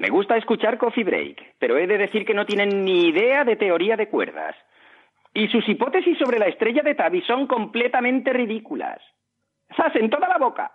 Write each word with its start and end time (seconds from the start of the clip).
Me 0.00 0.08
gusta 0.08 0.38
escuchar 0.38 0.78
Coffee 0.78 1.04
Break, 1.04 1.56
pero 1.58 1.76
he 1.76 1.86
de 1.86 1.98
decir 1.98 2.24
que 2.24 2.32
no 2.32 2.46
tienen 2.46 2.86
ni 2.86 3.08
idea 3.08 3.44
de 3.44 3.56
teoría 3.56 3.98
de 3.98 4.08
cuerdas. 4.08 4.56
Y 5.34 5.46
sus 5.48 5.68
hipótesis 5.68 6.16
sobre 6.16 6.38
la 6.38 6.46
estrella 6.46 6.80
de 6.82 6.94
Tabi 6.94 7.20
son 7.20 7.46
completamente 7.46 8.32
ridículas. 8.32 8.98
¡Sas 9.76 9.94
en 9.96 10.08
toda 10.08 10.26
la 10.26 10.38
boca! 10.38 10.72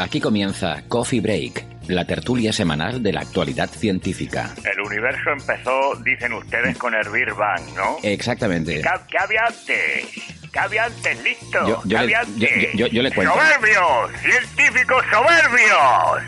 Aquí 0.00 0.20
comienza 0.20 0.82
Coffee 0.88 1.20
Break, 1.20 1.73
la 1.88 2.04
tertulia 2.06 2.52
semanal 2.52 3.02
de 3.02 3.12
la 3.12 3.20
actualidad 3.20 3.68
científica. 3.70 4.54
El 4.64 4.80
universo 4.80 5.30
empezó, 5.30 5.94
dicen 6.04 6.32
ustedes, 6.32 6.76
con 6.78 6.94
el 6.94 7.08
Big 7.10 7.32
Bang, 7.34 7.62
¿no? 7.76 7.96
Exactamente. 8.02 8.80
¿Qué, 8.82 8.88
qué 9.10 9.18
había 9.18 9.40
antes? 9.46 10.06
¿Qué 10.52 10.58
había 10.58 10.84
antes? 10.84 11.22
¿Listo? 11.22 11.58
Yo- 11.66 11.66
yo 11.66 11.82
¿Qué 11.82 11.88
le- 11.88 11.98
había 11.98 12.22
yo- 12.22 12.28
antes? 12.28 12.72
yo- 12.74 12.78
yo- 12.78 12.86
yo 12.86 13.02
le 13.02 13.12
cuento. 13.12 13.34
¡Soberbios! 13.34 14.10
¡Científicos 14.22 15.04
soberbios! 15.10 16.22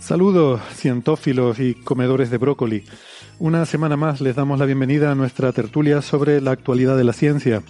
Saludos, 0.00 0.60
cientófilos 0.74 1.58
y 1.58 1.74
comedores 1.74 2.30
de 2.30 2.38
brócoli. 2.38 2.84
Una 3.38 3.66
semana 3.66 3.98
más 3.98 4.22
les 4.22 4.34
damos 4.34 4.58
la 4.58 4.64
bienvenida 4.64 5.12
a 5.12 5.14
nuestra 5.14 5.52
tertulia 5.52 6.00
sobre 6.00 6.40
la 6.40 6.52
actualidad 6.52 6.96
de 6.96 7.04
la 7.04 7.12
ciencia. 7.12 7.62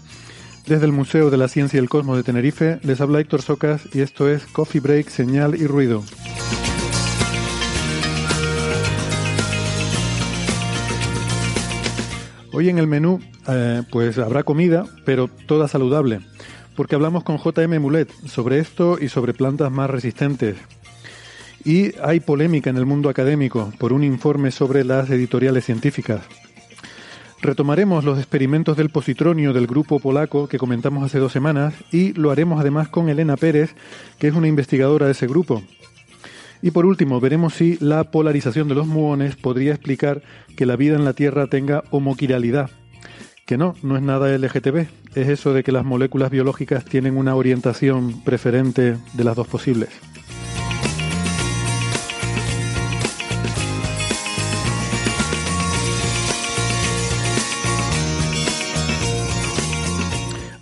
Desde 0.65 0.87
el 0.87 0.93
Museo 0.93 1.29
de 1.29 1.37
la 1.37 1.49
Ciencia 1.49 1.79
y 1.79 1.83
el 1.83 1.89
Cosmos 1.89 2.17
de 2.17 2.23
Tenerife 2.23 2.79
les 2.85 3.01
habla 3.01 3.19
Héctor 3.19 3.43
Socas 3.43 3.89
y 3.93 4.01
esto 4.01 4.31
es 4.31 4.47
Coffee 4.47 4.81
Break, 4.81 5.09
Señal 5.09 5.57
y 5.57 5.67
Ruido. 5.67 6.05
Hoy 12.53 12.69
en 12.69 12.79
el 12.79 12.87
menú 12.87 13.21
eh, 13.49 13.83
pues 13.91 14.19
habrá 14.19 14.45
comida, 14.45 14.85
pero 15.05 15.29
toda 15.47 15.67
saludable, 15.67 16.21
porque 16.77 16.95
hablamos 16.95 17.25
con 17.25 17.39
JM 17.39 17.81
Mulet 17.81 18.09
sobre 18.29 18.61
esto 18.61 18.99
y 19.01 19.09
sobre 19.09 19.35
plantas 19.35 19.73
más 19.73 19.91
resistentes. 19.91 20.57
Y 21.67 21.91
hay 22.01 22.21
polémica 22.21 22.71
en 22.71 22.77
el 22.77 22.87
mundo 22.87 23.09
académico 23.09 23.73
por 23.79 23.93
un 23.93 24.05
informe 24.05 24.53
sobre 24.53 24.85
las 24.85 25.11
editoriales 25.11 25.65
científicas. 25.65 26.21
Retomaremos 27.43 28.05
los 28.05 28.19
experimentos 28.19 28.77
del 28.77 28.91
positronio 28.91 29.53
del 29.53 29.67
grupo 29.67 29.99
polaco 29.99 30.47
que 30.49 30.59
comentamos 30.59 31.05
hace 31.05 31.19
dos 31.19 31.33
semanas 31.33 31.75
y 31.91 32.13
lo 32.13 32.31
haremos 32.31 32.61
además 32.61 32.89
con 32.89 33.09
Elena 33.09 33.37
Pérez, 33.37 33.75
que 34.21 34.29
es 34.29 34.35
una 34.35 34.47
investigadora 34.47 35.07
de 35.07 35.13
ese 35.13 35.27
grupo. 35.27 35.61
Y 36.63 36.71
por 36.71 36.87
último, 36.87 37.21
veremos 37.21 37.55
si 37.55 37.77
la 37.81 38.13
polarización 38.13 38.69
de 38.69 38.77
los 38.77 38.87
muones 38.87 39.35
podría 39.35 39.73
explicar 39.73 40.23
que 40.57 40.67
la 40.67 40.77
vida 40.77 40.95
en 40.95 41.05
la 41.05 41.15
Tierra 41.15 41.49
tenga 41.49 41.83
homoquiralidad. 41.91 42.71
Que 43.45 43.59
no, 43.59 43.75
no 43.83 43.97
es 43.97 44.03
nada 44.03 44.29
LGTB, 44.39 44.87
es 45.17 45.29
eso 45.29 45.53
de 45.53 45.65
que 45.65 45.73
las 45.73 45.85
moléculas 45.85 46.31
biológicas 46.31 46.85
tienen 46.85 47.17
una 47.17 47.35
orientación 47.35 48.23
preferente 48.23 48.97
de 49.15 49.25
las 49.25 49.35
dos 49.35 49.49
posibles. 49.49 49.91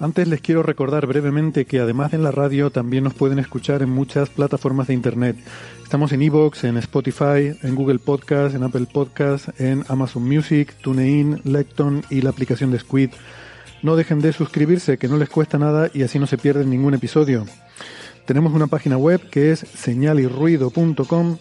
Antes 0.05 0.29
les 0.29 0.43
quiero 0.43 0.63
recordar 0.63 1.07
brevemente 1.07 1.65
que 1.65 1.81
además 1.81 2.11
de 2.11 2.19
en 2.19 2.25
la 2.25 2.31
radio 2.31 2.69
también 2.69 3.05
nos 3.05 3.15
pueden 3.15 3.39
escuchar 3.39 3.81
en 3.81 3.89
muchas 3.89 4.29
plataformas 4.29 4.89
de 4.89 4.93
internet. 4.93 5.35
Estamos 5.83 6.13
en 6.13 6.21
Evox, 6.21 6.65
en 6.65 6.77
Spotify, 6.77 7.57
en 7.63 7.75
Google 7.75 7.99
Podcast, 7.99 8.55
en 8.55 8.65
Apple 8.65 8.87
Podcast, 8.93 9.59
en 9.59 9.83
Amazon 9.89 10.29
Music, 10.29 10.75
TuneIn, 10.83 11.41
Lecton 11.45 12.05
y 12.11 12.21
la 12.21 12.29
aplicación 12.29 12.71
de 12.71 12.81
Squid. 12.81 13.13
No 13.83 13.97
dejen 13.97 14.21
de 14.21 14.35
suscribirse, 14.35 14.99
que 14.99 15.09
no 15.09 15.17
les 15.17 15.31
cuesta 15.31 15.59
nada 15.59 15.91
y 15.95 16.03
así 16.03 16.19
no 16.19 16.27
se 16.27 16.37
pierden 16.37 16.69
ningún 16.69 16.93
episodio. 16.93 17.47
Tenemos 18.27 18.53
una 18.53 18.67
página 18.67 18.99
web 18.99 19.23
que 19.31 19.53
es 19.53 19.61
señalirruido.com, 19.61 21.39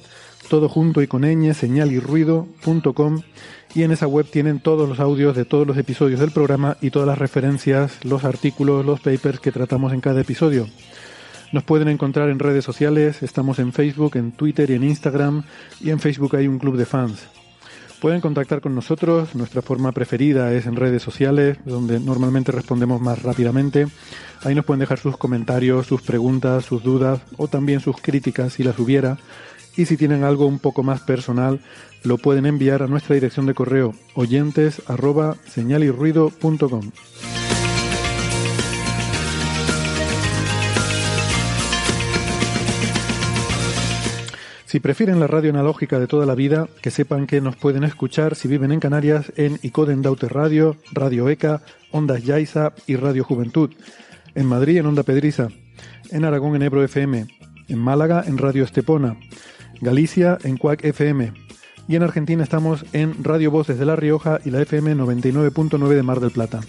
todo 0.49 0.69
junto 0.69 1.01
y 1.01 1.07
con 1.07 1.23
ñ, 1.23 1.53
señalirruido.com 1.53 3.21
y 3.75 3.83
en 3.83 3.91
esa 3.91 4.07
web 4.07 4.27
tienen 4.29 4.59
todos 4.59 4.87
los 4.87 4.99
audios 4.99 5.35
de 5.35 5.45
todos 5.45 5.65
los 5.65 5.77
episodios 5.77 6.19
del 6.19 6.31
programa 6.31 6.77
y 6.81 6.91
todas 6.91 7.07
las 7.07 7.17
referencias, 7.17 8.03
los 8.03 8.23
artículos, 8.23 8.85
los 8.85 8.99
papers 8.99 9.39
que 9.39 9.51
tratamos 9.51 9.93
en 9.93 10.01
cada 10.01 10.21
episodio. 10.21 10.67
Nos 11.51 11.63
pueden 11.63 11.87
encontrar 11.87 12.29
en 12.29 12.39
redes 12.39 12.65
sociales, 12.65 13.23
estamos 13.23 13.59
en 13.59 13.73
Facebook, 13.73 14.15
en 14.15 14.31
Twitter 14.31 14.69
y 14.69 14.73
en 14.73 14.83
Instagram 14.83 15.43
y 15.81 15.91
en 15.91 15.99
Facebook 15.99 16.35
hay 16.35 16.47
un 16.47 16.59
club 16.59 16.77
de 16.77 16.85
fans. 16.85 17.27
Pueden 18.03 18.21
contactar 18.21 18.59
con 18.59 18.75
nosotros, 18.75 19.33
nuestra 19.33 19.61
forma 19.61 19.93
preferida 19.93 20.51
es 20.51 20.65
en 20.65 20.75
redes 20.75 21.01
sociales, 21.01 21.57
donde 21.63 22.01
normalmente 22.01 22.51
respondemos 22.51 22.99
más 22.99 23.23
rápidamente. 23.23 23.87
Ahí 24.43 24.53
nos 24.55 24.65
pueden 24.65 24.81
dejar 24.81 24.99
sus 24.99 25.15
comentarios, 25.15 25.87
sus 25.87 26.01
preguntas, 26.01 26.65
sus 26.65 26.83
dudas 26.83 27.21
o 27.37 27.47
también 27.47 27.79
sus 27.79 27.95
críticas 28.01 28.53
si 28.53 28.63
las 28.63 28.77
hubiera. 28.77 29.17
Y 29.75 29.85
si 29.85 29.97
tienen 29.97 30.23
algo 30.23 30.45
un 30.45 30.59
poco 30.59 30.83
más 30.83 31.01
personal, 31.01 31.61
lo 32.03 32.17
pueden 32.17 32.45
enviar 32.45 32.83
a 32.83 32.87
nuestra 32.87 33.15
dirección 33.15 33.45
de 33.45 33.53
correo 33.53 33.93
oyentes. 34.15 34.81
Si 44.73 44.79
prefieren 44.79 45.19
la 45.19 45.27
radio 45.27 45.51
analógica 45.51 45.99
de 45.99 46.07
toda 46.07 46.25
la 46.25 46.33
vida, 46.33 46.67
que 46.81 46.89
sepan 46.89 47.27
que 47.27 47.41
nos 47.41 47.55
pueden 47.55 47.83
escuchar 47.83 48.33
si 48.33 48.47
viven 48.47 48.71
en 48.71 48.79
Canarias 48.79 49.31
en 49.35 49.59
Icoden 49.61 50.01
Daute 50.01 50.27
Radio, 50.27 50.77
Radio 50.91 51.29
ECA, 51.29 51.61
Ondas 51.91 52.23
Yaiza 52.23 52.73
y 52.87 52.95
Radio 52.95 53.23
Juventud. 53.23 53.69
En 54.33 54.47
Madrid 54.47 54.77
en 54.77 54.87
Onda 54.87 55.03
Pedriza. 55.03 55.49
En 56.09 56.25
Aragón 56.25 56.55
en 56.55 56.63
Ebro 56.63 56.83
FM. 56.83 57.27
En 57.67 57.77
Málaga 57.77 58.23
en 58.25 58.39
Radio 58.39 58.63
Estepona. 58.63 59.15
Galicia 59.83 60.37
en 60.43 60.57
Cuac 60.57 60.83
FM. 60.83 61.33
Y 61.89 61.97
en 61.97 62.03
Argentina 62.03 62.41
estamos 62.41 62.85
en 62.93 63.21
Radio 63.23 63.51
Voz 63.51 63.67
desde 63.67 63.85
La 63.85 63.97
Rioja 63.97 64.39
y 64.45 64.49
la 64.49 64.61
FM 64.61 64.95
99.9 64.95 65.89
de 65.89 66.03
Mar 66.03 66.21
del 66.21 66.31
Plata. 66.31 66.61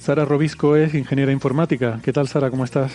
Sara 0.00 0.24
Robisco 0.24 0.74
es 0.74 0.94
ingeniera 0.94 1.30
informática. 1.30 2.00
¿Qué 2.02 2.12
tal, 2.12 2.26
Sara? 2.26 2.50
¿Cómo 2.50 2.64
estás? 2.64 2.92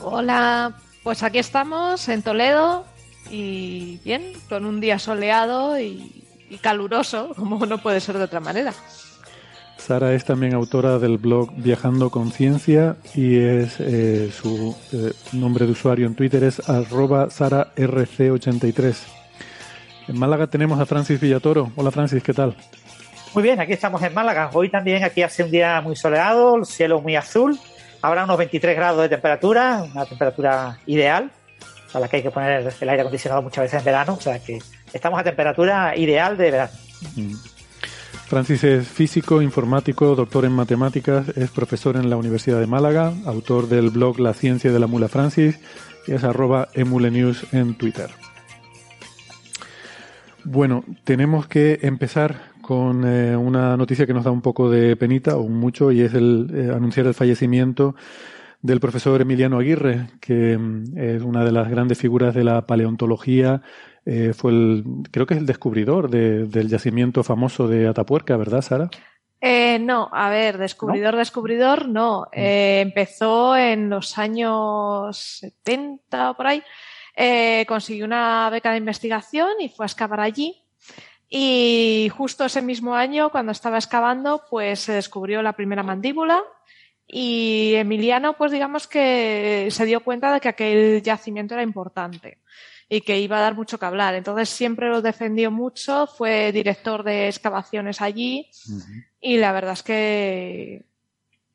Hola, 0.00 0.74
pues 1.04 1.22
aquí 1.22 1.38
estamos 1.38 2.08
en 2.08 2.22
Toledo 2.22 2.86
y 3.30 4.00
bien, 4.04 4.32
con 4.48 4.64
un 4.64 4.80
día 4.80 4.98
soleado 4.98 5.78
y, 5.78 6.19
y 6.50 6.58
caluroso, 6.58 7.32
como 7.34 7.64
no 7.64 7.78
puede 7.78 8.00
ser 8.00 8.18
de 8.18 8.24
otra 8.24 8.40
manera. 8.40 8.74
Sara 9.78 10.12
es 10.12 10.26
también 10.26 10.52
autora 10.52 10.98
del 10.98 11.16
blog 11.16 11.52
Viajando 11.56 12.10
con 12.10 12.30
Ciencia 12.32 12.96
y 13.14 13.38
es 13.38 13.80
eh, 13.80 14.30
su 14.30 14.76
eh, 14.92 15.12
nombre 15.32 15.64
de 15.64 15.72
usuario 15.72 16.06
en 16.06 16.14
Twitter 16.14 16.44
es 16.44 16.68
arroba 16.68 17.28
sararc83. 17.28 18.96
En 20.08 20.18
Málaga 20.18 20.48
tenemos 20.48 20.78
a 20.78 20.86
Francis 20.86 21.18
Villatoro. 21.18 21.72
Hola 21.76 21.90
Francis, 21.90 22.22
¿qué 22.22 22.34
tal? 22.34 22.54
Muy 23.32 23.42
bien, 23.42 23.60
aquí 23.60 23.72
estamos 23.72 24.02
en 24.02 24.12
Málaga. 24.12 24.50
Hoy 24.52 24.68
también 24.68 25.02
aquí 25.04 25.22
hace 25.22 25.44
un 25.44 25.50
día 25.50 25.80
muy 25.80 25.96
soleado, 25.96 26.56
el 26.56 26.66
cielo 26.66 27.00
muy 27.00 27.16
azul. 27.16 27.58
Habrá 28.02 28.24
unos 28.24 28.36
23 28.36 28.76
grados 28.76 29.00
de 29.02 29.08
temperatura, 29.08 29.84
una 29.94 30.04
temperatura 30.04 30.78
ideal, 30.86 31.30
a 31.94 32.00
la 32.00 32.08
que 32.08 32.16
hay 32.16 32.22
que 32.22 32.30
poner 32.30 32.60
el 32.80 32.88
aire 32.88 33.00
acondicionado 33.02 33.40
muchas 33.40 33.62
veces 33.62 33.78
en 33.78 33.84
verano. 33.84 34.14
O 34.14 34.20
sea 34.20 34.38
que 34.40 34.58
estamos 34.92 35.20
a 35.20 35.24
temperatura 35.24 35.96
ideal 35.96 36.36
de 36.36 36.50
verano. 36.50 36.72
Mm. 37.16 37.34
Francis 38.30 38.62
es 38.62 38.86
físico, 38.86 39.42
informático, 39.42 40.14
doctor 40.14 40.44
en 40.44 40.52
matemáticas, 40.52 41.36
es 41.36 41.50
profesor 41.50 41.96
en 41.96 42.08
la 42.08 42.16
Universidad 42.16 42.60
de 42.60 42.68
Málaga, 42.68 43.12
autor 43.26 43.68
del 43.68 43.90
blog 43.90 44.20
La 44.20 44.34
Ciencia 44.34 44.70
de 44.70 44.78
la 44.78 44.86
Mula 44.86 45.08
Francis 45.08 45.58
y 46.06 46.12
es 46.12 46.22
arroba 46.22 46.68
emulenews 46.74 47.52
en 47.52 47.74
Twitter. 47.74 48.10
Bueno, 50.44 50.84
tenemos 51.02 51.48
que 51.48 51.80
empezar 51.82 52.50
con 52.62 53.04
eh, 53.04 53.36
una 53.36 53.76
noticia 53.76 54.06
que 54.06 54.14
nos 54.14 54.22
da 54.22 54.30
un 54.30 54.42
poco 54.42 54.70
de 54.70 54.94
penita 54.94 55.36
o 55.36 55.48
mucho 55.48 55.90
y 55.90 56.02
es 56.02 56.14
el 56.14 56.48
eh, 56.54 56.72
anunciar 56.72 57.06
el 57.06 57.14
fallecimiento 57.14 57.96
del 58.62 58.80
profesor 58.80 59.20
Emiliano 59.20 59.58
Aguirre, 59.58 60.08
que 60.20 60.56
mm, 60.58 60.98
es 60.98 61.22
una 61.22 61.44
de 61.44 61.52
las 61.52 61.68
grandes 61.68 61.98
figuras 61.98 62.34
de 62.34 62.44
la 62.44 62.66
paleontología 62.66 63.62
eh, 64.06 64.32
fue 64.32 64.52
el, 64.52 64.84
creo 65.10 65.26
que 65.26 65.34
es 65.34 65.40
el 65.40 65.46
descubridor 65.46 66.10
del 66.10 66.68
yacimiento 66.68 67.22
famoso 67.22 67.68
de 67.68 67.86
Atapuerca, 67.86 68.36
¿verdad, 68.36 68.62
Sara? 68.62 68.90
Eh, 69.40 69.78
no, 69.78 70.08
a 70.12 70.28
ver, 70.30 70.58
descubridor, 70.58 71.16
descubridor, 71.16 71.88
no. 71.88 72.22
Mm. 72.22 72.38
Eh, 72.38 72.80
empezó 72.80 73.56
en 73.56 73.88
los 73.90 74.18
años 74.18 75.16
70 75.18 76.30
o 76.30 76.34
por 76.34 76.46
ahí. 76.46 76.62
consiguió 77.66 78.04
una 78.04 78.48
beca 78.50 78.72
de 78.72 78.78
investigación 78.78 79.50
y 79.60 79.68
fue 79.68 79.84
a 79.84 79.88
excavar 79.88 80.20
allí. 80.20 80.62
Y 81.28 82.10
justo 82.16 82.44
ese 82.44 82.60
mismo 82.60 82.96
año, 82.96 83.30
cuando 83.30 83.52
estaba 83.52 83.78
excavando, 83.78 84.42
pues 84.50 84.80
se 84.80 84.92
descubrió 84.94 85.42
la 85.42 85.52
primera 85.52 85.82
mandíbula. 85.82 86.42
Y 87.12 87.74
Emiliano, 87.74 88.36
pues 88.36 88.52
digamos 88.52 88.86
que 88.86 89.66
se 89.70 89.84
dio 89.84 90.00
cuenta 90.00 90.32
de 90.32 90.40
que 90.40 90.48
aquel 90.48 91.02
yacimiento 91.02 91.54
era 91.54 91.64
importante 91.64 92.38
y 92.88 93.00
que 93.00 93.18
iba 93.18 93.38
a 93.38 93.40
dar 93.40 93.56
mucho 93.56 93.78
que 93.78 93.86
hablar. 93.86 94.14
Entonces 94.14 94.48
siempre 94.48 94.88
lo 94.88 95.02
defendió 95.02 95.50
mucho, 95.50 96.06
fue 96.06 96.52
director 96.52 97.02
de 97.02 97.26
excavaciones 97.26 98.00
allí 98.00 98.48
y 99.20 99.38
la 99.38 99.50
verdad 99.50 99.72
es 99.72 99.82
que 99.82 100.84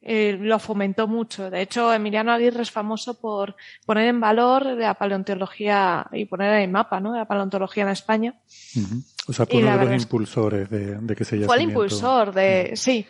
eh, 0.02 0.38
lo 0.40 0.60
fomentó 0.60 1.08
mucho. 1.08 1.50
De 1.50 1.62
hecho, 1.62 1.94
Emiliano 1.94 2.34
Aguirre 2.34 2.62
es 2.62 2.72
famoso 2.72 3.20
por 3.20 3.56
poner 3.86 4.10
en 4.10 4.20
valor 4.20 4.66
la 4.66 4.94
paleontología 4.96 6.06
y 6.12 6.26
poner 6.26 6.54
en 6.56 6.62
el 6.64 6.70
mapa, 6.70 7.00
¿no? 7.00 7.16
La 7.16 7.26
paleontología 7.26 7.84
en 7.84 7.90
España. 7.90 8.36
O 9.28 9.32
sea, 9.32 9.46
fue 9.46 9.64
uno 9.64 9.78
de 9.78 9.86
los 9.86 10.04
impulsores 10.04 10.70
de, 10.70 11.16
que 11.16 11.24
se 11.24 11.40
Fue 11.46 11.56
el 11.56 11.64
impulsor 11.64 12.34
de, 12.34 12.74
sí, 12.76 13.08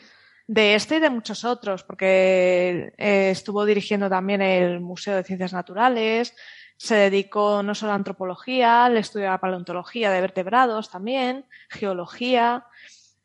de 0.47 0.75
este 0.75 0.97
y 0.97 0.99
de 0.99 1.09
muchos 1.09 1.43
otros, 1.43 1.83
porque 1.83 2.93
eh, 2.97 3.29
estuvo 3.31 3.65
dirigiendo 3.65 4.09
también 4.09 4.41
el 4.41 4.79
Museo 4.79 5.15
de 5.15 5.23
Ciencias 5.23 5.53
Naturales, 5.53 6.35
se 6.77 6.95
dedicó 6.95 7.63
no 7.63 7.73
solo 7.73 7.93
a 7.93 7.95
antropología, 7.95 8.89
le 8.89 8.99
estudió 8.99 9.27
la 9.27 9.39
paleontología 9.39 10.11
de 10.11 10.21
vertebrados 10.21 10.89
también, 10.89 11.45
geología. 11.69 12.65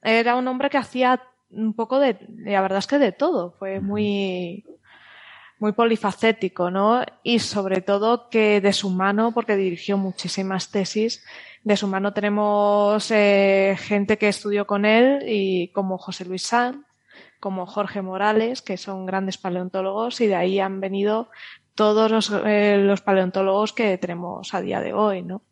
Era 0.02 0.36
un 0.36 0.46
hombre 0.48 0.70
que 0.70 0.78
hacía 0.78 1.22
un 1.50 1.74
poco 1.74 1.98
de, 1.98 2.16
la 2.28 2.60
verdad 2.62 2.78
es 2.78 2.86
que 2.86 2.98
de 2.98 3.12
todo, 3.12 3.52
fue 3.58 3.80
muy, 3.80 4.64
muy 5.58 5.72
polifacético, 5.72 6.70
¿no? 6.70 7.04
Y 7.24 7.40
sobre 7.40 7.80
todo 7.82 8.30
que 8.30 8.60
de 8.60 8.72
su 8.72 8.88
mano, 8.90 9.32
porque 9.32 9.56
dirigió 9.56 9.98
muchísimas 9.98 10.70
tesis, 10.70 11.24
de 11.64 11.76
su 11.76 11.88
mano 11.88 12.12
tenemos 12.12 13.10
eh, 13.10 13.76
gente 13.78 14.16
que 14.16 14.28
estudió 14.28 14.66
con 14.66 14.84
él 14.84 15.24
y 15.26 15.68
como 15.72 15.98
José 15.98 16.24
Luis 16.24 16.44
Sanz, 16.44 16.86
como 17.40 17.66
Jorge 17.66 18.02
Morales, 18.02 18.62
que 18.62 18.76
son 18.76 19.06
grandes 19.06 19.38
paleontólogos 19.38 20.20
y 20.20 20.26
de 20.26 20.36
ahí 20.36 20.60
han 20.60 20.80
venido 20.80 21.30
todos 21.74 22.10
los, 22.10 22.30
eh, 22.44 22.76
los, 22.78 23.00
paleontólogos 23.00 23.72
que 23.72 23.96
tenemos 23.98 24.52
a 24.54 24.60
día 24.60 24.80
de 24.80 24.92
hoy, 24.92 25.22
¿no? 25.22 25.42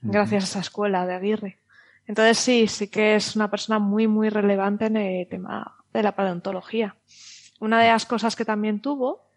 Gracias 0.00 0.44
a 0.44 0.46
esa 0.46 0.60
escuela 0.60 1.06
de 1.06 1.14
Aguirre. 1.14 1.58
Entonces 2.06 2.38
sí, 2.38 2.66
sí 2.66 2.88
que 2.88 3.14
es 3.14 3.36
una 3.36 3.50
persona 3.50 3.78
muy, 3.78 4.08
muy 4.08 4.30
relevante 4.30 4.86
en 4.86 4.96
el 4.96 5.28
tema 5.28 5.76
de 5.92 6.02
la 6.02 6.12
paleontología. 6.12 6.96
Una 7.60 7.80
de 7.80 7.88
las 7.88 8.06
cosas 8.06 8.34
que 8.34 8.44
también 8.44 8.80
tuvo 8.80 9.28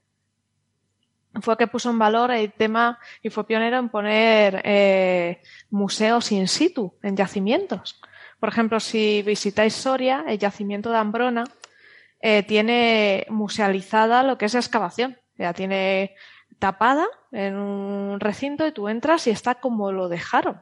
fue 1.42 1.58
que 1.58 1.68
puso 1.68 1.90
en 1.90 2.00
valor 2.00 2.32
el 2.32 2.54
tema 2.54 2.98
y 3.22 3.30
fue 3.30 3.46
pionero 3.46 3.78
en 3.78 3.90
poner 3.90 4.62
eh, 4.64 5.42
museos 5.70 6.32
in 6.32 6.48
situ, 6.48 6.94
en 7.04 7.18
yacimientos. 7.18 8.00
Por 8.40 8.50
ejemplo, 8.50 8.80
si 8.80 9.22
visitáis 9.22 9.74
Soria, 9.74 10.24
el 10.28 10.40
yacimiento 10.40 10.92
de 10.92 10.98
Ambrona 10.98 11.44
eh, 12.28 12.42
tiene 12.42 13.28
musealizada 13.30 14.24
lo 14.24 14.40
que 14.40 14.46
es 14.46 14.56
excavación. 14.56 15.16
Ya 15.38 15.54
tiene 15.54 16.16
tapada 16.58 17.06
en 17.32 17.56
un 17.56 18.20
recinto 18.20 18.66
y 18.66 18.72
tú 18.72 18.90
entras 18.90 19.28
y 19.28 19.30
está 19.30 19.54
como 19.54 19.92
lo 19.92 20.10
dejaron, 20.10 20.60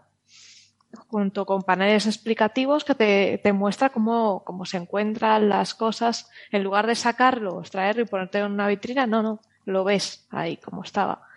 junto 1.08 1.46
con 1.46 1.62
paneles 1.62 2.06
explicativos 2.06 2.84
que 2.84 2.96
te, 2.96 3.38
te 3.42 3.54
muestra 3.54 3.92
cómo, 3.92 4.44
cómo 4.44 4.66
se 4.66 4.76
encuentran 4.76 5.48
las 5.48 5.74
cosas. 5.74 6.30
En 6.52 6.64
lugar 6.66 6.86
de 6.86 6.96
sacarlo, 6.96 7.62
extraerlo 7.62 8.02
y 8.02 8.08
ponerte 8.08 8.40
en 8.40 8.52
una 8.52 8.68
vitrina, 8.68 9.08
no, 9.08 9.24
no, 9.24 9.40
lo 9.64 9.86
ves 9.86 10.28
ahí 10.32 10.58
como 10.58 10.84
estaba. 10.84 11.28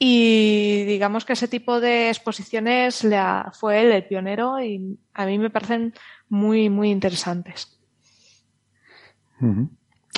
Y 0.00 0.82
digamos 0.82 1.24
que 1.24 1.34
ese 1.34 1.46
tipo 1.46 1.78
de 1.78 2.08
exposiciones 2.08 3.04
le 3.04 3.20
fue 3.52 3.82
él 3.82 3.92
el 3.92 4.04
pionero 4.04 4.60
y 4.60 4.98
a 5.12 5.26
mí 5.26 5.38
me 5.38 5.50
parecen 5.50 5.94
muy, 6.28 6.70
muy 6.70 6.90
interesantes. 6.90 7.73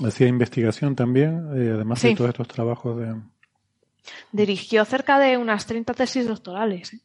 Hacía 0.05 0.27
investigación 0.29 0.95
también, 0.95 1.49
eh, 1.55 1.73
además 1.75 2.03
de 2.03 2.15
todos 2.15 2.31
estos 2.31 2.49
trabajos 2.49 2.99
de... 2.99 3.15
Dirigió 4.31 4.85
cerca 4.85 5.19
de 5.19 5.37
unas 5.37 5.67
30 5.67 5.95
tesis 5.95 6.29
doctorales. 6.29 6.93
¿eh? 6.93 7.01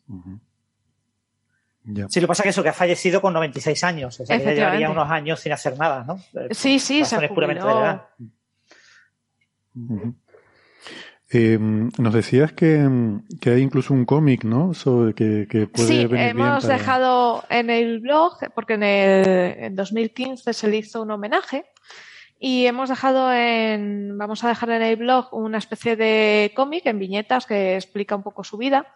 Sí, 2.10 2.20
lo 2.20 2.26
que 2.26 2.28
pasa 2.28 2.44
es 2.44 2.44
que 2.44 2.50
eso, 2.50 2.64
que 2.64 2.70
ha 2.70 2.74
fallecido 2.74 3.22
con 3.22 3.34
96 3.34 3.84
años. 3.84 4.20
O 4.20 4.26
sea, 4.26 4.38
que 4.38 4.54
llevaría 4.54 4.90
unos 4.90 5.10
años 5.10 5.40
sin 5.40 5.52
hacer 5.52 5.78
nada, 5.80 6.04
¿no? 6.04 6.20
Sí, 6.52 6.80
sí, 6.80 7.06
se 7.06 7.28
puramente 7.30 7.64
de 7.66 7.72
edad. 7.72 8.08
Em, 11.34 11.90
nos 11.98 12.14
decías 12.14 12.52
que, 12.52 12.88
que, 13.40 13.52
hay 13.52 13.62
incluso 13.62 13.94
un 13.94 14.04
cómic, 14.04 14.44
¿no? 14.44 14.74
Sobre 14.74 15.14
que, 15.14 15.48
que 15.50 15.66
puede 15.66 15.88
sí, 15.88 16.08
hemos 16.12 16.68
dejado 16.68 17.46
en 17.50 17.70
el 17.70 18.02
blog, 18.02 18.38
porque 18.54 18.74
en, 18.74 18.84
el, 18.84 19.28
en 19.64 19.76
2015 19.76 20.52
se 20.52 20.68
le 20.68 20.78
hizo 20.78 21.02
un 21.02 21.12
homenaje 21.12 21.71
y 22.44 22.66
hemos 22.66 22.90
dejado 22.90 23.32
en, 23.32 24.18
vamos 24.18 24.44
a 24.44 24.48
dejar 24.48 24.72
en 24.72 24.82
el 24.82 24.96
blog 24.96 25.32
una 25.32 25.60
especie 25.60 25.96
de 25.96 26.52
cómic 26.56 26.88
en 26.88 26.98
viñetas 26.98 27.46
que 27.46 27.76
explica 27.76 28.16
un 28.16 28.24
poco 28.24 28.44
su 28.44 28.58
vida. 28.58 28.96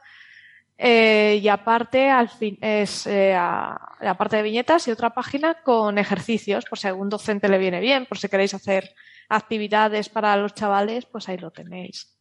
Eh, 0.80 1.40
y 1.44 1.48
aparte, 1.48 2.10
al 2.10 2.28
fin, 2.30 2.58
es 2.60 3.06
eh, 3.06 3.36
aparte 3.36 4.38
de 4.38 4.42
viñetas 4.42 4.88
y 4.88 4.92
otra 4.92 5.12
página 5.12 5.62
con 5.62 6.00
ejercicios, 6.00 6.66
por 6.66 6.80
si 6.80 6.88
a 6.88 6.90
algún 6.90 7.08
docente 7.08 7.48
le 7.48 7.60
viene 7.60 7.80
bien, 7.82 8.08
por 8.08 8.18
si 8.18 8.30
queréis 8.30 8.56
hacer 8.56 8.96
actividades 9.30 10.10
para 10.10 10.36
los 10.38 10.56
chavales, 10.56 11.06
pues 11.06 11.30
ahí 11.30 11.38
lo 11.38 11.52
tenéis. 11.52 12.18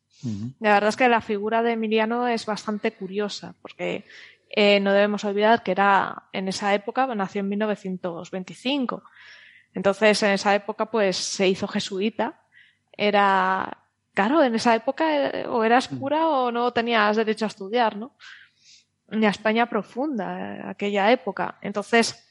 La 0.60 0.74
verdad 0.74 0.90
es 0.90 0.96
que 0.96 1.08
la 1.08 1.22
figura 1.22 1.62
de 1.62 1.72
Emiliano 1.72 2.28
es 2.28 2.44
bastante 2.44 2.92
curiosa, 2.92 3.54
porque 3.62 4.04
eh, 4.50 4.78
no 4.80 4.92
debemos 4.92 5.24
olvidar 5.24 5.62
que 5.62 5.70
era 5.70 6.24
en 6.32 6.48
esa 6.48 6.74
época, 6.74 7.06
nació 7.14 7.40
en 7.40 7.48
1925. 7.48 9.02
Entonces, 9.74 10.22
en 10.22 10.30
esa 10.30 10.54
época, 10.54 10.86
pues 10.86 11.16
se 11.16 11.48
hizo 11.48 11.66
jesuita. 11.66 12.40
Era, 12.96 13.78
claro, 14.14 14.42
en 14.42 14.54
esa 14.54 14.74
época 14.74 15.30
eh, 15.30 15.46
o 15.48 15.64
eras 15.64 15.90
mm. 15.90 15.98
cura 15.98 16.28
o 16.28 16.52
no 16.52 16.72
tenías 16.72 17.16
derecho 17.16 17.44
a 17.44 17.48
estudiar, 17.48 17.96
¿no? 17.96 18.12
Ni 19.10 19.26
a 19.26 19.30
España 19.30 19.66
profunda, 19.66 20.56
eh, 20.56 20.62
aquella 20.64 21.10
época. 21.10 21.58
Entonces, 21.60 22.24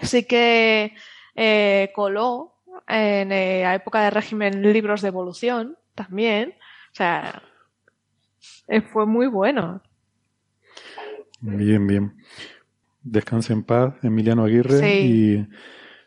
sí 0.00 0.24
que 0.24 0.94
eh, 1.36 1.92
coló 1.94 2.54
en 2.88 3.28
la 3.28 3.74
época 3.74 4.02
de 4.02 4.10
régimen 4.10 4.62
libros 4.72 5.02
de 5.02 5.08
evolución 5.08 5.76
también. 5.94 6.54
O 6.92 6.94
sea, 6.94 7.42
fue 8.92 9.06
muy 9.06 9.26
bueno. 9.26 9.80
Bien, 11.40 11.86
bien. 11.86 12.16
Descanse 13.02 13.52
en 13.52 13.62
paz, 13.62 13.94
Emiliano 14.02 14.44
Aguirre. 14.44 14.80
Sí. 14.80 14.86
Y 14.86 15.48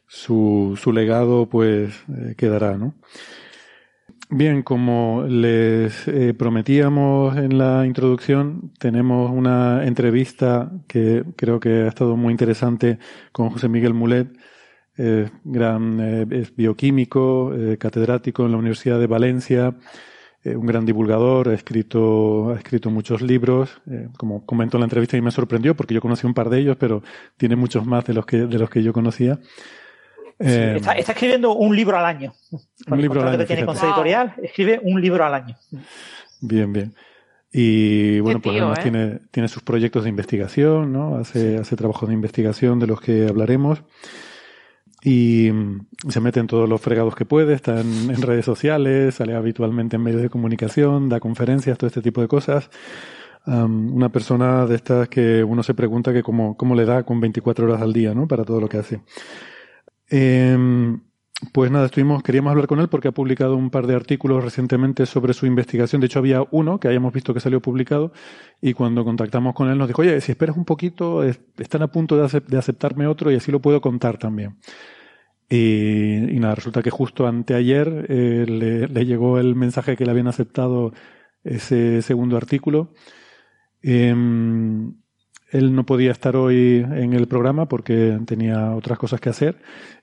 su, 0.08 0.78
su 0.82 0.92
legado 0.92 1.48
pues 1.48 1.94
eh, 2.10 2.36
quedará, 2.38 2.78
¿no? 2.78 2.96
Bien, 4.30 4.62
como 4.62 5.24
les 5.26 6.06
eh, 6.08 6.34
prometíamos 6.34 7.38
en 7.38 7.58
la 7.58 7.86
introducción, 7.86 8.74
tenemos 8.78 9.32
una 9.32 9.86
entrevista 9.86 10.70
que 10.88 11.24
creo 11.38 11.62
que 11.62 11.84
ha 11.84 11.88
estado 11.88 12.18
muy 12.18 12.32
interesante 12.32 13.00
con 13.32 13.50
José 13.52 13.70
Miguel 13.70 13.94
Mulet, 13.94 14.28
gran, 15.44 16.00
es 16.32 16.56
bioquímico, 16.56 17.54
catedrático 17.78 18.46
en 18.46 18.52
la 18.52 18.58
Universidad 18.58 19.00
de 19.00 19.06
Valencia, 19.06 19.76
un 20.44 20.66
gran 20.66 20.88
divulgador, 20.88 21.50
ha 21.50 21.54
escrito, 21.54 22.50
ha 22.50 22.56
escrito 22.56 22.90
muchos 22.90 23.22
libros, 23.22 23.80
como 24.18 24.44
comentó 24.44 24.78
en 24.78 24.82
la 24.82 24.86
entrevista 24.86 25.16
y 25.16 25.22
me 25.22 25.30
sorprendió 25.30 25.76
porque 25.76 25.94
yo 25.94 26.02
conocí 26.02 26.26
un 26.26 26.34
par 26.34 26.50
de 26.50 26.60
ellos, 26.60 26.78
pero 26.78 27.04
tiene 27.38 27.56
muchos 27.56 27.86
más 27.86 28.06
de 28.06 28.16
los 28.16 28.26
que, 28.26 28.38
de 28.48 28.58
los 28.58 28.72
que 28.72 28.82
yo 28.82 28.92
conocía. 28.92 29.40
Eh, 30.39 30.75
está, 30.77 30.94
escribiendo 30.94 31.53
un 31.53 31.75
libro 31.75 31.98
al 31.98 32.06
año. 32.06 32.34
Un 32.88 33.01
libro 33.01 33.22
al 33.22 33.29
año. 33.29 33.38
Que 33.39 33.46
tiene 33.46 33.65
con 33.65 33.77
editorial, 33.77 34.34
escribe 34.41 34.79
un 34.84 35.01
libro 35.01 35.25
al 35.25 35.34
año. 35.34 35.56
Bien, 36.41 36.72
bien. 36.72 36.94
Y 37.51 38.20
bueno, 38.20 38.41
pues 38.41 38.56
además 38.58 38.79
¿eh? 38.79 38.82
tiene, 38.84 39.20
tiene 39.32 39.48
sus 39.48 39.63
proyectos 39.63 40.03
de 40.03 40.10
investigación, 40.10 40.94
¿no? 40.94 41.15
Hace, 41.15 41.58
hace 41.58 41.75
trabajos 41.75 42.08
de 42.08 42.13
investigación 42.13 42.79
de 42.79 42.88
los 42.88 43.01
que 43.01 43.27
hablaremos. 43.27 43.84
Y 45.03 45.50
mm, 45.51 45.88
se 46.10 46.20
mete 46.20 46.39
en 46.39 46.48
todos 46.48 46.67
los 46.67 46.82
fregados 46.82 47.15
que 47.15 47.25
puede, 47.25 47.53
está 47.53 47.79
en, 47.79 48.12
en 48.12 48.22
redes 48.22 48.46
sociales, 48.46 49.15
sale 49.15 49.34
habitualmente 49.34 49.96
en 49.96 50.03
medios 50.03 50.22
de 50.22 50.29
comunicación, 50.29 51.10
da 51.10 51.20
conferencias, 51.20 51.77
todo 51.77 51.88
este 51.88 52.01
tipo 52.01 52.22
de 52.22 52.27
cosas. 52.27 52.70
Una 53.48 54.10
persona 54.10 54.65
de 54.65 54.75
estas 54.75 55.08
que 55.08 55.41
uno 55.41 55.63
se 55.63 55.74
pregunta 55.74 56.12
que 56.12 56.22
cómo, 56.22 56.58
cómo 56.58 56.75
le 56.75 56.84
da 56.84 57.03
con 57.03 57.22
24 57.22 57.65
horas 57.65 57.82
al 57.82 57.94
día, 57.94 58.13
¿no? 58.13 58.27
Para 58.27 58.44
todo 58.44 58.60
lo 58.60 58.67
que 58.67 58.77
hace. 58.77 59.00
Em, 60.10 61.02
pues 61.54 61.70
nada, 61.70 61.86
estuvimos, 61.86 62.24
queríamos 62.24 62.52
hablar 62.52 62.68
con 62.68 62.80
él 62.80 62.88
porque 62.90 63.10
ha 63.10 63.12
publicado 63.12 63.56
un 63.56 63.70
par 63.70 63.86
de 63.88 63.96
artículos 63.96 64.44
recientemente 64.44 65.06
sobre 65.06 65.34
su 65.34 65.46
investigación. 65.46 66.02
De 66.02 66.08
hecho, 66.08 66.20
había 66.20 66.44
uno 66.52 66.80
que 66.80 66.88
hayamos 66.88 67.14
visto 67.14 67.34
que 67.34 67.40
salió 67.40 67.62
publicado 67.62 68.12
y 68.62 68.74
cuando 68.74 69.04
contactamos 69.06 69.54
con 69.54 69.70
él 69.70 69.78
nos 69.78 69.88
dijo, 69.88 70.02
oye, 70.02 70.20
si 70.22 70.32
esperas 70.32 70.58
un 70.58 70.66
poquito, 70.66 71.24
es- 71.24 71.40
están 71.58 71.82
a 71.84 71.88
punto 71.92 72.18
de, 72.18 72.24
acep- 72.26 72.46
de 72.48 72.58
aceptarme 72.58 73.06
otro 73.08 73.32
y 73.32 73.36
así 73.36 73.52
lo 73.52 73.62
puedo 73.62 73.82
contar 73.82 74.18
también. 74.18 74.58
Y, 75.50 76.40
nada, 76.40 76.56
resulta 76.56 76.84
que 76.84 76.90
justo 76.92 77.28
anteayer 77.28 78.06
eh, 78.10 78.46
le, 78.48 78.88
le 78.88 79.06
llegó 79.06 79.40
el 79.40 79.56
mensaje 79.56 79.96
que 79.96 80.06
le 80.06 80.12
habían 80.12 80.28
aceptado 80.28 80.94
ese 81.44 82.02
segundo 82.02 82.36
artículo. 82.38 82.94
Em, 83.82 84.94
él 85.50 85.74
no 85.74 85.86
podía 85.86 86.12
estar 86.12 86.36
hoy 86.36 86.86
en 86.89 87.13
el 87.13 87.27
programa 87.27 87.68
porque 87.68 88.20
tenía 88.25 88.75
otras 88.75 88.98
cosas 88.98 89.22
que 89.22 89.30
hacer, 89.30 89.58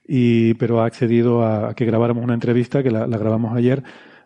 y, 0.07 0.55
pero 0.55 0.81
ha 0.81 0.87
accedido 0.87 1.45
a, 1.45 1.75
que 1.75 1.85
grabáramos 1.85 2.25
una 2.25 2.35
entrevista 2.35 2.83
que 2.83 2.91
la, 2.91 3.07
la 3.07 3.19
grabamos 3.19 3.57
ayer. 3.57 3.83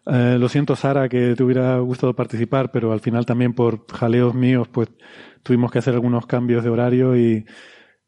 Eh, 0.07 0.37
lo 0.39 0.49
siento, 0.49 0.75
Sara, 0.75 1.09
que 1.09 1.35
te 1.35 1.43
hubiera 1.43 1.79
gustado 1.81 2.15
participar, 2.15 2.71
pero 2.71 2.93
al 2.93 3.01
final 3.01 3.27
también 3.27 3.53
por 3.53 3.87
jaleos 3.93 4.35
míos, 4.35 4.69
pues 4.69 4.89
tuvimos 5.43 5.71
que 5.71 5.81
hacer 5.81 5.95
algunos 5.95 6.27
cambios 6.27 6.65
de 6.65 6.71
horario 6.71 7.17
y, 7.17 7.45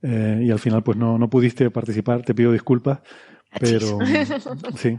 eh, 0.03 0.41
y 0.43 0.51
al 0.51 0.59
final 0.59 0.83
pues 0.83 0.97
no, 0.97 1.19
no 1.19 1.29
pudiste 1.29 1.71
participar. 1.71 2.23
Te 2.23 2.35
pido 2.35 2.53
disculpas, 2.53 3.01
pero 3.59 3.99
sí. 4.77 4.99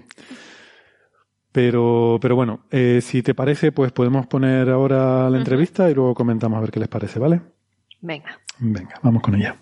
Pero, 1.52 2.18
pero 2.22 2.36
bueno, 2.36 2.66
eh, 2.72 3.00
si 3.02 3.24
te 3.24 3.34
parece, 3.34 3.72
pues 3.72 3.92
podemos 3.92 4.28
poner 4.28 4.70
ahora 4.70 5.30
la 5.30 5.38
entrevista 5.38 5.90
y 5.90 5.94
luego 5.94 6.14
comentamos 6.14 6.58
a 6.58 6.62
ver 6.62 6.72
qué 6.72 6.80
les 6.80 6.88
parece, 6.88 7.20
¿vale? 7.20 7.42
Venga. 8.02 8.40
Venga, 8.58 8.96
vamos 9.04 9.22
con 9.22 9.36
ella. 9.36 9.56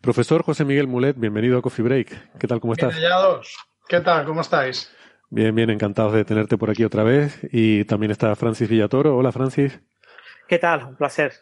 Profesor 0.00 0.42
José 0.42 0.64
Miguel 0.64 0.86
Mulet, 0.86 1.18
bienvenido 1.18 1.58
a 1.58 1.62
Coffee 1.62 1.84
Break. 1.84 2.38
¿Qué 2.38 2.46
tal? 2.46 2.60
¿Cómo 2.60 2.74
Bien 2.74 2.88
estás? 2.88 3.02
¿Qué 3.88 4.00
tal? 4.00 4.24
¿Cómo 4.24 4.40
estáis? 4.40 4.88
Bien, 5.30 5.52
bien, 5.52 5.68
encantados 5.70 6.12
de 6.12 6.24
tenerte 6.24 6.56
por 6.56 6.70
aquí 6.70 6.84
otra 6.84 7.02
vez. 7.02 7.40
Y 7.50 7.84
también 7.86 8.12
está 8.12 8.34
Francis 8.36 8.68
Villatoro. 8.68 9.16
Hola, 9.16 9.32
Francis. 9.32 9.80
¿Qué 10.46 10.58
tal? 10.58 10.84
Un 10.84 10.96
placer. 10.96 11.32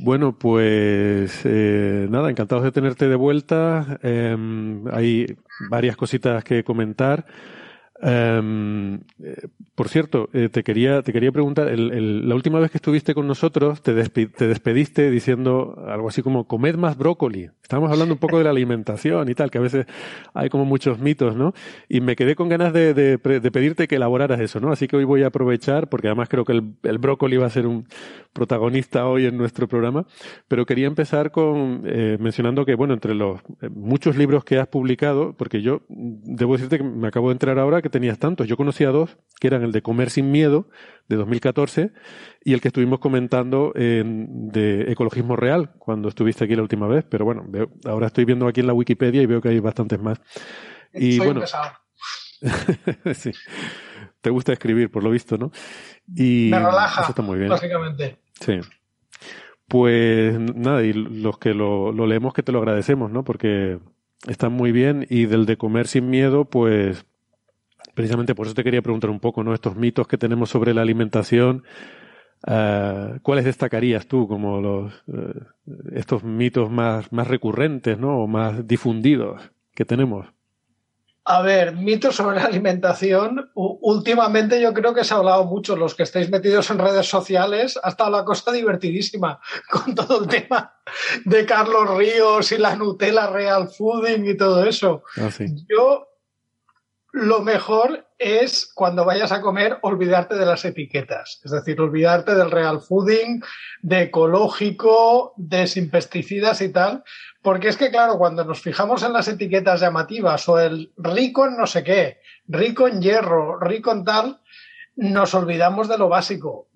Bueno, 0.00 0.36
pues 0.36 1.42
eh, 1.44 2.08
nada, 2.10 2.30
encantados 2.30 2.64
de 2.64 2.72
tenerte 2.72 3.06
de 3.06 3.14
vuelta. 3.14 4.00
Eh, 4.02 4.36
hay 4.92 5.36
varias 5.70 5.96
cositas 5.96 6.42
que 6.42 6.64
comentar. 6.64 7.26
Eh, 8.06 8.98
eh, 9.22 9.48
por 9.74 9.88
cierto, 9.88 10.28
eh, 10.34 10.50
te 10.50 10.62
quería 10.62 11.00
te 11.02 11.12
quería 11.12 11.32
preguntar, 11.32 11.68
el- 11.68 12.28
la 12.28 12.34
última 12.34 12.60
vez 12.60 12.70
que 12.70 12.76
estuviste 12.78 13.14
con 13.14 13.26
nosotros 13.26 13.80
te, 13.82 13.94
te 13.94 14.46
despediste 14.46 15.10
diciendo 15.10 15.82
algo 15.88 16.08
así 16.08 16.22
como 16.22 16.44
comed 16.46 16.76
más 16.76 16.98
brócoli. 16.98 17.48
Estábamos 17.62 17.90
hablando 17.90 18.12
un 18.14 18.20
poco 18.20 18.36
de 18.36 18.44
la 18.44 18.50
alimentación 18.50 19.28
y 19.30 19.34
tal, 19.34 19.50
que 19.50 19.56
a 19.58 19.62
veces 19.62 19.86
hay 20.34 20.50
como 20.50 20.66
muchos 20.66 20.98
mitos, 20.98 21.34
¿no? 21.34 21.54
Y 21.88 22.02
me 22.02 22.14
quedé 22.14 22.34
con 22.34 22.50
ganas 22.50 22.74
de, 22.74 22.92
de 22.92 23.18
pedirte 23.18 23.88
que 23.88 23.96
elaboraras 23.96 24.38
eso, 24.40 24.60
¿no? 24.60 24.70
Así 24.70 24.86
que 24.86 24.96
hoy 24.96 25.04
voy 25.04 25.22
a 25.22 25.28
aprovechar, 25.28 25.88
porque 25.88 26.08
además 26.08 26.28
creo 26.28 26.44
que 26.44 26.52
el, 26.52 26.74
el 26.82 26.98
brócoli 26.98 27.38
va 27.38 27.46
a 27.46 27.50
ser 27.50 27.66
un 27.66 27.86
protagonista 28.34 29.06
hoy 29.06 29.24
en 29.26 29.38
nuestro 29.38 29.66
programa, 29.66 30.06
pero 30.46 30.66
quería 30.66 30.88
empezar 30.88 31.30
con 31.30 31.82
eh, 31.86 32.18
mencionando 32.20 32.66
que, 32.66 32.74
bueno, 32.74 32.92
entre 32.92 33.14
los 33.14 33.40
eh, 33.62 33.70
muchos 33.70 34.16
libros 34.16 34.44
que 34.44 34.58
has 34.58 34.66
publicado, 34.66 35.32
porque 35.32 35.62
yo 35.62 35.80
debo 35.88 36.52
decirte 36.54 36.76
que 36.78 36.84
me 36.84 37.08
acabo 37.08 37.28
de 37.28 37.32
enterar 37.34 37.58
ahora 37.58 37.80
que 37.80 37.88
tenías 37.94 38.18
tantos. 38.18 38.46
Yo 38.46 38.56
conocía 38.58 38.90
dos, 38.90 39.16
que 39.40 39.46
eran 39.46 39.62
el 39.62 39.72
de 39.72 39.80
Comer 39.82 40.10
sin 40.10 40.30
Miedo, 40.30 40.68
de 41.08 41.16
2014, 41.16 41.92
y 42.44 42.52
el 42.52 42.60
que 42.60 42.68
estuvimos 42.68 42.98
comentando 42.98 43.72
en- 43.74 44.48
de 44.50 44.90
Ecologismo 44.92 45.36
Real, 45.36 45.72
cuando 45.78 46.08
estuviste 46.08 46.44
aquí 46.44 46.54
la 46.56 46.62
última 46.62 46.86
vez, 46.88 47.04
pero 47.08 47.24
bueno, 47.24 47.44
veo- 47.48 47.70
ahora 47.86 48.06
estoy 48.08 48.24
viendo 48.24 48.46
aquí 48.46 48.60
en 48.60 48.66
la 48.66 48.72
Wikipedia 48.74 49.22
y 49.22 49.26
veo 49.26 49.40
que 49.40 49.48
hay 49.48 49.60
bastantes 49.60 50.00
más. 50.00 50.20
Y 50.92 51.16
Soy 51.16 51.26
bueno, 51.26 51.42
sí. 53.14 53.32
Te 54.20 54.30
gusta 54.30 54.52
escribir, 54.52 54.90
por 54.90 55.02
lo 55.04 55.10
visto, 55.10 55.36
¿no? 55.38 55.50
Y 56.14 56.48
Me 56.50 56.58
relaja, 56.58 57.02
eso 57.02 57.10
está 57.10 57.22
muy 57.22 57.38
bien. 57.38 57.50
básicamente. 57.50 58.18
Sí. 58.40 58.58
Pues 59.68 60.38
nada, 60.38 60.82
y 60.82 60.92
los 60.92 61.38
que 61.38 61.54
lo, 61.54 61.92
lo 61.92 62.06
leemos 62.06 62.34
que 62.34 62.42
te 62.42 62.52
lo 62.52 62.58
agradecemos, 62.58 63.10
¿no? 63.10 63.24
Porque 63.24 63.78
están 64.26 64.52
muy 64.52 64.72
bien 64.72 65.06
y 65.08 65.26
del 65.26 65.46
de 65.46 65.56
comer 65.56 65.86
sin 65.86 66.08
miedo, 66.10 66.44
pues 66.44 67.06
precisamente 67.92 68.34
por 68.34 68.46
eso 68.46 68.54
te 68.54 68.64
quería 68.64 68.82
preguntar 68.82 69.10
un 69.10 69.20
poco, 69.20 69.44
¿no? 69.44 69.52
Estos 69.54 69.76
mitos 69.76 70.06
que 70.08 70.18
tenemos 70.18 70.50
sobre 70.50 70.72
la 70.74 70.82
alimentación, 70.82 71.64
eh, 72.46 73.18
¿cuáles 73.22 73.44
destacarías 73.44 74.06
tú 74.06 74.26
como 74.28 74.60
los 74.60 74.92
eh, 75.12 75.40
estos 75.94 76.24
mitos 76.24 76.70
más, 76.70 77.12
más 77.12 77.28
recurrentes, 77.28 77.98
¿no? 77.98 78.18
O 78.22 78.26
más 78.26 78.66
difundidos 78.66 79.40
que 79.74 79.84
tenemos? 79.84 80.26
A 81.26 81.40
ver, 81.40 81.74
mitos 81.74 82.16
sobre 82.16 82.36
la 82.36 82.44
alimentación. 82.44 83.50
U- 83.54 83.78
últimamente 83.80 84.60
yo 84.60 84.74
creo 84.74 84.92
que 84.92 85.04
se 85.04 85.14
ha 85.14 85.16
hablado 85.16 85.44
mucho. 85.46 85.74
Los 85.74 85.94
que 85.94 86.02
estáis 86.02 86.28
metidos 86.30 86.68
en 86.70 86.78
redes 86.78 87.06
sociales, 87.08 87.80
ha 87.82 87.88
estado 87.88 88.10
la 88.10 88.24
cosa 88.26 88.52
divertidísima 88.52 89.40
con 89.70 89.94
todo 89.94 90.20
el 90.22 90.28
tema 90.28 90.74
de 91.24 91.46
Carlos 91.46 91.96
Ríos 91.96 92.52
y 92.52 92.58
la 92.58 92.76
Nutella 92.76 93.28
Real 93.28 93.68
Fooding 93.70 94.26
y 94.28 94.36
todo 94.36 94.64
eso. 94.66 95.02
Ah, 95.16 95.30
sí. 95.30 95.46
Yo, 95.66 96.08
lo 97.14 97.42
mejor 97.42 98.08
es 98.18 98.68
cuando 98.74 99.04
vayas 99.04 99.30
a 99.30 99.40
comer, 99.40 99.78
olvidarte 99.82 100.34
de 100.34 100.44
las 100.44 100.64
etiquetas. 100.64 101.40
Es 101.44 101.52
decir, 101.52 101.80
olvidarte 101.80 102.34
del 102.34 102.50
real 102.50 102.80
fooding, 102.80 103.40
de 103.82 104.02
ecológico, 104.02 105.32
de 105.36 105.68
sin 105.68 105.90
pesticidas 105.90 106.60
y 106.60 106.70
tal. 106.70 107.04
Porque 107.40 107.68
es 107.68 107.76
que, 107.76 107.92
claro, 107.92 108.18
cuando 108.18 108.44
nos 108.44 108.60
fijamos 108.60 109.04
en 109.04 109.12
las 109.12 109.28
etiquetas 109.28 109.80
llamativas 109.80 110.48
o 110.48 110.58
el 110.58 110.92
rico 110.96 111.46
en 111.46 111.56
no 111.56 111.68
sé 111.68 111.84
qué, 111.84 112.18
rico 112.48 112.88
en 112.88 113.00
hierro, 113.00 113.60
rico 113.60 113.92
en 113.92 114.04
tal, 114.04 114.40
nos 114.96 115.34
olvidamos 115.34 115.88
de 115.88 115.98
lo 115.98 116.08
básico. 116.08 116.66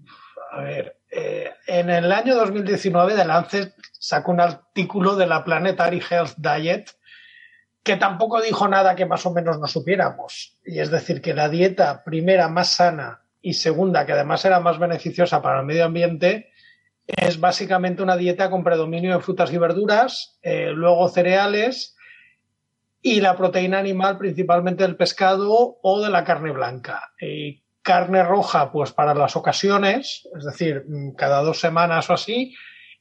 A 0.52 0.60
ver, 0.60 1.00
eh, 1.10 1.50
en 1.66 1.90
el 1.90 2.12
año 2.12 2.36
2019 2.36 3.16
The 3.16 3.24
Lancet 3.24 3.74
sacó 3.90 4.30
un 4.30 4.40
artículo 4.40 5.16
de 5.16 5.26
la 5.26 5.42
Planetary 5.42 6.00
Health 6.08 6.36
Diet 6.36 6.92
que 7.88 7.96
tampoco 7.96 8.42
dijo 8.42 8.68
nada 8.68 8.94
que 8.94 9.06
más 9.06 9.24
o 9.24 9.32
menos 9.32 9.58
no 9.58 9.66
supiéramos. 9.66 10.58
Y 10.62 10.78
es 10.78 10.90
decir, 10.90 11.22
que 11.22 11.32
la 11.32 11.48
dieta 11.48 12.04
primera 12.04 12.46
más 12.46 12.68
sana 12.74 13.22
y 13.40 13.54
segunda, 13.54 14.04
que 14.04 14.12
además 14.12 14.44
era 14.44 14.60
más 14.60 14.78
beneficiosa 14.78 15.40
para 15.40 15.60
el 15.60 15.64
medio 15.64 15.86
ambiente, 15.86 16.50
es 17.06 17.40
básicamente 17.40 18.02
una 18.02 18.18
dieta 18.18 18.50
con 18.50 18.62
predominio 18.62 19.14
de 19.14 19.22
frutas 19.22 19.50
y 19.54 19.56
verduras, 19.56 20.38
eh, 20.42 20.70
luego 20.74 21.08
cereales 21.08 21.96
y 23.00 23.22
la 23.22 23.34
proteína 23.38 23.78
animal 23.78 24.18
principalmente 24.18 24.82
del 24.82 24.96
pescado 24.96 25.78
o 25.80 26.02
de 26.02 26.10
la 26.10 26.24
carne 26.24 26.52
blanca. 26.52 27.14
Y 27.18 27.62
carne 27.80 28.22
roja, 28.22 28.70
pues 28.70 28.92
para 28.92 29.14
las 29.14 29.34
ocasiones, 29.34 30.28
es 30.36 30.44
decir, 30.44 30.84
mm, 30.86 31.12
cada 31.12 31.40
dos 31.40 31.58
semanas 31.58 32.10
o 32.10 32.12
así, 32.12 32.54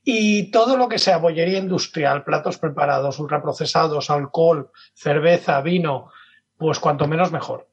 y 0.10 0.52
todo 0.52 0.78
lo 0.78 0.88
que 0.88 1.00
sea 1.00 1.18
bollería 1.18 1.60
industrial, 1.60 2.24
platos 2.24 2.58
preparados, 2.58 3.20
ultraprocesados, 3.20 4.10
alcohol, 4.10 4.72
cerveza, 4.94 5.60
vino, 5.60 6.12
pues 6.56 6.80
cuanto 6.80 7.10
menos 7.10 7.34
mejor. 7.34 7.68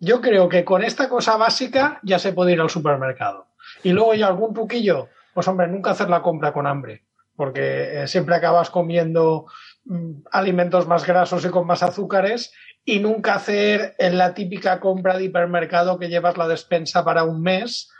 Yo 0.00 0.20
creo 0.20 0.48
que 0.48 0.64
con 0.64 0.82
esta 0.82 1.08
cosa 1.08 1.36
básica 1.36 2.00
ya 2.02 2.18
se 2.18 2.32
puede 2.32 2.54
ir 2.54 2.60
al 2.60 2.70
supermercado. 2.70 3.46
Y 3.84 3.92
luego 3.92 4.14
ya 4.14 4.26
algún 4.26 4.52
truquillo, 4.52 5.10
pues 5.32 5.46
hombre, 5.46 5.68
nunca 5.68 5.92
hacer 5.92 6.10
la 6.10 6.22
compra 6.22 6.52
con 6.52 6.66
hambre, 6.66 7.04
porque 7.36 8.02
eh, 8.02 8.08
siempre 8.08 8.34
acabas 8.34 8.68
comiendo 8.68 9.46
mm, 9.84 10.22
alimentos 10.32 10.88
más 10.88 11.06
grasos 11.06 11.44
y 11.44 11.50
con 11.50 11.68
más 11.68 11.84
azúcares 11.84 12.52
y 12.84 12.98
nunca 12.98 13.36
hacer 13.36 13.94
en 13.98 14.18
la 14.18 14.34
típica 14.34 14.80
compra 14.80 15.16
de 15.16 15.26
hipermercado 15.26 16.00
que 16.00 16.08
llevas 16.08 16.36
la 16.36 16.48
despensa 16.48 17.04
para 17.04 17.22
un 17.22 17.42
mes 17.42 17.92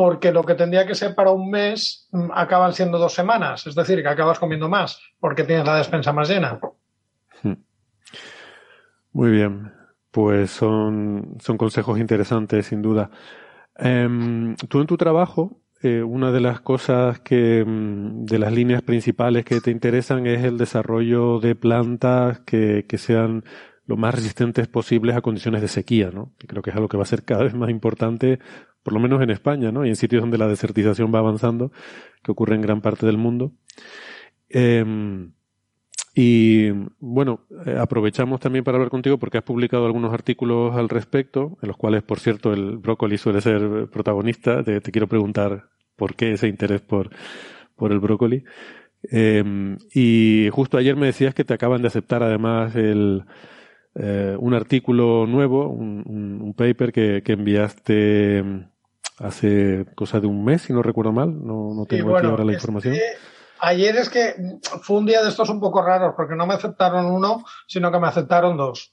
porque 0.00 0.32
lo 0.32 0.44
que 0.44 0.54
tendría 0.54 0.86
que 0.86 0.94
ser 0.94 1.14
para 1.14 1.30
un 1.30 1.50
mes 1.50 2.08
mm, 2.10 2.30
acaban 2.32 2.72
siendo 2.72 2.96
dos 2.96 3.12
semanas, 3.12 3.66
es 3.66 3.74
decir, 3.74 4.00
que 4.00 4.08
acabas 4.08 4.38
comiendo 4.38 4.66
más 4.66 4.98
porque 5.18 5.44
tienes 5.44 5.66
la 5.66 5.76
despensa 5.76 6.10
más 6.10 6.30
llena. 6.30 6.58
Muy 9.12 9.30
bien, 9.30 9.74
pues 10.10 10.52
son, 10.52 11.36
son 11.38 11.58
consejos 11.58 11.98
interesantes, 11.98 12.64
sin 12.64 12.80
duda. 12.80 13.10
Em, 13.76 14.56
tú 14.70 14.80
en 14.80 14.86
tu 14.86 14.96
trabajo, 14.96 15.60
eh, 15.82 16.02
una 16.02 16.32
de 16.32 16.40
las 16.40 16.62
cosas 16.62 17.20
que, 17.20 17.62
mm, 17.62 18.24
de 18.24 18.38
las 18.38 18.54
líneas 18.54 18.80
principales 18.80 19.44
que 19.44 19.60
te 19.60 19.70
interesan 19.70 20.26
es 20.26 20.42
el 20.44 20.56
desarrollo 20.56 21.40
de 21.40 21.54
plantas 21.56 22.40
que, 22.46 22.86
que 22.88 22.96
sean 22.96 23.44
lo 23.84 23.98
más 23.98 24.14
resistentes 24.14 24.66
posibles 24.66 25.16
a 25.16 25.20
condiciones 25.20 25.60
de 25.60 25.68
sequía, 25.68 26.10
¿no? 26.10 26.32
Creo 26.38 26.62
que 26.62 26.70
es 26.70 26.76
algo 26.76 26.88
que 26.88 26.96
va 26.96 27.02
a 27.02 27.06
ser 27.06 27.24
cada 27.24 27.42
vez 27.42 27.54
más 27.54 27.68
importante, 27.68 28.38
por 28.82 28.92
lo 28.92 29.00
menos 29.00 29.20
en 29.22 29.30
España, 29.30 29.72
¿no? 29.72 29.84
Y 29.84 29.88
en 29.88 29.96
sitios 29.96 30.22
donde 30.22 30.38
la 30.38 30.48
desertización 30.48 31.12
va 31.14 31.18
avanzando, 31.18 31.72
que 32.22 32.32
ocurre 32.32 32.54
en 32.54 32.62
gran 32.62 32.80
parte 32.80 33.06
del 33.06 33.18
mundo. 33.18 33.52
Em, 34.48 35.32
y 36.14 36.70
bueno, 36.98 37.46
eh, 37.66 37.76
aprovechamos 37.78 38.40
también 38.40 38.64
para 38.64 38.76
hablar 38.76 38.90
contigo 38.90 39.18
porque 39.18 39.38
has 39.38 39.44
publicado 39.44 39.86
algunos 39.86 40.12
artículos 40.12 40.76
al 40.76 40.88
respecto, 40.88 41.58
en 41.62 41.68
los 41.68 41.76
cuales, 41.76 42.02
por 42.02 42.18
cierto, 42.18 42.52
el 42.52 42.78
brócoli 42.78 43.18
suele 43.18 43.40
ser 43.40 43.88
protagonista. 43.90 44.62
Te, 44.64 44.80
quiero 44.80 45.06
preguntar 45.06 45.68
por 45.96 46.14
qué 46.14 46.32
ese 46.32 46.48
interés 46.48 46.80
por, 46.80 47.10
por 47.76 47.92
el 47.92 48.00
brócoli. 48.00 48.44
Em, 49.02 49.78
y 49.94 50.48
justo 50.52 50.76
ayer 50.78 50.96
me 50.96 51.06
decías 51.06 51.34
que 51.34 51.44
te 51.44 51.54
acaban 51.54 51.80
de 51.80 51.88
aceptar 51.88 52.22
además 52.22 52.74
el, 52.76 53.24
eh, 54.02 54.34
un 54.38 54.54
artículo 54.54 55.26
nuevo, 55.26 55.68
un, 55.68 56.02
un, 56.42 56.54
paper 56.54 56.90
que, 56.90 57.22
que, 57.22 57.32
enviaste 57.32 58.38
em, 58.38 58.66
hace 59.18 59.84
cosa 59.94 60.20
de 60.20 60.26
un 60.26 60.42
mes, 60.42 60.62
si 60.62 60.72
no 60.72 60.82
recuerdo 60.82 61.12
mal. 61.12 61.28
No, 61.44 61.74
no 61.74 61.84
tengo 61.84 62.16
aquí 62.16 62.26
ahora 62.26 62.44
la 62.44 62.54
información. 62.54 62.96
Ayer 63.58 63.96
es 63.96 64.08
que 64.08 64.34
fue 64.82 64.96
un 64.96 65.04
día 65.04 65.22
de 65.22 65.28
estos 65.28 65.50
un 65.50 65.60
poco 65.60 65.82
raros, 65.82 66.14
porque 66.16 66.34
no 66.34 66.46
me 66.46 66.54
aceptaron 66.54 67.06
uno, 67.06 67.44
sino 67.66 67.92
que 67.92 68.00
me 68.00 68.08
aceptaron 68.08 68.56
dos. 68.56 68.90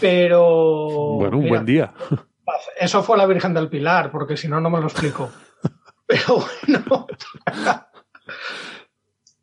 Pero. 0.00 1.16
Bueno, 1.18 1.38
un 1.38 1.48
buen 1.48 1.64
día. 1.64 1.94
Eso 2.80 3.04
fue 3.04 3.16
la 3.16 3.26
Virgen 3.26 3.54
del 3.54 3.68
Pilar, 3.68 4.10
porque 4.10 4.36
si 4.36 4.48
no, 4.48 4.60
no 4.60 4.68
me 4.68 4.80
lo 4.80 4.86
explico. 4.86 5.30
Pero 6.06 6.44
bueno. 6.66 7.06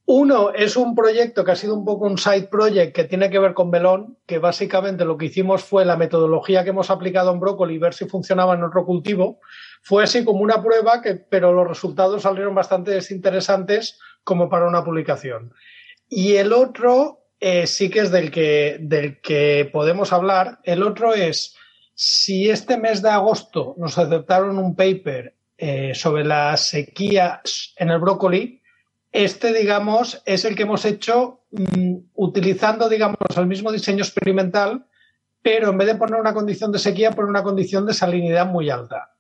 Uno 0.06 0.52
es 0.52 0.76
un 0.76 0.96
proyecto 0.96 1.46
que 1.46 1.52
ha 1.52 1.56
sido 1.56 1.76
un 1.76 1.86
poco 1.86 2.06
un 2.06 2.18
side 2.18 2.48
project 2.48 2.94
que 2.94 3.06
tiene 3.06 3.30
que 3.30 3.40
ver 3.40 3.54
con 3.54 3.72
Belón, 3.72 4.18
que 4.26 4.38
básicamente 4.38 5.06
lo 5.06 5.18
que 5.18 5.28
hicimos 5.28 5.64
fue 5.64 5.86
la 5.86 5.96
metodología 5.96 6.64
que 6.64 6.72
hemos 6.72 6.90
aplicado 6.90 7.32
en 7.32 7.40
brócoli, 7.40 7.78
ver 7.78 7.94
si 7.94 8.06
funcionaba 8.06 8.54
en 8.54 8.64
otro 8.64 8.86
cultivo. 8.86 9.40
Fue 9.82 10.04
así 10.04 10.26
como 10.26 10.42
una 10.42 10.62
prueba, 10.62 11.02
que, 11.02 11.16
pero 11.16 11.54
los 11.54 11.68
resultados 11.68 12.24
salieron 12.24 12.54
bastante 12.54 13.00
interesantes 13.12 13.98
como 14.26 14.50
para 14.50 14.68
una 14.68 14.84
publicación. 14.84 15.54
Y 16.10 16.36
el 16.36 16.52
otro 16.52 17.24
eh, 17.40 17.68
sí 17.68 17.90
que 17.90 18.00
es 18.00 18.12
del 18.12 18.32
que, 18.32 18.78
del 18.80 19.22
que 19.22 19.70
podemos 19.72 20.12
hablar. 20.12 20.60
El 20.64 20.84
otro 20.84 21.14
es 21.14 21.56
si 21.94 22.50
este 22.50 22.78
mes 22.78 23.02
de 23.02 23.10
agosto 23.10 23.76
nos 23.78 23.98
aceptaron 23.98 24.58
un 24.58 24.76
paper 24.76 25.36
eh, 25.58 25.94
sobre 25.94 26.26
la 26.26 26.58
sequía 26.58 27.42
en 27.76 27.90
el 27.90 28.00
brócoli, 28.00 28.63
este, 29.14 29.54
digamos, 29.54 30.22
es 30.26 30.44
el 30.44 30.56
que 30.56 30.64
hemos 30.64 30.84
hecho 30.86 31.42
mm, 31.52 31.98
utilizando, 32.16 32.90
digamos, 32.90 33.18
el 33.38 33.46
mismo 33.46 33.72
diseño 33.72 34.04
experimental, 34.04 34.88
pero 35.44 35.70
en 35.70 35.78
vez 35.78 35.88
de 35.88 35.96
poner 35.96 36.20
una 36.20 36.34
condición 36.34 36.72
de 36.72 36.80
sequía, 36.80 37.12
poner 37.12 37.30
una 37.30 37.44
condición 37.44 37.86
de 37.86 37.94
salinidad 37.94 38.48
muy 38.48 38.72
alta 38.72 39.14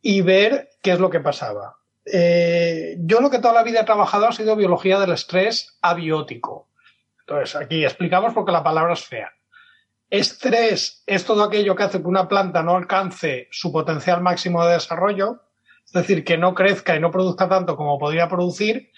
y 0.00 0.22
ver 0.22 0.70
qué 0.82 0.92
es 0.92 0.98
lo 0.98 1.10
que 1.10 1.20
pasaba. 1.20 1.76
Eh, 2.06 2.96
yo 3.00 3.20
lo 3.20 3.28
que 3.28 3.38
toda 3.38 3.52
la 3.52 3.64
vida 3.64 3.80
he 3.80 3.84
trabajado 3.84 4.26
ha 4.26 4.32
sido 4.32 4.56
biología 4.56 4.98
del 4.98 5.12
estrés 5.12 5.76
abiótico. 5.82 6.70
Entonces, 7.20 7.54
aquí 7.54 7.84
explicamos 7.84 8.32
porque 8.32 8.52
la 8.52 8.62
palabra 8.62 8.94
es 8.94 9.04
fea. 9.04 9.30
Estrés 10.08 11.02
es 11.06 11.26
todo 11.26 11.42
aquello 11.42 11.76
que 11.76 11.82
hace 11.82 12.00
que 12.00 12.08
una 12.08 12.28
planta 12.28 12.62
no 12.62 12.76
alcance 12.76 13.48
su 13.50 13.70
potencial 13.70 14.22
máximo 14.22 14.64
de 14.64 14.72
desarrollo, 14.72 15.42
es 15.84 15.92
decir, 15.92 16.24
que 16.24 16.38
no 16.38 16.54
crezca 16.54 16.96
y 16.96 17.00
no 17.00 17.10
produzca 17.10 17.46
tanto 17.46 17.76
como 17.76 17.98
podría 17.98 18.26
producir, 18.28 18.90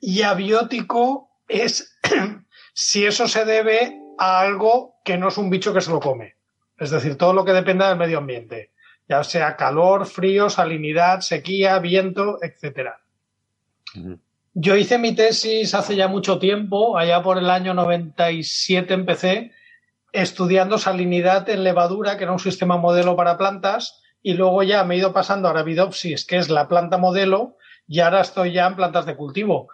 y 0.00 0.22
abiótico 0.22 1.30
es 1.48 1.98
si 2.72 3.04
eso 3.04 3.28
se 3.28 3.44
debe 3.44 3.98
a 4.18 4.40
algo 4.40 4.96
que 5.04 5.18
no 5.18 5.28
es 5.28 5.38
un 5.38 5.50
bicho 5.50 5.72
que 5.72 5.80
se 5.80 5.90
lo 5.90 6.00
come. 6.00 6.36
Es 6.78 6.90
decir, 6.90 7.16
todo 7.16 7.32
lo 7.32 7.44
que 7.44 7.52
dependa 7.52 7.88
del 7.88 7.98
medio 7.98 8.18
ambiente, 8.18 8.70
ya 9.08 9.24
sea 9.24 9.56
calor, 9.56 10.06
frío, 10.06 10.48
salinidad, 10.48 11.20
sequía, 11.20 11.78
viento, 11.78 12.38
etc. 12.42 12.90
Yo 14.54 14.76
hice 14.76 14.98
mi 14.98 15.14
tesis 15.14 15.74
hace 15.74 15.96
ya 15.96 16.08
mucho 16.08 16.38
tiempo, 16.38 16.96
allá 16.96 17.22
por 17.22 17.38
el 17.38 17.50
año 17.50 17.74
97 17.74 18.94
empecé, 18.94 19.52
estudiando 20.12 20.78
salinidad 20.78 21.48
en 21.48 21.64
levadura, 21.64 22.16
que 22.16 22.24
era 22.24 22.32
un 22.32 22.38
sistema 22.38 22.76
modelo 22.76 23.16
para 23.16 23.38
plantas, 23.38 24.02
y 24.22 24.34
luego 24.34 24.62
ya 24.62 24.84
me 24.84 24.94
he 24.94 24.98
ido 24.98 25.12
pasando 25.12 25.48
a 25.48 25.52
Arabidopsis, 25.52 26.24
que 26.24 26.36
es 26.36 26.48
la 26.48 26.68
planta 26.68 26.98
modelo, 26.98 27.56
y 27.88 28.00
ahora 28.00 28.20
estoy 28.20 28.52
ya 28.52 28.66
en 28.66 28.76
plantas 28.76 29.06
de 29.06 29.16
cultivo. 29.16 29.68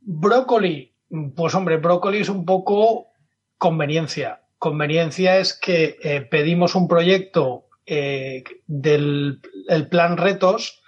Brócoli, 0.00 0.94
pues 1.34 1.54
hombre, 1.54 1.76
brócoli 1.76 2.20
es 2.20 2.28
un 2.28 2.44
poco 2.44 3.08
conveniencia. 3.58 4.42
Conveniencia 4.58 5.38
es 5.38 5.58
que 5.58 5.98
eh, 6.02 6.20
pedimos 6.22 6.74
un 6.74 6.86
proyecto 6.86 7.66
eh, 7.86 8.44
del 8.66 9.40
plan 9.90 10.16
Retos, 10.16 10.82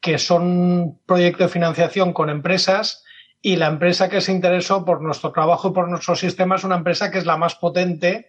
que 0.00 0.18
son 0.18 0.98
proyecto 1.06 1.44
de 1.44 1.48
financiación 1.48 2.12
con 2.12 2.30
empresas, 2.30 3.04
y 3.40 3.56
la 3.56 3.68
empresa 3.68 4.08
que 4.08 4.20
se 4.20 4.32
interesó 4.32 4.84
por 4.84 5.00
nuestro 5.00 5.30
trabajo 5.30 5.68
y 5.68 5.72
por 5.72 5.88
nuestro 5.88 6.16
sistema 6.16 6.56
es 6.56 6.64
una 6.64 6.76
empresa 6.76 7.10
que 7.10 7.18
es 7.18 7.26
la 7.26 7.36
más 7.36 7.54
potente 7.54 8.28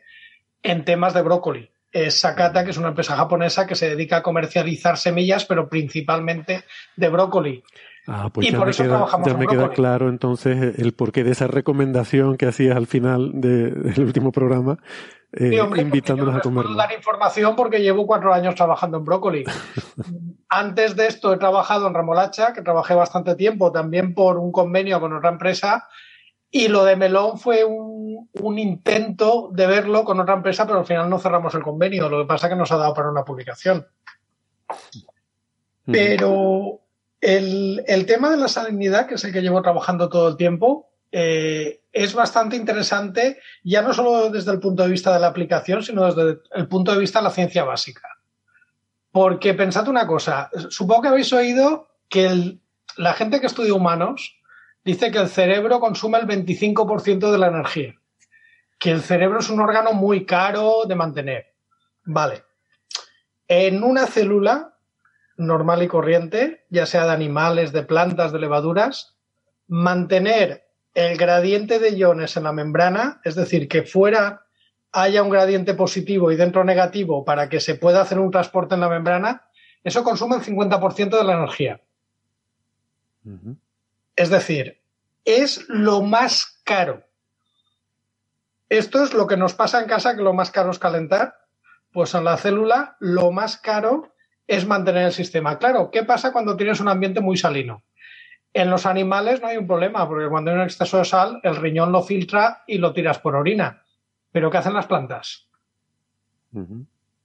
en 0.62 0.86
temas 0.86 1.16
de 1.16 1.24
brócoli. 1.24 1.72
Es 1.92 2.20
Sakata, 2.20 2.64
que 2.64 2.72
es 2.72 2.78
una 2.78 2.90
empresa 2.90 3.16
japonesa 3.16 3.66
que 3.66 3.76
se 3.76 3.90
dedica 3.90 4.18
a 4.18 4.24
comercializar 4.24 4.98
semillas, 4.98 5.46
pero 5.46 5.68
principalmente 5.68 6.64
de 6.96 7.10
brócoli. 7.10 7.64
Ah, 8.08 8.30
pues 8.34 8.50
ya, 8.50 8.60
me 8.60 8.72
queda, 8.72 9.08
ya 9.24 9.34
me 9.36 9.46
queda, 9.46 9.70
claro 9.70 10.10
entonces 10.10 10.80
el 10.80 10.94
porqué 10.94 11.24
de 11.24 11.32
esa 11.32 11.46
recomendación 11.46 12.38
que 12.38 12.48
hacías 12.48 12.76
al 12.76 12.88
final 12.88 13.32
del 13.36 13.94
último 14.00 14.32
programa, 14.32 14.80
eh, 15.32 15.60
invitándonos 15.76 16.36
a 16.36 16.40
comer. 16.40 16.66
dar 16.76 16.92
información 16.92 17.56
porque 17.56 17.82
llevo 17.82 18.08
cuatro 18.08 18.34
años 18.34 18.56
trabajando 18.56 18.98
en 18.98 19.06
brócoli. 19.06 19.44
Antes 20.50 20.96
de 20.96 21.06
esto 21.06 21.32
he 21.34 21.38
trabajado 21.38 21.88
en 21.88 21.94
remolacha, 21.94 22.52
que 22.54 22.64
trabajé 22.64 22.96
bastante 22.96 23.36
tiempo, 23.36 23.72
también 23.72 24.16
por 24.16 24.38
un 24.38 24.52
convenio 24.52 25.00
con 25.00 25.14
otra 25.14 25.30
empresa. 25.30 25.88
Y 26.52 26.68
lo 26.68 26.84
de 26.84 26.96
melón 26.96 27.38
fue 27.38 27.64
un, 27.64 28.30
un 28.34 28.60
intento 28.60 29.50
de 29.52 29.68
verlo 29.68 30.04
con 30.04 30.20
otra 30.20 30.36
empresa, 30.36 30.66
pero 30.66 30.80
al 30.80 30.86
final 30.86 31.10
no 31.10 31.20
cerramos 31.20 31.54
el 31.56 31.62
convenio. 31.62 32.10
Lo 32.10 32.22
que 32.22 32.28
pasa 32.28 32.48
es 32.48 32.54
que 32.54 32.58
nos 32.58 32.72
ha 32.72 32.78
dado 32.78 32.94
para 32.94 33.12
una 33.12 33.24
publicación. 33.24 33.86
Pero 35.86 36.82
el, 37.22 38.06
tema 38.08 38.30
de 38.30 38.38
la 38.38 38.48
salinidad, 38.48 39.08
que 39.08 39.16
es 39.16 39.24
el 39.24 39.34
que 39.34 39.42
llevo 39.42 39.62
trabajando 39.62 40.10
todo 40.10 40.28
el 40.28 40.38
tiempo, 40.38 40.92
eh, 41.12 41.82
es 41.92 42.14
bastante 42.14 42.56
interesante, 42.56 43.40
ya 43.64 43.82
no 43.82 43.94
solo 43.94 44.30
desde 44.30 44.52
el 44.52 44.60
punto 44.60 44.84
de 44.84 44.90
vista 44.90 45.14
de 45.14 45.20
la 45.20 45.28
aplicación, 45.28 45.84
sino 45.84 46.06
desde 46.06 46.42
el 46.54 46.68
punto 46.68 46.92
de 46.94 47.00
vista 47.00 47.20
de 47.20 47.24
la 47.24 47.32
ciencia 47.32 47.64
básica. 47.64 48.08
Porque 49.12 49.56
pensad 49.56 49.88
una 49.88 50.06
cosa, 50.06 50.52
supongo 50.70 51.04
que 51.04 51.08
habéis 51.08 51.34
oído 51.34 51.88
que 52.08 52.60
la 52.98 53.14
gente 53.14 53.40
que 53.40 53.48
estudia 53.48 53.74
humanos 53.74 54.39
dice 54.84 55.12
que 55.12 55.20
el 55.20 55.30
cerebro 55.30 55.80
consume 55.80 56.20
el 56.20 56.28
25% 56.28 57.32
de 57.32 57.38
la 57.38 57.48
energía, 57.48 57.96
que 58.80 58.92
el 58.92 59.02
cerebro 59.02 59.40
es 59.40 59.50
un 59.50 59.60
órgano 59.60 59.94
muy 59.94 60.26
caro 60.26 60.86
de 60.88 60.96
mantener. 60.96 61.54
Vale. 62.06 62.44
En 63.48 63.84
una 63.84 64.06
célula 64.08 64.76
normal 65.38 65.84
y 65.84 65.88
corriente, 65.88 66.66
ya 66.70 66.86
sea 66.86 67.06
de 67.06 67.12
animales, 67.12 67.72
de 67.72 67.84
plantas, 67.84 68.32
de 68.32 68.40
levaduras, 68.40 69.16
mantener 69.68 70.68
el 70.94 71.18
gradiente 71.18 71.80
de 71.80 71.92
iones 71.92 72.36
en 72.36 72.44
la 72.44 72.52
membrana, 72.52 73.22
es 73.24 73.36
decir, 73.36 73.68
que 73.68 73.84
fuera 73.84 74.46
haya 74.92 75.22
un 75.22 75.30
gradiente 75.30 75.76
positivo 75.76 76.32
y 76.32 76.36
dentro 76.36 76.64
negativo 76.64 77.24
para 77.24 77.48
que 77.48 77.60
se 77.60 77.76
pueda 77.76 78.02
hacer 78.02 78.20
un 78.20 78.32
transporte 78.32 78.76
en 78.76 78.82
la 78.82 78.90
membrana, 78.90 79.50
eso 79.84 80.04
consume 80.04 80.38
el 80.38 80.42
50% 80.42 81.18
de 81.18 81.24
la 81.24 81.34
energía. 81.34 81.82
Es 84.20 84.30
decir, 84.30 84.82
es 85.24 85.64
lo 85.70 86.02
más 86.02 86.60
caro. 86.66 87.06
Esto 88.68 89.02
es 89.02 89.14
lo 89.14 89.28
que 89.28 89.38
nos 89.38 89.54
pasa 89.54 89.80
en 89.80 89.88
casa, 89.88 90.14
que 90.18 90.22
lo 90.22 90.34
más 90.34 90.52
caro 90.52 90.72
es 90.72 90.78
calentar. 90.78 91.36
Pues 91.94 92.14
en 92.14 92.26
la 92.26 92.36
célula 92.36 92.98
lo 93.00 93.32
más 93.32 93.56
caro 93.56 94.14
es 94.46 94.68
mantener 94.68 95.06
el 95.06 95.14
sistema. 95.14 95.58
Claro, 95.58 95.90
¿qué 95.90 96.04
pasa 96.04 96.34
cuando 96.34 96.58
tienes 96.58 96.82
un 96.82 96.90
ambiente 96.90 97.22
muy 97.22 97.38
salino? 97.38 97.84
En 98.54 98.70
los 98.70 98.86
animales 98.86 99.42
no 99.42 99.48
hay 99.48 99.56
un 99.56 99.68
problema, 99.68 100.06
porque 100.06 100.28
cuando 100.28 100.52
hay 100.52 100.58
un 100.58 100.64
exceso 100.64 100.98
de 100.98 101.06
sal, 101.06 101.40
el 101.44 101.56
riñón 101.56 101.94
lo 101.94 102.04
filtra 102.04 102.66
y 102.68 102.78
lo 102.78 102.92
tiras 102.92 103.20
por 103.20 103.38
orina. 103.38 103.84
¿Pero 104.34 104.52
qué 104.52 104.58
hacen 104.58 104.74
las 104.74 104.88
plantas? 104.88 105.48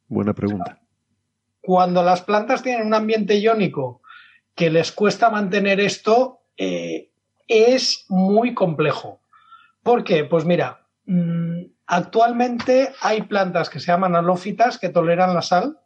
Buena 0.07 0.33
pregunta. 0.33 0.79
Cuando 1.61 2.05
las 2.05 2.23
plantas 2.23 2.63
tienen 2.63 2.87
un 2.87 2.95
ambiente 2.95 3.41
iónico 3.41 4.01
que 4.55 4.71
les 4.71 4.93
cuesta 4.93 5.29
mantener 5.29 5.81
esto, 5.81 6.43
eh, 6.57 7.11
es 7.49 8.07
muy 8.09 8.55
complejo. 8.55 9.21
¿Por 9.83 10.05
qué? 10.05 10.25
Pues 10.25 10.45
mira, 10.45 10.87
mm, 11.07 11.63
actualmente 11.87 12.93
hay 13.01 13.23
plantas 13.23 13.69
que 13.69 13.81
se 13.81 13.87
llaman 13.87 14.17
alófitas 14.17 14.79
que 14.79 14.89
toleran 14.89 15.35
la 15.35 15.43
sal 15.43 15.79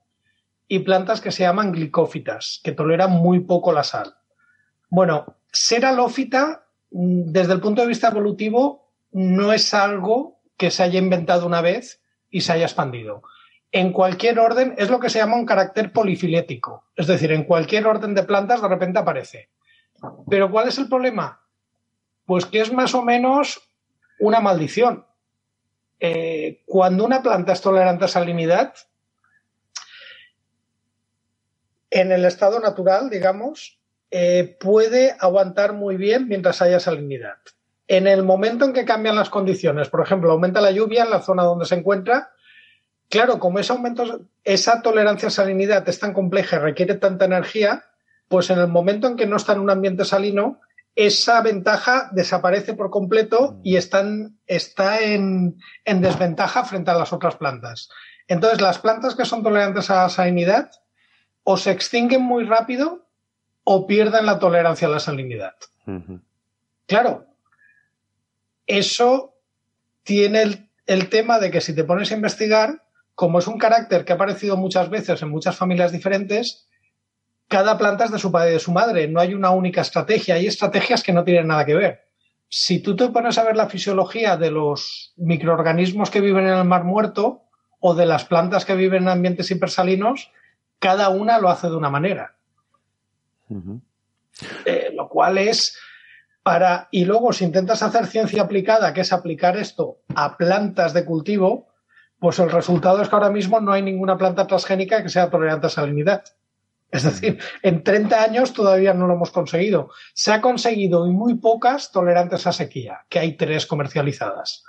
y 0.68 0.80
plantas 0.80 1.20
que 1.20 1.32
se 1.32 1.42
llaman 1.42 1.72
glicófitas, 1.72 2.60
que 2.62 2.72
toleran 2.72 3.10
muy 3.10 3.40
poco 3.40 3.72
la 3.72 3.82
sal. 3.82 4.14
Bueno, 4.90 5.36
ser 5.52 5.84
alófita, 5.84 6.66
mm, 6.90 7.32
desde 7.32 7.54
el 7.54 7.60
punto 7.60 7.82
de 7.82 7.88
vista 7.88 8.08
evolutivo, 8.08 8.92
no 9.12 9.52
es 9.52 9.74
algo 9.74 10.38
que 10.56 10.70
se 10.70 10.82
haya 10.82 10.98
inventado 10.98 11.46
una 11.46 11.60
vez 11.60 12.02
y 12.30 12.42
se 12.42 12.52
haya 12.52 12.66
expandido. 12.66 13.22
En 13.72 13.92
cualquier 13.92 14.38
orden 14.38 14.74
es 14.78 14.90
lo 14.90 14.98
que 15.00 15.10
se 15.10 15.18
llama 15.18 15.36
un 15.36 15.46
carácter 15.46 15.92
polifilético, 15.92 16.84
es 16.96 17.06
decir, 17.06 17.32
en 17.32 17.44
cualquier 17.44 17.86
orden 17.86 18.14
de 18.14 18.22
plantas 18.22 18.62
de 18.62 18.68
repente 18.68 18.98
aparece. 18.98 19.50
Pero 20.28 20.50
¿cuál 20.50 20.68
es 20.68 20.78
el 20.78 20.88
problema? 20.88 21.40
Pues 22.26 22.46
que 22.46 22.60
es 22.60 22.72
más 22.72 22.94
o 22.94 23.02
menos 23.02 23.70
una 24.18 24.40
maldición. 24.40 25.06
Eh, 26.00 26.62
cuando 26.66 27.04
una 27.04 27.22
planta 27.22 27.52
es 27.52 27.60
tolerante 27.60 28.04
a 28.04 28.08
salinidad, 28.08 28.74
en 31.90 32.12
el 32.12 32.24
estado 32.24 32.60
natural, 32.60 33.10
digamos, 33.10 33.80
eh, 34.10 34.56
puede 34.60 35.16
aguantar 35.18 35.72
muy 35.72 35.96
bien 35.96 36.28
mientras 36.28 36.62
haya 36.62 36.80
salinidad. 36.80 37.36
En 37.86 38.06
el 38.06 38.22
momento 38.22 38.64
en 38.64 38.72
que 38.72 38.84
cambian 38.84 39.16
las 39.16 39.30
condiciones, 39.30 39.88
por 39.88 40.02
ejemplo, 40.02 40.30
aumenta 40.30 40.60
la 40.60 40.70
lluvia 40.70 41.04
en 41.04 41.10
la 41.10 41.22
zona 41.22 41.42
donde 41.42 41.64
se 41.64 41.74
encuentra, 41.74 42.32
claro, 43.08 43.38
como 43.38 43.58
ese 43.58 43.72
aumento, 43.72 44.20
esa 44.44 44.82
tolerancia 44.82 45.28
a 45.28 45.30
salinidad 45.30 45.88
es 45.88 45.98
tan 45.98 46.12
compleja 46.12 46.56
y 46.56 46.60
requiere 46.60 46.94
tanta 46.94 47.24
energía, 47.24 47.86
pues 48.28 48.50
en 48.50 48.58
el 48.58 48.68
momento 48.68 49.06
en 49.08 49.16
que 49.16 49.26
no 49.26 49.36
está 49.36 49.52
en 49.52 49.60
un 49.60 49.70
ambiente 49.70 50.04
salino, 50.04 50.60
esa 50.94 51.40
ventaja 51.42 52.10
desaparece 52.12 52.74
por 52.74 52.90
completo 52.90 53.60
y 53.62 53.76
están, 53.76 54.38
está 54.46 55.00
en, 55.00 55.60
en 55.84 56.00
desventaja 56.00 56.64
frente 56.64 56.90
a 56.90 56.94
las 56.94 57.12
otras 57.12 57.36
plantas. 57.36 57.88
Entonces, 58.26 58.60
las 58.60 58.78
plantas 58.78 59.14
que 59.14 59.24
son 59.24 59.42
tolerantes 59.42 59.90
a 59.90 60.02
la 60.02 60.08
salinidad 60.08 60.70
o 61.44 61.56
se 61.56 61.70
extinguen 61.70 62.22
muy 62.22 62.44
rápido 62.44 63.06
o 63.64 63.86
pierden 63.86 64.26
la 64.26 64.38
tolerancia 64.38 64.86
a 64.86 64.90
la 64.90 65.00
salinidad. 65.00 65.54
Claro, 66.86 67.26
eso 68.66 69.34
tiene 70.02 70.42
el, 70.42 70.68
el, 70.86 71.08
tema 71.08 71.38
de 71.38 71.50
que 71.50 71.62
si 71.62 71.74
te 71.74 71.84
pones 71.84 72.10
a 72.10 72.14
investigar, 72.14 72.82
como 73.14 73.38
es 73.38 73.46
un 73.46 73.58
carácter 73.58 74.04
que 74.04 74.12
ha 74.12 74.16
aparecido 74.16 74.58
muchas 74.58 74.90
veces 74.90 75.22
en 75.22 75.30
muchas 75.30 75.56
familias 75.56 75.92
diferentes, 75.92 76.67
cada 77.48 77.78
planta 77.78 78.04
es 78.04 78.12
de 78.12 78.18
su 78.18 78.30
padre 78.30 78.50
y 78.50 78.52
de 78.54 78.60
su 78.60 78.72
madre, 78.72 79.08
no 79.08 79.20
hay 79.20 79.34
una 79.34 79.50
única 79.50 79.80
estrategia, 79.80 80.36
hay 80.36 80.46
estrategias 80.46 81.02
que 81.02 81.12
no 81.12 81.24
tienen 81.24 81.48
nada 81.48 81.64
que 81.64 81.74
ver. 81.74 82.04
Si 82.48 82.80
tú 82.80 82.94
te 82.94 83.08
pones 83.08 83.36
a 83.38 83.44
ver 83.44 83.56
la 83.56 83.68
fisiología 83.68 84.36
de 84.36 84.50
los 84.50 85.12
microorganismos 85.16 86.10
que 86.10 86.20
viven 86.20 86.46
en 86.46 86.54
el 86.54 86.64
mar 86.64 86.84
muerto 86.84 87.42
o 87.80 87.94
de 87.94 88.06
las 88.06 88.24
plantas 88.24 88.64
que 88.64 88.74
viven 88.74 89.04
en 89.04 89.08
ambientes 89.08 89.50
hipersalinos, 89.50 90.30
cada 90.78 91.08
una 91.08 91.38
lo 91.38 91.48
hace 91.48 91.68
de 91.68 91.76
una 91.76 91.90
manera. 91.90 92.34
eh, 94.64 94.90
lo 94.94 95.08
cual 95.08 95.38
es 95.38 95.76
para. 96.42 96.88
Y 96.90 97.04
luego, 97.04 97.32
si 97.32 97.44
intentas 97.44 97.82
hacer 97.82 98.06
ciencia 98.06 98.42
aplicada, 98.42 98.92
que 98.92 99.02
es 99.02 99.12
aplicar 99.12 99.56
esto 99.56 99.98
a 100.14 100.36
plantas 100.36 100.92
de 100.92 101.04
cultivo, 101.04 101.68
pues 102.18 102.38
el 102.38 102.50
resultado 102.50 103.02
es 103.02 103.08
que 103.08 103.14
ahora 103.14 103.30
mismo 103.30 103.60
no 103.60 103.72
hay 103.72 103.82
ninguna 103.82 104.16
planta 104.16 104.46
transgénica 104.46 105.02
que 105.02 105.08
sea 105.08 105.30
tolerante 105.30 105.66
a 105.66 105.70
salinidad. 105.70 106.24
Es 106.90 107.02
decir, 107.02 107.38
en 107.62 107.84
30 107.84 108.22
años 108.22 108.52
todavía 108.52 108.94
no 108.94 109.06
lo 109.06 109.14
hemos 109.14 109.30
conseguido. 109.30 109.90
Se 110.14 110.32
ha 110.32 110.40
conseguido 110.40 111.06
y 111.06 111.10
muy 111.10 111.34
pocas 111.34 111.92
tolerantes 111.92 112.46
a 112.46 112.52
sequía, 112.52 113.04
que 113.08 113.18
hay 113.18 113.36
tres 113.36 113.66
comercializadas, 113.66 114.64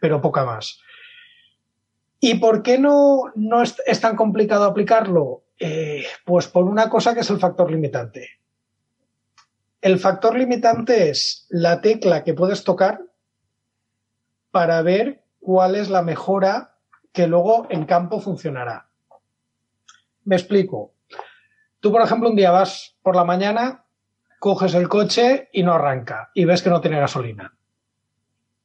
pero 0.00 0.20
poca 0.20 0.44
más. 0.44 0.80
¿Y 2.20 2.36
por 2.36 2.62
qué 2.62 2.78
no, 2.78 3.32
no 3.34 3.62
es, 3.62 4.00
tan 4.00 4.16
complicado 4.16 4.64
aplicarlo? 4.64 5.44
Eh, 5.58 6.04
pues 6.24 6.48
por 6.48 6.64
una 6.64 6.90
cosa 6.90 7.14
que 7.14 7.20
es 7.20 7.30
el 7.30 7.38
factor 7.38 7.70
limitante. 7.70 8.28
El 9.80 9.98
factor 9.98 10.36
limitante 10.36 11.10
es 11.10 11.46
la 11.50 11.80
tecla 11.80 12.24
que 12.24 12.34
puedes 12.34 12.64
tocar 12.64 13.02
para 14.50 14.80
ver 14.82 15.22
cuál 15.40 15.76
es 15.76 15.90
la 15.90 16.02
mejora 16.02 16.76
que 17.12 17.26
luego 17.26 17.66
en 17.68 17.84
campo 17.84 18.20
funcionará. 18.20 18.88
Me 20.24 20.36
explico. 20.36 20.93
Tú, 21.84 21.92
por 21.92 22.00
ejemplo, 22.00 22.30
un 22.30 22.36
día 22.36 22.50
vas 22.50 22.96
por 23.02 23.14
la 23.14 23.24
mañana, 23.24 23.84
coges 24.38 24.72
el 24.72 24.88
coche 24.88 25.50
y 25.52 25.62
no 25.62 25.74
arranca 25.74 26.30
y 26.32 26.46
ves 26.46 26.62
que 26.62 26.70
no 26.70 26.80
tiene 26.80 26.98
gasolina. 26.98 27.54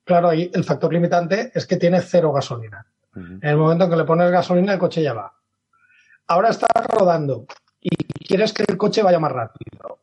Claro, 0.05 0.29
ahí 0.29 0.49
el 0.53 0.63
factor 0.63 0.93
limitante 0.93 1.51
es 1.53 1.65
que 1.65 1.75
tiene 1.75 1.99
cero 1.99 2.31
gasolina. 2.31 2.87
Uh 3.13 3.19
-huh. 3.19 3.39
En 3.41 3.49
el 3.49 3.57
momento 3.57 3.83
en 3.83 3.89
que 3.89 3.97
le 3.97 4.05
pones 4.05 4.31
gasolina, 4.31 4.71
el 4.71 4.79
coche 4.79 5.03
ya 5.03 5.13
va. 5.13 5.33
Ahora 6.27 6.47
estás 6.47 6.69
rodando 6.87 7.45
y 7.81 7.89
quieres 8.25 8.53
que 8.53 8.63
el 8.65 8.77
coche 8.77 9.03
vaya 9.03 9.19
más 9.19 9.33
rápido. 9.33 9.99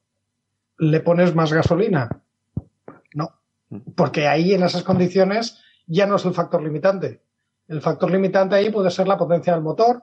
¿Le 0.77 1.01
pones 1.01 1.35
más 1.35 1.51
gasolina? 1.51 2.11
No. 3.15 3.31
Porque 3.97 4.29
ahí, 4.29 4.53
en 4.53 4.63
esas 4.63 4.83
condiciones, 4.83 5.65
ya 5.87 6.07
no 6.07 6.17
es 6.17 6.25
el 6.27 6.35
factor 6.35 6.63
limitante. 6.63 7.23
El 7.67 7.81
factor 7.81 8.11
limitante 8.11 8.57
ahí 8.57 8.69
puede 8.69 8.91
ser 8.91 9.09
la 9.09 9.17
potencia 9.17 9.55
del 9.55 9.63
motor, 9.63 10.03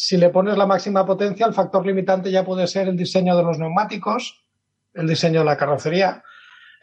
si 0.00 0.16
le 0.16 0.30
pones 0.30 0.56
la 0.56 0.64
máxima 0.64 1.04
potencia, 1.04 1.44
el 1.44 1.52
factor 1.52 1.84
limitante 1.84 2.30
ya 2.30 2.44
puede 2.44 2.68
ser 2.68 2.86
el 2.86 2.96
diseño 2.96 3.36
de 3.36 3.42
los 3.42 3.58
neumáticos, 3.58 4.44
el 4.94 5.08
diseño 5.08 5.40
de 5.40 5.46
la 5.46 5.56
carrocería. 5.56 6.22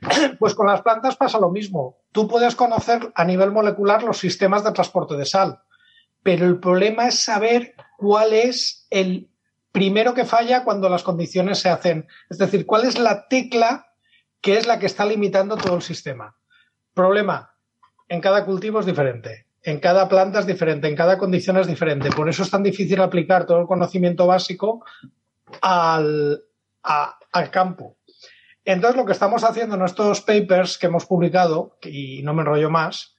Pues 0.37 0.53
con 0.53 0.67
las 0.67 0.81
plantas 0.81 1.15
pasa 1.15 1.39
lo 1.39 1.49
mismo. 1.49 1.99
Tú 2.11 2.27
puedes 2.27 2.57
conocer 2.57 3.13
a 3.15 3.23
nivel 3.23 3.51
molecular 3.51 4.03
los 4.03 4.17
sistemas 4.17 4.65
de 4.65 4.73
transporte 4.73 5.15
de 5.15 5.25
sal, 5.25 5.61
pero 6.23 6.45
el 6.45 6.59
problema 6.59 7.07
es 7.07 7.17
saber 7.17 7.75
cuál 7.97 8.33
es 8.33 8.85
el 8.89 9.29
primero 9.71 10.13
que 10.13 10.25
falla 10.25 10.65
cuando 10.65 10.89
las 10.89 11.03
condiciones 11.03 11.59
se 11.59 11.69
hacen. 11.69 12.09
Es 12.29 12.37
decir, 12.37 12.65
cuál 12.65 12.83
es 12.83 12.99
la 12.99 13.29
tecla 13.29 13.87
que 14.41 14.57
es 14.57 14.67
la 14.67 14.77
que 14.77 14.87
está 14.87 15.05
limitando 15.05 15.55
todo 15.55 15.77
el 15.77 15.81
sistema. 15.81 16.35
Problema, 16.93 17.55
en 18.09 18.19
cada 18.19 18.43
cultivo 18.43 18.81
es 18.81 18.85
diferente 18.85 19.44
en 19.65 19.79
cada 19.79 20.07
planta 20.07 20.39
es 20.39 20.45
diferente, 20.45 20.87
en 20.87 20.95
cada 20.95 21.17
condición 21.17 21.57
es 21.57 21.65
diferente. 21.65 22.09
Por 22.11 22.29
eso 22.29 22.43
es 22.43 22.51
tan 22.51 22.61
difícil 22.61 23.01
aplicar 23.01 23.47
todo 23.47 23.59
el 23.59 23.67
conocimiento 23.67 24.27
básico 24.27 24.85
al, 25.61 26.43
al 26.83 27.51
campo. 27.51 27.97
Entonces, 28.63 28.95
lo 28.95 29.05
que 29.05 29.11
estamos 29.11 29.43
haciendo 29.43 29.75
en 29.75 29.81
estos 29.81 30.21
papers 30.21 30.77
que 30.77 30.85
hemos 30.85 31.05
publicado, 31.07 31.77
y 31.81 32.21
no 32.21 32.33
me 32.33 32.41
enrollo 32.41 32.69
más, 32.69 33.15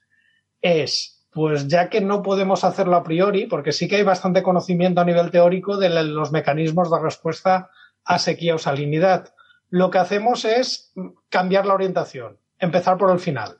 es, 0.62 1.26
pues 1.32 1.66
ya 1.66 1.88
que 1.88 2.00
no 2.00 2.22
podemos 2.22 2.62
hacerlo 2.62 2.94
a 2.94 3.02
priori, 3.02 3.46
porque 3.46 3.72
sí 3.72 3.88
que 3.88 3.96
hay 3.96 4.02
bastante 4.04 4.44
conocimiento 4.44 5.00
a 5.00 5.04
nivel 5.04 5.32
teórico 5.32 5.76
de 5.76 5.88
los 6.04 6.30
mecanismos 6.30 6.90
de 6.90 7.00
respuesta 7.00 7.70
a 8.04 8.20
sequía 8.20 8.54
o 8.54 8.59
salinidad, 8.59 9.35
lo 9.68 9.90
que 9.90 9.98
hacemos 9.98 10.44
es 10.44 10.92
cambiar 11.28 11.66
la 11.66 11.74
orientación, 11.74 12.38
empezar 12.61 12.96
por 12.98 13.11
el 13.11 13.18
final. 13.18 13.59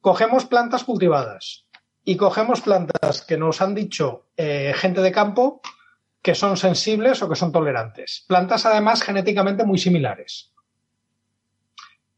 Cogemos 0.00 0.46
plantas 0.46 0.82
cultivadas, 0.84 1.66
y 2.04 2.16
cogemos 2.16 2.60
plantas 2.60 3.22
que 3.22 3.36
nos 3.36 3.60
han 3.60 3.74
dicho 3.74 4.26
eh, 4.36 4.72
gente 4.74 5.00
de 5.00 5.12
campo 5.12 5.60
que 6.22 6.34
son 6.34 6.56
sensibles 6.56 7.22
o 7.22 7.28
que 7.28 7.36
son 7.36 7.52
tolerantes. 7.52 8.24
Plantas 8.28 8.66
además 8.66 9.02
genéticamente 9.02 9.64
muy 9.64 9.78
similares. 9.78 10.52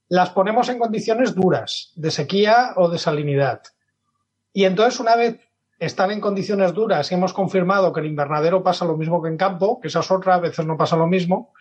Las 0.09 0.31
ponemos 0.31 0.69
en 0.69 0.79
condiciones 0.79 1.35
duras, 1.35 1.93
de 1.95 2.11
sequía 2.11 2.75
o 2.77 2.89
de 2.89 2.99
salinidad. 2.99 3.63
Y 4.53 4.65
entonces 4.65 5.01
una 5.01 5.17
vez 5.17 5.41
están 5.79 6.11
en 6.11 6.21
condiciones 6.21 6.75
duras 6.75 7.11
y 7.11 7.15
hemos 7.15 7.33
confirmado 7.33 7.93
que 7.93 8.01
en 8.01 8.07
invernadero 8.07 8.63
pasa 8.63 8.85
lo 8.85 8.97
mismo 8.97 9.23
que 9.23 9.29
en 9.29 9.37
campo, 9.37 9.81
que 9.81 9.89
esa 9.89 10.01
es 10.01 10.11
otra, 10.11 10.35
a 10.35 10.41
veces 10.41 10.67
no 10.67 10.77
pasa 10.77 10.97
lo 10.97 11.07
mismo, 11.07 11.53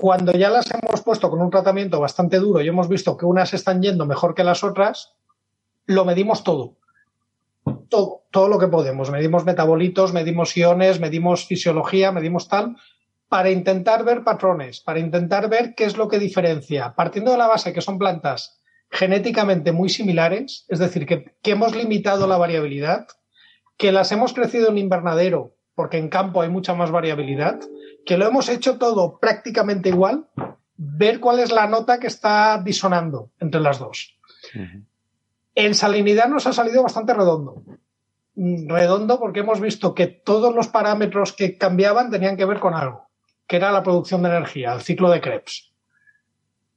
cuando 0.00 0.32
ya 0.32 0.50
las 0.50 0.68
hemos 0.72 1.02
puesto 1.02 1.30
con 1.30 1.40
un 1.40 1.50
tratamiento 1.50 2.00
bastante 2.00 2.38
duro 2.38 2.60
y 2.60 2.68
hemos 2.68 2.88
visto 2.88 3.16
que 3.16 3.26
unas 3.26 3.54
están 3.54 3.80
yendo 3.80 4.06
mejor 4.06 4.34
que 4.34 4.42
las 4.42 4.64
otras, 4.64 5.14
lo 5.86 6.04
medimos 6.04 6.44
todo. 6.44 6.76
Todo, 7.88 8.22
todo 8.30 8.48
lo 8.48 8.58
que 8.58 8.68
podemos. 8.68 9.10
Medimos 9.10 9.44
metabolitos, 9.44 10.12
medimos 10.12 10.56
iones, 10.56 11.00
medimos 11.00 11.46
fisiología, 11.46 12.12
medimos 12.12 12.48
tal, 12.48 12.76
para 13.28 13.50
intentar 13.50 14.04
ver 14.04 14.22
patrones, 14.22 14.80
para 14.80 14.98
intentar 14.98 15.48
ver 15.48 15.74
qué 15.74 15.84
es 15.84 15.96
lo 15.96 16.08
que 16.08 16.18
diferencia. 16.18 16.94
Partiendo 16.94 17.32
de 17.32 17.38
la 17.38 17.46
base 17.46 17.72
que 17.72 17.80
son 17.80 17.98
plantas 17.98 18.60
genéticamente 18.90 19.72
muy 19.72 19.88
similares, 19.88 20.66
es 20.68 20.78
decir, 20.78 21.04
que, 21.06 21.34
que 21.42 21.50
hemos 21.50 21.74
limitado 21.74 22.26
la 22.26 22.36
variabilidad, 22.36 23.08
que 23.76 23.90
las 23.90 24.12
hemos 24.12 24.34
crecido 24.34 24.68
en 24.68 24.78
invernadero, 24.78 25.56
porque 25.74 25.98
en 25.98 26.08
campo 26.08 26.42
hay 26.42 26.48
mucha 26.48 26.74
más 26.74 26.90
variabilidad, 26.90 27.60
que 28.06 28.16
lo 28.16 28.26
hemos 28.26 28.48
hecho 28.48 28.78
todo 28.78 29.18
prácticamente 29.18 29.88
igual, 29.88 30.28
ver 30.76 31.20
cuál 31.20 31.40
es 31.40 31.50
la 31.50 31.66
nota 31.66 31.98
que 31.98 32.06
está 32.06 32.60
disonando 32.62 33.30
entre 33.40 33.60
las 33.60 33.78
dos. 33.78 34.16
En 35.54 35.74
salinidad 35.74 36.28
nos 36.28 36.46
ha 36.46 36.52
salido 36.52 36.82
bastante 36.82 37.14
redondo. 37.14 37.62
Redondo 38.36 39.18
porque 39.20 39.40
hemos 39.40 39.60
visto 39.60 39.94
que 39.94 40.08
todos 40.08 40.54
los 40.54 40.68
parámetros 40.68 41.32
que 41.32 41.56
cambiaban 41.56 42.10
tenían 42.10 42.36
que 42.36 42.44
ver 42.44 42.58
con 42.58 42.74
algo, 42.74 43.08
que 43.46 43.56
era 43.56 43.70
la 43.70 43.82
producción 43.82 44.22
de 44.22 44.30
energía, 44.30 44.72
el 44.72 44.80
ciclo 44.80 45.10
de 45.10 45.20
Krebs. 45.20 45.74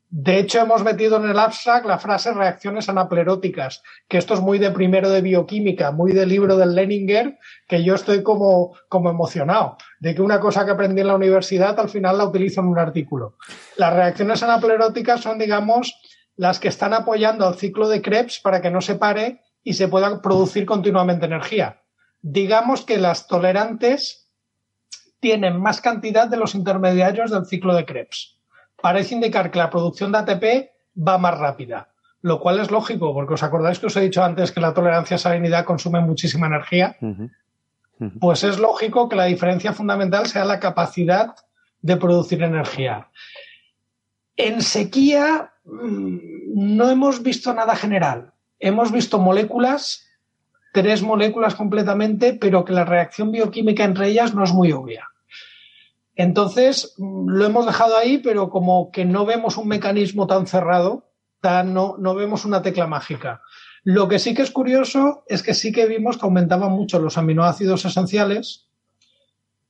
De 0.09 0.39
hecho, 0.39 0.59
hemos 0.59 0.83
metido 0.83 1.17
en 1.17 1.29
el 1.29 1.37
abstract 1.37 1.85
la 1.85 1.99
frase 1.99 2.33
reacciones 2.33 2.87
anapleróticas, 2.87 3.83
que 4.07 4.17
esto 4.17 4.35
es 4.35 4.39
muy 4.39 4.57
de 4.57 4.71
primero 4.71 5.09
de 5.09 5.21
bioquímica, 5.21 5.91
muy 5.91 6.13
del 6.13 6.29
libro 6.29 6.55
del 6.55 6.75
Leninger, 6.75 7.37
que 7.67 7.83
yo 7.83 7.95
estoy 7.95 8.23
como, 8.23 8.73
como 8.87 9.09
emocionado, 9.09 9.75
de 9.99 10.15
que 10.15 10.21
una 10.21 10.39
cosa 10.39 10.63
que 10.63 10.71
aprendí 10.71 11.01
en 11.01 11.07
la 11.07 11.15
universidad 11.15 11.77
al 11.77 11.89
final 11.89 12.19
la 12.19 12.23
utilizo 12.23 12.61
en 12.61 12.67
un 12.67 12.79
artículo. 12.79 13.35
Las 13.75 13.93
reacciones 13.93 14.41
anapleróticas 14.43 15.19
son, 15.19 15.39
digamos, 15.39 15.93
las 16.37 16.59
que 16.59 16.69
están 16.69 16.93
apoyando 16.93 17.45
al 17.45 17.55
ciclo 17.55 17.89
de 17.89 18.01
Krebs 18.01 18.39
para 18.39 18.61
que 18.61 18.71
no 18.71 18.79
se 18.79 18.95
pare 18.95 19.41
y 19.63 19.73
se 19.73 19.87
pueda 19.87 20.21
producir 20.21 20.65
continuamente 20.65 21.25
energía. 21.25 21.81
Digamos 22.21 22.85
que 22.85 22.97
las 22.97 23.27
tolerantes 23.27 24.29
tienen 25.19 25.59
más 25.59 25.81
cantidad 25.81 26.27
de 26.27 26.37
los 26.37 26.55
intermediarios 26.55 27.31
del 27.31 27.45
ciclo 27.45 27.75
de 27.75 27.85
Krebs. 27.85 28.37
Parece 28.81 29.15
indicar 29.15 29.51
que 29.51 29.57
la 29.57 29.69
producción 29.69 30.11
de 30.11 30.19
ATP 30.19 30.69
va 31.05 31.17
más 31.17 31.37
rápida, 31.37 31.89
lo 32.21 32.39
cual 32.39 32.59
es 32.59 32.69
lógico, 32.69 33.13
porque 33.13 33.33
os 33.33 33.43
acordáis 33.43 33.79
que 33.79 33.87
os 33.87 33.97
he 33.97 34.01
dicho 34.01 34.23
antes 34.23 34.51
que 34.51 34.61
la 34.61 34.73
tolerancia 34.73 35.15
a 35.15 35.19
salinidad 35.19 35.65
consume 35.65 36.01
muchísima 36.01 36.47
energía. 36.47 36.95
Pues 38.19 38.43
es 38.43 38.59
lógico 38.59 39.09
que 39.09 39.15
la 39.15 39.25
diferencia 39.25 39.73
fundamental 39.73 40.27
sea 40.27 40.45
la 40.45 40.59
capacidad 40.59 41.33
de 41.81 41.97
producir 41.97 42.43
energía. 42.43 43.07
En 44.37 44.61
sequía 44.61 45.53
mm, 45.65 46.17
no 46.55 46.89
hemos 46.89 47.21
visto 47.23 47.53
nada 47.53 47.75
general. 47.75 48.33
Hemos 48.59 48.91
visto 48.91 49.19
moléculas, 49.19 50.07
tres 50.73 51.01
moléculas 51.01 51.55
completamente, 51.55 52.33
pero 52.33 52.63
que 52.63 52.73
la 52.73 52.85
reacción 52.85 53.31
bioquímica 53.31 53.83
entre 53.83 54.07
ellas 54.07 54.33
no 54.33 54.43
es 54.43 54.53
muy 54.53 54.71
obvia. 54.71 55.07
Entonces, 56.15 56.93
mm, 56.97 57.29
lo 57.29 57.45
hemos 57.45 57.65
dejado 57.65 57.97
ahí, 57.97 58.19
pero 58.19 58.49
como 58.49 58.91
que 58.91 59.05
no 59.05 59.25
vemos 59.25 59.57
un 59.57 59.67
mecanismo 59.67 60.27
tan 60.27 60.47
cerrado, 60.47 61.09
tan, 61.41 61.73
no, 61.73 61.95
no 61.97 62.15
vemos 62.15 62.45
una 62.45 62.61
tecla 62.61 62.87
mágica. 62.87 63.41
Lo 63.83 64.07
que 64.07 64.19
sí 64.19 64.33
que 64.33 64.41
es 64.41 64.51
curioso 64.51 65.23
es 65.27 65.43
que 65.43 65.53
sí 65.53 65.71
que 65.71 65.87
vimos 65.87 66.17
que 66.17 66.25
aumentaban 66.25 66.71
mucho 66.71 66.99
los 66.99 67.17
aminoácidos 67.17 67.85
esenciales, 67.85 68.67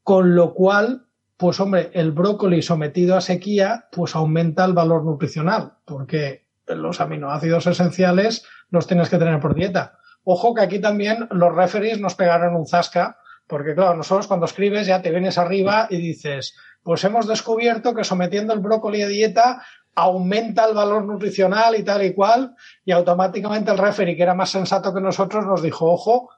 con 0.04 0.36
lo 0.36 0.54
cual, 0.54 1.07
pues 1.38 1.60
hombre, 1.60 1.92
el 1.94 2.12
brócoli 2.12 2.62
sometido 2.62 3.16
a 3.16 3.22
sequía, 3.22 3.88
pues 3.92 4.16
aumenta 4.16 4.66
el 4.66 4.74
valor 4.74 5.06
nutricional, 5.06 5.74
porque 5.86 6.48
los 6.66 7.00
aminoácidos 7.00 7.68
esenciales 7.68 8.44
los 8.70 8.88
tienes 8.88 9.10
que 9.10 9.18
tener 9.18 9.40
por 9.40 9.54
dieta. 9.54 10.00
Ojo 10.24 10.54
que 10.54 10.62
aquí 10.62 10.80
también 10.80 11.28
los 11.32 11.56
referees 11.56 12.02
nos 12.02 12.16
pegaron 12.16 12.56
un 12.56 12.68
zasca, 12.68 13.20
porque 13.46 13.76
claro, 13.76 13.96
nosotros 13.96 14.28
cuando 14.28 14.46
escribes 14.46 14.88
ya 14.88 15.02
te 15.02 15.12
vienes 15.12 15.38
arriba 15.38 15.88
y 15.90 15.98
dices, 15.98 16.56
pues 16.84 17.04
hemos 17.04 17.28
descubierto 17.28 17.94
que 17.94 18.04
sometiendo 18.04 18.54
el 18.54 18.60
brócoli 18.60 19.04
a 19.04 19.08
dieta 19.08 19.64
aumenta 19.96 20.66
el 20.66 20.76
valor 20.76 21.06
nutricional 21.06 21.76
y 21.76 21.84
tal 21.84 22.04
y 22.04 22.14
cual, 22.14 22.56
y 22.84 22.92
automáticamente 22.92 23.72
el 23.72 23.78
referee, 23.78 24.16
que 24.16 24.24
era 24.24 24.34
más 24.34 24.50
sensato 24.50 24.94
que 24.94 25.02
nosotros, 25.02 25.46
nos 25.46 25.62
dijo, 25.62 25.92
ojo, 25.92 26.30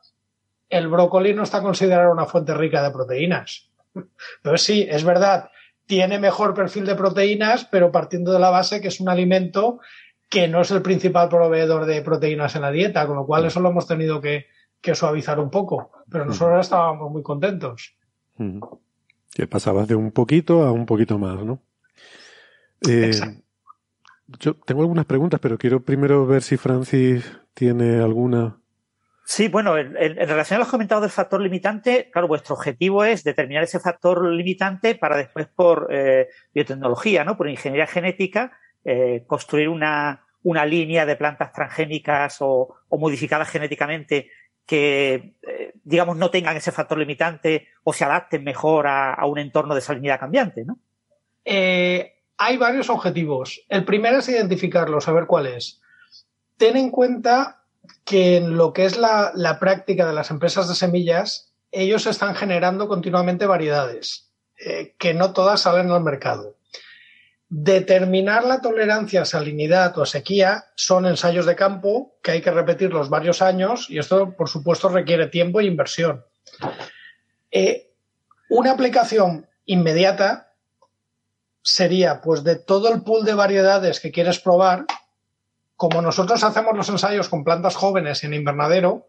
el 0.69 0.87
brócoli 0.87 1.33
no 1.33 1.43
está 1.43 1.61
considerado 1.61 2.11
una 2.11 2.25
fuente 2.25 2.53
rica 2.53 2.83
de 2.83 2.91
proteínas. 2.91 3.68
Entonces 3.93 4.61
sí, 4.61 4.87
es 4.89 5.03
verdad, 5.03 5.49
tiene 5.85 6.19
mejor 6.19 6.53
perfil 6.53 6.85
de 6.85 6.95
proteínas, 6.95 7.65
pero 7.65 7.91
partiendo 7.91 8.31
de 8.31 8.39
la 8.39 8.49
base 8.49 8.81
que 8.81 8.89
es 8.89 8.99
un 8.99 9.09
alimento 9.09 9.79
que 10.29 10.47
no 10.47 10.61
es 10.61 10.71
el 10.71 10.81
principal 10.81 11.27
proveedor 11.27 11.85
de 11.85 12.01
proteínas 12.01 12.55
en 12.55 12.61
la 12.61 12.71
dieta, 12.71 13.07
con 13.07 13.15
lo 13.15 13.25
cual 13.25 13.45
eso 13.45 13.59
lo 13.59 13.69
hemos 13.69 13.87
tenido 13.87 14.21
que, 14.21 14.45
suavizar 14.93 15.39
un 15.39 15.49
poco, 15.49 15.91
pero 16.09 16.25
nosotros 16.25 16.61
estábamos 16.61 17.11
muy 17.11 17.23
contentos. 17.23 17.95
Que 19.33 19.47
pasabas 19.47 19.87
de 19.87 19.95
un 19.95 20.11
poquito 20.11 20.63
a 20.63 20.71
un 20.71 20.85
poquito 20.85 21.17
más, 21.17 21.43
¿no? 21.43 21.61
Eh, 22.87 23.11
yo 24.39 24.55
tengo 24.55 24.81
algunas 24.81 25.05
preguntas, 25.05 25.39
pero 25.39 25.57
quiero 25.57 25.83
primero 25.83 26.25
ver 26.27 26.43
si 26.43 26.57
Francis 26.57 27.25
tiene 27.53 27.99
alguna. 27.99 28.58
Sí, 29.31 29.47
bueno, 29.47 29.77
en, 29.77 29.95
relación 29.95 30.55
a 30.55 30.61
los 30.61 30.69
comentarios 30.69 31.03
del 31.03 31.11
factor 31.11 31.39
limitante, 31.39 32.09
claro, 32.11 32.27
vuestro 32.27 32.55
objetivo 32.55 33.03
es 33.03 33.23
determinar 33.23 33.63
ese 33.63 33.79
factor 33.79 34.25
limitante 34.25 34.95
para 34.95 35.17
después 35.17 35.45
por 35.45 35.87
eh, 35.91 36.29
biotecnología, 36.51 37.23
¿no? 37.23 37.37
Por 37.37 37.47
ingeniería 37.47 37.85
genética, 37.85 38.57
eh, 38.83 39.25
construir 39.27 39.69
una, 39.69 40.25
una, 40.41 40.65
línea 40.65 41.05
de 41.05 41.15
plantas 41.15 41.53
transgénicas 41.53 42.37
o, 42.39 42.75
modificadas 42.89 43.49
genéticamente 43.49 44.31
que, 44.65 45.35
eh, 45.47 45.73
digamos, 45.83 46.17
no 46.17 46.31
tengan 46.31 46.57
ese 46.57 46.71
factor 46.71 46.97
limitante 46.97 47.67
o 47.83 47.93
se 47.93 48.05
adapten 48.05 48.43
mejor 48.43 48.87
a, 48.87 49.23
un 49.27 49.37
entorno 49.37 49.75
de 49.75 49.81
salinidad 49.81 50.19
cambiante, 50.19 50.65
¿no? 50.65 50.79
Hay 51.45 52.57
varios 52.57 52.89
objetivos. 52.89 53.63
El 53.69 53.85
primero 53.85 54.17
es 54.17 54.29
identificarlo, 54.29 54.99
saber 54.99 55.27
cuál 55.27 55.45
es. 55.45 55.83
Ten 56.57 56.77
en 56.77 56.89
cuenta 56.89 57.58
que 58.05 58.37
en 58.37 58.57
lo 58.57 58.73
que 58.73 58.85
es 58.85 58.97
la, 58.97 59.57
práctica 59.59 60.07
de 60.07 60.13
las 60.13 60.31
empresas 60.31 60.67
de 60.67 60.75
semillas, 60.75 61.53
ellos 61.71 62.05
están 62.07 62.35
generando 62.35 62.87
continuamente 62.87 63.45
variedades, 63.45 64.31
eh, 64.57 64.95
que 64.97 65.13
no 65.13 65.33
todas 65.33 65.61
salen 65.61 65.91
al 65.91 66.03
mercado. 66.03 66.55
Determinar 67.49 68.43
la 68.43 68.61
tolerancia 68.61 69.23
a 69.23 69.25
salinidad 69.25 69.97
o 69.97 70.03
a 70.03 70.05
sequía 70.05 70.65
son 70.75 71.05
ensayos 71.05 71.45
de 71.45 71.55
campo 71.55 72.15
que 72.21 72.31
hay 72.31 72.41
que 72.41 72.51
repetirlos 72.51 73.09
varios 73.09 73.41
años 73.41 73.89
y 73.89 73.97
esto, 73.97 74.35
por 74.35 74.49
supuesto, 74.49 74.89
requiere 74.89 75.27
tiempo 75.27 75.59
e 75.59 75.65
inversión. 75.65 76.23
Eh, 77.51 77.91
una 78.49 78.71
aplicación 78.71 79.47
inmediata 79.65 80.53
sería, 81.61 82.21
pues 82.21 82.43
de 82.43 82.55
todo 82.55 82.91
el 82.93 83.03
pool 83.03 83.25
de 83.25 83.33
variedades 83.33 83.99
que 83.99 84.11
quieres 84.11 84.39
probar, 84.39 84.85
como 85.79 86.01
nosotros 86.01 86.43
hacemos 86.43 86.75
los 86.75 86.89
ensayos 86.89 87.29
con 87.29 87.45
plantas 87.45 87.77
jóvenes 87.77 88.25
en 88.25 88.33
invernadero, 88.33 89.07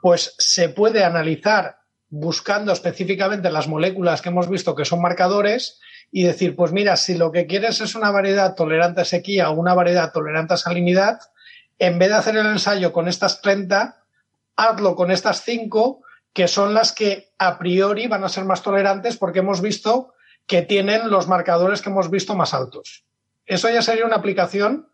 pues 0.00 0.34
se 0.38 0.70
puede 0.70 1.04
analizar 1.04 1.80
buscando 2.08 2.72
específicamente 2.72 3.50
las 3.50 3.68
moléculas 3.68 4.22
que 4.22 4.30
hemos 4.30 4.48
visto 4.48 4.74
que 4.74 4.86
son 4.86 5.02
marcadores 5.02 5.78
y 6.10 6.22
decir, 6.22 6.56
pues 6.56 6.72
mira, 6.72 6.96
si 6.96 7.18
lo 7.18 7.30
que 7.30 7.46
quieres 7.46 7.82
es 7.82 7.94
una 7.94 8.10
variedad 8.10 8.54
tolerante 8.54 9.02
a 9.02 9.04
sequía 9.04 9.50
o 9.50 9.60
una 9.60 9.74
variedad 9.74 10.10
tolerante 10.10 10.54
a 10.54 10.56
salinidad, 10.56 11.20
en 11.78 11.98
vez 11.98 12.08
de 12.08 12.14
hacer 12.14 12.36
el 12.38 12.46
ensayo 12.46 12.94
con 12.94 13.06
estas 13.06 13.42
30, 13.42 14.02
hazlo 14.56 14.96
con 14.96 15.10
estas 15.10 15.42
5, 15.42 16.00
que 16.32 16.48
son 16.48 16.72
las 16.72 16.92
que 16.92 17.28
a 17.36 17.58
priori 17.58 18.06
van 18.06 18.24
a 18.24 18.30
ser 18.30 18.46
más 18.46 18.62
tolerantes 18.62 19.18
porque 19.18 19.40
hemos 19.40 19.60
visto 19.60 20.14
que 20.46 20.62
tienen 20.62 21.10
los 21.10 21.28
marcadores 21.28 21.82
que 21.82 21.90
hemos 21.90 22.10
visto 22.10 22.34
más 22.34 22.54
altos. 22.54 23.04
Eso 23.44 23.68
ya 23.68 23.82
sería 23.82 24.06
una 24.06 24.16
aplicación 24.16 24.89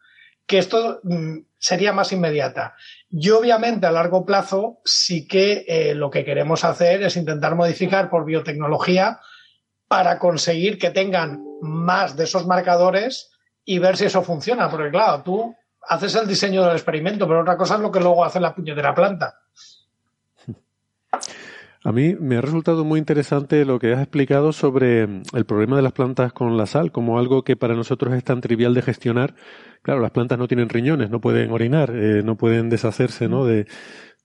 que 0.46 0.58
esto 0.58 1.00
mm, 1.02 1.38
sería 1.58 1.92
más 1.92 2.12
inmediata. 2.12 2.74
Y 3.10 3.30
obviamente 3.30 3.86
a 3.86 3.92
largo 3.92 4.24
plazo 4.24 4.80
sí 4.84 5.26
que 5.26 5.64
eh, 5.66 5.94
lo 5.94 6.10
que 6.10 6.24
queremos 6.24 6.64
hacer 6.64 7.02
es 7.02 7.16
intentar 7.16 7.54
modificar 7.54 8.08
por 8.08 8.24
biotecnología 8.24 9.20
para 9.88 10.18
conseguir 10.18 10.78
que 10.78 10.90
tengan 10.90 11.42
más 11.60 12.16
de 12.16 12.24
esos 12.24 12.46
marcadores 12.46 13.30
y 13.64 13.78
ver 13.78 13.96
si 13.96 14.06
eso 14.06 14.22
funciona. 14.22 14.70
Porque 14.70 14.90
claro, 14.90 15.22
tú 15.22 15.54
haces 15.88 16.14
el 16.14 16.26
diseño 16.26 16.62
del 16.62 16.72
experimento, 16.72 17.26
pero 17.26 17.40
otra 17.40 17.56
cosa 17.56 17.74
es 17.74 17.80
lo 17.80 17.92
que 17.92 18.00
luego 18.00 18.24
hace 18.24 18.40
la 18.40 18.54
puñetera 18.54 18.94
planta. 18.94 19.34
A 21.86 21.92
mí 21.92 22.16
me 22.18 22.36
ha 22.36 22.40
resultado 22.40 22.84
muy 22.84 22.98
interesante 22.98 23.64
lo 23.64 23.78
que 23.78 23.92
has 23.92 24.00
explicado 24.00 24.52
sobre 24.52 25.06
mm, 25.06 25.22
el 25.34 25.44
problema 25.44 25.76
de 25.76 25.82
las 25.82 25.92
plantas 25.92 26.32
con 26.32 26.56
la 26.56 26.66
sal, 26.66 26.90
como 26.90 27.16
algo 27.16 27.44
que 27.44 27.54
para 27.54 27.76
nosotros 27.76 28.12
es 28.14 28.24
tan 28.24 28.40
trivial 28.40 28.74
de 28.74 28.82
gestionar. 28.82 29.36
Claro, 29.82 30.00
las 30.00 30.10
plantas 30.10 30.36
no 30.36 30.48
tienen 30.48 30.68
riñones, 30.68 31.10
no 31.10 31.20
pueden 31.20 31.52
orinar, 31.52 31.92
eh, 31.94 32.22
no 32.24 32.34
pueden 32.34 32.70
deshacerse 32.70 33.28
¿no? 33.28 33.44
de, 33.44 33.68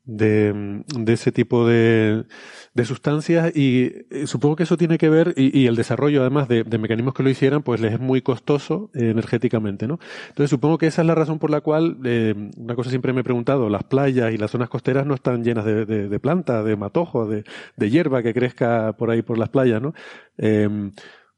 de, 0.03 0.83
ese 1.07 1.31
tipo 1.31 1.67
de, 1.67 2.25
de 2.73 2.85
sustancias 2.85 3.55
y 3.55 4.05
eh, 4.09 4.25
supongo 4.25 4.55
que 4.55 4.63
eso 4.63 4.77
tiene 4.77 4.97
que 4.97 5.09
ver 5.09 5.33
y, 5.37 5.57
y 5.57 5.67
el 5.67 5.75
desarrollo 5.75 6.21
además 6.21 6.47
de, 6.47 6.63
de, 6.63 6.77
mecanismos 6.77 7.13
que 7.13 7.23
lo 7.23 7.29
hicieran 7.29 7.61
pues 7.61 7.81
les 7.81 7.93
es 7.93 7.99
muy 7.99 8.21
costoso 8.21 8.89
eh, 8.93 9.11
energéticamente, 9.11 9.87
¿no? 9.87 9.99
Entonces 10.29 10.49
supongo 10.49 10.77
que 10.77 10.87
esa 10.87 11.01
es 11.01 11.07
la 11.07 11.15
razón 11.15 11.39
por 11.39 11.51
la 11.51 11.61
cual 11.61 11.97
eh, 12.03 12.33
una 12.57 12.75
cosa 12.75 12.89
siempre 12.89 13.13
me 13.13 13.21
he 13.21 13.23
preguntado, 13.23 13.69
las 13.69 13.83
playas 13.83 14.33
y 14.33 14.37
las 14.37 14.51
zonas 14.51 14.69
costeras 14.69 15.05
no 15.05 15.13
están 15.13 15.43
llenas 15.43 15.65
de, 15.65 15.85
de, 15.85 16.09
de 16.09 16.19
plantas, 16.19 16.65
de 16.65 16.75
matojos, 16.75 17.29
de, 17.29 17.43
de 17.77 17.89
hierba 17.89 18.23
que 18.23 18.33
crezca 18.33 18.93
por 18.93 19.11
ahí 19.11 19.21
por 19.21 19.37
las 19.37 19.49
playas, 19.49 19.81
¿no? 19.81 19.93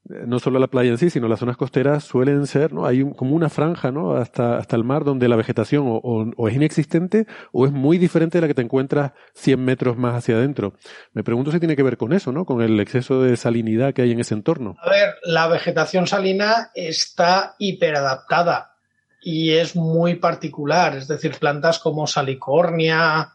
Eh, 0.09 0.23
no 0.25 0.39
solo 0.39 0.59
la 0.59 0.67
playa 0.67 0.89
en 0.91 0.97
sí, 0.97 1.09
sino 1.09 1.27
las 1.27 1.39
zonas 1.39 1.55
costeras 1.55 2.03
suelen 2.03 2.45
ser, 2.45 2.73
¿no? 2.73 2.85
Hay 2.85 3.03
como 3.15 3.35
una 3.35 3.49
franja, 3.49 3.91
¿no? 3.91 4.15
Hasta, 4.15 4.57
hasta 4.57 4.75
el 4.75 4.83
mar 4.83 5.03
donde 5.03 5.29
la 5.29 5.35
vegetación 5.35 5.85
o, 5.87 6.01
o, 6.03 6.47
es 6.47 6.55
inexistente 6.55 7.25
o 7.51 7.65
es 7.65 7.71
muy 7.71 7.97
diferente 7.97 8.37
de 8.37 8.41
la 8.41 8.47
que 8.47 8.53
te 8.53 8.61
encuentras 8.61 9.13
100 9.35 9.63
metros 9.63 9.97
más 9.97 10.15
hacia 10.15 10.35
adentro. 10.35 10.73
Me 11.13 11.23
pregunto 11.23 11.51
si 11.51 11.59
tiene 11.59 11.75
que 11.75 11.83
ver 11.83 11.97
con 11.97 12.11
eso, 12.11 12.31
¿no? 12.31 12.45
Con 12.45 12.61
el 12.61 12.79
exceso 12.79 13.21
de 13.21 13.37
salinidad 13.37 13.93
que 13.93 14.01
hay 14.01 14.11
en 14.11 14.19
ese 14.19 14.33
entorno. 14.33 14.75
A 14.81 14.89
ver, 14.89 15.15
la 15.23 15.47
vegetación 15.47 16.07
salina 16.07 16.71
está 16.75 17.55
hiperadaptada 17.59 18.73
y 19.21 19.51
es 19.51 19.75
muy 19.75 20.15
particular, 20.15 20.97
es 20.97 21.07
decir, 21.07 21.37
plantas 21.39 21.79
como 21.79 22.07
salicornia, 22.07 23.31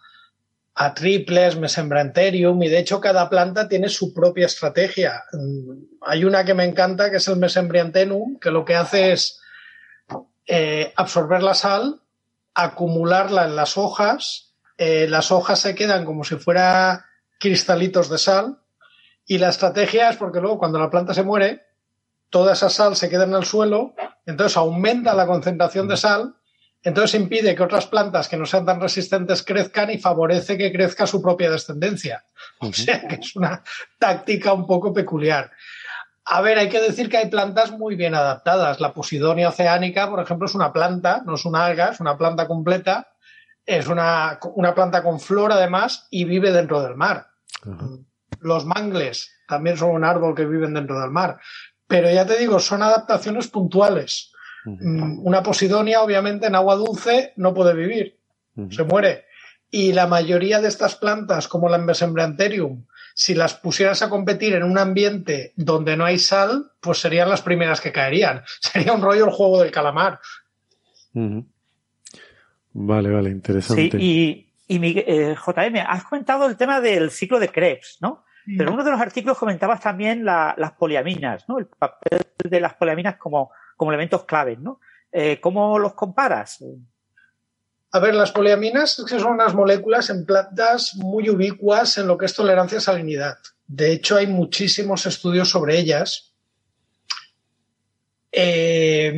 a 0.80 0.94
triples, 0.94 1.56
Mesembrantherium, 1.56 2.62
y 2.62 2.68
de 2.68 2.78
hecho 2.78 3.00
cada 3.00 3.28
planta 3.28 3.68
tiene 3.68 3.88
su 3.88 4.14
propia 4.14 4.46
estrategia. 4.46 5.24
Mm, 5.32 5.72
hay 6.02 6.24
una 6.24 6.44
que 6.44 6.54
me 6.54 6.64
encanta, 6.64 7.10
que 7.10 7.16
es 7.16 7.26
el 7.26 7.36
Mesembriantenum, 7.36 8.38
que 8.38 8.52
lo 8.52 8.64
que 8.64 8.76
hace 8.76 9.10
es 9.10 9.40
eh, 10.46 10.92
absorber 10.94 11.42
la 11.42 11.54
sal, 11.54 12.00
acumularla 12.54 13.46
en 13.46 13.56
las 13.56 13.76
hojas, 13.76 14.54
eh, 14.76 15.08
las 15.08 15.32
hojas 15.32 15.58
se 15.58 15.74
quedan 15.74 16.04
como 16.04 16.22
si 16.22 16.36
fuera 16.36 17.06
cristalitos 17.40 18.08
de 18.08 18.18
sal, 18.18 18.58
y 19.26 19.38
la 19.38 19.48
estrategia 19.48 20.10
es 20.10 20.16
porque 20.16 20.40
luego 20.40 20.58
cuando 20.58 20.78
la 20.78 20.90
planta 20.90 21.12
se 21.12 21.24
muere, 21.24 21.66
toda 22.30 22.52
esa 22.52 22.70
sal 22.70 22.94
se 22.94 23.08
queda 23.08 23.24
en 23.24 23.34
el 23.34 23.44
suelo, 23.44 23.94
entonces 24.26 24.56
aumenta 24.56 25.12
la 25.12 25.26
concentración 25.26 25.88
de 25.88 25.96
sal 25.96 26.36
Entonces 26.82 27.20
impide 27.20 27.54
que 27.54 27.62
otras 27.62 27.86
plantas 27.86 28.28
que 28.28 28.36
no 28.36 28.46
sean 28.46 28.64
tan 28.64 28.80
resistentes 28.80 29.42
crezcan 29.42 29.90
y 29.90 29.98
favorece 29.98 30.56
que 30.56 30.72
crezca 30.72 31.06
su 31.06 31.20
propia 31.20 31.50
descendencia. 31.50 32.24
O 32.60 32.72
sea 32.72 33.06
que 33.06 33.16
es 33.16 33.34
una 33.36 33.62
táctica 33.98 34.52
un 34.52 34.66
poco 34.66 34.92
peculiar. 34.92 35.50
A 36.24 36.40
ver, 36.42 36.58
hay 36.58 36.68
que 36.68 36.80
decir 36.80 37.08
que 37.08 37.16
hay 37.16 37.30
plantas 37.30 37.72
muy 37.72 37.96
bien 37.96 38.14
adaptadas. 38.14 38.80
La 38.80 38.92
Posidonia 38.92 39.48
oceánica, 39.48 40.08
por 40.10 40.20
ejemplo, 40.20 40.46
es 40.46 40.54
una 40.54 40.72
planta, 40.72 41.22
no 41.24 41.34
es 41.34 41.44
una 41.44 41.64
alga, 41.64 41.88
es 41.88 42.00
una 42.00 42.18
planta 42.18 42.46
completa. 42.46 43.08
Es 43.64 43.86
una, 43.86 44.38
planta 44.74 45.02
con 45.02 45.20
flor, 45.20 45.52
además, 45.52 46.06
y 46.10 46.24
vive 46.24 46.52
dentro 46.52 46.80
del 46.80 46.94
mar. 46.94 47.28
Los 48.40 48.64
mangles 48.64 49.30
también 49.46 49.76
son 49.76 49.90
un 49.90 50.04
árbol 50.04 50.34
que 50.34 50.46
viven 50.46 50.72
dentro 50.72 50.98
del 51.00 51.10
mar. 51.10 51.38
Pero 51.86 52.10
ya 52.10 52.26
te 52.26 52.38
digo, 52.38 52.60
son 52.60 52.82
adaptaciones 52.82 53.48
puntuales. 53.48 54.32
Mm, 54.80 55.26
una 55.26 55.42
posidonia, 55.42 56.02
obviamente, 56.02 56.46
en 56.46 56.54
agua 56.54 56.76
dulce 56.76 57.32
no 57.36 57.54
puede 57.54 57.74
vivir, 57.74 58.18
se 58.70 58.84
muere. 58.84 59.24
Y 59.70 59.92
la 59.92 60.06
mayoría 60.06 60.60
de 60.60 60.68
estas 60.68 60.96
plantas, 60.96 61.48
como 61.48 61.68
la 61.68 61.76
Embesembrantherium, 61.76 62.84
si 63.14 63.34
las 63.34 63.54
pusieras 63.54 64.02
a 64.02 64.08
competir 64.08 64.54
en 64.54 64.62
un 64.62 64.78
ambiente 64.78 65.52
donde 65.56 65.96
no 65.96 66.04
hay 66.04 66.18
sal, 66.18 66.70
pues 66.80 66.98
serían 66.98 67.28
las 67.28 67.42
primeras 67.42 67.80
que 67.80 67.92
caerían. 67.92 68.42
Sería 68.60 68.92
un 68.92 69.02
rollo 69.02 69.24
el 69.24 69.32
juego 69.32 69.60
del 69.60 69.72
calamar. 69.72 70.20
Vale, 72.72 73.10
vale, 73.10 73.30
interesante. 73.30 73.98
Sí, 73.98 74.50
y, 74.68 74.76
y 74.76 74.98
eh, 75.00 75.34
JM, 75.34 75.76
has 75.86 76.04
comentado 76.04 76.46
el 76.46 76.56
tema 76.56 76.80
del 76.80 77.10
ciclo 77.10 77.40
de 77.40 77.48
Krebs, 77.48 77.98
¿no? 78.00 78.24
Pero 78.56 78.68
en 78.68 78.74
uno 78.74 78.84
de 78.84 78.92
los 78.92 79.00
artículos 79.00 79.36
comentabas 79.36 79.80
también 79.80 80.24
las 80.24 80.72
poliaminas, 80.78 81.46
¿no? 81.48 81.58
El 81.58 81.66
papel 81.66 82.20
de 82.42 82.60
las 82.60 82.74
poliaminas 82.74 83.16
como 83.16 83.50
como 83.78 83.92
elementos 83.92 84.24
claves, 84.24 84.58
¿no? 84.58 84.80
Eh, 85.10 85.40
¿Cómo 85.40 85.78
los 85.78 85.94
comparas? 85.94 86.62
A 87.90 87.98
ver, 88.00 88.14
las 88.14 88.32
poliaminas 88.32 88.90
son 88.90 89.32
unas 89.32 89.54
moléculas 89.54 90.10
en 90.10 90.26
plantas 90.26 90.94
muy 90.96 91.30
ubicuas 91.30 91.96
en 91.96 92.06
lo 92.06 92.18
que 92.18 92.26
es 92.26 92.34
tolerancia 92.34 92.76
a 92.76 92.82
salinidad. 92.82 93.38
De 93.66 93.92
hecho, 93.92 94.16
hay 94.16 94.26
muchísimos 94.26 95.06
estudios 95.06 95.48
sobre 95.48 95.78
ellas. 95.78 96.27
Eh, 98.30 99.12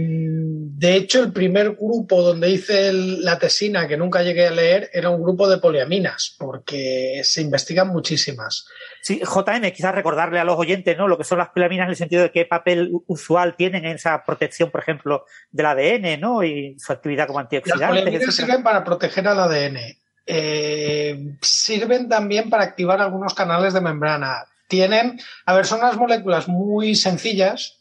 de 0.81 0.97
hecho, 0.97 1.23
el 1.23 1.33
primer 1.33 1.73
grupo 1.73 2.23
donde 2.23 2.49
hice 2.49 2.93
la 2.93 3.39
tesina, 3.39 3.87
que 3.87 3.99
nunca 3.99 4.23
llegué 4.23 4.47
a 4.47 4.51
leer, 4.51 4.89
era 4.95 5.11
un 5.11 5.23
grupo 5.23 5.47
de 5.47 5.59
poliaminas, 5.59 6.37
porque 6.39 7.21
se 7.23 7.43
investigan 7.43 7.89
muchísimas. 7.89 8.67
Sí, 9.03 9.21
JM, 9.21 9.73
quizás 9.73 9.95
recordarle 9.95 10.39
a 10.39 10.45
los 10.45 10.57
oyentes 10.57 10.97
¿no? 10.97 11.07
lo 11.07 11.19
que 11.19 11.25
son 11.25 11.39
las 11.39 11.51
poliaminas 11.51 11.85
en 11.85 11.91
el 11.91 11.97
sentido 11.97 12.23
de 12.23 12.31
qué 12.31 12.47
papel 12.47 12.93
usual 13.07 13.57
tienen 13.57 13.85
en 13.85 13.97
esa 13.97 14.25
protección, 14.25 14.71
por 14.71 14.81
ejemplo, 14.81 15.27
del 15.51 15.67
ADN 15.67 16.19
¿no? 16.19 16.43
y 16.43 16.79
su 16.79 16.93
actividad 16.93 17.27
como 17.27 17.41
antioxidante. 17.41 17.85
Las 17.85 18.05
poliaminas 18.05 18.35
sirven 18.35 18.63
para 18.63 18.83
proteger 18.83 19.29
al 19.29 19.41
ADN. 19.41 19.79
Eh, 20.25 21.37
sirven 21.43 22.09
también 22.09 22.49
para 22.49 22.63
activar 22.63 23.03
algunos 23.03 23.35
canales 23.35 23.75
de 23.75 23.81
membrana. 23.81 24.47
Tienen, 24.69 25.21
a 25.45 25.55
ver, 25.55 25.67
son 25.67 25.81
unas 25.81 25.97
moléculas 25.97 26.47
muy 26.47 26.95
sencillas, 26.95 27.80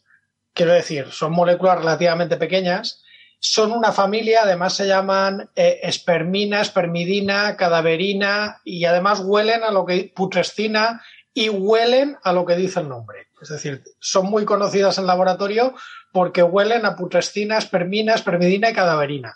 Quiero 0.52 0.72
decir, 0.72 1.10
son 1.10 1.32
moléculas 1.32 1.78
relativamente 1.78 2.36
pequeñas. 2.36 3.02
Son 3.38 3.72
una 3.72 3.92
familia, 3.92 4.42
además 4.42 4.74
se 4.74 4.86
llaman 4.86 5.48
eh, 5.56 5.80
espermina, 5.82 6.60
espermidina, 6.60 7.56
cadaverina 7.56 8.60
y 8.64 8.84
además 8.84 9.20
huelen 9.24 9.62
a 9.62 9.70
lo 9.70 9.86
que 9.86 10.12
putrescina 10.14 11.02
y 11.32 11.48
huelen 11.48 12.18
a 12.22 12.32
lo 12.32 12.44
que 12.44 12.56
dice 12.56 12.80
el 12.80 12.88
nombre. 12.88 13.28
Es 13.40 13.48
decir, 13.48 13.82
son 13.98 14.26
muy 14.26 14.44
conocidas 14.44 14.98
en 14.98 15.06
laboratorio 15.06 15.74
porque 16.12 16.42
huelen 16.42 16.84
a 16.84 16.96
putrescina, 16.96 17.56
espermina, 17.56 18.14
espermidina 18.14 18.70
y 18.70 18.74
cadaverina, 18.74 19.34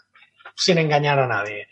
sin 0.54 0.78
engañar 0.78 1.18
a 1.18 1.26
nadie. 1.26 1.68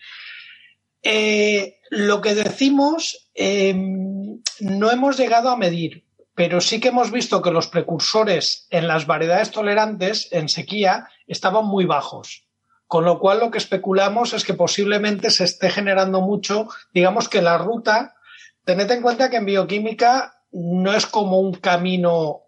Eh, 1.02 1.80
lo 1.90 2.20
que 2.20 2.34
decimos 2.34 3.28
em, 3.34 4.40
no 4.60 4.90
hemos 4.90 5.18
llegado 5.18 5.50
a 5.50 5.56
medir, 5.56 6.04
pero 6.34 6.60
sí 6.60 6.80
que 6.80 6.88
hemos 6.88 7.10
visto 7.10 7.42
que 7.42 7.50
los 7.50 7.68
precursores 7.68 8.66
en 8.70 8.88
las 8.88 9.06
variedades 9.06 9.50
tolerantes 9.50 10.28
en 10.32 10.48
sequía 10.48 11.08
estaban 11.26 11.66
muy 11.66 11.84
bajos. 11.84 12.46
Con 12.86 13.04
lo 13.04 13.18
cual 13.18 13.40
lo 13.40 13.50
que 13.50 13.58
especulamos 13.58 14.32
es 14.32 14.44
que 14.44 14.54
posiblemente 14.54 15.30
se 15.30 15.44
esté 15.44 15.70
generando 15.70 16.20
mucho, 16.20 16.68
digamos 16.92 17.28
que 17.28 17.42
la 17.42 17.58
ruta, 17.58 18.14
tened 18.64 18.90
en 18.90 19.02
cuenta 19.02 19.30
que 19.30 19.36
en 19.36 19.46
bioquímica 19.46 20.42
no 20.52 20.94
es 20.94 21.06
como 21.06 21.40
un 21.40 21.54
camino 21.54 22.42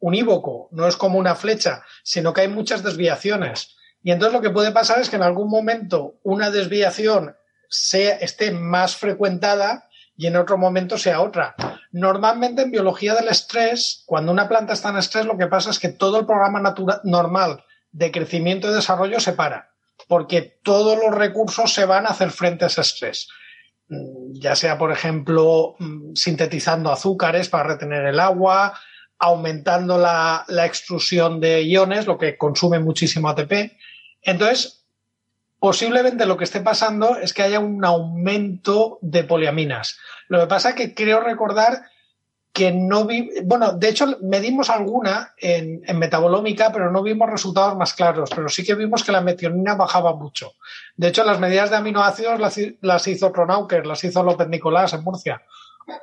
unívoco, 0.00 0.68
no 0.72 0.86
es 0.86 0.96
como 0.96 1.18
una 1.18 1.34
flecha, 1.34 1.82
sino 2.02 2.32
que 2.32 2.42
hay 2.42 2.48
muchas 2.48 2.82
desviaciones. 2.82 3.76
Y 4.02 4.10
entonces 4.10 4.32
lo 4.32 4.42
que 4.42 4.50
puede 4.50 4.72
pasar 4.72 5.00
es 5.00 5.08
que 5.08 5.16
en 5.16 5.22
algún 5.22 5.48
momento 5.48 6.14
una 6.24 6.50
desviación 6.50 7.36
sea, 7.68 8.16
esté 8.16 8.50
más 8.50 8.96
frecuentada 8.96 9.88
y 10.16 10.26
en 10.26 10.36
otro 10.36 10.58
momento 10.58 10.98
sea 10.98 11.20
otra. 11.20 11.54
Normalmente 11.90 12.62
en 12.62 12.70
biología 12.70 13.14
del 13.14 13.28
estrés, 13.28 14.02
cuando 14.06 14.32
una 14.32 14.48
planta 14.48 14.72
está 14.72 14.90
en 14.90 14.98
estrés, 14.98 15.26
lo 15.26 15.36
que 15.36 15.46
pasa 15.46 15.70
es 15.70 15.78
que 15.78 15.88
todo 15.88 16.20
el 16.20 16.26
programa 16.26 16.74
normal 17.04 17.64
de 17.90 18.10
crecimiento 18.10 18.70
y 18.70 18.74
desarrollo 18.74 19.20
se 19.20 19.32
para, 19.32 19.70
porque 20.08 20.60
todos 20.62 20.98
los 20.98 21.14
recursos 21.14 21.72
se 21.72 21.84
van 21.84 22.06
a 22.06 22.10
hacer 22.10 22.30
frente 22.30 22.64
a 22.64 22.68
ese 22.68 22.80
estrés. 22.80 23.28
Mm, 23.88 24.32
ya 24.34 24.56
sea, 24.56 24.78
por 24.78 24.92
ejemplo, 24.92 25.76
mm, 25.78 26.14
sintetizando 26.14 26.90
azúcares 26.90 27.48
para 27.48 27.70
retener 27.70 28.06
el 28.06 28.20
agua, 28.20 28.78
aumentando 29.18 29.98
la, 29.98 30.44
la 30.48 30.66
extrusión 30.66 31.40
de 31.40 31.62
iones, 31.62 32.06
lo 32.06 32.18
que 32.18 32.36
consume 32.36 32.80
muchísimo 32.80 33.28
ATP. 33.28 33.76
Entonces, 34.22 34.81
posiblemente 35.62 36.26
lo 36.26 36.36
que 36.36 36.42
esté 36.42 36.60
pasando 36.60 37.18
es 37.18 37.32
que 37.32 37.44
haya 37.44 37.60
un 37.60 37.84
aumento 37.84 38.98
de 39.00 39.22
poliaminas. 39.22 39.96
Lo 40.26 40.40
que 40.40 40.48
pasa 40.48 40.70
es 40.70 40.74
que 40.74 40.92
creo 40.92 41.20
recordar 41.20 41.82
que 42.52 42.72
no 42.72 43.04
vi, 43.04 43.30
bueno, 43.44 43.72
de 43.72 43.88
hecho 43.88 44.18
medimos 44.22 44.70
alguna 44.70 45.34
en, 45.36 45.82
metabolómica, 45.96 46.72
pero 46.72 46.90
no 46.90 47.00
vimos 47.04 47.30
resultados 47.30 47.76
más 47.76 47.94
claros, 47.94 48.30
pero 48.34 48.48
sí 48.48 48.64
que 48.64 48.74
vimos 48.74 49.04
que 49.04 49.12
la 49.12 49.20
metionina 49.20 49.76
bajaba 49.76 50.16
mucho. 50.16 50.54
De 50.96 51.06
hecho, 51.06 51.22
las 51.22 51.38
medidas 51.38 51.70
de 51.70 51.76
aminoácidos 51.76 52.40
las, 52.40 53.06
hizo 53.06 53.30
Tronauker, 53.30 53.86
las 53.86 54.02
hizo 54.02 54.24
López 54.24 54.48
Nicolás 54.48 54.94
en 54.94 55.04
Murcia. 55.04 55.42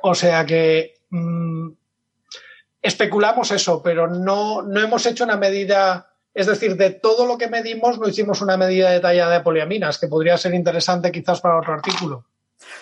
O 0.00 0.14
sea 0.14 0.46
que 0.46 0.94
mm, 1.10 1.68
especulamos 2.80 3.50
eso, 3.50 3.82
pero 3.82 4.08
no, 4.08 4.62
no 4.62 4.80
hemos 4.80 5.04
hecho 5.04 5.24
una 5.24 5.36
medida 5.36 6.09
es 6.34 6.46
decir, 6.46 6.76
de 6.76 6.90
todo 6.90 7.26
lo 7.26 7.38
que 7.38 7.48
medimos 7.48 7.98
no 7.98 8.08
hicimos 8.08 8.40
una 8.40 8.56
medida 8.56 8.90
detallada 8.90 9.38
de 9.38 9.40
poliaminas, 9.40 9.98
que 9.98 10.08
podría 10.08 10.36
ser 10.36 10.54
interesante 10.54 11.10
quizás 11.10 11.40
para 11.40 11.58
otro 11.58 11.74
artículo. 11.74 12.24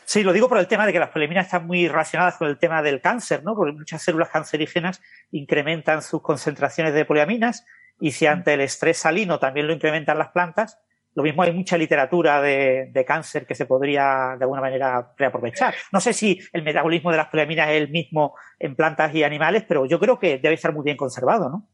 Sí, 0.04 0.22
lo 0.22 0.32
digo 0.32 0.48
por 0.48 0.58
el 0.58 0.66
tema 0.66 0.86
de 0.86 0.92
que 0.92 0.98
las 0.98 1.10
poliaminas 1.10 1.46
están 1.46 1.66
muy 1.66 1.86
relacionadas 1.88 2.36
con 2.36 2.48
el 2.48 2.58
tema 2.58 2.82
del 2.82 3.00
cáncer, 3.00 3.44
¿no? 3.44 3.54
Porque 3.54 3.72
muchas 3.72 4.02
células 4.02 4.28
cancerígenas 4.28 5.00
incrementan 5.30 6.02
sus 6.02 6.20
concentraciones 6.20 6.94
de 6.94 7.04
poliaminas 7.04 7.64
y 8.00 8.12
si 8.12 8.26
ante 8.26 8.54
el 8.54 8.60
estrés 8.60 8.98
salino 8.98 9.38
también 9.38 9.66
lo 9.66 9.72
incrementan 9.72 10.18
las 10.18 10.28
plantas, 10.28 10.78
lo 11.14 11.22
mismo 11.22 11.42
hay 11.42 11.52
mucha 11.52 11.76
literatura 11.76 12.40
de, 12.40 13.04
cáncer 13.06 13.46
que 13.46 13.54
se 13.54 13.66
podría 13.66 14.36
de 14.38 14.44
alguna 14.44 14.60
manera 14.60 15.12
reaprovechar. 15.16 15.74
No 15.90 16.00
sé 16.00 16.12
si 16.12 16.38
el 16.52 16.62
metabolismo 16.62 17.10
de 17.10 17.16
las 17.16 17.28
poliaminas 17.28 17.70
es 17.70 17.76
el 17.76 17.88
mismo 17.88 18.34
en 18.58 18.76
plantas 18.76 19.14
y 19.14 19.24
animales, 19.24 19.64
pero 19.66 19.86
yo 19.86 19.98
creo 19.98 20.18
que 20.18 20.38
debe 20.38 20.54
estar 20.54 20.72
muy 20.72 20.84
bien 20.84 20.96
conservado, 20.96 21.48
¿no? 21.48 21.68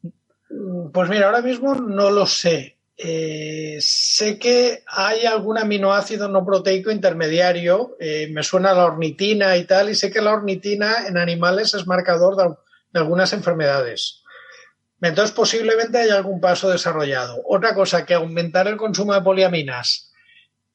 Pues 0.92 1.09
mira, 1.09 1.26
ahora 1.26 1.42
mismo 1.42 1.74
no 1.74 2.11
lo 2.11 2.26
sé. 2.26 2.74
Eh, 2.96 3.78
sé 3.80 4.38
que 4.38 4.85
hay 4.87 5.26
algún 5.26 5.59
aminoácido 5.59 6.28
no 6.28 6.46
proteico 6.46 6.92
intermediario, 6.92 7.96
eh, 7.98 8.28
me 8.30 8.44
suena 8.44 8.72
la 8.72 8.85
ornitina 8.85 9.57
y 9.57 9.64
tal, 9.64 9.90
y 9.90 9.96
sé 9.96 10.12
que 10.12 10.20
la 10.20 10.33
ornitina 10.33 11.09
en 11.09 11.18
animales 11.18 11.74
es 11.74 11.88
marcador 11.88 12.37
de, 12.37 12.54
algunas 12.98 13.33
enfermedades. 13.33 14.22
Entonces 15.00 15.35
posiblemente 15.35 15.98
haya 15.98 16.16
algún 16.16 16.40
paso 16.40 16.70
desarrollado. 16.70 17.42
Otra 17.46 17.74
cosa, 17.74 18.07
que 18.07 18.14
aumentar 18.14 18.68
el 18.68 18.76
consumo 18.76 19.12
de 19.12 19.22
poliaminas 19.22 20.12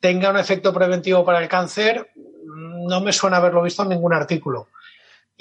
tenga 0.01 0.29
un 0.29 0.37
efecto 0.37 0.73
preventivo 0.73 1.23
para 1.23 1.41
el 1.41 1.47
cáncer, 1.47 2.11
no 2.45 3.01
me 3.01 3.13
suena 3.13 3.37
haberlo 3.37 3.63
visto 3.63 3.83
en 3.83 3.89
ningún 3.89 4.13
artículo. 4.13 4.67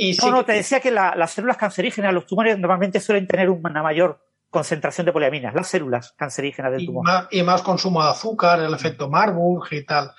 Y 0.00 0.16
no, 0.22 0.30
no, 0.30 0.44
te 0.44 0.52
decía 0.52 0.78
que 0.78 0.92
las 0.92 1.32
células 1.32 1.56
cancerígenas, 1.56 2.14
los 2.14 2.24
tumores 2.24 2.56
normalmente 2.56 3.00
suelen 3.00 3.26
tener 3.26 3.50
una 3.50 3.82
mayor 3.82 4.24
concentración 4.48 5.04
de 5.06 5.12
poliaminas, 5.12 5.52
las 5.52 5.66
células 5.66 6.14
cancerígenas 6.16 6.70
del 6.70 6.86
tumor. 6.86 7.04
Y 7.32 7.42
más, 7.42 7.62
consumo 7.62 8.00
de 8.04 8.10
azúcar, 8.10 8.60
el 8.60 8.72
efecto 8.72 9.10
Marburg 9.10 9.66
y 9.72 9.84
tal. 9.84 10.12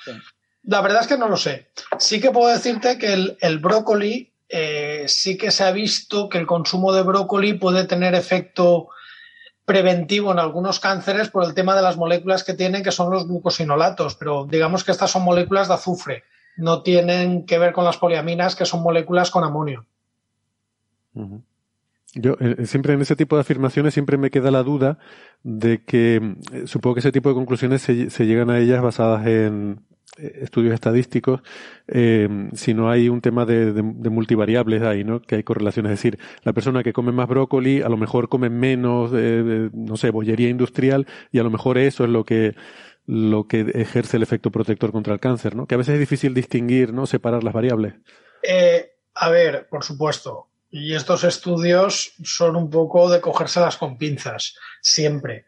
La 0.63 0.81
verdad 0.81 1.03
es 1.03 1.07
que 1.07 1.17
no 1.17 1.29
lo 1.29 1.37
sé. 1.37 1.69
Sí 1.97 2.19
que 2.19 2.29
puedo 2.29 2.49
decirte 2.49 2.97
que 2.97 3.35
el, 3.39 3.59
brócoli, 3.59 4.33
eh, 4.49 5.05
sí 5.07 5.37
que 5.37 5.49
se 5.49 5.63
ha 5.63 5.71
visto 5.71 6.27
que 6.27 6.39
el 6.39 6.45
consumo 6.45 6.91
de 6.91 7.03
brócoli 7.03 7.53
puede 7.53 7.85
tener 7.85 8.15
efecto 8.15 8.89
preventivo 9.63 10.33
en 10.33 10.39
algunos 10.39 10.81
cánceres 10.81 11.29
por 11.29 11.45
el 11.45 11.53
tema 11.53 11.73
de 11.73 11.83
las 11.83 11.95
moléculas 11.95 12.43
que 12.43 12.53
tienen, 12.53 12.83
que 12.83 12.91
son 12.91 13.11
los 13.11 13.29
glucosinolatos, 13.29 14.15
pero 14.15 14.45
digamos 14.45 14.83
que 14.83 14.91
estas 14.91 15.09
son 15.09 15.23
moléculas 15.23 15.69
de 15.69 15.75
azufre 15.75 16.23
no 16.57 16.81
tienen 16.81 17.45
que 17.45 17.57
ver 17.57 17.73
con 17.73 17.85
las 17.85 17.97
poliaminas, 17.97 18.55
que 18.55 18.65
son 18.65 18.83
moléculas 18.83 19.31
con 19.31 19.43
amonio. 19.43 19.85
Yo 22.15 22.37
eh, 22.39 22.65
siempre 22.65 22.93
en 22.93 23.01
ese 23.01 23.15
tipo 23.15 23.35
de 23.35 23.41
afirmaciones 23.41 23.93
siempre 23.93 24.17
me 24.17 24.31
queda 24.31 24.51
la 24.51 24.63
duda 24.63 24.97
de 25.43 25.83
que 25.83 26.15
eh, 26.51 26.63
supongo 26.65 26.95
que 26.95 26.99
ese 26.99 27.11
tipo 27.11 27.29
de 27.29 27.35
conclusiones 27.35 27.81
se, 27.81 28.25
llegan 28.25 28.49
a 28.49 28.59
ellas 28.59 28.81
basadas 28.81 29.27
en 29.27 29.81
eh, 30.17 30.39
estudios 30.41 30.73
estadísticos, 30.73 31.41
si 32.53 32.73
no 32.73 32.89
hay 32.89 33.09
un 33.09 33.21
tema 33.21 33.45
de, 33.45 33.73
de, 33.73 33.81
de, 33.83 34.09
multivariables 34.09 34.81
ahí, 34.81 35.03
¿no? 35.03 35.21
Que 35.21 35.35
hay 35.35 35.43
correlaciones. 35.43 35.91
Es 35.91 35.99
decir, 35.99 36.19
la 36.43 36.53
persona 36.53 36.83
que 36.83 36.93
come 36.93 37.11
más 37.11 37.27
brócoli 37.27 37.81
a 37.83 37.89
lo 37.89 37.97
mejor 37.97 38.27
come 38.27 38.49
menos, 38.49 39.11
no 39.11 39.97
sé, 39.97 40.09
bollería 40.09 40.49
industrial 40.49 41.05
y 41.31 41.39
a 41.39 41.43
lo 41.43 41.51
mejor 41.51 41.77
eso 41.77 42.03
es 42.03 42.09
lo 42.09 42.25
que 42.25 42.55
lo 43.05 43.47
que 43.47 43.61
ejerce 43.73 44.17
el 44.17 44.23
efecto 44.23 44.51
protector 44.51 44.91
contra 44.91 45.13
el 45.13 45.19
cáncer, 45.19 45.55
¿no? 45.55 45.65
Que 45.65 45.75
a 45.75 45.77
veces 45.77 45.95
es 45.95 45.99
difícil 45.99 46.33
distinguir, 46.33 46.93
¿no? 46.93 47.05
Separar 47.05 47.43
las 47.43 47.53
variables. 47.53 47.95
Eh, 48.43 48.91
a 49.15 49.29
ver, 49.29 49.67
por 49.69 49.83
supuesto. 49.83 50.47
Y 50.69 50.93
estos 50.93 51.23
estudios 51.23 52.13
son 52.23 52.55
un 52.55 52.69
poco 52.69 53.09
de 53.09 53.21
cogérselas 53.21 53.77
con 53.77 53.97
pinzas, 53.97 54.55
siempre. 54.81 55.45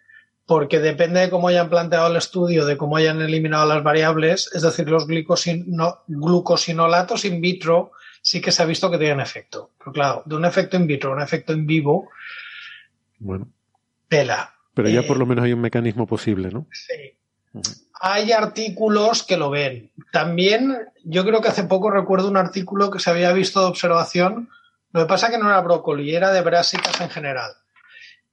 Porque 0.47 0.79
depende 0.79 1.19
de 1.19 1.29
cómo 1.29 1.47
hayan 1.47 1.69
planteado 1.69 2.07
el 2.07 2.17
estudio, 2.17 2.65
de 2.65 2.75
cómo 2.75 2.97
hayan 2.97 3.21
eliminado 3.21 3.67
las 3.67 3.83
variables, 3.83 4.49
es 4.53 4.63
decir, 4.63 4.89
los 4.89 5.05
glucosino, 5.05 5.99
glucosinolatos 6.07 7.25
in 7.25 7.39
vitro 7.39 7.91
sí 8.21 8.41
que 8.41 8.51
se 8.51 8.63
ha 8.63 8.65
visto 8.65 8.89
que 8.89 8.97
tienen 8.97 9.19
efecto. 9.19 9.71
Pero 9.77 9.91
claro, 9.91 10.23
de 10.25 10.35
un 10.35 10.45
efecto 10.45 10.77
in 10.77 10.87
vitro 10.87 11.11
a 11.11 11.15
un 11.15 11.21
efecto 11.21 11.53
en 11.53 11.65
vivo, 11.65 12.09
bueno. 13.19 13.47
tela. 14.07 14.55
Pero 14.73 14.89
ya 14.89 15.01
eh, 15.01 15.03
por 15.03 15.17
lo 15.17 15.25
menos 15.25 15.45
hay 15.45 15.53
un 15.53 15.61
mecanismo 15.61 16.07
posible, 16.07 16.49
¿no? 16.49 16.67
Sí. 16.71 17.17
Hay 17.99 18.31
artículos 18.31 19.23
que 19.23 19.37
lo 19.37 19.49
ven. 19.49 19.91
También, 20.11 20.89
yo 21.03 21.23
creo 21.23 21.41
que 21.41 21.49
hace 21.49 21.63
poco 21.63 21.91
recuerdo 21.91 22.27
un 22.27 22.37
artículo 22.37 22.89
que 22.89 22.99
se 22.99 23.09
había 23.09 23.31
visto 23.33 23.59
de 23.59 23.67
observación. 23.67 24.49
Lo 24.91 25.01
que 25.01 25.07
pasa 25.07 25.27
es 25.27 25.33
que 25.33 25.37
no 25.37 25.49
era 25.49 25.61
brócoli, 25.61 26.15
era 26.15 26.31
de 26.31 26.41
brásicas 26.41 26.99
en 27.01 27.09
general. 27.09 27.51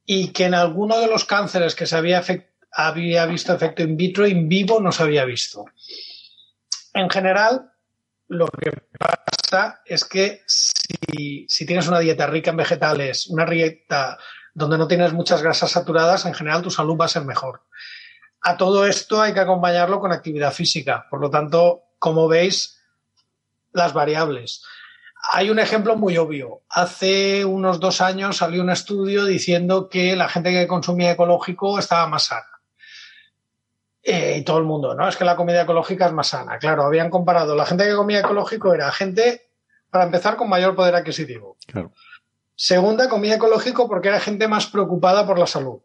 Y 0.06 0.28
que 0.28 0.46
en 0.46 0.54
alguno 0.54 0.98
de 1.00 1.08
los 1.08 1.24
cánceres 1.24 1.74
que 1.74 1.86
se 1.86 1.96
había, 1.96 3.26
visto 3.26 3.52
efecto 3.52 3.82
in 3.82 3.96
vitro, 3.96 4.26
in 4.26 4.48
vivo 4.48 4.80
no 4.80 4.90
se 4.90 5.02
había 5.02 5.24
visto. 5.24 5.66
En 6.94 7.10
general, 7.10 7.70
lo 8.28 8.46
que 8.46 8.72
pasa 8.98 9.82
es 9.84 10.04
que 10.04 10.42
si, 10.46 11.46
si, 11.46 11.66
tienes 11.66 11.88
una 11.88 11.98
dieta 11.98 12.26
rica 12.26 12.50
en 12.50 12.56
vegetales, 12.56 13.26
una 13.26 13.44
dieta 13.44 14.18
donde 14.54 14.78
no 14.78 14.88
tienes 14.88 15.12
muchas 15.12 15.42
grasas 15.42 15.70
saturadas, 15.70 16.24
en 16.24 16.34
general 16.34 16.62
tu 16.62 16.70
salud 16.70 16.96
va 16.98 17.04
a 17.04 17.08
ser 17.08 17.24
mejor. 17.24 17.62
A 18.40 18.56
todo 18.56 18.86
esto 18.86 19.20
hay 19.20 19.34
que 19.34 19.40
acompañarlo 19.40 20.00
con 20.00 20.12
actividad 20.12 20.52
física. 20.52 21.06
Por 21.10 21.20
lo 21.20 21.30
tanto, 21.30 21.82
como 21.98 22.28
veis, 22.28 22.80
las 23.72 23.92
variables. 23.92 24.64
Hay 25.32 25.50
un 25.50 25.58
ejemplo 25.58 25.96
muy 25.96 26.16
obvio. 26.16 26.62
Hace 26.68 27.44
unos 27.44 27.80
dos 27.80 28.00
años 28.00 28.36
salió 28.36 28.62
un 28.62 28.70
estudio 28.70 29.24
diciendo 29.24 29.88
que 29.88 30.16
la 30.16 30.28
gente 30.28 30.52
que 30.52 30.66
consumía 30.66 31.12
ecológico 31.12 31.78
estaba 31.78 32.06
más 32.06 32.24
sana. 32.24 32.46
Eh, 34.02 34.38
y 34.38 34.42
todo 34.42 34.58
el 34.58 34.64
mundo, 34.64 34.94
¿no? 34.94 35.08
Es 35.08 35.16
que 35.16 35.24
la 35.24 35.36
comida 35.36 35.62
ecológica 35.62 36.06
es 36.06 36.12
más 36.12 36.28
sana. 36.28 36.58
Claro, 36.58 36.84
habían 36.84 37.10
comparado. 37.10 37.54
La 37.54 37.66
gente 37.66 37.84
que 37.84 37.94
comía 37.94 38.20
ecológico 38.20 38.72
era 38.72 38.90
gente, 38.92 39.50
para 39.90 40.04
empezar, 40.04 40.36
con 40.36 40.48
mayor 40.48 40.74
poder 40.74 40.94
adquisitivo. 40.94 41.58
Claro. 41.66 41.92
Segunda, 42.54 43.08
comía 43.08 43.34
ecológico 43.34 43.86
porque 43.86 44.08
era 44.08 44.20
gente 44.20 44.48
más 44.48 44.66
preocupada 44.66 45.26
por 45.26 45.38
la 45.38 45.46
salud. 45.46 45.80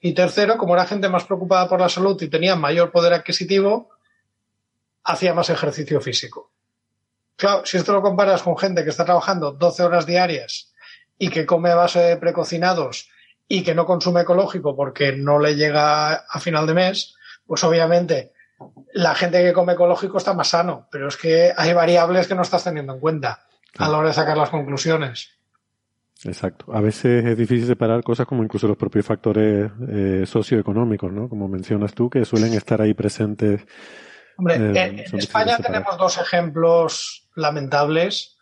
Y 0.00 0.12
tercero, 0.12 0.56
como 0.58 0.74
era 0.74 0.86
gente 0.86 1.08
más 1.08 1.24
preocupada 1.24 1.68
por 1.68 1.80
la 1.80 1.88
salud 1.88 2.20
y 2.22 2.28
tenía 2.28 2.54
mayor 2.54 2.92
poder 2.92 3.12
adquisitivo, 3.12 3.90
hacía 5.04 5.34
más 5.34 5.50
ejercicio 5.50 6.00
físico. 6.00 6.52
Claro, 7.36 7.64
si 7.64 7.76
esto 7.76 7.92
lo 7.92 8.02
comparas 8.02 8.42
con 8.42 8.58
gente 8.58 8.84
que 8.84 8.90
está 8.90 9.04
trabajando 9.04 9.52
12 9.52 9.82
horas 9.82 10.06
diarias 10.06 10.72
y 11.18 11.30
que 11.30 11.46
come 11.46 11.70
a 11.70 11.76
base 11.76 12.00
de 12.00 12.16
precocinados 12.16 13.08
y 13.48 13.62
que 13.62 13.74
no 13.74 13.86
consume 13.86 14.22
ecológico 14.22 14.76
porque 14.76 15.12
no 15.12 15.38
le 15.38 15.56
llega 15.56 16.14
a 16.14 16.40
final 16.40 16.66
de 16.66 16.74
mes, 16.74 17.14
pues 17.46 17.64
obviamente 17.64 18.32
la 18.92 19.14
gente 19.14 19.42
que 19.42 19.52
come 19.52 19.74
ecológico 19.74 20.18
está 20.18 20.34
más 20.34 20.48
sano, 20.48 20.88
pero 20.90 21.08
es 21.08 21.16
que 21.16 21.52
hay 21.56 21.72
variables 21.72 22.26
que 22.26 22.34
no 22.34 22.42
estás 22.42 22.64
teniendo 22.64 22.92
en 22.92 23.00
cuenta 23.00 23.46
a 23.78 23.88
la 23.88 23.98
hora 23.98 24.08
de 24.08 24.14
sacar 24.14 24.36
las 24.36 24.50
conclusiones. 24.50 25.37
Exacto. 26.24 26.72
A 26.72 26.80
veces 26.80 27.24
es 27.24 27.36
difícil 27.36 27.66
separar 27.66 28.02
cosas 28.02 28.26
como 28.26 28.42
incluso 28.42 28.66
los 28.66 28.76
propios 28.76 29.06
factores 29.06 29.70
eh, 29.88 30.24
socioeconómicos, 30.26 31.12
¿no? 31.12 31.28
Como 31.28 31.46
mencionas 31.48 31.94
tú, 31.94 32.10
que 32.10 32.24
suelen 32.24 32.54
estar 32.54 32.82
ahí 32.82 32.94
presentes. 32.94 33.62
Hombre, 34.36 34.56
eh, 34.56 35.06
en, 35.06 35.18
España 35.18 35.58
tenemos 35.58 35.96
dos 35.96 36.18
ejemplos 36.18 37.28
lamentables, 37.36 38.36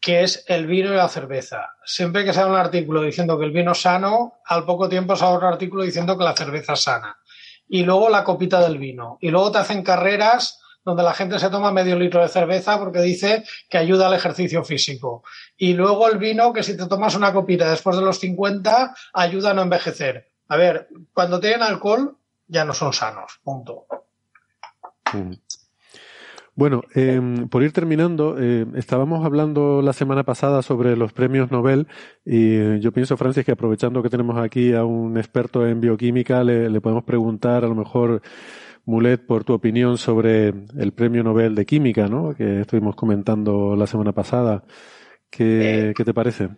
que 0.00 0.22
es 0.22 0.44
el 0.48 0.66
vino 0.66 0.92
y 0.92 0.96
la 0.96 1.08
cerveza. 1.08 1.74
Siempre 1.84 2.24
que 2.24 2.32
sale 2.32 2.50
un 2.50 2.56
artículo 2.56 3.02
diciendo 3.02 3.38
que 3.38 3.44
el 3.44 3.52
vino 3.52 3.72
es 3.72 3.82
sano, 3.82 4.34
al 4.46 4.64
poco 4.64 4.88
tiempo 4.88 5.14
sale 5.14 5.36
otro 5.36 5.48
artículo 5.48 5.82
diciendo 5.82 6.16
que 6.16 6.24
la 6.24 6.36
cerveza 6.36 6.72
es 6.72 6.80
sana. 6.80 7.18
Y 7.68 7.84
luego 7.84 8.08
la 8.08 8.24
copita 8.24 8.60
del 8.60 8.78
vino. 8.78 9.18
Y 9.20 9.30
luego 9.30 9.52
te 9.52 9.58
hacen 9.58 9.82
carreras 9.82 10.60
donde 10.84 11.02
la 11.02 11.14
gente 11.14 11.38
se 11.38 11.50
toma 11.50 11.72
medio 11.72 11.98
litro 11.98 12.20
de 12.20 12.28
cerveza 12.28 12.78
porque 12.78 13.00
dice 13.00 13.44
que 13.68 13.78
ayuda 13.78 14.06
al 14.06 14.14
ejercicio 14.14 14.62
físico. 14.64 15.24
Y 15.56 15.74
luego 15.74 16.08
el 16.08 16.18
vino, 16.18 16.52
que 16.52 16.62
si 16.62 16.76
te 16.76 16.86
tomas 16.86 17.14
una 17.14 17.32
copita 17.32 17.70
después 17.70 17.96
de 17.96 18.02
los 18.02 18.18
50, 18.20 18.94
ayuda 19.12 19.50
a 19.50 19.54
no 19.54 19.62
envejecer. 19.62 20.28
A 20.48 20.56
ver, 20.56 20.88
cuando 21.12 21.40
tienen 21.40 21.62
alcohol, 21.62 22.16
ya 22.46 22.64
no 22.64 22.74
son 22.74 22.92
sanos. 22.92 23.40
Punto. 23.42 23.86
Mm. 25.12 25.32
Bueno, 26.56 26.82
eh, 26.94 27.20
por 27.50 27.64
ir 27.64 27.72
terminando, 27.72 28.36
eh, 28.38 28.64
estábamos 28.76 29.24
hablando 29.24 29.82
la 29.82 29.92
semana 29.92 30.22
pasada 30.22 30.62
sobre 30.62 30.96
los 30.96 31.12
premios 31.12 31.50
Nobel 31.50 31.88
y 32.24 32.78
yo 32.78 32.92
pienso, 32.92 33.16
Francis, 33.16 33.44
que 33.44 33.50
aprovechando 33.50 34.04
que 34.04 34.08
tenemos 34.08 34.38
aquí 34.38 34.72
a 34.72 34.84
un 34.84 35.18
experto 35.18 35.66
en 35.66 35.80
bioquímica, 35.80 36.44
le 36.44 36.80
podemos 36.80 37.02
preguntar 37.02 37.64
a 37.64 37.68
lo 37.68 37.74
mejor 37.74 38.22
Mulet, 38.86 39.24
por 39.26 39.44
tu 39.44 39.54
opinión 39.54 39.98
sobre 39.98 40.48
el 40.48 40.92
Premio 40.92 41.22
Nobel 41.22 41.54
de 41.54 41.66
Química, 41.66 42.06
¿no? 42.08 42.34
Que 42.34 42.60
estuvimos 42.60 42.96
comentando 42.96 43.76
la 43.76 43.86
semana 43.86 44.12
pasada. 44.12 44.64
¿Qué, 45.30 45.90
eh, 45.90 45.94
¿qué 45.96 46.04
te 46.04 46.14
parece? 46.14 46.50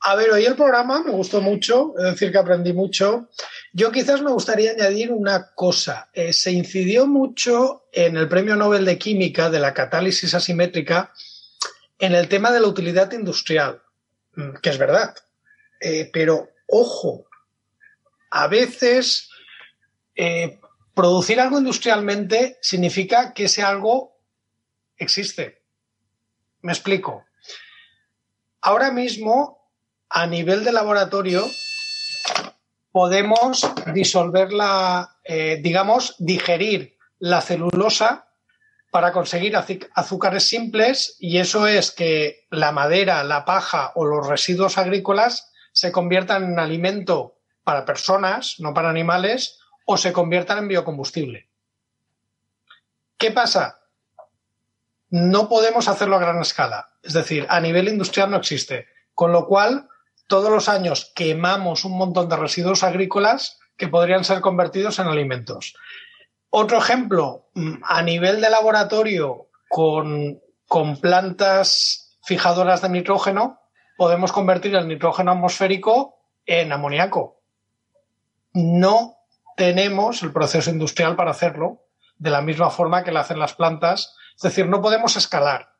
A 0.00 0.14
ver, 0.14 0.30
hoy 0.30 0.44
el 0.44 0.54
programa 0.54 1.02
me 1.02 1.10
gustó 1.10 1.40
mucho, 1.40 1.94
es 1.98 2.04
decir, 2.04 2.30
que 2.30 2.38
aprendí 2.38 2.72
mucho. 2.72 3.28
Yo 3.72 3.90
quizás 3.90 4.22
me 4.22 4.30
gustaría 4.30 4.70
añadir 4.70 5.10
una 5.10 5.50
cosa. 5.54 6.08
Eh, 6.12 6.32
se 6.32 6.52
incidió 6.52 7.06
mucho 7.06 7.88
en 7.92 8.16
el 8.16 8.28
Premio 8.28 8.54
Nobel 8.54 8.84
de 8.84 8.96
Química 8.96 9.50
de 9.50 9.58
la 9.58 9.74
catálisis 9.74 10.32
asimétrica 10.34 11.12
en 11.98 12.14
el 12.14 12.28
tema 12.28 12.52
de 12.52 12.60
la 12.60 12.68
utilidad 12.68 13.10
industrial, 13.12 13.82
mm, 14.36 14.58
que 14.62 14.70
es 14.70 14.78
verdad. 14.78 15.16
Eh, 15.80 16.08
pero, 16.12 16.48
ojo, 16.68 17.26
a 18.30 18.46
veces 18.46 19.28
eh, 20.14 20.57
producir 20.98 21.38
algo 21.40 21.58
industrialmente 21.58 22.58
significa 22.60 23.32
que 23.32 23.44
ese 23.44 23.62
algo 23.62 24.16
existe. 24.96 25.62
Me 26.62 26.72
explico. 26.72 27.24
Ahora 28.62 28.90
mismo, 28.90 29.70
a 30.08 30.26
nivel 30.26 30.64
de 30.64 30.72
laboratorio, 30.72 31.46
podemos 32.90 33.64
disolver 33.94 34.52
la, 34.52 35.18
eh, 35.22 35.60
digamos, 35.62 36.16
digerir 36.18 36.96
la 37.20 37.42
celulosa 37.42 38.26
para 38.90 39.12
conseguir 39.12 39.54
azúcares 39.94 40.48
simples 40.48 41.14
y 41.20 41.38
eso 41.38 41.68
es 41.68 41.92
que 41.92 42.48
la 42.50 42.72
madera, 42.72 43.22
la 43.22 43.44
paja 43.44 43.92
o 43.94 44.04
los 44.04 44.26
residuos 44.26 44.78
agrícolas 44.78 45.52
se 45.70 45.92
conviertan 45.92 46.42
en 46.42 46.58
alimento 46.58 47.36
para 47.62 47.84
personas, 47.84 48.56
no 48.58 48.74
para 48.74 48.90
animales, 48.90 49.57
o 49.90 49.96
se 49.96 50.12
conviertan 50.12 50.58
en 50.58 50.68
biocombustible. 50.68 51.48
¿Qué 53.16 53.30
pasa? 53.30 53.80
No 55.08 55.48
podemos 55.48 55.88
hacerlo 55.88 56.16
a 56.16 56.20
gran 56.20 56.38
escala, 56.42 56.90
es 57.02 57.14
decir, 57.14 57.46
a 57.48 57.58
nivel 57.58 57.88
industrial 57.88 58.30
no 58.30 58.36
existe, 58.36 58.86
con 59.14 59.32
lo 59.32 59.46
cual 59.46 59.88
todos 60.26 60.50
los 60.50 60.68
años 60.68 61.10
quemamos 61.14 61.86
un 61.86 61.96
montón 61.96 62.28
de 62.28 62.36
residuos 62.36 62.82
agrícolas 62.82 63.60
que 63.78 63.88
podrían 63.88 64.24
ser 64.24 64.42
convertidos 64.42 64.98
en 64.98 65.06
alimentos. 65.06 65.74
Otro 66.50 66.76
ejemplo, 66.76 67.48
mm, 67.54 67.76
a 67.82 68.02
nivel 68.02 68.42
de 68.42 68.50
laboratorio 68.50 69.46
con, 69.70 70.38
con 70.66 71.00
plantas 71.00 72.18
fijadoras 72.24 72.82
de 72.82 72.90
nitrógeno, 72.90 73.58
podemos 73.96 74.32
convertir 74.32 74.74
el 74.74 74.86
nitrógeno 74.86 75.32
atmosférico 75.32 76.18
en 76.44 76.72
amoníaco. 76.72 77.40
No 78.52 79.17
tenemos 79.58 80.22
el 80.22 80.32
proceso 80.32 80.70
industrial 80.70 81.16
para 81.16 81.32
hacerlo, 81.32 81.84
de 82.16 82.30
la 82.30 82.40
misma 82.40 82.70
forma 82.70 83.04
que 83.04 83.12
lo 83.12 83.18
hacen 83.20 83.38
las 83.38 83.52
plantas. 83.54 84.16
Es 84.36 84.42
decir, 84.42 84.66
no 84.66 84.80
podemos 84.80 85.16
escalar. 85.16 85.74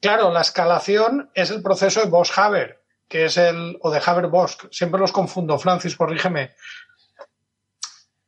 Claro, 0.00 0.30
la 0.30 0.42
escalación 0.42 1.30
es 1.34 1.50
el 1.50 1.62
proceso 1.62 2.00
de 2.00 2.10
Bosch-Haber, 2.10 2.82
que 3.08 3.24
es 3.26 3.36
el, 3.38 3.78
o 3.80 3.90
de 3.90 4.02
Haber-Bosch, 4.04 4.68
siempre 4.70 5.00
los 5.00 5.12
confundo, 5.12 5.58
Francis, 5.58 5.96
corrígeme. 5.96 6.50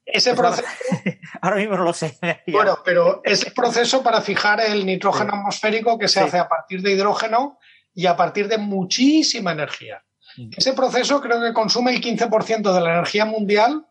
Ese 0.04 0.34
Pues 0.34 0.60
proceso, 0.62 0.68
Ahora 1.42 1.56
mismo 1.56 1.76
no 1.76 1.84
lo 1.84 1.92
sé. 1.92 2.18
bueno, 2.46 2.78
pero 2.84 3.20
es 3.24 3.44
el 3.44 3.52
proceso 3.52 4.02
para 4.02 4.20
fijar 4.20 4.60
el 4.60 4.86
nitrógeno 4.86 5.32
Sí. 5.32 5.38
atmosférico 5.38 5.98
que 5.98 6.08
se 6.08 6.20
Sí. 6.20 6.26
hace 6.26 6.38
a 6.38 6.48
partir 6.48 6.80
de 6.82 6.92
hidrógeno 6.92 7.58
y 7.92 8.06
a 8.06 8.16
partir 8.16 8.46
de 8.48 8.58
muchísima 8.58 9.52
energía. 9.52 10.04
Mm. 10.36 10.50
Ese 10.56 10.72
proceso 10.74 11.20
creo 11.20 11.40
que 11.42 11.52
consume 11.52 11.92
el 11.92 12.00
15% 12.00 12.72
de 12.72 12.80
la 12.80 12.92
energía 12.94 13.24
mundial 13.24 13.86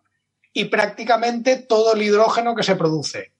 y 0.57 0.65
prácticamente 0.65 1.57
todo 1.57 1.93
el 1.93 2.01
hidrógeno 2.01 2.55
que 2.55 2.63
se 2.63 2.77
produce. 2.77 3.33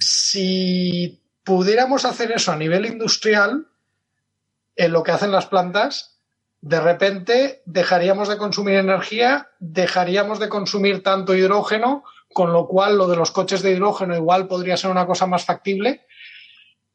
Si 0.00 1.22
pudiéramos 1.44 2.06
hacer 2.06 2.32
eso 2.32 2.50
a 2.50 2.56
nivel 2.56 2.86
industrial, 2.86 3.68
en 4.74 4.92
lo 4.92 5.02
que 5.02 5.12
hacen 5.12 5.32
las 5.32 5.44
plantas, 5.44 6.18
de 6.62 6.80
repente 6.80 7.62
dejaríamos 7.66 8.30
de 8.30 8.38
consumir 8.38 8.76
energía, 8.76 9.50
dejaríamos 9.58 10.38
de 10.38 10.48
consumir 10.48 11.02
tanto 11.02 11.34
hidrógeno, 11.34 12.02
con 12.32 12.54
lo 12.54 12.66
cual 12.66 12.96
lo 12.96 13.06
de 13.06 13.16
los 13.16 13.32
coches 13.32 13.60
de 13.60 13.72
hidrógeno 13.72 14.16
igual 14.16 14.48
podría 14.48 14.78
ser 14.78 14.90
una 14.90 15.06
cosa 15.06 15.26
más 15.26 15.44
factible. 15.44 16.06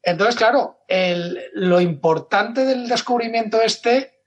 Entonces, 0.02 0.34
claro, 0.34 0.80
lo 1.52 1.80
importante 1.80 2.64
del 2.64 2.88
descubrimiento 2.88 3.62
este 3.62 4.22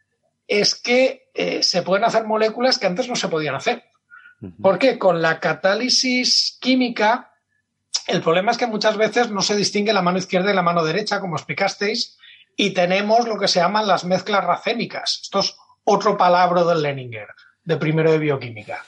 es 0.48 0.76
que 0.76 1.23
eh, 1.34 1.64
se 1.64 1.82
pueden 1.82 2.04
hacer 2.04 2.26
moléculas 2.26 2.78
que 2.78 2.88
antes 2.88 3.08
no 3.08 3.16
se 3.16 3.28
podían 3.28 3.56
hacer. 3.56 3.84
Porque 4.62 5.00
con 5.00 5.22
la 5.22 5.40
catálisis 5.40 6.58
química, 6.60 7.32
el 8.08 8.22
problema 8.22 8.52
es 8.52 8.58
que 8.58 8.68
muchas 8.68 8.98
veces 8.98 9.30
no 9.30 9.42
se 9.42 9.56
distingue 9.56 9.94
la 9.94 10.02
mano 10.02 10.18
izquierda 10.18 10.52
y 10.52 10.56
la 10.56 10.62
mano 10.62 10.84
derecha, 10.84 11.22
como 11.22 11.38
explicasteis, 11.38 12.18
y 12.58 12.72
tenemos 12.72 13.26
lo 13.26 13.40
que 13.40 13.48
se 13.48 13.62
llaman 13.62 13.88
las 13.88 14.04
mezclas 14.04 14.44
racémicas. 14.44 15.22
Esto 15.24 15.40
es 15.40 15.56
otro 15.86 16.18
palabra 16.18 16.66
del 16.66 16.82
Leninger, 16.82 17.28
de 17.64 17.78
primero 17.78 18.12
de 18.12 18.18
bioquímica. 18.18 18.84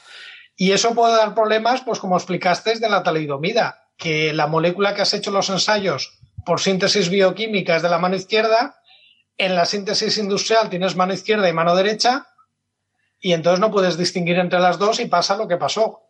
Y 0.57 0.73
eso 0.73 0.93
puede 0.93 1.15
dar 1.15 1.33
problemas, 1.33 1.81
pues 1.81 1.99
como 1.99 2.17
explicasteis, 2.17 2.81
de 2.81 2.89
la 2.89 3.03
talidomida, 3.03 3.89
que 3.97 4.33
la 4.33 4.47
molécula 4.47 4.93
que 4.93 5.03
has 5.03 5.13
hecho 5.13 5.31
los 5.31 5.49
ensayos 5.49 6.19
por 6.45 6.59
síntesis 6.59 7.09
bioquímica 7.09 7.77
es 7.77 7.81
de 7.81 7.89
la 7.89 7.97
mano 7.97 8.15
izquierda, 8.15 8.75
en 9.37 9.55
la 9.55 9.65
síntesis 9.65 10.17
industrial 10.17 10.69
tienes 10.69 10.95
mano 10.95 11.13
izquierda 11.13 11.49
y 11.49 11.53
mano 11.53 11.75
derecha, 11.75 12.27
y 13.25 13.33
entonces 13.33 13.59
no 13.59 13.71
puedes 13.71 13.97
distinguir 13.97 14.37
entre 14.37 14.59
las 14.59 14.77
dos 14.77 14.99
y 14.99 15.07
pasa 15.07 15.35
lo 15.35 15.47
que 15.47 15.57
pasó. 15.57 16.01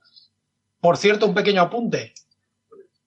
Por 0.82 0.98
cierto, 0.98 1.26
un 1.26 1.34
pequeño 1.34 1.62
apunte. 1.62 2.14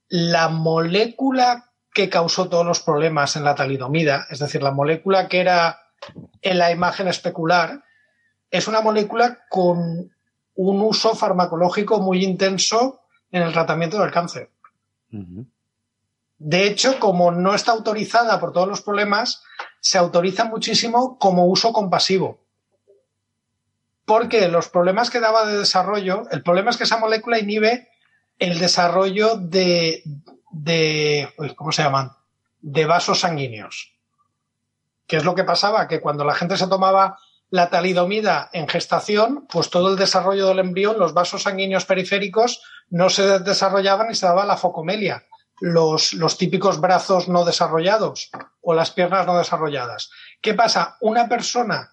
La 0.08 0.48
molécula 0.48 1.72
que 1.92 2.08
causó 2.08 2.48
todos 2.48 2.64
los 2.64 2.80
problemas 2.80 3.36
en 3.36 3.44
la 3.44 3.54
talidomida, 3.54 4.24
es 4.30 4.38
decir, 4.38 4.62
la 4.62 4.70
molécula 4.70 5.28
que 5.28 5.40
era 5.40 5.80
en 6.40 6.56
la 6.56 6.70
imagen 6.70 7.06
especular, 7.06 7.84
es 8.50 8.66
una 8.66 8.80
molécula 8.80 9.40
con 9.50 10.10
un 10.54 10.80
uso 10.80 11.14
farmacológico 11.14 12.00
muy 12.00 12.24
intenso 12.24 13.02
en 13.30 13.42
el 13.42 13.52
tratamiento 13.52 14.00
del 14.00 14.10
cáncer. 14.10 14.48
De 16.38 16.66
hecho, 16.66 16.98
como 16.98 17.30
no 17.30 17.54
está 17.54 17.72
autorizada 17.72 18.40
por 18.40 18.54
todos 18.54 18.68
los 18.68 18.80
problemas, 18.80 19.42
se 19.80 19.98
autoriza 19.98 20.46
muchísimo 20.46 21.18
como 21.18 21.44
uso 21.44 21.74
compasivo. 21.74 22.47
Porque 24.08 24.48
los 24.48 24.70
problemas 24.70 25.10
que 25.10 25.20
daba 25.20 25.44
de 25.44 25.58
desarrollo, 25.58 26.22
el 26.30 26.42
problema 26.42 26.70
es 26.70 26.78
que 26.78 26.84
esa 26.84 26.96
molécula 26.96 27.38
inhibe 27.38 27.90
el 28.38 28.58
desarrollo 28.58 29.36
de, 29.36 30.02
de, 30.50 31.28
¿cómo 31.54 31.72
se 31.72 31.82
llaman? 31.82 32.12
De 32.62 32.86
vasos 32.86 33.20
sanguíneos. 33.20 33.92
¿Qué 35.06 35.18
es 35.18 35.24
lo 35.24 35.34
que 35.34 35.44
pasaba? 35.44 35.86
Que 35.86 36.00
cuando 36.00 36.24
la 36.24 36.34
gente 36.34 36.56
se 36.56 36.68
tomaba 36.68 37.18
la 37.50 37.68
talidomida 37.68 38.48
en 38.54 38.66
gestación, 38.66 39.46
pues 39.46 39.68
todo 39.68 39.90
el 39.90 39.96
desarrollo 39.98 40.48
del 40.48 40.60
embrión, 40.60 40.98
los 40.98 41.12
vasos 41.12 41.42
sanguíneos 41.42 41.84
periféricos 41.84 42.62
no 42.88 43.10
se 43.10 43.40
desarrollaban 43.40 44.10
y 44.10 44.14
se 44.14 44.24
daba 44.24 44.46
la 44.46 44.56
focomelia, 44.56 45.26
los, 45.60 46.14
los 46.14 46.38
típicos 46.38 46.80
brazos 46.80 47.28
no 47.28 47.44
desarrollados 47.44 48.30
o 48.62 48.72
las 48.72 48.90
piernas 48.90 49.26
no 49.26 49.36
desarrolladas. 49.36 50.10
¿Qué 50.40 50.54
pasa? 50.54 50.96
Una 51.02 51.28
persona 51.28 51.90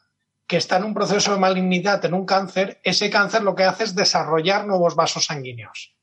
que 0.47 0.57
está 0.57 0.77
en 0.77 0.83
un 0.83 0.93
proceso 0.93 1.33
de 1.33 1.39
malignidad, 1.39 2.03
en 2.05 2.13
un 2.13 2.25
cáncer, 2.25 2.79
ese 2.83 3.09
cáncer 3.09 3.43
lo 3.43 3.55
que 3.55 3.63
hace 3.63 3.83
es 3.83 3.95
desarrollar 3.95 4.67
nuevos 4.67 4.95
vasos 4.95 5.25
sanguíneos. 5.25 5.95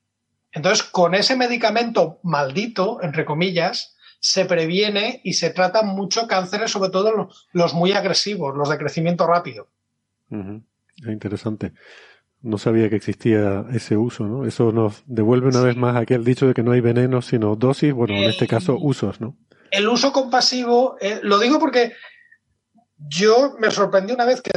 Entonces, 0.51 0.83
con 0.83 1.15
ese 1.15 1.35
medicamento 1.35 2.19
maldito, 2.23 3.01
entre 3.01 3.25
comillas, 3.25 3.95
se 4.19 4.45
previene 4.45 5.21
y 5.23 5.33
se 5.33 5.49
tratan 5.49 5.87
mucho 5.87 6.27
cánceres, 6.27 6.71
sobre 6.71 6.91
todo 6.91 7.29
los, 7.51 7.73
muy 7.73 7.91
agresivos, 7.91 8.55
los 8.55 8.69
de 8.69 8.77
crecimiento 8.77 9.27
rápido. 9.27 9.67
Interesante. 11.05 11.73
No 12.41 12.57
sabía 12.57 12.89
que 12.89 12.97
existía 12.97 13.65
ese 13.73 13.97
uso, 13.97 14.25
¿no? 14.25 14.45
Eso 14.45 14.71
nos 14.71 15.03
devuelve 15.07 15.47
una 15.47 15.61
vez 15.61 15.75
más 15.77 15.95
aquel 15.95 16.23
dicho 16.23 16.45
de 16.45 16.53
que 16.53 16.63
no 16.63 16.73
hay 16.73 16.81
veneno, 16.81 17.21
sino 17.21 17.55
dosis, 17.55 17.93
bueno, 17.93 18.13
en 18.15 18.29
este 18.29 18.47
caso 18.47 18.77
usos, 18.79 19.21
¿no? 19.21 19.37
El 19.71 19.87
uso 19.87 20.11
compasivo, 20.13 20.97
eh, 21.01 21.19
lo 21.23 21.39
digo 21.39 21.57
porque 21.57 21.93
yo 22.97 23.55
me 23.59 23.71
sorprendí 23.71 24.13
una 24.13 24.25
vez 24.25 24.41
que 24.41 24.51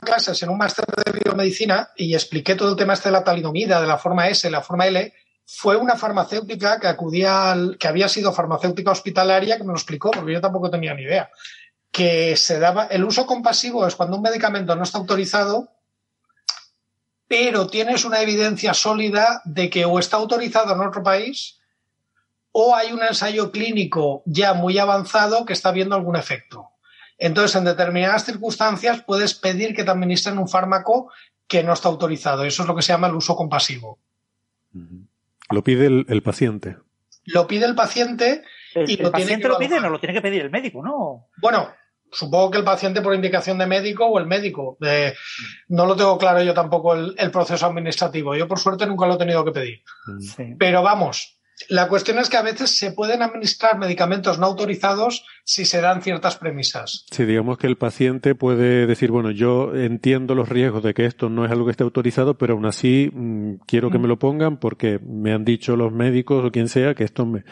clases 0.00 0.42
en 0.42 0.50
un 0.50 0.58
máster 0.58 0.84
de 0.86 1.12
biomedicina 1.12 1.90
y 1.96 2.14
expliqué 2.14 2.54
todo 2.54 2.70
el 2.70 2.76
tema 2.76 2.94
este 2.94 3.08
de 3.08 3.12
la 3.12 3.24
talidomida, 3.24 3.80
de 3.80 3.86
la 3.86 3.98
forma 3.98 4.28
S, 4.28 4.50
la 4.50 4.62
forma 4.62 4.86
L, 4.86 5.12
fue 5.46 5.76
una 5.76 5.96
farmacéutica 5.96 6.78
que 6.78 6.86
acudía 6.86 7.50
al, 7.50 7.76
que 7.78 7.88
había 7.88 8.08
sido 8.08 8.32
farmacéutica 8.32 8.92
hospitalaria 8.92 9.56
que 9.56 9.64
me 9.64 9.72
lo 9.72 9.76
explicó, 9.76 10.10
porque 10.10 10.32
yo 10.32 10.40
tampoco 10.40 10.70
tenía 10.70 10.94
ni 10.94 11.02
idea. 11.02 11.30
Que 11.90 12.36
se 12.36 12.58
daba, 12.58 12.84
el 12.86 13.04
uso 13.04 13.26
compasivo 13.26 13.86
es 13.86 13.96
cuando 13.96 14.16
un 14.16 14.22
medicamento 14.22 14.76
no 14.76 14.84
está 14.84 14.98
autorizado, 14.98 15.70
pero 17.26 17.66
tienes 17.66 18.04
una 18.04 18.20
evidencia 18.20 18.74
sólida 18.74 19.42
de 19.44 19.70
que 19.70 19.84
o 19.84 19.98
está 19.98 20.16
autorizado 20.16 20.74
en 20.74 20.80
otro 20.80 21.02
país 21.02 21.60
o 22.52 22.74
hay 22.74 22.92
un 22.92 23.02
ensayo 23.02 23.50
clínico 23.52 24.22
ya 24.26 24.54
muy 24.54 24.78
avanzado 24.78 25.44
que 25.44 25.52
está 25.52 25.70
viendo 25.70 25.94
algún 25.94 26.16
efecto. 26.16 26.70
Entonces, 27.20 27.54
en 27.54 27.64
determinadas 27.64 28.24
circunstancias 28.24 29.04
puedes 29.06 29.34
pedir 29.34 29.74
que 29.74 29.84
te 29.84 29.90
administren 29.90 30.38
un 30.38 30.48
fármaco 30.48 31.12
que 31.46 31.62
no 31.62 31.74
está 31.74 31.88
autorizado. 31.88 32.44
Eso 32.44 32.62
es 32.62 32.68
lo 32.68 32.74
que 32.74 32.82
se 32.82 32.92
llama 32.92 33.08
el 33.08 33.14
uso 33.14 33.36
compasivo. 33.36 33.98
Lo 35.50 35.62
pide 35.62 35.86
el, 35.86 36.22
paciente. 36.22 36.78
Lo 37.26 37.46
pide 37.46 37.66
el 37.66 37.74
paciente 37.74 38.42
y 38.74 39.02
el, 39.02 39.10
paciente 39.10 39.48
lo 39.48 39.58
pide, 39.58 39.80
no 39.80 39.90
lo 39.90 40.00
tiene 40.00 40.14
que 40.14 40.22
pedir 40.22 40.42
el 40.42 40.50
médico, 40.50 40.82
¿no? 40.82 41.28
Bueno, 41.42 41.68
supongo 42.10 42.52
que 42.52 42.58
el 42.58 42.64
paciente 42.64 43.02
por 43.02 43.14
indicación 43.14 43.58
de 43.58 43.66
médico 43.66 44.06
o 44.06 44.18
el 44.18 44.26
médico. 44.26 44.78
no 45.68 45.86
lo 45.86 45.96
tengo 45.96 46.16
claro 46.16 46.42
yo 46.42 46.54
tampoco 46.54 46.94
el, 46.94 47.30
proceso 47.30 47.66
administrativo. 47.66 48.34
Yo 48.34 48.48
por 48.48 48.58
suerte 48.58 48.86
nunca 48.86 49.06
lo 49.06 49.14
he 49.14 49.18
tenido 49.18 49.44
que 49.44 49.52
pedir. 49.52 49.82
Pero 50.58 50.82
vamos, 50.82 51.39
la 51.68 51.88
cuestión 51.88 52.18
es 52.18 52.28
que 52.28 52.36
a 52.36 52.42
veces 52.42 52.78
se 52.78 52.92
pueden 52.92 53.22
administrar 53.22 53.78
medicamentos 53.78 54.38
no 54.38 54.46
autorizados 54.46 55.24
si 55.44 55.64
se 55.64 55.80
dan 55.80 56.02
ciertas 56.02 56.36
premisas. 56.36 57.06
Sí, 57.10 57.24
digamos 57.24 57.58
que 57.58 57.66
el 57.66 57.76
paciente 57.76 58.34
puede 58.34 58.86
decir, 58.86 59.10
bueno, 59.10 59.30
yo 59.30 59.74
entiendo 59.74 60.34
los 60.34 60.48
riesgos 60.48 60.82
de 60.82 60.94
que 60.94 61.06
esto 61.06 61.28
no 61.28 61.44
es 61.44 61.50
algo 61.50 61.66
que 61.66 61.72
esté 61.72 61.84
autorizado, 61.84 62.38
pero 62.38 62.54
aún 62.54 62.66
así 62.66 63.10
mm, 63.12 63.54
quiero 63.66 63.90
que 63.90 63.98
me 63.98 64.08
lo 64.08 64.18
pongan 64.18 64.58
porque 64.58 64.98
me 65.00 65.32
han 65.32 65.44
dicho 65.44 65.76
los 65.76 65.92
médicos 65.92 66.44
o 66.44 66.50
quien 66.50 66.68
sea 66.68 66.94
que 66.94 67.04
esto 67.04 67.26
me, 67.26 67.44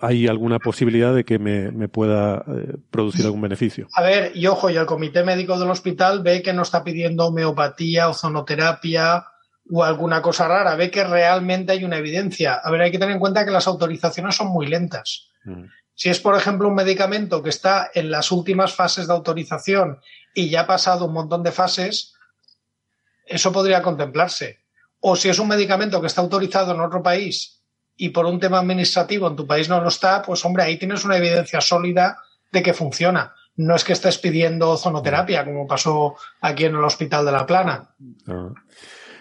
hay 0.00 0.26
alguna 0.26 0.58
posibilidad 0.58 1.14
de 1.14 1.24
que 1.24 1.38
me, 1.38 1.88
pueda 1.88 2.44
eh, 2.46 2.76
producir 2.90 3.24
algún 3.24 3.40
beneficio. 3.40 3.88
A 3.94 4.02
ver, 4.02 4.32
y 4.34 4.46
ojo, 4.46 4.70
y 4.70 4.76
el 4.76 4.86
comité 4.86 5.24
médico 5.24 5.58
del 5.58 5.70
hospital 5.70 6.22
ve 6.22 6.42
que 6.42 6.52
no 6.52 6.62
está 6.62 6.84
pidiendo 6.84 7.26
homeopatía, 7.26 8.08
ozonoterapia, 8.08 9.24
o 9.70 9.84
alguna 9.84 10.22
cosa 10.22 10.48
rara, 10.48 10.76
ve 10.76 10.90
que 10.90 11.04
realmente 11.04 11.72
hay 11.72 11.84
una 11.84 11.98
evidencia. 11.98 12.54
A 12.54 12.70
ver, 12.70 12.82
hay 12.82 12.90
que 12.90 12.98
tener 12.98 13.14
en 13.14 13.20
cuenta 13.20 13.44
que 13.44 13.50
las 13.50 13.66
autorizaciones 13.66 14.34
son 14.34 14.48
muy 14.48 14.66
lentas. 14.66 15.28
Mm. 15.44 15.64
Si 15.94 16.10
es, 16.10 16.20
por 16.20 16.36
ejemplo, 16.36 16.68
un 16.68 16.74
medicamento 16.74 17.42
que 17.42 17.48
está 17.48 17.90
en 17.94 18.10
las 18.10 18.30
últimas 18.30 18.74
fases 18.74 19.06
de 19.06 19.14
autorización 19.14 19.98
y 20.34 20.50
ya 20.50 20.62
ha 20.62 20.66
pasado 20.66 21.06
un 21.06 21.14
montón 21.14 21.42
de 21.42 21.52
fases, 21.52 22.14
eso 23.24 23.50
podría 23.50 23.82
contemplarse. 23.82 24.60
O 25.00 25.16
si 25.16 25.30
es 25.30 25.38
un 25.38 25.48
medicamento 25.48 26.00
que 26.00 26.06
está 26.06 26.20
autorizado 26.20 26.74
en 26.74 26.80
otro 26.80 27.02
país 27.02 27.62
y 27.96 28.10
por 28.10 28.26
un 28.26 28.38
tema 28.38 28.58
administrativo 28.58 29.26
en 29.26 29.36
tu 29.36 29.46
país 29.46 29.68
no 29.70 29.80
lo 29.80 29.88
está, 29.88 30.20
pues 30.20 30.44
hombre, 30.44 30.64
ahí 30.64 30.78
tienes 30.78 31.04
una 31.04 31.16
evidencia 31.16 31.62
sólida 31.62 32.18
de 32.52 32.62
que 32.62 32.74
funciona. 32.74 33.34
No 33.56 33.74
es 33.74 33.82
que 33.82 33.94
estés 33.94 34.18
pidiendo 34.18 34.76
zonoterapia, 34.76 35.46
como 35.46 35.66
pasó 35.66 36.16
aquí 36.42 36.66
en 36.66 36.74
el 36.74 36.84
Hospital 36.84 37.24
de 37.24 37.32
La 37.32 37.46
Plana. 37.46 37.94
Ah. 38.28 38.50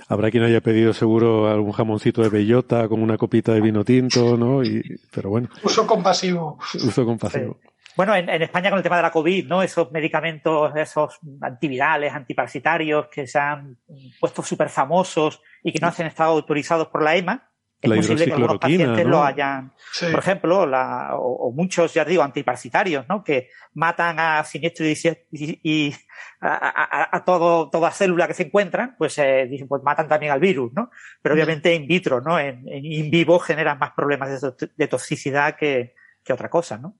Habrá 0.07 0.29
quien 0.29 0.43
haya 0.43 0.61
pedido 0.61 0.93
seguro 0.93 1.49
algún 1.49 1.71
jamoncito 1.71 2.21
de 2.21 2.29
bellota 2.29 2.87
con 2.87 3.01
una 3.01 3.17
copita 3.17 3.53
de 3.53 3.61
vino 3.61 3.83
tinto, 3.83 4.37
¿no? 4.37 4.63
Y, 4.63 4.83
pero 5.13 5.29
bueno. 5.29 5.49
Uso 5.63 5.87
compasivo. 5.87 6.59
Uso 6.75 7.05
compasivo. 7.05 7.59
Bueno, 7.95 8.13
en, 8.13 8.29
España 8.29 8.69
con 8.69 8.77
el 8.77 8.83
tema 8.83 8.97
de 8.97 9.03
la 9.03 9.11
COVID, 9.11 9.47
¿no? 9.47 9.63
Esos 9.63 9.91
medicamentos, 9.91 10.75
esos 10.75 11.17
antivirales, 11.41 12.13
antiparasitarios 12.13 13.07
que 13.07 13.25
se 13.25 13.39
han 13.39 13.77
puesto 14.19 14.43
súper 14.43 14.69
famosos 14.69 15.41
y 15.63 15.71
que 15.71 15.79
no 15.79 15.87
han 15.87 16.05
estado 16.05 16.31
autorizados 16.31 16.89
por 16.89 17.01
la 17.01 17.15
EMA, 17.15 17.49
es 17.85 17.97
posible 17.97 18.25
que 18.25 18.33
algunos 18.33 18.57
pacientes 18.57 19.05
lo 19.05 19.23
hayan, 19.23 19.73
por 20.11 20.19
ejemplo, 20.19 20.65
la, 20.65 21.11
o, 21.13 21.51
muchos, 21.51 21.93
ya 21.93 22.03
digo, 22.05 22.23
antiparasitarios, 22.23 23.07
¿no? 23.07 23.23
Que 23.23 23.49
matan 23.73 24.19
a 24.19 24.43
siniestro 24.43 24.85
y, 25.31 25.93
a, 26.41 27.23
todo, 27.25 27.69
toda 27.69 27.91
célula 27.91 28.27
que 28.27 28.33
se 28.33 28.43
encuentran, 28.43 28.95
pues 28.97 29.17
eh, 29.17 29.47
dicen, 29.49 29.67
pues 29.67 29.83
matan 29.83 30.07
también 30.07 30.31
al 30.31 30.39
virus, 30.39 30.73
¿no? 30.73 30.89
Pero 31.21 31.35
obviamente 31.35 31.73
in 31.73 31.87
vitro, 31.87 32.21
¿no? 32.21 32.39
En, 32.39 32.67
in 32.67 33.09
vivo 33.09 33.39
generan 33.39 33.79
más 33.79 33.91
problemas 33.91 34.41
de, 34.77 34.87
toxicidad 34.87 35.55
que, 35.55 35.93
que, 36.23 36.33
otra 36.33 36.49
cosa, 36.49 36.77
¿no? 36.77 36.97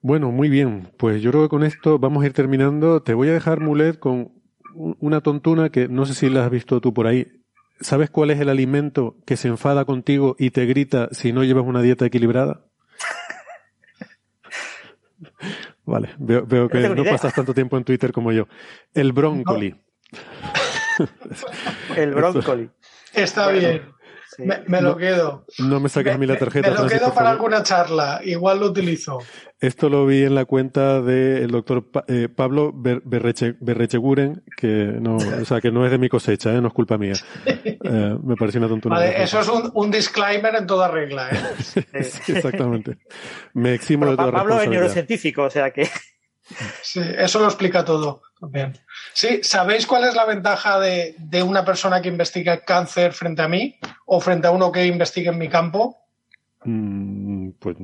Bueno, 0.00 0.30
muy 0.30 0.48
bien. 0.48 0.92
Pues 0.98 1.20
yo 1.22 1.30
creo 1.30 1.42
que 1.42 1.48
con 1.48 1.64
esto 1.64 1.98
vamos 1.98 2.22
a 2.22 2.26
ir 2.26 2.32
terminando. 2.32 3.02
Te 3.02 3.14
voy 3.14 3.28
a 3.28 3.32
dejar, 3.32 3.60
Mulet, 3.60 3.98
con 3.98 4.32
una 4.76 5.20
tontuna 5.20 5.70
que 5.70 5.88
no 5.88 6.06
sé 6.06 6.14
si 6.14 6.28
la 6.28 6.44
has 6.44 6.50
visto 6.50 6.80
tú 6.80 6.92
por 6.92 7.06
ahí. 7.06 7.44
¿Sabes 7.80 8.10
cuál 8.10 8.30
es 8.30 8.40
el 8.40 8.48
alimento 8.48 9.16
que 9.26 9.36
se 9.36 9.48
enfada 9.48 9.84
contigo 9.84 10.36
y 10.38 10.50
te 10.50 10.64
grita 10.66 11.08
si 11.12 11.32
no 11.32 11.44
llevas 11.44 11.64
una 11.64 11.82
dieta 11.82 12.06
equilibrada? 12.06 12.64
vale, 15.84 16.14
veo, 16.18 16.68
que 16.68 16.88
no, 16.88 17.04
pasas 17.04 17.34
tanto 17.34 17.52
tiempo 17.52 17.76
en 17.76 17.84
Twitter 17.84 18.12
como 18.12 18.32
yo. 18.32 18.48
El 18.94 19.12
brócoli. 19.12 19.74
el 21.96 22.14
brócoli. 22.14 22.70
Está 23.12 23.50
bien. 23.50 23.95
Me, 24.38 24.80
lo 24.80 24.96
quedo. 24.96 25.44
No 25.58 25.80
me 25.80 25.88
saques 25.88 26.14
a 26.14 26.18
mí 26.18 26.26
la 26.26 26.38
tarjeta. 26.38 26.70
Me 26.70 26.76
lo 26.76 26.86
quedo 26.86 27.14
para 27.14 27.30
alguna 27.30 27.62
charla. 27.62 28.20
Igual 28.24 28.60
lo 28.60 28.66
utilizo. 28.66 29.18
Esto 29.58 29.88
lo 29.88 30.04
vi 30.04 30.22
en 30.24 30.34
la 30.34 30.44
cuenta 30.44 31.00
del 31.00 31.50
doctor 31.50 31.86
eh, 32.08 32.28
Pablo 32.28 32.72
Berrecheguren, 32.74 34.44
que 34.56 34.68
no, 35.00 35.16
o 35.16 35.44
sea, 35.46 35.62
que 35.62 35.70
no 35.70 35.86
es 35.86 35.90
de 35.90 35.98
mi 35.98 36.10
cosecha, 36.10 36.52
¿eh? 36.52 36.60
no 36.60 36.68
es 36.68 36.74
culpa 36.74 36.98
mía. 36.98 37.14
Eh, 37.88 38.18
me 38.24 38.34
pareció 38.34 38.58
una 38.58 38.68
tontería. 38.68 38.98
Vale, 38.98 39.22
eso 39.22 39.38
es 39.38 39.48
un, 39.48 39.90
disclaimer 39.92 40.56
en 40.56 40.66
toda 40.66 40.88
regla. 40.88 41.28
exactamente. 41.92 42.98
Me 43.54 43.74
eximo 43.74 44.10
de 44.10 44.16
toda 44.16 44.32
Pablo 44.32 44.60
es 44.60 44.68
neurocientífico, 44.68 45.44
o 45.44 45.50
sea 45.50 45.70
que. 45.70 45.88
Sí, 46.82 47.00
eso 47.00 47.38
lo 47.38 47.44
explica 47.44 47.84
todo. 47.84 48.22
Sí, 49.16 49.40
¿sabéis 49.42 49.86
cuál 49.86 50.04
es 50.04 50.14
la 50.14 50.26
ventaja 50.26 50.78
de, 50.78 51.14
una 51.42 51.64
persona 51.64 52.02
que 52.02 52.08
investiga 52.10 52.60
cáncer 52.66 53.14
frente 53.14 53.40
a 53.40 53.48
mí 53.48 53.74
o 54.04 54.20
frente 54.20 54.46
a 54.46 54.50
uno 54.50 54.70
que 54.70 54.84
investiga 54.84 55.32
en 55.32 55.38
mi 55.38 55.48
campo? 55.48 55.96
Mm, 56.64 57.52
pues 57.58 57.76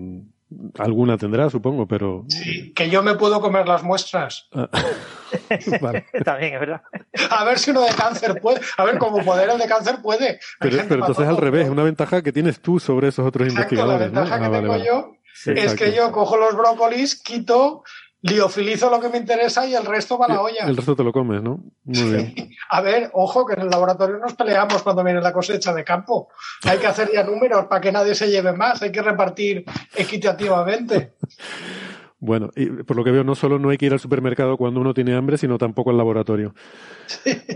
alguna 0.79 1.17
tendrá, 1.17 1.49
supongo, 1.49 1.89
pero. 1.89 2.27
Sí, 2.29 2.75
que 2.75 2.91
yo 2.91 3.03
me 3.03 3.15
puedo 3.15 3.41
comer 3.41 3.67
las 3.67 3.83
muestras. 3.83 4.51
Ah. 4.53 4.69
También, 6.23 6.53
es 6.53 6.61
verdad. 6.61 6.83
A 7.31 7.45
ver 7.45 7.59
si 7.59 7.71
uno 7.71 7.81
de 7.81 7.95
cáncer 7.95 8.39
puede. 8.39 8.61
A 8.77 8.85
ver, 8.85 8.99
como 8.99 9.25
poder 9.25 9.49
el 9.49 9.59
de 9.59 9.67
cáncer 9.67 10.03
puede. 10.03 10.39
Pero, 10.61 10.83
entonces 10.83 11.27
al 11.27 11.39
revés, 11.39 11.71
una 11.71 11.83
ventaja 11.83 12.21
que 12.21 12.33
tienes 12.35 12.61
tú 12.61 12.79
sobre 12.79 13.09
esos 13.09 13.27
otros 13.27 13.49
investigadores. 13.49 14.13
La 14.13 14.21
ventaja 14.21 14.39
que 14.39 14.45
ah, 14.45 14.61
tengo 14.61 14.77
yo 14.77 15.13
es 15.47 15.75
que 15.77 15.95
yo 15.95 16.13
cojo 16.13 16.37
los 16.37 16.55
brócolis, 16.55 17.23
quito 17.23 17.85
liofilizo 18.23 18.89
lo 18.89 19.01
que 19.01 19.09
me 19.09 19.19
interesa 19.19 19.67
y 19.67 19.75
el 19.75 19.85
resto 19.85 20.17
va 20.17 20.27
a 20.27 20.29
la 20.29 20.41
olla. 20.41 20.65
El 20.65 20.77
resto 20.77 20.97
te 20.97 21.05
lo 21.05 21.13
comes, 21.13 21.43
¿no? 21.43 21.61
Muy 21.85 22.03
bien. 22.11 22.35
A 22.71 22.81
ver, 22.81 23.11
ojo, 23.13 23.45
que 23.45 23.55
en 23.55 23.63
el 23.63 23.69
laboratorio 23.69 24.19
nos 24.19 24.35
peleamos 24.35 24.83
cuando 24.83 25.05
viene 25.05 25.21
la 25.21 25.33
cosecha 25.33 25.75
de 25.75 25.85
campo. 25.85 26.29
Hay 26.65 26.79
que 26.79 26.87
hacer 26.87 27.11
ya 27.13 27.25
números 27.25 27.67
para 27.67 27.81
que 27.81 27.93
nadie 27.93 28.15
se 28.15 28.31
lleve 28.31 28.53
más, 28.53 28.81
hay 28.83 28.93
que 28.93 29.03
repartir 29.03 29.65
equitativamente. 29.95 31.15
Bueno, 32.25 32.51
y 32.55 32.67
por 32.67 32.97
lo 32.97 33.03
que 33.03 33.11
veo, 33.11 33.25
no 33.25 33.35
solo 33.35 33.59
no 33.59 33.71
hay 33.71 33.79
que 33.79 33.87
ir 33.87 33.93
al 33.93 33.99
supermercado 33.99 34.57
cuando 34.57 34.81
uno 34.81 34.95
tiene 34.95 35.13
hambre, 35.13 35.37
sino 35.37 35.59
tampoco 35.59 35.91
al 35.91 35.99
laboratorio. 35.99 36.55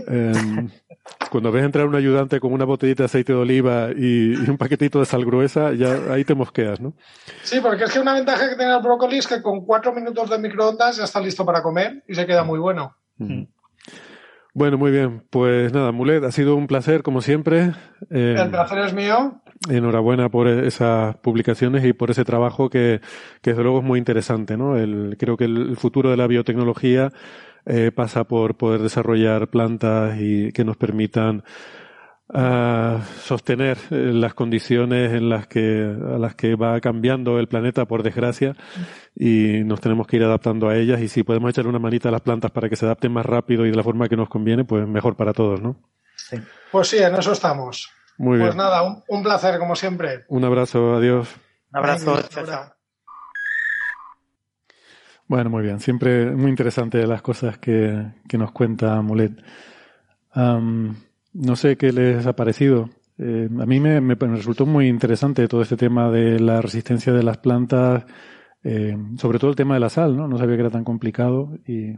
Em, 0.09 0.69
cuando 1.31 1.53
ves 1.53 1.63
entrar 1.63 1.87
un 1.87 1.95
ayudante 1.95 2.41
con 2.41 2.51
una 2.51 2.65
botellita 2.65 3.03
de 3.03 3.05
aceite 3.05 3.31
de 3.31 3.39
oliva 3.39 3.91
y, 3.95 4.35
un 4.35 4.57
paquetito 4.57 4.99
de 4.99 5.05
sal 5.05 5.23
gruesa, 5.23 5.71
ya 5.71 6.13
ahí 6.13 6.25
te 6.25 6.35
mosqueas, 6.35 6.81
¿no? 6.81 6.93
Sí, 7.43 7.61
porque 7.61 7.85
es 7.85 7.93
que 7.93 7.99
una 7.99 8.13
ventaja 8.13 8.49
que 8.49 8.57
tiene 8.57 8.75
el 8.75 8.81
brócoli 8.81 9.19
es 9.19 9.27
que 9.27 9.41
con 9.41 9.65
cuatro 9.65 9.93
minutos 9.93 10.29
de 10.29 10.37
microondas 10.37 10.97
ya 10.97 11.05
está 11.05 11.21
listo 11.21 11.45
para 11.45 11.63
comer 11.63 12.03
y 12.05 12.13
se 12.13 12.25
queda 12.25 12.43
muy 12.43 12.59
bueno. 12.59 12.93
Mm. 13.19 13.43
Bueno, 14.53 14.77
muy 14.77 14.91
bien. 14.91 15.23
Pues 15.29 15.71
nada, 15.71 15.93
Mulet, 15.93 16.25
ha 16.25 16.31
sido 16.33 16.57
un 16.57 16.67
placer, 16.67 17.03
como 17.03 17.21
siempre. 17.21 17.73
Eh, 18.09 18.35
el 18.37 18.49
placer 18.49 18.79
es 18.79 18.93
mío. 18.93 19.41
Enhorabuena 19.69 20.29
por 20.29 20.47
esas 20.47 21.15
publicaciones 21.17 21.83
y 21.83 21.93
por 21.93 22.11
ese 22.11 22.23
trabajo 22.23 22.69
que, 22.69 23.01
desde 23.41 23.63
luego 23.63 23.79
es 23.79 23.85
muy 23.85 23.99
interesante. 23.99 24.55
¿no? 24.55 24.77
El, 24.77 25.15
creo 25.17 25.35
que 25.35 25.45
el 25.45 25.75
futuro 25.77 26.11
de 26.11 26.17
la 26.17 26.27
biotecnología 26.27 27.11
eh, 27.65 27.91
pasa 27.91 28.23
por 28.23 28.55
poder 28.55 28.81
desarrollar 28.81 29.49
plantas 29.49 30.17
y 30.19 30.51
que 30.53 30.63
nos 30.63 30.77
permitan 30.77 31.43
a 32.33 33.01
sostener 33.21 33.77
eh, 33.89 34.11
las 34.13 34.33
condiciones 34.33 35.13
en 35.13 35.29
las 35.29 35.47
que 35.47 35.83
a 35.83 36.17
las 36.17 36.35
que 36.35 36.55
va 36.55 36.79
cambiando 36.81 37.39
el 37.39 37.47
planeta 37.47 37.85
por 37.85 38.03
desgracia 38.03 38.55
y 39.15 39.63
nos 39.63 39.79
tenemos 39.79 40.07
que 40.07 40.17
ir 40.17 40.23
adaptando 40.23 40.67
a 40.67 40.75
ellas 40.75 41.01
y 41.01 41.07
si 41.07 41.23
podemos 41.23 41.49
echar 41.49 41.67
una 41.67 41.79
manita 41.79 42.09
a 42.09 42.11
las 42.11 42.21
plantas 42.21 42.51
para 42.51 42.67
que 42.67 42.75
se 42.75 42.85
adapten 42.85 43.13
más 43.13 43.25
rápido 43.25 43.65
y 43.65 43.69
de 43.69 43.77
la 43.77 43.83
forma 43.83 44.09
que 44.09 44.17
nos 44.17 44.27
conviene 44.27 44.65
pues 44.65 44.85
mejor 44.87 45.15
para 45.15 45.31
todos 45.31 45.61
¿no? 45.61 45.77
Pues 46.71 46.87
sí 46.89 46.97
en 46.97 47.15
eso 47.15 47.31
estamos 47.31 47.89
muy 48.17 48.39
pues 48.39 48.55
nada 48.55 49.03
un, 49.07 49.23
placer 49.23 49.59
como 49.59 49.75
siempre. 49.75 50.25
Un 50.27 50.43
abrazo 50.43 50.95
adiós. 50.95 51.35
Un 51.71 51.77
abrazo 51.77 52.19
bueno 55.27 55.49
muy 55.49 55.63
bien. 55.63 55.79
Siempre 55.79 56.31
muy 56.31 56.49
interesante 56.49 57.05
las 57.05 57.21
cosas 57.21 57.57
que, 57.57 58.13
que 58.27 58.37
nos 58.37 58.51
cuenta 58.51 59.01
Mulet. 59.01 59.33
No 60.33 61.55
sé 61.55 61.77
qué 61.77 61.91
les 61.91 62.25
ha 62.25 62.33
parecido. 62.33 62.89
Eh, 63.19 63.49
a 63.59 63.65
mí 63.65 63.79
me, 63.79 64.15
resultó 64.15 64.65
muy 64.65 64.87
interesante 64.87 65.47
todo 65.47 65.61
este 65.61 65.77
tema 65.77 66.11
de 66.11 66.39
la 66.39 66.61
resistencia 66.61 67.13
de 67.13 67.23
las 67.23 67.37
plantas, 67.37 68.05
eh, 68.63 68.95
sobre 69.17 69.39
todo 69.39 69.49
el 69.49 69.55
tema 69.55 69.73
de 69.73 69.79
la 69.79 69.89
sal, 69.89 70.15
¿no? 70.15 70.27
No 70.27 70.37
sabía 70.37 70.55
que 70.55 70.61
era 70.61 70.71
tan 70.71 70.83
complicado 70.83 71.57
y... 71.65 71.95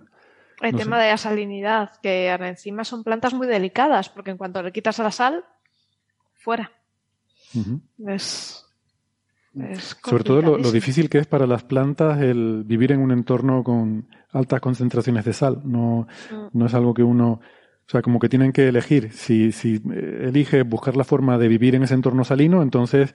El 0.62 0.76
tema 0.76 1.00
de 1.00 1.10
la 1.10 1.16
salinidad, 1.16 1.92
que 2.04 2.28
encima 2.28 2.84
son 2.84 3.06
plantas 3.06 3.34
muy 3.34 3.48
delicadas, 3.48 4.10
porque 4.10 4.32
en 4.32 4.38
cuanto 4.38 4.62
le 4.62 4.74
quitas 4.74 5.00
la 5.00 5.10
sal, 5.10 5.46
fuera. 6.50 6.72
Es, 8.08 8.66
sobre 10.04 10.24
todo 10.24 10.42
lo, 10.42 10.72
difícil 10.72 11.10
que 11.10 11.20
es 11.20 11.28
para 11.28 11.46
las 11.46 11.64
plantas 11.64 12.22
el 12.22 12.64
vivir 12.66 12.92
en 12.92 13.02
un 13.02 13.12
entorno 13.12 13.64
con 13.64 14.08
altas 14.32 14.60
concentraciones 14.60 15.26
de 15.26 15.34
sal. 15.34 15.62
No, 15.64 16.08
mm. 16.32 16.58
no 16.58 16.66
es 16.66 16.74
algo 16.74 16.96
que 16.96 17.04
uno 17.04 17.34
o 17.34 17.92
sea, 17.92 18.02
como 18.02 18.20
que 18.20 18.30
tienen 18.30 18.52
que 18.52 18.68
elegir. 18.68 19.12
Si, 19.14 19.52
si 19.52 19.76
eh, 19.92 20.26
eliges 20.28 20.68
buscar 20.68 20.96
la 20.96 21.04
forma 21.04 21.38
de 21.38 21.48
vivir 21.48 21.76
en 21.76 21.84
ese 21.84 21.94
entorno 21.94 22.24
salino, 22.24 22.64
entonces 22.64 23.14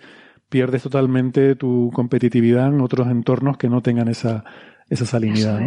pierdes 0.48 0.84
totalmente 0.84 1.56
tu 1.56 1.90
competitividad 1.92 2.68
en 2.68 2.80
otros 2.80 3.08
entornos 3.08 3.56
que 3.56 3.68
no 3.68 3.82
tengan 3.82 4.08
esa, 4.08 4.44
esa 4.88 5.06
salinidad. 5.06 5.60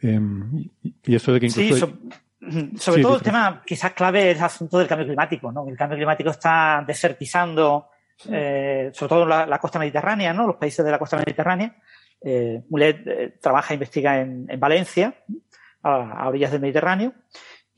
Em, 0.00 0.68
y 1.04 1.14
eso 1.14 1.32
de 1.32 1.40
que 1.40 1.46
incluso. 1.46 1.86
Sí, 1.86 2.08
sobre 2.78 3.02
todo 3.02 3.16
el 3.16 3.22
tema 3.22 3.62
quizás 3.66 3.92
clave 3.92 4.30
es 4.30 4.38
el 4.38 4.44
asunto 4.44 4.78
del 4.78 4.88
cambio 4.88 5.06
climático. 5.06 5.52
¿no? 5.52 5.68
El 5.68 5.76
cambio 5.76 5.96
climático 5.96 6.30
está 6.30 6.82
desertizando, 6.86 7.88
eh, 8.30 8.90
sobre 8.94 9.08
todo 9.08 9.26
la, 9.26 9.46
la, 9.46 9.58
costa 9.58 9.78
mediterránea, 9.78 10.32
¿no? 10.32 10.46
los 10.46 10.56
países 10.56 10.84
de 10.84 10.90
la 10.90 10.98
costa 10.98 11.16
mediterránea. 11.16 11.76
Eh, 12.22 12.62
Mulet 12.68 13.06
eh, 13.06 13.38
trabaja 13.40 13.72
e 13.72 13.76
investiga 13.76 14.20
en, 14.20 14.46
en 14.48 14.60
Valencia, 14.60 15.14
a, 15.82 16.22
a, 16.22 16.28
orillas 16.28 16.52
del 16.52 16.60
Mediterráneo. 16.60 17.12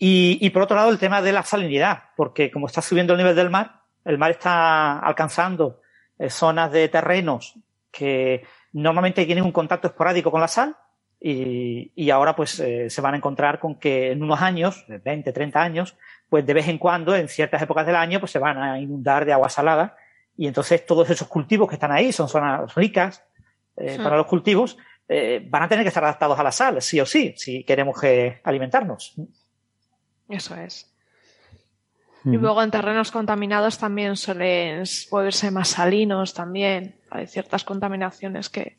Y, 0.04 0.50
por 0.50 0.62
otro 0.62 0.74
lado, 0.76 0.90
el 0.90 0.98
tema 0.98 1.22
de 1.22 1.30
la 1.30 1.44
salinidad, 1.44 2.02
porque 2.16 2.50
como 2.50 2.66
está 2.66 2.82
subiendo 2.82 3.12
el 3.12 3.18
nivel 3.18 3.36
del 3.36 3.50
mar, 3.50 3.82
el 4.04 4.18
mar 4.18 4.32
está 4.32 4.98
alcanzando 4.98 5.80
zonas 6.28 6.72
de 6.72 6.88
terrenos 6.88 7.54
que 7.92 8.44
normalmente 8.72 9.24
tienen 9.24 9.44
un 9.44 9.52
contacto 9.52 9.86
esporádico 9.86 10.32
con 10.32 10.40
la 10.40 10.48
sal 10.48 10.76
y, 11.24 12.10
ahora 12.10 12.34
pues 12.34 12.58
eh, 12.58 12.90
se 12.90 13.00
van 13.00 13.14
a 13.14 13.16
encontrar 13.16 13.60
con 13.60 13.76
que 13.76 14.10
en 14.10 14.22
unos 14.24 14.42
años, 14.42 14.84
20, 14.88 15.32
30 15.32 15.62
años, 15.62 15.96
pues 16.28 16.44
de 16.44 16.52
vez 16.52 16.66
en 16.66 16.78
cuando, 16.78 17.14
en 17.14 17.28
ciertas 17.28 17.62
épocas 17.62 17.86
del 17.86 17.94
año, 17.94 18.18
pues 18.18 18.32
se 18.32 18.40
van 18.40 18.58
a 18.60 18.80
inundar 18.80 19.24
de 19.24 19.32
agua 19.32 19.48
salada 19.48 19.96
y 20.36 20.48
entonces 20.48 20.84
todos 20.84 21.08
esos 21.10 21.28
cultivos 21.28 21.68
que 21.68 21.76
están 21.76 21.92
ahí 21.92 22.10
son 22.10 22.28
zonas 22.28 22.74
ricas 22.74 23.24
eh, 23.76 23.98
para 24.02 24.16
los 24.16 24.26
cultivos, 24.26 24.76
van 25.50 25.62
a 25.62 25.68
tener 25.68 25.84
que 25.84 25.88
estar 25.88 26.02
adaptados 26.02 26.38
a 26.38 26.42
la 26.42 26.52
sal, 26.52 26.80
sí 26.80 26.98
o 26.98 27.04
sí, 27.04 27.34
si 27.36 27.64
queremos 27.64 27.98
alimentarnos. 28.44 29.14
Eso 30.26 30.56
es. 30.56 30.90
Y 32.24 32.30
luego 32.30 32.62
en 32.62 32.70
terrenos 32.70 33.10
contaminados 33.10 33.76
también 33.76 34.16
suelen 34.16 34.84
volverse 35.10 35.50
más 35.50 35.68
salinos 35.68 36.32
también. 36.32 36.96
Hay 37.10 37.26
ciertas 37.26 37.62
contaminaciones 37.62 38.48
que. 38.48 38.78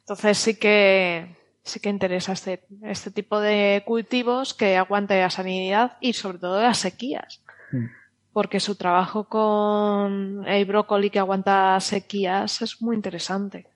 Entonces 0.00 0.38
sí 0.38 0.56
que 0.58 1.36
sí 1.64 1.80
que 1.80 1.88
interesa 1.88 2.32
este, 2.32 2.64
este 2.82 3.10
tipo 3.10 3.40
de 3.40 3.82
cultivos 3.86 4.54
que 4.54 4.76
aguante 4.76 5.20
la 5.20 5.30
salinidad 5.30 5.96
y 6.00 6.12
sobre 6.12 6.38
todo 6.38 6.60
las 6.60 6.78
sequías. 6.78 7.42
Mm. 7.70 7.86
Porque 8.32 8.60
su 8.60 8.76
trabajo 8.76 9.24
con 9.24 10.44
el 10.46 10.64
brócoli 10.64 11.10
que 11.10 11.18
aguanta 11.18 11.78
sequías 11.80 12.62
es 12.62 12.80
muy 12.80 12.96
interesante. 12.96 13.66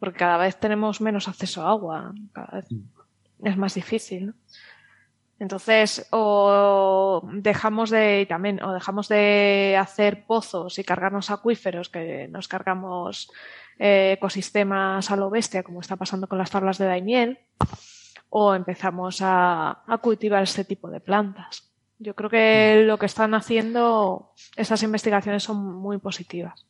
Porque 0.00 0.18
cada 0.18 0.36
vez 0.36 0.58
tenemos 0.58 1.00
menos 1.00 1.28
acceso 1.28 1.62
a 1.62 1.70
agua. 1.70 2.12
Cada 2.32 2.58
vez 2.58 2.66
mm. 2.70 3.46
es 3.46 3.56
más 3.56 3.74
difícil. 3.74 4.26
¿no? 4.26 4.34
Entonces, 5.38 6.06
o 6.10 7.22
dejamos 7.32 7.90
de, 7.90 8.26
también, 8.28 8.62
o 8.62 8.72
dejamos 8.72 9.08
de 9.08 9.76
hacer 9.78 10.24
pozos 10.26 10.78
y 10.78 10.84
cargarnos 10.84 11.30
acuíferos, 11.30 11.88
que 11.88 12.28
nos 12.28 12.46
cargamos 12.46 13.30
ecosistemas 13.78 15.10
a 15.10 15.16
lo 15.16 15.30
bestia, 15.30 15.62
como 15.62 15.80
está 15.80 15.96
pasando 15.96 16.28
con 16.28 16.38
las 16.38 16.50
tablas 16.50 16.78
de 16.78 16.86
Daimiel, 16.86 17.38
o 18.36 18.54
empezamos 18.54 19.20
a, 19.22 19.84
cultivar 20.02 20.42
este 20.42 20.64
tipo 20.64 20.90
de 20.90 21.00
plantas. 21.00 21.70
Yo 21.98 22.14
creo 22.14 22.28
que 22.28 22.82
lo 22.84 22.98
que 22.98 23.06
están 23.06 23.32
haciendo, 23.34 24.32
esas 24.56 24.82
investigaciones 24.82 25.44
son 25.44 25.58
muy 25.58 25.98
positivas. 25.98 26.66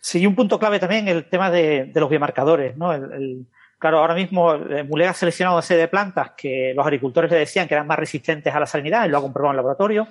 Sí, 0.00 0.26
un 0.26 0.34
punto 0.34 0.58
clave 0.58 0.80
también 0.80 1.06
el 1.06 1.28
tema 1.28 1.48
de, 1.48 1.92
los 1.94 2.10
biomarcadores, 2.10 2.76
¿no? 2.76 2.90
claro, 3.78 3.98
ahora 3.98 4.14
mismo 4.14 4.54
eh, 4.54 4.82
Mulega 4.82 5.10
ha 5.10 5.14
seleccionado 5.14 5.56
una 5.56 5.62
serie 5.62 5.82
de 5.82 5.88
plantas 5.88 6.32
que 6.36 6.72
los 6.74 6.84
agricultores 6.84 7.30
le 7.30 7.38
decían 7.38 7.68
que 7.68 7.74
eran 7.74 7.86
más 7.86 7.98
resistentes 7.98 8.52
a 8.52 8.58
la 8.58 8.66
salinidad, 8.66 9.06
y 9.06 9.10
lo 9.10 9.18
ha 9.18 9.22
comprobado 9.22 9.52
en 9.52 9.56
laboratorio, 9.56 10.08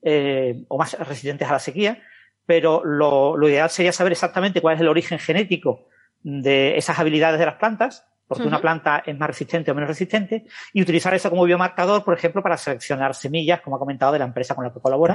eh, 0.00 0.64
o 0.68 0.78
más 0.78 0.98
resistentes 0.98 1.46
a 1.46 1.52
la 1.52 1.58
sequía, 1.58 2.02
pero 2.46 2.84
lo, 2.84 3.36
ideal 3.48 3.70
sería 3.70 3.92
saber 3.92 4.12
exactamente 4.12 4.60
cuál 4.60 4.76
es 4.76 4.80
el 4.80 4.88
origen 4.88 5.18
genético 5.18 5.86
de 6.22 6.76
esas 6.76 6.98
habilidades 6.98 7.38
de 7.38 7.46
las 7.46 7.56
plantas, 7.56 8.06
porque 8.26 8.48
una 8.48 8.60
planta 8.60 9.02
es 9.04 9.16
más 9.18 9.28
resistente 9.28 9.70
o 9.70 9.74
menos 9.74 9.88
resistente, 9.88 10.46
y 10.72 10.80
utilizar 10.80 11.12
eso 11.14 11.28
como 11.30 11.44
biomarcador, 11.44 12.04
por 12.04 12.14
ejemplo, 12.14 12.42
para 12.42 12.56
seleccionar 12.56 13.14
semillas, 13.14 13.60
como 13.60 13.76
ha 13.76 13.78
comentado, 13.78 14.12
de 14.12 14.18
la 14.18 14.24
empresa 14.24 14.54
con 14.54 14.64
la 14.64 14.72
que 14.72 14.80
colabora, 14.80 15.14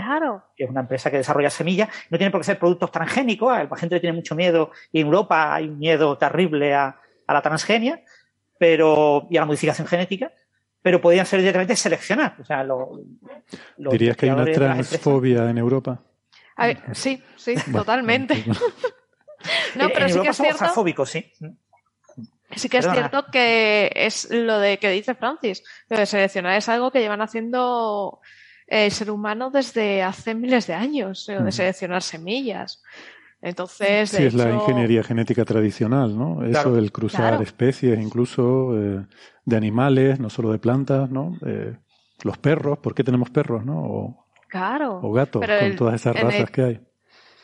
que 0.55 0.65
es 0.65 0.69
una 0.69 0.81
empresa 0.81 1.09
que 1.09 1.17
desarrolla 1.17 1.49
semillas. 1.49 1.89
No 2.09 2.17
tiene 2.17 2.29
por 2.31 2.41
qué 2.41 2.45
ser 2.45 2.59
productos 2.59 2.91
transgénicos, 2.91 3.51
la 3.51 3.77
gente 3.77 3.99
tiene 3.99 4.15
mucho 4.15 4.35
miedo, 4.35 4.71
y 4.91 5.01
en 5.01 5.07
Europa 5.07 5.55
hay 5.55 5.67
un 5.67 5.79
miedo 5.79 6.17
terrible 6.17 6.73
a, 6.75 6.99
la 7.27 7.41
transgenia 7.41 8.01
pero, 8.57 9.27
y 9.29 9.37
a 9.37 9.41
la 9.41 9.45
modificación 9.45 9.87
genética, 9.87 10.31
pero 10.81 11.01
podrían 11.01 11.25
ser 11.25 11.39
directamente 11.39 11.75
seleccionar. 11.75 12.35
O 12.39 12.43
sea, 12.43 12.65
¿Dirías 13.77 14.15
que 14.15 14.25
hay 14.27 14.31
una 14.31 14.45
transfobia 14.45 15.49
en 15.49 15.57
Europa? 15.57 15.99
Sí, 16.93 17.23
sí, 17.35 17.55
totalmente. 17.71 18.43
no, 19.75 19.89
pero 19.93 20.09
sí 20.09 20.21
que 20.21 20.29
es 20.29 20.37
cierto. 20.37 21.05
sí. 21.05 21.31
Sí 22.55 22.67
que 22.67 22.79
es 22.79 22.91
cierto 22.91 23.25
que 23.31 23.91
es 23.93 24.29
lo 24.31 24.59
de 24.59 24.79
que 24.79 24.89
dice 24.89 25.13
Francis, 25.13 25.63
lo 25.87 25.97
de 25.97 26.05
seleccionar 26.05 26.57
es 26.57 26.67
algo 26.67 26.89
que 26.91 26.99
llevan 26.99 27.21
haciendo 27.21 28.21
el 28.65 28.91
ser 28.91 29.11
humano 29.11 29.51
desde 29.51 30.01
hace 30.01 30.33
miles 30.33 30.65
de 30.65 30.73
años, 30.73 31.27
lo 31.29 31.43
de 31.43 31.51
seleccionar 31.51 32.01
semillas. 32.01 32.81
Entonces, 33.41 34.09
sí, 34.09 34.23
es 34.23 34.33
la 34.33 34.51
ingeniería 34.51 35.03
genética 35.03 35.45
tradicional, 35.45 36.17
¿no? 36.17 36.43
Eso, 36.43 36.77
el 36.77 36.91
cruzar 36.91 37.41
especies, 37.41 37.99
incluso 37.99 38.77
eh, 38.77 39.05
de 39.45 39.57
animales, 39.57 40.19
no 40.19 40.29
solo 40.29 40.51
de 40.51 40.59
plantas, 40.59 41.09
¿no? 41.09 41.37
Eh, 41.45 41.77
los 42.23 42.37
perros, 42.37 42.79
¿por 42.79 42.93
qué 42.93 43.03
tenemos 43.03 43.29
perros, 43.29 43.65
no? 43.65 43.79
O, 43.79 44.28
claro. 44.49 44.99
O 45.01 45.13
gatos, 45.13 45.45
con 45.45 45.75
todas 45.75 45.95
esas 45.95 46.15
razas 46.19 46.51
que 46.51 46.61
hay 46.61 46.81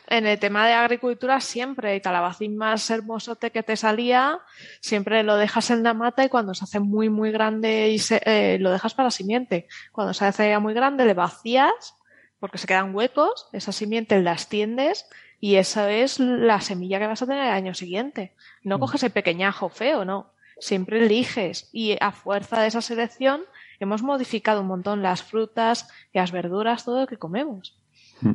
en 0.08 0.26
el 0.26 0.38
tema 0.38 0.66
de 0.66 0.72
agricultura 0.72 1.40
siempre, 1.40 1.94
el 1.94 2.02
calabacín 2.02 2.56
más 2.56 2.88
hermosote 2.90 3.50
que 3.50 3.62
te 3.62 3.76
salía, 3.76 4.40
siempre 4.80 5.22
lo 5.22 5.36
dejas 5.36 5.70
en 5.70 5.82
la 5.82 5.94
mata 5.94 6.24
y 6.24 6.28
cuando 6.28 6.54
se 6.54 6.64
hace 6.64 6.80
muy, 6.80 7.08
muy 7.08 7.32
grande 7.32 7.90
y 7.90 8.00
eh, 8.10 8.58
lo 8.60 8.70
dejas 8.70 8.94
para 8.94 9.08
la 9.08 9.10
simiente. 9.10 9.66
Cuando 9.92 10.14
se 10.14 10.24
hace 10.24 10.48
ya 10.48 10.60
muy 10.60 10.74
grande 10.74 11.04
le 11.04 11.14
vacías 11.14 11.96
porque 12.38 12.58
se 12.58 12.66
quedan 12.66 12.94
huecos, 12.94 13.48
esa 13.52 13.72
simiente 13.72 14.20
la 14.20 14.32
extiendes 14.32 15.06
y 15.40 15.56
esa 15.56 15.90
es 15.90 16.20
la 16.20 16.60
semilla 16.60 16.98
que 16.98 17.06
vas 17.06 17.22
a 17.22 17.26
tener 17.26 17.44
el 17.44 17.52
año 17.52 17.74
siguiente. 17.74 18.34
No 18.62 18.76
mm. 18.76 18.80
coges 18.80 19.02
el 19.02 19.10
pequeñajo 19.10 19.68
feo, 19.68 20.04
no. 20.04 20.32
Siempre 20.58 21.04
eliges 21.04 21.68
y 21.72 21.96
a 22.00 22.12
fuerza 22.12 22.60
de 22.60 22.68
esa 22.68 22.80
selección 22.80 23.42
hemos 23.80 24.02
modificado 24.02 24.60
un 24.60 24.68
montón 24.68 25.02
las 25.02 25.22
frutas 25.22 25.88
y 26.12 26.18
las 26.18 26.32
verduras, 26.32 26.84
todo 26.84 27.00
lo 27.00 27.06
que 27.06 27.16
comemos. 27.16 27.78
Mm 28.20 28.32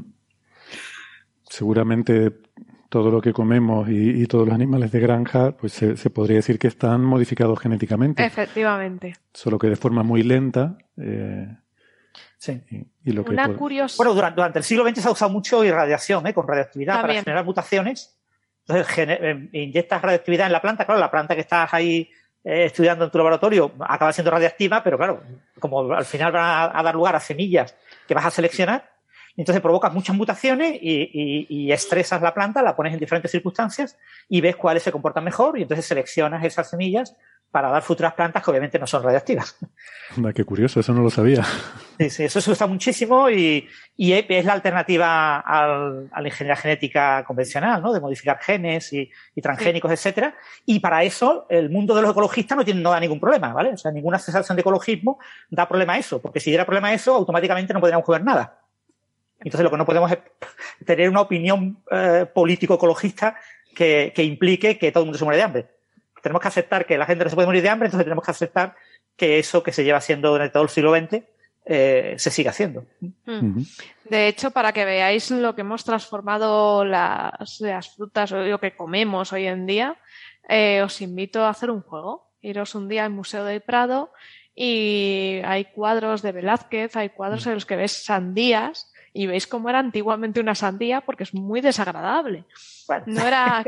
seguramente 1.51 2.31
todo 2.89 3.11
lo 3.11 3.21
que 3.21 3.31
comemos 3.31 3.87
y, 3.89 4.25
todos 4.25 4.45
los 4.45 4.55
animales 4.55 4.91
de 4.91 4.99
granja, 4.99 5.51
pues 5.51 5.73
se, 5.73 6.09
podría 6.09 6.37
decir 6.37 6.59
que 6.59 6.67
están 6.67 7.03
modificados 7.03 7.59
genéticamente. 7.59 8.25
Efectivamente. 8.25 9.15
Solo 9.33 9.57
que 9.57 9.67
de 9.67 9.75
forma 9.77 10.03
muy 10.03 10.23
lenta. 10.23 10.77
Eh, 10.97 11.47
sí. 12.37 12.61
Y, 13.03 13.11
lo 13.11 13.23
Una 13.23 13.53
curiosa. 13.53 13.95
Bueno, 13.97 14.13
durante, 14.13 14.59
el 14.59 14.65
siglo 14.65 14.87
XX 14.87 15.01
se 15.01 15.07
ha 15.07 15.11
usado 15.11 15.31
mucho 15.31 15.63
irradiación, 15.63 16.27
¿eh? 16.27 16.33
con 16.33 16.47
radioactividad 16.47 17.01
para 17.01 17.13
generar 17.13 17.45
mutaciones. 17.45 18.17
Entonces, 18.67 18.97
eh, 18.97 19.49
inyectas 19.53 20.01
radioactividad 20.01 20.47
en 20.47 20.53
la 20.53 20.61
planta. 20.61 20.85
Claro, 20.85 20.99
la 20.99 21.11
planta 21.11 21.35
que 21.35 21.41
estás 21.41 21.73
ahí 21.73 22.09
eh, 22.43 22.65
estudiando 22.65 23.05
en 23.05 23.11
tu 23.11 23.17
laboratorio 23.17 23.71
acaba 23.79 24.13
siendo 24.13 24.31
radioactiva, 24.31 24.83
pero 24.83 24.97
claro, 24.97 25.23
como 25.59 25.93
al 25.93 26.05
final 26.05 26.35
va 26.35 26.77
a 26.77 26.83
dar 26.83 26.95
lugar 26.95 27.15
a 27.15 27.19
semillas 27.19 27.75
que 28.07 28.13
vas 28.13 28.25
a 28.25 28.31
seleccionar, 28.31 28.91
entonces 29.37 29.61
provocas 29.61 29.93
muchas 29.93 30.15
mutaciones 30.15 30.77
y, 30.81 31.71
estresas 31.71 32.21
la 32.21 32.33
planta, 32.33 32.61
la 32.61 32.75
pones 32.75 32.93
en 32.93 32.99
diferentes 32.99 33.31
circunstancias 33.31 33.97
y 34.27 34.41
ves 34.41 34.55
cuáles 34.55 34.83
se 34.83 34.91
comportan 34.91 35.23
mejor 35.23 35.57
y 35.57 35.61
entonces 35.61 35.85
seleccionas 35.85 36.43
esas 36.43 36.69
semillas 36.69 37.15
para 37.51 37.69
dar 37.69 37.83
futuras 37.83 38.13
plantas 38.13 38.43
que 38.43 38.49
obviamente 38.49 38.79
no 38.79 38.87
son 38.87 39.03
radiactivas. 39.03 39.57
qué 40.35 40.43
curioso, 40.45 40.79
eso 40.79 40.93
no 40.93 41.01
lo 41.01 41.09
sabía. 41.09 41.43
Sí, 41.99 42.09
sí, 42.09 42.23
eso 42.23 42.39
se 42.41 42.51
usa 42.51 42.65
muchísimo 42.65 43.29
y, 43.29 43.67
es 43.97 44.45
la 44.45 44.53
alternativa 44.53 45.39
al, 45.39 46.09
a 46.11 46.21
la 46.21 46.27
ingeniería 46.27 46.55
genética 46.55 47.23
convencional, 47.23 47.81
¿no? 47.81 47.93
De 47.93 47.99
modificar 47.99 48.39
genes 48.39 48.91
y, 48.93 49.11
transgénicos, 49.41 49.91
etcétera. 49.91 50.33
Y 50.65 50.79
para 50.79 51.03
eso 51.03 51.45
el 51.49 51.69
mundo 51.69 51.93
de 51.93 52.01
los 52.01 52.11
ecologistas 52.11 52.57
no 52.57 52.65
tiene 52.65 52.81
no 52.81 52.91
da 52.91 52.99
ningún 52.99 53.19
problema, 53.19 53.53
¿vale? 53.53 53.73
O 53.73 53.77
sea, 53.77 53.91
ninguna 53.91 54.17
sensación 54.17 54.55
de 54.55 54.61
ecologismo 54.61 55.19
da 55.49 55.67
problema 55.67 55.93
a 55.93 55.97
eso, 55.97 56.21
porque 56.21 56.39
si 56.39 56.49
diera 56.49 56.65
problema 56.65 56.87
a 56.87 56.93
eso, 56.93 57.13
automáticamente 57.13 57.73
no 57.73 57.79
podríamos 57.79 58.05
jugar 58.05 58.23
nada. 58.23 58.59
Entonces, 59.43 59.63
lo 59.63 59.71
que 59.71 59.77
no 59.77 59.85
podemos 59.85 60.11
es 60.11 60.19
tener 60.85 61.09
una 61.09 61.21
opinión 61.21 61.79
eh, 61.89 62.25
político-ecologista 62.31 63.35
que, 63.75 64.13
implique 64.17 64.77
que 64.77 64.91
todo 64.91 65.03
el 65.03 65.07
mundo 65.07 65.17
se 65.17 65.25
muere 65.25 65.37
de 65.37 65.43
hambre. 65.43 65.65
Tenemos 66.21 66.41
que 66.41 66.47
aceptar 66.47 66.85
que 66.85 66.97
la 66.97 67.05
gente 67.05 67.23
no 67.23 67.29
se 67.29 67.35
puede 67.35 67.47
morir 67.47 67.61
de 67.61 67.69
hambre, 67.69 67.87
entonces 67.87 68.05
tenemos 68.05 68.23
que 68.23 68.31
aceptar 68.31 68.75
que 69.15 69.39
eso 69.39 69.63
que 69.63 69.71
se 69.71 69.83
lleva 69.83 69.97
haciendo 69.97 70.31
durante 70.31 70.53
todo 70.53 70.63
el 70.63 70.69
siglo 70.69 70.95
XX 70.95 71.23
eh, 71.65 72.15
se 72.17 72.31
siga 72.31 72.51
haciendo. 72.51 72.85
Mm. 73.25 73.61
De 74.05 74.27
hecho, 74.27 74.51
para 74.51 74.73
que 74.73 74.83
veáis 74.83 75.29
lo 75.29 75.53
que 75.53 75.61
hemos 75.61 75.83
transformado 75.83 76.83
las, 76.83 77.95
frutas 77.95 78.31
o 78.31 78.39
lo 78.39 78.59
que 78.59 78.75
comemos 78.75 79.31
hoy 79.31 79.45
en 79.45 79.65
día, 79.65 79.95
eh, 80.49 80.81
os 80.81 81.01
invito 81.01 81.43
a 81.43 81.49
hacer 81.49 81.69
un 81.69 81.81
juego. 81.81 82.31
Iros 82.41 82.73
un 82.73 82.89
día 82.89 83.05
al 83.05 83.11
Museo 83.11 83.45
del 83.45 83.61
Prado 83.61 84.11
y 84.55 85.39
hay 85.45 85.65
cuadros 85.65 86.23
de 86.23 86.31
Velázquez, 86.31 86.95
hay 86.95 87.09
cuadros 87.09 87.45
en 87.45 87.53
los 87.53 87.65
que 87.65 87.75
ves 87.75 88.03
sandías 88.03 88.90
y 89.13 89.27
veis 89.27 89.47
cómo 89.47 89.69
era 89.69 89.79
antiguamente 89.79 90.39
una 90.39 90.55
sandía 90.55 91.01
porque 91.01 91.23
es 91.23 91.33
muy 91.33 91.61
desagradable. 91.61 92.45
No 93.05 93.25
era, 93.25 93.63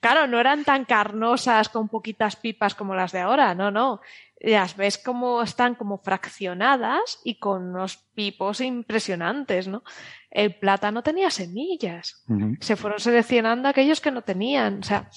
claro, 0.00 0.26
no 0.26 0.38
eran 0.38 0.64
tan 0.64 0.84
carnosas 0.84 1.68
con 1.68 1.88
poquitas 1.88 2.36
pipas 2.36 2.74
como 2.74 2.94
las 2.94 3.12
de 3.12 3.20
ahora, 3.20 3.54
no, 3.54 3.70
no. 3.70 4.00
Las 4.38 4.76
ves 4.76 4.98
como 4.98 5.42
están 5.42 5.74
como 5.74 5.98
fraccionadas 5.98 7.20
y 7.24 7.38
con 7.38 7.70
unos 7.70 7.96
pipos 8.14 8.60
impresionantes, 8.60 9.66
¿no? 9.66 9.82
El 10.30 10.54
plátano 10.54 11.02
tenía 11.02 11.30
semillas. 11.30 12.22
Se 12.60 12.76
fueron 12.76 13.00
seleccionando 13.00 13.68
aquellos 13.68 14.00
que 14.00 14.10
no 14.10 14.22
tenían. 14.22 14.80
O 14.80 14.82
sea, 14.82 15.08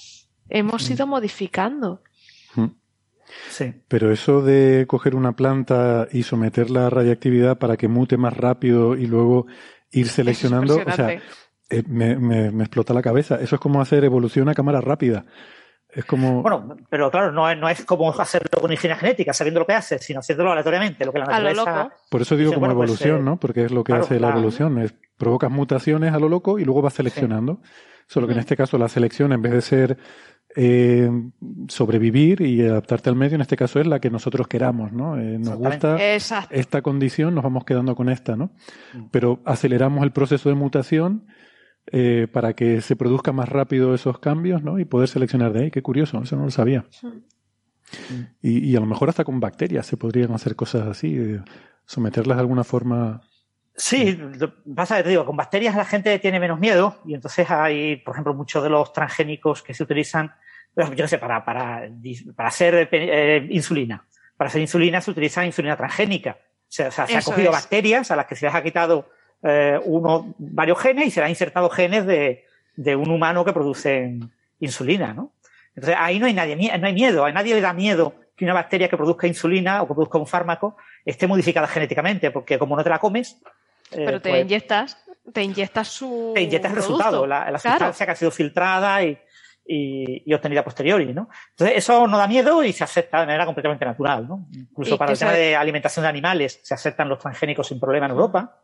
hemos 0.48 0.88
ido 0.90 1.06
modificando. 1.06 2.02
Sí. 3.48 3.74
Pero 3.88 4.10
eso 4.12 4.42
de 4.42 4.86
coger 4.86 5.14
una 5.14 5.32
planta 5.32 6.08
y 6.12 6.22
someterla 6.22 6.86
a 6.86 6.90
radiactividad 6.90 7.58
para 7.58 7.76
que 7.76 7.88
mute 7.88 8.16
más 8.16 8.36
rápido 8.36 8.96
y 8.96 9.06
luego 9.06 9.46
ir 9.92 10.08
seleccionando, 10.08 10.76
o 10.86 10.92
sea, 10.92 11.20
eh, 11.70 11.82
me, 11.86 12.16
me, 12.16 12.64
explota 12.64 12.94
la 12.94 13.02
cabeza. 13.02 13.36
Eso 13.40 13.56
es 13.56 13.60
como 13.60 13.80
hacer 13.80 14.04
evolución 14.04 14.48
a 14.48 14.54
cámara 14.54 14.80
rápida. 14.80 15.24
Es 15.92 16.04
como. 16.04 16.42
Bueno, 16.42 16.76
pero 16.88 17.10
claro, 17.10 17.32
no 17.32 17.50
es, 17.50 17.58
no 17.58 17.68
es 17.68 17.84
como 17.84 18.10
hacerlo 18.12 18.60
con 18.60 18.70
ingeniería 18.70 19.00
genética, 19.00 19.32
sabiendo 19.32 19.60
lo 19.60 19.66
que 19.66 19.72
hace, 19.72 19.98
sino 19.98 20.20
haciéndolo 20.20 20.52
aleatoriamente, 20.52 21.04
lo 21.04 21.12
que 21.12 21.18
la 21.18 21.26
naturaleza. 21.26 21.90
Por 22.08 22.22
eso 22.22 22.36
digo 22.36 22.52
como 22.52 22.66
pues, 22.66 22.74
evolución, 22.74 23.20
eh, 23.20 23.22
¿no? 23.22 23.38
Porque 23.38 23.64
es 23.64 23.72
lo 23.72 23.82
que 23.82 23.94
hace 23.94 24.20
la 24.20 24.30
evolución. 24.30 24.78
Es, 24.78 24.94
provocas 25.16 25.50
mutaciones 25.50 26.12
a 26.12 26.18
lo 26.18 26.28
loco 26.28 26.58
y 26.58 26.64
luego 26.64 26.82
vas 26.82 26.94
seleccionando. 26.94 27.60
Solo 28.06 28.26
que 28.26 28.32
en 28.32 28.40
este 28.40 28.56
caso 28.56 28.78
la 28.78 28.88
selección, 28.88 29.32
en 29.32 29.42
vez 29.42 29.52
de 29.52 29.60
ser 29.62 29.98
eh, 30.56 31.08
sobrevivir 31.68 32.40
y 32.40 32.62
adaptarte 32.62 33.08
al 33.08 33.16
medio, 33.16 33.36
en 33.36 33.40
este 33.40 33.56
caso 33.56 33.78
es 33.78 33.86
la 33.86 34.00
que 34.00 34.10
nosotros 34.10 34.48
queramos, 34.48 34.92
¿no? 34.92 35.16
Eh, 35.16 35.38
nos 35.38 35.56
gusta 35.56 35.96
esta 36.50 36.82
condición, 36.82 37.34
nos 37.34 37.44
vamos 37.44 37.64
quedando 37.64 37.94
con 37.94 38.08
esta, 38.08 38.36
¿no? 38.36 38.46
Mm. 38.94 39.04
Pero 39.12 39.40
aceleramos 39.44 40.02
el 40.02 40.10
proceso 40.10 40.48
de 40.48 40.56
mutación 40.56 41.26
eh, 41.92 42.26
para 42.32 42.54
que 42.54 42.80
se 42.80 42.96
produzcan 42.96 43.36
más 43.36 43.48
rápido 43.48 43.94
esos 43.94 44.18
cambios, 44.18 44.62
¿no? 44.62 44.80
Y 44.80 44.84
poder 44.84 45.08
seleccionar 45.08 45.52
de 45.52 45.64
ahí. 45.64 45.70
Qué 45.70 45.82
curioso, 45.82 46.20
eso 46.22 46.36
no 46.36 46.44
lo 46.44 46.50
sabía. 46.50 46.84
Y, 48.42 48.70
y, 48.70 48.76
a 48.76 48.80
lo 48.80 48.86
mejor 48.86 49.08
hasta 49.08 49.24
con 49.24 49.40
bacterias 49.40 49.86
se 49.86 49.96
podrían 49.96 50.32
hacer 50.32 50.56
cosas 50.56 50.86
así, 50.86 51.16
someterlas 51.86 52.36
de 52.36 52.40
alguna 52.40 52.62
forma 52.62 53.22
Sí, 53.80 54.20
pasa 54.76 54.98
que 54.98 55.04
te 55.04 55.08
digo, 55.08 55.24
con 55.24 55.36
bacterias 55.36 55.74
la 55.74 55.86
gente 55.86 56.18
tiene 56.18 56.38
menos 56.38 56.60
miedo 56.60 56.98
y 57.06 57.14
entonces 57.14 57.50
hay, 57.50 57.96
por 57.96 58.14
ejemplo, 58.14 58.34
muchos 58.34 58.62
de 58.62 58.68
los 58.68 58.92
transgénicos 58.92 59.62
que 59.62 59.72
se 59.72 59.82
utilizan, 59.82 60.34
yo 60.76 60.84
no 60.86 61.08
sé, 61.08 61.16
para, 61.16 61.42
para, 61.42 61.88
para 62.36 62.48
hacer 62.50 62.88
eh, 62.92 63.46
insulina. 63.48 64.04
Para 64.36 64.48
hacer 64.48 64.60
insulina 64.60 65.00
se 65.00 65.10
utiliza 65.10 65.46
insulina 65.46 65.78
transgénica. 65.78 66.36
O 66.42 66.44
sea, 66.68 66.90
se 66.90 67.16
han 67.16 67.22
cogido 67.22 67.50
bacterias 67.50 68.10
a 68.10 68.16
las 68.16 68.26
que 68.26 68.36
se 68.36 68.44
les 68.44 68.54
ha 68.54 68.62
quitado 68.62 69.08
eh, 69.42 69.80
uno, 69.84 70.34
varios 70.38 70.78
genes 70.78 71.06
y 71.06 71.10
se 71.10 71.20
les 71.20 71.28
ha 71.28 71.30
insertado 71.30 71.70
genes 71.70 72.04
de, 72.04 72.44
de 72.76 72.96
un 72.96 73.10
humano 73.10 73.46
que 73.46 73.54
produce 73.54 74.18
insulina, 74.58 75.14
¿no? 75.14 75.32
Entonces 75.74 75.96
ahí 75.98 76.18
no 76.18 76.26
hay 76.26 76.34
nadie, 76.34 76.54
no 76.78 76.86
hay 76.86 76.92
miedo, 76.92 77.24
a 77.24 77.32
nadie 77.32 77.54
le 77.54 77.62
da 77.62 77.72
miedo 77.72 78.14
que 78.36 78.44
una 78.44 78.52
bacteria 78.52 78.90
que 78.90 78.96
produzca 78.98 79.26
insulina 79.26 79.82
o 79.82 79.88
que 79.88 79.94
produzca 79.94 80.18
un 80.18 80.26
fármaco 80.26 80.76
esté 81.06 81.26
modificada 81.26 81.66
genéticamente, 81.66 82.30
porque 82.30 82.58
como 82.58 82.76
no 82.76 82.84
te 82.84 82.90
la 82.90 82.98
comes, 82.98 83.40
eh, 83.92 84.02
pero 84.04 84.20
te 84.20 84.30
pues, 84.30 84.42
inyectas. 84.42 84.98
te 85.32 85.42
inyectas 85.42 85.88
su. 85.88 86.32
Te 86.34 86.42
inyectas 86.42 86.70
el 86.70 86.76
resultado, 86.76 87.26
la, 87.26 87.50
sustancia 87.58 88.06
que 88.06 88.12
ha 88.12 88.16
sido 88.16 88.30
filtrada 88.30 89.02
y, 89.02 89.18
y, 89.66 90.34
obtenida 90.34 90.64
posteriori, 90.64 91.12
¿no? 91.12 91.28
Entonces, 91.50 91.78
eso 91.78 92.06
no 92.06 92.18
da 92.18 92.26
miedo 92.26 92.64
y 92.64 92.72
se 92.72 92.84
acepta 92.84 93.20
de 93.20 93.26
manera 93.26 93.46
completamente 93.46 93.84
natural, 93.84 94.26
¿no? 94.26 94.48
Incluso 94.52 94.98
para 94.98 95.12
el 95.12 95.18
tema 95.18 95.32
de 95.32 95.54
alimentación 95.54 96.02
de 96.02 96.08
animales 96.08 96.60
se 96.62 96.74
aceptan 96.74 97.08
los 97.08 97.18
transgénicos 97.18 97.68
sin 97.68 97.78
problema 97.78 98.06
en 98.06 98.12
Europa. 98.12 98.60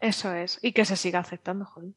Eso 0.00 0.34
es. 0.34 0.58
Y 0.62 0.72
que 0.72 0.84
se 0.84 0.96
siga 0.96 1.20
aceptando, 1.20 1.64
joder. 1.64 1.90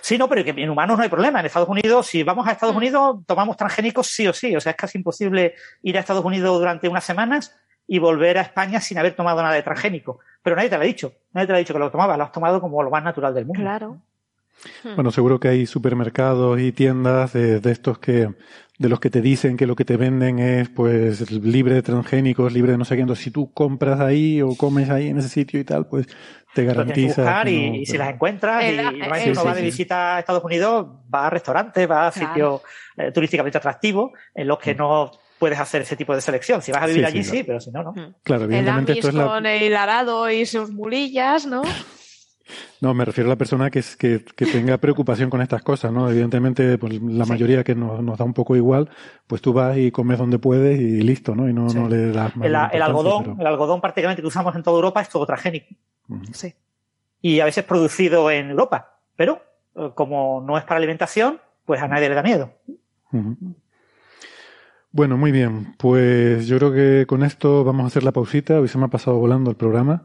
Sí, 0.00 0.18
no, 0.18 0.28
pero 0.28 0.44
que 0.44 0.50
en 0.50 0.70
humanos 0.70 0.96
no 0.96 1.02
hay 1.02 1.08
problema. 1.08 1.40
En 1.40 1.46
Estados 1.46 1.68
Unidos, 1.68 2.06
si 2.06 2.22
vamos 2.22 2.46
a 2.46 2.52
Estados 2.52 2.74
mm. 2.74 2.78
Unidos, 2.78 3.18
tomamos 3.26 3.56
transgénicos 3.56 4.08
sí 4.08 4.26
o 4.26 4.32
sí. 4.32 4.54
O 4.54 4.60
sea, 4.60 4.70
es 4.70 4.76
casi 4.76 4.98
imposible 4.98 5.54
ir 5.82 5.96
a 5.96 6.00
Estados 6.00 6.24
Unidos 6.24 6.58
durante 6.58 6.88
unas 6.88 7.04
semanas 7.04 7.56
y 7.86 7.98
volver 7.98 8.38
a 8.38 8.42
España 8.42 8.80
sin 8.80 8.98
haber 8.98 9.14
tomado 9.14 9.42
nada 9.42 9.54
de 9.54 9.62
transgénico. 9.62 10.20
Pero 10.42 10.56
nadie 10.56 10.70
te 10.70 10.76
lo 10.76 10.82
ha 10.82 10.86
dicho. 10.86 11.12
Nadie 11.32 11.46
te 11.46 11.52
lo 11.52 11.56
ha 11.56 11.58
dicho 11.60 11.72
que 11.72 11.78
lo 11.78 11.90
tomabas. 11.90 12.18
Lo 12.18 12.24
has 12.24 12.32
tomado 12.32 12.60
como 12.60 12.82
lo 12.82 12.90
más 12.90 13.04
natural 13.04 13.34
del 13.34 13.46
mundo. 13.46 13.62
Claro. 13.62 13.98
Hmm. 14.84 14.94
Bueno, 14.94 15.10
seguro 15.10 15.40
que 15.40 15.48
hay 15.48 15.66
supermercados 15.66 16.60
y 16.60 16.72
tiendas 16.72 17.32
de, 17.32 17.60
estos 17.64 17.98
que, 17.98 18.30
de 18.78 18.88
los 18.88 19.00
que 19.00 19.10
te 19.10 19.20
dicen 19.20 19.56
que 19.56 19.66
lo 19.66 19.76
que 19.76 19.84
te 19.84 19.96
venden 19.96 20.38
es 20.38 20.68
pues 20.68 21.30
libre 21.30 21.74
de 21.74 21.82
transgénicos, 21.82 22.52
libre 22.52 22.72
de 22.72 22.78
no 22.78 22.84
sé 22.84 22.96
qué. 22.96 23.02
Entonces, 23.02 23.24
si 23.24 23.30
tú 23.30 23.52
compras 23.52 24.00
ahí 24.00 24.42
o 24.42 24.56
comes 24.56 24.90
ahí 24.90 25.08
en 25.08 25.18
ese 25.18 25.28
sitio 25.28 25.58
y 25.60 25.64
tal, 25.64 25.86
pues 25.86 26.06
te 26.54 26.64
garantiza. 26.64 27.48
y, 27.48 27.86
si 27.86 27.96
las 27.96 28.10
encuentras, 28.10 28.64
y, 28.64 29.30
uno 29.30 29.44
va 29.44 29.54
de 29.54 29.62
visita 29.62 30.16
a 30.16 30.18
Estados 30.20 30.44
Unidos, 30.44 30.86
va 31.12 31.26
a 31.26 31.30
restaurantes, 31.30 31.90
va 31.90 32.08
a 32.08 32.12
sitios 32.12 32.60
eh, 32.96 33.10
turísticamente 33.10 33.58
atractivos 33.58 34.12
en 34.34 34.46
los 34.46 34.58
que 34.58 34.74
hmm. 34.74 34.78
no 34.78 35.10
puedes 35.42 35.58
hacer 35.58 35.82
ese 35.82 35.96
tipo 35.96 36.14
de 36.14 36.20
selección. 36.20 36.62
Si 36.62 36.70
vas 36.70 36.84
a 36.84 36.86
vivir 36.86 37.04
allí, 37.04 37.24
sí, 37.24 37.42
pero 37.42 37.58
si 37.58 37.72
no, 37.72 37.82
no. 37.82 37.90
Hmm. 37.90 38.14
Claro, 38.22 38.44
evidentemente. 38.44 38.92
El 38.92 38.98
esto 38.98 39.26
con 39.26 39.44
el 39.44 39.74
arado 39.74 40.30
y 40.30 40.46
sus 40.46 40.70
mulillas, 40.70 41.46
¿no? 41.46 41.62
No, 42.80 42.94
me 42.94 43.04
refiero 43.04 43.28
a 43.28 43.32
la 43.32 43.36
persona 43.36 43.68
que, 43.68 43.82
que, 43.98 44.46
tenga 44.46 44.78
preocupación 44.78 45.30
con 45.30 45.42
estas 45.42 45.62
cosas, 45.62 45.90
¿no? 45.90 46.08
Evidentemente, 46.08 46.78
pues 46.78 47.02
la 47.02 47.26
mayoría 47.26 47.64
que 47.64 47.74
nos, 47.74 48.16
da 48.16 48.24
un 48.24 48.34
poco 48.34 48.54
igual, 48.54 48.88
pues 49.26 49.42
tú 49.42 49.52
vas 49.52 49.76
y 49.76 49.90
comes 49.90 50.16
donde 50.16 50.38
puedes 50.38 50.78
y 50.78 51.00
listo, 51.00 51.34
¿no? 51.34 51.48
Y 51.48 51.52
no, 51.52 51.66
no 51.66 51.88
le 51.88 52.12
das 52.12 52.36
más. 52.36 52.46
El, 52.46 52.54
algodón, 52.54 53.40
el 53.40 53.46
algodón 53.48 53.80
prácticamente 53.80 54.22
que 54.22 54.28
usamos 54.28 54.54
en 54.54 54.62
toda 54.62 54.76
Europa 54.76 55.00
es 55.00 55.08
todo 55.08 55.26
transgénico. 55.26 55.74
Sí. 56.32 56.54
Y 57.20 57.40
a 57.40 57.46
veces 57.46 57.64
producido 57.64 58.30
en 58.30 58.50
Europa, 58.50 59.00
pero 59.16 59.42
eh, 59.74 59.90
como 59.96 60.40
no 60.40 60.56
es 60.56 60.62
para 60.62 60.78
alimentación, 60.78 61.40
pues 61.64 61.82
a 61.82 61.88
nadie 61.88 62.08
le 62.08 62.14
da 62.14 62.22
miedo. 62.22 62.52
Bueno, 64.92 65.16
muy 65.16 65.32
bien. 65.32 65.74
Pues 65.78 66.46
yo 66.46 66.58
creo 66.58 66.72
que 66.72 67.06
con 67.06 67.22
esto 67.22 67.64
vamos 67.64 67.84
a 67.84 67.86
hacer 67.86 68.02
la 68.02 68.12
pausita. 68.12 68.60
Hoy 68.60 68.68
se 68.68 68.76
me 68.76 68.84
ha 68.84 68.88
pasado 68.88 69.16
volando 69.16 69.50
el 69.50 69.56
programa. 69.56 70.04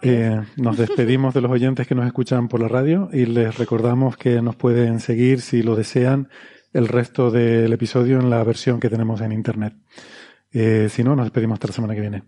Eh, 0.00 0.40
nos 0.56 0.78
despedimos 0.78 1.34
de 1.34 1.42
los 1.42 1.50
oyentes 1.50 1.86
que 1.86 1.94
nos 1.94 2.06
escuchan 2.06 2.48
por 2.48 2.60
la 2.60 2.68
radio 2.68 3.10
y 3.12 3.26
les 3.26 3.58
recordamos 3.58 4.16
que 4.16 4.40
nos 4.40 4.56
pueden 4.56 4.98
seguir 4.98 5.42
si 5.42 5.62
lo 5.62 5.76
desean 5.76 6.30
el 6.72 6.88
resto 6.88 7.30
del 7.30 7.70
episodio 7.70 8.18
en 8.18 8.30
la 8.30 8.42
versión 8.44 8.80
que 8.80 8.88
tenemos 8.88 9.20
en 9.20 9.32
internet. 9.32 9.74
Eh, 10.52 10.88
si 10.90 11.04
no, 11.04 11.14
nos 11.14 11.26
despedimos 11.26 11.56
hasta 11.56 11.68
la 11.68 11.74
semana 11.74 11.94
que 11.94 12.00
viene. 12.00 12.22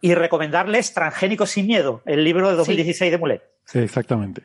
Y 0.00 0.14
recomendarles 0.14 0.92
Transgénicos 0.92 1.50
sin 1.50 1.68
Miedo, 1.68 2.02
el 2.06 2.24
libro 2.24 2.50
de 2.50 2.56
2016 2.56 3.12
de 3.12 3.18
Mulet. 3.18 3.42
Sí, 3.64 3.78
exactamente. 3.78 4.42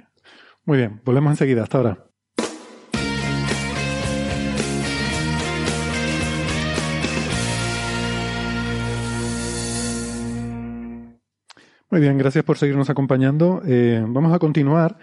Muy 0.66 0.78
bien, 0.78 1.02
volvemos 1.04 1.32
enseguida. 1.32 1.64
Hasta 1.64 1.80
ahora. 1.80 2.09
Muy 11.92 12.02
bien, 12.02 12.20
gracias 12.20 12.44
por 12.44 12.60
seguirnos 12.60 12.92
acompañando. 12.92 13.64
Eh, 13.66 14.06
vamos 14.08 14.32
a 14.32 14.38
continuar 14.38 15.00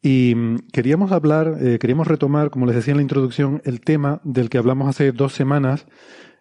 y 0.00 0.34
mm, 0.34 0.56
queríamos 0.72 1.12
hablar, 1.12 1.58
eh, 1.60 1.78
queríamos 1.78 2.06
retomar, 2.06 2.48
como 2.48 2.64
les 2.64 2.74
decía 2.74 2.92
en 2.92 2.96
la 2.96 3.02
introducción, 3.02 3.60
el 3.66 3.82
tema 3.82 4.22
del 4.24 4.48
que 4.48 4.56
hablamos 4.56 4.88
hace 4.88 5.12
dos 5.12 5.34
semanas 5.34 5.86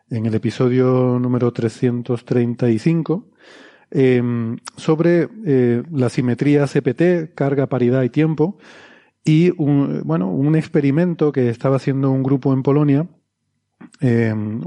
en 0.09 0.25
el 0.25 0.33
episodio 0.33 1.19
número 1.19 1.51
335 1.51 3.31
em, 3.91 4.59
sobre 4.77 5.27
eh, 5.45 5.83
la 5.91 6.07
simetría 6.07 6.67
CPT, 6.67 7.35
carga, 7.35 7.67
paridad 7.67 8.03
y 8.03 8.09
tiempo, 8.09 8.59
y 9.25 9.51
un, 9.61 10.03
bueno, 10.05 10.31
un 10.31 10.55
experimento 10.55 11.33
que 11.33 11.49
estaba 11.49 11.75
haciendo 11.75 12.11
un 12.11 12.23
grupo 12.23 12.53
en 12.53 12.63
Polonia 12.63 13.09
em, 13.99 14.61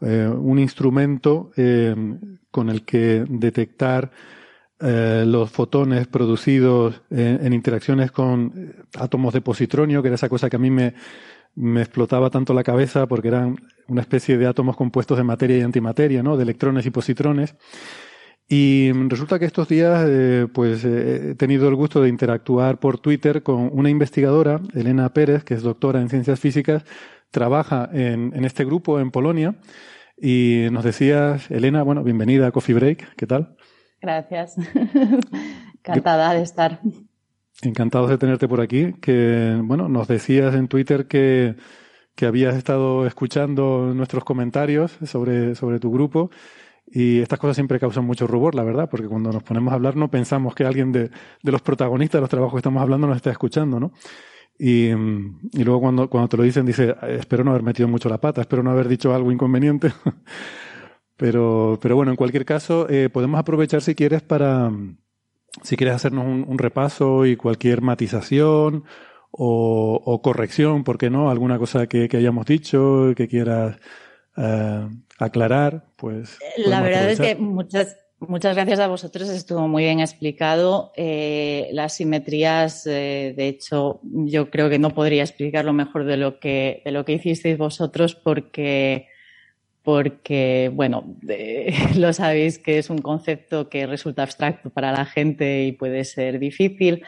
usando 0.00 0.40
un 0.40 0.58
instrumento 0.58 1.50
em, 1.56 2.38
con 2.50 2.68
el 2.68 2.84
que 2.84 3.24
detectar 3.28 4.10
eh, 4.78 5.24
los 5.26 5.50
fotones 5.50 6.06
producidos 6.06 7.00
en, 7.10 7.52
interacciones 7.54 8.10
con 8.12 8.52
eh, 8.54 8.82
átomos 8.98 9.32
de 9.32 9.40
positronio, 9.40 10.02
que 10.02 10.08
era 10.08 10.16
esa 10.16 10.28
cosa 10.28 10.50
que 10.50 10.56
a 10.56 10.58
mí 10.58 10.70
me, 10.70 10.94
explotaba 11.80 12.28
tanto 12.28 12.52
la 12.52 12.62
cabeza 12.62 13.06
porque 13.06 13.28
eran 13.28 13.56
una 13.88 14.02
especie 14.02 14.36
de 14.36 14.46
átomos 14.46 14.76
compuestos 14.76 15.16
de 15.16 15.24
materia 15.24 15.56
y 15.56 15.62
antimateria, 15.62 16.22
¿no? 16.22 16.36
De 16.36 16.42
electrones 16.42 16.84
y 16.84 16.90
positrones. 16.90 17.54
Y 18.48 18.92
resulta 18.92 19.38
que 19.38 19.46
estos 19.46 19.66
días, 19.66 20.04
eh, 20.06 20.46
pues 20.52 20.84
he 20.84 21.34
tenido 21.36 21.68
el 21.68 21.74
gusto 21.74 22.02
de 22.02 22.10
interactuar 22.10 22.78
por 22.78 22.98
Twitter 22.98 23.42
con 23.42 23.70
una 23.72 23.88
investigadora, 23.88 24.60
Elena 24.74 25.08
Pérez, 25.14 25.42
que 25.42 25.54
es 25.54 25.62
doctora 25.62 26.02
en 26.02 26.10
ciencias 26.10 26.38
físicas, 26.38 26.84
trabaja 27.36 27.90
en, 27.92 28.32
en 28.34 28.46
este 28.46 28.64
grupo 28.64 28.98
en 28.98 29.10
Polonia 29.10 29.56
y 30.16 30.68
nos 30.72 30.84
decías, 30.84 31.50
Elena, 31.50 31.82
bueno, 31.82 32.02
bienvenida 32.02 32.46
a 32.46 32.50
Coffee 32.50 32.74
Break, 32.74 33.14
¿qué 33.14 33.26
tal? 33.26 33.56
Gracias. 34.00 34.56
Encantada 35.84 36.32
de 36.32 36.40
estar. 36.40 36.80
Encantados 37.60 38.08
de 38.08 38.16
tenerte 38.16 38.48
por 38.48 38.62
aquí. 38.62 38.94
Que, 39.02 39.60
bueno, 39.62 39.86
nos 39.90 40.08
decías 40.08 40.54
en 40.54 40.68
Twitter 40.68 41.08
que, 41.08 41.56
que 42.14 42.24
habías 42.24 42.56
estado 42.56 43.06
escuchando 43.06 43.92
nuestros 43.94 44.24
comentarios 44.24 44.96
sobre, 45.04 45.54
sobre 45.56 45.78
tu 45.78 45.92
grupo. 45.92 46.30
Y 46.86 47.20
estas 47.20 47.38
cosas 47.38 47.56
siempre 47.56 47.78
causan 47.78 48.06
mucho 48.06 48.26
rubor, 48.26 48.54
la 48.54 48.64
verdad, 48.64 48.88
porque 48.88 49.08
cuando 49.08 49.30
nos 49.30 49.42
ponemos 49.42 49.72
a 49.72 49.74
hablar 49.74 49.96
no 49.96 50.10
pensamos 50.10 50.54
que 50.54 50.64
alguien 50.64 50.90
de, 50.90 51.10
de 51.42 51.52
los 51.52 51.60
protagonistas 51.60 52.18
de 52.18 52.22
los 52.22 52.30
trabajos 52.30 52.54
que 52.54 52.60
estamos 52.60 52.80
hablando 52.80 53.06
nos 53.06 53.16
está 53.16 53.30
escuchando, 53.30 53.78
¿no? 53.78 53.92
Y, 54.58 54.88
y, 54.88 55.64
luego 55.64 55.80
cuando, 55.80 56.08
cuando 56.08 56.28
te 56.28 56.36
lo 56.36 56.42
dicen, 56.42 56.64
dice, 56.64 56.94
espero 57.08 57.44
no 57.44 57.50
haber 57.50 57.62
metido 57.62 57.88
mucho 57.88 58.08
la 58.08 58.20
pata, 58.20 58.40
espero 58.40 58.62
no 58.62 58.70
haber 58.70 58.88
dicho 58.88 59.14
algo 59.14 59.30
inconveniente. 59.30 59.92
pero, 61.16 61.78
pero 61.80 61.96
bueno, 61.96 62.10
en 62.12 62.16
cualquier 62.16 62.44
caso, 62.44 62.88
eh, 62.88 63.10
podemos 63.10 63.38
aprovechar 63.38 63.82
si 63.82 63.94
quieres 63.94 64.22
para, 64.22 64.70
si 65.62 65.76
quieres 65.76 65.96
hacernos 65.96 66.24
un, 66.24 66.58
repaso 66.58 67.26
y 67.26 67.36
cualquier 67.36 67.82
matización 67.82 68.84
o, 69.30 70.00
o, 70.04 70.22
corrección, 70.22 70.84
¿por 70.84 70.96
qué 70.96 71.10
no? 71.10 71.30
Alguna 71.30 71.58
cosa 71.58 71.86
que, 71.86 72.08
que 72.08 72.16
hayamos 72.16 72.46
dicho, 72.46 73.12
que 73.14 73.28
quieras 73.28 73.76
eh, 74.36 74.88
aclarar, 75.18 75.86
pues. 75.96 76.38
La 76.58 76.80
verdad 76.82 77.10
es 77.10 77.20
que 77.20 77.36
muchas, 77.36 77.96
Muchas 78.18 78.54
gracias 78.54 78.80
a 78.80 78.86
vosotros, 78.88 79.28
estuvo 79.28 79.68
muy 79.68 79.84
bien 79.84 80.00
explicado. 80.00 80.90
Eh, 80.96 81.68
las 81.72 81.96
simetrías, 81.96 82.86
eh, 82.86 83.34
de 83.36 83.48
hecho, 83.48 84.00
yo 84.02 84.50
creo 84.50 84.70
que 84.70 84.78
no 84.78 84.94
podría 84.94 85.22
explicarlo 85.22 85.74
mejor 85.74 86.04
de 86.04 86.16
lo 86.16 86.40
que, 86.40 86.80
de 86.82 86.92
lo 86.92 87.04
que 87.04 87.12
hicisteis 87.12 87.58
vosotros 87.58 88.14
porque, 88.14 89.08
porque 89.82 90.70
bueno, 90.72 91.04
lo 91.96 92.14
sabéis 92.14 92.58
que 92.58 92.78
es 92.78 92.88
un 92.88 93.02
concepto 93.02 93.68
que 93.68 93.86
resulta 93.86 94.22
abstracto 94.22 94.70
para 94.70 94.92
la 94.92 95.04
gente 95.04 95.64
y 95.64 95.72
puede 95.72 96.02
ser 96.04 96.38
difícil. 96.38 97.04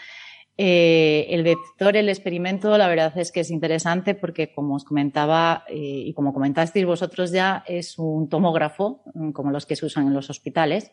Eh, 0.61 1.29
el 1.31 1.45
vector, 1.45 1.97
el 1.97 2.09
experimento, 2.09 2.77
la 2.77 2.89
verdad 2.89 3.17
es 3.17 3.31
que 3.31 3.41
es 3.41 3.51
interesante 3.53 4.17
porque, 4.17 4.53
como 4.53 4.75
os 4.75 4.85
comentaba 4.85 5.65
eh, 5.69 5.77
y 5.77 6.13
como 6.15 6.35
comentasteis 6.35 6.85
vosotros 6.85 7.31
ya, 7.31 7.63
es 7.69 7.97
un 7.97 8.29
tomógrafo, 8.29 9.05
mm, 9.15 9.31
como 9.31 9.53
los 9.53 9.67
que 9.67 9.77
se 9.77 9.87
usan 9.87 10.09
en 10.09 10.15
los 10.15 10.31
hospitales. 10.31 10.91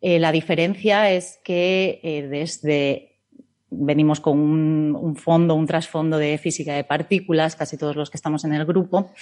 Eh, 0.00 0.18
la 0.18 0.32
diferencia 0.32 1.10
es 1.10 1.38
que 1.44 2.26
desde 2.30 3.07
venimos 3.70 4.20
con 4.20 4.38
un, 4.38 5.16
fondo, 5.16 5.54
un 5.54 5.66
trasfondo 5.66 6.18
de 6.18 6.38
física 6.38 6.74
de 6.74 6.84
partículas, 6.84 7.56
casi 7.56 7.76
todos 7.76 7.96
los 7.96 8.10
que 8.10 8.16
estamos 8.16 8.44
en 8.44 8.54
el 8.54 8.64
grupo, 8.64 9.12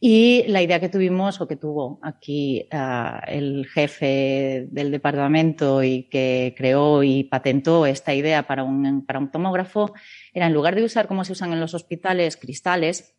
y 0.00 0.44
la 0.46 0.62
idea 0.62 0.78
que 0.78 0.88
tuvimos 0.88 1.40
o 1.40 1.48
que 1.48 1.56
tuvo 1.56 1.98
aquí 2.02 2.68
uh, 2.72 3.20
el 3.26 3.66
jefe 3.66 4.68
del 4.70 4.90
departamento 4.90 5.82
y 5.82 6.04
que 6.04 6.54
creó 6.56 7.02
y 7.02 7.24
patentó 7.24 7.84
esta 7.86 8.14
idea 8.14 8.46
para 8.46 8.62
un, 8.62 9.04
para 9.04 9.18
un 9.18 9.30
tomógrafo 9.30 9.92
era 10.32 10.46
en 10.46 10.54
lugar 10.54 10.76
de 10.76 10.84
usar 10.84 11.08
como 11.08 11.24
se 11.24 11.32
usan 11.32 11.52
en 11.52 11.60
los 11.60 11.74
hospitales 11.74 12.36
cristales, 12.36 13.17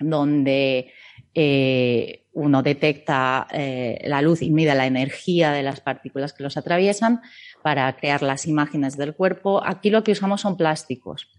donde 0.00 0.92
eh, 1.34 2.26
uno 2.32 2.62
detecta 2.62 3.46
eh, 3.52 4.02
la 4.04 4.22
luz 4.22 4.42
y 4.42 4.50
mide 4.50 4.74
la 4.74 4.86
energía 4.86 5.52
de 5.52 5.62
las 5.62 5.80
partículas 5.80 6.32
que 6.32 6.42
los 6.42 6.56
atraviesan 6.56 7.22
para 7.62 7.94
crear 7.96 8.22
las 8.22 8.46
imágenes 8.46 8.96
del 8.96 9.14
cuerpo, 9.14 9.62
aquí 9.64 9.90
lo 9.90 10.04
que 10.04 10.12
usamos 10.12 10.40
son 10.40 10.56
plásticos. 10.56 11.30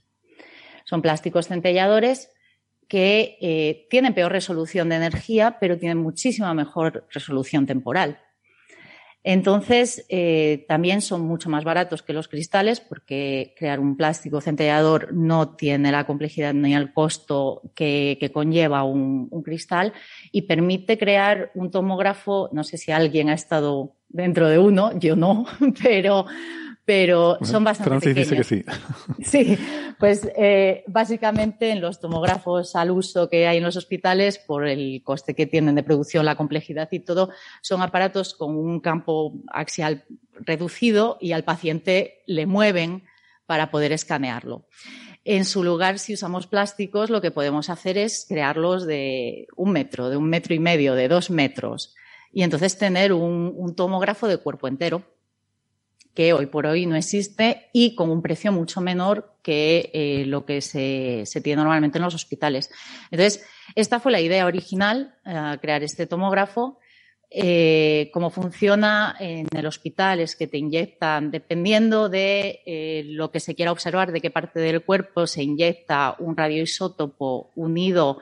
Son 0.85 1.01
plásticos 1.01 1.47
centelladores 1.47 2.29
que 2.87 3.37
eh, 3.41 3.87
tienen 3.89 4.13
peor 4.13 4.31
resolución 4.31 4.89
de 4.89 4.95
energía, 4.95 5.57
pero 5.59 5.77
tienen 5.77 5.97
muchísima 5.97 6.53
mejor 6.53 7.07
resolución 7.11 7.65
temporal. 7.65 8.19
Entonces, 9.27 10.05
eh, 10.09 10.65
también 10.67 11.01
son 11.01 11.21
mucho 11.21 11.49
más 11.49 11.63
baratos 11.63 12.03
que 12.03 12.13
los 12.13 12.27
cristales 12.27 12.79
porque 12.79 13.55
crear 13.57 13.79
un 13.79 13.97
plástico 13.97 14.39
centellador 14.39 15.15
no 15.15 15.55
tiene 15.55 15.91
la 15.91 16.05
complejidad 16.05 16.53
ni 16.53 16.75
el 16.75 16.93
costo 16.93 17.63
que, 17.73 18.29
conlleva 18.31 18.83
un, 18.83 19.27
cristal 19.43 19.93
y 20.31 20.43
permite 20.43 20.99
crear 20.99 21.49
un 21.55 21.71
tomógrafo, 21.71 22.49
no 22.51 22.63
sé 22.63 22.77
si 22.77 22.91
alguien 22.91 23.29
ha 23.29 23.33
estado 23.33 23.95
dentro 24.09 24.47
de 24.47 24.59
uno, 24.59 24.91
yo 24.99 25.15
no, 25.15 25.47
pero 25.83 26.27
pero 26.85 27.39
son 27.41 27.63
bastante 27.63 27.89
Francis 27.89 28.15
dice 28.15 28.35
que 28.35 28.43
sí. 28.43 28.63
Sí, 29.25 29.57
pues 29.99 30.29
eh, 30.37 30.83
básicamente 30.85 31.71
en 31.71 31.81
los 31.81 31.99
tomógrafos 31.99 32.75
al 32.75 32.91
uso 32.91 33.27
que 33.27 33.47
hay 33.47 33.57
en 33.57 33.63
los 33.63 33.75
hospitales, 33.75 34.37
por 34.37 34.67
el 34.67 35.01
coste 35.03 35.33
que 35.33 35.47
tienen 35.47 35.73
de 35.73 35.83
producción, 35.83 36.25
la 36.25 36.35
complejidad 36.35 36.87
y 36.91 36.99
todo, 36.99 37.31
son 37.61 37.81
aparatos 37.81 38.35
con 38.35 38.55
un 38.55 38.79
campo 38.79 39.33
axial 39.51 40.05
reducido 40.33 41.17
y 41.19 41.31
al 41.31 41.43
paciente 41.43 42.21
le 42.27 42.45
mueven 42.45 43.03
para 43.47 43.71
poder 43.71 43.91
escanearlo. 43.91 44.67
En 45.23 45.45
su 45.45 45.63
lugar, 45.63 45.97
si 45.97 46.13
usamos 46.13 46.45
plásticos, 46.45 47.09
lo 47.09 47.19
que 47.19 47.31
podemos 47.31 47.71
hacer 47.71 47.97
es 47.97 48.27
crearlos 48.29 48.85
de 48.85 49.47
un 49.55 49.71
metro, 49.71 50.11
de 50.11 50.17
un 50.17 50.29
metro 50.29 50.53
y 50.53 50.59
medio, 50.59 50.93
de 50.93 51.07
dos 51.07 51.31
metros, 51.31 51.95
y 52.31 52.43
entonces 52.43 52.77
tener 52.77 53.11
un 53.11 53.75
tomógrafo 53.75 54.27
de 54.27 54.37
cuerpo 54.37 54.67
entero 54.67 55.14
que 56.15 56.33
hoy 56.33 56.45
por 56.47 56.65
hoy 56.65 56.85
no 56.85 56.95
existe 56.95 57.67
y 57.73 57.93
con 57.93 58.09
un 58.09 58.21
precio 58.21 58.51
mucho 58.51 58.81
menor 58.81 59.35
que 59.43 59.91
eh, 59.93 60.23
lo 60.25 60.45
que 60.45 60.61
se, 60.61 61.25
tiene 61.43 61.57
normalmente 61.57 61.97
en 61.99 62.05
los 62.05 62.15
hospitales. 62.15 62.71
Entonces, 63.11 63.45
esta 63.75 63.99
fue 63.99 64.11
la 64.11 64.21
idea 64.21 64.45
original, 64.45 65.15
eh, 65.25 65.57
crear 65.61 65.83
este 65.83 66.07
tomógrafo. 66.07 66.79
Eh, 67.29 68.11
cómo 68.13 68.29
funciona 68.29 69.15
en 69.19 69.47
el 69.53 69.65
hospital 69.65 70.21
es 70.21 70.37
que 70.37 70.47
te 70.47 70.57
inyectan, 70.57 71.31
dependiendo 71.31 72.07
de 72.07 73.03
lo 73.07 73.29
que 73.29 73.41
se 73.41 73.55
quiera 73.55 73.73
observar, 73.73 74.13
de 74.13 74.21
qué 74.21 74.31
parte 74.31 74.59
del 74.61 74.83
cuerpo 74.83 75.27
se 75.27 75.43
inyecta 75.43 76.15
un 76.19 76.37
radioisótopo 76.37 77.51
unido 77.55 78.19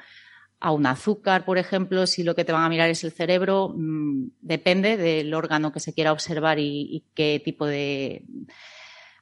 a 0.64 0.72
un 0.72 0.86
azúcar, 0.86 1.43
por 1.43 1.57
ejemplo, 1.57 2.07
si 2.07 2.24
lo 2.24 2.36
que 2.36 2.45
te 2.45 2.53
van 2.53 2.64
a 2.64 2.70
mirar 2.70 2.89
es 2.89 3.03
el 3.03 3.11
cerebro, 3.11 3.74
mm, 3.76 4.30
depende 4.39 4.95
del 4.95 5.34
órgano 5.34 5.74
que 5.74 5.82
se 5.82 5.93
quiera 5.93 6.14
observar 6.14 6.57
y, 6.57 7.03
qué 7.14 7.41
tipo 7.43 7.66
de, 7.66 8.24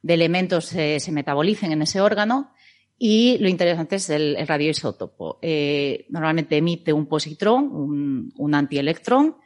elementos 0.07 0.65
se, 0.65 1.01
metabolicen 1.11 1.71
en 1.71 1.81
ese 1.81 1.99
órgano. 1.99 2.53
Y 2.99 3.39
lo 3.39 3.49
interesante 3.49 3.95
es 3.95 4.11
el, 4.11 4.37
radioisótopo. 4.45 5.39
Eh, 5.41 6.05
normalmente 6.09 6.57
emite 6.57 6.93
un 6.93 7.07
positrón, 7.07 7.71
un, 7.71 8.31
un 8.37 8.53
antielectrón, 8.53 9.37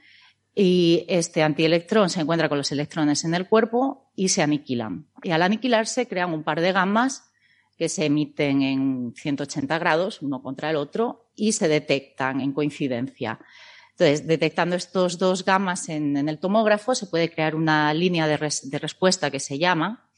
y 0.54 1.06
este 1.08 1.44
antielectrón 1.44 2.10
se 2.10 2.20
encuentra 2.20 2.50
con 2.50 2.58
los 2.58 2.74
electrones 2.74 3.24
en 3.24 3.36
el 3.36 3.48
cuerpo 3.48 4.12
y 4.18 4.28
se 4.30 4.42
aniquilan. 4.42 5.08
Y 5.24 5.32
al 5.32 5.44
aniquilarse 5.44 6.10
crean 6.10 6.34
un 6.34 6.44
par 6.44 6.60
de 6.60 6.74
gamas 6.74 7.32
que 7.78 7.90
se 7.90 8.06
emiten 8.06 8.62
en 8.62 9.14
180 9.16 9.78
grados, 9.80 10.22
uno 10.22 10.42
contra 10.42 10.70
el 10.70 10.76
otro, 10.76 11.30
y 11.36 11.52
se 11.52 11.68
detectan 11.68 12.42
en 12.42 12.54
coincidencia. 12.54 13.40
Entonces, 13.92 14.28
detectando 14.28 14.76
estos 14.76 15.18
dos 15.18 15.46
gamas 15.46 15.90
en, 15.90 16.28
el 16.28 16.40
tomógrafo, 16.40 16.96
se 16.96 17.08
puede 17.08 17.32
crear 17.32 17.56
una 17.56 17.94
línea 17.94 18.28
de, 18.28 18.38
respuesta 18.38 19.32
que 19.32 19.40
se 19.40 19.58
llama, 19.58 20.10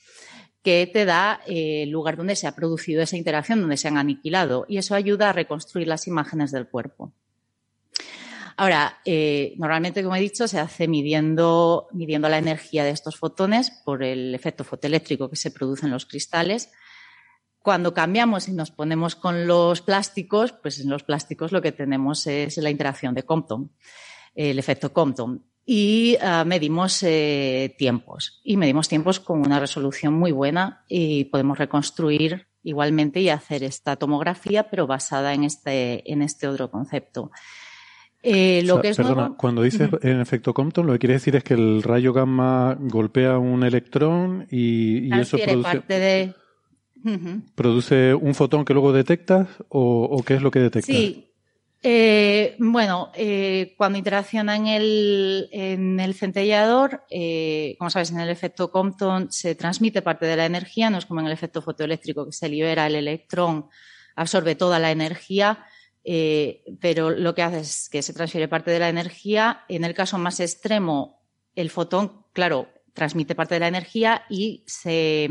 que 0.63 0.89
te 0.91 1.05
da 1.05 1.41
eh, 1.45 1.83
el 1.83 1.89
lugar 1.89 2.17
donde 2.17 2.35
se 2.35 2.47
ha 2.47 2.55
producido 2.55 3.01
esa 3.01 3.17
interacción, 3.17 3.61
donde 3.61 3.77
se 3.77 3.87
han 3.87 3.97
aniquilado, 3.97 4.65
y 4.67 4.77
eso 4.77 4.95
ayuda 4.95 5.29
a 5.29 5.33
reconstruir 5.33 5.87
las 5.87 6.07
imágenes 6.07 6.51
del 6.51 6.67
cuerpo. 6.67 7.13
Ahora, 8.59 8.99
eh, 9.05 9.53
normalmente, 9.57 10.01
como 10.01 10.15
he 10.15 10.19
dicho, 10.19 10.47
se 10.47 10.59
hace 10.59 10.87
midiendo, 10.87 11.87
midiendo 11.91 12.27
la 12.27 12.39
energía 12.39 12.83
de 12.83 12.89
estos 12.89 13.15
fotones 13.15 13.69
por 13.69 14.01
el 14.03 14.33
efecto 14.33 14.63
fotoeléctrico 14.63 15.29
que 15.29 15.35
se 15.35 15.51
produce 15.51 15.85
en 15.85 15.91
los 15.91 16.07
cristales 16.07 16.71
cuando 17.67 17.93
cambiamos 17.93 18.47
y 18.47 18.53
nos 18.53 18.71
ponemos 18.71 19.17
con 19.17 19.45
los 19.45 19.81
plásticos, 19.81 20.53
pues 20.53 20.79
en 20.79 20.89
los 20.89 21.03
plásticos 21.03 21.51
lo 21.51 21.61
que 21.61 21.73
tenemos 21.73 22.25
es 22.25 22.55
la 22.55 22.69
interacción 22.69 23.13
de 23.13 23.23
Compton, 23.23 23.73
el 24.35 24.57
efecto 24.57 24.93
Compton. 24.93 25.43
Y 25.65 26.15
ah, 26.21 26.45
medimos 26.45 27.03
eh, 27.03 27.75
tiempos. 27.77 28.39
Y 28.45 28.55
medimos 28.55 28.87
tiempos 28.87 29.19
con 29.19 29.45
una 29.45 29.59
resolución 29.59 30.13
muy 30.13 30.31
buena 30.31 30.85
y 30.87 31.25
podemos 31.25 31.57
reconstruir 31.57 32.47
igualmente 32.63 33.19
y 33.19 33.27
hacer 33.27 33.63
esta 33.63 33.97
tomografía, 33.97 34.69
pero 34.69 34.87
basada 34.87 35.33
en 35.33 35.43
este, 35.43 36.09
en 36.09 36.21
este 36.21 36.47
otro 36.47 36.71
concepto. 36.71 37.31
Eh, 38.23 38.61
lo 38.63 38.79
que 38.79 38.89
es 38.91 38.97
perdona, 38.97 39.33
cuando 39.37 39.61
dices 39.61 39.89
en 40.03 40.21
efecto 40.21 40.53
Compton, 40.53 40.87
lo 40.87 40.93
que 40.93 40.99
quiere 40.99 41.15
decir 41.15 41.35
es 41.35 41.43
que 41.43 41.55
el 41.55 41.83
rayo 41.83 42.13
gamma 42.13 42.77
golpea 42.79 43.37
un 43.37 43.65
electrón 43.65 44.47
y, 44.49 45.13
y 45.13 45.19
eso 45.19 45.37
produce... 45.37 45.63
parte 45.63 45.99
de 45.99 46.33
¿Produce 47.55 48.13
un 48.13 48.35
fotón 48.35 48.65
que 48.65 48.73
luego 48.73 48.91
detectas 48.91 49.47
o, 49.69 50.23
qué 50.25 50.35
es 50.35 50.41
lo 50.41 50.51
que 50.51 50.59
detectas? 50.59 50.95
Sí. 50.95 51.27
Eh, 51.83 52.55
bueno, 52.59 53.11
eh, 53.15 53.75
cuando 53.77 53.97
interacciona 53.97 54.55
en 54.55 54.67
el, 54.67 55.49
en 55.51 55.99
el 55.99 56.15
centellador, 56.15 57.03
eh, 57.09 57.75
como 57.77 57.89
sabes, 57.89 58.11
en 58.11 58.19
el 58.19 58.29
efecto 58.29 58.71
Compton 58.71 59.31
se 59.31 59.55
transmite 59.55 60.01
parte 60.01 60.25
de 60.25 60.35
la 60.35 60.45
energía, 60.45 60.89
no 60.89 60.97
es 60.97 61.05
como 61.05 61.19
en 61.19 61.27
el 61.27 61.33
efecto 61.33 61.61
fotoeléctrico 61.61 62.25
que 62.25 62.31
se 62.31 62.49
libera 62.49 62.87
el 62.87 62.95
electrón, 62.95 63.67
absorbe 64.15 64.55
toda 64.55 64.79
la 64.79 64.91
energía, 64.91 65.65
pero 66.79 67.09
lo 67.09 67.35
que 67.35 67.43
hace 67.43 67.59
es 67.59 67.89
que 67.89 68.01
se 68.01 68.13
transfiere 68.13 68.47
parte 68.47 68.71
de 68.71 68.79
la 68.79 68.87
energía. 68.87 69.65
En 69.67 69.83
el 69.83 69.93
caso 69.93 70.17
más 70.17 70.39
extremo, 70.39 71.21
el 71.53 71.69
fotón, 71.69 72.23
claro, 72.31 72.69
transmite 72.93 73.35
parte 73.35 73.55
de 73.55 73.59
la 73.59 73.67
energía 73.67 74.23
y 74.29 74.63
se 74.65 75.29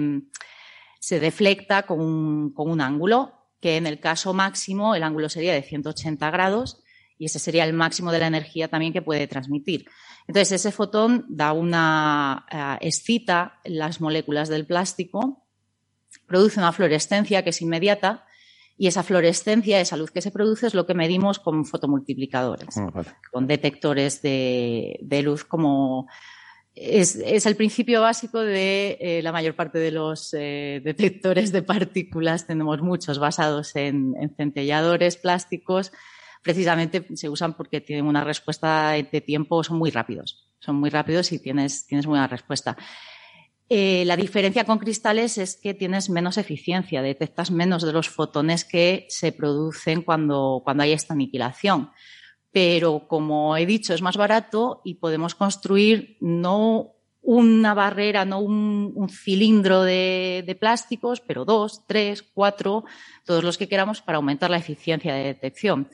se 1.07 1.21
deflecta 1.21 1.85
con 1.85 2.01
un, 2.01 2.81
ángulo, 2.81 3.33
que 3.61 3.77
en 3.77 3.87
el 3.87 4.01
caso 4.01 4.35
máximo 4.35 4.97
el 4.97 5.05
ángulo 5.05 5.29
sería 5.29 5.55
de 5.55 5.63
180 5.63 6.29
grados 6.33 6.83
y 7.17 7.27
ese 7.27 7.39
sería 7.39 7.63
el 7.63 7.75
máximo 7.75 8.11
de 8.11 8.19
la 8.19 8.27
energía 8.27 8.67
también 8.67 8.93
que 8.93 9.03
puede 9.03 9.29
transmitir. 9.29 9.87
Entonces, 10.27 10.51
ese 10.51 10.73
fotón 10.73 11.25
da 11.29 11.53
una, 11.53 12.45
eh, 12.51 12.89
excita 12.89 13.61
las 13.65 14.01
moléculas 14.01 14.49
del 14.49 14.67
plástico, 14.67 15.47
produce 16.27 16.59
una 16.59 16.73
fluorescencia 16.73 17.45
que 17.45 17.51
es 17.51 17.63
inmediata 17.63 18.27
y 18.77 18.89
esa 18.89 19.05
fluorescencia, 19.05 19.81
esa 19.81 19.97
luz 19.97 20.11
que 20.11 20.23
se 20.23 20.33
produce 20.33 20.67
es 20.67 20.75
lo 20.75 20.87
que 20.87 20.95
medimos 20.95 21.39
con 21.39 21.65
fotomultiplicadores, 21.65 22.79
ah, 22.79 23.05
con 23.31 23.47
detectores 23.47 24.23
de, 24.23 24.99
de 25.03 25.23
luz 25.23 25.45
como 25.45 26.09
es, 26.77 27.47
el 27.47 27.57
principio 27.57 28.03
básico 28.03 28.41
de 28.41 28.99
eh, 29.01 29.22
la 29.22 29.33
mayor 29.33 29.57
parte 29.57 29.79
de 29.79 29.91
los 29.91 30.35
eh, 30.35 30.83
detectores 30.85 31.51
de 31.51 31.62
partículas. 31.62 32.47
Tenemos 32.47 32.83
muchos 32.83 33.18
basados 33.18 33.74
en, 33.77 34.14
centelladores 34.37 35.16
plásticos. 35.16 35.91
Precisamente 36.43 37.05
se 37.16 37.31
usan 37.31 37.55
porque 37.55 37.81
tienen 37.81 38.05
una 38.05 38.22
respuesta 38.22 38.91
de 38.91 39.20
tiempo, 39.22 39.64
son 39.64 39.79
muy 39.79 39.91
rápidos. 39.91 40.47
Son 40.59 40.77
muy 40.77 40.91
rápidos 40.91 41.33
y 41.33 41.39
tienes, 41.39 41.87
tienes 41.87 42.05
buena 42.05 42.27
respuesta. 42.27 42.77
Eh, 43.68 44.05
la 44.05 44.16
diferencia 44.16 44.64
con 44.64 44.79
cristales 44.79 45.39
es 45.39 45.57
que 45.57 45.74
tienes 45.74 46.11
menos 46.11 46.37
eficiencia, 46.37 47.03
detectas 47.03 47.51
menos 47.51 47.85
de 47.85 47.93
los 47.93 48.09
fotones 48.09 48.64
que 48.64 49.07
se 49.09 49.33
producen 49.33 50.03
cuando, 50.03 50.61
cuando 50.62 50.85
hay 50.85 50.93
esta 50.93 51.14
aniquilación 51.14 51.91
pero 52.57 53.07
como 53.07 53.55
he 53.59 53.67
dicho, 53.67 53.93
es 53.93 54.01
más 54.01 54.17
barato 54.17 54.81
y 54.83 54.95
podemos 54.95 55.35
construir 55.35 56.17
no 56.23 56.95
una 57.21 57.75
barrera, 57.75 58.25
no 58.25 58.41
un, 58.41 59.11
cilindro 59.11 59.83
de, 59.83 60.57
plásticos, 60.59 61.21
pero 61.21 61.45
dos, 61.45 61.83
tres, 61.87 62.23
cuatro, 62.23 62.87
todos 63.27 63.45
los 63.45 63.59
que 63.59 63.69
queramos 63.69 64.01
para 64.01 64.17
aumentar 64.17 64.49
la 64.49 64.57
eficiencia 64.57 65.15
de 65.15 65.25
detección. 65.25 65.91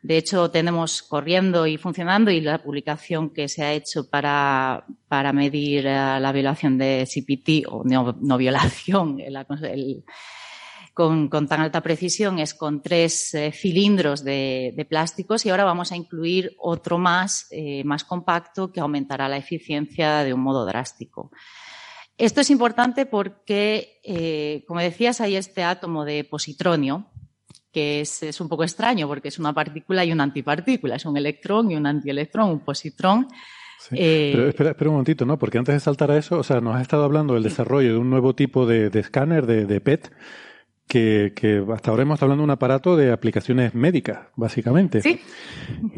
De 0.00 0.16
hecho, 0.16 0.50
tenemos 0.50 1.02
corriendo 1.02 1.66
y 1.66 1.76
funcionando 1.76 2.30
y 2.30 2.40
la 2.40 2.62
publicación 2.62 3.28
que 3.28 3.46
se 3.48 3.62
ha 3.62 3.74
hecho 3.74 4.08
para, 4.08 4.86
medir 5.34 5.86
eh, 5.86 6.18
la 6.18 6.32
violación 6.32 6.78
de 6.78 7.06
CPT 7.06 7.68
o 7.70 7.84
no, 7.84 8.38
violación, 8.38 9.20
el, 9.20 9.36
con, 10.96 11.28
tan 11.28 11.60
alta 11.60 11.82
precisión 11.82 12.38
es 12.38 12.54
con 12.54 12.80
tres 12.80 13.34
eh, 13.34 13.52
cilindros 13.52 14.24
de, 14.24 14.86
plásticos 14.88 15.44
y 15.44 15.50
ahora 15.50 15.64
vamos 15.64 15.92
a 15.92 15.96
incluir 15.96 16.56
otro 16.56 16.96
más, 16.96 17.48
eh, 17.50 17.84
más 17.84 18.02
compacto 18.02 18.72
que 18.72 18.80
aumentará 18.80 19.28
la 19.28 19.36
eficiencia 19.36 20.24
de 20.24 20.32
un 20.32 20.40
modo 20.40 20.64
drástico. 20.64 21.30
Esto 22.16 22.40
es 22.40 22.48
importante 22.48 23.04
porque, 23.04 24.00
eh, 24.04 24.64
como 24.66 24.80
decías, 24.80 25.20
hay 25.20 25.36
este 25.36 25.64
átomo 25.64 26.06
de 26.06 26.24
positronio, 26.24 27.10
que 27.70 28.00
es, 28.00 28.40
un 28.40 28.48
poco 28.48 28.64
extraño 28.64 29.06
porque 29.06 29.28
es 29.28 29.38
una 29.38 29.52
partícula 29.52 30.02
y 30.02 30.12
una 30.12 30.22
antipartícula, 30.22 30.96
es 30.96 31.04
un 31.04 31.18
electrón 31.18 31.70
y 31.70 31.76
un 31.76 31.86
antielectrón, 31.86 32.48
un 32.48 32.60
positrón. 32.60 33.28
pero 33.90 34.48
espera, 34.48 34.74
un 34.80 34.92
momentito, 34.92 35.26
¿no? 35.26 35.38
Porque 35.38 35.58
antes 35.58 35.74
de 35.74 35.80
saltar 35.80 36.10
a 36.10 36.16
eso, 36.16 36.38
o 36.38 36.42
sea, 36.42 36.62
nos 36.62 36.74
has 36.74 36.80
estado 36.80 37.04
hablando 37.04 37.34
del 37.34 37.42
desarrollo 37.42 37.92
de 37.92 37.98
un 37.98 38.08
nuevo 38.08 38.34
tipo 38.34 38.64
de, 38.64 38.86
escáner, 38.98 39.44
de, 39.44 39.66
de, 39.66 39.80
PET, 39.82 40.10
que, 40.86 41.32
que, 41.34 41.64
hasta 41.72 41.90
ahora 41.90 42.02
hemos 42.02 42.14
estado 42.14 42.26
hablando 42.26 42.42
de 42.42 42.44
un 42.44 42.50
aparato 42.50 42.96
de 42.96 43.12
aplicaciones 43.12 43.74
médicas, 43.74 44.28
básicamente. 44.36 45.02
Sí. 45.02 45.20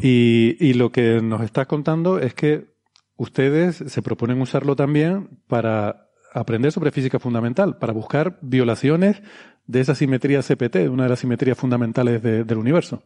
Y, 0.01 0.57
y 0.59 0.73
lo 0.73 0.91
que 0.91 1.21
nos 1.21 1.41
estás 1.41 1.67
contando 1.67 2.19
es 2.19 2.33
que 2.33 2.73
ustedes 3.17 3.83
se 3.85 4.01
proponen 4.01 4.41
usarlo 4.41 4.75
también 4.75 5.41
para 5.47 6.09
aprender 6.33 6.71
sobre 6.71 6.91
física 6.91 7.19
fundamental, 7.19 7.77
para 7.77 7.93
buscar 7.93 8.37
violaciones 8.41 9.21
de 9.67 9.81
esa 9.81 9.93
simetría 9.95 10.41
CPT, 10.41 10.89
una 10.89 11.03
de 11.03 11.09
las 11.09 11.19
simetrías 11.19 11.57
fundamentales 11.57 12.23
del 12.23 12.57
universo. 12.57 13.03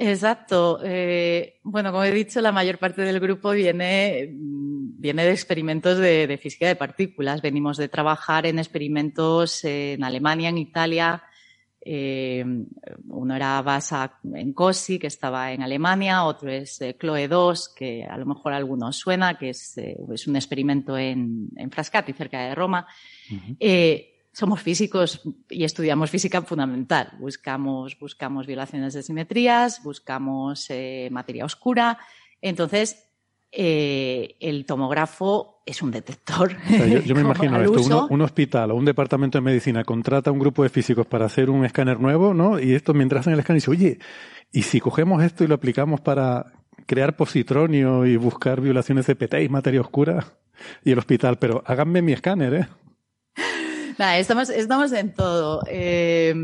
Exacto. 0.00 0.78
Eh, 0.84 1.58
bueno, 1.64 1.90
como 1.90 2.04
he 2.04 2.12
dicho, 2.12 2.40
la 2.40 2.52
mayor 2.52 2.78
parte 2.78 3.02
del 3.02 3.18
grupo 3.18 3.50
viene, 3.50 4.28
viene 4.30 5.24
de 5.24 5.32
experimentos 5.32 5.98
de, 5.98 6.38
física 6.40 6.68
de 6.68 6.76
partículas. 6.76 7.42
Venimos 7.42 7.76
de 7.78 7.88
trabajar 7.88 8.46
en 8.46 8.60
experimentos 8.60 9.64
en 9.64 10.04
Alemania, 10.04 10.50
en 10.50 10.58
Italia. 10.58 11.24
Eh, 11.80 12.44
uno 13.08 13.34
era 13.34 13.60
Basa 13.60 14.20
en 14.32 14.52
COSI, 14.52 15.00
que 15.00 15.08
estaba 15.08 15.50
en 15.52 15.62
Alemania, 15.62 16.22
otro 16.24 16.48
es 16.48 16.80
eh, 16.80 16.94
CLOE 16.96 17.26
2, 17.26 17.74
que 17.74 18.04
a 18.04 18.16
lo 18.18 18.26
mejor 18.26 18.52
a 18.52 18.56
algunos 18.56 18.96
suena, 18.96 19.36
que 19.36 19.50
es, 19.50 19.78
es 19.78 20.28
un 20.28 20.36
experimento 20.36 20.96
en, 20.96 21.48
en, 21.56 21.72
Frascati, 21.72 22.12
cerca 22.12 22.40
de 22.40 22.54
Roma 22.54 22.86
somos 24.38 24.62
físicos 24.62 25.20
y 25.50 25.64
estudiamos 25.64 26.10
física 26.10 26.40
fundamental. 26.42 27.10
Buscamos, 27.18 27.98
buscamos 27.98 28.46
violaciones 28.46 28.94
de 28.94 29.02
simetrías, 29.02 29.82
buscamos 29.82 30.66
eh, 30.70 31.08
materia 31.10 31.44
oscura. 31.44 31.98
Entonces, 32.40 33.04
eh, 33.50 34.36
el 34.38 34.64
tomógrafo 34.64 35.64
es 35.66 35.82
un 35.82 35.90
detector. 35.90 36.56
yo, 37.04 37.16
me 37.16 37.20
imagino 37.22 37.60
esto, 37.60 38.06
un 38.08 38.20
hospital 38.20 38.70
o 38.70 38.76
un 38.76 38.84
departamento 38.84 39.38
de 39.38 39.42
medicina 39.42 39.82
contrata 39.82 40.30
a 40.30 40.32
un 40.32 40.38
grupo 40.38 40.62
de 40.62 40.68
físicos 40.68 41.04
para 41.04 41.26
hacer 41.26 41.50
un 41.50 41.64
escáner 41.64 41.98
nuevo, 41.98 42.32
¿no? 42.32 42.60
Y 42.60 42.74
esto 42.74 42.94
mientras 42.94 43.22
hacen 43.22 43.32
el 43.32 43.40
escáner 43.40 43.60
dice, 43.60 43.72
oye, 43.72 43.98
¿y 44.52 44.62
si 44.62 44.78
cogemos 44.78 45.20
esto 45.24 45.42
y 45.42 45.48
lo 45.48 45.56
aplicamos 45.56 46.00
para 46.00 46.46
crear 46.86 47.16
positronio 47.16 48.06
y 48.06 48.16
buscar 48.16 48.60
violaciones 48.60 49.08
de 49.08 49.16
PT 49.16 49.42
y 49.42 49.48
materia 49.48 49.80
oscura? 49.80 50.34
Y 50.84 50.92
el 50.92 50.98
hospital, 51.00 51.40
pero 51.40 51.64
háganme 51.66 52.02
mi 52.02 52.12
escáner, 52.12 52.54
¿eh? 52.54 52.68
Estamos, 53.98 54.48
estamos 54.50 54.92
en 54.92 55.12
todo. 55.12 55.62
Eh, 55.66 56.34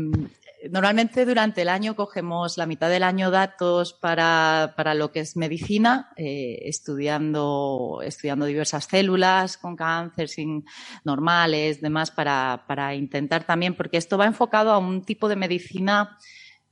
normalmente 0.69 1.25
durante 1.25 1.61
el 1.61 1.69
año 1.69 1.95
cogemos 1.95 2.57
la 2.57 2.65
mitad 2.65 2.89
del 2.89 3.03
año 3.03 3.31
datos 3.31 3.93
para, 3.93 4.73
para 4.75 4.93
lo 4.93 5.11
que 5.11 5.21
es 5.21 5.37
medicina, 5.37 6.11
eh, 6.17 6.59
estudiando, 6.63 8.01
estudiando 8.03 8.45
diversas 8.45 8.85
células 8.85 9.57
con 9.57 9.75
cáncer, 9.75 10.27
sin 10.27 10.65
normales, 11.03 11.81
demás, 11.81 12.11
para, 12.11 12.65
para 12.67 12.93
intentar 12.95 13.45
también, 13.45 13.75
porque 13.75 13.97
esto 13.97 14.17
va 14.17 14.25
enfocado 14.25 14.71
a 14.71 14.77
un 14.77 15.03
tipo 15.03 15.29
de 15.29 15.35
medicina. 15.35 16.17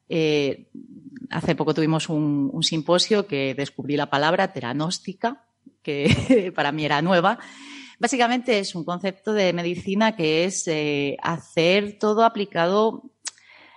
Eh, 0.10 0.68
hace 1.30 1.56
poco 1.56 1.74
tuvimos 1.74 2.10
un, 2.10 2.50
un 2.52 2.64
simposio 2.64 3.26
que 3.26 3.56
descubrí 3.56 3.96
la 3.96 4.10
palabra 4.10 4.52
teranóstica, 4.52 5.46
que 5.82 6.52
para 6.56 6.72
mí 6.74 6.84
era 6.84 7.02
nueva, 7.02 7.40
Básicamente 8.04 8.60
es 8.60 8.76
un 8.76 8.84
concepto 8.84 9.32
de 9.32 9.54
medicina 9.54 10.14
que 10.18 10.44
es 10.44 10.68
eh, 10.68 11.16
hacer 11.24 11.98
todo 11.98 12.26
aplicado, 12.26 13.04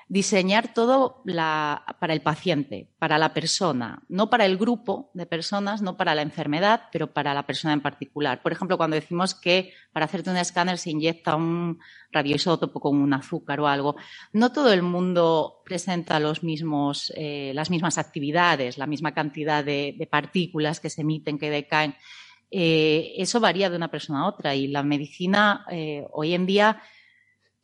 diseñar 0.08 0.74
todo 0.74 1.22
para 1.24 2.12
el 2.12 2.22
paciente, 2.22 2.90
para 2.98 3.18
la 3.18 3.32
persona, 3.32 4.02
no 4.08 4.28
para 4.28 4.44
el 4.44 4.56
grupo 4.56 5.12
de 5.14 5.26
personas, 5.26 5.80
no 5.80 5.96
para 5.96 6.16
la 6.16 6.22
enfermedad, 6.22 6.88
pero 6.90 7.12
para 7.12 7.34
la 7.34 7.46
persona 7.46 7.72
en 7.72 7.82
particular. 7.82 8.42
Por 8.42 8.50
ejemplo, 8.50 8.76
cuando 8.76 8.96
decimos 8.96 9.36
que 9.36 9.72
para 9.92 10.06
hacerte 10.06 10.30
un 10.30 10.38
escáner 10.38 10.78
se 10.78 10.90
inyecta 10.90 11.36
un 11.36 11.78
radioisótopo 12.10 12.80
con 12.80 12.96
un 13.00 13.14
azúcar 13.14 13.60
o 13.60 13.68
algo, 13.68 13.94
no 14.32 14.50
todo 14.50 14.72
el 14.72 14.82
mundo 14.82 15.62
presenta 15.64 16.18
eh, 16.18 17.52
las 17.54 17.70
mismas 17.70 17.98
actividades, 17.98 18.76
la 18.76 18.88
misma 18.88 19.14
cantidad 19.14 19.64
de 19.64 20.08
partículas 20.10 20.80
que 20.80 20.90
se 20.90 21.02
emiten, 21.02 21.38
que 21.38 21.48
decaen. 21.48 21.94
Eh, 22.50 23.14
eso 23.16 23.40
varía 23.40 23.70
de 23.70 23.76
una 23.76 23.90
persona 23.90 24.20
a 24.20 24.28
otra 24.28 24.54
y 24.54 24.68
la 24.68 24.82
medicina 24.82 25.66
eh, 25.70 26.06
hoy 26.12 26.34
en 26.34 26.46
día 26.46 26.82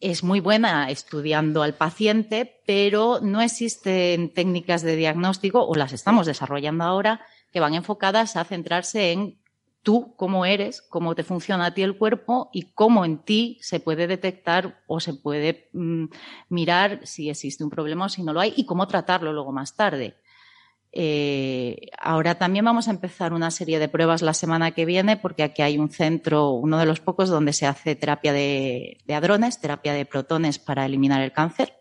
es 0.01 0.25
muy 0.25 0.41
buena 0.41 0.91
estudiando 0.91 1.63
al 1.63 1.75
paciente, 1.75 2.61
pero 2.67 3.21
no 3.23 3.41
existen 3.41 4.35
técnicas 4.35 4.83
de 4.83 4.97
diagnóstico, 4.97 5.65
o 5.65 5.77
las 5.77 5.93
estamos 5.93 6.27
desarrollando 6.27 6.83
ahora, 6.83 7.21
que 7.53 7.61
van 7.61 7.75
enfocadas 7.75 8.37
a 8.37 8.45
centrarse 8.45 9.13
en 9.13 9.39
tú, 9.83 10.15
cómo 10.17 10.45
eres, 10.45 10.83
cómo 10.83 11.15
te 11.15 11.23
funciona 11.23 11.67
a 11.67 11.75
ti 11.75 11.83
el 11.83 11.97
cuerpo 11.97 12.51
y 12.53 12.73
cómo 12.73 13.05
en 13.05 13.19
ti 13.19 13.59
se 13.61 13.79
puede 13.79 14.07
detectar 14.09 14.83
o 14.89 14.99
se 14.99 15.15
puede 15.15 15.69
mm, 15.73 16.07
mirar 16.49 17.01
si 17.05 17.31
existe 17.31 17.63
un 17.63 17.71
problema 17.71 18.07
o 18.07 18.09
si 18.09 18.23
no 18.23 18.33
lo 18.33 18.41
hay 18.41 18.55
y 18.57 18.65
cómo 18.65 18.89
tratarlo 18.89 19.33
luego 19.33 19.53
más 19.53 19.77
tarde. 19.77 20.17
Eh, 20.95 21.89
ahora 21.99 22.35
también 22.35 22.67
vamos 22.67 22.87
a 22.87 22.91
empezar 22.91 23.33
una 23.33 23.51
serie 23.51 23.79
de 23.79 23.89
pruebas 23.89 24.21
la 24.21 24.35
semana 24.35 24.73
que 24.73 24.85
viene 24.85 25.17
porque 25.17 25.43
aquí 25.43 25.63
hay 25.63 25.79
un 25.79 25.89
centro, 25.89 26.51
uno 26.51 26.79
de 26.79 26.85
los 26.85 27.01
pocos, 27.01 27.31
donde 27.31 27.55
se 27.55 27.67
hace 27.67 27.97
terapia 27.97 28.33
de, 28.35 28.99
hadrones, 29.09 29.59
terapia 29.61 29.95
de 29.95 30.05
protones 30.05 30.59
para 30.59 30.85
eliminar 30.85 31.23
el 31.23 31.33
cáncer. 31.33 31.75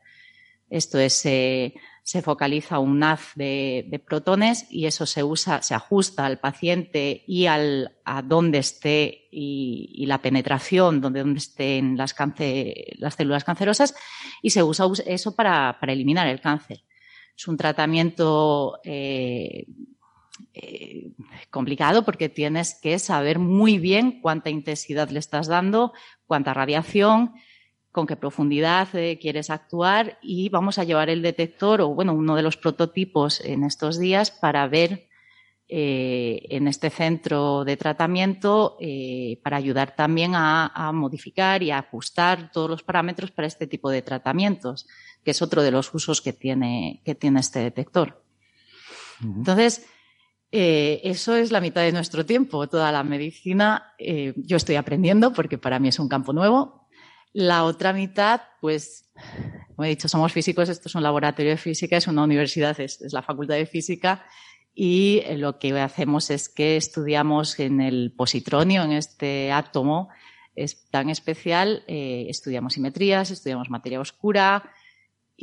Esto 0.70 0.98
es, 1.00 1.26
eh, 1.26 1.74
se 2.04 2.22
focaliza 2.22 2.80
un 2.80 3.04
haz 3.04 3.34
de, 3.36 4.02
protones 4.08 4.66
y 4.70 4.86
eso 4.86 5.06
se 5.06 5.24
usa, 5.24 5.62
se 5.62 5.76
ajusta 5.76 6.26
al 6.26 6.40
paciente 6.40 7.26
y 7.28 7.48
al, 7.48 7.98
a 8.06 8.22
dónde 8.22 8.60
esté 8.60 9.28
y, 9.30 10.06
la 10.06 10.22
penetración, 10.22 11.02
donde, 11.02 11.20
donde 11.20 11.40
estén 11.40 11.98
las, 11.98 12.16
las 12.98 13.16
células 13.16 13.44
cancerosas 13.44 13.94
y 14.42 14.52
se 14.52 14.64
usa 14.64 14.88
eso 15.06 15.36
para 15.36 15.78
eliminar 15.82 16.28
el 16.28 16.40
cáncer. 16.40 16.86
Es 17.38 17.48
un 17.48 17.58
tratamiento 17.58 18.80
eh, 18.84 19.66
eh, 20.54 21.12
complicado 21.50 22.04
porque 22.04 22.30
tienes 22.30 22.76
que 22.82 23.00
saber 23.00 23.40
muy 23.40 23.78
bien 23.78 24.22
cuánta 24.22 24.50
intensidad 24.50 25.10
le 25.10 25.20
estás 25.20 25.48
dando, 25.48 25.94
cuánta 26.26 26.54
radiación, 26.54 27.34
con 27.92 28.08
qué 28.08 28.16
profundidad 28.16 28.88
eh, 28.96 29.18
quieres 29.20 29.50
actuar 29.50 30.18
y 30.22 30.50
vamos 30.50 30.78
a 30.78 30.84
llevar 30.84 31.10
el 31.10 31.22
detector 31.22 31.82
o 31.82 31.90
bueno, 31.90 32.14
uno 32.14 32.36
de 32.36 32.44
los 32.44 32.58
prototipos 32.58 33.42
en 33.42 33.64
estos 33.64 34.00
días 34.00 34.32
para 34.32 34.68
ver 34.68 35.08
en 35.74 36.68
este 36.68 36.90
centro 36.90 37.64
de 37.64 37.78
tratamiento 37.78 38.78
para 39.42 39.56
ayudar 39.56 39.96
también 39.96 40.34
a, 40.36 40.92
modificar 40.94 41.64
y 41.64 41.72
a 41.72 41.78
ajustar 41.78 42.52
todos 42.52 42.70
los 42.70 42.84
parámetros 42.84 43.32
para 43.32 43.48
este 43.48 43.68
tipo 43.68 43.90
de 43.90 44.02
tratamientos 44.02 44.86
que 45.24 45.32
es 45.32 45.42
otro 45.42 45.62
de 45.62 45.72
los 45.72 45.94
usos 45.94 46.22
que 46.22 46.34
tiene, 46.34 47.02
que 47.06 47.16
tiene 47.16 47.40
este 47.40 47.60
detector. 47.60 48.24
Entonces, 49.24 49.86
eh, 50.52 51.00
eso 51.06 51.36
es 51.36 51.52
la 51.52 51.62
mitad 51.62 51.82
de 51.82 51.92
nuestro 51.92 52.26
tiempo. 52.26 52.68
Toda 52.68 52.92
la 52.92 53.04
medicina 53.04 53.94
eh, 53.98 54.34
yo 54.36 54.58
estoy 54.58 54.76
aprendiendo 54.76 55.32
porque 55.34 55.58
para 55.58 55.80
mí 55.80 55.88
es 55.88 56.00
un 56.00 56.10
campo 56.10 56.34
nuevo. 56.34 56.88
La 57.34 57.64
otra 57.64 57.94
mitad, 57.94 58.42
pues, 58.60 59.10
como 59.76 59.86
he 59.86 59.90
dicho, 59.90 60.10
somos 60.10 60.34
físicos, 60.34 60.68
esto 60.68 60.90
es 60.90 60.96
un 60.96 61.04
laboratorio 61.04 61.52
de 61.52 61.58
física, 61.58 61.96
es 61.96 62.08
una 62.08 62.24
universidad, 62.24 62.78
es, 62.82 63.00
la 63.14 63.22
facultad 63.22 63.56
de 63.56 63.66
física 63.66 64.26
y 64.74 65.22
eh, 65.26 65.38
lo 65.38 65.58
que 65.58 65.80
hacemos 65.80 66.30
es 66.30 66.50
que 66.50 66.76
estudiamos 66.76 67.58
en 67.60 67.80
el 67.80 68.14
positronio, 68.18 68.84
en 68.84 68.92
este 68.92 69.52
átomo 69.52 70.10
es 70.54 70.90
tan 70.90 71.10
especial, 71.10 71.86
estudiamos 71.88 72.74
simetrías, 72.74 73.32
estudiamos 73.32 73.70
materia 73.70 74.02
oscura, 74.02 74.70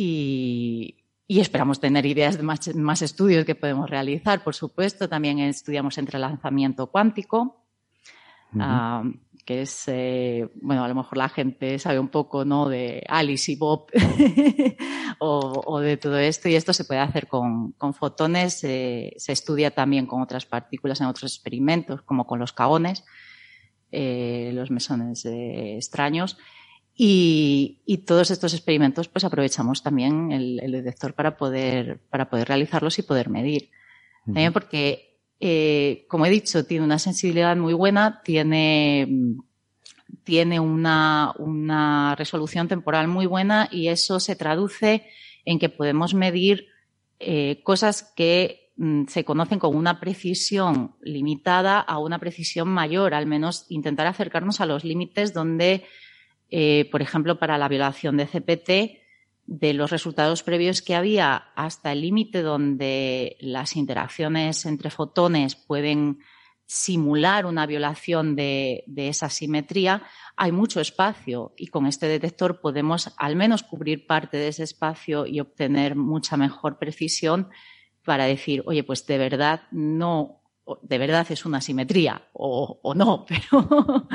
y, 0.01 0.95
esperamos 1.27 1.81
tener 1.81 2.07
ideas 2.07 2.37
de 2.37 2.45
más, 2.45 3.03
estudios 3.03 3.45
que 3.45 3.57
podemos 3.57 3.91
realizar. 3.91 4.45
Por 4.45 4.55
supuesto, 4.55 5.09
también 5.09 5.41
estudiamos 5.41 5.99
entrelazamiento 5.99 6.87
cuántico, 6.87 7.65
ah, 8.61 9.03
que 9.45 9.63
es, 9.63 9.85
eh, 9.89 10.49
bueno, 10.63 10.85
a 10.85 10.89
lo 10.89 10.95
mejor 10.95 11.19
la 11.19 11.29
gente 11.29 11.81
sabe 11.81 11.99
un 11.99 12.09
poco, 12.09 12.45
¿no? 12.45 12.69
De 12.69 13.05
Alice 13.09 13.51
y 13.51 13.57
Bob 13.57 13.91
o, 15.19 15.81
de 15.81 15.97
todo 15.97 16.17
esto, 16.19 16.49
y 16.49 16.55
esto 16.55 16.73
se 16.73 16.85
puede 16.85 17.01
hacer 17.01 17.27
con, 17.27 17.75
fotones, 17.93 18.61
se 18.61 19.17
estudia 19.17 19.73
también 19.73 20.07
con 20.07 20.23
otras 20.23 20.47
partículas 20.47 21.01
en 21.01 21.09
otros 21.09 21.33
experimentos, 21.35 22.03
como 22.03 22.25
con 22.25 22.39
los 22.39 22.53
caones, 22.53 23.05
eh, 23.91 24.53
los 24.55 24.71
mesones 24.71 25.25
eh, 25.25 25.77
extraños. 25.77 26.39
Y, 27.01 28.03
todos 28.09 28.33
estos 28.33 28.55
experimentos, 28.55 29.07
pues 29.07 29.25
aprovechamos 29.25 29.85
también 29.85 30.33
el, 30.33 30.73
detector 30.73 31.15
para 31.15 31.37
poder, 31.37 32.01
para 32.11 32.29
poder 32.29 32.49
realizarlos 32.49 32.99
y 32.99 33.03
poder 33.03 33.29
medir. 33.31 33.71
También 34.25 34.53
porque, 34.53 35.21
eh, 35.39 36.07
como 36.09 36.27
he 36.27 36.31
dicho, 36.31 36.67
tiene 36.67 36.85
una 36.85 36.99
sensibilidad 36.99 37.57
muy 37.57 37.73
buena, 37.73 38.21
tiene, 38.25 39.37
tiene 40.25 40.59
una, 40.59 41.33
una 41.39 42.17
resolución 42.17 42.67
temporal 42.67 43.07
muy 43.07 43.27
buena 43.27 43.69
y 43.71 43.89
eso 43.89 44.19
se 44.19 44.35
traduce 44.35 45.07
en 45.45 45.61
que 45.61 45.69
podemos 45.69 46.15
medir 46.15 46.67
eh, 47.21 47.61
cosas 47.63 48.13
que 48.17 48.73
mm, 48.77 49.05
se 49.07 49.25
conocen 49.25 49.61
con 49.61 49.77
una 49.77 50.01
precisión 50.01 50.97
limitada 51.01 51.79
a 51.79 51.99
una 52.01 52.19
precisión 52.19 52.67
mayor, 52.67 53.15
al 53.15 53.27
menos 53.27 53.67
intentar 53.69 54.09
acercarnos 54.09 54.61
a 54.61 54.67
los 54.67 54.83
límites 54.83 55.33
donde 55.33 55.85
eh, 56.51 56.89
por 56.91 57.03
ejemplo, 57.03 57.39
para 57.39 57.59
la 57.59 57.69
violación 57.69 58.17
de 58.17 58.27
CPT, 58.27 59.03
de 59.47 59.73
los 59.73 59.91
resultados 59.91 60.43
previos 60.43 60.83
que 60.83 60.95
había 60.95 61.37
hasta 61.57 61.93
el 61.93 62.03
límite 62.03 62.43
donde 62.43 63.37
las 63.41 63.77
interacciones 63.77 64.67
entre 64.67 64.91
fotones 64.91 65.57
pueden 65.57 66.19
simular 66.69 67.47
una 67.47 67.65
violación 67.65 68.37
de, 68.37 68.85
esa 68.95 69.31
simetría, 69.31 70.03
hay 70.37 70.53
mucho 70.53 70.83
espacio 70.83 71.55
y 71.57 71.69
con 71.69 71.87
este 71.87 72.07
detector 72.09 72.61
podemos 72.61 73.15
al 73.17 73.37
menos 73.37 73.63
cubrir 73.63 74.07
parte 74.07 74.37
de 74.37 74.49
ese 74.49 74.65
espacio 74.65 75.25
y 75.27 75.41
obtener 75.41 75.97
mucha 75.97 76.37
mejor 76.37 76.79
precisión 76.79 77.49
para 78.05 78.27
decir, 78.27 78.63
oye, 78.67 78.85
pues 78.85 79.07
de 79.07 79.17
verdad 79.17 79.63
no, 79.71 80.43
de 80.83 80.99
verdad 80.99 81.27
es 81.31 81.47
una 81.47 81.63
simetría 81.63 82.29
o, 82.35 82.93
no, 82.95 83.25
pero, 83.51 84.07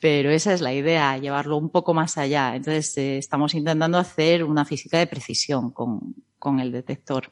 pero 0.00 0.30
esa 0.30 0.52
es 0.52 0.60
la 0.60 0.72
idea, 0.72 1.18
llevarlo 1.18 1.56
un 1.56 1.70
poco 1.70 1.94
más 1.94 2.18
allá. 2.18 2.54
Entonces, 2.54 2.96
eh, 2.98 3.18
estamos 3.18 3.54
intentando 3.54 3.98
hacer 3.98 4.44
una 4.44 4.64
física 4.64 4.98
de 4.98 5.06
precisión 5.06 5.72
con, 5.72 6.60
el 6.60 6.72
detector. 6.72 7.30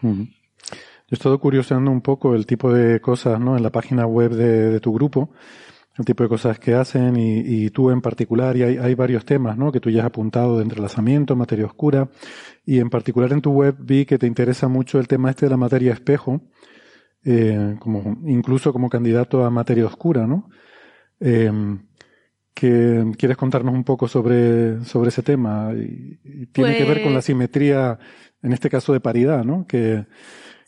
Yo 0.00 0.10
he 1.10 1.14
estado 1.14 1.38
curioseando 1.38 1.90
un 1.90 2.00
poco 2.00 2.34
el 2.34 2.46
tipo 2.46 2.72
de 2.72 3.00
cosas 3.00 3.40
¿no? 3.40 3.56
en 3.56 3.62
la 3.62 3.70
página 3.70 4.06
web 4.06 4.32
de, 4.32 4.80
tu 4.80 4.92
grupo, 4.92 5.30
el 5.98 6.04
tipo 6.04 6.22
de 6.22 6.28
cosas 6.28 6.58
que 6.58 6.74
hacen 6.74 7.16
y, 7.16 7.68
tú 7.70 7.90
en 7.90 8.00
particular, 8.00 8.56
y 8.56 8.62
hay, 8.62 8.94
varios 8.94 9.24
temas 9.24 9.58
¿no? 9.58 9.72
que 9.72 9.80
tú 9.80 9.90
ya 9.90 10.02
has 10.02 10.06
apuntado 10.06 10.56
de 10.56 10.62
entrelazamiento, 10.62 11.36
materia 11.36 11.66
oscura, 11.66 12.08
y 12.64 12.78
en 12.78 12.90
particular 12.90 13.32
en 13.32 13.42
tu 13.42 13.50
web 13.50 13.76
vi 13.78 14.06
que 14.06 14.18
te 14.18 14.26
interesa 14.26 14.68
mucho 14.68 14.98
el 14.98 15.08
tema 15.08 15.30
este 15.30 15.46
de 15.46 15.50
la 15.50 15.56
materia 15.56 15.92
espejo, 15.92 16.40
eh, 17.24 17.76
como, 17.80 18.18
incluso 18.26 18.72
como 18.72 18.88
candidato 18.88 19.44
a 19.44 19.50
materia 19.50 19.86
oscura, 19.86 20.26
¿no? 20.26 20.48
Eh, 21.20 21.50
que 22.54 23.04
quieres 23.18 23.36
contarnos 23.36 23.74
un 23.74 23.84
poco 23.84 24.06
sobre, 24.06 24.82
sobre 24.84 25.08
ese 25.08 25.22
tema. 25.22 25.72
Y, 25.74 26.46
tiene 26.52 26.76
que 26.76 26.84
ver 26.84 27.02
con 27.02 27.12
la 27.12 27.18
pues 27.18 27.26
simetría, 27.26 27.98
en 28.42 28.52
este 28.52 28.70
caso 28.70 28.92
de 28.92 29.00
paridad, 29.00 29.44
¿no? 29.44 29.66
Que, 29.66 30.06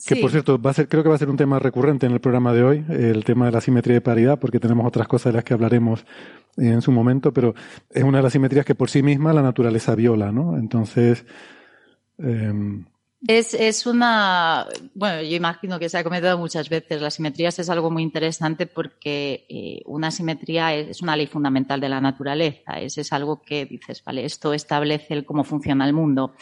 que 0.05 0.17
por 0.17 0.31
cierto, 0.31 0.61
va 0.61 0.73
a 0.73 0.75
ser, 0.75 0.89
creo 0.89 1.03
que 1.03 1.09
va 1.09 1.15
a 1.15 1.19
ser 1.19 1.31
un 1.31 1.37
tema 1.37 1.59
recurrente 1.59 2.07
en 2.07 2.13
el 2.13 2.21
programa 2.21 2.53
de 2.53 2.65
hoy, 2.65 2.85
el 2.89 3.25
tema 3.25 3.47
de 3.47 3.53
la 3.53 3.61
simetría 3.61 3.95
de 3.95 4.01
paridad, 4.01 4.39
porque 4.39 4.59
tenemos 4.59 4.85
otras 4.85 5.07
cosas 5.07 5.33
de 5.33 5.37
las 5.37 5.45
que 5.45 5.55
hablaremos 5.55 6.05
en 6.57 6.83
su 6.83 6.91
momento, 6.91 7.33
pero 7.33 7.55
es 7.91 8.03
una 8.03 8.19
de 8.19 8.25
las 8.25 8.33
simetrías 8.33 8.67
que 8.67 8.75
por 8.75 8.91
sí 8.91 9.03
misma 9.03 9.33
la 9.33 9.43
naturaleza 9.43 9.95
viola, 9.95 10.33
¿no? 10.33 10.59
Entonces, 10.59 11.25
eh, 12.19 12.53
es, 13.27 13.55
es, 13.55 13.87
una, 13.87 14.67
bueno, 14.95 15.23
yo 15.23 15.37
imagino 15.37 15.79
que 15.79 15.89
se 15.89 15.99
ha 15.99 16.05
comentado 16.05 16.39
muchas 16.39 16.69
veces, 16.69 17.01
las 17.01 17.15
simetrías 17.15 17.59
es 17.59 17.71
algo 17.71 17.91
muy 17.91 18.03
interesante 18.03 18.67
porque 18.67 19.47
eh, 19.49 19.83
una 19.87 20.11
simetría 20.11 20.75
es, 20.75 21.03
una 21.03 21.17
ley 21.17 21.27
fundamental 21.27 21.81
de 21.81 21.89
la 21.89 22.01
naturaleza, 22.01 22.81
es, 22.81 22.99
es 22.99 23.13
algo 23.13 23.43
que 23.43 23.67
dices, 23.67 24.03
vale, 24.05 24.25
esto 24.25 24.53
establece 24.53 25.25
cómo 25.25 25.45
funciona 25.45 25.87
el 25.87 25.93
mundo. 25.93 26.35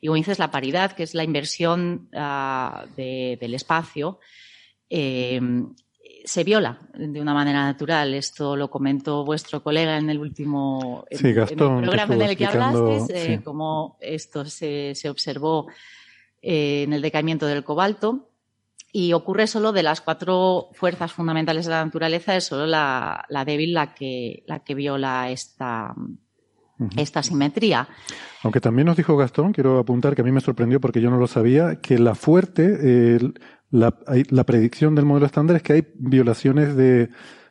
Y 0.00 0.06
como 0.06 0.16
dices, 0.16 0.38
la 0.38 0.50
paridad, 0.50 0.92
que 0.92 1.02
es 1.02 1.14
la 1.14 1.24
inversión 1.24 2.08
uh, 2.12 2.86
de, 2.96 3.36
del 3.40 3.54
espacio, 3.54 4.20
eh, 4.88 5.40
se 6.24 6.44
viola 6.44 6.78
de 6.94 7.20
una 7.20 7.32
manera 7.32 7.64
natural. 7.64 8.12
Esto 8.14 8.54
lo 8.54 8.70
comentó 8.70 9.24
vuestro 9.24 9.62
colega 9.62 9.96
en 9.96 10.10
el 10.10 10.18
último 10.18 11.04
sí, 11.10 11.32
Gastón, 11.32 11.82
programa 11.82 12.14
en 12.14 12.22
el 12.22 12.36
que 12.36 12.46
hablaste, 12.46 13.34
eh, 13.34 13.40
cómo 13.42 13.96
esto 14.00 14.44
se, 14.44 14.94
se 14.94 15.08
observó 15.08 15.68
eh, 16.42 16.82
en 16.84 16.92
el 16.92 17.02
decaimiento 17.02 17.46
del 17.46 17.64
cobalto. 17.64 18.30
Y 18.90 19.12
ocurre 19.12 19.46
solo 19.46 19.72
de 19.72 19.82
las 19.82 20.00
cuatro 20.00 20.70
fuerzas 20.72 21.12
fundamentales 21.12 21.66
de 21.66 21.72
la 21.72 21.84
naturaleza, 21.84 22.36
es 22.36 22.44
solo 22.44 22.66
la, 22.66 23.24
la 23.28 23.44
débil 23.44 23.74
la 23.74 23.92
que, 23.92 24.44
la 24.46 24.60
que 24.60 24.74
viola 24.74 25.30
esta, 25.30 25.94
esta 26.96 27.22
simetría. 27.22 27.88
Aunque 28.42 28.60
también 28.60 28.86
nos 28.86 28.96
dijo 28.96 29.16
Gastón, 29.16 29.52
quiero 29.52 29.78
apuntar 29.78 30.14
que 30.14 30.22
a 30.22 30.24
mí 30.24 30.32
me 30.32 30.40
sorprendió 30.40 30.80
porque 30.80 31.00
yo 31.00 31.10
no 31.10 31.18
lo 31.18 31.26
sabía, 31.26 31.80
que 31.80 31.98
la 31.98 32.14
fuerte, 32.14 32.78
eh, 32.80 33.18
la, 33.70 33.98
la, 34.30 34.44
predicción 34.44 34.94
del 34.94 35.04
modelo 35.04 35.26
estándar 35.26 35.56
es 35.56 35.62
que 35.62 35.72
hay 35.74 35.86
violaciones 35.96 36.76
de, 36.76 37.10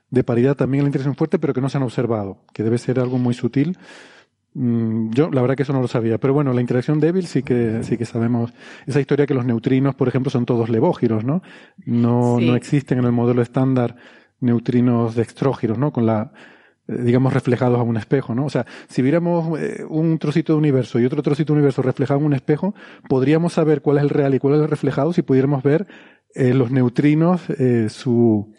de 0.10 0.24
paridad 0.24 0.56
también 0.56 0.80
en 0.80 0.86
la 0.86 0.90
interacción 0.90 1.16
fuerte, 1.16 1.40
pero 1.40 1.54
que 1.54 1.62
no 1.62 1.70
se 1.70 1.78
han 1.78 1.84
observado, 1.84 2.46
que 2.54 2.64
debe 2.64 2.78
ser 2.78 3.00
algo 3.00 3.18
muy 3.18 3.34
sutil. 3.34 3.78
Mm, 4.60 5.12
yo 5.12 5.30
la 5.30 5.42
verdad 5.42 5.56
que 5.56 5.62
eso 5.62 5.74
no 5.74 5.82
lo 5.82 5.88
sabía, 5.88 6.18
pero 6.18 6.34
bueno, 6.34 6.52
la 6.52 6.62
interacción 6.62 7.00
débil 7.00 7.28
sí 7.28 7.44
que 7.44 7.84
sí 7.84 7.96
que 7.96 8.06
sabemos 8.06 8.52
esa 8.88 9.00
historia 9.00 9.28
que 9.28 9.36
los 9.36 9.46
neutrinos, 9.46 9.94
por 9.94 10.08
ejemplo, 10.08 10.32
son 10.32 10.48
todos 10.48 10.70
levógiros, 10.70 11.24
¿no? 11.24 11.44
No 11.86 12.40
no 12.40 12.56
existen 12.56 12.98
en 12.98 13.06
el 13.06 13.12
modelo 13.12 13.44
estándar 13.44 13.96
neutrinos 14.40 15.14
dextrógiros, 15.14 15.78
¿no? 15.78 15.92
Con 15.92 16.08
la 16.08 16.32
eh, 16.88 17.04
digamos, 17.04 17.34
reflejados 17.34 17.78
a 17.78 17.84
un 17.84 17.98
espejo, 17.98 18.34
¿no? 18.34 18.46
O 18.46 18.50
sea, 18.50 18.66
si 18.90 19.04
viéramos 19.04 19.60
eh, 19.60 19.86
un 19.88 20.18
trocito 20.18 20.54
de 20.54 20.58
universo 20.58 21.00
y 21.00 21.06
otro 21.06 21.22
trocito 21.22 21.54
de 21.54 21.58
universo 21.58 21.84
reflejado 21.84 22.20
en 22.22 22.26
un 22.26 22.34
espejo, 22.34 22.74
podríamos 23.08 23.54
saber 23.54 23.84
cuál 23.84 23.98
es 23.98 24.04
el 24.06 24.10
real 24.10 24.34
y 24.34 24.40
cuál 24.40 24.56
es 24.56 24.62
el 24.62 24.70
reflejado 24.70 25.14
si 25.14 25.22
pudiéramos 25.22 25.62
ver 25.62 25.86
eh, 26.34 26.56
los 26.56 26.72
neutrinos, 26.72 27.42
su, 27.90 28.56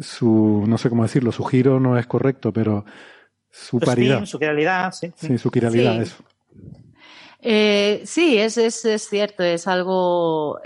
su, 0.00 0.64
no 0.66 0.78
sé 0.78 0.88
cómo 0.88 1.02
decirlo, 1.02 1.32
su 1.32 1.44
giro 1.44 1.80
no 1.80 1.98
es 1.98 2.06
correcto, 2.06 2.50
pero 2.50 2.86
su 3.50 3.78
paridad. 3.80 4.24
su 4.24 4.38
quiralidad, 4.38 4.92
sí. 4.92 5.12
Sí, 5.16 5.38
su 5.38 5.50
quiralidad, 5.50 6.02
eso. 6.02 6.16
sí, 8.06 8.38
es, 8.38 8.58
es, 8.58 8.84
es, 8.84 9.08
cierto, 9.08 9.42
es 9.42 9.66
algo 9.66 10.60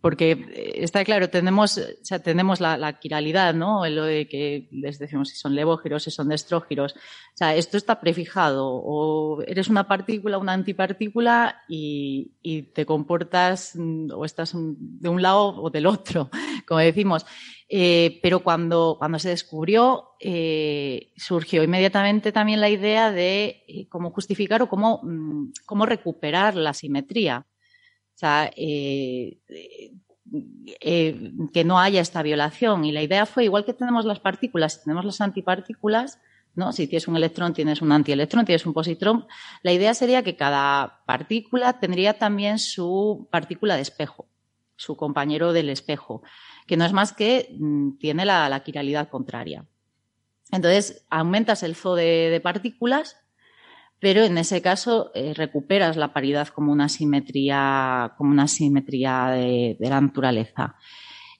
porque 0.00 0.32
eh, 0.32 0.72
está 0.82 1.04
claro, 1.04 1.28
tenemos, 1.28 1.78
o 1.78 1.82
sea, 2.04 2.18
tenemos 2.18 2.60
la, 2.60 2.76
la, 2.78 2.98
quiralidad, 2.98 3.54
¿no? 3.54 3.86
Lo 3.86 4.04
de 4.04 4.28
que 4.28 4.68
les 4.70 4.98
decimos 4.98 5.28
si 5.28 5.36
son 5.36 5.54
levógiros, 5.54 6.04
si 6.04 6.10
son 6.10 6.28
destrógiros. 6.28 6.94
O 6.94 7.36
sea, 7.36 7.54
esto 7.54 7.76
está 7.76 8.00
prefijado. 8.00 8.66
O 8.66 9.42
eres 9.42 9.68
una 9.68 9.86
partícula, 9.86 10.38
una 10.38 10.52
antipartícula 10.52 11.62
y, 11.68 12.32
y 12.42 12.62
te 12.62 12.86
comportas 12.86 13.72
mm, 13.74 14.10
o 14.12 14.24
estás 14.24 14.54
de 14.54 15.08
un 15.08 15.20
lado 15.20 15.48
o 15.62 15.70
del 15.70 15.86
otro, 15.86 16.30
como 16.66 16.80
decimos. 16.80 17.26
Eh, 17.68 18.20
pero 18.22 18.40
cuando, 18.40 18.96
cuando 18.98 19.18
se 19.18 19.30
descubrió, 19.30 20.10
eh, 20.20 21.12
surgió 21.16 21.62
inmediatamente 21.62 22.30
también 22.30 22.60
la 22.60 22.68
idea 22.68 23.10
de 23.10 23.64
eh, 23.66 23.88
cómo 23.88 24.10
justificar 24.10 24.60
o 24.62 24.68
cómo, 24.68 25.00
mm, 25.02 25.52
cómo 25.64 25.86
recuperar 25.86 26.56
la 26.56 26.74
simetría. 26.74 27.46
O 28.14 28.16
sea, 28.16 28.50
que 28.54 29.40
no 31.64 31.80
haya 31.80 32.00
esta 32.00 32.22
violación. 32.22 32.84
Y 32.84 32.92
la 32.92 33.02
idea 33.02 33.26
fue, 33.26 33.44
igual 33.44 33.64
que 33.64 33.74
tenemos 33.74 34.04
las 34.04 34.20
partículas, 34.20 34.84
tenemos 34.84 35.04
las 35.04 35.20
antipartículas, 35.20 36.20
¿no? 36.54 36.72
Si 36.72 36.86
tienes 36.86 37.08
un 37.08 37.16
electrón, 37.16 37.54
tienes 37.54 37.82
un 37.82 37.90
antielectrón, 37.90 38.44
tienes 38.44 38.66
un 38.66 38.72
positrón. 38.72 39.26
La 39.62 39.72
idea 39.72 39.94
sería 39.94 40.22
que 40.22 40.36
cada 40.36 41.02
partícula 41.06 41.80
tendría 41.80 42.14
también 42.14 42.58
su 42.58 43.26
partícula 43.32 43.74
de 43.76 43.82
espejo, 43.82 44.28
su 44.76 44.96
compañero 44.96 45.52
del 45.52 45.70
espejo, 45.70 46.22
que 46.66 46.76
no 46.76 46.84
es 46.84 46.92
más 46.92 47.12
que 47.12 47.54
mm, 47.58 47.98
tiene 47.98 48.24
la, 48.24 48.48
la, 48.48 48.62
quiralidad 48.62 49.08
contraria. 49.08 49.64
Entonces, 50.50 51.04
aumentas 51.10 51.62
el 51.62 51.74
zoo 51.74 51.94
de 51.94 52.40
partículas 52.42 53.16
pero 54.04 54.22
en 54.22 54.36
ese 54.36 54.60
caso 54.60 55.10
eh, 55.14 55.32
recuperas 55.32 55.96
la 55.96 56.12
paridad 56.12 56.48
como 56.48 56.70
una 56.70 56.90
simetría, 56.90 58.12
como 58.18 58.32
una 58.32 58.48
simetría 58.48 59.28
de, 59.28 59.78
la 59.80 59.98
naturaleza. 59.98 60.76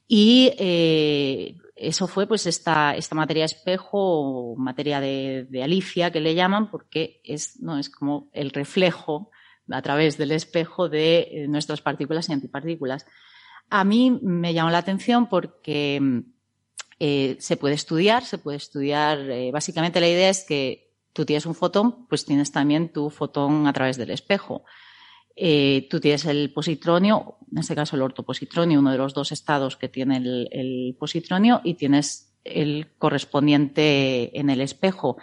Y 0.09 0.51
eh, 0.56 1.56
eso 1.76 2.06
fue 2.06 2.26
pues 2.26 2.46
esta, 2.46 2.96
esta 2.96 3.14
materia 3.14 3.44
espejo, 3.44 4.55
materia 4.56 4.98
de, 5.02 5.60
Alicia 5.62 6.10
que 6.10 6.22
le 6.22 6.34
llaman, 6.34 6.70
porque 6.70 7.20
es, 7.22 7.60
no, 7.60 7.78
es 7.78 7.90
como 7.90 8.30
el 8.32 8.48
reflejo 8.48 9.30
a 9.70 9.82
través 9.82 10.16
del 10.16 10.32
espejo 10.32 10.88
de 10.88 11.18
eh, 11.18 11.48
nuestras 11.48 11.82
partículas 11.82 12.30
y 12.30 12.32
antipartículas. 12.32 13.05
A 13.76 13.82
mí 13.82 14.20
me 14.22 14.55
llamó 14.55 14.70
la 14.70 14.78
atención 14.78 15.28
porque 15.28 16.22
se 17.01 17.56
puede 17.56 17.74
estudiar, 17.74 18.24
se 18.24 18.38
puede 18.38 18.56
estudiar, 18.56 19.18
básicamente 19.52 20.01
la 20.01 20.06
idea 20.06 20.30
es 20.30 20.44
que 20.44 20.92
tú 21.12 21.24
tienes 21.24 21.44
un 21.44 21.56
fotón, 21.56 22.06
pues 22.06 22.24
tienes 22.24 22.52
también 22.52 22.92
tu 22.92 23.10
fotón 23.10 23.66
a 23.66 23.72
través 23.72 23.96
del 23.96 24.10
espejo. 24.10 24.62
Eh, 25.34 25.88
tú 25.90 25.98
tienes 25.98 26.24
el 26.24 26.52
positronio, 26.52 27.38
en 27.51 27.59
este 27.59 27.74
caso 27.74 27.96
el 27.96 28.02
ortopositronio, 28.02 28.78
uno 28.78 28.92
de 28.92 28.98
los 28.98 29.12
dos 29.12 29.32
estados 29.32 29.76
que 29.76 29.88
tiene 29.88 30.18
el, 30.18 30.96
positronio, 30.96 31.60
y 31.64 31.74
tienes 31.74 32.32
el 32.44 32.92
correspondiente 32.96 34.38
en 34.38 34.51
el 34.51 34.60
espejo. 34.60 35.16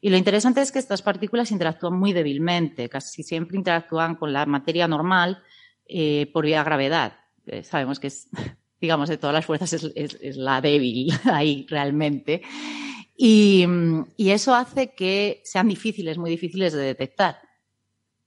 Y 0.00 0.10
lo 0.10 0.16
interesante 0.16 0.60
es 0.60 0.70
que 0.70 0.78
estas 0.78 1.02
partículas 1.02 1.50
interactúan 1.50 1.98
muy 1.98 2.12
débilmente, 2.12 2.88
casi 2.88 3.24
siempre 3.24 3.56
interactúan 3.56 4.14
con 4.14 4.32
la 4.32 4.46
materia 4.46 4.86
normal 4.86 5.42
eh, 5.88 6.30
por 6.32 6.44
vía 6.44 6.62
gravedad. 6.62 7.25
Eh, 7.46 7.62
sabemos 7.62 8.00
que 8.00 8.08
es, 8.08 8.28
digamos, 8.80 9.08
de 9.08 9.18
todas 9.18 9.34
las 9.34 9.46
fuerzas 9.46 9.72
es 9.72 10.36
la 10.36 10.60
débil 10.60 11.12
ahí 11.24 11.66
realmente. 11.68 12.42
Y, 13.16 13.66
eso 14.18 14.54
hace 14.54 14.94
que 14.94 15.40
sean 15.44 15.68
difíciles, 15.68 16.18
muy 16.18 16.30
difíciles 16.30 16.72
de 16.74 16.82
detectar, 16.82 17.40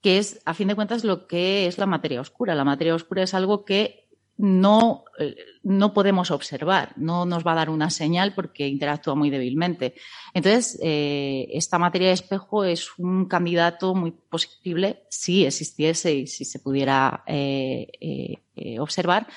que 0.01 0.17
es, 0.17 0.41
a 0.45 0.53
fin 0.53 0.67
de 0.67 0.75
cuentas, 0.75 1.03
lo 1.03 1.27
que 1.27 1.67
es 1.67 1.77
la 1.77 1.85
materia 1.85 2.21
oscura. 2.21 2.55
La 2.55 2.63
materia 2.63 2.95
oscura 2.95 3.23
es 3.23 3.33
algo 3.33 3.65
que 3.65 4.08
no, 4.39 5.03
eh, 5.19 5.35
no 5.63 5.93
podemos 5.93 6.31
observar, 6.31 6.93
no 6.95 7.25
nos 7.25 7.45
va 7.45 7.51
a 7.51 7.55
dar 7.55 7.69
una 7.69 7.89
señal 7.89 8.33
porque 8.33 8.69
interactúa 8.69 9.13
muy 9.13 9.29
débilmente. 9.29 9.95
Entonces, 10.33 10.79
eh, 10.81 11.49
esta 11.51 11.77
materia 11.77 12.07
de 12.07 12.13
espejo 12.13 12.63
es 12.63 12.97
un 12.97 13.25
candidato 13.25 13.93
muy 13.93 14.11
posible 14.11 15.03
si 15.09 15.45
existiese 15.45 16.13
y 16.13 16.27
si 16.27 16.45
se 16.45 16.59
pudiera 16.59 17.23
eh, 17.27 18.37
observar 18.79 19.27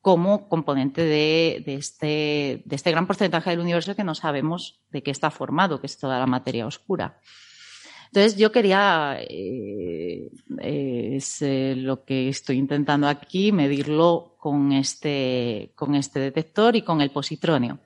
como 0.00 0.48
componente 0.48 1.02
de, 1.02 1.64
este, 1.66 2.62
de 2.64 2.76
este 2.76 2.92
gran 2.92 3.08
porcentaje 3.08 3.50
del 3.50 3.58
universo 3.58 3.96
que 3.96 4.04
no 4.04 4.14
sabemos 4.14 4.80
de 4.92 5.02
qué 5.02 5.10
está 5.10 5.32
formado, 5.32 5.80
que 5.80 5.88
es 5.88 5.98
toda 5.98 6.20
la 6.20 6.26
materia 6.26 6.68
oscura. 6.68 7.18
Entonces 8.06 8.36
yo 8.36 8.52
quería, 8.52 9.18
eh, 9.20 10.30
es 10.60 11.42
eh, 11.42 11.74
lo 11.76 12.04
que 12.04 12.28
estoy 12.28 12.56
intentando 12.56 13.08
aquí, 13.08 13.52
medirlo 13.52 14.36
con 14.38 14.72
este, 14.72 15.72
con 15.74 15.94
este 15.94 16.20
detector 16.20 16.76
y 16.76 16.82
con 16.82 17.00
el 17.00 17.10
positronio. 17.10 17.80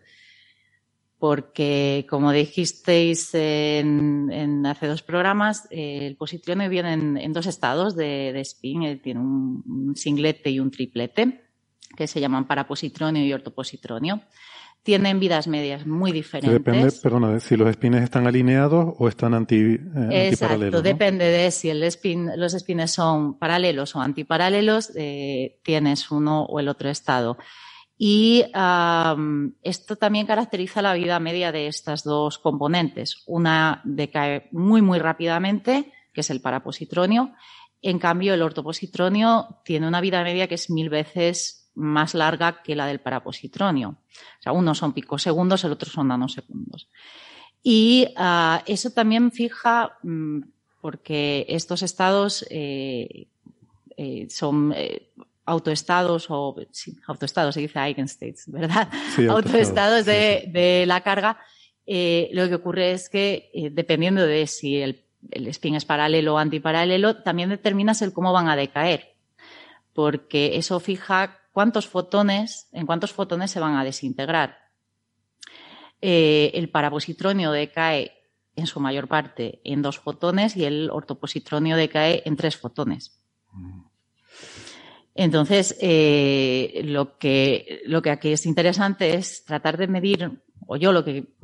Porque, 1.18 2.06
como 2.08 2.32
dijisteis 2.32 3.34
en, 3.34 4.64
hace 4.64 4.86
dos 4.86 5.02
programas, 5.02 5.66
eh, 5.70 6.06
el 6.06 6.16
positronio 6.16 6.70
viene 6.70 6.94
en, 6.94 7.32
dos 7.32 7.46
estados 7.46 7.94
de, 7.94 8.38
spin, 8.40 9.00
tiene 9.02 9.20
un, 9.20 9.62
un, 9.66 9.96
singlete 9.96 10.50
y 10.50 10.60
un 10.60 10.70
triplete, 10.70 11.44
que 11.94 12.06
se 12.06 12.20
llaman 12.20 12.46
parapositronio 12.46 13.24
y 13.24 13.32
ortopositronio 13.32 14.22
tienen 14.82 15.20
vidas 15.20 15.46
medias 15.46 15.86
muy 15.86 16.12
diferentes. 16.12 16.52
Depende, 16.52 16.92
perdona, 17.02 17.38
si 17.40 17.56
los 17.56 17.72
spines 17.72 18.02
están 18.02 18.26
alineados 18.26 18.94
o 18.98 19.08
están 19.08 19.34
anti, 19.34 19.56
eh, 19.56 20.28
Exacto, 20.30 20.80
depende 20.80 21.26
de 21.26 21.50
si 21.50 21.68
el 21.68 21.82
spin, 21.84 22.30
los 22.36 22.52
spines 22.52 22.90
son 22.90 23.38
paralelos 23.38 23.94
o 23.94 24.00
antiparalelos, 24.00 24.92
eh, 24.96 25.60
tienes 25.62 26.10
uno 26.10 26.44
o 26.44 26.60
el 26.60 26.68
otro 26.68 26.88
estado. 26.88 27.36
Y 28.02 28.46
esto 29.62 29.96
también 29.96 30.26
caracteriza 30.26 30.80
la 30.80 30.94
vida 30.94 31.20
media 31.20 31.52
de 31.52 31.66
estas 31.66 32.02
dos 32.02 32.38
componentes. 32.38 33.24
Una 33.26 33.82
decae 33.84 34.48
muy, 34.52 34.80
muy 34.80 34.98
rápidamente, 34.98 35.92
que 36.14 36.22
es 36.22 36.30
el 36.30 36.40
parapositronio. 36.40 37.34
En 37.82 37.98
cambio, 37.98 38.32
el 38.32 38.40
ortopositronio 38.40 39.60
tiene 39.66 39.86
una 39.86 40.00
vida 40.00 40.24
media 40.24 40.48
que 40.48 40.54
es 40.54 40.70
mil 40.70 40.88
veces 40.88 41.59
más 41.80 42.14
larga 42.14 42.62
que 42.62 42.76
la 42.76 42.86
del 42.86 43.00
parapositronio. 43.00 43.88
O 43.90 44.42
sea, 44.42 44.52
uno 44.52 44.74
son 44.74 44.92
picosegundos, 44.92 45.64
el 45.64 45.72
otro 45.72 45.90
son 45.90 46.08
nanosegundos. 46.08 46.88
Y 47.62 48.08
ah, 48.16 48.62
eso 48.66 48.90
también 48.90 49.32
fija, 49.32 49.98
mm, 50.02 50.40
porque 50.80 51.46
estos 51.48 51.82
estados 51.82 52.44
eh, 52.50 53.26
eh, 53.96 54.26
son 54.30 54.72
eh, 54.74 55.10
autoestados 55.44 56.30
o 56.30 56.56
autoestados, 57.06 57.54
se 57.54 57.60
dice 57.60 57.78
eigenstates, 57.78 58.44
¿verdad? 58.50 58.88
autoestados 59.28 60.06
de, 60.06 60.84
la 60.86 61.02
carga. 61.02 61.38
lo 61.86 62.48
que 62.48 62.54
ocurre 62.54 62.92
es 62.92 63.08
que 63.10 63.50
dependiendo 63.72 64.24
de 64.24 64.46
si 64.46 64.76
el, 64.76 65.04
el 65.30 65.48
spin 65.48 65.74
es 65.74 65.84
paralelo 65.84 66.34
o 66.34 66.38
antiparalelo, 66.38 67.22
también 67.22 67.50
determinas 67.50 68.00
el 68.00 68.12
cómo 68.12 68.32
van 68.32 68.48
a 68.48 68.56
decaer, 68.56 69.14
porque 69.92 70.56
eso 70.56 70.78
fija 70.78 71.39
cuántos 71.60 71.86
fotones, 71.86 72.70
en 72.72 72.86
cuántos 72.86 73.12
fotones 73.12 73.50
se 73.50 73.60
van 73.60 73.76
a 73.76 73.84
desintegrar. 73.84 74.56
Eh, 76.00 76.52
el 76.54 76.70
parapositronio 76.70 77.52
decae 77.52 78.12
en 78.56 78.66
su 78.66 78.80
mayor 78.80 79.08
parte 79.08 79.60
en 79.62 79.82
dos 79.82 79.98
fotones 79.98 80.56
y 80.56 80.64
el 80.64 80.88
ortopositronio 80.90 81.76
decae 81.76 82.22
en 82.24 82.36
tres 82.36 82.56
fotones. 82.56 83.22
Entonces, 85.14 85.76
eh, 85.82 86.80
lo, 86.86 87.18
que, 87.18 87.82
lo 87.84 88.00
que 88.00 88.10
aquí 88.10 88.32
es 88.32 88.46
interesante 88.46 89.12
es 89.12 89.44
tratar 89.44 89.76
de 89.76 89.86
medir, 89.86 90.40
o 90.66 90.78
yo 90.78 90.92
lo 90.92 91.04
que 91.04 91.34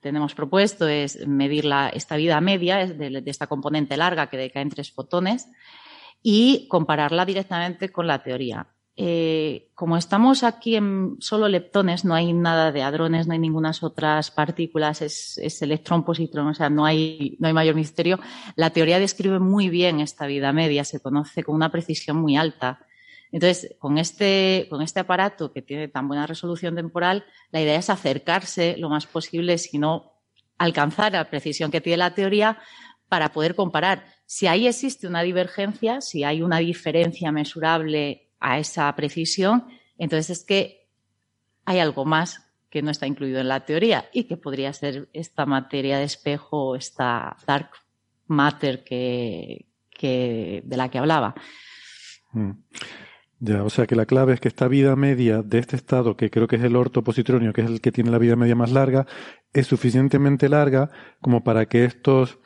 tenemos 0.00 0.34
propuesto 0.34 0.88
es 0.88 1.26
medir 1.26 1.66
la, 1.66 1.90
esta 1.90 2.16
vida 2.16 2.40
media 2.40 2.86
de, 2.86 3.20
de 3.20 3.30
esta 3.30 3.46
componente 3.46 3.98
larga 3.98 4.30
que 4.30 4.38
decae 4.38 4.62
en 4.62 4.70
tres 4.70 4.90
fotones 4.90 5.50
y 6.22 6.66
compararla 6.68 7.26
directamente 7.26 7.92
con 7.92 8.06
la 8.06 8.22
teoría. 8.22 8.73
Eh, 8.96 9.72
como 9.74 9.96
estamos 9.96 10.44
aquí 10.44 10.76
en 10.76 11.16
solo 11.18 11.48
leptones, 11.48 12.04
no 12.04 12.14
hay 12.14 12.32
nada 12.32 12.70
de 12.70 12.82
hadrones, 12.82 13.26
no 13.26 13.32
hay 13.32 13.40
ninguna 13.40 13.72
otras 13.80 14.30
partículas, 14.30 15.02
es, 15.02 15.62
electrón, 15.62 16.04
positrón, 16.04 16.46
o 16.46 16.54
sea, 16.54 16.70
no 16.70 16.84
hay, 16.84 17.36
no 17.40 17.48
hay 17.48 17.54
mayor 17.54 17.74
misterio. 17.74 18.20
La 18.54 18.70
teoría 18.70 19.00
describe 19.00 19.40
muy 19.40 19.68
bien 19.68 20.00
esta 20.00 20.26
vida 20.26 20.52
media, 20.52 20.84
se 20.84 21.00
conoce 21.00 21.42
con 21.42 21.56
una 21.56 21.72
precisión 21.72 22.18
muy 22.18 22.36
alta. 22.36 22.86
Entonces, 23.32 23.74
con 23.80 23.98
este, 23.98 24.68
con 24.70 24.80
este 24.80 25.00
aparato 25.00 25.52
que 25.52 25.60
tiene 25.60 25.88
tan 25.88 26.06
buena 26.06 26.26
resolución 26.26 26.76
temporal, 26.76 27.24
la 27.50 27.60
idea 27.60 27.76
es 27.76 27.90
acercarse 27.90 28.76
lo 28.78 28.88
más 28.90 29.06
posible, 29.06 29.58
si 29.58 29.78
no 29.78 30.12
alcanzar 30.56 31.12
la 31.12 31.28
precisión 31.28 31.72
que 31.72 31.80
tiene 31.80 31.96
la 31.96 32.14
teoría, 32.14 32.58
para 33.08 33.32
poder 33.32 33.54
comparar 33.54 34.06
si 34.26 34.46
ahí 34.46 34.66
existe 34.66 35.06
una 35.06 35.22
divergencia, 35.22 36.00
si 36.00 36.24
hay 36.24 36.42
una 36.42 36.58
diferencia 36.58 37.30
mesurable 37.30 38.23
a 38.44 38.58
esa 38.58 38.94
precisión, 38.94 39.64
entonces 39.96 40.38
es 40.38 40.44
que 40.44 40.86
hay 41.64 41.78
algo 41.78 42.04
más 42.04 42.46
que 42.68 42.82
no 42.82 42.90
está 42.90 43.06
incluido 43.06 43.40
en 43.40 43.48
la 43.48 43.64
teoría 43.64 44.04
y 44.12 44.24
que 44.24 44.36
podría 44.36 44.72
ser 44.74 45.08
esta 45.14 45.46
materia 45.46 45.96
de 45.96 46.04
espejo 46.04 46.76
esta 46.76 47.36
dark 47.46 47.70
matter 48.26 48.84
que, 48.84 49.64
de 50.00 50.76
la 50.76 50.90
que 50.90 50.98
hablaba. 50.98 51.34
Mm. 52.32 52.50
Ya, 53.40 53.62
o 53.62 53.70
sea 53.70 53.86
que 53.86 53.96
la 53.96 54.06
clave 54.06 54.34
es 54.34 54.40
que 54.40 54.48
esta 54.48 54.68
vida 54.68 54.94
media 54.94 55.42
de 55.42 55.58
este 55.58 55.76
estado, 55.76 56.16
que 56.16 56.30
creo 56.30 56.46
que 56.46 56.56
es 56.56 56.62
el 56.62 56.76
ortopositronio, 56.76 57.52
que 57.52 57.62
es 57.62 57.68
el 57.68 57.80
que 57.80 57.92
tiene 57.92 58.10
la 58.10 58.18
vida 58.18 58.36
media 58.36 58.54
más 58.54 58.72
larga, 58.72 59.06
es 59.52 59.66
suficientemente 59.66 60.48
larga 60.48 60.90
como 61.20 61.44
para 61.44 61.66
que 61.66 61.84
estos 61.84 62.38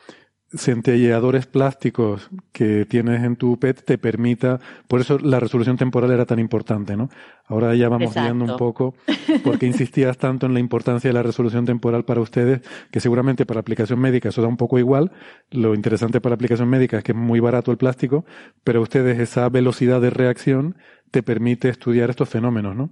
centelleadores 0.56 1.46
plásticos 1.46 2.30
que 2.52 2.86
tienes 2.86 3.22
en 3.22 3.36
tu 3.36 3.58
PET 3.58 3.84
te 3.84 3.98
permita, 3.98 4.60
por 4.86 5.00
eso 5.00 5.18
la 5.18 5.40
resolución 5.40 5.76
temporal 5.76 6.10
era 6.10 6.24
tan 6.24 6.38
importante, 6.38 6.96
¿no? 6.96 7.10
Ahora 7.46 7.74
ya 7.74 7.88
vamos 7.88 8.14
viendo 8.14 8.44
un 8.44 8.56
poco 8.56 8.94
por 9.44 9.58
qué 9.58 9.66
insistías 9.66 10.16
tanto 10.16 10.46
en 10.46 10.54
la 10.54 10.60
importancia 10.60 11.08
de 11.08 11.14
la 11.14 11.22
resolución 11.22 11.66
temporal 11.66 12.04
para 12.04 12.20
ustedes, 12.20 12.62
que 12.90 13.00
seguramente 13.00 13.44
para 13.44 13.60
aplicación 13.60 13.98
médica 13.98 14.30
eso 14.30 14.40
da 14.40 14.48
un 14.48 14.56
poco 14.56 14.78
igual. 14.78 15.12
Lo 15.50 15.74
interesante 15.74 16.20
para 16.20 16.34
aplicación 16.34 16.68
médica 16.68 16.98
es 16.98 17.04
que 17.04 17.12
es 17.12 17.18
muy 17.18 17.40
barato 17.40 17.70
el 17.70 17.76
plástico, 17.76 18.24
pero 18.64 18.80
a 18.80 18.82
ustedes 18.82 19.18
esa 19.18 19.48
velocidad 19.50 20.00
de 20.00 20.10
reacción 20.10 20.76
te 21.10 21.22
permite 21.22 21.68
estudiar 21.68 22.08
estos 22.08 22.28
fenómenos, 22.28 22.74
¿no? 22.74 22.90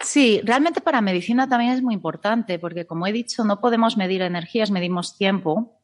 Sí, 0.00 0.40
realmente 0.44 0.80
para 0.80 1.00
medicina 1.00 1.48
también 1.48 1.72
es 1.72 1.82
muy 1.82 1.94
importante, 1.94 2.58
porque 2.58 2.86
como 2.86 3.06
he 3.06 3.12
dicho, 3.12 3.44
no 3.44 3.60
podemos 3.60 3.96
medir 3.96 4.22
energías, 4.22 4.70
medimos 4.70 5.16
tiempo. 5.16 5.80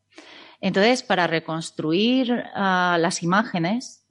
Entonces, 0.60 1.02
para 1.02 1.26
reconstruir 1.26 2.44
ah, 2.54 2.98
las 3.00 3.22
imágenes, 3.22 4.06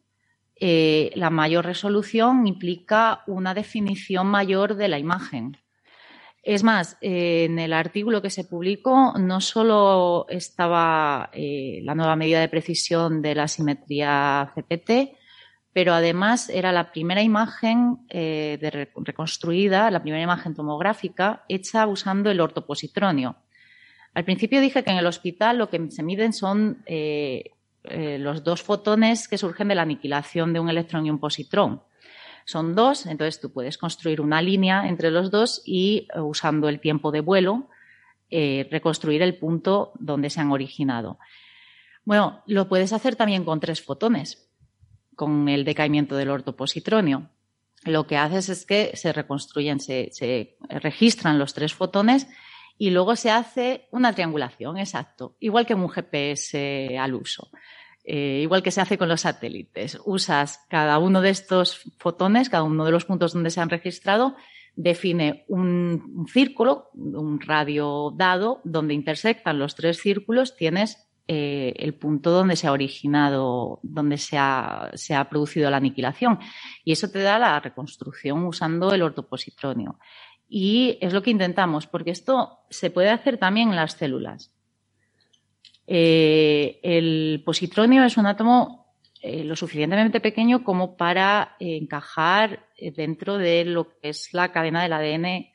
eh, 0.56 1.12
la 1.16 1.30
mayor 1.30 1.66
resolución 1.66 2.46
implica 2.48 3.24
una 3.28 3.54
definición 3.54 4.28
mayor 4.28 4.76
de 4.76 4.88
la 4.88 5.00
imagen. 5.00 5.58
Es 6.44 6.64
más, 6.64 6.98
en 7.02 7.60
el 7.60 7.74
artículo 7.74 8.22
que 8.22 8.30
se 8.30 8.46
publicó 8.46 9.14
no 9.18 9.42
solo 9.42 10.26
estaba 10.30 11.30
eh, 11.34 11.80
la 11.84 11.96
nueva 11.96 12.16
medida 12.16 12.40
de 12.40 12.50
precisión 12.50 13.22
de 13.22 13.36
la 13.36 13.48
simetría 13.48 14.52
CPT, 14.56 15.18
pero 15.72 15.94
además 15.94 16.50
era 16.50 16.72
la 16.72 16.92
primera 16.92 17.22
imagen 17.22 18.00
eh, 18.10 18.58
reconstruida, 18.96 19.92
la 19.92 20.02
primera 20.02 20.24
imagen 20.24 20.56
tomográfica 20.56 21.46
hecha 21.48 21.86
usando 21.88 22.32
el 22.32 22.42
ortopositronio. 22.42 23.36
Al 24.14 24.26
principio 24.26 24.62
dije 24.62 24.84
que 24.84 24.92
en 24.92 24.98
el 24.98 25.06
hospital 25.06 25.58
lo 25.58 25.70
que 25.70 25.92
se 25.92 26.04
miden 26.04 26.34
son 26.34 26.84
eh, 26.86 27.52
eh, 27.84 28.18
los 28.18 28.44
dos 28.44 28.62
fotones 28.62 29.28
que 29.28 29.38
surgen 29.38 29.68
de 29.68 29.76
la 29.76 29.84
aniquilación 29.84 30.54
de 30.54 30.60
un 30.60 30.70
electrón 30.70 31.06
y 31.06 31.12
un 31.12 31.20
positrón. 31.20 31.84
Son 32.46 32.74
dos, 32.74 33.06
entonces 33.06 33.40
tú 33.40 33.52
puedes 33.52 33.78
construir 33.78 34.22
una 34.22 34.42
línea 34.42 34.88
entre 34.88 35.12
los 35.12 35.30
dos 35.30 35.62
y, 35.66 36.08
eh, 36.14 36.20
usando 36.20 36.68
el 36.68 36.80
tiempo 36.80 37.12
de 37.12 37.22
vuelo, 37.22 37.70
reconstruir 38.32 39.24
el 39.24 39.40
punto 39.40 39.92
donde 39.96 40.30
se 40.30 40.40
han 40.40 40.52
originado. 40.52 41.18
Bueno, 42.06 42.44
lo 42.46 42.70
puedes 42.70 42.94
hacer 42.94 43.16
también 43.16 43.44
con 43.44 43.60
tres 43.60 43.82
fotones, 43.82 44.48
con 45.16 45.50
el 45.50 45.66
decaimiento 45.66 46.16
del 46.16 46.30
ortopositronio. 46.30 47.32
Lo 47.86 48.06
que 48.06 48.18
haces 48.18 48.50
es 48.50 48.68
que 48.68 48.92
se 48.96 49.14
reconstruyen, 49.14 49.80
se 49.80 50.58
registran 50.70 51.40
los 51.40 51.56
tres 51.56 51.74
fotones 51.74 52.28
y 52.80 52.92
luego 52.92 53.18
se 53.18 53.30
hace 53.30 53.90
una 53.92 54.14
triangulación, 54.14 54.78
exacto, 54.78 55.36
igual 55.40 55.68
que 55.68 55.76
un 55.76 55.90
GPS 55.90 56.98
al 56.98 57.14
uso. 57.14 57.52
Eh, 58.06 58.40
igual 58.42 58.64
que 58.64 58.72
se 58.72 58.82
hace 58.82 58.98
con 58.98 59.10
los 59.10 59.22
satélites. 59.22 60.00
Usas 60.06 60.66
cada 60.70 60.98
uno 60.98 61.22
de 61.22 61.30
estos 61.30 61.82
fotones, 62.00 62.50
cada 62.50 62.64
uno 62.64 62.86
de 62.86 62.92
los 62.92 63.06
puntos 63.06 63.34
donde 63.34 63.52
se 63.52 63.60
han 63.60 63.70
registrado, 63.70 64.36
define 64.76 65.44
un, 65.50 66.26
círculo, 66.32 66.90
un 66.96 67.42
radio 67.42 68.12
dado, 68.16 68.62
donde 68.64 68.94
intersectan 68.94 69.60
los 69.60 69.76
tres 69.76 70.00
círculos, 70.00 70.56
tienes 70.56 71.10
eh, 71.28 71.74
el 71.76 71.94
punto 71.94 72.32
donde 72.32 72.56
se 72.56 72.66
ha 72.66 72.72
originado, 72.72 73.80
donde 73.84 74.18
se 74.18 74.38
ha, 74.40 74.90
se 74.96 75.14
ha, 75.14 75.30
producido 75.30 75.70
la 75.70 75.78
aniquilación. 75.78 76.40
Y 76.86 76.94
eso 76.94 77.12
te 77.12 77.20
da 77.20 77.38
la 77.38 77.60
reconstrucción 77.60 78.46
usando 78.46 78.92
el 78.94 79.04
ortopositronio. 79.04 80.00
Y 80.50 80.98
es 81.00 81.14
lo 81.14 81.22
que 81.22 81.30
intentamos, 81.30 81.88
porque 81.88 82.12
esto 82.12 82.60
se 82.70 82.90
puede 82.90 83.10
hacer 83.10 83.38
también 83.38 83.70
en 83.70 83.76
las 83.76 83.94
células. 83.94 84.52
Eh, 85.88 86.80
el 86.84 87.42
positronio 87.46 88.04
es 88.04 88.18
un 88.18 88.26
átomo 88.26 88.96
eh, 89.22 89.44
lo 89.44 89.56
suficientemente 89.56 90.20
pequeño 90.20 90.64
como 90.64 90.98
para 90.98 91.56
encajar 91.60 92.68
dentro 92.96 93.38
de 93.38 93.66
lo 93.66 93.90
que 93.90 94.10
es 94.10 94.34
la 94.34 94.52
cadena 94.52 94.82
del 94.82 94.94
ADN 94.94 95.48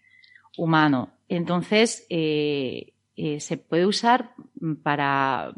humano. 0.56 1.14
Entonces, 1.28 2.06
se 2.08 3.56
puede 3.68 3.86
usar 3.86 4.34
para 4.82 5.54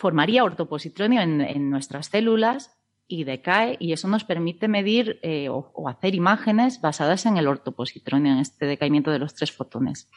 formaría 0.00 0.44
ortopositronio 0.44 1.20
en, 1.20 1.70
nuestras 1.70 2.06
células 2.06 2.79
y 3.10 3.24
decae 3.24 3.76
y 3.80 3.92
eso 3.92 4.06
nos 4.06 4.22
permite 4.22 4.68
medir 4.68 5.18
eh, 5.22 5.48
o, 5.50 5.88
hacer 5.88 6.14
imágenes 6.14 6.80
basadas 6.80 7.26
en 7.26 7.36
el 7.36 7.48
ortopositronio, 7.48 8.32
en 8.32 8.38
este 8.38 8.66
decaimiento 8.66 9.10
de 9.10 9.18
los 9.18 9.34
tres 9.34 9.50
fotones. 9.50 10.08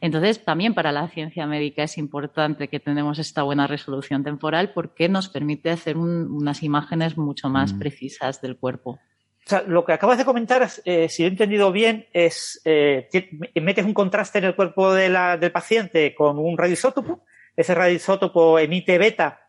Entonces, 0.00 0.44
también 0.44 0.72
para 0.72 0.92
la 0.92 1.08
ciencia 1.08 1.46
médica 1.46 1.82
es 1.82 1.98
importante 1.98 2.68
que 2.68 2.78
tenemos 2.78 3.18
esta 3.18 3.42
buena 3.42 3.66
resolución 3.66 4.22
temporal 4.22 4.72
porque 4.72 5.08
nos 5.08 5.28
permite 5.28 5.70
hacer 5.70 5.96
unas 5.96 6.62
imágenes 6.62 7.18
mucho 7.18 7.48
más 7.48 7.74
mm. 7.74 7.78
precisas 7.80 8.40
del 8.40 8.56
cuerpo. 8.56 8.92
O 8.92 9.48
sea, 9.50 9.62
lo 9.62 9.84
que 9.84 9.92
acabas 9.92 10.16
de 10.16 10.24
comentar, 10.24 10.66
eh, 10.84 11.08
si 11.08 11.24
he 11.24 11.26
entendido 11.26 11.72
bien, 11.72 12.06
es 12.12 12.62
eh, 12.64 13.08
metes 13.56 13.84
un 13.84 13.94
contraste 13.94 14.38
en 14.38 14.44
el 14.44 14.54
cuerpo 14.54 14.94
del 14.94 15.50
paciente 15.50 16.14
con 16.14 16.38
un 16.38 16.56
radioisótopo, 16.56 17.24
ese 17.56 17.74
radioisótopo 17.74 18.58
emite 18.60 18.96
beta, 18.98 19.40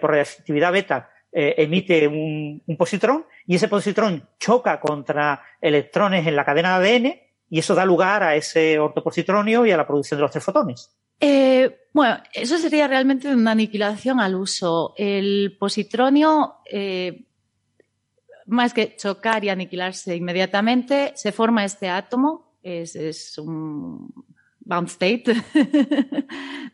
por 0.00 0.10
reactividad 0.10 0.72
beta, 0.72 1.09
eh, 1.32 1.54
emite 1.58 2.08
un, 2.08 2.62
positrón 2.76 3.24
y 3.46 3.54
ese 3.54 3.68
positrón 3.68 4.28
choca 4.38 4.80
contra 4.80 5.42
electrones 5.60 6.26
en 6.26 6.34
la 6.34 6.44
cadena 6.44 6.78
de 6.80 6.96
ADN 6.96 7.20
y 7.48 7.58
eso 7.58 7.74
da 7.74 7.84
lugar 7.84 8.22
a 8.22 8.34
ese 8.34 8.78
ortopositronio 8.78 9.64
y 9.64 9.70
a 9.70 9.76
la 9.76 9.86
producción 9.86 10.18
de 10.18 10.22
los 10.22 10.30
tres 10.30 10.44
fotones. 10.44 10.90
Eh, 11.20 11.86
bueno, 11.92 12.16
eso 12.32 12.58
sería 12.58 12.88
realmente 12.88 13.32
una 13.32 13.52
aniquilación 13.52 14.18
al 14.20 14.34
uso. 14.34 14.94
El 14.96 15.56
positronio, 15.58 16.56
eh, 16.70 17.24
más 18.46 18.72
que 18.72 18.96
chocar 18.96 19.44
y 19.44 19.50
aniquilarse 19.50 20.16
inmediatamente, 20.16 21.12
se 21.14 21.32
forma 21.32 21.64
este 21.64 21.88
átomo, 21.88 22.54
es 22.62 23.38
un, 23.38 24.12
bound 24.60 24.88
state, 24.88 25.24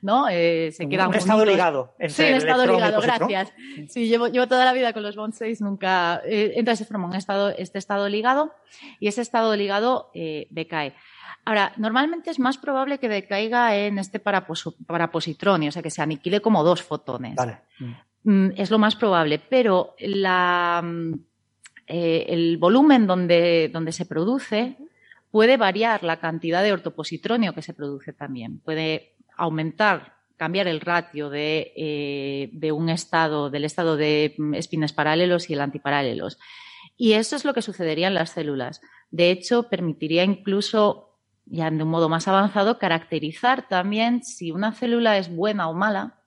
¿no? 0.02 0.28
Eh, 0.28 0.72
se 0.72 0.88
queda 0.88 1.08
un 1.08 1.14
estado 1.14 1.44
ligado. 1.44 1.94
sí, 2.08 2.22
un 2.22 2.34
estado 2.34 2.66
ligado, 2.66 3.00
gracias. 3.00 3.52
Sí, 3.88 4.08
llevo, 4.08 4.28
llevo, 4.28 4.46
toda 4.46 4.64
la 4.64 4.72
vida 4.72 4.92
con 4.92 5.02
los 5.02 5.16
bound 5.16 5.32
states, 5.32 5.60
nunca. 5.60 6.20
Eh, 6.26 6.52
entonces 6.56 6.86
se 6.86 6.92
forma 6.92 7.06
un 7.06 7.14
estado, 7.14 7.50
este 7.50 7.78
estado 7.78 8.08
ligado 8.08 8.52
y 9.00 9.08
ese 9.08 9.22
estado 9.22 9.54
ligado 9.56 10.10
eh, 10.14 10.46
decae. 10.50 10.94
Ahora, 11.44 11.72
normalmente 11.76 12.30
es 12.30 12.40
más 12.40 12.58
probable 12.58 12.98
que 12.98 13.08
decaiga 13.08 13.76
en 13.76 13.98
este 13.98 14.18
parapositronio, 14.18 15.68
o 15.68 15.72
sea, 15.72 15.82
que 15.82 15.90
se 15.90 16.02
aniquile 16.02 16.40
como 16.40 16.64
dos 16.64 16.82
fotones. 16.82 17.36
Vale. 17.36 17.60
Mm, 18.24 18.48
es 18.56 18.70
lo 18.70 18.78
más 18.78 18.96
probable, 18.96 19.38
pero 19.38 19.94
la, 20.00 20.82
mm, 20.84 21.12
el 21.86 22.56
volumen 22.58 23.06
donde, 23.06 23.70
donde 23.72 23.92
se 23.92 24.06
produce 24.06 24.76
Puede 25.36 25.58
variar 25.58 26.02
la 26.02 26.18
cantidad 26.18 26.62
de 26.62 26.72
ortopositronio 26.72 27.52
que 27.52 27.60
se 27.60 27.74
produce 27.74 28.14
también. 28.14 28.58
Puede 28.60 29.16
aumentar, 29.36 30.14
cambiar 30.38 30.66
el 30.66 30.80
ratio 30.80 31.28
de, 31.28 31.74
eh, 31.76 32.72
un 32.72 32.88
estado, 32.88 33.50
del 33.50 33.66
estado 33.66 33.98
de 33.98 34.34
espines 34.54 34.94
paralelos 34.94 35.50
y 35.50 35.52
el 35.52 35.60
antiparalelos. 35.60 36.38
Y 36.96 37.12
eso 37.12 37.36
es 37.36 37.44
lo 37.44 37.52
que 37.52 37.60
sucedería 37.60 38.06
en 38.08 38.14
las 38.14 38.30
células. 38.30 38.80
De 39.10 39.30
hecho, 39.30 39.68
permitiría 39.68 40.24
incluso, 40.24 41.18
ya 41.44 41.70
de 41.70 41.82
un 41.82 41.90
modo 41.90 42.08
más 42.08 42.26
avanzado, 42.28 42.78
caracterizar 42.78 43.68
también 43.68 44.24
si 44.24 44.52
una 44.52 44.72
célula 44.72 45.18
es 45.18 45.28
buena 45.28 45.68
o 45.68 45.74
mala. 45.74 46.22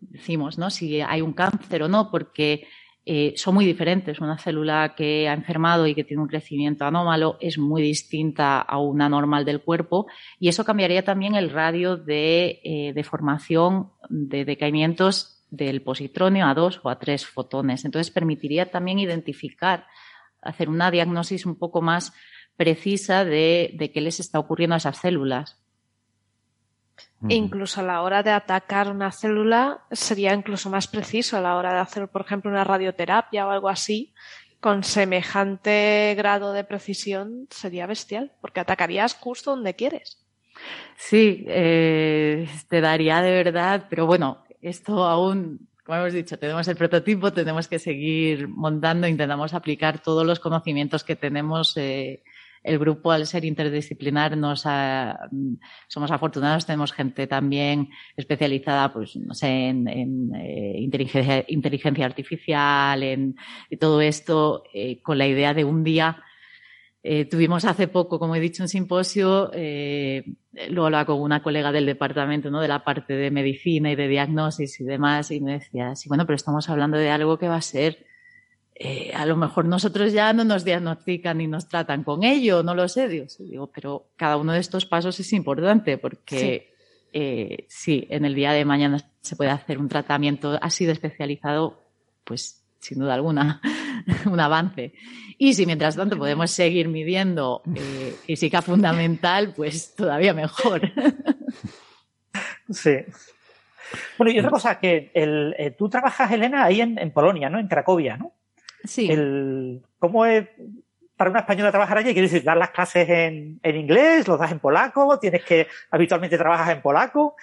Decimos, 0.00 0.56
¿no? 0.56 0.70
Si 0.70 1.02
hay 1.02 1.20
un 1.20 1.34
cáncer 1.34 1.82
o 1.82 1.88
no, 1.88 2.10
porque 2.10 2.66
eh, 3.10 3.32
son 3.36 3.54
muy 3.54 3.64
diferentes. 3.64 4.20
Una 4.20 4.36
célula 4.36 4.94
que 4.94 5.30
ha 5.30 5.32
enfermado 5.32 5.86
y 5.86 5.94
que 5.94 6.04
tiene 6.04 6.22
un 6.22 6.28
crecimiento 6.28 6.84
anómalo 6.84 7.38
es 7.40 7.56
muy 7.56 7.80
distinta 7.80 8.60
a 8.60 8.78
una 8.78 9.08
normal 9.08 9.46
del 9.46 9.62
cuerpo 9.62 10.08
y 10.38 10.48
eso 10.48 10.62
cambiaría 10.62 11.02
también 11.02 11.34
el 11.34 11.48
radio 11.48 11.96
de, 11.96 12.60
eh, 12.62 13.04
formación 13.04 13.92
de 14.10 14.44
decaimientos 14.44 15.42
del 15.48 15.80
positronio 15.80 16.44
a 16.44 16.52
dos 16.52 16.80
o 16.82 16.90
a 16.90 16.98
tres 16.98 17.24
fotones. 17.24 17.86
Entonces 17.86 18.10
permitiría 18.10 18.70
también 18.70 18.98
identificar, 18.98 19.86
hacer 20.42 20.68
una 20.68 20.90
diagnosis 20.90 21.46
un 21.46 21.56
poco 21.56 21.80
más 21.80 22.12
precisa 22.58 23.24
de, 23.24 23.70
de 23.72 23.90
qué 23.90 24.02
les 24.02 24.20
está 24.20 24.38
ocurriendo 24.38 24.74
a 24.74 24.78
esas 24.78 24.98
células. 24.98 25.56
E 27.28 27.34
incluso 27.34 27.80
a 27.80 27.84
la 27.84 28.02
hora 28.02 28.22
de 28.22 28.30
atacar 28.30 28.90
una 28.90 29.10
célula 29.10 29.84
sería 29.90 30.34
incluso 30.34 30.70
más 30.70 30.86
preciso 30.86 31.36
a 31.36 31.40
la 31.40 31.56
hora 31.56 31.72
de 31.72 31.80
hacer, 31.80 32.08
por 32.08 32.22
ejemplo, 32.22 32.50
una 32.50 32.64
radioterapia 32.64 33.46
o 33.46 33.50
algo 33.50 33.68
así. 33.68 34.14
Con 34.60 34.82
semejante 34.82 36.14
grado 36.16 36.52
de 36.52 36.64
precisión 36.64 37.46
sería 37.50 37.86
bestial, 37.86 38.32
porque 38.40 38.60
atacarías 38.60 39.14
justo 39.14 39.52
donde 39.52 39.74
quieres. 39.74 40.24
Sí, 40.96 41.44
eh, 41.46 42.48
te 42.68 42.80
daría 42.80 43.20
de 43.22 43.30
verdad, 43.30 43.86
pero 43.88 44.06
bueno, 44.06 44.44
esto 44.60 45.04
aún, 45.04 45.68
como 45.84 45.98
hemos 45.98 46.12
dicho, 46.12 46.38
tenemos 46.38 46.66
el 46.68 46.76
prototipo, 46.76 47.32
tenemos 47.32 47.68
que 47.68 47.78
seguir 47.78 48.48
montando, 48.48 49.06
intentamos 49.06 49.54
aplicar 49.54 50.02
todos 50.02 50.26
los 50.26 50.40
conocimientos 50.40 51.04
que 51.04 51.16
tenemos 51.16 51.76
eh, 51.76 52.22
el 52.68 52.78
grupo, 52.78 53.10
al 53.10 53.26
ser 53.26 53.44
interdisciplinar, 53.44 54.36
nos 54.36 54.64
somos 55.88 56.10
afortunados, 56.10 56.66
tenemos 56.66 56.92
gente 56.92 57.26
también 57.26 57.88
especializada, 58.16 58.92
pues, 58.92 59.16
no 59.16 59.34
sé, 59.34 59.68
en, 59.68 59.88
eh, 60.34 60.74
inteligencia, 60.78 62.06
artificial, 62.06 63.02
en 63.02 63.36
todo 63.80 64.00
esto, 64.00 64.64
eh, 64.74 65.00
con 65.02 65.18
la 65.18 65.26
idea 65.26 65.54
de 65.54 65.64
un 65.64 65.82
día 65.84 66.22
eh, 67.02 67.24
tuvimos 67.24 67.64
hace 67.64 67.88
poco, 67.88 68.18
como 68.18 68.34
he 68.34 68.40
dicho, 68.40 68.62
un 68.62 68.68
simposio, 68.68 69.50
lo 70.70 70.84
hablaba 70.84 71.06
con 71.06 71.20
una 71.20 71.42
colega 71.42 71.72
del 71.72 71.86
departamento, 71.86 72.50
¿no? 72.50 72.60
De 72.60 72.68
la 72.68 72.84
parte 72.84 73.14
de 73.14 73.30
medicina 73.30 73.90
y 73.92 73.96
de 73.96 74.08
diagnosis 74.08 74.80
y 74.80 74.84
demás, 74.84 75.30
y 75.30 75.40
me 75.40 75.52
decía, 75.52 75.94
sí, 75.94 76.08
bueno, 76.08 76.26
pero 76.26 76.36
estamos 76.36 76.68
hablando 76.68 76.98
de 76.98 77.10
algo 77.10 77.38
que 77.38 77.48
va 77.48 77.56
a 77.56 77.62
ser 77.62 78.07
eh, 78.80 79.10
a 79.12 79.26
lo 79.26 79.36
mejor 79.36 79.64
nosotros 79.64 80.12
ya 80.12 80.32
no 80.32 80.44
nos 80.44 80.64
diagnostican 80.64 81.38
ni 81.38 81.48
nos 81.48 81.66
tratan 81.66 82.04
con 82.04 82.22
ello, 82.22 82.62
no 82.62 82.76
lo 82.76 82.86
sé, 82.86 83.08
digo, 83.08 83.66
pero 83.74 84.10
cada 84.16 84.36
uno 84.36 84.52
de 84.52 84.60
estos 84.60 84.86
pasos 84.86 85.18
es 85.18 85.32
importante 85.32 85.98
porque 85.98 86.72
eh, 87.12 87.66
sí. 87.68 88.06
en 88.08 88.24
el 88.24 88.36
día 88.36 88.52
de 88.52 88.64
mañana 88.64 89.10
se 89.20 89.34
puede 89.34 89.50
hacer 89.50 89.78
un 89.78 89.88
tratamiento 89.88 90.56
así 90.62 90.86
de 90.86 90.92
especializado, 90.92 91.82
pues 92.22 92.64
sin 92.78 93.00
duda 93.00 93.14
alguna, 93.14 93.60
un 94.26 94.38
avance. 94.38 94.92
Y 95.38 95.54
si 95.54 95.66
mientras 95.66 95.96
tanto 95.96 96.16
podemos 96.16 96.48
seguir 96.52 96.86
midiendo 96.86 97.62
eh, 97.74 98.14
física 98.26 98.62
fundamental, 98.62 99.54
pues 99.56 99.96
todavía 99.96 100.32
mejor. 100.34 100.82
Sí. 102.70 102.96
Bueno, 104.18 104.30
y 104.30 104.38
otra 104.38 104.50
cosa, 104.50 104.78
que 104.78 105.10
el, 105.14 105.74
tú 105.78 105.88
trabajas, 105.88 106.30
Elena, 106.30 106.64
ahí 106.64 106.82
en, 106.82 106.98
en 106.98 107.10
Polonia, 107.10 107.48
¿no? 107.48 107.58
En 107.58 107.66
Cracovia, 107.66 108.18
¿no? 108.18 108.34
Sí. 108.84 109.10
El, 109.10 109.82
¿Cómo 109.98 110.24
es 110.26 110.46
para 111.16 111.30
una 111.30 111.40
española 111.40 111.70
trabajar 111.70 111.98
allí? 111.98 112.12
¿Quieres 112.12 112.30
decir, 112.30 112.44
dar 112.44 112.56
las 112.56 112.70
clases 112.70 113.08
en, 113.08 113.58
en 113.62 113.76
inglés? 113.76 114.28
¿Los 114.28 114.38
das 114.38 114.52
en 114.52 114.60
polaco? 114.60 115.18
¿Tienes 115.18 115.44
que 115.44 115.66
habitualmente 115.90 116.38
trabajas 116.38 116.70
en 116.70 116.80
polaco? 116.80 117.34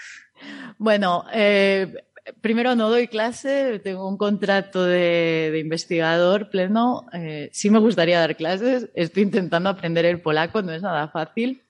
Bueno, 0.78 1.26
eh, 1.34 1.94
primero 2.42 2.76
no 2.76 2.90
doy 2.90 3.08
clase, 3.08 3.80
tengo 3.80 4.08
un 4.08 4.18
contrato 4.18 4.84
de, 4.84 5.60
investigador 5.62 6.50
pleno. 6.50 7.06
Eh, 7.14 7.50
sí 7.52 7.70
me 7.70 7.80
gustaría 7.80 8.20
dar 8.20 8.36
clases, 8.36 8.90
estoy 8.96 9.24
intentando 9.24 9.70
aprender 9.70 10.06
el 10.06 10.22
polaco, 10.22 10.62
no 10.62 10.72
es 10.72 10.82
nada 10.82 11.10
fácil. 11.10 11.64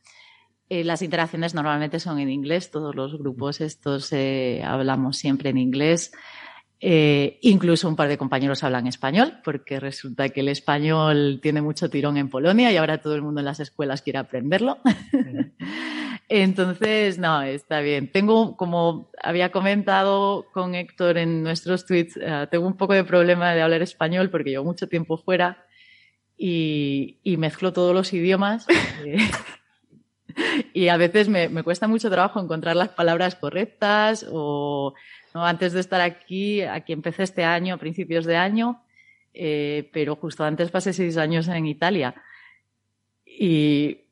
Eh, 0.69 0.83
las 0.83 1.03
interacciones 1.03 1.53
normalmente 1.53 1.99
son 1.99 2.19
en 2.19 2.29
inglés, 2.29 2.71
todos 2.71 2.95
los 2.95 3.17
grupos 3.17 3.61
estos 3.61 4.11
hablamos 4.63 5.17
siempre 5.17 5.49
en 5.49 5.57
inglés. 5.57 6.11
Eh, 6.87 7.39
incluso 7.41 7.89
un 7.89 7.95
par 7.95 8.09
de 8.09 8.17
compañeros 8.19 8.63
hablan 8.63 8.85
español, 8.85 9.39
porque 9.43 9.79
resulta 9.79 10.29
que 10.29 10.41
el 10.41 10.49
español 10.49 11.39
tiene 11.41 11.63
mucho 11.63 11.89
tirón 11.89 12.15
en 12.15 12.29
Polonia 12.29 12.71
y 12.71 12.77
ahora 12.77 12.99
todo 12.99 13.15
el 13.15 13.23
mundo 13.23 13.41
en 13.41 13.45
las 13.45 13.59
escuelas 13.59 14.03
quiere 14.03 14.19
aprenderlo. 14.19 14.77
Entonces, 16.29 17.17
no, 17.17 17.41
está 17.41 17.79
bien. 17.79 18.11
Tengo, 18.11 18.55
como 18.55 19.09
había 19.19 19.51
comentado 19.51 20.45
con 20.53 20.75
Héctor 20.75 21.17
en 21.17 21.41
nuestros 21.41 21.87
tweets, 21.87 22.19
eh, 22.21 22.45
tengo 22.51 22.67
un 22.67 22.77
poco 22.77 22.93
de 22.93 23.03
problema 23.03 23.55
de 23.55 23.63
hablar 23.63 23.81
español 23.81 24.29
porque 24.29 24.51
llevo 24.51 24.65
mucho 24.65 24.87
tiempo 24.87 25.17
fuera 25.17 25.65
y, 26.37 27.17
mezclo 27.39 27.73
todos 27.73 27.95
los 27.95 28.13
idiomas. 28.13 28.67
y 30.75 30.89
a 30.89 30.97
veces 30.97 31.29
me, 31.29 31.49
me 31.49 31.63
cuesta 31.63 31.87
mucho 31.87 32.11
trabajo 32.11 32.39
encontrar 32.39 32.75
las 32.75 32.89
palabras 32.89 33.33
correctas 33.33 34.23
o 34.31 34.93
antes 35.43 35.73
de 35.73 35.79
estar 35.79 36.01
aquí, 36.01 36.61
aquí 36.61 36.93
empecé 36.93 37.23
este 37.23 37.43
año, 37.43 37.75
a 37.75 37.77
principios 37.77 38.25
de 38.25 38.37
año, 38.37 38.83
eh, 39.33 39.89
pero 39.91 40.15
justo 40.15 40.43
antes 40.43 40.71
pasé 40.71 40.93
seis 40.93 41.17
años 41.17 41.47
en 41.47 41.65
Italia. 41.65 42.15
Y 43.25 44.05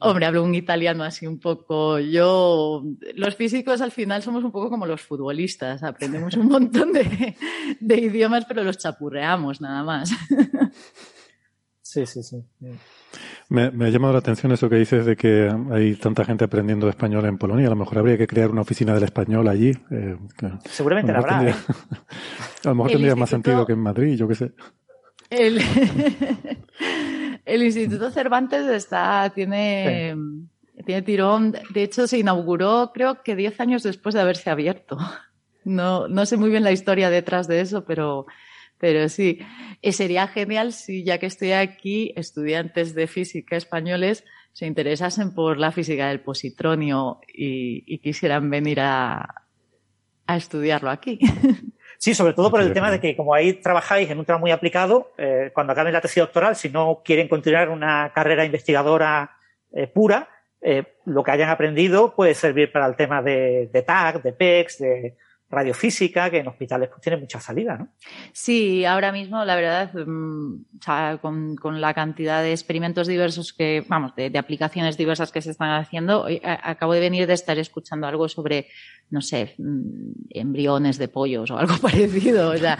Hombre, 0.00 0.26
hablo 0.26 0.44
un 0.44 0.54
italiano 0.54 1.02
así 1.02 1.26
un 1.26 1.40
poco. 1.40 1.98
Yo, 1.98 2.84
los 3.14 3.34
físicos 3.34 3.80
al 3.80 3.90
final 3.90 4.22
somos 4.22 4.44
un 4.44 4.52
poco 4.52 4.70
como 4.70 4.86
los 4.86 5.00
futbolistas, 5.00 5.82
aprendemos 5.82 6.34
un 6.36 6.46
montón 6.46 6.92
de, 6.92 7.36
de 7.80 7.96
idiomas, 7.96 8.44
pero 8.44 8.62
los 8.62 8.78
chapurreamos 8.78 9.60
nada 9.60 9.82
más. 9.82 10.10
Sí, 11.80 12.04
sí, 12.04 12.22
sí. 12.22 12.44
Me, 13.50 13.70
me, 13.70 13.86
ha 13.86 13.88
llamado 13.88 14.12
la 14.12 14.18
atención 14.18 14.52
eso 14.52 14.68
que 14.68 14.76
dices 14.76 15.06
de 15.06 15.16
que 15.16 15.50
hay 15.70 15.94
tanta 15.94 16.24
gente 16.24 16.44
aprendiendo 16.44 16.88
español 16.88 17.24
en 17.24 17.38
Polonia. 17.38 17.68
A 17.68 17.70
lo 17.70 17.76
mejor 17.76 17.98
habría 17.98 18.18
que 18.18 18.26
crear 18.26 18.50
una 18.50 18.60
oficina 18.60 18.92
del 18.92 19.04
español 19.04 19.48
allí. 19.48 19.70
Eh, 19.90 20.16
Seguramente 20.64 21.12
la 21.12 21.18
habrá. 21.18 21.38
Tendría, 21.38 21.54
¿eh? 21.54 21.56
a 22.64 22.68
lo 22.68 22.74
mejor 22.74 22.90
tendría 22.92 23.16
más 23.16 23.30
sentido 23.30 23.64
que 23.64 23.72
en 23.72 23.78
Madrid, 23.78 24.16
yo 24.16 24.28
qué 24.28 24.34
sé. 24.34 24.52
El, 25.30 25.60
el 27.46 27.62
Instituto 27.62 28.10
Cervantes 28.10 28.66
está, 28.66 29.30
tiene, 29.34 30.14
sí. 30.14 30.82
tiene 30.84 31.02
tirón. 31.02 31.56
De 31.70 31.82
hecho, 31.82 32.06
se 32.06 32.18
inauguró 32.18 32.90
creo 32.92 33.22
que 33.22 33.34
10 33.34 33.60
años 33.60 33.82
después 33.82 34.14
de 34.14 34.20
haberse 34.20 34.50
abierto. 34.50 34.98
No, 35.64 36.06
no 36.06 36.26
sé 36.26 36.36
muy 36.36 36.50
bien 36.50 36.64
la 36.64 36.72
historia 36.72 37.08
detrás 37.08 37.48
de 37.48 37.60
eso, 37.60 37.84
pero 37.84 38.26
pero 38.78 39.08
sí, 39.08 39.40
y 39.82 39.92
sería 39.92 40.26
genial 40.28 40.72
si, 40.72 41.04
ya 41.04 41.18
que 41.18 41.26
estoy 41.26 41.52
aquí, 41.52 42.12
estudiantes 42.16 42.94
de 42.94 43.06
física 43.06 43.56
españoles 43.56 44.24
se 44.52 44.66
interesasen 44.66 45.34
por 45.34 45.58
la 45.58 45.70
física 45.70 46.08
del 46.08 46.20
positronio 46.20 47.20
y, 47.32 47.84
y 47.86 47.98
quisieran 47.98 48.50
venir 48.50 48.80
a, 48.80 49.44
a, 50.26 50.36
estudiarlo 50.36 50.90
aquí. 50.90 51.18
Sí, 52.00 52.14
sobre 52.14 52.32
todo 52.32 52.48
por 52.48 52.60
el 52.60 52.72
tema 52.72 52.92
de 52.92 53.00
que 53.00 53.16
como 53.16 53.34
ahí 53.34 53.54
trabajáis 53.54 54.08
en 54.08 54.20
un 54.20 54.24
tema 54.24 54.38
muy 54.38 54.52
aplicado, 54.52 55.12
eh, 55.18 55.50
cuando 55.52 55.72
acaben 55.72 55.92
la 55.92 56.00
tesis 56.00 56.22
doctoral, 56.22 56.54
si 56.54 56.68
no 56.68 57.02
quieren 57.04 57.26
continuar 57.26 57.70
una 57.70 58.12
carrera 58.14 58.44
investigadora 58.44 59.36
eh, 59.72 59.88
pura, 59.88 60.28
eh, 60.60 60.84
lo 61.06 61.24
que 61.24 61.32
hayan 61.32 61.50
aprendido 61.50 62.14
puede 62.14 62.34
servir 62.34 62.70
para 62.70 62.86
el 62.86 62.94
tema 62.94 63.20
de, 63.20 63.68
de 63.72 63.82
TAC, 63.82 64.22
de 64.22 64.32
PEX, 64.32 64.78
de, 64.78 65.16
radiofísica, 65.50 66.30
que 66.30 66.38
en 66.38 66.48
hospitales 66.48 66.90
pues 66.90 67.00
tiene 67.00 67.16
mucha 67.16 67.40
salida, 67.40 67.78
¿no? 67.78 67.88
Sí, 68.32 68.84
ahora 68.84 69.12
mismo, 69.12 69.44
la 69.46 69.56
verdad, 69.56 69.90
sea, 70.84 71.18
con, 71.22 71.80
la 71.80 71.94
cantidad 71.94 72.42
de 72.42 72.52
experimentos 72.52 73.06
diversos 73.06 73.54
que, 73.54 73.82
vamos, 73.88 74.14
de, 74.14 74.36
aplicaciones 74.36 74.98
diversas 74.98 75.32
que 75.32 75.40
se 75.40 75.50
están 75.50 75.70
haciendo, 75.70 76.26
acabo 76.44 76.92
de 76.92 77.00
venir 77.00 77.26
de 77.26 77.32
estar 77.32 77.58
escuchando 77.58 78.06
algo 78.06 78.28
sobre, 78.28 78.68
no 79.08 79.22
sé, 79.22 79.54
embriones 80.30 80.98
de 80.98 81.08
pollos 81.08 81.50
o 81.50 81.56
algo 81.56 81.76
parecido. 81.82 82.50
O 82.50 82.56
sea, 82.56 82.78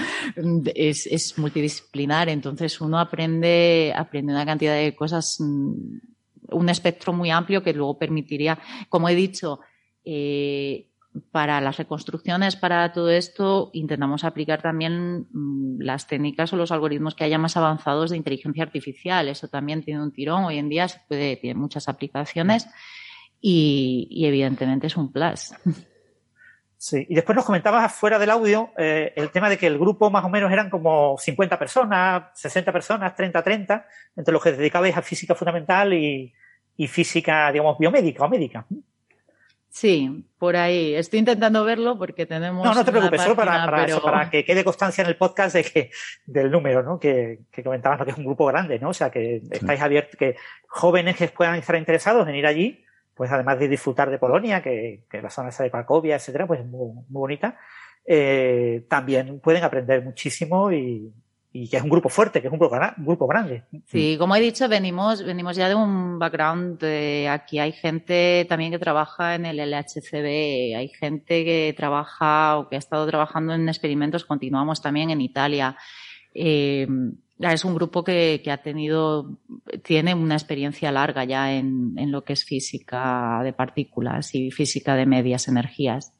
es, 0.74 1.06
es 1.06 1.38
multidisciplinar, 1.38 2.28
entonces 2.28 2.80
uno 2.82 2.98
aprende, 2.98 3.94
aprende 3.96 4.32
una 4.32 4.44
cantidad 4.44 4.74
de 4.74 4.94
cosas, 4.94 5.40
un 5.40 6.68
espectro 6.68 7.14
muy 7.14 7.30
amplio 7.30 7.62
que 7.62 7.72
luego 7.72 7.98
permitiría, 7.98 8.58
como 8.90 9.08
he 9.08 9.14
dicho, 9.14 9.60
eh, 10.04 10.88
para 11.20 11.60
las 11.60 11.76
reconstrucciones, 11.76 12.56
para 12.56 12.92
todo 12.92 13.10
esto, 13.10 13.70
intentamos 13.72 14.24
aplicar 14.24 14.62
también 14.62 15.26
mmm, 15.30 15.80
las 15.80 16.06
técnicas 16.06 16.52
o 16.52 16.56
los 16.56 16.72
algoritmos 16.72 17.14
que 17.14 17.24
haya 17.24 17.38
más 17.38 17.56
avanzados 17.56 18.10
de 18.10 18.16
inteligencia 18.16 18.62
artificial. 18.62 19.28
Eso 19.28 19.48
también 19.48 19.82
tiene 19.82 20.02
un 20.02 20.12
tirón. 20.12 20.44
Hoy 20.44 20.58
en 20.58 20.68
día 20.68 20.88
se 20.88 21.00
puede, 21.08 21.36
tiene 21.36 21.58
muchas 21.58 21.88
aplicaciones 21.88 22.66
y, 23.40 24.08
y 24.10 24.26
evidentemente 24.26 24.86
es 24.86 24.96
un 24.96 25.12
plus. 25.12 25.52
Sí, 26.80 27.04
y 27.08 27.14
después 27.16 27.34
nos 27.34 27.44
comentabas 27.44 27.92
fuera 27.92 28.20
del 28.20 28.30
audio 28.30 28.70
eh, 28.78 29.12
el 29.16 29.30
tema 29.30 29.50
de 29.50 29.58
que 29.58 29.66
el 29.66 29.80
grupo 29.80 30.10
más 30.10 30.24
o 30.24 30.28
menos 30.28 30.52
eran 30.52 30.70
como 30.70 31.16
50 31.18 31.58
personas, 31.58 32.30
60 32.34 32.72
personas, 32.72 33.16
30, 33.16 33.42
30, 33.42 33.86
entre 34.14 34.32
los 34.32 34.40
que 34.40 34.52
dedicabais 34.52 34.96
a 34.96 35.02
física 35.02 35.34
fundamental 35.34 35.92
y, 35.92 36.32
y 36.76 36.86
física, 36.86 37.50
digamos, 37.50 37.76
biomédica 37.78 38.24
o 38.24 38.28
médica. 38.28 38.64
Sí, 39.78 40.26
por 40.38 40.56
ahí. 40.56 40.96
Estoy 40.96 41.20
intentando 41.20 41.62
verlo 41.64 41.96
porque 41.96 42.26
tenemos. 42.26 42.64
No, 42.64 42.74
no 42.74 42.84
te 42.84 42.90
preocupes, 42.90 43.18
página, 43.18 43.24
solo 43.24 43.36
para, 43.36 43.64
para, 43.64 43.76
pero... 43.84 43.96
eso, 43.98 44.02
para, 44.02 44.28
que 44.28 44.44
quede 44.44 44.64
constancia 44.64 45.02
en 45.02 45.08
el 45.08 45.16
podcast 45.16 45.54
de 45.54 45.62
que, 45.62 45.90
del 46.26 46.50
número, 46.50 46.82
¿no? 46.82 46.98
Que, 46.98 47.42
que 47.52 47.62
comentabas, 47.62 48.00
¿no? 48.00 48.04
que 48.04 48.10
es 48.10 48.18
un 48.18 48.24
grupo 48.24 48.44
grande, 48.46 48.80
¿no? 48.80 48.88
O 48.88 48.92
sea, 48.92 49.08
que 49.08 49.40
sí. 49.40 49.48
estáis 49.52 49.80
abiertos, 49.80 50.16
que 50.16 50.34
jóvenes 50.66 51.14
que 51.14 51.28
puedan 51.28 51.54
estar 51.54 51.76
interesados 51.76 52.26
en 52.26 52.34
ir 52.34 52.48
allí, 52.48 52.84
pues 53.14 53.30
además 53.30 53.60
de 53.60 53.68
disfrutar 53.68 54.10
de 54.10 54.18
Polonia, 54.18 54.60
que, 54.64 55.04
que 55.08 55.22
la 55.22 55.30
zona 55.30 55.50
esa 55.50 55.62
de 55.62 55.70
Cracovia, 55.70 56.16
etcétera, 56.16 56.48
pues 56.48 56.58
es 56.58 56.66
muy, 56.66 56.94
muy 56.94 57.04
bonita, 57.08 57.56
eh, 58.04 58.84
también 58.88 59.38
pueden 59.38 59.62
aprender 59.62 60.02
muchísimo 60.02 60.72
y, 60.72 61.12
y 61.52 61.68
que 61.68 61.78
es 61.78 61.82
un 61.82 61.88
grupo 61.88 62.08
fuerte, 62.08 62.40
que 62.40 62.48
es 62.48 62.52
un 62.52 62.58
grupo, 62.58 62.76
un 62.76 63.06
grupo 63.06 63.26
grande. 63.26 63.64
Sí, 63.86 64.16
como 64.18 64.36
he 64.36 64.40
dicho, 64.40 64.68
venimos, 64.68 65.24
venimos 65.24 65.56
ya 65.56 65.68
de 65.68 65.74
un 65.74 66.18
background 66.18 66.78
de 66.78 67.28
aquí 67.28 67.58
hay 67.58 67.72
gente 67.72 68.44
también 68.48 68.70
que 68.70 68.78
trabaja 68.78 69.34
en 69.34 69.46
el 69.46 69.58
LHCb, 69.58 70.76
hay 70.76 70.88
gente 70.88 71.44
que 71.44 71.74
trabaja 71.76 72.58
o 72.58 72.68
que 72.68 72.76
ha 72.76 72.78
estado 72.78 73.06
trabajando 73.06 73.54
en 73.54 73.68
experimentos, 73.68 74.24
continuamos 74.24 74.82
también 74.82 75.10
en 75.10 75.22
Italia. 75.22 75.76
Eh, 76.34 76.86
es 77.38 77.64
un 77.64 77.74
grupo 77.74 78.04
que, 78.04 78.40
que, 78.44 78.50
ha 78.50 78.62
tenido, 78.62 79.38
tiene 79.82 80.14
una 80.14 80.34
experiencia 80.34 80.92
larga 80.92 81.24
ya 81.24 81.52
en, 81.52 81.94
en, 81.96 82.10
lo 82.10 82.24
que 82.24 82.32
es 82.34 82.44
física 82.44 83.40
de 83.42 83.52
partículas 83.52 84.34
y 84.34 84.50
física 84.50 84.96
de 84.96 85.06
medias 85.06 85.48
energías. 85.48 86.12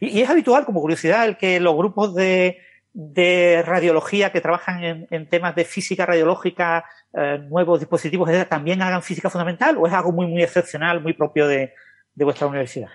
Y, 0.00 0.18
y 0.18 0.20
es 0.22 0.30
habitual, 0.30 0.64
como 0.64 0.80
curiosidad, 0.80 1.26
el 1.26 1.36
que 1.36 1.60
los 1.60 1.76
grupos 1.76 2.14
de, 2.14 2.56
de 2.94 3.62
radiología 3.62 4.30
que 4.32 4.40
trabajan 4.40 5.06
en, 5.10 5.28
temas 5.28 5.54
de 5.54 5.64
física 5.64 6.04
radiológica, 6.04 6.84
eh, 7.14 7.38
nuevos 7.48 7.80
dispositivos, 7.80 8.30
también 8.48 8.82
hagan 8.82 9.02
física 9.02 9.30
fundamental 9.30 9.76
o 9.78 9.86
es 9.86 9.92
algo 9.92 10.12
muy, 10.12 10.26
muy 10.26 10.42
excepcional, 10.42 11.00
muy 11.00 11.14
propio 11.14 11.46
de, 11.46 11.72
vuestra 12.14 12.46
universidad? 12.46 12.88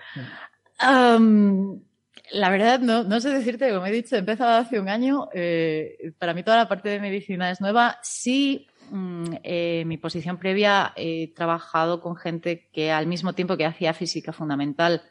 La 2.30 2.50
verdad, 2.50 2.80
no, 2.80 3.04
no 3.04 3.20
sé 3.20 3.30
decirte, 3.30 3.72
como 3.72 3.86
he 3.86 3.90
dicho, 3.90 4.16
he 4.16 4.18
empezado 4.18 4.58
hace 4.58 4.78
un 4.78 4.88
año. 4.88 5.28
Eh, 5.32 6.12
para 6.18 6.34
mí 6.34 6.42
toda 6.42 6.58
la 6.58 6.68
parte 6.68 6.90
de 6.90 7.00
medicina 7.00 7.50
es 7.50 7.60
nueva. 7.60 7.98
Sí, 8.02 8.66
mm, 8.90 9.24
eh, 9.42 9.84
mi 9.86 9.96
posición 9.96 10.36
previa 10.36 10.92
he 10.96 11.32
trabajado 11.34 12.00
con 12.00 12.16
gente 12.16 12.68
que 12.72 12.92
al 12.92 13.06
mismo 13.06 13.32
tiempo 13.32 13.56
que 13.56 13.64
hacía 13.64 13.94
física 13.94 14.32
fundamental, 14.32 15.02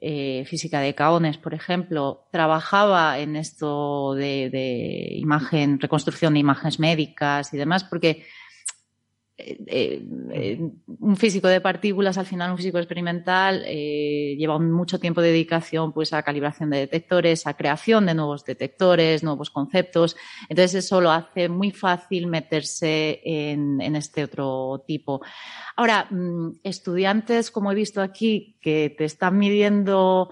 eh, 0.00 0.44
física 0.46 0.80
de 0.80 0.94
caones, 0.94 1.38
por 1.38 1.54
ejemplo, 1.54 2.26
trabajaba 2.30 3.18
en 3.18 3.36
esto 3.36 4.14
de, 4.14 4.48
de, 4.50 5.08
imagen, 5.16 5.80
reconstrucción 5.80 6.34
de 6.34 6.40
imágenes 6.40 6.78
médicas 6.78 7.52
y 7.52 7.56
demás, 7.56 7.84
porque 7.84 8.24
eh, 9.40 10.02
eh, 10.32 10.70
un 10.98 11.16
físico 11.16 11.46
de 11.46 11.60
partículas, 11.60 12.18
al 12.18 12.26
final 12.26 12.50
un 12.50 12.56
físico 12.56 12.78
experimental, 12.78 13.62
eh, 13.66 14.34
lleva 14.36 14.58
mucho 14.58 14.98
tiempo 14.98 15.20
de 15.20 15.28
dedicación 15.28 15.92
pues, 15.92 16.12
a 16.12 16.24
calibración 16.24 16.70
de 16.70 16.78
detectores, 16.78 17.46
a 17.46 17.54
creación 17.54 18.06
de 18.06 18.14
nuevos 18.14 18.44
detectores, 18.44 19.22
nuevos 19.22 19.50
conceptos. 19.50 20.16
Entonces 20.48 20.84
eso 20.84 21.00
lo 21.00 21.12
hace 21.12 21.48
muy 21.48 21.70
fácil 21.70 22.26
meterse 22.26 23.20
en, 23.24 23.80
en 23.80 23.94
este 23.94 24.24
otro 24.24 24.82
tipo. 24.88 25.20
Ahora, 25.76 26.08
mmm, 26.10 26.58
estudiantes, 26.64 27.52
como 27.52 27.70
he 27.70 27.76
visto 27.76 28.02
aquí, 28.02 28.56
que 28.60 28.92
te 28.98 29.04
están 29.04 29.38
midiendo 29.38 30.30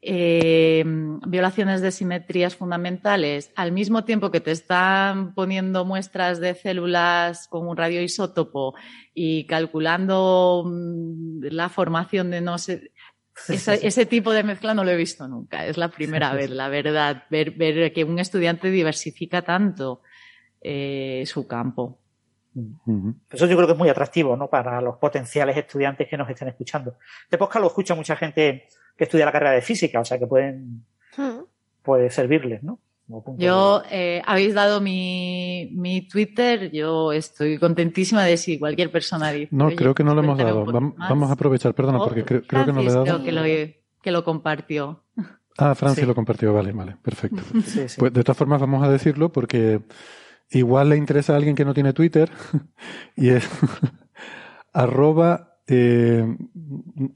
eh, 0.00 0.84
violaciones 1.26 1.80
de 1.80 1.90
simetrías 1.90 2.54
fundamentales, 2.54 3.50
al 3.56 3.72
mismo 3.72 4.04
tiempo 4.04 4.30
que 4.30 4.40
te 4.40 4.52
están 4.52 5.34
poniendo 5.34 5.84
muestras 5.84 6.40
de 6.40 6.54
células 6.54 7.48
con 7.48 7.66
un 7.66 7.76
radioisótopo 7.76 8.74
y 9.12 9.46
calculando 9.46 10.64
mm, 10.66 11.46
la 11.50 11.68
formación 11.68 12.30
de 12.30 12.40
no 12.40 12.58
sé. 12.58 12.92
Ese, 13.48 13.86
ese, 13.86 14.04
tipo 14.04 14.32
de 14.32 14.42
mezcla 14.42 14.74
no 14.74 14.82
lo 14.82 14.90
he 14.90 14.96
visto 14.96 15.28
nunca. 15.28 15.64
Es 15.64 15.76
la 15.76 15.88
primera 15.88 16.32
vez, 16.32 16.50
la 16.50 16.68
verdad, 16.68 17.24
ver, 17.30 17.52
ver 17.52 17.92
que 17.92 18.02
un 18.02 18.18
estudiante 18.18 18.68
diversifica 18.68 19.42
tanto 19.42 20.02
eh, 20.60 21.22
su 21.26 21.46
campo. 21.46 22.00
Eso 23.30 23.46
yo 23.46 23.54
creo 23.54 23.66
que 23.66 23.72
es 23.74 23.78
muy 23.78 23.88
atractivo 23.88 24.36
¿no? 24.36 24.48
para 24.48 24.80
los 24.80 24.96
potenciales 24.96 25.56
estudiantes 25.56 26.08
que 26.08 26.16
nos 26.16 26.28
estén 26.28 26.48
escuchando. 26.48 26.96
De 27.30 27.38
podcast 27.38 27.62
lo 27.62 27.68
escucha 27.68 27.94
mucha 27.94 28.16
gente 28.16 28.66
que 28.98 29.04
estudia 29.04 29.24
la 29.24 29.32
carrera 29.32 29.52
de 29.52 29.62
física, 29.62 30.00
o 30.00 30.04
sea 30.04 30.18
que 30.18 30.26
pueden 30.26 30.84
hmm. 31.16 31.44
puede 31.82 32.10
servirles, 32.10 32.62
¿no? 32.62 32.80
Yo, 33.38 33.82
eh, 33.90 34.20
habéis 34.26 34.52
dado 34.52 34.82
mi, 34.82 35.70
mi 35.72 36.02
Twitter, 36.02 36.70
yo 36.70 37.10
estoy 37.10 37.56
contentísima 37.58 38.22
de 38.24 38.36
si 38.36 38.58
cualquier 38.58 38.92
persona 38.92 39.32
dice. 39.32 39.48
No, 39.50 39.70
creo 39.70 39.94
que 39.94 40.04
no 40.04 40.14
lo 40.14 40.22
hemos 40.22 40.36
dado. 40.36 40.66
Vamos, 40.66 40.92
vamos, 40.98 41.30
a 41.30 41.32
aprovechar, 41.32 41.72
perdona, 41.72 42.00
oh, 42.00 42.04
porque 42.04 42.22
creo, 42.22 42.42
creo, 42.42 42.66
que 42.66 42.72
no 42.74 42.82
le 42.82 42.90
he 42.90 42.92
dado. 42.92 43.04
Creo 43.04 43.24
que 43.24 43.32
lo, 43.32 43.42
que 44.02 44.10
lo 44.10 44.24
compartió. 44.24 45.04
Ah, 45.56 45.74
Francia 45.74 46.02
sí. 46.02 46.06
lo 46.06 46.14
compartió, 46.14 46.52
vale, 46.52 46.72
vale, 46.72 46.96
perfecto. 47.02 47.42
Sí, 47.64 47.88
sí. 47.88 47.96
Pues 47.98 48.12
de 48.12 48.22
todas 48.22 48.36
formas 48.36 48.60
vamos 48.60 48.84
a 48.84 48.90
decirlo 48.90 49.32
porque 49.32 49.80
igual 50.50 50.90
le 50.90 50.96
interesa 50.98 51.32
a 51.32 51.36
alguien 51.36 51.56
que 51.56 51.64
no 51.64 51.72
tiene 51.72 51.94
Twitter 51.94 52.30
y 53.16 53.30
es 53.30 53.48
arroba 54.72 55.47
eh, 55.68 56.36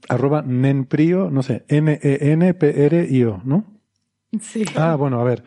arroba 0.07 0.43
nenprio, 0.43 1.29
no 1.29 1.43
sé, 1.43 1.65
N-E-N-P-R-I-O, 1.67 3.41
¿no? 3.43 3.65
Sí. 4.39 4.63
Ah, 4.75 4.95
bueno, 4.95 5.19
a 5.19 5.23
ver. 5.23 5.43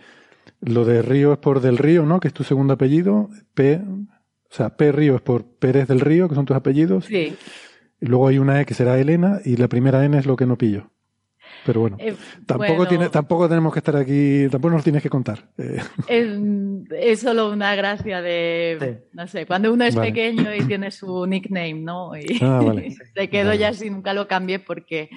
Lo 0.60 0.84
de 0.84 1.02
Río 1.02 1.32
es 1.32 1.38
por 1.38 1.60
del 1.60 1.78
Río, 1.78 2.04
¿no? 2.04 2.20
Que 2.20 2.28
es 2.28 2.34
tu 2.34 2.44
segundo 2.44 2.74
apellido. 2.74 3.30
P. 3.54 3.76
O 3.76 4.54
sea, 4.54 4.76
P. 4.76 4.92
Río 4.92 5.16
es 5.16 5.22
por 5.22 5.44
Pérez 5.44 5.88
del 5.88 6.00
Río, 6.00 6.28
que 6.28 6.34
son 6.34 6.46
tus 6.46 6.56
apellidos. 6.56 7.04
Sí. 7.06 7.36
Y 8.00 8.06
luego 8.06 8.28
hay 8.28 8.38
una 8.38 8.60
E 8.60 8.66
que 8.66 8.74
será 8.74 8.98
Elena 8.98 9.40
y 9.44 9.56
la 9.56 9.68
primera 9.68 10.04
N 10.04 10.16
es 10.18 10.26
lo 10.26 10.36
que 10.36 10.46
no 10.46 10.56
pillo. 10.58 10.90
Pero 11.66 11.80
bueno, 11.80 11.96
Eh, 12.00 12.14
tampoco, 12.46 12.74
bueno. 12.76 12.88
tiene, 12.88 13.08
tampoco 13.10 13.48
tenemos 13.48 13.72
que 13.72 13.80
estar 13.80 13.96
aquí, 13.96 14.46
tampoco 14.50 14.74
nos 14.74 14.84
tienes 14.84 15.02
que 15.02 15.10
contar. 15.10 15.48
Eh, 15.58 15.78
Es, 16.08 16.28
es 16.96 17.20
solo 17.20 17.50
una 17.52 17.74
gracia 17.74 18.22
de, 18.22 19.02
no 19.12 19.26
sé, 19.26 19.44
cuando 19.46 19.72
uno 19.72 19.84
es 19.84 19.96
Vale. 19.96 20.08
pequeño 20.12 20.54
y 20.54 20.60
tiene 20.64 20.90
su 20.92 21.26
nickname, 21.26 21.74
¿no? 21.74 22.16
Y 22.16 22.38
Ah, 22.40 22.62
vale. 22.64 22.94
se 23.14 23.28
quedó 23.28 23.48
Vale. 23.48 23.58
ya 23.58 23.68
así, 23.68 23.90
nunca 23.90 24.14
lo 24.14 24.28
cambié 24.28 24.60
porque, 24.60 25.10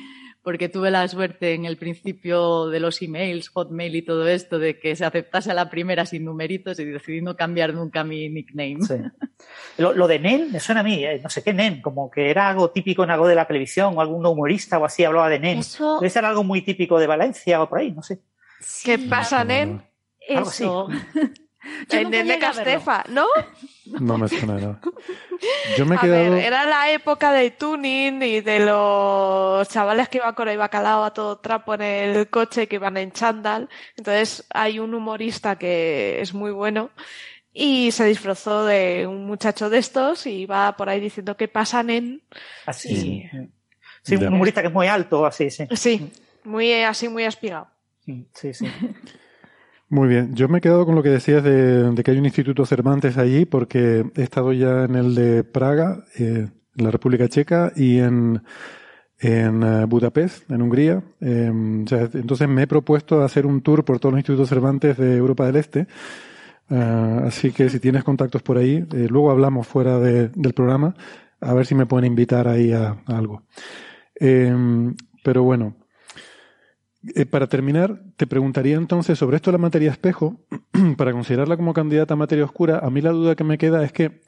porque 0.49 0.67
tuve 0.67 0.89
la 0.89 1.07
suerte 1.07 1.53
en 1.53 1.65
el 1.65 1.77
principio 1.77 2.69
de 2.69 2.79
los 2.79 2.99
emails, 3.03 3.49
Hotmail 3.49 3.95
y 3.95 4.01
todo 4.01 4.27
esto, 4.27 4.57
de 4.57 4.79
que 4.79 4.95
se 4.95 5.05
aceptase 5.05 5.51
a 5.51 5.53
la 5.53 5.69
primera 5.69 6.07
sin 6.07 6.25
numeritos 6.25 6.79
y 6.79 6.85
decidí 6.85 7.21
no 7.21 7.35
cambiar 7.35 7.71
nunca 7.75 8.03
mi 8.03 8.27
nickname. 8.29 8.77
Sí. 8.81 8.95
Lo, 9.77 9.93
lo 9.93 10.07
de 10.07 10.17
Nen 10.17 10.51
me 10.51 10.59
suena 10.59 10.81
a 10.81 10.83
mí, 10.83 11.05
eh, 11.05 11.19
no 11.21 11.29
sé 11.29 11.43
qué 11.43 11.53
Nen, 11.53 11.83
como 11.83 12.09
que 12.09 12.31
era 12.31 12.49
algo 12.49 12.71
típico 12.71 13.03
en 13.03 13.11
algo 13.11 13.27
de 13.27 13.35
la 13.35 13.45
televisión 13.45 13.95
o 13.95 14.01
algún 14.01 14.25
humorista 14.25 14.79
o 14.79 14.85
así 14.85 15.03
hablaba 15.03 15.29
de 15.29 15.37
Nen. 15.37 15.59
Eso- 15.59 15.99
Debe 15.99 16.09
ser 16.09 16.25
algo 16.25 16.43
muy 16.43 16.63
típico 16.63 16.97
de 16.97 17.05
Valencia 17.05 17.61
o 17.61 17.69
por 17.69 17.77
ahí, 17.77 17.91
no 17.91 18.01
sé. 18.01 18.19
¿Qué 18.83 18.97
pasa, 18.97 19.43
Nen? 19.43 19.83
Algo 20.29 20.49
así. 20.49 20.63
Eso. 20.63 20.87
El 21.91 22.03
nunca 22.05 22.09
Nen 22.09 22.09
de 22.11 22.17
llegué 22.23 22.33
a 22.33 22.51
verlo. 22.53 22.63
Castefa, 22.63 23.03
¿no? 23.09 23.25
no 23.99 24.17
me 24.17 24.27
suena 24.27 24.55
nada. 24.55 24.81
Yo 25.77 25.85
me 25.85 25.95
he 25.95 25.97
A 25.97 26.01
quedado. 26.01 26.31
ver, 26.35 26.43
era 26.45 26.65
la 26.65 26.91
época 26.91 27.31
de 27.31 27.51
tuning 27.51 28.21
y 28.23 28.41
de 28.41 28.59
los 28.59 29.67
chavales 29.69 30.09
que 30.09 30.17
iban 30.17 30.33
con 30.35 30.47
el 30.49 30.57
bacalao 30.57 31.03
a 31.03 31.13
todo 31.13 31.37
trapo 31.39 31.73
en 31.75 31.81
el 31.81 32.29
coche, 32.29 32.67
que 32.67 32.75
iban 32.75 32.97
en 32.97 33.11
chándal. 33.11 33.69
Entonces 33.97 34.45
hay 34.53 34.79
un 34.79 34.93
humorista 34.93 35.57
que 35.57 36.21
es 36.21 36.33
muy 36.33 36.51
bueno 36.51 36.89
y 37.53 37.91
se 37.91 38.05
disfrazó 38.05 38.65
de 38.65 39.07
un 39.07 39.25
muchacho 39.25 39.69
de 39.69 39.79
estos 39.79 40.25
y 40.27 40.41
iba 40.41 40.75
por 40.77 40.89
ahí 40.89 40.99
diciendo 40.99 41.35
que 41.35 41.47
pasan 41.47 41.89
en... 41.89 42.21
Así. 42.65 43.23
Sí, 44.03 44.17
Ya. 44.17 44.27
un 44.27 44.33
humorista 44.35 44.61
que 44.61 44.67
es 44.67 44.73
muy 44.73 44.87
alto, 44.87 45.25
así, 45.25 45.49
sí. 45.49 45.67
Sí, 45.75 46.11
muy 46.43 46.71
así, 46.83 47.09
muy 47.09 47.25
aspirado. 47.25 47.67
Sí, 48.05 48.53
sí. 48.53 48.65
Muy 49.89 50.07
bien, 50.07 50.35
yo 50.35 50.47
me 50.47 50.59
he 50.59 50.61
quedado 50.61 50.85
con 50.85 50.93
lo 50.95 51.01
que 51.01 51.09
decías 51.09 51.43
de, 51.43 51.91
que 52.03 52.11
hay 52.11 52.17
un 52.19 52.25
instituto 52.25 52.65
Cervantes 52.65 53.17
allí, 53.17 53.45
porque 53.45 54.05
he 54.15 54.21
estado 54.21 54.53
ya 54.53 54.83
en 54.85 54.95
el 54.95 55.15
de 55.15 55.43
Praga, 55.43 56.03
eh, 56.19 56.47
en 56.77 56.83
la 56.85 56.91
República 56.91 57.27
Checa, 57.27 57.71
y 57.75 57.97
en, 57.97 58.43
en 59.19 59.63
eh, 59.63 59.85
Budapest, 59.85 60.49
en 60.51 60.61
Hungría. 60.61 61.03
Eh, 61.21 61.51
sea, 61.87 62.09
entonces 62.13 62.47
me 62.49 62.63
he 62.63 62.67
propuesto 62.67 63.23
hacer 63.23 63.45
un 63.47 63.61
tour 63.61 63.85
por 63.85 63.99
todos 63.99 64.13
los 64.13 64.19
institutos 64.19 64.49
Cervantes 64.49 64.97
de 64.97 65.17
Europa 65.17 65.45
del 65.47 65.57
Este. 65.57 65.87
Ah, 66.69 67.23
así 67.27 67.51
que 67.51 67.69
si 67.69 67.79
tienes 67.79 68.03
contactos 68.03 68.43
por 68.43 68.57
ahí, 68.57 68.85
eh, 68.93 69.07
luego 69.09 69.31
hablamos 69.31 69.67
fuera 69.67 69.99
de- 69.99 70.29
del 70.29 70.53
programa, 70.53 70.95
a 71.41 71.53
ver 71.53 71.65
si 71.65 71.75
me 71.75 71.85
pueden 71.87 72.05
invitar 72.11 72.47
ahí 72.47 72.73
a, 72.73 72.97
algo. 73.07 73.43
Eh, 74.19 74.55
pero 75.23 75.43
bueno, 75.43 75.75
eh, 77.15 77.25
para 77.25 77.47
terminar, 77.47 78.01
te 78.17 78.27
preguntaría 78.27 78.75
entonces 78.75 79.17
sobre 79.17 79.37
esto 79.37 79.51
de 79.51 79.57
la 79.57 79.61
materia 79.61 79.91
espejo, 79.91 80.41
para 80.97 81.13
considerarla 81.13 81.55
como 81.55 81.73
candidata 81.73 82.13
a 82.13 82.17
materia 82.17 82.43
oscura, 82.43 82.79
a 82.79 82.89
mí 82.89 83.01
la 83.01 83.11
duda 83.11 83.35
que 83.35 83.43
me 83.43 83.57
queda 83.57 83.83
es 83.85 83.93
que, 83.93 84.21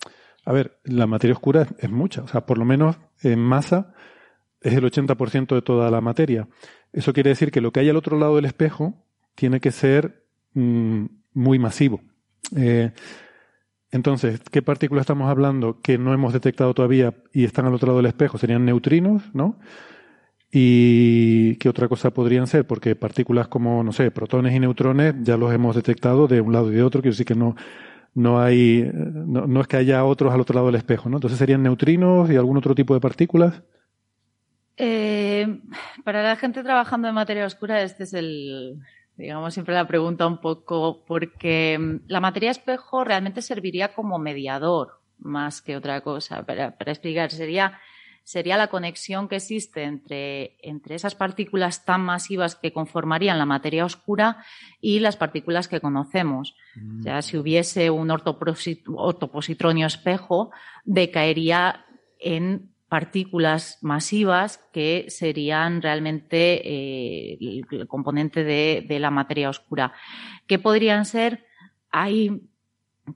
a 0.46 0.54
ver, 0.54 0.80
la 0.86 1.06
materia 1.06 1.34
oscura 1.34 1.68
es, 1.80 1.90
mucha, 1.90 2.22
o 2.22 2.28
sea, 2.28 2.46
por 2.46 2.58
lo 2.58 2.66
menos 2.66 2.98
en 3.22 3.40
masa 3.40 3.94
es 4.62 4.74
el 4.74 4.84
80% 4.84 5.56
de 5.56 5.62
toda 5.62 5.92
la 5.92 6.02
materia. 6.02 6.48
Eso 6.94 7.14
quiere 7.14 7.32
decir 7.32 7.52
que 7.52 7.62
lo 7.62 7.72
que 7.72 7.82
hay 7.82 7.90
al 7.90 7.98
otro 7.98 8.18
lado 8.18 8.36
del 8.36 8.46
espejo 8.46 8.94
tiene 9.36 9.60
que 9.60 9.72
ser 9.72 10.24
mm, 10.54 11.06
muy 11.34 11.60
masivo. 11.60 12.02
Eh, 12.56 12.92
entonces, 13.92 14.40
¿qué 14.52 14.62
partículas 14.62 15.04
estamos 15.04 15.30
hablando 15.30 15.82
que 15.82 15.98
no 15.98 16.14
hemos 16.14 16.32
detectado 16.32 16.74
todavía 16.74 17.14
y 17.34 17.44
están 17.44 17.66
al 17.66 17.74
otro 17.74 17.88
lado 17.88 17.98
del 17.98 18.06
espejo? 18.06 18.38
Serían 18.38 18.66
neutrinos, 18.66 19.24
¿no? 19.34 19.60
¿Y 20.52 21.56
qué 21.56 21.70
otra 21.70 21.88
cosa 21.88 22.12
podrían 22.12 22.46
ser? 22.48 22.68
Porque 22.68 22.96
partículas 22.96 23.48
como, 23.48 23.84
no 23.84 23.94
sé, 23.94 24.12
protones 24.12 24.54
y 24.54 24.60
neutrones 24.60 25.16
ya 25.22 25.38
los 25.38 25.54
hemos 25.54 25.76
detectado 25.76 26.28
de 26.28 26.42
un 26.42 26.52
lado 26.52 26.72
y 26.72 26.76
de 26.76 26.84
otro, 26.84 27.02
quiero 27.02 27.14
decir 27.14 27.26
que 27.26 27.36
no, 27.36 27.56
no 28.14 28.42
hay, 28.42 28.90
no, 28.94 29.48
no 29.48 29.62
es 29.62 29.68
que 29.68 29.78
haya 29.78 30.04
otros 30.04 30.34
al 30.34 30.42
otro 30.42 30.56
lado 30.56 30.68
del 30.68 30.76
espejo, 30.76 31.10
¿no? 31.10 31.18
Entonces 31.18 31.40
serían 31.40 31.64
neutrinos 31.64 32.30
y 32.30 32.36
algún 32.36 32.58
otro 32.58 32.76
tipo 32.76 32.94
de 32.94 33.00
partículas. 33.00 33.62
Eh, 34.76 35.60
para 36.04 36.24
la 36.24 36.36
gente 36.36 36.64
trabajando 36.64 37.08
en 37.08 37.16
materia 37.16 37.46
oscura, 37.46 37.82
este 37.82 38.04
es 38.04 38.14
el, 38.14 38.80
digamos, 39.16 39.54
siempre 39.54 39.76
la 39.76 39.88
pregunta 39.88 40.28
un 40.28 40.40
poco, 40.40 41.04
porque 41.06 41.78
mm, 41.80 42.08
la 42.08 42.20
materia 42.20 42.52
espejo 42.52 43.04
realmente 43.04 43.42
serviría 43.42 43.94
como 43.94 44.20
mediador 44.20 45.00
más 45.20 45.62
que 45.62 45.78
otra 45.78 46.02
cosa. 46.02 46.44
Para, 46.44 46.78
para 46.78 46.92
explicar, 46.92 47.32
sería, 47.32 47.80
sería 48.24 48.58
la 48.58 48.68
conexión 48.68 49.28
que 49.28 49.38
existe 49.38 49.84
entre, 49.84 50.58
entre 50.62 50.96
esas 50.96 51.16
partículas 51.16 51.86
tan 51.86 52.02
masivas 52.02 52.56
que 52.56 52.72
conformarían 52.72 53.38
la 53.38 53.46
materia 53.46 53.86
oscura 53.86 54.44
y 54.80 55.00
las 55.00 55.18
partículas 55.18 55.68
que 55.68 55.82
conocemos. 55.82 56.56
O 57.00 57.04
sea, 57.04 57.22
si 57.22 57.38
hubiese 57.38 57.90
un 57.90 58.12
ortopositronio 58.12 59.88
espejo, 59.88 60.52
decaería 60.86 61.86
en 62.20 62.72
partículas 62.88 63.78
masivas 63.82 64.60
que 64.74 65.06
serían 65.08 65.82
realmente 65.82 66.68
eh, 66.68 67.38
el, 67.40 67.66
el 67.72 67.88
componente 67.88 68.44
de, 68.44 68.86
de 68.88 69.00
la 69.00 69.12
materia 69.12 69.50
oscura. 69.50 69.94
¿Qué 70.46 70.60
podrían 70.60 71.06
ser? 71.06 71.46
Hay 71.90 72.42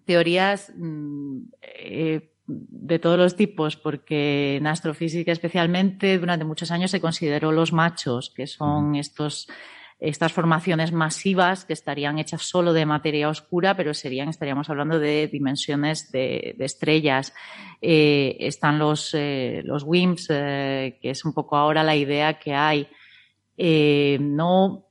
teorías 0.06 0.72
mm, 0.76 1.40
eh, 1.62 2.32
de 2.48 3.00
todos 3.00 3.18
los 3.18 3.36
tipos, 3.36 3.76
porque 3.76 4.58
en 4.58 4.68
astrofísica 4.68 5.32
especialmente 5.32 6.18
durante 6.20 6.46
muchos 6.46 6.72
años 6.72 6.92
se 6.92 7.02
consideró 7.02 7.52
los 7.52 7.74
machos, 7.74 8.32
que 8.36 8.48
son 8.48 8.96
estos 8.96 9.48
estas 10.00 10.34
formaciones 10.34 10.92
masivas 10.92 11.64
que 11.64 11.74
estarían 11.74 12.20
hechas 12.20 12.44
solo 12.44 12.74
de 12.74 12.86
materia 12.86 13.30
oscura, 13.30 13.78
pero 13.78 13.94
serían, 13.94 14.28
estaríamos 14.28 14.70
hablando 14.70 15.00
de 15.00 15.28
dimensiones 15.28 16.12
de, 16.12 16.56
de 16.58 16.66
estrellas. 16.66 17.34
Eh, 17.82 18.36
están 18.42 18.78
los, 18.78 19.14
eh, 19.14 19.62
los 19.64 19.84
WIMPs, 19.84 20.28
eh, 20.30 21.00
que 21.02 21.12
es 21.12 21.24
un 21.24 21.34
poco 21.34 21.56
ahora 21.56 21.84
la 21.84 21.96
idea 21.96 22.38
que 22.40 22.54
hay. 22.54 22.88
No, 24.20 24.85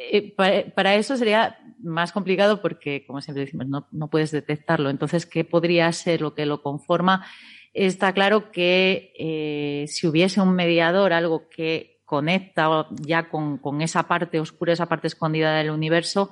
eh, 0.00 0.32
para, 0.36 0.94
eso 0.94 1.16
sería 1.16 1.58
más 1.80 2.12
complicado 2.12 2.62
porque, 2.62 3.04
como 3.04 3.20
siempre 3.20 3.44
decimos, 3.44 3.66
no, 3.66 4.08
puedes 4.08 4.30
detectarlo. 4.30 4.90
Entonces, 4.90 5.26
¿qué 5.26 5.44
podría 5.44 5.90
ser 5.92 6.20
lo 6.20 6.34
que 6.34 6.46
lo 6.46 6.62
conforma? 6.62 7.26
Está 7.74 8.12
claro 8.12 8.52
que 8.52 9.12
eh, 9.18 9.86
si 9.88 10.06
hubiese 10.06 10.40
un 10.40 10.54
mediador, 10.54 11.12
algo 11.12 11.48
que 11.48 12.00
conecta 12.04 12.86
ya 13.00 13.28
con, 13.28 13.58
con, 13.58 13.82
esa 13.82 14.06
parte 14.06 14.38
oscura, 14.38 14.72
esa 14.72 14.86
parte 14.86 15.08
escondida 15.08 15.56
del 15.56 15.70
universo, 15.70 16.30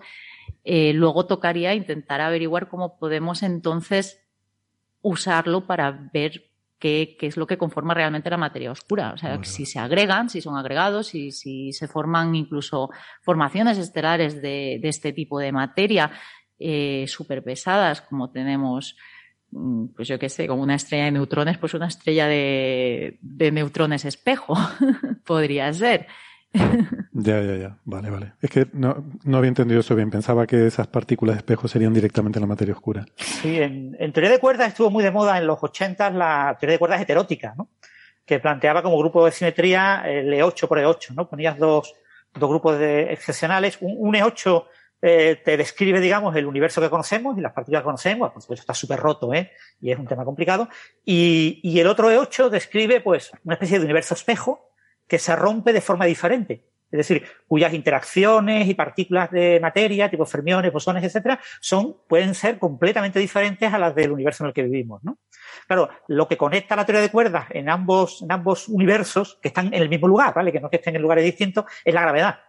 eh, 0.62 0.92
luego 0.92 1.26
tocaría 1.26 1.74
intentar 1.74 2.20
averiguar 2.20 2.68
cómo 2.68 2.98
podemos 2.98 3.42
entonces 3.42 4.24
usarlo 5.02 5.66
para 5.66 6.08
ver 6.12 6.50
qué, 6.78 7.16
qué, 7.18 7.26
es 7.26 7.36
lo 7.36 7.46
que 7.46 7.58
conforma 7.58 7.94
realmente 7.94 8.30
la 8.30 8.36
materia 8.36 8.70
oscura. 8.70 9.12
O 9.12 9.18
sea, 9.18 9.30
bueno. 9.30 9.44
si 9.44 9.66
se 9.66 9.78
agregan, 9.78 10.28
si 10.28 10.40
son 10.40 10.56
agregados, 10.56 11.08
si, 11.08 11.32
si 11.32 11.72
se 11.72 11.88
forman 11.88 12.34
incluso 12.34 12.90
formaciones 13.22 13.78
estelares 13.78 14.40
de, 14.42 14.78
de 14.80 14.88
este 14.88 15.12
tipo 15.12 15.38
de 15.38 15.52
materia 15.52 16.10
eh, 16.58 17.04
súper 17.08 17.42
pesadas, 17.42 18.00
como 18.02 18.30
tenemos 18.30 18.96
pues 19.94 20.08
yo 20.08 20.18
qué 20.18 20.28
sé, 20.28 20.46
como 20.46 20.62
una 20.62 20.74
estrella 20.74 21.04
de 21.06 21.12
neutrones, 21.12 21.58
pues 21.58 21.74
una 21.74 21.86
estrella 21.86 22.26
de, 22.26 23.18
de 23.22 23.52
neutrones 23.52 24.04
espejo, 24.04 24.54
podría 25.24 25.72
ser. 25.72 26.06
Ya, 27.12 27.40
ya, 27.40 27.56
ya. 27.56 27.78
Vale, 27.84 28.10
vale. 28.10 28.32
Es 28.42 28.50
que 28.50 28.66
no, 28.72 29.04
no, 29.24 29.38
había 29.38 29.48
entendido 29.48 29.80
eso 29.80 29.94
bien. 29.94 30.10
Pensaba 30.10 30.46
que 30.46 30.66
esas 30.66 30.86
partículas 30.86 31.36
de 31.36 31.38
espejo 31.38 31.66
serían 31.66 31.94
directamente 31.94 32.40
la 32.40 32.46
materia 32.46 32.74
oscura. 32.74 33.06
Sí, 33.16 33.58
en, 33.60 34.12
teoría 34.12 34.30
de 34.30 34.38
cuerdas 34.38 34.68
estuvo 34.68 34.90
muy 34.90 35.02
de 35.02 35.10
moda 35.10 35.38
en 35.38 35.46
los 35.46 35.58
80 35.62 36.10
la 36.10 36.56
teoría 36.60 36.74
de 36.74 36.78
cuerdas 36.78 37.00
heterótica, 37.00 37.54
¿no? 37.56 37.70
Que 38.24 38.38
planteaba 38.38 38.82
como 38.82 38.98
grupo 38.98 39.24
de 39.24 39.32
simetría 39.32 40.02
el 40.06 40.32
E8 40.32 40.68
por 40.68 40.78
E8, 40.78 41.14
¿no? 41.14 41.28
Ponías 41.28 41.58
dos, 41.58 41.94
dos 42.34 42.50
grupos 42.50 42.78
de 42.78 43.12
excepcionales. 43.12 43.78
Un, 43.80 43.94
un 43.98 44.14
E8 44.14 44.64
eh, 45.02 45.40
te 45.44 45.56
describe, 45.56 46.00
digamos, 46.00 46.34
el 46.36 46.46
universo 46.46 46.80
que 46.80 46.90
conocemos 46.90 47.38
y 47.38 47.40
las 47.40 47.52
partículas 47.52 47.82
que 47.82 47.86
conocemos, 47.86 48.32
por 48.32 48.42
supuesto 48.42 48.62
está 48.62 48.74
súper 48.74 48.98
roto, 48.98 49.32
¿eh? 49.32 49.52
Y 49.80 49.90
es 49.90 49.98
un 49.98 50.06
tema 50.06 50.24
complicado. 50.24 50.68
Y, 51.04 51.60
y, 51.62 51.80
el 51.80 51.86
otro 51.86 52.10
E8 52.10 52.48
describe, 52.50 53.00
pues, 53.00 53.30
una 53.44 53.54
especie 53.54 53.78
de 53.78 53.84
universo 53.84 54.14
espejo 54.14 54.66
que 55.06 55.18
se 55.18 55.34
rompe 55.36 55.72
de 55.72 55.80
forma 55.80 56.04
diferente. 56.04 56.64
Es 56.90 56.98
decir, 56.98 57.26
cuyas 57.48 57.74
interacciones 57.74 58.68
y 58.68 58.74
partículas 58.74 59.30
de 59.30 59.58
materia, 59.60 60.08
tipo 60.08 60.24
fermiones, 60.24 60.72
bosones, 60.72 61.02
etcétera, 61.02 61.40
son, 61.60 61.96
pueden 62.06 62.34
ser 62.34 62.58
completamente 62.58 63.18
diferentes 63.18 63.72
a 63.72 63.78
las 63.78 63.94
del 63.94 64.12
universo 64.12 64.44
en 64.44 64.48
el 64.48 64.54
que 64.54 64.62
vivimos, 64.62 65.02
¿no? 65.02 65.18
Claro, 65.66 65.88
lo 66.06 66.28
que 66.28 66.36
conecta 66.36 66.76
la 66.76 66.86
teoría 66.86 67.02
de 67.02 67.10
cuerdas 67.10 67.46
en 67.50 67.68
ambos, 67.68 68.22
en 68.22 68.30
ambos 68.30 68.68
universos, 68.68 69.38
que 69.42 69.48
están 69.48 69.66
en 69.66 69.82
el 69.82 69.88
mismo 69.88 70.06
lugar, 70.06 70.32
¿vale? 70.32 70.52
Que 70.52 70.60
no 70.60 70.70
que 70.70 70.76
estén 70.76 70.94
en 70.94 71.02
lugares 71.02 71.24
distintos, 71.24 71.64
es 71.84 71.92
la 71.92 72.02
gravedad. 72.02 72.40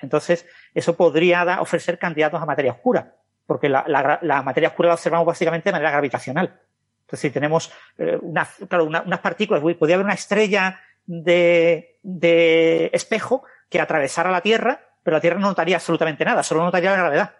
Entonces, 0.00 0.46
eso 0.72 0.96
podría 0.96 1.60
ofrecer 1.60 1.98
candidatos 1.98 2.40
a 2.40 2.46
materia 2.46 2.72
oscura. 2.72 3.16
porque 3.44 3.68
la, 3.68 4.42
materia 4.44 4.68
oscura 4.68 4.90
la 4.90 4.94
observamos 4.94 5.26
básicamente 5.26 5.68
de 5.68 5.72
manera 5.72 5.90
gravitacional. 5.90 6.60
Entonces, 7.00 7.20
si 7.20 7.30
tenemos 7.30 7.72
eh, 7.98 8.20
claro, 8.68 8.84
unas 8.84 9.18
partículas, 9.18 9.60
podría 9.60 9.96
haber 9.96 10.06
una 10.06 10.14
estrella 10.14 10.78
de, 11.04 11.89
de 12.02 12.90
espejo 12.92 13.44
que 13.68 13.80
atravesara 13.80 14.30
la 14.30 14.40
Tierra, 14.40 14.80
pero 15.02 15.16
la 15.16 15.20
Tierra 15.20 15.38
no 15.38 15.48
notaría 15.48 15.76
absolutamente 15.76 16.24
nada, 16.24 16.42
solo 16.42 16.64
notaría 16.64 16.90
la 16.90 16.96
gravedad. 16.96 17.34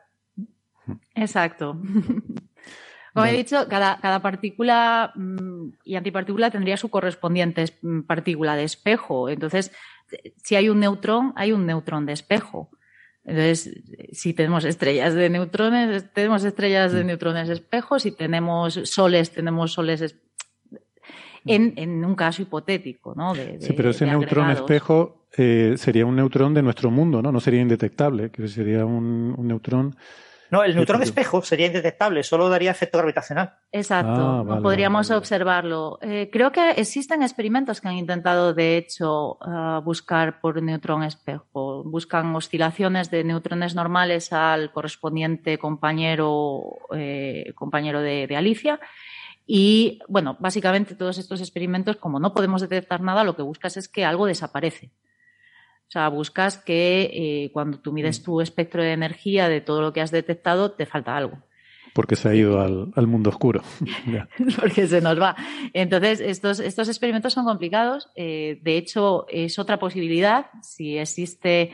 Exacto. 1.15 1.81
Como 3.15 3.27
he 3.27 3.33
dicho, 3.33 3.67
cada, 3.69 3.99
cada 4.01 4.23
partícula 4.23 5.13
mm, 5.17 5.71
y 5.85 5.97
antipartícula 5.97 6.51
tendría 6.51 6.77
su 6.77 6.91
correspondiente 6.91 7.65
mm, 7.83 8.03
partícula 8.03 8.55
de 8.57 8.65
espejo. 8.65 9.29
Entonces, 9.29 9.73
si 10.37 10.57
hay 10.57 10.69
un 10.69 10.81
neutrón, 10.81 11.33
hay 11.37 11.53
un 11.53 11.67
neutrón 11.67 12.07
de 12.07 12.13
espejo. 12.13 12.71
Entonces, 13.25 13.83
si 14.13 14.33
tenemos 14.33 14.65
estrellas 14.65 15.15
de 15.15 15.29
neutrones, 15.29 16.13
tenemos 16.13 16.45
estrellas 16.45 16.93
de 16.93 17.05
mm. 17.05 17.07
neutrones 17.07 17.49
espejo. 17.49 17.99
Si 17.99 18.13
tenemos 18.13 18.81
soles, 18.85 19.31
tenemos 19.31 19.73
soles 19.73 20.03
en, 21.47 21.75
en 21.77 22.05
un 22.05 22.15
caso 22.15 22.43
hipotético, 22.43 23.15
¿no? 23.15 23.35
sí, 23.35 23.73
pero 23.77 23.91
ese 23.91 24.07
neutrón 24.07 24.51
espejo 24.51 25.27
eh, 25.37 25.75
sería 25.77 26.07
un 26.07 26.17
neutrón 26.17 26.55
de 26.55 26.63
nuestro 26.63 26.91
mundo, 26.91 27.23
¿no? 27.23 27.33
No 27.33 27.41
sería 27.41 27.61
indetectable, 27.61 28.31
que 28.31 28.49
sería 28.49 28.85
un, 28.85 29.35
un 29.37 29.49
neutrón 29.49 29.97
no, 30.51 30.65
el 30.65 30.75
neutrón 30.75 30.99
de 30.99 31.05
espejo 31.05 31.43
sería 31.43 31.67
indetectable, 31.67 32.25
solo 32.25 32.49
daría 32.49 32.73
efecto 32.73 32.99
gravitacional. 32.99 33.55
Exacto, 33.71 34.45
ah, 34.49 34.59
podríamos 34.61 35.11
observarlo. 35.13 35.99
Eh, 36.03 36.29
creo 36.33 36.51
que 36.51 36.73
existen 36.73 37.23
experimentos 37.23 37.81
que 37.81 37.87
han 37.87 37.95
intentado, 37.95 38.53
de 38.53 38.77
hecho, 38.77 39.39
ah, 39.43 39.81
buscar 39.85 40.41
por 40.41 40.61
neutrón 40.61 41.05
espejo. 41.05 41.85
Buscan 41.85 42.35
oscilaciones 42.35 43.13
de 43.13 43.23
neutrones 43.23 43.77
normales 43.77 44.33
al 44.33 44.73
correspondiente 44.73 45.57
compañero, 45.57 46.79
eh, 46.97 47.53
compañero 47.55 48.01
de, 48.01 48.27
de 48.27 48.37
Alicia. 48.37 48.81
Y 49.53 49.99
bueno, 50.07 50.37
básicamente 50.39 50.95
todos 50.95 51.19
estos 51.19 51.41
experimentos, 51.41 51.97
como 51.97 52.21
no 52.21 52.33
podemos 52.33 52.63
detectar 52.63 53.01
nada, 53.01 53.25
lo 53.25 53.35
que 53.35 53.43
buscas 53.43 53.77
es 53.77 53.89
que 53.89 54.05
algo 54.05 54.27
desaparece. 54.27 54.93
O 55.89 55.91
sea, 55.91 56.09
buscas 56.09 56.57
que 56.57 57.11
eh, 57.13 57.51
cuando 57.53 57.81
tú 57.81 57.91
mides 57.91 58.21
mm. 58.21 58.23
tu 58.23 58.41
espectro 58.41 58.81
de 58.81 58.93
energía 58.93 59.49
de 59.49 59.61
todo 59.61 59.83
lo 59.83 59.93
que 59.93 60.03
has 60.03 60.13
detectado, 60.13 60.71
te 60.71 60.87
falta 60.87 61.17
algo. 61.17 61.43
Porque 61.95 62.15
se 62.15 62.29
ha 62.29 62.35
ido 62.37 62.61
al, 62.61 63.07
mundo 63.09 63.31
oscuro. 63.31 63.65
Porque 64.61 64.87
se 64.87 65.01
nos 65.01 65.21
va. 65.21 65.35
Entonces, 65.73 66.21
estos, 66.21 66.61
estos 66.61 66.87
experimentos 66.87 67.33
son 67.33 67.45
complicados. 67.45 68.09
Eh, 68.15 68.61
de 68.63 68.77
hecho, 68.77 69.27
es 69.29 69.59
otra 69.59 69.81
posibilidad. 69.81 70.47
Si 70.63 70.97
existe, 70.97 71.73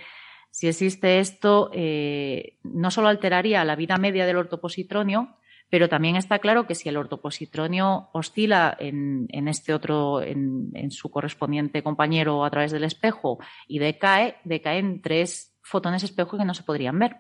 si 0.51 0.67
existe 0.67 1.19
esto, 1.19 1.71
eh, 1.75 2.57
no 2.63 2.91
solo 2.91 3.09
alteraría 3.09 3.67
la 3.67 3.77
vida 3.77 3.99
media 3.99 4.25
del 4.25 4.39
ortopositronio, 4.39 5.37
pero 5.69 5.89
también 5.89 6.17
está 6.17 6.39
claro 6.39 6.67
que 6.67 6.75
si 6.75 6.89
el 6.89 6.97
ortopositronio 6.97 8.09
oscila 8.13 8.77
en, 8.79 9.49
este 9.49 9.75
otro, 9.75 10.23
en, 10.23 10.91
su 10.91 11.11
correspondiente 11.11 11.83
compañero 11.83 12.45
a 12.45 12.51
través 12.51 12.71
del 12.71 12.85
espejo 12.85 13.39
y 13.67 13.79
decae, 13.79 14.37
decae 14.45 14.79
en 14.79 15.03
tres 15.03 15.57
fotones 15.63 16.05
espejo 16.05 16.39
que 16.39 16.45
no 16.45 16.55
se 16.55 16.63
podrían 16.63 16.99
ver. 16.99 17.17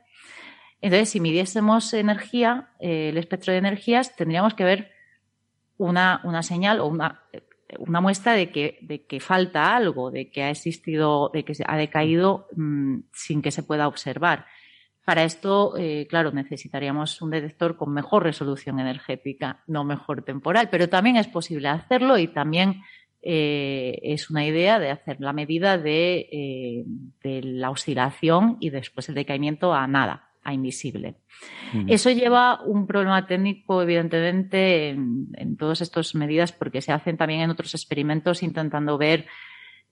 Entonces, 0.81 1.09
si 1.09 1.20
midiésemos 1.20 1.93
energía, 1.94 2.70
eh, 2.78 3.09
el 3.09 3.18
espectro 3.18 3.52
de 3.52 3.59
energías, 3.59 4.14
tendríamos 4.14 4.55
que 4.55 4.64
ver 4.64 4.93
una, 5.78 6.20
señal 6.43 6.81
o 6.81 6.86
una, 6.86 7.23
una 7.78 8.01
muestra 8.01 8.35
de 8.35 8.52
que, 8.52 8.78
de 8.82 9.05
que, 9.06 9.18
falta 9.18 9.74
algo, 9.74 10.10
de 10.10 10.31
que 10.31 10.44
ha 10.44 10.51
existido, 10.51 11.31
de 11.32 11.44
que 11.44 11.55
ha 11.66 11.77
decaído 11.77 12.47
mm, 12.55 12.98
sin 13.12 13.43
que 13.43 13.51
se 13.51 13.64
pueda 13.64 13.89
observar. 13.89 14.47
Para 15.07 15.23
esto, 15.23 15.77
eh, 15.78 16.09
claro, 16.11 16.33
necesitaríamos 16.33 17.23
un 17.23 17.31
detector 17.31 17.77
con 17.77 17.93
mejor 17.93 18.24
resolución 18.24 18.81
energética, 18.81 19.62
no 19.69 19.85
mejor 19.85 20.24
temporal, 20.24 20.69
pero 20.69 20.89
también 20.89 21.16
es 21.16 21.28
posible 21.28 21.69
hacerlo 21.69 22.19
y 22.19 22.27
también 22.27 22.83
eh, 23.23 24.01
es 24.03 24.31
una 24.31 24.45
idea 24.45 24.81
de 24.81 24.91
hacer 24.91 25.20
la 25.20 25.33
medida 25.33 25.78
de, 25.78 26.28
eh, 27.23 27.41
la 27.45 27.70
oscilación 27.70 28.57
y 28.59 28.70
después 28.70 29.09
el 29.09 29.15
decaimiento 29.15 29.73
a 29.73 29.87
nada, 29.87 30.31
a 30.43 30.53
invisible. 30.53 31.15
Eso 31.87 32.11
lleva 32.11 32.61
un 32.65 32.89
problema 32.89 33.28
técnico, 33.28 33.81
evidentemente, 33.83 34.89
en, 34.89 35.28
en 35.35 35.57
todas 35.57 35.83
estas 35.83 36.16
medidas, 36.16 36.51
porque 36.51 36.81
se 36.81 36.91
hacen 36.91 37.16
también 37.16 37.43
en 37.43 37.51
otros 37.51 37.74
experimentos 37.74 38.43
intentando 38.43 38.99
ver 38.99 39.27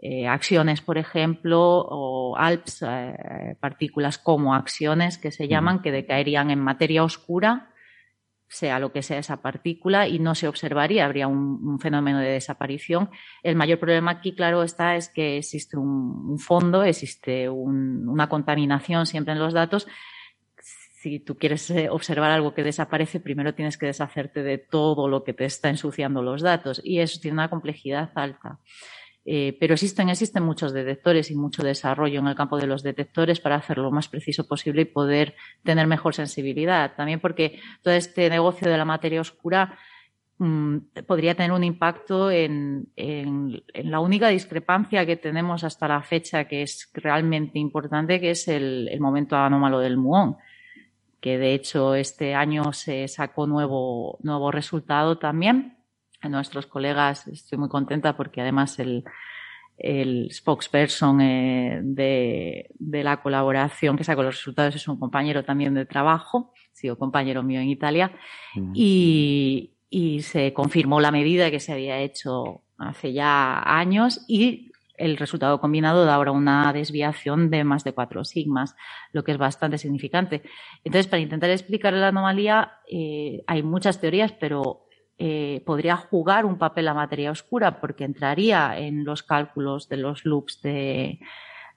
eh, 0.07 0.27
acciones, 0.27 0.83
por 0.83 0.99
ejemplo, 0.99 1.61
o 1.61 2.14
ALPS, 2.37 2.83
eh, 2.83 3.57
partículas 3.61 4.19
como 4.19 4.55
acciones 4.55 5.19
que 5.19 5.31
se 5.31 5.49
llaman, 5.49 5.83
que 5.83 5.93
decaerían 5.93 6.51
en 6.51 6.61
materia 6.61 7.05
oscura, 7.05 7.71
sea 8.49 8.79
lo 8.79 8.93
que 8.93 9.03
sea 9.03 9.19
esa 9.19 9.43
partícula, 9.43 10.07
y 10.07 10.19
no 10.19 10.35
se 10.35 10.49
observaría, 10.49 11.05
habría 11.05 11.27
un, 11.27 11.79
fenómeno 11.81 12.21
de 12.21 12.29
desaparición. 12.29 13.11
El 13.43 13.57
mayor 13.57 13.79
problema 13.79 14.13
aquí, 14.13 14.35
claro, 14.35 14.63
está 14.63 14.97
es 14.97 15.09
que 15.09 15.39
existe 15.39 15.77
un, 15.77 16.39
fondo, 16.39 16.85
existe 16.85 17.49
una 17.49 18.29
contaminación 18.29 19.07
siempre 19.07 19.33
en 19.33 19.41
los 19.41 19.53
datos. 19.53 19.89
Si 21.03 21.21
tú 21.21 21.37
quieres 21.37 21.69
eh, 21.71 21.91
observar 21.91 22.31
algo 22.31 22.55
que 22.55 22.63
desaparece, 22.63 23.21
primero 23.21 23.55
tienes 23.55 23.77
que 23.77 23.87
deshacerte 23.87 24.43
de 24.43 24.59
todo 24.59 25.09
lo 25.09 25.25
que 25.25 25.35
te 25.35 25.45
está 25.45 25.69
ensuciando 25.69 26.23
los 26.23 26.41
datos, 26.41 26.81
y 26.85 27.01
eso 27.01 27.21
tiene 27.21 27.35
una 27.35 27.51
complejidad 27.51 28.11
alta. 28.15 28.61
Eh, 29.27 29.57
pero 29.59 29.73
existen, 29.73 30.11
existen 30.11 30.43
muchos 30.43 30.75
detectores 30.75 31.31
y 31.31 31.35
mucho 31.35 31.63
desarrollo 31.63 32.21
en 32.21 32.27
el 32.27 32.35
campo 32.35 32.59
de 32.59 32.67
los 32.67 32.83
detectores 32.83 33.41
para 33.41 33.57
hacerlo 33.57 33.85
lo 33.85 33.91
más 33.91 34.09
preciso 34.09 34.47
posible 34.47 34.83
y 34.83 34.87
poder 34.87 35.35
tener 35.63 35.87
mejor 35.87 36.15
sensibilidad. 36.15 36.95
También 36.95 37.21
porque 37.21 37.61
todo 37.83 37.95
este 37.95 38.29
negocio 38.29 38.71
de 38.71 38.77
la 38.77 38.85
materia 38.85 39.23
oscura 39.23 39.79
mm, 40.37 40.77
podría 41.07 41.35
tener 41.35 41.53
un 41.53 41.65
impacto 41.65 42.31
en, 42.31 42.93
la 42.97 44.01
única 44.01 44.29
discrepancia 44.29 45.07
que 45.07 45.17
tenemos 45.17 45.65
hasta 45.65 45.89
la 45.89 46.03
fecha 46.03 46.45
que 46.45 46.63
es 46.63 46.91
realmente 46.93 47.59
importante, 47.59 48.21
que 48.21 48.31
es 48.31 48.47
el, 48.49 48.91
momento 49.01 49.37
anómalo 49.37 49.79
del 49.81 49.97
muón 49.97 50.37
que 51.21 51.39
de 51.39 51.55
hecho 51.55 51.95
este 51.95 52.35
año 52.35 52.75
se 52.75 53.09
sacó 53.09 53.47
nuevo, 53.47 54.19
nuevo 54.21 54.51
resultado 54.51 55.17
también 55.17 55.74
nuestros 56.29 56.67
colegas. 56.67 57.27
Estoy 57.29 57.59
muy 57.59 57.69
contenta 57.69 58.17
porque 58.17 58.41
además 58.41 58.79
el, 58.79 59.05
el 59.79 60.29
spokesperson 60.33 61.21
eh, 61.21 61.81
de, 61.83 62.71
de, 62.79 63.05
la 63.05 63.23
colaboración 63.23 63.97
que 63.97 64.05
sacó 64.05 64.23
los 64.23 64.37
resultados 64.37 64.75
es 64.77 64.87
un 64.89 64.99
compañero 64.99 65.45
también 65.45 65.75
de 65.75 65.87
trabajo, 65.87 66.53
sido 66.73 66.99
compañero 66.99 67.43
mío 67.43 67.61
en 67.61 67.69
Italia, 67.69 68.13
y, 68.73 69.73
y, 69.91 70.23
se 70.23 70.53
confirmó 70.53 71.01
la 71.01 71.11
medida 71.11 71.51
que 71.51 71.61
se 71.61 71.73
había 71.73 71.99
hecho 71.99 72.63
hace 72.79 73.13
ya 73.13 73.63
años 73.65 74.25
y 74.29 74.73
el 74.97 75.17
resultado 75.17 75.61
combinado 75.61 76.05
da 76.05 76.15
ahora 76.15 76.31
una 76.31 76.73
desviación 76.73 77.51
de 77.51 77.65
más 77.65 77.83
de 77.83 77.93
cuatro 77.93 78.25
sigmas, 78.25 78.77
lo 79.13 79.25
que 79.25 79.33
es 79.33 79.39
bastante 79.39 79.79
significante. 79.79 80.43
Entonces, 80.85 81.09
para 81.09 81.21
intentar 81.21 81.51
explicar 81.51 81.93
la 81.95 82.09
anomalía, 82.09 82.79
eh, 82.89 83.43
hay 83.47 83.63
muchas 83.63 84.01
teorías, 84.01 84.33
pero 84.33 84.84
eh, 85.19 85.63
podría 85.65 85.97
jugar 85.97 86.45
un 86.45 86.59
papel 86.59 86.87
la 86.87 86.95
materia 86.95 87.31
oscura 87.31 87.81
porque 87.81 88.05
entraría 88.05 88.79
en 88.79 89.05
los 89.05 89.23
cálculos 89.23 89.89
de 89.89 89.97
los 89.97 90.25
loops 90.25 90.61
de, 90.63 91.21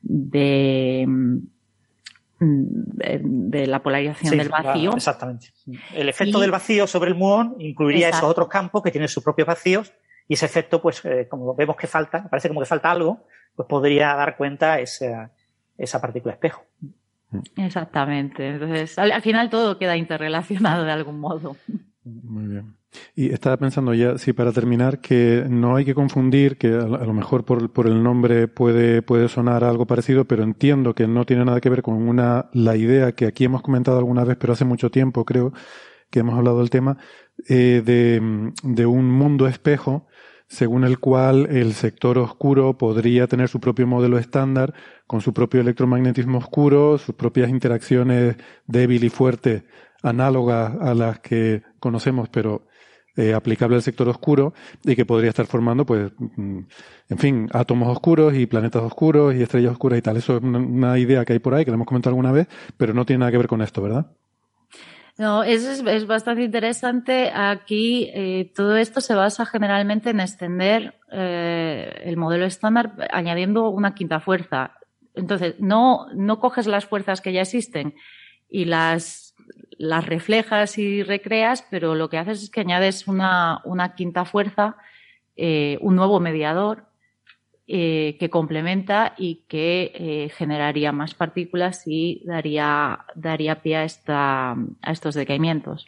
de, 0.01 1.05
mm, 1.07 1.38
la 3.68 3.84
polarización 3.84 4.38
del 4.38 4.49
vacío. 4.49 4.93
exactamente. 4.95 5.49
El 5.93 6.09
efecto 6.09 6.39
del 6.39 6.51
vacío 6.51 6.88
sobre 6.88 7.09
el 7.11 7.15
muón 7.15 7.55
incluiría 7.59 8.09
esos 8.09 8.23
otros 8.23 8.47
campos 8.47 8.81
que 8.81 8.91
tienen 8.91 9.07
sus 9.07 9.23
propios 9.23 9.47
vacíos 9.47 9.93
y 10.27 10.34
ese 10.34 10.45
efecto, 10.45 10.81
pues, 10.81 11.03
eh, 11.05 11.27
como 11.30 11.55
vemos 11.55 11.76
que 11.76 11.88
falta, 11.88 12.27
parece 12.30 12.47
como 12.47 12.59
que 12.59 12.65
falta 12.65 12.91
algo, 12.91 13.26
pues 13.55 13.68
podría 13.68 14.14
dar 14.15 14.35
cuenta 14.35 14.80
esa, 14.80 15.31
esa 15.77 16.01
partícula 16.01 16.34
espejo. 16.34 16.64
Exactamente. 17.55 18.47
Entonces, 18.47 18.97
al 18.97 19.22
final 19.22 19.49
todo 19.49 19.77
queda 19.77 19.97
interrelacionado 19.97 20.84
de 20.84 20.91
algún 20.91 21.19
modo. 21.19 21.55
Muy 22.23 22.47
bien. 22.47 22.75
Y 23.15 23.31
estaba 23.34 23.57
pensando 23.57 23.93
ya, 23.93 24.17
sí, 24.17 24.34
para 24.34 24.51
terminar, 24.51 25.01
que 25.01 25.45
no 25.49 25.75
hay 25.75 25.85
que 25.85 25.93
confundir, 25.93 26.57
que 26.57 26.67
a, 26.67 26.88
lo 26.88 27.13
mejor 27.13 27.45
por, 27.45 27.88
el 27.88 28.01
nombre 28.01 28.47
puede, 28.47 29.01
puede 29.01 29.27
sonar 29.27 29.63
algo 29.63 29.85
parecido, 29.85 30.25
pero 30.25 30.43
entiendo 30.43 30.95
que 30.95 31.07
no 31.07 31.25
tiene 31.25 31.45
nada 31.45 31.61
que 31.61 31.69
ver 31.69 31.81
con 31.81 31.95
una, 31.95 32.49
la 32.53 32.75
idea 32.75 33.11
que 33.11 33.25
aquí 33.25 33.43
hemos 33.43 33.61
comentado 33.61 33.97
alguna 33.97 34.23
vez, 34.23 34.38
pero 34.39 34.53
hace 34.53 34.65
mucho 34.65 34.89
tiempo 34.89 35.25
creo 35.25 35.53
que 36.09 36.19
hemos 36.19 36.38
hablado 36.38 36.59
del 36.59 36.69
tema, 36.69 36.97
eh, 37.49 37.81
de, 37.85 38.51
de 38.63 38.85
un 38.85 39.09
mundo 39.11 39.47
espejo 39.47 40.07
según 40.49 40.85
el 40.85 40.99
cual 40.99 41.47
el 41.49 41.73
sector 41.73 42.17
oscuro 42.17 42.77
podría 42.77 43.27
tener 43.27 43.49
su 43.49 43.59
propio 43.59 43.85
modelo 43.85 44.17
estándar, 44.17 44.73
con 45.05 45.19
su 45.21 45.34
propio 45.34 45.59
electromagnetismo 45.59 46.38
oscuro, 46.38 46.97
sus 46.97 47.15
propias 47.15 47.49
interacciones 47.49 48.38
débil 48.65 49.03
y 49.03 49.09
fuerte 49.09 49.65
análogas 50.03 50.74
a 50.80 50.94
las 50.94 51.19
que 51.19 51.64
conocemos, 51.80 52.30
pero 52.30 52.68
eh, 53.19 53.34
aplicable 53.34 53.76
al 53.76 53.82
sector 53.82 54.07
oscuro 54.10 54.53
y 54.84 54.95
que 54.95 55.03
podría 55.03 55.30
estar 55.30 55.48
formando, 55.48 55.88
pues, 55.88 56.11
mm, 56.19 56.60
en 57.10 57.18
fin, 57.18 57.49
átomos 57.52 57.90
oscuros 57.90 58.36
y 58.36 58.45
planetas 58.45 58.84
oscuros 58.84 59.34
y 59.34 59.41
estrellas 59.41 59.72
oscuras 59.72 59.98
y 59.98 60.03
tal. 60.03 60.18
Eso 60.18 60.38
es 60.38 60.44
una, 60.44 60.99
idea 60.99 61.26
que 61.26 61.34
hay 61.34 61.40
por 61.40 61.56
ahí, 61.56 61.65
que 61.65 61.72
la 61.72 61.76
hemos 61.76 61.88
comentado 61.88 62.11
alguna 62.11 62.32
vez, 62.32 62.48
pero 62.78 62.94
no 62.94 63.07
tiene 63.07 63.22
nada 63.22 63.32
que 63.32 63.40
ver 63.40 63.48
con 63.48 63.64
esto, 63.64 63.82
¿verdad? 63.82 64.11
No, 65.18 65.44
eso 65.44 65.72
es, 65.90 66.06
bastante 66.06 66.44
interesante. 66.44 67.32
Aquí 67.34 68.11
eh, 68.14 68.52
todo 68.56 68.78
esto 68.78 69.02
se 69.02 69.15
basa 69.15 69.48
generalmente 69.48 70.11
en 70.11 70.19
extender 70.19 70.94
eh, 71.11 72.03
el 72.03 72.18
modelo 72.18 72.45
estándar 72.45 72.94
añadiendo 73.11 73.69
una 73.69 73.95
quinta 73.95 74.19
fuerza. 74.19 74.74
Entonces, 75.15 75.56
no, 75.57 76.06
no 76.14 76.40
coges 76.40 76.68
las 76.68 76.86
fuerzas 76.86 77.22
que 77.22 77.34
ya 77.34 77.41
existen 77.41 77.95
y 78.48 78.65
las, 78.65 79.26
las 79.77 80.05
reflejas 80.05 80.77
y 80.77 81.03
recreas, 81.03 81.65
pero 81.69 81.95
lo 81.95 82.09
que 82.09 82.17
haces 82.17 82.43
es 82.43 82.49
que 82.49 82.61
añades 82.61 83.07
una, 83.07 83.61
quinta 83.95 84.25
fuerza, 84.25 84.77
eh, 85.35 85.77
un 85.81 85.95
nuevo 85.95 86.19
mediador 86.19 86.85
eh, 87.67 88.15
que 88.19 88.29
complementa 88.29 89.13
y 89.17 89.43
que 89.49 89.91
eh, 89.93 90.29
generaría 90.29 90.93
más 90.93 91.13
partículas 91.13 91.83
y 91.85 92.23
daría, 92.25 93.05
daría 93.13 93.61
pie 93.61 93.75
a, 93.75 93.83
esta, 93.83 94.51
a 94.51 94.91
estos 94.91 95.15
decaimientos. 95.15 95.85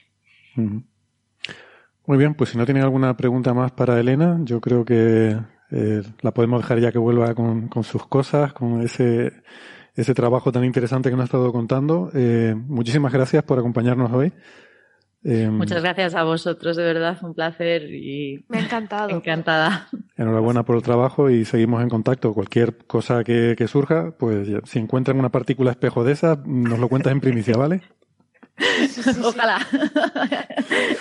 Muy 0.56 2.18
bien, 2.18 2.34
pues 2.34 2.50
si 2.50 2.58
no 2.58 2.66
tienen 2.66 2.84
alguna 2.84 3.16
pregunta 3.16 3.54
más 3.54 3.72
para 3.72 4.00
Elena, 4.00 4.40
yo 4.44 4.60
creo 4.60 4.84
que 4.84 5.38
eh, 5.72 6.04
la 6.22 6.32
podemos 6.34 6.62
dejar 6.62 6.80
ya 6.80 6.92
que 6.92 6.98
vuelva 6.98 7.34
con, 7.36 7.68
con 7.68 7.84
sus 7.84 8.06
cosas, 8.08 8.52
con 8.54 8.82
ese, 8.82 9.32
ese 9.96 10.14
trabajo 10.14 10.52
tan 10.52 10.64
interesante 10.64 11.10
que 11.10 11.16
nos 11.16 11.24
ha 11.24 11.26
estado 11.26 11.52
contando. 11.52 12.12
muchísimas 12.68 13.14
gracias 13.14 13.44
por 13.44 13.60
acompañarnos 13.60 14.12
hoy. 14.12 14.34
Em, 15.24 15.52
Muchas 15.52 15.84
gracias 15.84 16.16
a 16.16 16.24
vosotros, 16.24 16.78
de 16.78 16.84
verdad, 16.84 17.18
un 17.24 17.34
placer 17.34 17.94
y 17.94 18.46
me 18.48 18.60
ha 18.60 18.62
encantado. 18.62 19.10
Encantada. 19.10 19.90
Enhorabuena 20.16 20.64
por 20.64 20.78
el 20.78 20.82
trabajo 20.82 21.30
y 21.30 21.44
seguimos 21.44 21.84
en 21.84 21.90
contacto. 21.90 22.34
Cualquier 22.34 22.78
cosa 22.88 23.24
que, 23.24 23.56
surja, 23.68 24.16
pues 24.18 24.48
si 24.66 24.80
encuentran 24.80 25.20
una 25.20 25.30
partícula 25.30 25.72
espejo 25.72 26.04
de 26.04 26.14
esa, 26.14 26.42
nos 26.46 26.80
lo 26.80 26.88
cuentas 26.88 27.12
en 27.12 27.20
primicia, 27.20 27.58
¿vale? 27.58 27.82
Ojalá. 29.24 29.60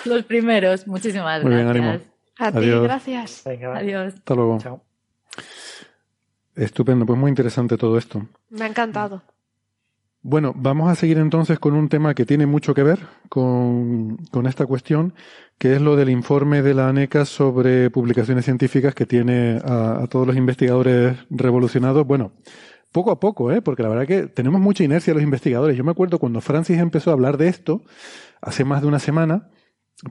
Los 0.05 0.23
primeros. 0.25 0.85
Muchísimas 0.87 1.41
Muy 1.43 1.51
gracias. 1.53 1.73
Bien, 1.73 1.85
ánimo. 1.85 2.05
A 2.37 2.51
ti, 2.51 2.69
gracias. 2.69 3.47
Adiós. 3.47 4.13
Hasta 4.15 4.35
luego. 4.35 4.57
Chao. 4.59 4.83
Estupendo, 6.59 7.05
pues 7.05 7.17
muy 7.17 7.29
interesante 7.29 7.77
todo 7.77 7.97
esto. 7.97 8.25
Me 8.49 8.65
ha 8.65 8.67
encantado. 8.67 9.21
Bueno, 10.21 10.53
vamos 10.53 10.91
a 10.91 10.95
seguir 10.95 11.17
entonces 11.17 11.57
con 11.57 11.73
un 11.73 11.87
tema 11.87 12.13
que 12.13 12.25
tiene 12.25 12.45
mucho 12.45 12.73
que 12.73 12.83
ver 12.83 12.99
con, 13.29 14.17
esta 14.45 14.65
cuestión, 14.65 15.13
que 15.57 15.75
es 15.75 15.81
lo 15.81 15.95
del 15.95 16.09
informe 16.09 16.61
de 16.61 16.73
la 16.73 16.89
ANECA 16.89 17.23
sobre 17.23 17.89
publicaciones 17.89 18.43
científicas 18.43 18.93
que 18.93 19.05
tiene 19.05 19.61
a, 19.63 20.05
todos 20.09 20.27
los 20.27 20.35
investigadores 20.35 21.17
revolucionados. 21.29 22.05
Bueno, 22.05 22.33
poco 22.91 23.11
a 23.11 23.21
poco, 23.21 23.53
¿eh? 23.53 23.61
porque 23.61 23.83
la 23.83 23.89
verdad 23.89 24.05
que 24.05 24.27
tenemos 24.27 24.59
mucha 24.59 24.83
inercia 24.83 25.13
los 25.13 25.23
investigadores. 25.23 25.77
Yo 25.77 25.85
me 25.85 25.91
acuerdo 25.91 26.19
cuando 26.19 26.41
Francis 26.41 26.77
empezó 26.79 27.11
a 27.11 27.13
hablar 27.13 27.37
de 27.37 27.47
esto, 27.47 27.83
hace 28.41 28.65
más 28.65 28.81
de 28.81 28.89
una 28.89 28.99
semana, 28.99 29.47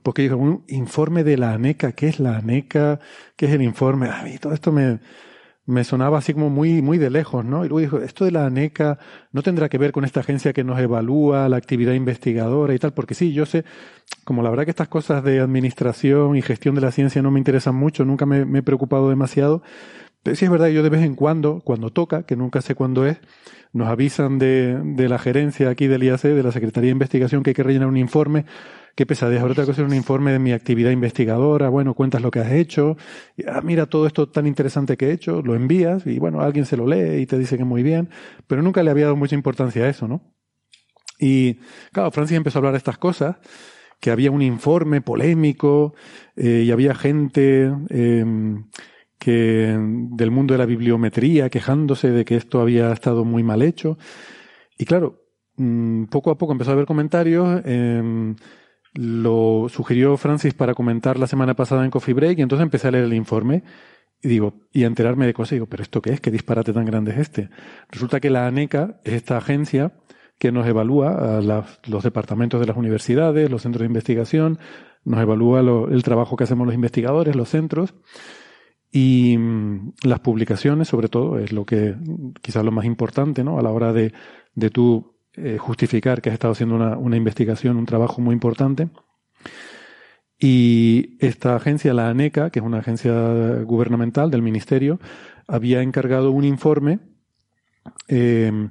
porque 0.03 0.23
dijo, 0.23 0.39
un 0.39 0.65
informe 0.69 1.25
de 1.25 1.37
la 1.37 1.53
ANECA, 1.53 1.93
¿qué 1.93 2.09
es 2.09 2.19
la 2.19 2.39
ANECA? 2.39 3.01
¿Qué 3.37 3.45
es 3.45 3.53
el 3.53 3.61
informe? 3.61 4.09
A 4.09 4.23
mí 4.23 4.39
todo 4.39 4.55
esto 4.55 4.73
me, 4.73 5.01
me 5.69 5.85
sonaba 5.85 6.17
así 6.17 6.33
como 6.33 6.49
muy, 6.49 6.81
muy 6.81 6.97
de 6.97 7.11
lejos, 7.11 7.45
¿no? 7.45 7.63
Y 7.63 7.69
luego 7.69 7.81
dijo, 7.81 7.99
esto 7.99 8.25
de 8.25 8.31
la 8.31 8.47
ANECA 8.47 8.99
no 9.33 9.43
tendrá 9.43 9.69
que 9.69 9.77
ver 9.77 9.93
con 9.93 10.07
esta 10.07 10.21
agencia 10.21 10.55
que 10.55 10.65
nos 10.65 10.81
evalúa 10.81 11.47
la 11.51 11.59
actividad 11.59 11.93
investigadora 11.93 12.75
y 12.75 12.79
tal, 12.79 12.95
porque 12.95 13.15
sí, 13.15 13.35
yo 13.35 13.45
sé, 13.45 13.67
como 14.25 14.43
la 14.43 14.49
verdad 14.49 14.65
que 14.65 14.71
estas 14.71 14.89
cosas 14.89 15.23
de 15.23 15.41
administración 15.41 16.37
y 16.37 16.43
gestión 16.43 16.75
de 16.75 16.81
la 16.81 16.91
ciencia 16.91 17.21
no 17.21 17.31
me 17.31 17.39
interesan 17.39 17.75
mucho, 17.75 18.07
nunca 18.07 18.25
me, 18.25 18.59
he 18.59 18.63
preocupado 18.63 19.11
demasiado, 19.11 19.63
sí 20.25 20.45
es 20.45 20.51
verdad, 20.51 20.69
yo 20.69 20.83
de 20.83 20.91
vez 20.91 21.03
en 21.03 21.15
cuando, 21.15 21.61
cuando 21.65 21.91
toca, 21.91 22.25
que 22.25 22.37
nunca 22.37 22.61
sé 22.61 22.75
cuándo 22.75 23.07
es, 23.07 23.19
nos 23.73 23.89
avisan 23.89 24.39
de, 24.39 24.81
de 24.83 25.09
la 25.09 25.19
gerencia 25.19 25.71
aquí 25.71 25.87
del 25.87 26.03
IAC, 26.03 26.23
de 26.23 26.43
la 26.43 26.53
Secretaría 26.53 26.89
de 26.89 26.93
Investigación, 26.93 27.43
que 27.43 27.51
hay 27.51 27.55
que 27.55 27.63
rellenar 27.63 27.89
un 27.89 27.97
informe. 27.97 28.45
Qué 28.97 29.07
pesadez, 29.07 29.41
ahora 29.41 29.55
tengo 29.55 29.67
que 29.67 29.73
hacer 29.73 29.85
un 29.85 29.95
informe 29.95 30.33
de 30.33 30.41
mi 30.41 30.53
actividad 30.53 30.91
investigadora, 30.91 31.69
bueno, 31.69 31.95
cuentas 31.95 32.21
lo 32.21 32.33
que 32.33 32.41
has 32.41 32.51
hecho, 32.51 32.97
ah, 33.47 33.61
mira 33.63 33.87
todo 33.87 34.09
esto 34.09 34.29
tan 34.29 34.45
interesante 34.49 34.97
que 34.97 35.11
he 35.11 35.13
hecho, 35.13 35.41
lo 35.41 35.55
envías 35.55 36.05
y 36.05 36.19
bueno, 36.19 36.41
alguien 36.41 36.67
se 36.67 36.77
lo 36.77 36.85
lee 36.85 37.23
y 37.23 37.27
te 37.27 37.39
dice 37.39 37.57
que 37.57 37.65
muy 37.65 37.85
bien, 37.85 38.11
pero 38.49 38.61
nunca 38.61 38.83
le 38.83 38.91
había 38.91 39.05
dado 39.05 39.17
mucha 39.17 39.37
importancia 39.37 39.85
a 39.85 39.89
eso, 39.89 40.09
¿no? 40.09 40.35
Y 41.21 41.61
claro, 41.93 42.11
Francis 42.11 42.37
empezó 42.37 42.59
a 42.59 42.61
hablar 42.61 42.73
de 42.73 42.79
estas 42.79 42.99
cosas, 42.99 43.37
que 44.01 44.11
había 44.11 44.31
un 44.31 44.43
informe 44.43 45.01
polémico 45.01 45.95
eh, 46.37 46.65
y 46.67 46.71
había 46.71 46.95
gente 46.95 47.73
em, 47.91 48.65
que 49.19 49.77
del 49.79 50.31
mundo 50.31 50.55
de 50.55 50.59
la 50.59 50.67
bibliometría 50.67 51.51
quejándose 51.51 52.11
de 52.11 52.25
que 52.25 52.37
esto 52.37 52.61
había 52.61 52.93
estado 52.93 53.25
muy 53.25 53.43
mal 53.43 53.63
hecho. 53.63 53.99
Y 54.79 54.85
claro, 54.85 55.25
mm, 55.57 56.05
poco 56.05 56.31
a 56.31 56.39
poco 56.39 56.53
empezó 56.53 56.71
a 56.71 56.75
haber 56.75 56.87
comentarios. 56.87 57.63
Eh, 57.65 58.35
lo 58.95 59.67
sugirió 59.69 60.17
Francis 60.17 60.55
para 60.55 60.75
comentar 60.75 61.19
la 61.19 61.27
semana 61.27 61.55
pasada 61.55 61.85
en 61.85 61.91
Coffee 61.91 62.15
Break 62.15 62.39
y 62.39 62.43
entonces 62.43 62.63
empecé 62.63 62.89
a 62.89 62.91
leer 62.93 63.05
el 63.05 63.15
informe 63.15 63.63
y 64.23 64.29
digo, 64.29 64.55
y 64.73 64.85
a 64.85 64.87
enterarme 64.89 65.27
de 65.27 65.35
cosas, 65.35 65.53
y 65.53 65.55
digo, 65.57 65.67
pero 65.67 65.83
¿esto 65.83 66.03
qué 66.03 66.11
es? 66.11 66.21
¿Qué 66.21 66.31
disparate 66.31 66.73
tan 66.73 66.85
grande 66.85 67.13
es 67.13 67.19
este? 67.19 67.51
Resulta 67.91 68.19
que 68.21 68.31
la 68.31 68.47
ANECA 68.47 69.01
es 69.05 69.13
esta 69.13 69.37
agencia 69.37 69.93
que 70.39 70.51
nos 70.53 70.67
evalúa 70.67 71.39
a 71.39 71.41
los 71.41 72.03
departamentos 72.03 72.61
de 72.61 72.67
las 72.67 72.77
universidades, 72.77 73.51
los 73.51 73.63
centros 73.63 73.81
de 73.81 73.87
investigación, 73.87 74.59
nos 75.05 75.21
evalúa 75.21 75.61
el 75.61 76.03
trabajo 76.03 76.37
que 76.37 76.45
hacemos 76.45 76.67
los 76.67 76.75
investigadores, 76.75 77.35
los 77.35 77.49
centros, 77.49 77.95
y 78.91 79.37
mm, 79.37 79.93
las 80.05 80.21
publicaciones, 80.21 80.89
sobre 80.89 81.09
todo, 81.09 81.39
es 81.39 81.53
lo 81.53 81.65
que 81.65 81.95
quizás 82.41 82.65
lo 82.65 82.73
más 82.73 82.85
importante, 82.85 83.45
¿no? 83.45 83.59
A 83.59 83.63
la 83.63 83.71
hora 83.71 83.93
de, 83.93 84.13
de 84.55 84.71
tú 84.71 85.19
eh, 85.41 85.57
justificar 85.57 86.21
que 86.21 86.31
has 86.31 86.35
estado 86.35 86.53
haciendo 86.53 86.75
una, 86.75 87.17
investigación, 87.17 87.77
un 87.77 87.87
trabajo 87.87 88.21
muy 88.21 88.33
importante. 88.33 88.89
Y 90.37 91.17
esta 91.21 91.55
agencia, 91.55 91.95
la 91.95 92.09
ANECA, 92.09 92.51
que 92.51 92.59
es 92.59 92.65
una 92.65 92.79
agencia 92.79 93.63
gubernamental 93.63 94.33
del 94.33 94.43
Ministerio, 94.43 94.99
había 95.47 95.83
encargado 95.83 96.33
un 96.33 96.45
informe 96.45 96.99
eh, 98.09 98.69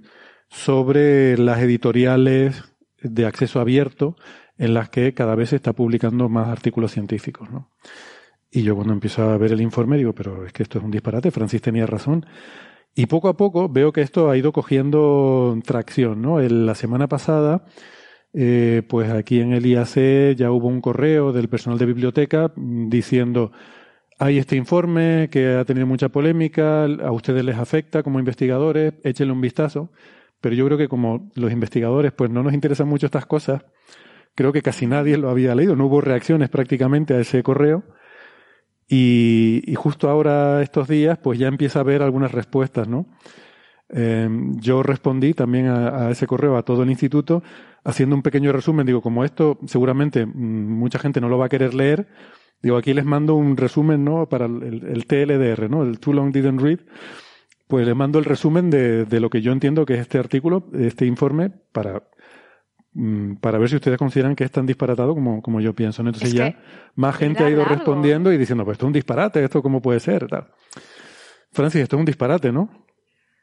sobre 0.50 1.38
las 1.38 1.60
editoriales 1.60 2.64
de 3.02 3.26
acceso 3.26 3.62
abierto 3.62 4.18
en 4.58 4.74
las 4.74 4.90
que 4.90 5.14
cada 5.14 5.36
vez 5.36 5.50
se 5.50 5.56
está 5.56 5.72
publicando 5.72 6.28
más 6.28 6.50
artículos 6.50 6.92
científicos. 6.92 7.48
Y 8.52 8.64
yo 8.64 8.76
cuando 8.76 8.94
empiezo 8.94 9.24
a 9.24 9.38
ver 9.38 9.52
el 9.52 9.62
informe 9.62 9.98
digo, 9.98 10.14
pero 10.14 10.46
es 10.46 10.54
que 10.54 10.64
esto 10.64 10.78
es 10.80 10.84
un 10.84 10.92
disparate, 10.92 11.32
Francis 11.32 11.62
tenía 11.62 11.86
razón. 11.86 12.26
Y 12.96 13.06
poco 13.06 13.30
a 13.30 13.38
poco 13.38 13.70
veo 13.70 13.92
que 13.92 14.02
esto 14.02 14.30
ha 14.30 14.38
ido 14.38 14.52
cogiendo 14.52 15.58
tracción, 15.66 16.22
¿no? 16.22 16.40
la 16.40 16.76
semana 16.76 17.08
pasada, 17.08 17.66
eh, 18.34 18.84
pues 18.90 19.12
aquí 19.12 19.40
en 19.40 19.54
el 19.54 19.66
IAC 19.66 20.36
ya 20.36 20.52
hubo 20.52 20.68
un 20.68 20.82
correo 20.82 21.32
del 21.32 21.50
personal 21.50 21.78
de 21.78 21.86
biblioteca 21.86 22.54
diciendo 22.56 23.52
hay 24.20 24.40
este 24.40 24.56
informe 24.56 25.30
que 25.32 25.56
ha 25.56 25.66
tenido 25.66 25.86
mucha 25.86 26.10
polémica, 26.10 26.86
a 26.86 27.12
ustedes 27.12 27.44
les 27.46 27.58
afecta 27.58 28.02
como 28.02 28.20
investigadores, 28.20 28.96
échenle 29.04 29.34
un 29.34 29.42
vistazo. 29.42 29.92
Pero 30.42 30.56
yo 30.56 30.66
creo 30.66 30.78
que 30.78 30.88
como 30.88 31.32
los 31.36 31.52
investigadores 31.52 32.12
pues 32.14 32.30
no 32.30 32.44
nos 32.44 32.54
interesan 32.54 32.88
mucho 32.88 33.08
estas 33.08 33.26
cosas, 33.26 33.66
creo 34.36 34.54
que 34.54 34.62
casi 34.62 34.88
nadie 34.88 35.18
lo 35.18 35.30
había 35.30 35.56
leído, 35.56 35.76
no 35.76 35.86
hubo 35.88 36.02
reacciones 36.02 36.50
prácticamente 36.50 37.14
a 37.16 37.20
ese 37.20 37.44
correo. 37.44 37.84
Y, 38.90 39.74
justo 39.76 40.10
ahora, 40.10 40.62
estos 40.62 40.88
días, 40.88 41.18
pues 41.18 41.38
ya 41.40 41.48
empieza 41.48 41.80
a 41.80 41.82
haber 41.82 42.02
algunas 42.02 42.32
respuestas, 42.32 42.88
¿no? 42.88 43.06
Em, 43.90 44.58
yo 44.60 44.84
respondí 44.84 45.34
también 45.34 45.68
a, 45.68 46.10
ese 46.12 46.28
correo 46.28 46.58
a 46.58 46.64
todo 46.64 46.84
el 46.84 46.90
instituto 46.90 47.42
haciendo 47.84 48.16
un 48.16 48.22
pequeño 48.22 48.52
resumen. 48.52 48.86
Digo, 48.86 49.02
como 49.02 49.24
esto 49.26 49.60
seguramente 49.66 50.26
mm, 50.26 50.32
mucha 50.32 51.00
gente 51.00 51.22
no 51.22 51.30
lo 51.30 51.38
va 51.38 51.46
a 51.46 51.50
querer 51.50 51.74
leer, 51.74 52.08
digo, 52.62 52.78
aquí 52.78 52.94
les 52.94 53.06
mando 53.06 53.36
un 53.36 53.58
resumen, 53.58 54.04
¿no? 54.04 54.28
Para 54.30 54.46
el, 54.46 55.06
TLDR, 55.08 55.70
¿no? 55.70 55.84
El 55.84 56.00
Too 56.00 56.14
Long 56.14 56.32
Didn't 56.32 56.62
Read. 56.62 56.80
Pues 57.68 57.86
les 57.86 57.96
mando 57.96 58.20
el 58.20 58.26
resumen 58.26 58.70
de, 58.70 59.06
de 59.06 59.20
lo 59.20 59.30
que 59.30 59.42
yo 59.42 59.52
entiendo 59.52 59.86
que 59.86 59.96
es 59.96 60.00
este 60.00 60.18
artículo, 60.20 60.70
este 60.74 61.06
informe, 61.06 61.50
para 61.74 62.04
para 63.42 63.60
ver 63.60 63.70
si 63.70 63.76
ustedes 63.76 63.98
consideran 63.98 64.36
que 64.36 64.44
es 64.44 64.52
tan 64.52 64.66
disparatado 64.66 65.14
como, 65.14 65.42
como 65.42 65.62
yo 65.62 65.74
pienso. 65.74 66.02
Entonces 66.02 66.34
ya 66.34 66.58
más 66.96 67.16
gente 67.16 67.44
ha 67.44 67.50
ido 67.50 67.64
respondiendo 67.64 68.32
y 68.34 68.38
diciendo, 68.38 68.64
pues 68.66 68.76
esto 68.76 68.86
es 68.86 68.88
un 68.88 68.94
disparate, 68.94 69.44
esto 69.44 69.62
cómo 69.62 69.82
puede 69.82 70.00
ser. 70.00 70.28
Tal. 70.28 70.48
Francis, 71.52 71.82
esto 71.82 71.96
es 71.96 72.00
un 72.00 72.06
disparate, 72.06 72.52
¿no? 72.52 72.86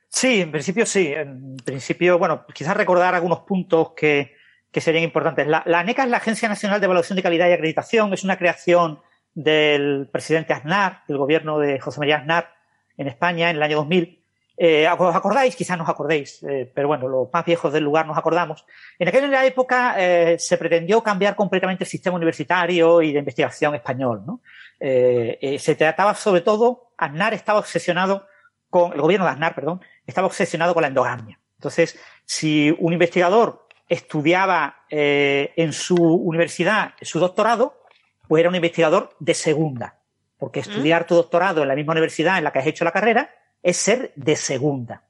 Sí, 0.09 0.40
en 0.40 0.51
principio 0.51 0.86
sí. 0.86 1.12
En 1.14 1.56
principio, 1.64 2.18
bueno, 2.18 2.44
quizás 2.52 2.76
recordar 2.76 3.14
algunos 3.14 3.40
puntos 3.40 3.93
que, 3.97 4.32
que 4.72 4.81
serían 4.81 5.05
importantes. 5.05 5.47
La, 5.47 5.62
la, 5.66 5.81
ANECA 5.81 6.05
es 6.05 6.10
la 6.10 6.16
Agencia 6.16 6.48
Nacional 6.48 6.81
de 6.81 6.86
Evaluación 6.86 7.16
de 7.16 7.22
Calidad 7.22 7.48
y 7.48 7.52
Acreditación. 7.52 8.12
Es 8.12 8.24
una 8.24 8.39
creación 8.39 9.01
del 9.35 10.09
presidente 10.12 10.52
Aznar, 10.52 11.02
del 11.06 11.18
gobierno 11.18 11.59
de 11.59 11.78
José 11.78 12.01
María 12.01 12.18
Aznar 12.18 12.55
en 12.97 13.09
España 13.09 13.51
en 13.51 13.56
el 13.56 13.62
año 13.62 13.76
2000. 13.76 14.23
Eh, 14.56 14.89
¿Os 14.89 15.16
acordáis? 15.16 15.56
Quizás 15.56 15.76
no 15.76 15.85
os 15.85 15.90
acordéis, 15.90 16.43
eh, 16.44 16.70
pero 16.72 16.89
bueno, 16.89 17.09
los 17.09 17.28
más 17.32 17.44
viejos 17.44 17.72
del 17.72 17.82
lugar 17.82 18.06
nos 18.06 18.16
acordamos. 18.16 18.64
En 18.98 19.09
aquella 19.09 19.44
época 19.44 19.97
eh, 19.98 20.39
se 20.39 20.56
pretendió 20.56 21.02
cambiar 21.02 21.35
completamente 21.35 21.85
el 21.85 21.90
sistema 21.90 22.16
universitario 22.16 23.02
y 23.02 23.12
de 23.12 23.18
investigación 23.18 23.74
español. 23.74 24.22
¿no? 24.26 24.40
se 24.81 25.76
trataba 25.78 26.14
sobre 26.14 26.43
todo, 26.43 26.90
Aznar 26.98 27.32
estaba 27.32 27.59
obsesionado 27.59 28.26
con, 28.68 28.93
el 28.93 29.01
gobierno 29.01 29.24
de 29.24 29.32
Aznar, 29.32 29.55
perdón, 29.55 29.81
estaba 30.06 30.26
obsesionado 30.26 30.74
con 30.74 30.82
la 30.82 30.89
endogamia. 30.89 31.39
Entonces, 31.56 31.98
si 32.24 32.76
un 32.78 32.93
investigador 32.93 33.66
estudiaba 33.89 34.85
eh, 34.90 35.52
en 35.56 35.72
su 35.72 35.97
universidad 35.97 36.94
su 37.01 37.18
doctorado, 37.18 37.81
pues 38.28 38.40
era 38.40 38.48
un 38.48 38.55
investigador 38.55 39.14
de 39.18 39.35
segunda. 39.35 40.01
Porque 40.39 40.60
estudiar 40.60 41.06
tu 41.06 41.14
doctorado 41.14 41.62
en 41.62 41.68
la 41.68 41.74
misma 41.74 41.93
universidad 41.93 42.39
en 42.39 42.44
la 42.44 42.52
que 42.52 42.59
has 42.59 42.66
hecho 42.66 42.85
la 42.85 42.93
carrera 42.93 43.31
es 43.64 43.78
ser 43.78 44.12
de 44.14 44.36
segunda. 44.36 45.02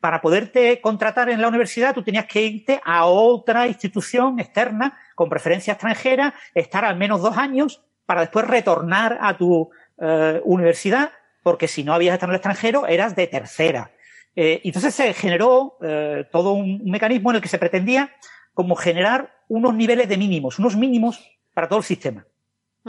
Para 0.00 0.20
poderte 0.20 0.80
contratar 0.80 1.28
en 1.28 1.40
la 1.40 1.48
universidad, 1.48 1.94
tú 1.94 2.02
tenías 2.02 2.26
que 2.26 2.42
irte 2.42 2.80
a 2.84 3.06
otra 3.06 3.68
institución 3.68 4.40
externa 4.40 4.98
con 5.14 5.28
preferencia 5.28 5.74
extranjera, 5.74 6.34
estar 6.54 6.84
al 6.84 6.96
menos 6.96 7.20
dos 7.20 7.36
años 7.36 7.84
para 8.06 8.22
después 8.22 8.46
retornar 8.46 9.18
a 9.20 9.36
tu 9.36 9.70
eh, 10.00 10.40
universidad, 10.44 11.10
porque 11.42 11.68
si 11.68 11.84
no 11.84 11.92
habías 11.92 12.14
estado 12.14 12.30
en 12.30 12.34
el 12.34 12.36
extranjero, 12.36 12.86
eras 12.86 13.14
de 13.14 13.26
tercera. 13.26 13.90
Eh, 14.34 14.60
entonces 14.64 14.94
se 14.94 15.12
generó 15.14 15.76
eh, 15.82 16.24
todo 16.30 16.52
un, 16.52 16.84
mecanismo 16.84 17.30
en 17.30 17.36
el 17.36 17.42
que 17.42 17.48
se 17.48 17.58
pretendía 17.58 18.14
como 18.54 18.76
generar 18.76 19.34
unos 19.48 19.74
niveles 19.74 20.08
de 20.08 20.16
mínimos, 20.16 20.58
unos 20.58 20.76
mínimos 20.76 21.28
para 21.52 21.68
todo 21.68 21.80
el 21.80 21.84
sistema. 21.84 22.24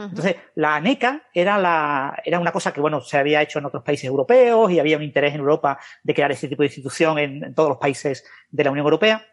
Entonces, 0.04 0.36
la 0.54 0.76
ANECA 0.76 1.22
era, 1.34 1.58
la, 1.58 2.20
era 2.24 2.38
una 2.38 2.52
cosa 2.52 2.72
que, 2.72 2.80
bueno, 2.80 3.00
se 3.00 3.18
había 3.18 3.42
hecho 3.42 3.58
en 3.58 3.66
otros 3.66 3.82
países 3.82 4.06
europeos 4.06 4.70
y 4.70 4.78
había 4.78 4.96
un 4.96 5.02
interés 5.02 5.34
en 5.34 5.40
Europa 5.40 5.78
de 6.02 6.14
crear 6.14 6.32
ese 6.32 6.48
tipo 6.48 6.62
de 6.62 6.68
institución 6.68 7.18
en, 7.18 7.54
todos 7.54 7.68
los 7.68 7.78
países 7.78 8.24
de 8.50 8.64
la 8.64 8.70
Unión 8.70 8.86
Europea. 8.86 9.26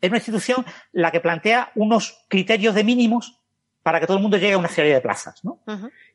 Es 0.00 0.10
una 0.10 0.18
institución 0.18 0.64
la 0.92 1.10
que 1.10 1.20
plantea 1.20 1.70
unos 1.74 2.26
criterios 2.28 2.74
de 2.74 2.84
mínimos 2.84 3.40
para 3.82 4.00
que 4.00 4.06
todo 4.06 4.16
el 4.16 4.22
mundo 4.22 4.36
llegue 4.36 4.54
a 4.54 4.58
una 4.58 4.68
serie 4.68 4.92
de 4.92 5.00
plazas, 5.00 5.44
¿no? 5.44 5.60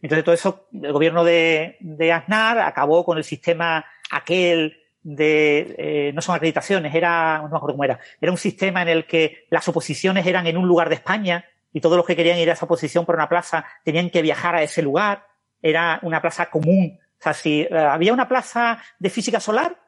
Entonces, 0.01 0.23
todo 0.25 0.35
eso, 0.35 0.67
el 0.73 0.91
gobierno 0.91 1.23
de, 1.23 1.77
de 1.79 2.11
Aznar 2.11 2.59
acabó 2.59 3.05
con 3.05 3.17
el 3.17 3.23
sistema 3.23 3.85
aquel 4.11 4.77
de, 5.03 5.75
eh, 5.77 6.11
no 6.13 6.21
son 6.21 6.35
acreditaciones, 6.35 6.93
era, 6.93 7.37
no 7.37 7.49
me 7.49 7.57
acuerdo 7.57 7.73
cómo 7.73 7.83
era, 7.83 7.99
era 8.19 8.31
un 8.31 8.37
sistema 8.37 8.81
en 8.81 8.89
el 8.89 9.05
que 9.05 9.45
las 9.49 9.67
oposiciones 9.67 10.25
eran 10.25 10.45
en 10.47 10.57
un 10.57 10.67
lugar 10.67 10.89
de 10.89 10.95
España 10.95 11.45
y 11.73 11.81
todos 11.81 11.98
los 11.98 12.06
que 12.06 12.15
querían 12.15 12.38
ir 12.38 12.49
a 12.49 12.53
esa 12.53 12.68
posición 12.68 13.06
por 13.06 13.15
una 13.15 13.30
plaza 13.30 13.65
tenían 13.84 14.10
que 14.10 14.22
viajar 14.22 14.56
a 14.56 14.64
ese 14.64 14.81
lugar. 14.81 15.26
Era 15.61 15.99
una 16.03 16.22
plaza 16.22 16.49
común. 16.49 16.99
O 17.02 17.23
sea, 17.23 17.34
si 17.34 17.61
eh, 17.61 17.77
había 17.77 18.14
una 18.14 18.27
plaza 18.27 18.81
de 18.99 19.10
física 19.10 19.39
solar 19.39 19.80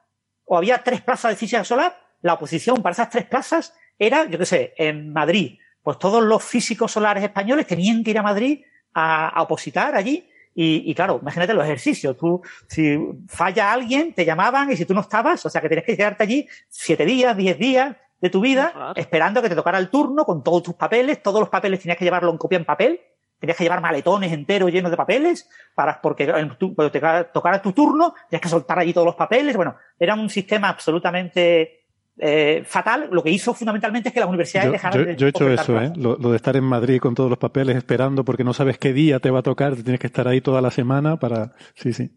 o 0.45 0.57
había 0.57 0.83
tres 0.83 1.01
plazas 1.01 1.31
de 1.31 1.35
física 1.35 1.63
solar, 1.63 1.99
la 2.21 2.33
oposición 2.33 2.81
para 2.81 2.93
esas 2.93 3.09
tres 3.09 3.25
plazas 3.25 3.73
era, 3.97 4.25
yo 4.25 4.37
qué 4.37 4.45
sé, 4.45 4.73
en 4.77 5.11
Madrid. 5.11 5.57
Pues 5.81 5.99
todos 5.99 6.23
los 6.23 6.43
físicos 6.43 6.91
solares 6.91 7.23
españoles 7.23 7.67
tenían 7.67 8.03
que 8.03 8.11
ir 8.11 8.19
a 8.19 8.23
Madrid 8.23 8.63
a, 8.93 9.29
a 9.29 9.41
opositar 9.41 9.95
allí. 9.95 10.29
Y, 10.55 10.89
y, 10.89 10.93
claro, 10.93 11.17
imagínate 11.21 11.53
los 11.53 11.65
ejercicios. 11.65 12.15
Tú, 12.15 12.41
si 12.67 12.97
falla 13.27 13.73
alguien, 13.73 14.13
te 14.13 14.23
llamaban 14.23 14.71
y 14.71 14.77
si 14.77 14.85
tú 14.85 14.93
no 14.93 15.01
estabas, 15.01 15.43
o 15.45 15.49
sea 15.49 15.59
que 15.59 15.67
tenías 15.67 15.85
que 15.85 15.97
quedarte 15.97 16.23
allí 16.23 16.47
siete 16.69 17.05
días, 17.05 17.35
diez 17.35 17.57
días, 17.57 17.97
de 18.23 18.29
tu 18.29 18.39
vida 18.39 18.93
esperando 18.95 19.41
que 19.41 19.49
te 19.49 19.55
tocara 19.55 19.77
el 19.77 19.89
turno 19.89 20.23
con 20.23 20.41
todos 20.45 20.63
tus 20.63 20.75
papeles. 20.75 21.21
Todos 21.21 21.41
los 21.41 21.49
papeles 21.49 21.81
tenías 21.81 21.97
que 21.97 22.05
llevarlo 22.05 22.31
en 22.31 22.37
copia 22.37 22.57
en 22.57 22.63
papel. 22.63 23.01
Tenías 23.37 23.57
que 23.57 23.65
llevar 23.65 23.81
maletones 23.81 24.31
enteros 24.31 24.71
llenos 24.71 24.89
de 24.91 24.95
papeles 24.95 25.49
para, 25.75 25.99
porque 26.01 26.25
cuando 26.25 26.89
te 26.89 27.01
tocara 27.33 27.61
tu 27.61 27.73
turno 27.73 28.13
tenías 28.29 28.41
que 28.41 28.47
soltar 28.47 28.79
allí 28.79 28.93
todos 28.93 29.07
los 29.07 29.15
papeles. 29.15 29.57
Bueno, 29.57 29.75
era 29.99 30.13
un 30.13 30.29
sistema 30.29 30.69
absolutamente 30.69 31.81
eh, 32.17 32.63
fatal. 32.65 33.09
Lo 33.11 33.21
que 33.21 33.29
hizo 33.29 33.53
fundamentalmente 33.53 34.07
es 34.07 34.13
que 34.13 34.21
las 34.21 34.29
universidades 34.29 34.71
dejaran 34.71 34.99
yo, 34.99 35.05
de. 35.05 35.15
Yo 35.17 35.27
he 35.27 35.29
hecho 35.31 35.49
eso, 35.49 35.81
¿eh? 35.81 35.91
Lo, 35.97 36.15
de 36.15 36.37
estar 36.37 36.55
en 36.55 36.63
Madrid 36.63 37.01
con 37.01 37.15
todos 37.15 37.29
los 37.29 37.39
papeles 37.39 37.75
esperando 37.75 38.23
porque 38.23 38.45
no 38.45 38.53
sabes 38.53 38.77
qué 38.77 38.93
día 38.93 39.19
te 39.19 39.31
va 39.31 39.39
a 39.39 39.43
tocar, 39.43 39.75
tienes 39.75 39.99
que 39.99 40.07
estar 40.07 40.29
ahí 40.29 40.39
toda 40.39 40.61
la 40.61 40.71
semana 40.71 41.17
para. 41.17 41.51
Sí, 41.75 41.91
sí. 41.91 42.09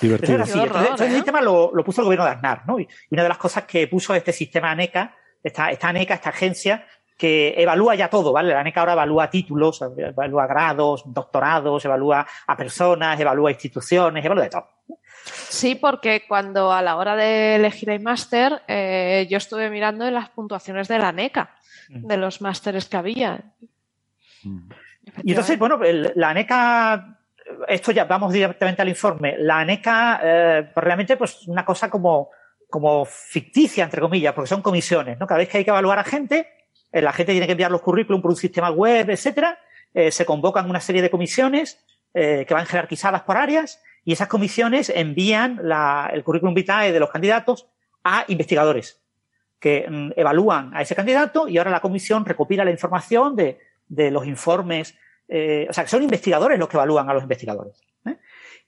Divertido. 0.00 0.40
Así. 0.40 0.56
Entonces, 0.56 1.00
el 1.00 1.12
¿eh? 1.14 1.16
sistema 1.16 1.40
lo, 1.40 1.72
lo, 1.74 1.82
puso 1.82 2.00
el 2.00 2.04
gobierno 2.04 2.26
de 2.26 2.30
Aznar, 2.30 2.62
¿no? 2.68 2.78
Y 2.78 2.86
una 3.10 3.24
de 3.24 3.28
las 3.28 3.38
cosas 3.38 3.64
que 3.64 3.88
puso 3.88 4.14
este 4.14 4.32
sistema 4.32 4.70
ANECA 4.70 5.16
esta, 5.42 5.70
esta 5.70 5.88
ANECA, 5.88 6.14
esta 6.14 6.30
agencia, 6.30 6.86
que 7.16 7.54
evalúa 7.56 7.94
ya 7.94 8.10
todo, 8.10 8.32
¿vale? 8.32 8.52
La 8.52 8.60
ANECA 8.60 8.80
ahora 8.80 8.92
evalúa 8.94 9.30
títulos, 9.30 9.80
evalúa 9.96 10.46
grados, 10.46 11.04
doctorados, 11.06 11.84
evalúa 11.84 12.26
a 12.46 12.56
personas, 12.56 13.20
evalúa 13.20 13.50
instituciones, 13.50 14.24
evalúa 14.24 14.44
de 14.44 14.50
todo. 14.50 14.68
Sí, 15.24 15.76
porque 15.76 16.24
cuando 16.26 16.72
a 16.72 16.82
la 16.82 16.96
hora 16.96 17.14
de 17.14 17.54
elegir 17.56 17.90
el 17.90 18.00
máster, 18.00 18.62
eh, 18.66 19.26
yo 19.30 19.38
estuve 19.38 19.70
mirando 19.70 20.06
en 20.06 20.14
las 20.14 20.30
puntuaciones 20.30 20.88
de 20.88 20.98
la 20.98 21.08
ANECA, 21.08 21.54
mm. 21.90 22.06
de 22.06 22.16
los 22.16 22.40
másteres 22.40 22.88
que 22.88 22.96
había. 22.96 23.40
Mm. 24.42 24.68
Y 25.24 25.30
entonces, 25.30 25.58
bueno, 25.58 25.78
la 26.16 26.30
ANECA, 26.30 27.18
esto 27.68 27.92
ya 27.92 28.04
vamos 28.04 28.32
directamente 28.32 28.82
al 28.82 28.88
informe. 28.88 29.36
La 29.38 29.60
ANECA, 29.60 30.20
eh, 30.22 30.70
pues 30.74 30.84
realmente, 30.84 31.16
pues 31.16 31.46
una 31.46 31.64
cosa 31.64 31.88
como 31.88 32.30
como 32.72 33.04
ficticia, 33.04 33.84
entre 33.84 34.00
comillas, 34.00 34.32
porque 34.32 34.48
son 34.48 34.62
comisiones, 34.62 35.20
¿no? 35.20 35.26
Cada 35.28 35.38
vez 35.38 35.48
que 35.48 35.58
hay 35.58 35.64
que 35.64 35.70
evaluar 35.70 35.98
a 36.00 36.04
gente, 36.04 36.48
eh, 36.90 37.02
la 37.02 37.12
gente 37.12 37.32
tiene 37.32 37.46
que 37.46 37.52
enviar 37.52 37.70
los 37.70 37.82
currículum 37.82 38.20
por 38.20 38.30
un 38.30 38.36
sistema 38.36 38.70
web, 38.70 39.10
etcétera, 39.10 39.58
eh, 39.94 40.10
se 40.10 40.24
convocan 40.24 40.68
una 40.68 40.80
serie 40.80 41.02
de 41.02 41.10
comisiones 41.10 41.78
eh, 42.14 42.44
que 42.48 42.54
van 42.54 42.66
jerarquizadas 42.66 43.22
por 43.22 43.36
áreas 43.36 43.80
y 44.04 44.14
esas 44.14 44.26
comisiones 44.26 44.90
envían 44.90 45.60
el 46.12 46.24
currículum 46.24 46.54
vitae 46.54 46.92
de 46.92 46.98
los 46.98 47.10
candidatos 47.10 47.68
a 48.02 48.24
investigadores 48.28 49.00
que 49.60 49.86
mm, 49.88 50.12
evalúan 50.16 50.74
a 50.74 50.80
ese 50.80 50.96
candidato 50.96 51.46
y 51.48 51.58
ahora 51.58 51.70
la 51.70 51.80
comisión 51.80 52.24
recopila 52.24 52.64
la 52.64 52.70
información 52.70 53.36
de, 53.36 53.60
de 53.86 54.10
los 54.10 54.26
informes, 54.26 54.96
o 55.28 55.72
sea, 55.72 55.84
que 55.84 55.90
son 55.90 56.02
investigadores 56.02 56.58
los 56.58 56.68
que 56.68 56.76
evalúan 56.78 57.08
a 57.08 57.14
los 57.14 57.22
investigadores. 57.22 57.80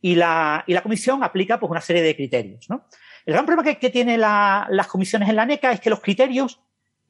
Y 0.00 0.16
la, 0.16 0.64
y 0.66 0.74
la 0.74 0.82
comisión 0.82 1.24
aplica 1.24 1.58
pues 1.58 1.70
una 1.70 1.80
serie 1.80 2.02
de 2.02 2.14
criterios, 2.14 2.68
¿no? 2.68 2.84
El 3.26 3.34
gran 3.34 3.46
problema 3.46 3.64
que, 3.64 3.78
que 3.78 3.90
tiene 3.90 4.18
la, 4.18 4.66
las 4.70 4.86
comisiones 4.86 5.28
en 5.28 5.36
la 5.36 5.46
NECA 5.46 5.72
es 5.72 5.80
que 5.80 5.90
los 5.90 6.00
criterios 6.00 6.60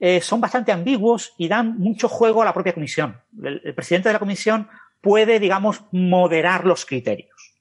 eh, 0.00 0.20
son 0.20 0.40
bastante 0.40 0.72
ambiguos 0.72 1.34
y 1.38 1.48
dan 1.48 1.78
mucho 1.78 2.08
juego 2.08 2.42
a 2.42 2.44
la 2.44 2.52
propia 2.52 2.74
comisión. 2.74 3.20
El, 3.42 3.74
presidente 3.74 4.08
de 4.08 4.12
la 4.12 4.18
comisión 4.18 4.68
puede, 5.00 5.38
digamos, 5.38 5.84
moderar 5.92 6.64
los 6.64 6.84
criterios. 6.84 7.54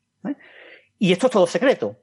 Y 0.99 1.11
esto 1.11 1.27
es 1.27 1.31
todo 1.31 1.47
secreto. 1.47 1.97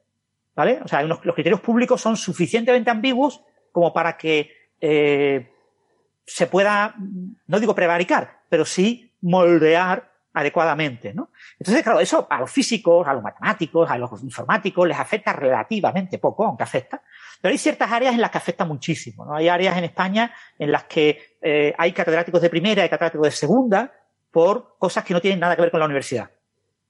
¿Vale? 0.55 0.81
O 0.85 0.89
sea, 0.89 1.03
los 1.03 1.21
criterios 1.21 1.61
públicos 1.61 2.01
son 2.01 2.17
suficientemente 2.17 2.91
ambiguos 2.91 3.43
como 3.73 3.93
para 3.93 4.17
que 4.17 4.51
eh, 4.81 5.51
se 6.27 6.47
pueda, 6.47 6.95
no 7.47 7.61
digo 7.61 7.75
prevaricar, 7.75 8.41
pero 8.49 8.65
sí 8.65 9.13
moldear 9.21 10.10
adecuadamente, 10.33 11.13
¿no? 11.13 11.31
Entonces, 11.59 11.83
claro, 11.83 12.01
eso 12.01 12.27
a 12.31 12.41
los 12.41 12.51
físicos, 12.51 13.07
a 13.07 13.15
los 13.15 13.23
matemáticos, 13.23 13.91
a 13.91 13.99
los 13.99 14.23
informáticos 14.23 14.87
les 14.87 14.99
afecta 14.99 15.33
relativamente 15.33 16.19
poco, 16.19 16.45
aunque 16.45 16.63
afecta, 16.63 17.03
pero 17.41 17.53
hay 17.53 17.59
ciertas 17.59 17.91
áreas 17.91 18.15
en 18.15 18.21
las 18.21 18.31
que 18.31 18.39
afecta 18.39 18.65
muchísimo, 18.65 19.25
¿no? 19.25 19.35
Hay 19.35 19.49
áreas 19.49 19.77
en 19.77 19.85
España 19.85 20.33
en 20.59 20.71
las 20.71 20.85
que 20.85 21.37
eh, 21.43 21.75
hay 21.77 21.93
catedráticos 21.93 22.41
de 22.43 22.51
primera 22.51 22.85
y 22.85 22.89
catedráticos 22.89 23.27
de 23.27 23.33
segunda 23.33 23.93
por 24.31 24.77
cosas 24.79 25.05
que 25.05 25.15
no 25.15 25.21
tienen 25.21 25.41
nada 25.41 25.57
que 25.57 25.63
ver 25.63 25.71
con 25.71 25.81
la 25.81 25.87
universidad. 25.87 26.31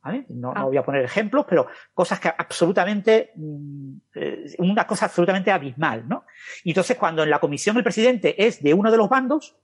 ¿Vale? 0.02 0.24
No, 0.30 0.54
no 0.54 0.66
voy 0.66 0.78
a 0.78 0.82
poner 0.82 1.04
ejemplos, 1.04 1.44
pero 1.46 1.66
cosas 1.92 2.18
que 2.18 2.28
absolutamente, 2.28 3.32
mm, 3.36 3.96
eh, 4.14 4.44
una 4.58 4.86
cosa 4.86 5.06
absolutamente 5.06 5.50
abismal, 5.50 6.08
¿no? 6.08 6.24
Y 6.64 6.70
entonces 6.70 6.96
cuando 6.96 7.22
en 7.22 7.28
la 7.28 7.38
comisión 7.38 7.76
el 7.76 7.82
presidente 7.82 8.46
es 8.46 8.62
de 8.62 8.72
uno 8.72 8.90
de 8.90 8.96
los 8.96 9.10
bandos, 9.10 9.56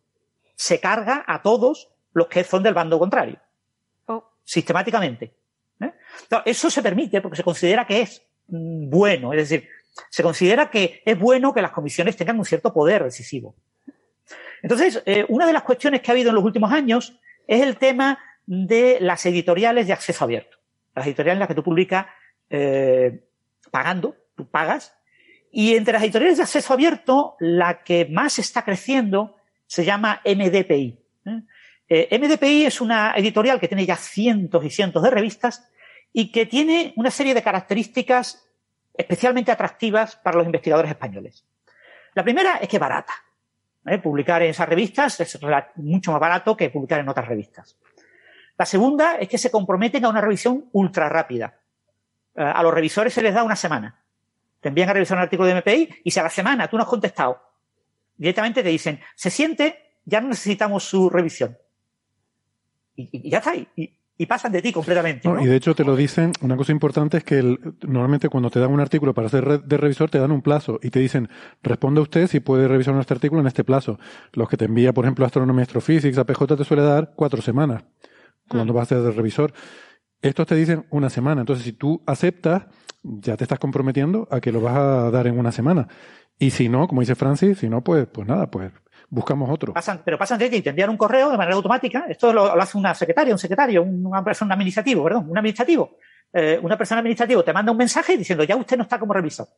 se 0.55 0.79
carga 0.79 1.25
a 1.27 1.41
todos 1.41 1.91
los 2.13 2.27
que 2.27 2.45
son 2.45 2.63
del 2.63 2.75
bando 2.75 2.99
contrario 2.99 3.41
sistemáticamente. 4.47 5.35
¿eh? 5.81 5.93
eso 6.47 6.71
se 6.71 6.83
permite 6.83 7.21
porque 7.21 7.37
se 7.37 7.43
considera 7.43 7.87
que 7.87 8.01
es 8.01 8.23
mm, 8.47 8.89
bueno, 8.89 9.33
es 9.33 9.49
decir, 9.49 9.69
se 10.09 10.23
considera 10.23 10.71
que 10.71 11.03
es 11.05 11.19
bueno 11.19 11.53
que 11.53 11.61
las 11.61 11.73
comisiones 11.73 12.17
tengan 12.17 12.39
un 12.39 12.45
cierto 12.45 12.73
poder 12.73 13.05
decisivo. 13.05 13.55
Entonces, 14.63 15.03
eh, 15.05 15.27
una 15.29 15.47
de 15.47 15.53
las 15.53 15.63
cuestiones 15.63 16.01
que 16.01 16.11
ha 16.11 16.15
habido 16.15 16.31
en 16.31 16.37
los 16.37 16.45
últimos 16.45 16.73
años 16.73 17.19
es 17.47 17.63
el 17.63 17.77
tema 17.77 18.19
de 18.47 18.99
las 19.01 19.27
editoriales 19.27 19.87
de 19.87 19.93
acceso 19.93 20.25
abierto. 20.25 20.59
Las 20.95 21.07
editoriales 21.07 21.37
en 21.37 21.41
las 21.41 21.49
que 21.49 21.55
tú 21.55 21.63
publicas 21.63 22.07
eh, 22.49 23.25
pagando, 23.71 24.17
tú 24.35 24.49
pagas, 24.49 24.97
y 25.51 25.75
entre 25.75 25.95
las 25.95 26.03
editoriales 26.03 26.39
de 26.39 26.43
acceso 26.45 26.73
abierto, 26.73 27.37
la 27.41 27.83
que 27.83 28.07
más 28.07 28.39
está 28.39 28.65
creciendo 28.65 29.37
se 29.67 29.85
llama 29.85 30.21
MDPI. 30.25 30.99
Eh, 31.89 32.19
MDPI 32.19 32.67
es 32.67 32.81
una 32.81 33.13
editorial 33.15 33.61
que 33.61 33.69
tiene 33.69 33.87
ya 33.87 33.97
cientos 33.97 34.65
y 34.65 34.71
cientos 34.71 35.03
de 35.03 35.11
revistas 35.11 35.69
y 36.13 36.33
que 36.33 36.47
tiene 36.47 36.93
una 36.97 37.11
serie 37.11 37.35
de 37.35 37.43
características 37.43 38.45
especialmente 38.93 39.53
atractivas 39.53 40.17
para 40.17 40.39
los 40.39 40.47
investigadores 40.47 40.91
españoles. 40.91 41.45
La 42.15 42.25
primera 42.25 42.57
es 42.57 42.69
que 42.69 42.77
es 42.77 42.81
barata. 42.81 43.13
¿eh? 43.87 43.99
Publicar 43.99 44.43
en 44.43 44.51
esas 44.51 44.69
revistas 44.69 45.21
es 45.21 45.39
mucho 45.77 46.13
más 46.13 46.21
barato 46.21 46.57
que 46.57 46.71
publicar 46.71 47.01
en 47.01 47.09
otras 47.09 47.29
revistas. 47.29 47.77
La 48.59 48.65
segunda 48.65 49.17
es 49.17 49.29
que 49.29 49.39
se 49.39 49.51
comprometen 49.51 50.05
a 50.07 50.09
una 50.09 50.21
revisión 50.21 50.69
ultra 50.73 51.09
rápida. 51.09 51.55
Eh, 52.35 52.43
a 52.43 52.63
los 52.63 52.75
revisores 52.75 53.13
se 53.13 53.23
les 53.23 53.35
da 53.35 53.45
una 53.45 53.57
semana. 53.57 54.03
Te 54.61 54.71
envían 54.71 54.89
a 54.89 54.95
revisar 54.95 55.19
un 55.19 55.23
artículo 55.23 55.49
de 55.49 55.55
MPI 55.55 56.01
y 56.03 56.11
si 56.11 56.19
a 56.19 56.25
la 56.25 56.31
semana 56.31 56.67
tú 56.67 56.77
no 56.77 56.83
has 56.83 56.89
contestado, 56.89 57.41
directamente 58.17 58.63
te 58.63 58.71
dicen, 58.71 58.99
se 59.15 59.31
siente, 59.31 59.93
ya 60.05 60.21
no 60.21 60.29
necesitamos 60.29 60.83
su 60.83 61.11
revisión 61.11 61.57
y, 62.97 63.31
ya 63.31 63.39
está. 63.39 63.55
Y, 63.55 63.91
y 64.19 64.27
pasan 64.27 64.53
de 64.53 64.63
ti 64.63 64.73
completamente. 64.73 65.29
y 65.29 65.47
de 65.47 65.57
hecho 65.57 65.75
te 65.75 65.85
lo 65.85 65.95
dicen, 65.95 66.33
una 66.41 66.57
cosa 66.57 66.73
importante 66.73 67.19
es 67.19 67.25
que 67.25 67.43
normalmente 67.83 68.29
cuando 68.29 68.51
te 68.51 68.59
dan 68.59 68.73
un 68.73 68.81
artículo 68.81 69.13
para 69.13 69.29
ser 69.29 69.63
de 69.63 69.77
revisor 69.77 70.09
te 70.09 70.19
dan 70.19 70.33
un 70.33 70.41
plazo 70.41 70.79
y 70.83 70.91
te 70.91 71.01
dicen, 71.01 71.29
responde 71.63 72.01
usted 72.01 72.27
si 72.27 72.41
puede 72.41 72.67
revisar 72.67 72.95
nuestro 72.95 73.15
artículo 73.15 73.43
en 73.43 73.47
este 73.47 73.65
plazo. 73.65 73.99
Los 74.33 74.49
que 74.49 74.57
te 74.57 74.65
envía, 74.65 74.95
por 74.95 75.05
ejemplo, 75.05 75.27
Astronomía 75.27 75.65
Astrophysics, 75.65 76.17
APJ 76.17 76.57
te 76.57 76.65
suele 76.65 76.83
dar 76.83 77.13
cuatro 77.15 77.43
semanas 77.43 77.85
cuando 78.49 78.73
mm. 78.73 78.77
vas 78.77 78.91
a 78.91 78.95
ser 78.95 79.05
de 79.05 79.11
revisor. 79.11 79.53
Estos 80.23 80.47
te 80.47 80.55
dicen 80.55 80.87
una 80.91 81.11
semana. 81.11 81.43
Entonces, 81.43 81.65
si 81.65 81.73
tú 81.73 82.03
aceptas, 82.07 82.67
ya 83.03 83.37
te 83.37 83.45
estás 83.45 83.59
comprometiendo 83.59 84.27
a 84.31 84.41
que 84.41 84.51
lo 84.51 84.61
vas 84.61 84.77
a 84.77 85.11
dar 85.11 85.27
en 85.27 85.39
una 85.39 85.53
semana. 85.53 85.89
Y 86.39 86.51
si 86.51 86.69
no, 86.69 86.89
como 86.89 87.03
dice 87.03 87.15
Francis, 87.15 87.59
si 87.59 87.69
no, 87.69 87.83
pues, 87.83 88.07
pues 88.07 88.27
nada, 88.27 88.51
pues 88.51 88.73
buscamos 89.09 89.49
otro. 89.51 89.73
Pasan, 89.73 90.03
pero 90.05 90.19
pasan 90.19 90.39
de 90.39 90.51
ti, 90.51 90.63
te 90.63 90.71
envían 90.71 90.91
un 90.91 90.97
correo 90.97 91.31
de 91.31 91.37
manera 91.37 91.57
automática. 91.57 92.07
Esto 92.09 92.33
lo, 92.33 92.53
hace 92.61 92.79
una 92.79 92.95
secretaria, 92.95 93.33
un 93.33 93.39
secretario, 93.39 93.83
una 93.83 94.23
persona 94.25 94.55
administrativo, 94.55 95.05
perdón, 95.05 95.31
un 95.31 95.39
administrativo. 95.39 95.97
Eh, 96.33 96.59
una 96.63 96.77
persona 96.77 97.01
administrativa 97.01 97.43
te 97.43 97.53
manda 97.53 97.73
un 97.73 97.79
mensaje 97.79 98.17
diciendo 98.17 98.45
ya 98.45 98.57
usted 98.57 98.77
no 98.77 98.83
está 98.83 98.99
como 98.99 99.13
revisor. 99.13 99.49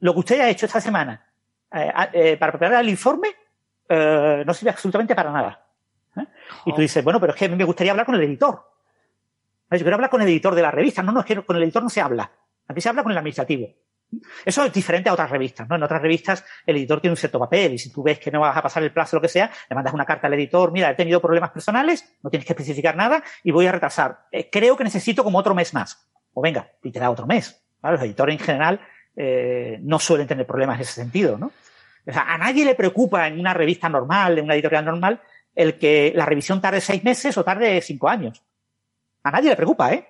Lo 0.00 0.14
que 0.14 0.18
usted 0.20 0.40
ha 0.40 0.48
hecho 0.48 0.66
esta 0.66 0.80
semana 0.80 1.26
eh, 1.72 1.92
eh, 2.12 2.36
para 2.36 2.52
preparar 2.52 2.82
el 2.82 2.88
informe 2.88 3.28
no 3.88 4.54
sirve 4.54 4.70
absolutamente 4.70 5.16
para 5.16 5.32
nada. 5.32 5.66
Y 6.64 6.72
tú 6.72 6.80
dices, 6.80 7.02
bueno, 7.02 7.18
pero 7.18 7.32
es 7.32 7.38
que 7.38 7.46
a 7.46 7.48
mí 7.48 7.56
me 7.56 7.64
gustaría 7.64 7.90
hablar 7.90 8.06
con 8.06 8.14
el 8.14 8.22
editor. 8.22 8.70
Yo 9.68 9.78
quiero 9.78 9.94
hablar 9.94 10.10
con 10.10 10.22
el 10.22 10.28
editor 10.28 10.54
de 10.54 10.62
la 10.62 10.70
revista. 10.70 11.02
No, 11.02 11.10
no, 11.10 11.20
es 11.20 11.26
que 11.26 11.42
con 11.42 11.56
el 11.56 11.64
editor 11.64 11.82
no 11.82 11.88
se 11.88 12.00
habla. 12.00 12.30
Aquí 12.68 12.80
se 12.80 12.88
habla 12.88 13.02
con 13.02 13.10
el 13.10 13.18
administrativo. 13.18 13.68
Eso 14.44 14.64
es 14.64 14.72
diferente 14.72 15.08
a 15.08 15.12
otras 15.12 15.30
revistas, 15.30 15.68
¿no? 15.68 15.76
En 15.76 15.82
otras 15.82 16.02
revistas 16.02 16.44
el 16.66 16.76
editor 16.76 17.00
tiene 17.00 17.12
un 17.12 17.16
cierto 17.16 17.38
papel 17.38 17.74
y 17.74 17.78
si 17.78 17.92
tú 17.92 18.02
ves 18.02 18.18
que 18.18 18.30
no 18.30 18.40
vas 18.40 18.56
a 18.56 18.62
pasar 18.62 18.82
el 18.82 18.92
plazo 18.92 19.16
o 19.16 19.18
lo 19.18 19.22
que 19.22 19.28
sea, 19.28 19.50
le 19.68 19.74
mandas 19.74 19.94
una 19.94 20.04
carta 20.04 20.26
al 20.26 20.34
editor, 20.34 20.72
mira, 20.72 20.90
he 20.90 20.94
tenido 20.94 21.20
problemas 21.20 21.50
personales, 21.50 22.16
no 22.22 22.30
tienes 22.30 22.46
que 22.46 22.52
especificar 22.52 22.96
nada 22.96 23.22
y 23.44 23.50
voy 23.50 23.66
a 23.66 23.72
retrasar. 23.72 24.26
Eh, 24.32 24.50
creo 24.50 24.76
que 24.76 24.84
necesito 24.84 25.22
como 25.22 25.38
otro 25.38 25.54
mes 25.54 25.72
más. 25.74 26.08
O 26.32 26.42
venga, 26.42 26.70
y 26.82 26.90
te 26.90 27.00
da 27.00 27.10
otro 27.10 27.26
mes. 27.26 27.62
Los 27.82 28.02
editores 28.02 28.38
en 28.38 28.44
general 28.44 28.80
eh, 29.16 29.78
no 29.82 29.98
suelen 29.98 30.26
tener 30.26 30.46
problemas 30.46 30.76
en 30.76 30.82
ese 30.82 30.92
sentido, 30.92 31.38
¿no? 31.38 31.52
O 32.06 32.12
sea, 32.12 32.22
a 32.22 32.38
nadie 32.38 32.64
le 32.64 32.74
preocupa 32.74 33.26
en 33.26 33.38
una 33.38 33.54
revista 33.54 33.88
normal, 33.88 34.38
en 34.38 34.44
una 34.44 34.54
editorial 34.54 34.84
normal, 34.84 35.20
el 35.54 35.78
que 35.78 36.12
la 36.14 36.26
revisión 36.26 36.60
tarde 36.60 36.80
seis 36.80 37.04
meses 37.04 37.36
o 37.36 37.44
tarde 37.44 37.80
cinco 37.80 38.08
años. 38.08 38.42
A 39.22 39.30
nadie 39.30 39.50
le 39.50 39.56
preocupa, 39.56 39.92
¿eh? 39.92 40.08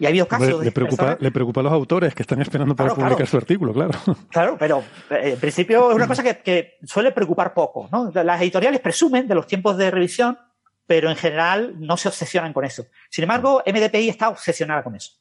Y 0.00 0.06
ha 0.06 0.08
habido 0.08 0.26
casos. 0.26 0.64
le, 0.64 0.72
preocupa, 0.72 1.18
le 1.20 1.30
preocupa 1.30 1.60
a 1.60 1.64
los 1.64 1.72
autores 1.74 2.14
que 2.14 2.22
están 2.22 2.40
esperando 2.40 2.74
para 2.74 2.94
publicar 2.94 3.26
su 3.26 3.36
artículo, 3.36 3.74
claro. 3.74 3.90
Claro, 4.30 4.56
pero 4.58 4.82
eh, 5.10 5.32
en 5.34 5.38
principio 5.38 5.90
es 5.90 5.96
una 5.96 6.06
cosa 6.08 6.22
que, 6.22 6.78
suele 6.84 7.12
preocupar 7.12 7.52
poco. 7.52 7.86
¿no? 7.92 8.10
Las 8.24 8.40
editoriales 8.40 8.80
presumen 8.80 9.28
de 9.28 9.34
los 9.34 9.46
tiempos 9.46 9.76
de 9.76 9.90
revisión, 9.90 10.38
pero 10.86 11.10
en 11.10 11.16
general 11.16 11.74
no 11.78 11.98
se 11.98 12.08
obsesionan 12.08 12.54
con 12.54 12.64
eso. 12.64 12.86
Sin 13.10 13.24
embargo, 13.24 13.62
MDPI 13.66 14.08
está 14.08 14.30
obsesionada 14.30 14.82
con 14.82 14.96
eso. 14.96 15.12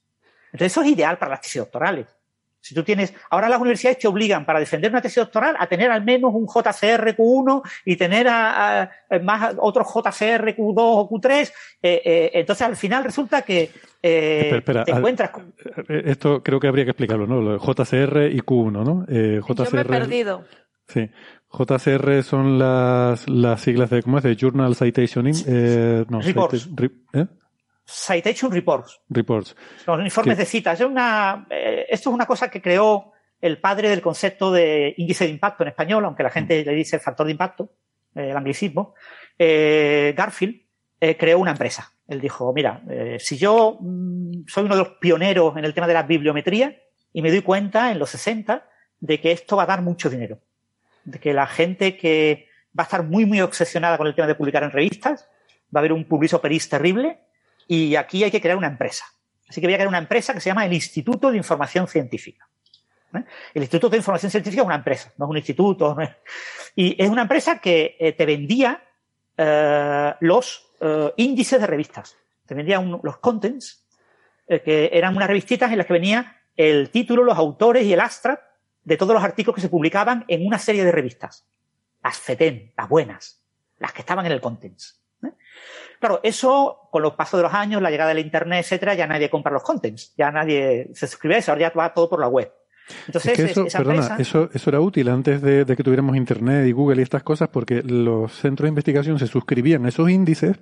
Entonces, 0.54 0.72
eso 0.72 0.82
es 0.82 0.88
ideal 0.88 1.18
para 1.18 1.32
las 1.32 1.42
tesis 1.42 1.62
doctorales. 1.62 2.08
Si 2.62 2.76
tú 2.76 2.84
tienes, 2.84 3.14
ahora 3.30 3.48
las 3.48 3.60
universidades 3.60 4.00
te 4.00 4.08
obligan 4.08 4.46
para 4.46 4.60
defender 4.60 4.92
una 4.92 5.02
tesis 5.02 5.18
doctoral 5.18 5.56
a 5.58 5.68
tener 5.68 5.90
al 5.92 6.04
menos 6.04 6.34
un 6.34 6.46
JCR 6.46 7.16
Q1 7.16 7.62
y 7.86 7.96
tener 7.96 8.28
a, 8.30 8.92
más 9.24 9.56
otros 9.58 9.88
JCR 9.88 10.56
Q2 10.56 10.76
o 10.78 11.10
Q3. 11.10 11.52
Eh, 11.82 12.02
eh, 12.04 12.32
entonces 12.34 12.68
al 12.68 12.76
final 12.76 13.04
resulta 13.04 13.44
que 13.44 13.72
eh, 14.04 14.62
te 14.86 14.92
encuentras 14.92 15.30
con... 15.30 15.54
Esto 15.88 16.44
creo 16.44 16.60
que 16.60 16.68
habría 16.68 16.84
que 16.84 16.92
explicarlo, 16.92 17.26
¿no? 17.28 17.58
JCR 17.58 18.30
y 18.32 18.42
Q1, 18.42 18.72
¿no? 18.72 19.06
JCR, 19.08 19.66
Yo 19.66 19.72
me 19.72 19.82
he 19.82 19.86
perdido. 19.86 20.44
Sí. 20.88 21.10
JCR 21.52 22.24
son 22.24 22.60
las, 22.60 23.28
las 23.30 23.62
siglas 23.62 23.90
de, 23.90 24.04
¿cómo 24.04 24.18
es? 24.18 24.24
De 24.24 24.36
Journal 24.36 24.76
Citation 24.76 25.26
no, 26.10 26.20
Citation 27.90 28.52
Reports. 28.52 29.02
Reports. 29.10 29.56
Los 29.88 30.02
informes 30.02 30.38
de 30.38 30.46
citas. 30.46 30.80
Es 30.80 30.86
una, 30.86 31.48
eh, 31.50 31.88
esto 31.90 32.10
es 32.10 32.14
una 32.14 32.26
cosa 32.26 32.50
que 32.50 32.62
creó 32.62 33.14
el 33.42 33.60
padre 33.60 33.90
del 33.90 34.02
concepto 34.02 34.52
de 34.52 34.94
índice 34.98 35.26
de 35.26 35.32
impacto 35.32 35.64
en 35.64 35.70
español, 35.70 36.06
aunque 36.06 36.24
la 36.24 36.30
gente 36.30 36.64
le 36.64 36.74
dice 36.74 37.00
factor 37.00 37.26
de 37.26 37.32
impacto, 37.32 37.72
eh, 38.16 38.30
el 38.30 38.38
anglicismo. 38.38 38.94
Eh, 39.38 40.14
Garfield 40.16 40.62
creó 41.18 41.40
una 41.40 41.52
empresa. 41.52 41.94
Él 42.10 42.20
dijo, 42.20 42.52
mira, 42.52 42.82
si 43.20 43.38
yo 43.38 43.78
mm, 43.80 44.48
soy 44.48 44.66
uno 44.66 44.76
de 44.76 44.84
los 44.84 44.94
pioneros 44.98 45.56
en 45.56 45.64
el 45.64 45.74
tema 45.74 45.88
de 45.88 45.94
la 45.94 46.04
bibliometría 46.04 46.76
y 47.14 47.22
me 47.22 47.32
doy 47.32 47.42
cuenta 47.42 47.92
en 47.92 48.00
los 48.00 48.10
60 48.10 48.68
de 49.00 49.22
que 49.22 49.32
esto 49.32 49.56
va 49.56 49.64
a 49.64 49.68
dar 49.68 49.82
mucho 49.82 50.10
dinero, 50.10 50.40
de 51.06 51.20
que 51.20 51.34
la 51.34 51.48
gente 51.48 51.96
que 51.96 52.50
va 52.78 52.84
a 52.84 52.88
estar 52.88 53.04
muy, 53.04 53.26
muy 53.26 53.40
obsesionada 53.40 53.98
con 53.98 54.08
el 54.08 54.16
tema 54.16 54.28
de 54.28 54.36
publicar 54.36 54.64
en 54.64 54.72
revistas, 54.72 55.30
va 55.74 55.80
a 55.80 55.80
haber 55.80 55.94
un 55.94 56.04
publicio 56.04 56.42
peris 56.42 56.68
terrible 56.68 57.20
y 57.72 57.96
aquí 57.96 58.24
hay 58.24 58.32
que 58.32 58.42
crear 58.42 58.58
una 58.58 58.68
empresa. 58.68 59.06
Así 59.48 59.62
que 59.62 59.68
voy 59.68 59.76
a 59.76 59.78
crear 59.78 59.88
una 59.88 60.00
empresa 60.00 60.34
que 60.34 60.40
se 60.40 60.50
llama 60.50 60.66
el 60.66 60.74
Instituto 60.74 61.30
de 61.30 61.38
Información 61.38 61.88
Científica. 61.88 62.50
¿eh? 63.14 63.24
El 63.54 63.62
Instituto 63.62 63.92
de 63.92 63.98
Información 63.98 64.32
Científica 64.32 64.64
es 64.64 64.66
una 64.66 64.76
empresa, 64.76 65.14
no 65.18 65.26
es 65.26 65.30
un 65.30 65.38
instituto. 65.38 65.96
Y 66.76 67.02
es 67.02 67.10
una 67.10 67.22
empresa 67.22 67.60
que 67.60 67.96
eh, 68.00 68.14
te 68.14 68.26
vendía 68.26 68.84
eh, 69.38 70.14
los 70.22 70.66
índices 71.18 71.62
de 71.62 71.68
revistas. 71.68 72.18
Te 72.48 72.56
vendía 72.56 72.82
los 72.82 73.18
contents, 73.18 73.86
que 74.48 74.90
eran 74.92 75.16
unas 75.16 75.28
revistitas 75.28 75.72
en 75.72 75.78
las 75.78 75.86
que 75.86 75.94
venía 75.94 76.38
el 76.56 76.90
título, 76.90 77.24
los 77.24 77.38
autores 77.38 77.86
y 77.86 77.94
el 77.94 78.00
abstract 78.00 78.42
de 78.84 78.98
todos 78.98 79.14
los 79.14 79.24
artículos 79.24 79.56
que 79.56 79.62
se 79.62 79.70
publicaban 79.70 80.26
en 80.28 80.48
una 80.48 80.58
serie 80.58 80.84
de 80.84 80.92
revistas. 80.92 81.46
Las 82.02 82.18
FETEN, 82.18 82.74
las 82.76 82.90
buenas, 82.90 83.44
las 83.78 83.94
que 83.94 84.02
estaban 84.02 84.26
en 84.26 84.32
el 84.32 84.42
contents. 84.42 84.99
Claro, 86.00 86.22
eso 86.24 86.88
con 86.92 87.02
los 87.02 87.14
pasos 87.14 87.40
de 87.40 87.44
los 87.44 87.54
años, 87.54 87.82
la 87.82 87.92
llegada 87.92 88.10
del 88.10 88.20
Internet, 88.20 88.64
etcétera, 88.64 88.94
ya 88.94 89.06
nadie 89.06 89.30
compra 89.30 89.52
los 89.52 89.64
contents, 89.64 90.14
ya 90.18 90.32
nadie 90.32 90.90
se 90.94 91.08
suscribe 91.08 91.36
a 91.36 91.38
eso, 91.40 91.52
ahora 91.52 91.70
ya 91.70 91.78
va 91.78 91.94
todo 91.94 92.10
por 92.10 92.22
la 92.22 92.28
web. 92.28 92.52
Entonces, 93.06 93.40
eso, 93.40 93.66
perdona, 93.66 94.16
eso, 94.18 94.50
eso 94.52 94.70
era 94.70 94.80
útil 94.80 95.10
antes 95.10 95.42
de, 95.42 95.66
que 95.66 95.84
tuviéramos 95.84 96.16
Internet 96.16 96.68
y 96.68 96.72
Google 96.72 97.00
y 97.00 97.04
estas 97.04 97.24
cosas, 97.24 97.50
porque 97.50 97.84
los 97.84 98.32
centros 98.32 98.66
de 98.66 98.70
investigación 98.70 99.20
se 99.20 99.28
suscribían 99.28 99.86
a 99.86 99.90
esos 99.90 100.10
índices 100.10 100.58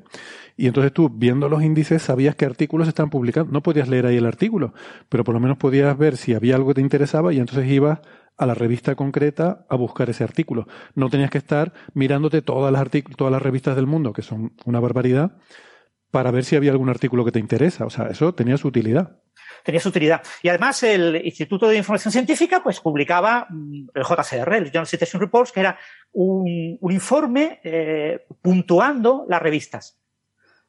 y 0.57 0.67
entonces 0.67 0.91
tú, 0.91 1.09
viendo 1.09 1.49
los 1.49 1.63
índices, 1.63 2.01
sabías 2.01 2.35
qué 2.35 2.45
artículos 2.45 2.87
estaban 2.87 3.09
publicando. 3.09 3.51
No 3.51 3.61
podías 3.61 3.87
leer 3.87 4.07
ahí 4.07 4.17
el 4.17 4.25
artículo, 4.25 4.73
pero 5.07 5.23
por 5.23 5.33
lo 5.33 5.39
menos 5.39 5.57
podías 5.57 5.97
ver 5.97 6.17
si 6.17 6.33
había 6.33 6.55
algo 6.55 6.69
que 6.69 6.75
te 6.75 6.81
interesaba 6.81 7.31
y 7.33 7.39
entonces 7.39 7.69
ibas 7.69 7.99
a 8.37 8.45
la 8.45 8.53
revista 8.53 8.95
concreta 8.95 9.65
a 9.69 9.75
buscar 9.75 10.09
ese 10.09 10.23
artículo. 10.23 10.67
No 10.95 11.09
tenías 11.09 11.31
que 11.31 11.39
estar 11.39 11.73
mirándote 11.93 12.41
todas 12.41 12.71
las, 12.71 12.87
todas 13.15 13.31
las 13.31 13.41
revistas 13.41 13.75
del 13.75 13.87
mundo, 13.87 14.13
que 14.13 14.21
son 14.21 14.53
una 14.65 14.79
barbaridad, 14.79 15.37
para 16.11 16.31
ver 16.31 16.43
si 16.45 16.55
había 16.55 16.71
algún 16.71 16.89
artículo 16.89 17.25
que 17.25 17.31
te 17.31 17.39
interesa. 17.39 17.85
O 17.85 17.89
sea, 17.89 18.07
eso 18.07 18.33
tenía 18.33 18.57
su 18.57 18.67
utilidad. 18.67 19.19
Tenía 19.63 19.81
su 19.81 19.89
utilidad. 19.89 20.21
Y 20.41 20.49
además 20.49 20.81
el 20.83 21.21
Instituto 21.25 21.67
de 21.67 21.77
Información 21.77 22.11
Científica 22.11 22.61
pues 22.63 22.79
publicaba 22.79 23.47
mm, 23.49 23.87
el 23.93 24.03
JCR, 24.03 24.53
el 24.53 24.71
Journal 24.71 24.87
Citation 24.87 25.21
Reports, 25.21 25.51
que 25.51 25.59
era 25.59 25.77
un, 26.13 26.77
informe 26.89 27.59
eh, 27.63 28.25
puntuando 28.41 29.25
las 29.27 29.41
revistas. 29.41 29.99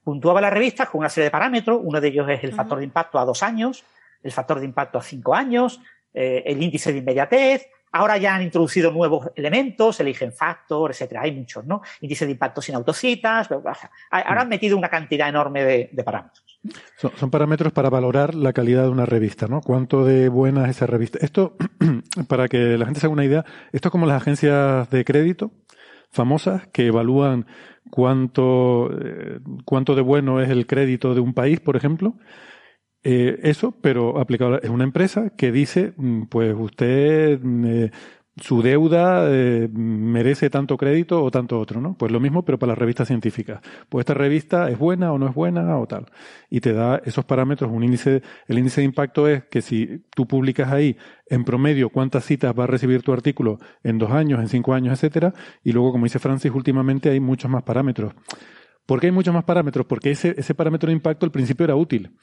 Puntuaba 0.03 0.41
las 0.41 0.53
revistas 0.53 0.89
con 0.89 1.01
una 1.01 1.11
serie 1.11 1.27
de 1.27 1.31
parámetros. 1.31 1.81
Uno 1.83 2.01
de 2.01 2.09
ellos 2.09 2.29
es 2.31 2.43
el 2.43 2.55
factor 2.55 2.79
de 2.79 2.85
impacto 2.85 3.19
a 3.19 3.25
dos 3.25 3.43
años, 3.43 3.85
el 4.23 4.33
factor 4.33 4.59
de 4.59 4.65
impacto 4.65 4.99
a 4.99 5.03
cinco 5.03 5.35
años, 5.35 5.81
eh, 6.13 6.43
el 6.47 6.63
índice 6.63 6.93
de 6.93 6.99
inmediatez. 6.99 7.67
Ahora 7.91 8.19
ya 8.19 8.35
han 8.35 8.43
introducido 8.43 8.93
nuevos 8.93 9.31
elementos, 9.35 9.99
el 10.01 10.09
Eigen 10.09 10.33
Factor, 10.33 10.91
etcétera. 10.91 11.23
Hay 11.23 11.33
muchos, 11.33 11.65
¿no? 11.65 11.81
Índice 12.03 12.27
de 12.27 12.33
impacto 12.33 12.61
sin 12.61 12.75
autocitas. 12.75 13.49
Ahora 14.11 14.43
han 14.43 14.49
metido 14.49 14.77
una 14.77 14.91
cantidad 14.91 15.29
enorme 15.29 15.65
de, 15.65 16.05
parámetros. 16.05 16.45
Son, 16.97 17.31
parámetros 17.31 17.73
para 17.73 17.89
valorar 17.89 18.35
la 18.35 18.53
calidad 18.53 18.83
de 18.83 18.91
una 18.91 19.07
revista, 19.07 19.47
¿no? 19.47 19.63
Cuánto 19.63 20.05
de 20.05 20.29
buena 20.29 20.65
es 20.65 20.77
esa 20.77 20.87
revista. 20.87 21.19
Esto, 21.23 21.57
para 22.29 22.49
que 22.49 22.77
la 22.77 22.85
gente 22.85 23.01
se 23.01 23.07
haga 23.07 23.15
una 23.15 23.25
idea, 23.25 23.45
esto 23.73 23.89
es 23.89 23.93
como 23.93 24.05
las 24.05 24.21
agencias 24.21 24.91
de 24.91 25.05
crédito 25.05 25.51
famosas 26.11 26.67
que 26.69 26.87
evalúan 26.87 27.47
cuánto, 27.91 28.91
eh, 28.93 29.41
cuánto 29.65 29.95
de 29.95 30.03
bueno 30.03 30.41
es 30.41 30.51
el 30.51 30.67
crédito 30.67 31.15
de 31.15 31.21
un 31.21 31.35
país, 31.35 31.61
por 31.61 31.77
ejemplo. 31.77 32.15
Eh, 33.05 33.39
eso, 33.45 33.73
pero 33.81 34.19
aplicado 34.19 34.61
es 34.61 34.71
una 34.71 34.85
empresa 34.85 35.31
que 35.31 35.53
dice, 35.53 35.93
mm, 35.97 36.25
pues 36.25 36.55
usted, 36.59 37.41
mm, 37.41 37.65
eh, 37.67 37.91
su 38.41 38.63
deuda 38.63 39.25
eh, 39.31 39.69
merece 39.73 40.51
tanto 40.51 40.77
crédito 40.77 41.23
o 41.23 41.31
tanto 41.31 41.59
otro, 41.59 41.81
¿no? 41.81 41.95
Pues 41.97 42.13
lo 42.13 42.21
mismo, 42.21 42.45
pero 42.45 42.59
para 42.59 42.71
las 42.73 42.79
revistas 42.79 43.09
científicas. 43.09 43.61
Pues 43.89 44.03
esta 44.03 44.15
revista 44.15 44.71
es 44.71 44.79
buena 44.79 45.13
o 45.13 45.19
no 45.19 45.29
es 45.29 45.35
buena 45.35 45.79
o 45.79 45.87
tal. 45.87 46.07
Y 46.51 46.61
te 46.61 46.73
da 46.73 47.01
esos 47.05 47.25
parámetros, 47.25 47.71
un 47.71 47.85
índice, 47.85 48.23
el 48.47 48.59
índice 48.59 48.81
de 48.81 48.87
impacto 48.87 49.29
es 49.29 49.45
que 49.45 49.63
si 49.63 50.05
tú 50.15 50.27
publicas 50.27 50.73
ahí 50.73 50.97
en 51.29 51.45
promedio 51.45 51.91
cuántas 51.91 52.25
citas 52.25 52.55
va 52.59 52.65
a 52.65 52.67
recibir 52.67 53.03
tu 53.03 53.13
artículo 53.13 53.59
en 53.83 53.99
dos 53.99 54.11
años, 54.11 54.41
en 54.41 54.49
cinco 54.49 54.75
años, 54.75 54.93
etcétera, 54.95 55.35
y 55.65 55.73
luego, 55.73 55.93
como 55.93 56.05
dice 56.05 56.19
Francis, 56.19 56.53
últimamente 56.53 57.11
hay 57.11 57.21
muchos 57.21 57.51
más 57.51 57.63
parámetros. 57.63 58.15
¿Por 58.89 59.01
qué 59.01 59.09
hay 59.09 59.13
muchos 59.13 59.35
más 59.35 59.45
parámetros? 59.45 59.85
Porque 59.85 60.11
ese, 60.13 60.35
ese 60.39 60.55
parámetro 60.55 60.87
de 60.87 60.95
impacto 60.95 61.27
al 61.27 61.31
principio 61.31 61.65
era 61.65 61.77
útil. 61.77 62.17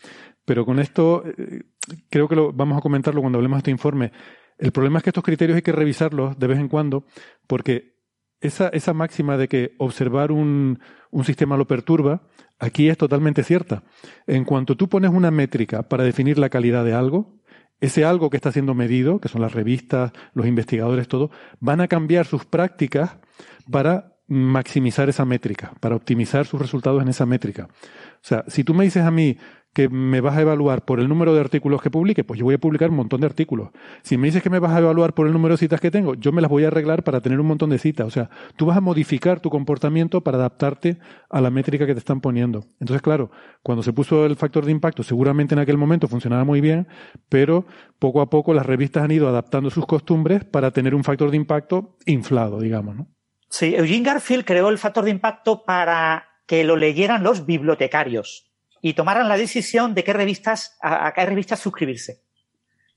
Pero 0.46 0.66
con 0.66 0.80
esto, 0.80 1.24
eh, 1.24 1.62
creo 2.10 2.28
que 2.28 2.36
lo, 2.36 2.54
vamos 2.54 2.76
a 2.76 2.82
comentarlo 2.82 3.22
cuando 3.22 3.38
hablemos 3.38 3.58
de 3.58 3.60
este 3.60 3.70
informe. 3.70 4.12
El 4.58 4.72
problema 4.72 4.98
es 4.98 5.04
que 5.04 5.12
estos 5.12 5.24
criterios 5.24 5.58
hay 5.58 5.62
que 5.62 5.72
revisarlos 5.72 6.40
de 6.40 6.48
vez 6.48 6.58
en 6.58 6.68
cuando, 6.68 7.06
porque 7.46 8.00
esa, 8.42 8.70
esa 8.70 8.96
máxima 8.96 9.38
de 9.38 9.48
que 9.48 9.76
observar 9.78 10.32
un, 10.32 10.80
un 11.12 11.24
sistema 11.24 11.56
lo 11.56 11.68
perturba, 11.68 12.24
aquí 12.58 12.90
es 12.90 12.98
totalmente 12.98 13.44
cierta. 13.44 13.84
En 14.26 14.44
cuanto 14.44 14.76
tú 14.76 14.90
pones 14.90 15.12
una 15.12 15.30
métrica 15.30 15.84
para 15.88 16.04
definir 16.04 16.40
la 16.40 16.50
calidad 16.50 16.84
de 16.84 16.94
algo, 16.94 17.44
ese 17.80 18.06
algo 18.06 18.32
que 18.32 18.38
está 18.38 18.52
siendo 18.52 18.74
medido, 18.74 19.20
que 19.20 19.30
son 19.30 19.42
las 19.42 19.54
revistas, 19.54 20.14
los 20.34 20.48
investigadores, 20.48 21.08
todo, 21.08 21.30
van 21.60 21.80
a 21.80 21.88
cambiar 21.88 22.26
sus 22.26 22.44
prácticas 22.44 23.20
para 23.70 24.15
maximizar 24.28 25.10
esa 25.10 25.26
métrica, 25.26 25.74
para 25.80 25.96
optimizar 25.96 26.46
sus 26.46 26.60
resultados 26.60 27.02
en 27.02 27.10
esa 27.10 27.26
métrica. 27.26 27.68
O 27.68 28.28
sea, 28.28 28.44
si 28.48 28.64
tú 28.64 28.74
me 28.74 28.84
dices 28.84 29.04
a 29.04 29.12
mí 29.12 29.38
que 29.76 29.90
me 29.90 30.22
vas 30.22 30.38
a 30.38 30.42
evaluar 30.42 30.86
por 30.86 31.02
el 31.02 31.10
número 31.10 31.34
de 31.34 31.42
artículos 31.42 31.82
que 31.82 31.92
publique, 31.92 32.24
pues 32.24 32.40
yo 32.40 32.46
voy 32.46 32.56
a 32.56 32.58
publicar 32.58 32.92
un 32.92 32.96
montón 32.96 33.20
de 33.20 33.28
artículos. 33.28 33.72
Si 34.04 34.18
me 34.18 34.28
dices 34.28 34.42
que 34.42 34.50
me 34.50 34.60
vas 34.60 34.72
a 34.72 34.80
evaluar 34.80 35.14
por 35.14 35.28
el 35.28 35.34
número 35.34 35.56
de 35.56 35.58
citas 35.58 35.82
que 35.82 35.92
tengo, 35.92 36.16
yo 36.16 36.32
me 36.32 36.42
las 36.42 36.50
voy 36.50 36.64
a 36.64 36.68
arreglar 36.68 37.04
para 37.04 37.20
tener 37.20 37.42
un 37.42 37.48
montón 37.48 37.72
de 37.72 37.78
citas. 37.78 38.08
O 38.08 38.10
sea, 38.10 38.30
tú 38.56 38.66
vas 38.66 38.78
a 38.78 38.82
modificar 38.82 39.42
tu 39.42 39.50
comportamiento 39.50 40.22
para 40.22 40.38
adaptarte 40.38 40.98
a 41.30 41.42
la 41.42 41.50
métrica 41.50 41.86
que 41.86 41.92
te 41.92 42.00
están 42.00 42.22
poniendo. 42.22 42.64
Entonces, 42.80 43.02
claro, 43.02 43.32
cuando 43.64 43.84
se 43.84 43.92
puso 43.92 44.26
el 44.26 44.38
factor 44.38 44.64
de 44.64 44.72
impacto, 44.72 45.04
seguramente 45.04 45.56
en 45.56 45.60
aquel 45.60 45.78
momento 45.78 46.08
funcionaba 46.08 46.46
muy 46.46 46.62
bien, 46.62 46.88
pero 47.28 47.66
poco 48.00 48.22
a 48.22 48.30
poco 48.30 48.54
las 48.54 48.66
revistas 48.66 49.04
han 49.04 49.12
ido 49.12 49.28
adaptando 49.28 49.70
sus 49.70 49.86
costumbres 49.86 50.46
para 50.46 50.72
tener 50.72 50.96
un 50.96 51.04
factor 51.04 51.32
de 51.32 51.38
impacto 51.38 51.98
inflado, 52.06 52.62
digamos, 52.62 52.96
¿no? 52.96 53.15
Sí, 53.50 53.76
Eugene 53.76 54.04
Garfield 54.04 54.46
creó 54.46 54.70
el 54.70 54.78
factor 54.78 55.04
de 55.06 55.12
impacto 55.12 55.64
para 55.64 56.30
que 56.46 56.64
lo 56.64 56.76
leyeran 56.76 57.24
los 57.24 57.46
bibliotecarios 57.46 58.52
y 58.82 58.94
tomaran 58.94 59.30
la 59.30 59.38
decisión 59.38 59.94
de 59.94 60.04
qué 60.04 60.14
revistas, 60.14 60.78
a, 60.82 61.12
qué 61.14 61.26
revistas 61.26 61.60
suscribirse. 61.60 62.22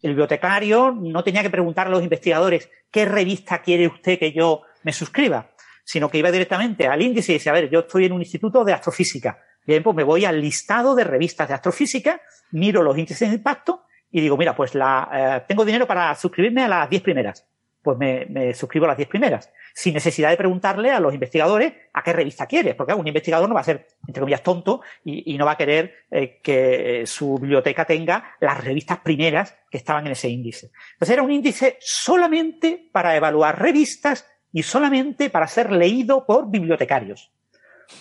El 0.03 0.11
bibliotecario 0.11 0.93
no 0.93 1.25
tenía 1.25 1.43
que 1.43 1.51
preguntar 1.51 1.87
a 1.87 1.91
los 1.91 2.03
investigadores 2.03 2.71
qué 2.91 3.05
revista 3.05 3.63
quiere 3.63 3.87
usted 3.87 4.19
que 4.19 4.33
yo 4.33 4.63
me 4.83 4.93
suscriba, 4.93 5.51
sino 5.85 6.11
que 6.11 6.19
iba 6.19 6.31
directamente 6.31 6.87
al 6.87 7.03
índice 7.03 7.33
y 7.33 7.37
decía, 7.37 7.53
a 7.53 7.55
ver, 7.55 7.71
yo 7.71 7.81
estoy 7.81 8.05
en 8.05 8.13
un 8.13 8.21
instituto 8.21 8.65
de 8.65 8.73
astrofísica. 8.73 9.39
Bien, 9.67 9.83
pues 9.83 9.97
me 9.97 10.05
voy 10.05 10.25
al 10.25 10.41
listado 10.41 10.95
de 10.95 11.05
revistas 11.05 11.49
de 11.49 11.55
astrofísica, 11.55 12.21
miro 12.53 12.83
los 12.83 12.97
índices 12.97 13.29
de 13.29 13.37
impacto 13.37 13.85
y 14.11 14.21
digo, 14.21 14.37
mira, 14.37 14.55
pues 14.55 14.75
la, 14.75 15.09
eh, 15.13 15.45
tengo 15.49 15.65
dinero 15.65 15.87
para 15.87 16.15
suscribirme 16.15 16.65
a 16.65 16.69
las 16.69 16.91
10 16.91 17.03
primeras 17.03 17.47
pues 17.83 17.97
me, 17.99 18.55
suscribo 18.55 18.85
a 18.85 18.89
las 18.89 18.97
10 18.97 19.09
primeras, 19.09 19.51
sin 19.79 19.95
necesidad 19.95 20.31
de 20.31 20.37
preguntarle 20.37 20.91
a 20.91 20.99
los 20.99 21.15
investigadores 21.15 21.73
a 21.93 22.03
qué 22.03 22.13
revista 22.13 22.47
quieres, 22.47 22.75
porque 22.75 22.95
un 22.95 23.07
investigador 23.07 23.49
no 23.49 23.55
va 23.55 23.61
a 23.61 23.65
ser, 23.65 23.87
entre 24.09 24.21
comillas, 24.21 24.43
tonto 24.43 24.81
y, 25.05 25.39
no 25.39 25.47
va 25.47 25.53
a 25.53 25.57
querer 25.57 25.95
eh, 26.11 26.41
que 26.43 27.05
su 27.07 27.39
biblioteca 27.39 27.85
tenga 27.85 28.35
las 28.41 28.65
revistas 28.65 28.99
primeras 28.99 29.57
que 29.71 29.79
estaban 29.79 30.05
en 30.07 30.13
ese 30.13 30.29
índice. 30.29 30.73
Entonces 30.95 31.13
era 31.13 31.23
un 31.23 31.31
índice 31.31 31.77
solamente 31.81 32.89
para 32.91 33.15
evaluar 33.15 33.63
revistas 33.63 34.27
y 34.53 34.65
solamente 34.65 35.31
para 35.31 35.47
ser 35.47 35.71
leído 35.71 36.27
por 36.27 36.51
bibliotecarios. 36.51 37.31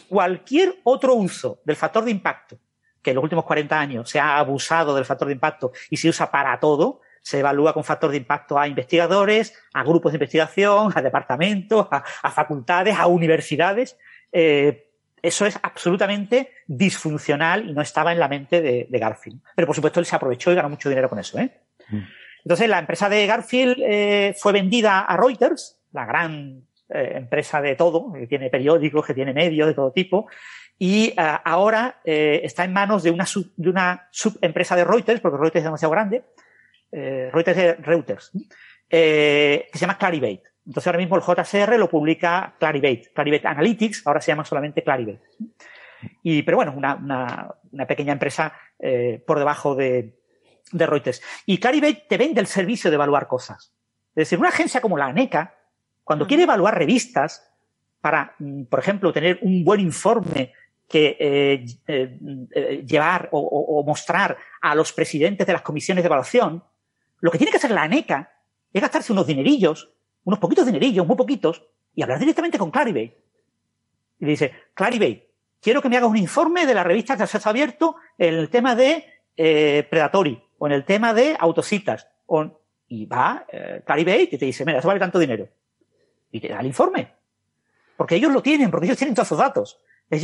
Cualquier 0.09 0.79
otro 0.83 1.13
uso 1.13 1.61
del 1.63 1.75
factor 1.75 2.03
de 2.05 2.09
impacto, 2.09 2.57
que 3.03 3.11
en 3.11 3.17
los 3.17 3.23
últimos 3.23 3.45
40 3.45 3.79
años 3.79 4.09
se 4.09 4.19
ha 4.19 4.39
abusado 4.39 4.95
del 4.95 5.05
factor 5.05 5.27
de 5.27 5.35
impacto 5.35 5.71
y 5.91 5.97
se 5.97 6.09
usa 6.09 6.31
para 6.31 6.59
todo, 6.59 7.01
se 7.27 7.39
evalúa 7.39 7.73
con 7.73 7.83
factor 7.83 8.09
de 8.09 8.15
impacto 8.15 8.57
a 8.57 8.69
investigadores, 8.69 9.53
a 9.73 9.83
grupos 9.83 10.13
de 10.13 10.15
investigación, 10.15 10.93
a 10.95 11.01
departamentos, 11.01 11.85
a, 11.91 12.31
facultades, 12.31 12.97
a 12.97 13.07
universidades. 13.07 13.97
Eh, 14.31 14.87
eso 15.21 15.45
es 15.45 15.59
absolutamente 15.61 16.51
disfuncional 16.67 17.69
y 17.69 17.73
no 17.73 17.81
estaba 17.81 18.13
en 18.13 18.19
la 18.19 18.29
mente 18.29 18.61
de, 18.61 18.87
Garfield. 18.89 19.41
Pero 19.57 19.65
por 19.65 19.75
supuesto 19.75 19.99
él 19.99 20.05
se 20.05 20.15
aprovechó 20.15 20.53
y 20.53 20.55
ganó 20.55 20.69
mucho 20.69 20.87
dinero 20.87 21.09
con 21.09 21.19
eso. 21.19 21.37
¿eh? 21.37 21.51
Mm. 21.89 21.99
Entonces 22.45 22.69
la 22.69 22.79
empresa 22.79 23.09
de 23.09 23.27
Garfield 23.27 23.75
eh, 23.79 24.33
fue 24.39 24.53
vendida 24.53 25.01
a 25.01 25.17
Reuters, 25.17 25.81
la 25.91 26.05
gran 26.05 26.61
empresa 26.89 27.61
de 27.61 27.75
todo, 27.75 28.13
que 28.13 28.27
tiene 28.27 28.49
periódicos, 28.49 29.05
que 29.05 29.13
tiene 29.13 29.33
medios 29.33 29.67
de 29.67 29.73
todo 29.73 29.91
tipo, 29.91 30.27
y 30.79 31.13
ahora 31.17 31.99
está 32.05 32.63
en 32.63 32.71
manos 32.71 33.03
de 33.03 33.11
una, 33.11 33.25
de 33.57 33.69
una 33.69 34.07
subempresa 34.11 34.77
de 34.77 34.85
Reuters, 34.85 35.19
porque 35.19 35.35
Reuters 35.35 35.57
es 35.57 35.63
demasiado 35.65 35.91
grande, 35.91 36.23
eh, 36.91 37.29
Reuters, 37.31 37.79
Reuters 37.85 38.31
eh, 38.89 39.67
que 39.71 39.77
se 39.77 39.81
llama 39.83 39.97
Clarivate. 39.97 40.43
Entonces 40.65 40.87
ahora 40.87 40.99
mismo 40.99 41.15
el 41.15 41.21
JCR 41.21 41.77
lo 41.77 41.89
publica 41.89 42.55
Clarivate, 42.59 43.11
Clarivate 43.13 43.47
Analytics, 43.47 44.05
ahora 44.05 44.21
se 44.21 44.31
llama 44.31 44.45
solamente 44.45 44.83
Clarivate. 44.83 45.21
Y, 46.23 46.43
pero 46.43 46.57
bueno, 46.57 46.73
una, 46.75 46.95
una, 46.95 47.55
una 47.71 47.87
pequeña 47.87 48.13
empresa 48.13 48.53
eh, 48.79 49.23
por 49.25 49.39
debajo 49.39 49.75
de, 49.75 50.17
de 50.71 50.85
Reuters. 50.85 51.21
Y 51.45 51.57
Clarivate 51.57 52.05
te 52.07 52.17
vende 52.17 52.41
el 52.41 52.47
servicio 52.47 52.89
de 52.89 52.95
evaluar 52.95 53.27
cosas. 53.27 53.73
Es 54.09 54.29
decir, 54.29 54.39
una 54.39 54.49
agencia 54.49 54.81
como 54.81 54.97
la 54.97 55.05
ANECA, 55.05 55.55
cuando 56.03 56.27
quiere 56.27 56.43
evaluar 56.43 56.77
revistas 56.77 57.49
para, 58.01 58.35
mm, 58.39 58.63
por 58.63 58.79
ejemplo, 58.79 59.13
tener 59.13 59.39
un 59.41 59.63
buen 59.63 59.79
informe 59.79 60.53
que 60.87 61.17
eh, 61.19 61.65
eh, 61.87 62.83
llevar 62.85 63.29
o, 63.31 63.39
o, 63.39 63.83
mostrar 63.83 64.37
a 64.61 64.73
los 64.73 64.93
presidentes 64.93 65.45
de 65.45 65.51
las 65.51 65.61
comisiones 65.61 66.01
de 66.01 66.07
evaluación, 66.07 66.63
lo 67.19 67.31
que 67.31 67.37
tiene 67.37 67.51
que 67.51 67.57
hacer 67.57 67.71
la 67.71 67.83
ANECA 67.83 68.31
es 68.73 68.81
gastarse 68.81 69.11
unos 69.11 69.27
dinerillos, 69.27 69.91
unos 70.23 70.39
poquitos 70.39 70.65
dinerillos, 70.65 71.05
muy 71.07 71.15
poquitos, 71.15 71.63
y 71.95 72.03
hablar 72.03 72.19
directamente 72.19 72.57
con 72.57 72.71
Clarivate. 72.71 73.17
Y 74.19 74.25
le 74.25 74.31
dice, 74.31 74.53
Clarivate, 74.73 75.29
quiero 75.61 75.81
que 75.81 75.89
me 75.89 75.97
hagas 75.97 76.09
un 76.09 76.17
informe 76.17 76.65
de 76.65 76.73
la 76.73 76.83
revista 76.83 77.15
de 77.15 77.23
acceso 77.23 77.49
abierto 77.49 77.95
en 78.17 78.35
el 78.35 78.49
tema 78.49 78.75
de 78.75 79.05
eh, 79.35 79.87
Predatory 79.89 80.41
o 80.57 80.67
en 80.67 80.73
el 80.73 80.85
tema 80.85 81.13
de 81.13 81.35
autocitas. 81.39 82.07
O, 82.27 82.61
y 82.87 83.05
va 83.05 83.45
eh, 83.51 83.81
Clarivate 83.85 84.29
y 84.31 84.37
te 84.37 84.45
dice, 84.45 84.65
mira, 84.65 84.79
eso 84.79 84.87
vale 84.87 84.99
tanto 84.99 85.19
dinero. 85.19 85.47
Y 86.31 86.39
te 86.39 86.49
da 86.49 86.59
el 86.59 86.67
informe. 86.67 87.13
Porque 87.95 88.15
ellos 88.15 88.31
lo 88.31 88.41
tienen, 88.41 88.69
porque 88.69 88.85
ellos 88.85 88.97
tienen 88.97 89.15
todos 89.15 89.27
esos 89.27 89.39
datos. 89.39 89.79
O 90.09 90.17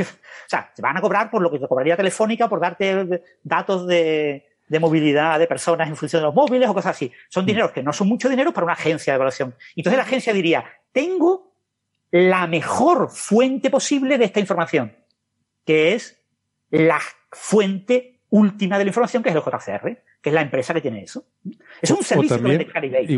sea, 0.48 0.72
te 0.74 0.82
van 0.82 0.96
a 0.96 1.02
cobrar 1.02 1.30
por 1.30 1.42
lo 1.42 1.52
que 1.52 1.60
te 1.60 1.68
cobraría 1.68 1.98
Telefónica 1.98 2.48
por 2.48 2.60
darte 2.60 3.22
datos 3.44 3.86
de, 3.88 4.53
de 4.68 4.80
movilidad 4.80 5.40
de 5.40 5.48
personas 5.48 5.90
en 5.90 5.96
función 5.96 6.22
de 6.22 6.28
los 6.28 6.36
móviles 6.36 6.70
o 6.70 6.74
cosas 6.74 6.96
así. 6.96 7.12
Son 7.30 7.44
mm. 7.44 7.48
dineros 7.48 7.72
que 7.72 7.84
no 7.84 7.94
son 7.94 8.08
mucho 8.08 8.30
dinero 8.30 8.54
para 8.54 8.66
una 8.66 8.74
agencia 8.74 9.14
de 9.14 9.16
evaluación. 9.16 9.56
Entonces 9.76 9.98
la 9.98 10.04
agencia 10.04 10.34
diría, 10.34 10.66
tengo 10.92 11.54
la 12.12 12.48
mejor 12.48 13.10
fuente 13.10 13.70
posible 13.70 14.18
de 14.18 14.26
esta 14.26 14.40
información, 14.40 14.96
que 15.66 15.94
es 15.94 16.22
la 16.70 17.00
fuente 17.32 18.20
última 18.30 18.78
de 18.78 18.86
la 18.86 18.90
información, 18.90 19.24
que 19.24 19.30
es 19.30 19.36
el 19.36 19.42
JCR 19.42 20.04
que 20.24 20.30
es 20.30 20.34
la 20.34 20.42
empresa 20.42 20.74
que 20.74 20.80
tiene 20.80 21.04
eso. 21.04 21.26
Es 21.82 21.92
un 21.92 22.02
servicio 22.02 22.38
también, 22.38 22.66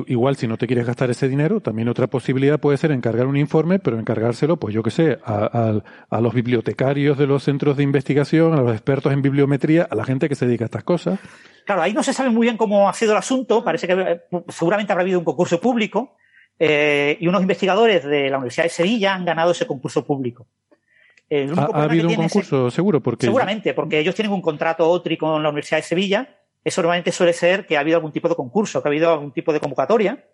Igual, 0.08 0.38
si 0.38 0.48
no 0.48 0.58
te 0.58 0.66
quieres 0.66 0.88
gastar 0.88 1.12
ese 1.12 1.30
dinero, 1.30 1.62
también 1.62 1.88
otra 1.88 2.08
posibilidad 2.08 2.60
puede 2.60 2.80
ser 2.80 2.92
encargar 2.92 3.28
un 3.28 3.38
informe, 3.38 3.78
pero 3.78 4.00
encargárselo, 4.00 4.58
pues 4.58 4.74
yo 4.74 4.82
qué 4.82 4.90
sé, 4.90 5.20
a, 5.24 5.82
los 6.20 6.34
bibliotecarios 6.34 7.16
de 7.20 7.28
los 7.28 7.44
centros 7.44 7.78
de 7.78 7.84
investigación, 7.84 8.54
a 8.56 8.62
los 8.64 8.72
expertos 8.72 9.14
en 9.14 9.22
bibliometría, 9.22 9.88
a 9.88 9.94
la 9.94 10.04
gente 10.04 10.28
que 10.28 10.34
se 10.34 10.48
dedica 10.48 10.66
a 10.66 10.66
estas 10.66 10.84
cosas. 10.84 11.20
Claro, 11.64 11.84
ahí 11.84 11.94
no 11.94 12.02
se 12.02 12.12
sabe 12.12 12.32
muy 12.32 12.48
bien 12.48 12.58
cómo 12.58 12.90
ha 12.90 12.94
sido 12.94 13.12
el 13.12 13.20
asunto. 13.20 13.64
Parece 13.64 13.86
que 13.86 13.94
eh, 13.94 14.22
seguramente 14.48 14.92
habrá 14.92 15.04
habido 15.04 15.20
un 15.20 15.26
concurso 15.26 15.62
público 15.62 16.18
eh, 16.58 17.18
y 17.20 17.28
unos 17.28 17.44
investigadores 17.44 18.04
de 18.04 18.32
la 18.32 18.38
Universidad 18.38 18.64
de 18.64 18.72
Sevilla 18.72 19.14
han 19.14 19.26
ganado 19.26 19.52
ese 19.52 19.68
concurso 19.68 20.04
público. 20.04 20.48
¿Ha, 21.30 21.84
habido 21.84 22.08
un 22.08 22.16
concurso, 22.16 22.72
seguro? 22.72 23.00
Porque... 23.00 23.28
Seguramente, 23.28 23.76
porque 23.76 24.00
ellos 24.00 24.16
tienen 24.16 24.34
un 24.34 24.42
contrato 24.42 24.90
OTRI 24.90 25.18
con 25.18 25.44
la 25.44 25.50
Universidad 25.50 25.78
de 25.78 25.84
Sevilla 25.84 26.40
eso 26.66 26.82
normalmente 26.82 27.12
suele 27.12 27.32
ser 27.32 27.68
que 27.68 27.78
ha 27.78 27.82
habido 27.82 27.98
algún 27.98 28.12
tipo 28.12 28.28
de 28.28 28.36
concurso, 28.36 28.82
que 28.82 28.88
ha 28.88 28.92
habido 28.92 29.12
algún 29.12 29.32
tipo 29.32 29.54
de 29.54 29.60
convocatoria, 29.60 30.26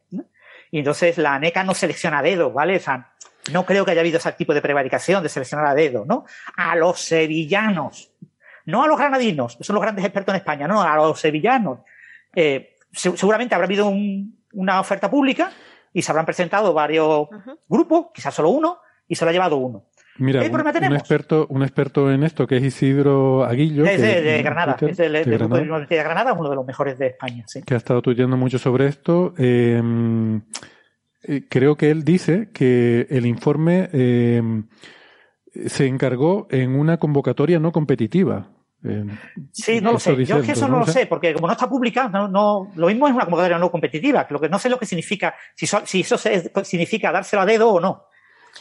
y 0.72 0.80
entonces 0.80 1.18
la 1.18 1.36
ANECA 1.36 1.66
no 1.66 1.74
selecciona 1.74 2.20
a 2.20 2.22
dedo, 2.24 2.52
¿vale? 2.52 2.78
O 2.78 2.80
sea, 2.80 3.12
no 3.52 3.66
creo 3.66 3.84
que 3.84 3.92
haya 3.92 4.00
habido 4.00 4.18
ese 4.18 4.32
tipo 4.32 4.54
de 4.54 4.62
prevaricación 4.62 5.22
de 5.22 5.28
seleccionar 5.28 5.66
a 5.66 5.76
dedo, 5.76 6.06
¿no? 6.06 6.26
A 6.56 6.78
los 6.78 7.02
sevillanos, 7.02 8.14
no 8.66 8.84
a 8.84 8.88
los 8.88 8.98
granadinos, 8.98 9.58
que 9.58 9.66
son 9.66 9.74
los 9.74 9.82
grandes 9.82 10.06
expertos 10.06 10.34
en 10.34 10.40
España, 10.40 10.68
no, 10.70 10.82
a 10.82 10.96
los 10.96 11.20
sevillanos. 11.20 11.80
Eh, 12.34 12.78
seguramente 12.94 13.54
habrá 13.54 13.66
habido 13.66 13.92
una 14.54 14.80
oferta 14.80 15.10
pública 15.10 15.52
y 15.92 16.02
se 16.02 16.12
habrán 16.14 16.26
presentado 16.26 16.74
varios 16.74 17.28
grupos, 17.68 18.08
quizás 18.14 18.34
solo 18.34 18.52
uno, 18.52 18.80
y 19.06 19.16
se 19.16 19.26
lo 19.26 19.30
ha 19.30 19.34
llevado 19.34 19.58
uno. 19.58 19.88
Mira, 20.22 20.42
un, 20.44 20.94
experto, 20.94 21.48
un 21.50 21.64
experto 21.64 22.12
en 22.12 22.24
esto 22.24 22.46
que 22.46 22.58
es 22.58 22.64
Isidro 22.64 23.44
Aguillo. 23.44 23.86
Es 23.86 24.00
de, 24.00 24.44
Granada, 24.44 24.78
es 24.80 24.96
de 24.96 25.10
de 25.10 25.36
Universidad 25.44 25.88
de 25.90 26.04
Granada, 26.04 26.34
uno 26.34 26.48
de 26.48 26.56
los 26.56 26.64
mejores 26.64 27.00
de 27.00 27.08
España. 27.08 27.44
Sí. 27.48 27.64
Que 27.64 27.74
ha 27.74 27.78
estado 27.78 28.04
tuiteando 28.04 28.38
mucho 28.38 28.60
sobre 28.60 28.86
esto. 28.86 29.34
Em, 29.40 30.44
eh, 31.24 31.48
creo 31.50 31.76
que 31.76 31.90
él 31.90 32.04
dice 32.04 32.50
que 32.54 33.08
el 33.10 33.26
informe 33.26 33.90
em, 33.94 34.68
se 35.66 35.88
encargó 35.88 36.48
en 36.52 36.80
una 36.80 36.98
convocatoria 36.98 37.60
no 37.60 37.72
competitiva. 37.72 38.52
Em, 38.84 39.18
sí, 39.52 39.82
no 39.82 39.94
lo 39.94 40.00
sé. 40.00 40.24
Yo 40.24 40.38
es 40.38 40.46
que 40.46 40.52
eso 40.52 40.68
no, 40.68 40.78
lo 40.78 40.86
sé, 40.86 41.08
porque 41.08 41.34
como 41.34 41.48
no 41.48 41.54
está 41.54 41.68
publicado, 41.68 42.28
no, 42.28 42.72
lo 42.76 42.88
mismo 42.88 43.08
es 43.08 43.16
una 43.16 43.26
convocatoria 43.26 43.58
no 43.58 43.72
competitiva. 43.72 44.28
Lo 44.30 44.40
que 44.40 44.50
no 44.50 44.60
sé 44.60 44.70
lo 44.70 44.78
que 44.78 44.86
significa, 44.86 45.34
si, 45.56 45.66
si 45.66 46.02
eso 46.02 46.20
significa 46.64 47.12
dárselo 47.12 47.42
a 47.42 47.46
dedo 47.48 47.72
o 47.72 47.80
no. 47.80 48.11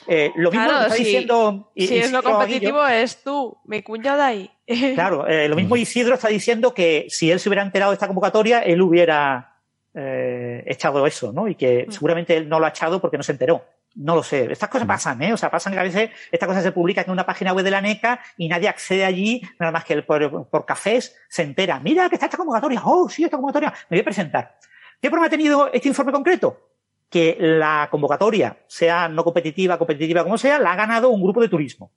Eh, 0.06 0.32
lo 0.36 0.50
mismo 0.50 0.66
está 0.66 0.94
diciendo. 0.94 1.70
Si 1.76 1.98
es 1.98 2.12
lo 2.12 2.22
competitivo, 2.22 2.86
es 2.86 3.22
tú, 3.22 3.56
mi 3.64 3.82
cuñada 3.82 4.26
ahí. 4.26 4.50
Claro, 4.94 5.26
eh, 5.26 5.48
lo 5.48 5.56
mismo 5.56 5.76
Isidro 5.76 6.14
está 6.14 6.28
diciendo 6.28 6.72
que 6.72 7.06
si 7.08 7.30
él 7.30 7.40
se 7.40 7.48
hubiera 7.48 7.62
enterado 7.62 7.90
de 7.90 7.94
esta 7.94 8.06
convocatoria, 8.06 8.60
él 8.60 8.80
hubiera 8.82 9.58
eh, 9.94 10.62
echado 10.66 11.06
eso, 11.06 11.32
¿no? 11.32 11.48
Y 11.48 11.56
que 11.56 11.86
seguramente 11.90 12.36
él 12.36 12.48
no 12.48 12.60
lo 12.60 12.66
ha 12.66 12.70
echado 12.70 13.00
porque 13.00 13.16
no 13.16 13.24
se 13.24 13.32
enteró. 13.32 13.64
No 13.96 14.14
lo 14.14 14.22
sé. 14.22 14.50
Estas 14.52 14.68
cosas 14.68 14.86
pasan, 14.86 15.20
¿eh? 15.22 15.32
O 15.32 15.36
sea, 15.36 15.50
pasan 15.50 15.72
que 15.72 15.80
a 15.80 15.82
veces 15.82 16.10
esta 16.30 16.46
cosa 16.46 16.62
se 16.62 16.70
publica 16.70 17.02
en 17.02 17.10
una 17.10 17.26
página 17.26 17.52
web 17.52 17.64
de 17.64 17.72
la 17.72 17.80
NECA 17.80 18.20
y 18.36 18.48
nadie 18.48 18.68
accede 18.68 19.04
allí, 19.04 19.42
nada 19.58 19.72
más 19.72 19.84
que 19.84 20.00
por, 20.02 20.46
por 20.48 20.64
cafés 20.64 21.16
se 21.28 21.42
entera. 21.42 21.80
Mira 21.80 22.08
que 22.08 22.14
está 22.14 22.26
esta 22.26 22.36
convocatoria. 22.36 22.80
Oh, 22.84 23.08
sí, 23.08 23.24
esta 23.24 23.36
convocatoria. 23.36 23.74
Me 23.88 23.96
voy 23.96 24.00
a 24.02 24.04
presentar. 24.04 24.56
¿Qué 25.00 25.08
problema 25.08 25.26
ha 25.26 25.30
tenido 25.30 25.72
este 25.72 25.88
informe 25.88 26.12
concreto? 26.12 26.69
Que 27.10 27.36
la 27.38 27.88
convocatoria, 27.90 28.64
sea 28.66 29.08
no 29.08 29.24
competitiva, 29.24 29.78
competitiva 29.78 30.22
como 30.22 30.38
sea, 30.38 30.58
la 30.58 30.72
ha 30.72 30.76
ganado 30.76 31.10
un 31.10 31.22
grupo 31.22 31.42
de 31.42 31.48
turismo. 31.48 31.90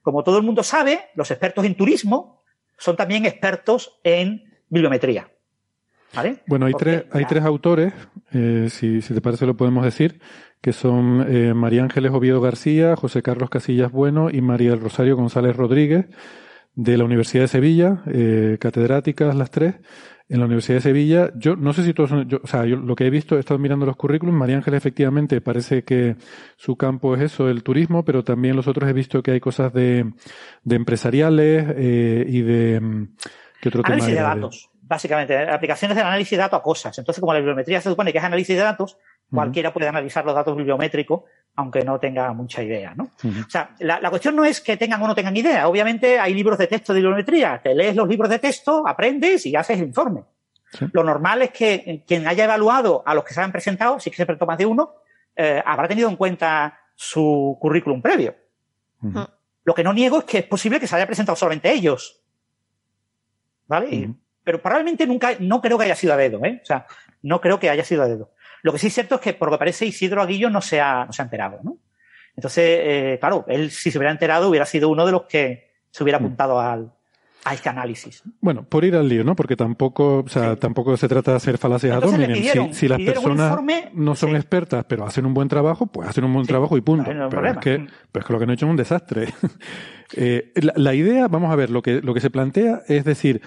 Como 0.00 0.22
todo 0.22 0.38
el 0.38 0.44
mundo 0.44 0.62
sabe, 0.62 1.10
los 1.16 1.30
expertos 1.30 1.64
en 1.64 1.74
turismo 1.74 2.44
son 2.78 2.96
también 2.96 3.26
expertos 3.26 3.98
en 4.04 4.44
bibliometría. 4.68 5.28
¿Vale? 6.14 6.42
Bueno, 6.46 6.66
hay 6.66 6.74
tres, 6.74 7.04
hay 7.10 7.24
tres 7.24 7.44
autores, 7.44 7.92
eh, 8.32 8.68
si, 8.70 9.02
si, 9.02 9.12
te 9.12 9.20
parece 9.20 9.44
lo 9.44 9.56
podemos 9.56 9.84
decir, 9.84 10.20
que 10.60 10.72
son 10.72 11.26
eh, 11.28 11.54
María 11.54 11.82
Ángeles 11.82 12.12
Oviedo 12.12 12.40
García, 12.40 12.96
José 12.96 13.22
Carlos 13.22 13.50
Casillas 13.50 13.92
Bueno 13.92 14.30
y 14.30 14.40
María 14.40 14.70
del 14.70 14.80
Rosario 14.80 15.16
González 15.16 15.56
Rodríguez, 15.56 16.06
de 16.74 16.96
la 16.96 17.04
Universidad 17.04 17.44
de 17.44 17.48
Sevilla, 17.48 18.02
eh, 18.06 18.58
catedráticas 18.60 19.34
las 19.34 19.50
tres, 19.50 19.76
en 20.28 20.40
la 20.40 20.46
Universidad 20.46 20.78
de 20.78 20.82
Sevilla. 20.82 21.30
Yo 21.36 21.56
no 21.56 21.72
sé 21.72 21.84
si 21.84 21.94
todos 21.94 22.10
son, 22.10 22.28
yo, 22.28 22.40
o 22.42 22.46
sea, 22.46 22.64
yo 22.64 22.76
lo 22.76 22.96
que 22.96 23.06
he 23.06 23.10
visto, 23.10 23.36
he 23.36 23.40
estado 23.40 23.58
mirando 23.58 23.86
los 23.86 23.96
currículums. 23.96 24.38
María 24.38 24.56
Ángeles 24.56 24.78
efectivamente 24.78 25.40
parece 25.40 25.84
que 25.84 26.16
su 26.56 26.76
campo 26.76 27.14
es 27.14 27.22
eso, 27.22 27.48
el 27.48 27.62
turismo, 27.62 28.04
pero 28.04 28.24
también 28.24 28.56
los 28.56 28.66
otros 28.66 28.88
he 28.88 28.92
visto 28.92 29.22
que 29.22 29.32
hay 29.32 29.40
cosas 29.40 29.72
de, 29.72 30.12
de 30.64 30.76
empresariales 30.76 31.66
eh, 31.76 32.24
y 32.26 32.42
de 32.42 32.80
mm, 32.80 33.16
¿qué 33.60 33.68
otro 33.68 33.82
análisis 33.84 34.14
tema 34.14 34.30
de 34.30 34.34
datos. 34.34 34.70
Básicamente, 34.82 35.36
aplicaciones 35.36 35.96
de 35.96 36.02
análisis 36.02 36.30
de 36.32 36.36
datos 36.36 36.60
a 36.60 36.62
cosas. 36.62 36.98
Entonces, 36.98 37.20
como 37.20 37.32
la 37.32 37.40
bibliometría 37.40 37.80
se 37.80 37.90
supone 37.90 38.12
que 38.12 38.18
es 38.18 38.24
análisis 38.24 38.56
de 38.56 38.62
datos, 38.62 38.98
cualquiera 39.30 39.72
puede 39.72 39.88
analizar 39.88 40.24
los 40.24 40.34
datos 40.34 40.56
bibliométricos, 40.56 41.22
aunque 41.56 41.82
no 41.82 41.98
tenga 41.98 42.32
mucha 42.32 42.62
idea, 42.62 42.94
¿no? 42.94 43.04
O 43.04 43.50
sea, 43.50 43.74
la, 43.78 44.00
la, 44.00 44.10
cuestión 44.10 44.36
no 44.36 44.44
es 44.44 44.60
que 44.60 44.76
tengan 44.76 45.02
o 45.02 45.06
no 45.06 45.14
tengan 45.14 45.36
idea. 45.36 45.68
Obviamente 45.68 46.18
hay 46.18 46.34
libros 46.34 46.58
de 46.58 46.66
texto 46.66 46.92
de 46.92 47.00
bibliometría. 47.00 47.60
Te 47.62 47.74
lees 47.74 47.96
los 47.96 48.08
libros 48.08 48.28
de 48.28 48.38
texto, 48.38 48.86
aprendes 48.86 49.46
y 49.46 49.56
haces 49.56 49.78
el 49.78 49.86
informe. 49.86 50.22
Sí. 50.72 50.86
Lo 50.92 51.02
normal 51.02 51.42
es 51.42 51.50
que 51.50 52.04
quien 52.06 52.26
haya 52.26 52.44
evaluado 52.44 53.02
a 53.06 53.14
los 53.14 53.24
que 53.24 53.34
se 53.34 53.40
han 53.40 53.52
presentado, 53.52 53.98
si 53.98 54.10
es 54.10 54.16
que 54.16 54.22
se 54.22 54.26
presentó 54.26 54.46
más 54.46 54.58
de 54.58 54.66
uno, 54.66 54.94
eh, 55.34 55.62
habrá 55.64 55.88
tenido 55.88 56.08
en 56.08 56.16
cuenta 56.16 56.78
su 56.94 57.56
currículum 57.60 58.02
previo. 58.02 58.34
Uh 59.02 59.08
-huh. 59.08 59.30
Lo 59.64 59.74
que 59.74 59.82
no 59.82 59.92
niego 59.92 60.18
es 60.18 60.24
que 60.24 60.38
es 60.38 60.44
posible 60.44 60.80
que 60.80 60.86
se 60.86 60.96
haya 60.96 61.06
presentado 61.06 61.36
solamente 61.36 61.72
ellos. 61.72 62.22
¿Vale? 63.66 63.86
Uh 63.86 63.90
-huh. 63.90 64.16
Pero 64.44 64.62
probablemente 64.62 65.06
nunca, 65.06 65.32
no 65.40 65.60
creo 65.60 65.76
que 65.76 65.84
haya 65.84 65.96
sido 65.96 66.12
a 66.12 66.16
dedo, 66.16 66.44
¿eh? 66.44 66.60
O 66.62 66.66
sea, 66.66 66.86
no 67.22 67.40
creo 67.40 67.58
que 67.58 67.68
haya 67.68 67.84
sido 67.84 68.02
a 68.02 68.06
dedo. 68.06 68.30
Lo 68.66 68.72
que 68.72 68.80
sí 68.80 68.88
es 68.88 68.94
cierto 68.94 69.14
es 69.14 69.20
que, 69.20 69.32
por 69.32 69.46
lo 69.46 69.52
que 69.54 69.60
parece, 69.60 69.86
Isidro 69.86 70.20
Aguillo 70.20 70.50
no 70.50 70.60
se 70.60 70.80
ha, 70.80 71.04
no 71.04 71.12
se 71.12 71.22
ha 71.22 71.26
enterado, 71.26 71.60
¿no? 71.62 71.78
Entonces, 72.34 72.64
eh, 72.66 73.16
claro, 73.20 73.44
él 73.46 73.70
si 73.70 73.92
se 73.92 73.98
hubiera 73.98 74.10
enterado 74.10 74.48
hubiera 74.48 74.66
sido 74.66 74.88
uno 74.88 75.06
de 75.06 75.12
los 75.12 75.22
que 75.26 75.70
se 75.88 76.02
hubiera 76.02 76.18
apuntado 76.18 76.58
al, 76.58 76.92
a 77.44 77.54
este 77.54 77.68
análisis. 77.68 78.24
Bueno, 78.40 78.64
por 78.64 78.84
ir 78.84 78.96
al 78.96 79.08
lío, 79.08 79.22
¿no? 79.22 79.36
Porque 79.36 79.54
tampoco, 79.54 80.24
o 80.26 80.28
sea, 80.28 80.54
sí. 80.54 80.58
tampoco 80.58 80.96
se 80.96 81.06
trata 81.06 81.30
de 81.30 81.36
hacer 81.36 81.58
falacias 81.58 81.96
ad. 81.96 82.08
Si, 82.08 82.74
si, 82.74 82.88
las 82.88 83.00
personas 83.02 83.50
informe, 83.50 83.90
no 83.94 84.16
son 84.16 84.30
sí. 84.30 84.36
expertas, 84.36 84.84
pero 84.88 85.06
hacen 85.06 85.26
un 85.26 85.32
buen 85.32 85.46
trabajo, 85.46 85.86
pues 85.86 86.08
hacen 86.08 86.24
un 86.24 86.32
buen 86.32 86.44
sí. 86.44 86.48
trabajo 86.48 86.76
y 86.76 86.80
punto. 86.80 87.14
No 87.14 87.28
pero, 87.28 87.46
es 87.46 87.58
que, 87.58 87.86
pero 88.10 88.22
es 88.22 88.26
que 88.26 88.32
lo 88.32 88.38
que 88.40 88.44
han 88.46 88.50
hecho 88.50 88.66
es 88.66 88.70
un 88.70 88.76
desastre. 88.76 89.28
eh, 90.16 90.50
la, 90.56 90.72
la, 90.74 90.92
idea, 90.92 91.28
vamos 91.28 91.52
a 91.52 91.56
ver, 91.56 91.70
lo 91.70 91.82
que, 91.82 92.00
lo 92.02 92.14
que 92.14 92.20
se 92.20 92.30
plantea 92.30 92.82
es 92.88 93.04
decir, 93.04 93.42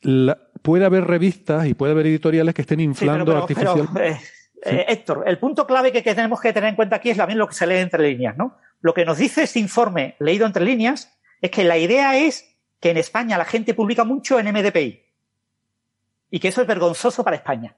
la, 0.00 0.38
puede 0.66 0.84
haber 0.84 1.04
revistas 1.04 1.64
y 1.66 1.74
puede 1.74 1.92
haber 1.92 2.06
editoriales 2.06 2.52
que 2.52 2.62
estén 2.62 2.80
inflando 2.80 3.24
pero, 3.24 3.38
artificialmente. 3.38 4.08
Eh, 4.08 4.20
eh, 4.64 4.84
Héctor, 4.88 5.22
el 5.24 5.38
punto 5.38 5.64
clave 5.64 5.92
que, 5.92 6.02
que, 6.02 6.12
tenemos 6.12 6.40
que 6.40 6.52
tener 6.52 6.70
en 6.70 6.74
cuenta 6.74 6.96
aquí 6.96 7.10
es 7.10 7.16
también 7.16 7.38
lo 7.38 7.46
que 7.46 7.54
se 7.54 7.68
lee 7.68 7.76
entre 7.76 8.02
líneas, 8.02 8.36
¿no? 8.36 8.58
Lo 8.80 8.92
que 8.92 9.04
nos 9.04 9.16
dice 9.16 9.44
este 9.44 9.60
informe 9.60 10.16
leído 10.18 10.44
entre 10.44 10.64
líneas 10.64 11.16
es 11.40 11.52
que 11.52 11.62
la 11.62 11.78
idea 11.78 12.18
es 12.18 12.56
que 12.80 12.90
en 12.90 12.96
España 12.96 13.38
la 13.38 13.44
gente 13.44 13.74
publica 13.74 14.02
mucho 14.02 14.40
en 14.40 14.52
MDPI 14.52 15.04
y 16.32 16.40
que 16.40 16.48
eso 16.48 16.62
es 16.62 16.66
vergonzoso 16.66 17.22
para 17.22 17.36
España. 17.36 17.76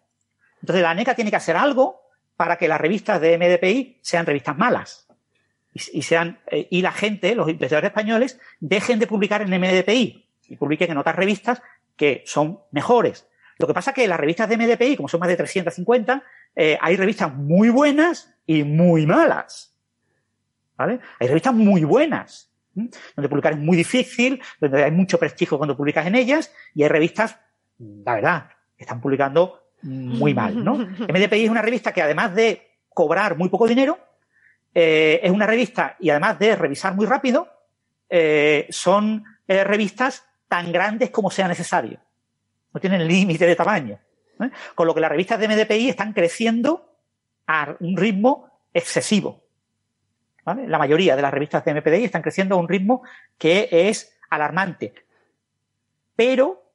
Entonces 0.63 0.83
la 0.83 0.91
ANECA 0.91 1.15
tiene 1.15 1.31
que 1.31 1.37
hacer 1.37 1.59
algo 1.59 2.01
para 2.37 2.57
que 2.57 2.69
las 2.69 2.81
revistas 2.81 3.21
de 3.21 3.37
MDPI 3.37 3.99
sean 4.01 4.25
revistas 4.25 4.57
malas 4.57 5.07
y, 5.75 5.99
y 5.99 6.03
sean 6.03 6.41
eh, 6.47 6.69
y 6.71 6.81
la 6.81 6.93
gente, 6.93 7.35
los 7.35 7.51
investigadores 7.51 7.91
españoles, 7.91 8.41
dejen 8.61 8.99
de 8.99 9.07
publicar 9.07 9.43
en 9.43 9.51
MDPI 9.51 10.25
y 10.49 10.57
publiquen 10.57 10.91
en 10.91 10.97
otras 10.97 11.17
revistas 11.17 11.61
que 11.99 12.23
son 12.25 12.61
mejores. 12.71 13.27
Lo 13.59 13.67
que 13.67 13.75
pasa 13.75 13.91
es 13.91 13.97
que 13.97 14.09
las 14.09 14.19
revistas 14.19 14.49
de 14.49 14.57
MDPI, 14.57 14.97
como 14.97 15.09
son 15.09 15.21
más 15.21 15.29
de 15.29 15.37
350, 15.37 16.23
eh, 16.55 16.79
hay 16.81 16.97
revistas 16.97 17.35
muy 17.35 17.69
buenas 17.69 18.33
y 18.47 18.63
muy 18.63 19.05
malas. 19.05 19.75
¿Vale? 20.77 21.01
Hay 21.19 21.27
revistas 21.27 21.53
muy 21.53 21.83
buenas, 21.83 22.53
¿sí? 22.73 22.89
donde 23.17 23.29
publicar 23.29 23.55
es 23.55 23.59
muy 23.59 23.77
difícil, 23.77 24.41
donde 24.61 24.85
hay 24.85 24.93
mucho 24.93 25.19
prestigio 25.19 25.59
cuando 25.59 25.77
publicas 25.77 26.07
en 26.07 26.15
ellas, 26.15 26.55
y 26.73 26.85
hay 26.85 26.89
revistas, 26.89 27.37
la 27.79 28.15
verdad, 28.15 28.49
que 28.77 28.85
están 28.85 29.01
publicando 29.01 29.61
muy 29.83 30.35
mal, 30.35 30.63
¿no? 30.65 30.75
MDPI 30.79 31.45
es 31.45 31.51
una 31.51 31.63
revista 31.63 31.93
que 31.93 32.01
además 32.01 32.33
de 32.37 32.77
cobrar 32.89 33.37
muy 33.37 33.49
poco 33.49 33.67
dinero, 33.67 33.99
eh, 34.73 35.19
es 35.21 35.33
una 35.33 35.49
revista, 35.49 35.97
y 35.99 36.11
además 36.11 36.39
de 36.39 36.55
revisar 36.55 36.95
muy 36.95 37.07
rápido, 37.07 37.49
eh, 38.09 38.69
son 38.71 39.25
revistas 39.49 40.28
tan 40.49 40.73
grandes 40.73 41.11
como 41.11 41.31
sea 41.31 41.47
necesario. 41.47 42.01
No 42.73 42.81
tienen 42.81 43.07
límite 43.07 43.47
de 43.47 43.57
tamaño. 43.57 43.99
¿eh? 44.41 44.51
Con 44.75 44.87
lo 44.87 44.95
que 44.95 45.01
las 45.01 45.11
revistas 45.11 45.39
de 45.39 45.49
MDPI 45.49 45.91
están 45.91 46.13
creciendo 46.13 46.95
a 47.47 47.77
un 47.81 47.97
ritmo 47.97 48.51
excesivo. 48.73 49.43
La 50.45 50.79
mayoría 50.79 51.15
de 51.15 51.23
las 51.23 51.33
revistas 51.33 51.65
de 51.65 51.75
MPDI 51.75 52.05
están 52.05 52.23
creciendo 52.23 52.55
a 52.55 52.59
un 52.59 52.69
ritmo 52.69 53.03
que 53.37 53.69
es 53.71 54.19
alarmante. 54.31 54.95
Pero 56.17 56.73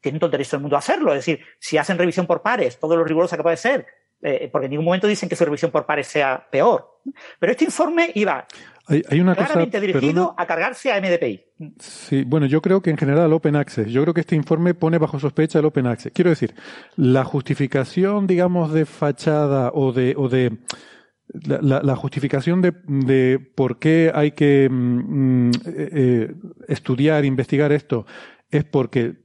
tienen 0.00 0.18
todo 0.18 0.26
el 0.26 0.32
derecho 0.32 0.56
del 0.56 0.62
mundo 0.62 0.76
a 0.76 0.80
hacerlo. 0.80 1.12
Es 1.14 1.24
decir, 1.24 1.44
si 1.58 1.78
hacen 1.78 1.96
revisión 1.96 2.26
por 2.26 2.42
pares, 2.42 2.78
todo 2.78 2.96
lo 2.96 3.04
rigurosa 3.04 3.36
que 3.36 3.42
puede 3.42 3.56
ser, 3.56 3.86
eh, 4.22 4.48
porque 4.50 4.66
en 4.66 4.70
ningún 4.70 4.86
momento 4.86 5.06
dicen 5.06 5.28
que 5.28 5.36
su 5.36 5.44
revisión 5.44 5.70
por 5.70 5.84
pares 5.84 6.06
sea 6.06 6.46
peor. 6.50 7.00
Pero 7.38 7.52
este 7.52 7.64
informe 7.64 8.10
iba 8.14 8.46
hay, 8.86 9.02
hay 9.08 9.20
una 9.20 9.34
claramente 9.34 9.78
cosa, 9.78 9.86
dirigido 9.86 10.12
perdona. 10.12 10.34
a 10.36 10.46
cargarse 10.46 10.92
a 10.92 11.00
MDPI. 11.00 11.40
Sí, 11.78 12.24
bueno, 12.24 12.46
yo 12.46 12.60
creo 12.60 12.82
que 12.82 12.90
en 12.90 12.96
general 12.96 13.32
Open 13.32 13.54
Access, 13.54 13.86
yo 13.88 14.02
creo 14.02 14.14
que 14.14 14.20
este 14.22 14.34
informe 14.34 14.74
pone 14.74 14.98
bajo 14.98 15.20
sospecha 15.20 15.60
el 15.60 15.66
Open 15.66 15.86
Access. 15.86 16.12
Quiero 16.12 16.30
decir, 16.30 16.54
la 16.96 17.24
justificación, 17.24 18.26
digamos, 18.26 18.72
de 18.72 18.84
fachada 18.84 19.70
o 19.72 19.92
de, 19.92 20.14
o 20.16 20.28
de 20.28 20.58
la, 21.28 21.58
la, 21.62 21.82
la 21.82 21.96
justificación 21.96 22.60
de, 22.60 22.72
de, 22.86 23.38
por 23.38 23.78
qué 23.78 24.10
hay 24.12 24.32
que 24.32 24.68
mm, 24.68 25.50
eh, 25.64 26.34
estudiar, 26.66 27.24
investigar 27.24 27.70
esto, 27.70 28.04
es 28.50 28.64
porque 28.64 29.21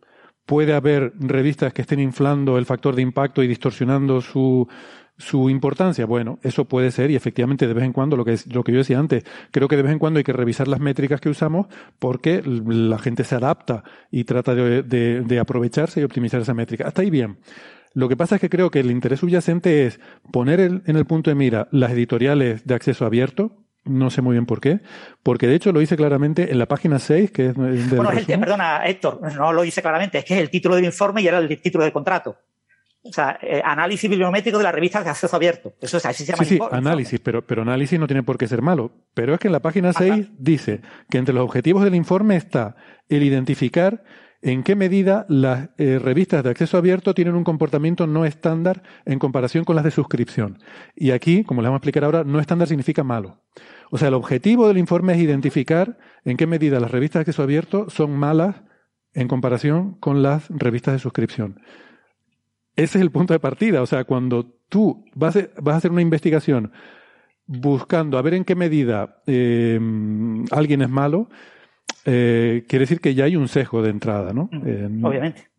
puede 0.48 0.74
haber 0.74 1.14
revistas 1.20 1.74
que 1.74 1.84
estén 1.84 2.00
inflando 2.00 2.58
el 2.58 2.66
factor 2.66 2.96
de 2.96 3.04
impacto 3.04 3.44
y 3.44 3.48
distorsionando 3.48 4.22
su, 4.22 4.68
su 5.18 5.50
importancia, 5.50 6.06
bueno, 6.06 6.40
eso 6.42 6.66
puede 6.66 6.90
ser 6.90 7.12
y 7.12 7.16
efectivamente 7.16 7.68
de 7.68 7.74
vez 7.74 7.84
en 7.84 7.92
cuando, 7.92 8.16
lo 8.16 8.24
que, 8.24 8.34
es, 8.34 8.48
lo 8.48 8.64
que 8.64 8.72
yo 8.72 8.78
decía 8.80 8.98
antes, 8.98 9.26
creo 9.52 9.68
que 9.68 9.76
de 9.76 9.84
vez 9.84 9.92
en 9.92 10.00
cuando 10.00 10.20
hay 10.20 10.24
que 10.24 10.34
revisar 10.34 10.70
las 10.70 10.80
métricas 10.80 11.20
que 11.20 11.30
usamos 11.30 11.68
porque 12.00 12.42
la 12.44 12.98
gente 12.98 13.26
se 13.26 13.36
adapta 13.36 13.84
y 14.10 14.24
trata 14.24 14.56
de, 14.56 14.84
de, 14.84 15.22
de 15.22 15.40
aprovecharse 15.40 16.00
y 16.00 16.04
optimizar 16.04 16.40
esa 16.42 16.54
métrica. 16.54 16.88
Hasta 16.88 17.02
ahí 17.02 17.10
bien. 17.10 17.38
Lo 17.94 18.08
que 18.08 18.16
pasa 18.16 18.36
es 18.36 18.42
que 18.42 18.50
creo 18.50 18.72
que 18.72 18.80
el 18.80 18.92
interés 18.92 19.20
subyacente 19.20 19.86
es 19.86 20.00
poner 20.32 20.60
en 20.62 20.96
el 20.96 21.06
punto 21.06 21.30
de 21.30 21.36
mira 21.36 21.68
las 21.72 21.92
editoriales 21.92 22.66
de 22.66 22.76
acceso 22.76 23.06
abierto, 23.06 23.67
no 23.88 24.10
sé 24.10 24.22
muy 24.22 24.34
bien 24.34 24.46
por 24.46 24.62
qué, 24.62 24.80
porque 25.24 25.48
de 25.48 25.56
hecho 25.56 25.72
lo 25.72 25.82
hice 25.82 25.96
claramente 25.96 26.52
en 26.52 26.60
la 26.60 26.68
página 26.68 27.00
6, 27.00 27.32
que 27.32 27.48
es 27.48 27.56
del 27.56 27.84
Bueno, 27.90 28.12
es 28.12 28.28
el, 28.28 28.40
perdona, 28.40 28.86
Héctor, 28.86 29.20
no 29.36 29.54
lo 29.54 29.64
hice 29.64 29.82
claramente, 29.82 30.20
es 30.20 30.26
que 30.26 30.36
es 30.36 30.42
el 30.42 30.50
título 30.50 30.76
del 30.76 30.86
informe 30.86 31.22
y 31.22 31.28
era 31.28 31.38
el 31.38 31.62
título 31.62 31.84
del 31.84 31.94
contrato. 31.94 32.38
O 33.04 33.14
sea, 33.14 33.40
eh, 33.42 33.62
análisis 33.64 34.10
bibliométrico 34.10 34.58
de 34.58 34.66
las 34.66 34.74
revistas 34.74 35.04
de 35.04 35.12
acceso 35.12 35.36
abierto. 35.36 35.74
Eso 35.80 35.98
es 35.98 36.06
así 36.06 36.26
se 36.26 36.32
llama. 36.34 36.44
Sí, 36.44 36.58
sí, 36.58 36.60
análisis, 36.72 37.20
pero, 37.20 37.46
pero 37.46 37.62
análisis 37.62 38.00
no 38.00 38.08
tiene 38.08 38.24
por 38.24 38.38
qué 38.38 38.48
ser 38.48 38.62
malo. 38.62 38.92
Pero 39.14 39.34
es 39.34 39.40
que 39.40 39.48
en 39.48 39.54
la 39.54 39.62
página 39.62 39.94
6 39.94 40.12
Ajá. 40.12 40.22
dice 40.38 40.82
que 41.10 41.18
entre 41.18 41.34
los 41.34 41.44
objetivos 41.46 41.84
del 41.84 41.96
informe 41.96 42.36
está 42.36 42.76
el 43.08 43.24
identificar 43.24 44.04
en 44.42 44.64
qué 44.64 44.76
medida 44.76 45.26
las 45.30 45.70
eh, 45.78 46.00
revistas 46.00 46.44
de 46.44 46.50
acceso 46.52 46.78
abierto 46.78 47.14
tienen 47.14 47.36
un 47.36 47.44
comportamiento 47.44 48.08
no 48.08 48.26
estándar 48.26 48.84
en 49.06 49.20
comparación 49.20 49.64
con 49.64 49.76
las 49.76 49.86
de 49.86 49.92
suscripción. 49.92 50.60
Y 50.96 51.12
aquí, 51.12 51.44
como 51.44 51.62
les 51.62 51.68
vamos 51.68 51.78
a 51.78 51.80
explicar 51.80 52.04
ahora, 52.04 52.24
no 52.24 52.40
estándar 52.40 52.68
significa 52.68 53.04
malo. 53.04 53.42
O 53.90 53.98
sea, 53.98 54.10
el 54.10 54.14
objetivo 54.14 54.68
del 54.68 54.78
informe 54.78 55.14
es 55.14 55.20
identificar 55.20 55.98
en 56.26 56.38
qué 56.38 56.48
medida 56.48 56.80
las 56.80 56.92
revistas 56.92 57.20
de 57.20 57.22
acceso 57.22 57.44
abierto 57.44 57.90
son 57.90 58.12
malas 58.18 58.58
en 59.14 59.28
comparación 59.28 59.94
con 59.96 60.22
las 60.22 60.48
revistas 60.50 60.94
de 60.94 61.00
suscripción. 61.00 61.62
Ese 62.76 62.98
es 62.98 63.02
el 63.02 63.12
punto 63.12 63.34
de 63.34 63.40
partida. 63.40 63.82
O 63.82 63.86
sea, 63.86 64.04
cuando 64.04 64.46
tú 64.70 65.06
vas 65.16 65.36
a, 65.38 65.48
hacer 65.72 65.92
una 65.92 66.02
investigación 66.02 66.72
buscando 67.46 68.18
a 68.18 68.22
ver 68.22 68.34
en 68.34 68.44
qué 68.44 68.56
medida 68.56 69.22
eh, 69.26 69.80
alguien 70.52 70.82
es 70.82 70.90
malo, 70.90 71.30
eh, 72.06 72.66
quiere 72.68 72.84
decir 72.84 73.00
que 73.00 73.16
ya 73.16 73.26
hay 73.26 73.36
un 73.36 73.48
sesgo 73.48 73.82
de 73.82 73.90
entrada, 73.90 74.34
¿no? 74.34 74.50
Eh, 74.66 74.90
Obviamente. 75.02 75.50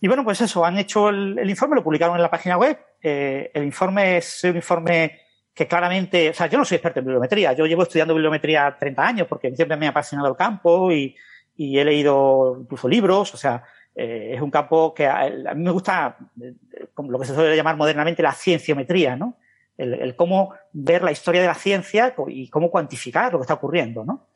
Y 0.00 0.08
bueno, 0.08 0.24
pues 0.24 0.40
eso, 0.40 0.64
han 0.64 0.78
hecho 0.78 1.08
el, 1.08 1.38
el, 1.38 1.48
informe, 1.48 1.76
lo 1.76 1.84
publicaron 1.84 2.16
en 2.16 2.22
la 2.22 2.30
página 2.30 2.58
web, 2.58 2.76
eh, 3.02 3.50
el 3.52 3.64
informe 3.64 4.18
es 4.18 4.44
un 4.44 4.56
informe 4.56 5.21
que 5.54 5.66
claramente, 5.66 6.30
o 6.30 6.34
sea, 6.34 6.46
yo 6.46 6.58
no 6.58 6.64
soy 6.64 6.76
experto 6.76 7.00
en 7.00 7.06
bibliometría, 7.06 7.52
yo 7.52 7.66
llevo 7.66 7.82
estudiando 7.82 8.14
bibliometría 8.14 8.76
30 8.78 9.06
años 9.06 9.26
porque 9.28 9.54
siempre 9.54 9.76
me 9.76 9.86
ha 9.86 9.90
apasionado 9.90 10.28
el 10.28 10.36
campo 10.36 10.90
y, 10.90 11.14
y 11.56 11.78
he 11.78 11.84
leído 11.84 12.58
incluso 12.60 12.88
libros, 12.88 13.34
o 13.34 13.36
sea, 13.36 13.62
eh, 13.94 14.32
es 14.34 14.40
un 14.40 14.50
campo 14.50 14.94
que 14.94 15.06
a, 15.06 15.28
mí 15.54 15.62
me 15.62 15.70
gusta, 15.70 16.16
eh, 16.40 16.54
lo 16.96 17.18
que 17.18 17.26
se 17.26 17.34
suele 17.34 17.54
llamar 17.54 17.76
modernamente 17.76 18.22
la 18.22 18.32
cienciometría, 18.32 19.16
¿no? 19.16 19.36
El, 19.76 20.14
cómo 20.16 20.54
ver 20.72 21.02
la 21.02 21.10
historia 21.10 21.40
de 21.40 21.46
la 21.46 21.54
ciencia 21.54 22.14
y 22.28 22.48
cómo 22.48 22.70
cuantificar 22.70 23.32
lo 23.32 23.38
que 23.38 23.42
está 23.42 23.54
ocurriendo, 23.54 24.04
¿no? 24.04 24.28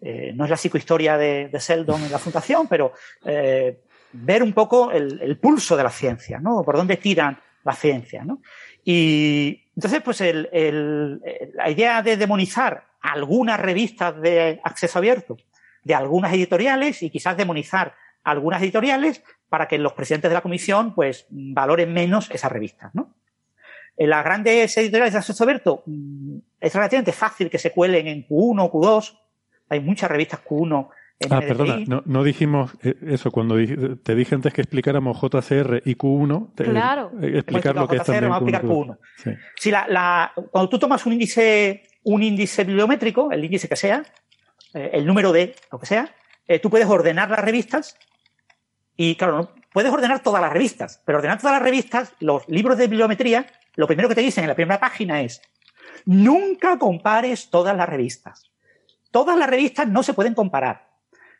Eh, 0.00 0.32
no 0.34 0.44
es 0.44 0.50
la 0.50 0.56
psicohistoria 0.56 1.18
de, 1.18 1.48
de 1.48 1.60
Seldon 1.60 2.02
en 2.04 2.12
la 2.12 2.18
Fundación, 2.18 2.66
pero 2.68 2.92
eh, 3.24 3.80
ver 4.12 4.42
un 4.42 4.52
poco 4.52 4.90
el, 4.90 5.20
el, 5.20 5.38
pulso 5.38 5.76
de 5.76 5.82
la 5.82 5.90
ciencia, 5.90 6.38
¿no? 6.38 6.62
Por 6.62 6.76
dónde 6.76 6.96
tiran 6.96 7.38
la 7.64 7.74
ciencia, 7.74 8.24
¿no? 8.24 8.40
Y 8.88 9.64
entonces, 9.74 10.00
pues 10.00 10.20
el, 10.20 10.48
el, 10.52 11.20
la 11.54 11.68
idea 11.68 12.02
de 12.02 12.16
demonizar 12.16 12.84
algunas 13.00 13.58
revistas 13.58 14.20
de 14.20 14.60
acceso 14.62 15.00
abierto, 15.00 15.36
de 15.82 15.94
algunas 15.96 16.32
editoriales 16.32 17.02
y 17.02 17.10
quizás 17.10 17.36
demonizar 17.36 17.96
algunas 18.22 18.62
editoriales 18.62 19.24
para 19.48 19.66
que 19.66 19.76
los 19.78 19.92
presidentes 19.92 20.30
de 20.30 20.34
la 20.34 20.40
comisión 20.40 20.94
pues 20.94 21.26
valoren 21.30 21.92
menos 21.92 22.30
esas 22.30 22.52
revistas, 22.52 22.94
¿no? 22.94 23.12
En 23.96 24.10
las 24.10 24.24
grandes 24.24 24.76
editoriales 24.76 25.14
de 25.14 25.18
acceso 25.18 25.42
abierto 25.42 25.82
mm, 25.86 26.36
es 26.60 26.72
relativamente 26.72 27.12
fácil 27.12 27.50
que 27.50 27.58
se 27.58 27.72
cuelen 27.72 28.06
en 28.06 28.24
Q1 28.28 28.60
o 28.60 28.72
Q2. 28.72 29.18
Hay 29.68 29.80
muchas 29.80 30.08
revistas 30.08 30.44
Q1 30.44 30.90
en 31.18 31.32
Ah, 31.32 31.40
perdona, 31.40 31.78
no, 31.86 32.02
no, 32.04 32.24
dijimos 32.24 32.72
eh, 32.82 32.94
eso. 33.06 33.30
Cuando 33.30 33.56
te 34.02 34.14
dije 34.14 34.34
antes 34.34 34.52
que 34.52 34.60
explicáramos 34.60 35.18
JCR 35.20 35.82
y 35.84 35.94
Q1, 35.94 36.54
te, 36.54 36.64
claro. 36.64 37.10
Eh, 37.22 37.38
explicar 37.38 37.74
lo 37.74 37.88
que 37.88 37.96
es 37.96 38.04
también 38.04 38.28
vamos 38.28 38.52
a 38.52 38.56
explicar 38.56 38.64
Q1. 38.64 38.98
Sí. 39.16 39.30
Si 39.56 39.70
la, 39.70 39.86
la, 39.88 40.32
cuando 40.50 40.68
tú 40.68 40.78
tomas 40.78 41.06
un 41.06 41.14
índice, 41.14 41.84
un 42.04 42.22
índice 42.22 42.64
bibliométrico, 42.64 43.32
el 43.32 43.44
índice 43.44 43.68
que 43.68 43.76
sea, 43.76 44.02
eh, 44.74 44.90
el 44.92 45.06
número 45.06 45.32
de 45.32 45.54
lo 45.72 45.78
que 45.78 45.86
sea, 45.86 46.14
eh, 46.46 46.58
tú 46.58 46.68
puedes 46.68 46.86
ordenar 46.86 47.30
las 47.30 47.40
revistas 47.40 47.96
y, 48.94 49.14
claro, 49.16 49.38
no, 49.38 49.50
puedes 49.72 49.90
ordenar 49.90 50.22
todas 50.22 50.42
las 50.42 50.52
revistas, 50.52 51.02
pero 51.06 51.18
ordenar 51.18 51.38
todas 51.38 51.54
las 51.54 51.62
revistas, 51.62 52.12
los 52.20 52.46
libros 52.48 52.76
de 52.76 52.86
bibliometría, 52.88 53.46
lo 53.74 53.86
primero 53.86 54.08
que 54.08 54.14
te 54.14 54.20
dicen 54.20 54.44
en 54.44 54.48
la 54.48 54.54
primera 54.54 54.78
página 54.78 55.22
es, 55.22 55.40
nunca 56.04 56.78
compares 56.78 57.48
todas 57.48 57.74
las 57.74 57.88
revistas. 57.88 58.50
Todas 59.10 59.38
las 59.38 59.48
revistas 59.48 59.88
no 59.88 60.02
se 60.02 60.12
pueden 60.12 60.34
comparar. 60.34 60.85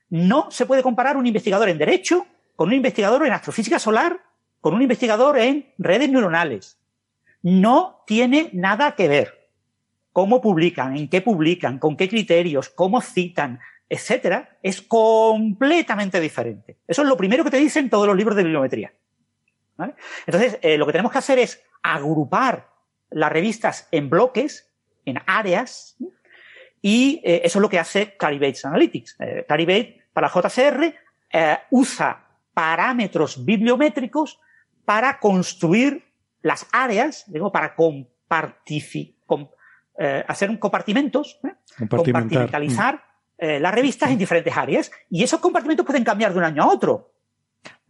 No 0.09 0.51
se 0.51 0.67
puede 0.67 0.83
comparar 0.83 1.17
un 1.17 1.27
investigador 1.27 1.69
en 1.69 1.79
derecho 1.79 2.27
con 2.55 2.69
un 2.69 2.75
investigador 2.75 3.27
en 3.27 3.33
astrofísica 3.33 3.79
solar, 3.79 4.21
con 4.61 4.75
un 4.75 4.83
investigador 4.83 5.39
en 5.39 5.73
redes 5.79 6.11
neuronales. 6.11 6.79
No 7.43 8.03
tiene 8.07 8.51
nada 8.53 8.95
que 8.95 9.09
ver 9.09 9.51
cómo 10.13 10.41
publican, 10.41 10.97
en 10.97 11.09
qué 11.09 11.21
publican, 11.21 11.79
con 11.79 11.97
qué 11.97 12.09
criterios, 12.09 12.71
cómo 12.71 13.01
citan, 13.03 13.61
etcétera, 13.89 14.57
es 14.63 14.81
completamente 14.81 16.21
diferente. 16.21 16.79
Eso 16.89 17.03
es 17.03 17.09
lo 17.09 17.17
primero 17.17 17.45
que 17.45 17.51
te 17.51 17.59
dicen 17.59 17.91
todos 17.91 18.07
los 18.07 18.17
libros 18.17 18.37
de 18.37 18.43
bibliometría. 18.43 18.93
Entonces, 20.27 20.59
eh, 20.63 20.79
lo 20.79 20.87
que 20.87 20.93
tenemos 20.93 21.13
que 21.13 21.19
hacer 21.19 21.39
es 21.39 21.63
agrupar 21.83 22.71
las 23.11 23.31
revistas 23.31 23.89
en 23.93 24.09
bloques, 24.09 24.73
en 25.05 25.21
áreas, 25.27 25.97
y 26.83 27.21
eh, 27.25 27.43
eso 27.45 27.59
es 27.59 27.63
lo 27.63 27.69
que 27.69 27.79
hace 27.79 28.17
Clarivate 28.17 28.59
Analytics. 28.65 29.17
Eh, 29.21 29.45
Clarivate 29.47 30.03
para 30.13 30.29
JCR 30.29 30.95
eh, 31.33 31.59
usa 31.71 32.27
parámetros 32.55 33.45
bibliométricos 33.45 34.41
para 34.85 35.19
construir 35.19 36.05
las 36.43 36.67
áreas, 36.73 37.25
digo, 37.27 37.51
para 37.51 37.75
com, 37.75 38.07
eh, 39.99 40.25
hacer 40.29 40.59
compartimentos, 40.59 41.41
¿eh? 41.45 41.55
compartimentalizar 41.79 43.03
eh, 43.37 43.61
las 43.61 43.75
revistas 43.75 44.11
en 44.11 44.19
diferentes 44.19 44.57
áreas. 44.57 44.91
Y 45.11 45.23
esos 45.23 45.41
compartimentos 45.41 45.85
pueden 45.85 46.05
cambiar 46.05 46.33
de 46.33 46.39
un 46.39 46.45
año 46.45 46.63
a 46.63 46.69
otro. 46.69 47.13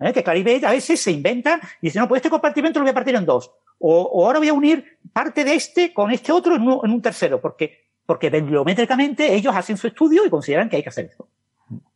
¿Eh? 0.00 0.12
Que 0.12 0.22
Clarivate 0.22 0.66
a 0.66 0.70
veces 0.70 1.00
se 1.00 1.10
inventa 1.12 1.60
y 1.80 1.88
dice, 1.88 1.98
no, 1.98 2.08
pues 2.08 2.20
este 2.20 2.30
compartimento 2.30 2.78
lo 2.78 2.84
voy 2.84 2.90
a 2.90 2.94
partir 2.94 3.14
en 3.14 3.24
dos. 3.24 3.52
O, 3.78 4.02
o 4.02 4.26
ahora 4.26 4.38
voy 4.38 4.48
a 4.48 4.54
unir 4.54 4.98
parte 5.12 5.44
de 5.44 5.54
este 5.54 5.92
con 5.92 6.10
este 6.10 6.32
otro 6.32 6.56
en 6.56 6.62
un, 6.62 6.80
en 6.82 6.90
un, 6.90 7.02
tercero, 7.02 7.40
porque, 7.40 7.85
porque 8.06 8.30
bibliométricamente 8.30 9.34
ellos 9.34 9.54
hacen 9.54 9.76
su 9.76 9.88
estudio 9.88 10.24
y 10.24 10.30
consideran 10.30 10.68
que 10.68 10.76
hay 10.76 10.82
que 10.82 10.88
hacer 10.88 11.06
eso. 11.06 11.28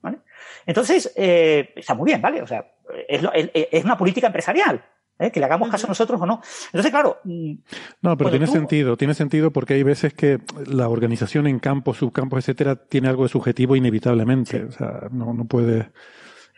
¿Vale? 0.03 0.19
Entonces, 0.67 1.13
eh, 1.17 1.73
está 1.77 1.95
muy 1.95 2.07
bien, 2.07 2.21
¿vale? 2.21 2.43
O 2.43 2.47
sea, 2.47 2.67
es, 3.09 3.23
es, 3.35 3.51
es 3.71 3.85
una 3.85 3.97
política 3.97 4.27
empresarial. 4.27 4.83
¿eh? 5.21 5.31
que 5.31 5.39
le 5.39 5.47
hagamos 5.47 5.69
caso 5.69 5.87
a 5.87 5.91
nosotros 5.91 6.21
o 6.21 6.27
no. 6.27 6.41
Entonces, 6.67 6.91
claro. 6.91 7.19
Mm, 7.25 7.53
No, 8.03 8.17
pero 8.17 8.31
tiene 8.31 8.47
tú... 8.47 8.53
sentido, 8.53 8.97
tiene 8.97 9.15
sentido 9.15 9.53
porque 9.53 9.75
hay 9.75 9.83
veces 9.83 10.15
que 10.15 10.39
la 10.67 10.89
organización 10.89 11.47
en 11.47 11.59
campos, 11.59 11.99
subcampos, 11.99 12.41
etcétera, 12.41 12.77
tiene 12.77 13.09
algo 13.09 13.25
de 13.25 13.29
subjetivo 13.29 13.77
inevitablemente. 13.77 14.59
Sí. 14.59 14.65
O 14.65 14.73
sea, 14.73 15.09
no, 15.13 15.33
no 15.35 15.45
puede. 15.45 15.91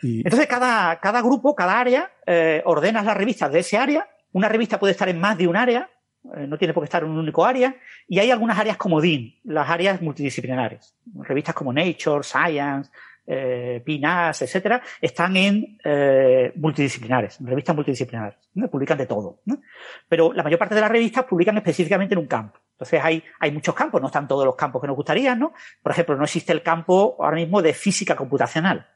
Y... 0.01 0.19
Entonces, 0.19 0.47
cada, 0.47 0.99
cada 1.01 1.20
grupo, 1.20 1.55
cada 1.55 1.79
área, 1.79 2.12
eh, 2.27 2.62
ordenas 2.65 3.05
las 3.05 3.16
revistas 3.16 3.53
de 3.53 3.59
ese 3.59 3.77
área. 3.77 4.09
Una 4.33 4.49
revista 4.49 4.79
puede 4.79 4.93
estar 4.93 5.09
en 5.09 5.20
más 5.20 5.37
de 5.37 5.47
un 5.47 5.57
área, 5.57 5.91
no 6.24 6.57
tiene 6.59 6.73
por 6.73 6.82
qué 6.82 6.86
estar 6.86 7.03
en 7.03 7.11
un 7.11 7.19
único 7.19 7.44
área. 7.44 7.77
Y 8.09 8.19
hay 8.19 8.31
algunas 8.31 8.59
áreas 8.59 8.77
como 8.77 9.01
DIN, 9.01 9.39
las 9.44 9.69
áreas 9.69 10.01
multidisciplinares. 10.01 10.94
Revistas 11.15 11.55
como 11.55 11.73
Nature, 11.73 12.23
Science, 12.23 12.90
eh, 13.27 13.82
PNAS, 13.85 14.43
etcétera, 14.43 14.82
están 15.01 15.36
en 15.36 15.78
eh, 15.85 16.53
multidisciplinares, 16.57 17.40
en 17.40 17.47
revistas 17.47 17.74
multidisciplinares, 17.74 18.36
¿no? 18.55 18.69
publican 18.69 18.99
de 18.99 19.07
todo. 19.07 19.39
Pero 20.09 20.32
la 20.32 20.43
mayor 20.43 20.59
parte 20.59 20.74
de 20.74 20.81
las 20.81 20.90
revistas 20.90 21.24
publican 21.24 21.57
específicamente 21.57 22.15
en 22.15 22.19
un 22.19 22.27
campo. 22.27 22.59
Entonces 22.73 23.01
hay, 23.03 23.23
hay 23.39 23.53
muchos 23.53 23.74
campos, 23.74 24.01
no 24.01 24.09
están 24.09 24.27
todos 24.27 24.44
los 24.44 24.57
campos 24.57 24.81
que 24.81 24.89
nos 24.89 24.97
gustaría, 24.97 25.36
¿no? 25.36 25.53
Por 25.82 25.93
ejemplo, 25.93 26.16
no 26.16 26.24
existe 26.24 26.53
el 26.53 26.62
campo 26.62 27.16
ahora 27.20 27.36
mismo 27.36 27.62
de 27.62 27.74
física 27.74 28.16
computacional. 28.16 28.89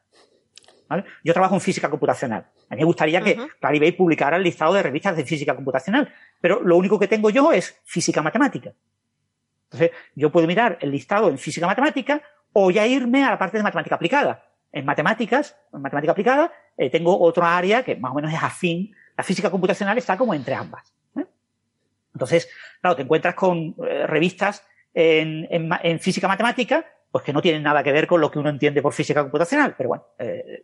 ¿Vale? 0.89 1.03
Yo 1.23 1.33
trabajo 1.33 1.55
en 1.55 1.61
física 1.61 1.89
computacional. 1.89 2.47
A 2.69 2.75
mí 2.75 2.79
me 2.79 2.85
gustaría 2.85 3.19
uh 3.19 3.23
-huh. 3.23 3.25
que 3.25 3.59
Clarivate 3.59 3.93
publicara 3.93 4.37
el 4.37 4.43
listado 4.43 4.73
de 4.73 4.83
revistas 4.83 5.17
de 5.17 5.25
física 5.25 5.55
computacional, 5.55 6.13
pero 6.39 6.61
lo 6.61 6.77
único 6.77 6.97
que 6.97 7.07
tengo 7.07 7.29
yo 7.29 7.51
es 7.51 7.81
física 7.83 8.21
matemática. 8.21 8.71
Entonces, 9.65 9.91
yo 10.15 10.31
puedo 10.31 10.47
mirar 10.47 10.77
el 10.81 10.91
listado 10.91 11.29
en 11.29 11.37
física 11.37 11.67
matemática 11.67 12.21
o 12.53 12.71
ya 12.71 12.87
irme 12.87 13.23
a 13.23 13.31
la 13.31 13.37
parte 13.37 13.57
de 13.57 13.63
matemática 13.63 13.95
aplicada. 13.95 14.43
En 14.71 14.85
matemáticas, 14.85 15.57
en 15.73 15.81
matemática 15.81 16.11
aplicada, 16.11 16.51
eh, 16.77 16.89
tengo 16.89 17.19
otra 17.19 17.57
área 17.57 17.83
que 17.83 17.95
más 17.95 18.11
o 18.11 18.15
menos 18.15 18.33
es 18.33 18.41
afín. 18.41 18.95
La 19.17 19.23
física 19.23 19.49
computacional 19.49 19.97
está 19.97 20.17
como 20.17 20.33
entre 20.33 20.55
ambas. 20.55 20.93
¿eh? 21.17 21.25
Entonces, 22.13 22.49
claro, 22.81 22.95
te 22.95 23.03
encuentras 23.03 23.35
con 23.35 23.75
eh, 23.85 24.07
revistas 24.07 24.65
en, 24.93 25.47
en, 25.51 25.69
en, 25.83 25.99
física 25.99 26.27
matemática, 26.27 26.85
pues 27.11 27.23
que 27.23 27.33
no 27.33 27.41
tienen 27.41 27.63
nada 27.63 27.83
que 27.83 27.91
ver 27.91 28.07
con 28.07 28.21
lo 28.21 28.29
que 28.29 28.39
uno 28.39 28.49
entiende 28.49 28.81
por 28.81 28.93
física 28.93 29.21
computacional, 29.21 29.75
pero 29.77 29.89
bueno, 29.89 30.05
eh, 30.19 30.63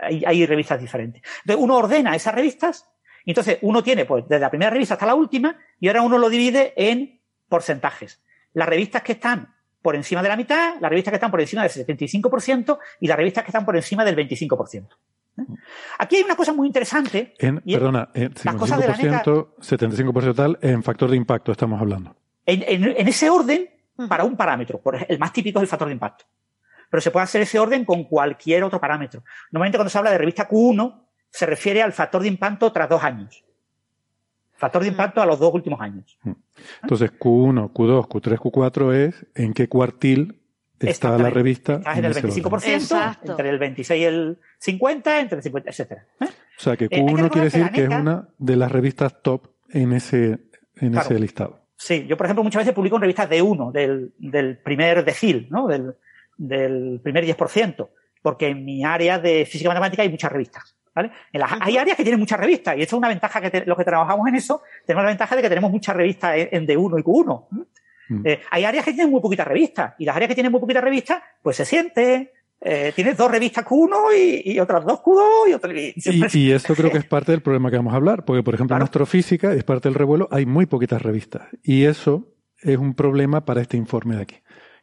hay, 0.00 0.22
hay, 0.26 0.46
revistas 0.46 0.80
diferentes. 0.80 1.22
Entonces, 1.40 1.64
uno 1.64 1.76
ordena 1.76 2.14
esas 2.14 2.34
revistas, 2.34 2.88
y 3.24 3.30
entonces 3.30 3.58
uno 3.62 3.82
tiene, 3.82 4.04
pues, 4.04 4.24
desde 4.28 4.40
la 4.40 4.50
primera 4.50 4.70
revista 4.70 4.94
hasta 4.94 5.06
la 5.06 5.14
última, 5.14 5.56
y 5.78 5.88
ahora 5.88 6.02
uno 6.02 6.18
lo 6.18 6.28
divide 6.28 6.72
en 6.76 7.20
porcentajes. 7.48 8.22
Las 8.52 8.68
revistas 8.68 9.02
que 9.02 9.12
están 9.12 9.54
por 9.82 9.96
encima 9.96 10.22
de 10.22 10.28
la 10.28 10.36
mitad, 10.36 10.74
las 10.80 10.90
revistas 10.90 11.12
que 11.12 11.16
están 11.16 11.30
por 11.30 11.40
encima 11.40 11.62
del 11.62 11.70
75% 11.70 12.78
y 13.00 13.06
las 13.06 13.16
revistas 13.16 13.44
que 13.44 13.50
están 13.50 13.64
por 13.64 13.76
encima 13.76 14.04
del 14.04 14.16
25%. 14.16 14.86
¿Eh? 15.38 15.42
Aquí 15.98 16.16
hay 16.16 16.22
una 16.22 16.36
cosa 16.36 16.52
muy 16.52 16.66
interesante. 16.66 17.34
En, 17.38 17.60
perdona, 17.60 18.10
en 18.14 18.34
55%, 18.34 19.56
75% 19.58 20.34
tal, 20.34 20.58
en 20.60 20.82
factor 20.82 21.10
de 21.10 21.16
impacto 21.16 21.52
estamos 21.52 21.80
hablando. 21.80 22.14
En, 22.44 22.62
en, 22.66 22.84
en 22.96 23.08
ese 23.08 23.30
orden, 23.30 23.70
para 24.08 24.24
un 24.24 24.36
parámetro. 24.36 24.80
El 25.08 25.18
más 25.18 25.32
típico 25.32 25.58
es 25.58 25.64
el 25.64 25.68
factor 25.68 25.88
de 25.88 25.94
impacto. 25.94 26.24
Pero 26.90 27.00
se 27.00 27.10
puede 27.10 27.24
hacer 27.24 27.42
ese 27.42 27.58
orden 27.58 27.84
con 27.84 28.04
cualquier 28.04 28.64
otro 28.64 28.80
parámetro. 28.80 29.22
Normalmente 29.52 29.78
cuando 29.78 29.90
se 29.90 29.98
habla 29.98 30.10
de 30.10 30.18
revista 30.18 30.48
Q1, 30.48 31.02
se 31.30 31.46
refiere 31.46 31.82
al 31.82 31.92
factor 31.92 32.22
de 32.22 32.28
impacto 32.28 32.72
tras 32.72 32.88
dos 32.88 33.02
años. 33.02 33.44
Factor 34.54 34.82
de 34.82 34.88
impacto 34.88 35.22
a 35.22 35.26
los 35.26 35.38
dos 35.38 35.54
últimos 35.54 35.80
años. 35.80 36.18
Entonces, 36.82 37.10
Q1, 37.12 37.72
Q2, 37.72 38.08
Q3, 38.08 38.36
Q4 38.38 38.94
es 38.94 39.26
en 39.34 39.54
qué 39.54 39.68
cuartil 39.68 40.40
está 40.78 41.16
la 41.16 41.30
revista. 41.30 41.76
Estás 41.76 41.98
en, 41.98 42.04
en 42.04 42.10
el 42.10 42.16
25%, 42.16 42.74
Exacto. 42.74 43.30
entre 43.32 43.50
el 43.50 43.58
26 43.58 44.00
y 44.00 44.04
el 44.04 44.38
50, 44.58 45.20
entre 45.20 45.36
el 45.38 45.42
50, 45.42 45.70
etcétera. 45.70 46.06
¿Eh? 46.20 46.24
O 46.24 46.62
sea, 46.62 46.76
que 46.76 46.90
Q1 46.90 47.26
eh, 47.26 47.30
quiere 47.30 47.44
decir 47.44 47.66
que, 47.66 47.72
que, 47.72 47.82
es 47.84 47.88
una 47.88 48.28
de 48.38 48.56
las 48.56 48.70
revistas 48.70 49.22
top 49.22 49.48
en 49.70 49.92
ese, 49.92 50.40
en 50.76 50.92
claro. 50.92 51.06
ese 51.08 51.18
listado. 51.18 51.59
Sí, 51.80 52.04
yo 52.06 52.14
por 52.18 52.26
ejemplo 52.26 52.44
muchas 52.44 52.60
veces 52.60 52.74
publico 52.74 52.96
en 52.96 53.00
revistas 53.00 53.30
de 53.30 53.40
1, 53.40 53.72
del, 53.72 54.12
del 54.18 54.58
primer 54.58 55.02
decil, 55.02 55.48
¿no? 55.48 55.66
Del, 55.66 55.94
del 56.36 57.00
primer 57.02 57.24
10%, 57.24 57.88
porque 58.20 58.48
en 58.48 58.66
mi 58.66 58.84
área 58.84 59.18
de 59.18 59.46
física 59.46 59.70
matemática 59.70 60.02
hay 60.02 60.10
muchas 60.10 60.30
revistas. 60.30 60.76
¿Vale? 60.94 61.10
En 61.32 61.40
las, 61.40 61.52
hay 61.58 61.78
áreas 61.78 61.96
que 61.96 62.02
tienen 62.02 62.20
muchas 62.20 62.38
revistas 62.38 62.76
y 62.76 62.82
esto 62.82 62.96
es 62.96 62.98
una 62.98 63.08
ventaja 63.08 63.40
que 63.40 63.48
te, 63.48 63.64
los 63.64 63.78
que 63.78 63.84
trabajamos 63.84 64.28
en 64.28 64.34
eso 64.34 64.60
tenemos 64.84 65.04
la 65.04 65.10
ventaja 65.10 65.36
de 65.36 65.40
que 65.40 65.48
tenemos 65.48 65.70
muchas 65.70 65.96
revistas 65.96 66.36
en, 66.36 66.48
en 66.50 66.66
D1 66.66 67.00
y 67.00 67.02
Q1. 67.02 67.46
Mm. 68.08 68.26
Eh, 68.26 68.40
hay 68.50 68.64
áreas 68.64 68.84
que 68.84 68.92
tienen 68.92 69.10
muy 69.10 69.22
poquitas 69.22 69.46
revistas 69.46 69.94
y 69.98 70.04
las 70.04 70.16
áreas 70.16 70.28
que 70.28 70.34
tienen 70.34 70.52
muy 70.52 70.60
poquitas 70.60 70.84
revistas 70.84 71.22
pues 71.42 71.56
se 71.56 71.64
siente, 71.64 72.34
eh, 72.60 72.92
tienes 72.94 73.16
dos 73.16 73.30
revistas 73.30 73.64
Q1 73.64 74.44
y, 74.44 74.52
y 74.52 74.60
otras 74.60 74.84
dos 74.84 75.00
Q2 75.00 75.48
y 75.48 75.52
otras. 75.54 75.74
Y, 75.74 75.94
y, 75.96 76.48
y, 76.48 76.52
esto 76.52 76.74
creo 76.74 76.90
que 76.90 76.98
es 76.98 77.04
parte 77.08 77.32
del 77.32 77.42
problema 77.42 77.70
que 77.70 77.76
vamos 77.76 77.94
a 77.94 77.96
hablar, 77.96 78.24
porque 78.24 78.42
por 78.42 78.54
ejemplo 78.54 78.74
claro. 78.74 78.82
en 78.82 78.88
astrofísica, 78.88 79.54
es 79.54 79.64
parte 79.64 79.88
del 79.88 79.94
revuelo, 79.94 80.28
hay 80.30 80.44
muy 80.44 80.66
poquitas 80.66 81.00
revistas. 81.00 81.48
Y 81.62 81.84
eso 81.84 82.28
es 82.58 82.76
un 82.76 82.94
problema 82.94 83.44
para 83.44 83.62
este 83.62 83.78
informe 83.78 84.16
de 84.16 84.22
aquí, 84.22 84.36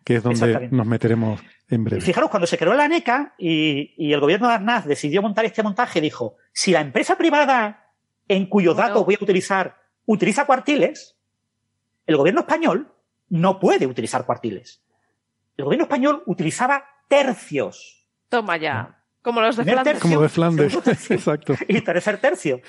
que 0.04 0.16
es 0.16 0.24
donde 0.24 0.70
nos 0.72 0.88
meteremos 0.88 1.40
en 1.70 1.84
breve. 1.84 2.02
Fijaros, 2.02 2.30
cuando 2.32 2.48
se 2.48 2.58
creó 2.58 2.74
la 2.74 2.86
ANECA 2.86 3.36
y, 3.38 3.94
y 3.98 4.12
el 4.12 4.20
gobierno 4.20 4.48
de 4.48 4.56
Arnaz 4.56 4.86
decidió 4.86 5.22
montar 5.22 5.46
este 5.46 5.62
montaje, 5.62 6.02
dijo, 6.02 6.38
si 6.52 6.72
la 6.72 6.82
empresa 6.82 7.16
privada 7.16 7.92
en 8.28 8.48
cuyos 8.48 8.76
bueno. 8.76 8.90
datos 8.90 9.06
voy 9.06 9.18
a 9.20 9.24
utilizar 9.24 9.78
utiliza 10.06 10.46
cuartiles, 10.46 11.16
el 12.08 12.18
gobierno 12.18 12.42
español 12.42 12.92
no 13.30 13.60
puede 13.60 13.86
utilizar 13.86 14.26
cuartiles. 14.26 14.82
El 15.58 15.66
gobierno 15.66 15.84
español 15.84 16.24
utilizaba 16.26 16.86
tercios. 17.08 18.08
Toma 18.30 18.58
ya. 18.58 19.04
Como 19.22 19.42
los 19.42 19.58
de 19.58 19.64
Primer 19.64 19.76
Flandes. 19.84 19.94
tercio, 19.94 20.10
Como 20.10 20.22
de 20.24 20.30
Flandes, 20.30 20.82
tercio, 20.84 21.16
exacto. 21.16 21.54
Y 21.68 21.82
tercer 21.82 22.18
tercio. 22.20 22.62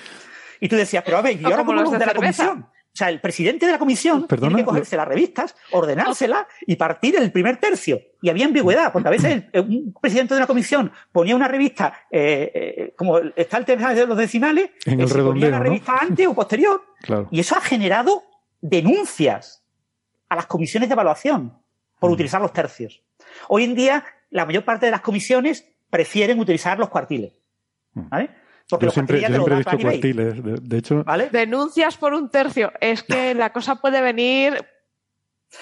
Y 0.59 0.67
tú 0.67 0.75
decías, 0.75 1.03
pero 1.05 1.17
a 1.17 1.21
ver, 1.21 1.39
¿y 1.39 1.43
ahora 1.45 1.57
como 1.57 1.67
cómo 1.71 1.81
los 1.81 1.91
de 1.91 1.97
de 1.99 2.05
la 2.05 2.13
comisión? 2.13 2.67
O 2.91 2.91
sea, 2.99 3.09
el 3.09 3.21
presidente 3.21 3.65
de 3.67 3.71
la 3.71 3.77
comisión 3.77 4.25
Perdona, 4.27 4.49
tiene 4.49 4.63
que 4.63 4.65
cogerse 4.65 4.97
las 4.97 5.07
revistas, 5.07 5.55
ordenárselas 5.71 6.47
y 6.65 6.75
partir 6.75 7.15
el 7.15 7.31
primer 7.31 7.57
tercio. 7.57 8.01
Y 8.21 8.29
había 8.29 8.45
ambigüedad, 8.45 8.91
porque 8.91 9.07
a 9.07 9.11
veces 9.11 9.43
el- 9.53 9.61
un 9.61 9.93
presidente 10.01 10.33
de 10.33 10.39
una 10.39 10.47
comisión 10.47 10.91
ponía 11.11 11.35
una 11.35 11.47
revista, 11.47 11.93
eh, 12.11 12.51
eh, 12.53 12.93
como 12.97 13.19
está 13.35 13.57
el 13.57 13.65
tema 13.65 13.93
de 13.93 14.05
los 14.07 14.17
decimales, 14.17 14.71
En 14.85 14.99
eh, 14.99 15.03
el 15.03 15.09
se 15.09 15.21
ponía 15.21 15.49
la 15.49 15.57
¿no? 15.59 15.63
revista 15.63 15.97
antes 16.01 16.27
o 16.27 16.33
posterior. 16.33 16.83
Claro. 17.01 17.27
Y 17.31 17.39
eso 17.39 17.55
ha 17.55 17.61
generado 17.61 18.23
denuncias 18.59 19.63
a 20.27 20.35
las 20.35 20.47
comisiones 20.47 20.89
de 20.89 20.93
evaluación 20.93 21.61
por 21.99 22.09
Mm. 22.09 22.13
utilizar 22.13 22.41
los 22.41 22.51
tercios. 22.53 23.01
Hoy 23.47 23.63
en 23.65 23.75
día, 23.75 24.03
la 24.29 24.45
mayor 24.45 24.63
parte 24.63 24.85
de 24.85 24.91
las 24.91 25.01
comisiones 25.01 25.67
prefieren 25.89 26.39
utilizar 26.39 26.77
los 26.79 26.89
cuartiles. 26.89 27.33
¿Vale? 27.93 28.29
Porque 28.69 28.83
Yo 28.83 28.87
los 28.87 28.93
siempre, 28.93 29.19
yo 29.21 29.27
siempre 29.27 29.53
he 29.53 29.57
visto 29.57 29.77
cuartiles. 29.79 30.43
De, 30.43 30.55
de 30.61 30.77
hecho, 30.77 31.03
¿Vale? 31.03 31.29
Denuncias 31.31 31.97
por 31.97 32.13
un 32.13 32.29
tercio. 32.29 32.71
Es 32.79 33.01
que 33.03 33.33
la 33.33 33.51
cosa 33.51 33.75
puede 33.75 33.99
venir 34.01 34.53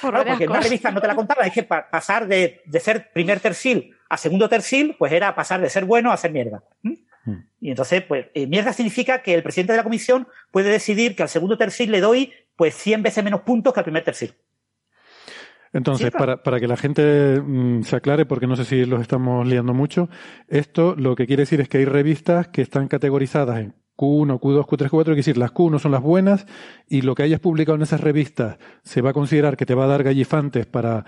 por 0.01 0.11
Claro, 0.13 0.29
porque 0.29 0.43
en 0.43 0.49
una 0.49 0.59
revista 0.59 0.91
no 0.91 0.99
te 0.99 1.07
la 1.07 1.15
contaba, 1.15 1.43
es 1.43 1.53
que 1.53 1.63
pa- 1.63 1.89
pasar 1.89 2.27
de, 2.27 2.61
de 2.65 2.79
ser 2.81 3.11
primer 3.13 3.39
tercil 3.39 3.95
a 4.09 4.17
segundo 4.17 4.49
tercil, 4.49 4.95
pues 4.99 5.13
era 5.13 5.33
pasar 5.33 5.61
de 5.61 5.69
ser 5.69 5.85
bueno 5.85 6.11
a 6.11 6.17
ser 6.17 6.31
mierda. 6.33 6.61
¿Mm? 6.81 6.93
Mm. 7.25 7.47
Y 7.61 7.69
entonces, 7.69 8.03
pues, 8.03 8.25
eh, 8.33 8.47
mierda 8.47 8.73
significa 8.73 9.21
que 9.21 9.33
el 9.33 9.43
presidente 9.43 9.71
de 9.73 9.77
la 9.77 9.83
comisión 9.83 10.27
puede 10.51 10.69
decidir 10.69 11.15
que 11.15 11.23
al 11.23 11.29
segundo 11.29 11.57
tercil 11.57 11.91
le 11.91 12.01
doy, 12.01 12.33
pues, 12.57 12.75
100 12.75 13.03
veces 13.03 13.23
menos 13.23 13.41
puntos 13.41 13.73
que 13.73 13.79
al 13.79 13.85
primer 13.85 14.03
tercil. 14.03 14.33
Entonces, 15.73 16.11
Sí, 16.11 16.17
para, 16.17 16.43
para 16.43 16.59
que 16.59 16.67
la 16.67 16.77
gente 16.77 17.41
mm, 17.41 17.83
se 17.83 17.95
aclare, 17.95 18.25
porque 18.25 18.47
no 18.47 18.55
sé 18.55 18.65
si 18.65 18.85
los 18.85 19.01
estamos 19.01 19.47
liando 19.47 19.73
mucho, 19.73 20.09
esto 20.47 20.95
lo 20.95 21.15
que 21.15 21.27
quiere 21.27 21.43
decir 21.43 21.61
es 21.61 21.69
que 21.69 21.79
hay 21.79 21.85
revistas 21.85 22.47
que 22.47 22.61
están 22.61 22.87
categorizadas 22.87 23.59
en 23.59 23.75
Q1, 23.97 24.39
Q2, 24.39 24.65
Q3, 24.65 24.89
Q4, 24.89 25.09
es 25.09 25.17
decir, 25.17 25.37
las 25.37 25.51
Q1 25.51 25.79
son 25.79 25.91
las 25.91 26.01
buenas 26.01 26.45
y 26.87 27.01
lo 27.01 27.15
que 27.15 27.23
hayas 27.23 27.39
publicado 27.39 27.75
en 27.75 27.81
esas 27.81 27.99
revistas 27.99 28.57
se 28.83 29.01
va 29.01 29.09
a 29.09 29.13
considerar 29.13 29.57
que 29.57 29.65
te 29.65 29.73
va 29.73 29.85
a 29.85 29.87
dar 29.87 30.03
gallifantes 30.03 30.67
para, 30.67 31.03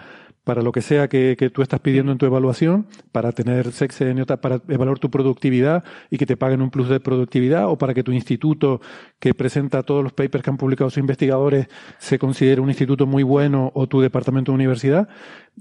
para 0.50 0.64
lo 0.64 0.72
que 0.72 0.82
sea 0.82 1.08
que, 1.08 1.36
tú 1.54 1.62
estás 1.62 1.80
pidiendo 1.80 2.12
en 2.12 2.18
tu 2.18 2.26
evaluación, 2.26 2.88
para 3.12 3.32
tener 3.34 3.72
sexenio, 3.72 4.26
para 4.26 4.60
evaluar 4.68 4.98
tu 4.98 5.12
productividad 5.12 5.84
y 6.10 6.18
que 6.18 6.26
te 6.26 6.38
paguen 6.38 6.64
un 6.64 6.72
plus 6.72 6.90
de 6.90 7.00
productividad 7.00 7.70
o 7.70 7.78
para 7.78 7.94
que 7.94 8.02
tu 8.02 8.12
instituto 8.14 8.82
que 9.20 9.36
presenta 9.36 9.84
todos 9.84 10.04
los 10.04 10.12
papers 10.12 10.44
que 10.44 10.50
han 10.50 10.58
publicado 10.58 10.90
sus 10.90 10.98
investigadores 10.98 11.68
se 12.00 12.18
considere 12.18 12.62
un 12.62 12.70
instituto 12.70 13.06
muy 13.06 13.22
bueno 13.22 13.72
o 13.76 13.86
tu 13.86 14.02
departamento 14.02 14.52
de 14.52 14.56
universidad, 14.56 15.08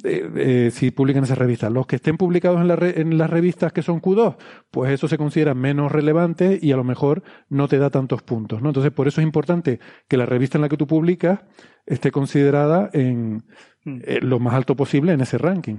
eh, 0.05 0.31
eh, 0.37 0.71
si 0.73 0.91
publican 0.91 1.25
esas 1.25 1.37
revistas. 1.37 1.71
Los 1.71 1.87
que 1.87 1.97
estén 1.97 2.17
publicados 2.17 2.59
en, 2.59 2.69
la 2.69 2.77
re- 2.77 2.99
en 2.99 3.19
las 3.19 3.29
revistas 3.29 3.75
que 3.75 3.83
son 3.83 4.01
Q2, 4.01 4.37
pues 4.71 4.91
eso 4.91 5.07
se 5.07 5.19
considera 5.19 5.53
menos 5.53 5.93
relevante 5.93 6.59
y 6.63 6.73
a 6.73 6.79
lo 6.79 6.85
mejor 6.85 7.23
no 7.51 7.69
te 7.69 7.77
da 7.77 7.91
tantos 7.91 8.23
puntos. 8.23 8.63
¿no? 8.63 8.71
Entonces, 8.71 8.91
por 8.91 9.07
eso 9.07 9.21
es 9.21 9.27
importante 9.27 9.81
que 10.09 10.17
la 10.17 10.25
revista 10.25 10.57
en 10.57 10.63
la 10.63 10.71
que 10.71 10.79
tú 10.79 10.87
publicas 10.87 11.41
esté 11.85 12.11
considerada 12.11 12.89
en. 12.95 13.45
Eh, 13.85 14.19
lo 14.23 14.39
más 14.39 14.55
alto 14.55 14.75
posible 14.75 15.13
en 15.13 15.21
ese 15.21 15.39
ranking. 15.39 15.77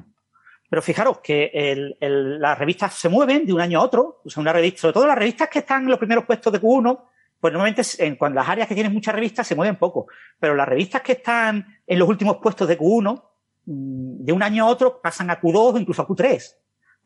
Pero 0.70 0.82
fijaros 0.82 1.20
que 1.20 1.50
el- 1.54 1.98
el- 2.00 2.40
las 2.40 2.58
revistas 2.58 2.94
se 2.94 3.10
mueven 3.10 3.46
de 3.46 3.54
un 3.54 3.62
año 3.62 3.80
a 3.80 3.84
otro. 3.84 4.22
O 4.24 4.30
sea, 4.30 4.42
una 4.42 4.54
revista, 4.54 4.82
sobre 4.82 4.94
todo 4.94 5.08
las 5.08 5.18
revistas 5.18 5.50
que 5.50 5.60
están 5.60 5.84
en 5.84 5.90
los 5.90 5.98
primeros 6.00 6.26
puestos 6.26 6.54
de 6.54 6.62
Q1, 6.62 7.06
pues 7.40 7.54
normalmente 7.54 7.82
en 8.00 8.16
cuando 8.18 8.40
las 8.40 8.50
áreas 8.50 8.68
que 8.68 8.76
tienen 8.76 8.94
muchas 8.94 9.16
revistas 9.16 9.48
se 9.48 9.56
mueven 9.56 9.78
poco. 9.78 10.08
Pero 10.40 10.56
las 10.56 10.68
revistas 10.68 11.02
que 11.02 11.14
están 11.14 11.66
en 11.88 12.00
los 12.00 12.08
últimos 12.08 12.38
puestos 12.38 12.68
de 12.68 12.78
Q1, 12.78 13.24
mm, 13.66 14.26
de 14.26 14.34
un 14.34 14.44
año 14.44 14.66
a 14.66 14.68
otro 14.68 15.02
pasan 15.02 15.30
a 15.32 15.40
Q2 15.40 15.74
o 15.76 15.78
incluso 15.80 16.02
a 16.04 16.08
Q3. 16.08 16.56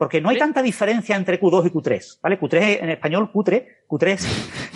Porque 0.03 0.19
no 0.19 0.27
hay 0.27 0.35
Sí. 0.35 0.39
tanta 0.39 0.61
diferencia 0.61 1.15
entre 1.15 1.39
Q2 1.39 1.67
y 1.67 1.69
Q3. 1.69 2.19
¿Vale? 2.21 2.37
Q3 2.37 2.79
en 2.81 2.89
español, 2.89 3.31
Q3, 3.31 3.65
Q3. 3.87 4.25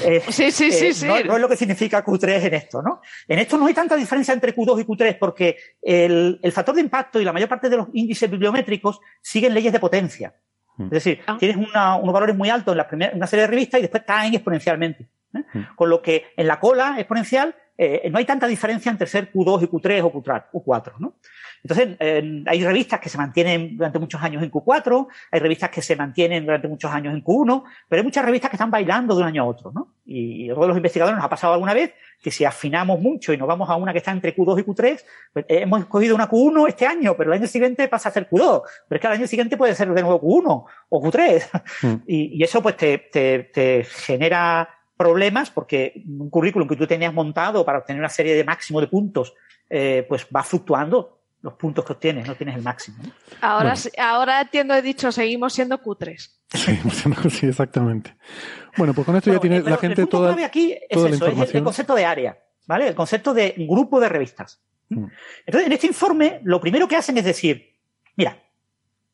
eh, 0.05 0.21
Sí, 0.29 0.51
sí, 0.51 0.71
sí, 0.71 0.85
eh, 0.87 0.93
sí. 0.93 1.05
No, 1.05 1.19
no 1.21 1.35
es 1.35 1.41
lo 1.41 1.49
que 1.49 1.57
significa 1.57 2.01
Q3 2.05 2.45
en 2.45 2.53
esto, 2.53 2.81
¿no? 2.81 3.01
En 3.27 3.37
esto 3.39 3.57
no 3.57 3.65
hay 3.67 3.73
tanta 3.73 3.97
diferencia 3.97 4.33
entre 4.33 4.55
Q2 4.55 4.79
y 4.79 4.85
Q3 4.85 5.17
porque 5.19 5.57
el, 5.81 6.39
el 6.41 6.51
factor 6.53 6.75
de 6.75 6.79
impacto 6.81 7.19
y 7.19 7.25
la 7.25 7.33
mayor 7.33 7.49
parte 7.49 7.67
de 7.69 7.75
los 7.75 7.87
índices 7.91 8.31
bibliométricos 8.31 9.01
siguen 9.21 9.53
leyes 9.53 9.73
de 9.73 9.79
potencia. 9.81 10.33
Mm. 10.77 10.83
Es 10.85 10.89
decir, 10.91 11.19
Ah. 11.27 11.35
tienes 11.37 11.57
una- 11.57 11.97
unos 11.97 12.13
valores 12.13 12.33
muy 12.37 12.49
altos 12.49 12.71
en 12.71 12.77
la 12.77 12.87
primera, 12.87 13.11
en 13.11 13.17
una 13.17 13.27
serie 13.27 13.41
de 13.41 13.47
revistas 13.47 13.79
y 13.79 13.81
después 13.81 14.03
caen 14.07 14.33
exponencialmente. 14.33 15.09
¿eh? 15.33 15.39
Mm. 15.53 15.75
Con 15.75 15.89
lo 15.89 16.01
que 16.01 16.27
en 16.37 16.47
la 16.47 16.57
cola 16.57 16.95
exponencial 16.99 17.53
eh, 17.79 18.09
no 18.09 18.17
hay 18.17 18.25
tanta 18.25 18.47
diferencia 18.47 18.89
entre 18.91 19.05
ser 19.05 19.31
Q2 19.31 19.63
y 19.63 19.67
Q3 19.67 20.01
o 20.03 20.11
Q3, 20.11 20.45
Q4, 20.51 20.93
¿no? 20.97 21.17
Entonces, 21.67 21.97
eh, 21.99 22.43
hay 22.45 22.63
revistas 22.63 23.01
que 23.01 23.09
se 23.09 23.17
mantienen 23.17 23.75
durante 23.75 23.99
muchos 23.99 24.23
años 24.23 24.41
en 24.41 24.49
Q4, 24.49 25.07
hay 25.31 25.39
revistas 25.41 25.69
que 25.69 25.81
se 25.81 25.97
mantienen 25.97 26.45
durante 26.45 26.69
muchos 26.69 26.89
años 26.89 27.13
en 27.13 27.21
Q1, 27.21 27.63
pero 27.89 27.99
hay 27.99 28.05
muchas 28.05 28.23
revistas 28.23 28.49
que 28.49 28.55
están 28.55 28.71
bailando 28.71 29.13
de 29.13 29.21
un 29.21 29.27
año 29.27 29.43
a 29.43 29.45
otro, 29.45 29.73
¿no? 29.73 29.95
Y, 30.05 30.47
todos 30.47 30.69
los 30.69 30.77
investigadores 30.77 31.17
nos 31.17 31.25
ha 31.25 31.29
pasado 31.29 31.53
alguna 31.53 31.73
vez 31.73 31.93
que 32.23 32.31
si 32.31 32.45
afinamos 32.45 33.01
mucho 33.01 33.33
y 33.33 33.37
nos 33.37 33.49
vamos 33.49 33.69
a 33.69 33.75
una 33.75 33.91
que 33.91 33.97
está 33.97 34.11
entre 34.11 34.33
Q2 34.33 34.61
y 34.61 34.63
Q3, 34.63 35.03
pues, 35.33 35.45
eh, 35.49 35.59
hemos 35.63 35.81
escogido 35.81 36.15
una 36.15 36.29
Q1 36.29 36.69
este 36.69 36.87
año, 36.87 37.15
pero 37.17 37.33
el 37.33 37.39
año 37.39 37.47
siguiente 37.47 37.89
pasa 37.89 38.07
a 38.07 38.13
ser 38.13 38.29
Q2, 38.29 38.61
pero 38.87 38.97
es 38.97 39.01
que 39.01 39.07
al 39.07 39.13
año 39.13 39.27
siguiente 39.27 39.57
puede 39.57 39.75
ser 39.75 39.93
de 39.93 40.01
nuevo 40.01 40.21
Q1 40.21 40.65
o 40.89 41.03
Q3. 41.03 41.43
Mm. 41.81 41.95
Y, 42.07 42.39
y 42.39 42.43
eso 42.43 42.61
pues 42.61 42.77
te, 42.77 42.97
te, 43.11 43.43
te 43.53 43.83
genera 43.83 44.69
problemas 44.95 45.51
porque 45.51 46.03
un 46.07 46.29
currículum 46.29 46.67
que 46.67 46.77
tú 46.77 46.87
tenías 46.87 47.13
montado 47.13 47.65
para 47.65 47.79
obtener 47.79 47.99
una 47.99 48.09
serie 48.09 48.33
de 48.33 48.45
máximo 48.45 48.79
de 48.79 48.87
puntos, 48.87 49.33
eh, 49.69 50.05
pues 50.07 50.25
va 50.33 50.43
fluctuando 50.43 51.16
los 51.41 51.53
puntos 51.53 51.85
que 51.85 51.93
obtienes, 51.93 52.27
no 52.27 52.35
tienes 52.35 52.55
el 52.55 52.61
máximo. 52.63 52.97
¿no? 53.03 53.11
Ahora, 53.41 53.73
Bueno. 53.75 53.91
ahora 54.09 54.41
entiendo, 54.41 54.73
he 54.73 54.81
dicho, 54.81 55.11
seguimos 55.11 55.53
siendo 55.53 55.77
cutres. 55.81 56.39
Sí, 56.53 56.77
sí, 57.29 57.45
exactamente. 57.47 58.15
Bueno, 58.77 58.93
pues 58.93 59.05
con 59.05 59.15
esto 59.15 59.29
ya 59.31 59.37
Bueno, 59.37 59.41
tiene 59.41 59.57
eh, 59.57 59.69
la 59.69 59.77
gente 59.77 60.01
el 60.01 60.07
punto 60.07 60.17
toda. 60.17 60.29
clave 60.29 60.45
aquí 60.45 60.73
es 60.73 60.79
toda 60.89 61.09
la 61.09 61.15
eso, 61.15 61.27
es 61.27 61.55
el- 61.55 61.63
concepto 61.63 61.95
de 61.95 62.05
área, 62.05 62.37
¿vale? 62.65 62.87
El 62.87 62.95
concepto 62.95 63.33
de 63.33 63.53
grupo 63.57 63.99
de 63.99 64.09
revistas. 64.09 64.61
Mm. 64.89 65.05
Entonces, 65.45 65.67
en 65.67 65.73
este 65.73 65.87
informe, 65.87 66.39
lo 66.43 66.59
primero 66.61 66.87
que 66.87 66.95
hacen 66.95 67.17
es 67.17 67.25
decir, 67.25 67.75
mira, 68.15 68.37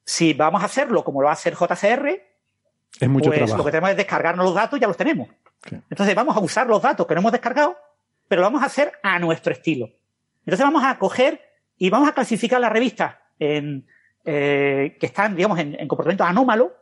si 0.06 0.34
vamos 0.34 0.62
a 0.62 0.66
hacerlo 0.66 1.04
como 1.04 1.22
lo 1.22 1.26
va 1.26 1.32
a 1.32 1.34
hacer 1.34 1.54
JCR, 1.56 2.22
Es 3.00 3.10
mucho 3.10 3.30
pues 3.30 3.40
lo 3.40 3.46
trabajo. 3.48 3.66
que 3.66 3.72
tenemos 3.72 3.90
es 3.92 3.98
descargarnos 3.98 4.46
los 4.46 4.56
datos 4.56 4.78
y 4.78 4.82
ya 4.82 4.88
los 4.88 4.98
tenemos. 4.98 5.30
Sí. 5.70 5.76
Entonces 5.90 6.14
vamos 6.16 6.36
a 6.38 6.40
usar 6.42 6.68
los 6.68 6.82
datos 6.82 7.08
que 7.08 7.14
no 7.16 7.22
hemos 7.22 7.32
descargado, 7.32 7.78
pero 8.28 8.42
lo 8.42 8.48
vamos 8.48 8.64
a 8.64 8.66
hacer 8.68 8.92
a 9.02 9.18
nuestro 9.20 9.54
estilo. 9.54 9.90
Entonces 10.46 10.66
vamos 10.66 10.84
a 10.84 10.98
coger 11.00 11.42
y 11.84 11.90
vamos 11.90 12.08
a 12.08 12.14
clasificar 12.14 12.62
las 12.62 12.72
revistas 12.72 13.18
en, 13.38 13.86
eh, 14.24 14.96
que 14.98 15.06
están, 15.06 15.36
digamos, 15.36 15.60
en, 15.60 15.78
en 15.78 15.86
comportamiento 15.86 16.24
anómalo, 16.24 16.74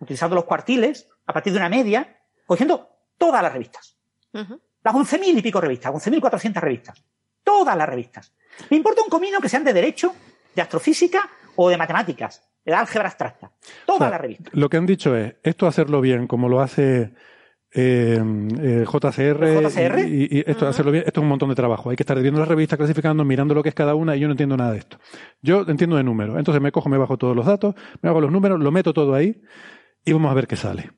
utilizando 0.00 0.36
los 0.36 0.44
cuartiles, 0.44 1.08
a 1.24 1.32
partir 1.32 1.54
de 1.54 1.58
una 1.58 1.70
media, 1.70 2.18
cogiendo 2.44 2.90
todas 3.16 3.42
las 3.42 3.54
revistas. 3.54 3.96
Ujú. 4.34 4.60
Las 4.82 4.94
11.000 4.94 5.38
y 5.38 5.40
pico 5.40 5.62
revistas, 5.62 5.90
11.400 5.90 6.60
revistas. 6.60 7.02
Todas 7.42 7.74
las 7.74 7.88
revistas. 7.88 8.34
Me 8.68 8.76
importa 8.76 9.00
un 9.02 9.08
comino 9.08 9.40
que 9.40 9.48
sean 9.48 9.64
de 9.64 9.72
derecho, 9.72 10.14
de 10.54 10.60
astrofísica 10.60 11.30
o 11.56 11.70
de 11.70 11.78
matemáticas, 11.78 12.46
de 12.62 12.74
álgebra 12.74 13.08
abstracta. 13.08 13.50
Todas 13.86 14.02
O 14.02 14.04
sea, 14.04 14.10
las 14.10 14.20
revistas. 14.20 14.52
Lo 14.52 14.68
que 14.68 14.76
han 14.76 14.84
dicho 14.84 15.16
es, 15.16 15.36
esto 15.42 15.68
hacerlo 15.68 16.02
bien, 16.02 16.26
como 16.26 16.50
lo 16.50 16.60
hace 16.60 17.14
eh, 17.72 18.20
eh, 18.60 18.84
JCR, 18.84 19.44
¿El 19.44 19.68
JCR? 19.68 19.98
Y, 20.00 20.38
y 20.38 20.44
esto 20.46 20.64
de 20.64 20.70
hacerlo 20.70 20.92
bien, 20.92 21.04
esto 21.06 21.20
es 21.20 21.22
un 21.22 21.28
montón 21.28 21.48
de 21.48 21.54
trabajo. 21.54 21.90
Hay 21.90 21.96
que 21.96 22.02
estar 22.02 22.20
viendo 22.20 22.40
las 22.40 22.48
revistas, 22.48 22.76
clasificando, 22.76 23.24
mirando 23.24 23.54
lo 23.54 23.62
que 23.62 23.68
es 23.68 23.74
cada 23.74 23.94
una, 23.94 24.16
y 24.16 24.20
yo 24.20 24.28
no 24.28 24.32
entiendo 24.32 24.56
nada 24.56 24.72
de 24.72 24.78
esto. 24.78 24.98
Yo 25.42 25.64
entiendo 25.68 25.96
de 25.96 26.04
números. 26.04 26.36
Entonces 26.38 26.60
me 26.60 26.72
cojo, 26.72 26.88
me 26.88 26.98
bajo 26.98 27.16
todos 27.16 27.36
los 27.36 27.46
datos, 27.46 27.74
me 28.02 28.08
hago 28.08 28.20
los 28.20 28.32
números, 28.32 28.58
lo 28.58 28.70
meto 28.70 28.92
todo 28.92 29.14
ahí 29.14 29.40
y 30.04 30.12
vamos 30.12 30.30
a 30.30 30.34
ver 30.34 30.46
qué 30.46 30.56
sale. 30.56 30.90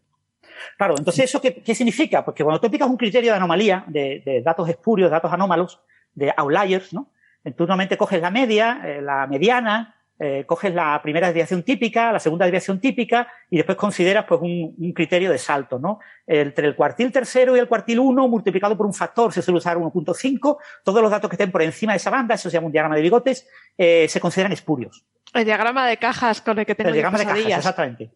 Claro, 0.78 0.94
entonces 0.97 1.24
¿eso 1.24 1.40
qué, 1.40 1.62
qué 1.62 1.74
significa? 1.74 2.24
Porque 2.24 2.44
cuando 2.44 2.61
tú 2.61 2.69
aplicas 2.69 2.89
un 2.89 2.97
criterio 2.97 3.32
de 3.32 3.36
anomalía, 3.36 3.85
de, 3.89 4.23
de 4.24 4.43
datos 4.43 4.69
espurios, 4.69 5.11
datos 5.11 5.32
anómalos, 5.32 5.81
de 6.15 6.32
outliers, 6.36 6.93
¿no? 6.93 7.11
Tú 7.44 7.65
normalmente 7.65 7.97
coges 7.97 8.20
la 8.20 8.31
media, 8.31 8.81
eh, 8.85 9.03
la 9.03 9.27
mediana, 9.27 9.97
eh, 10.18 10.44
coges 10.47 10.72
la 10.74 11.01
primera 11.02 11.26
desviación 11.28 11.62
típica, 11.62 12.12
la 12.12 12.20
segunda 12.20 12.44
desviación 12.44 12.80
típica, 12.80 13.28
y 13.51 13.56
después 13.56 13.76
consideras 13.76 14.24
pues 14.26 14.40
un, 14.40 14.74
un 14.78 14.93
criterio 14.93 15.30
de 15.30 15.39
salto, 15.39 15.78
¿no? 15.78 15.98
Entre 16.26 16.66
el 16.66 16.76
cuartil 16.76 17.10
tercero 17.10 17.56
y 17.56 17.59
el 17.59 17.68
cuartil 17.68 17.98
uno, 17.98 18.28
multiplicado 18.28 18.76
por 18.76 18.86
un 18.86 18.94
factor, 18.94 19.32
se 19.32 19.43
suele 19.43 19.59
usar 19.59 19.76
1.5, 19.76 20.59
todos 20.84 21.02
los 21.02 21.10
datos 21.10 21.28
que 21.28 21.34
estén 21.34 21.51
por 21.51 21.62
encima 21.62 21.93
de 21.93 21.97
esa 21.97 22.10
banda, 22.10 22.34
eso 22.34 22.48
se 22.48 22.55
llama 22.55 22.66
un 22.66 22.72
diagrama 22.72 22.97
de 22.97 23.02
bigotes, 23.02 23.48
eh, 23.76 24.06
se 24.09 24.20
consideran 24.20 24.52
espurios. 24.52 25.05
El 25.34 25.44
diagrama 25.44 25.86
de 25.86 25.97
cajas 25.97 26.43
con 26.43 26.59
el 26.59 26.66
que 26.66 26.74
tengo 26.74 26.89
el 26.89 26.94
diagrama 26.94 27.18
de 27.18 27.24
cajas, 27.24 27.59
exactamente. 27.59 28.12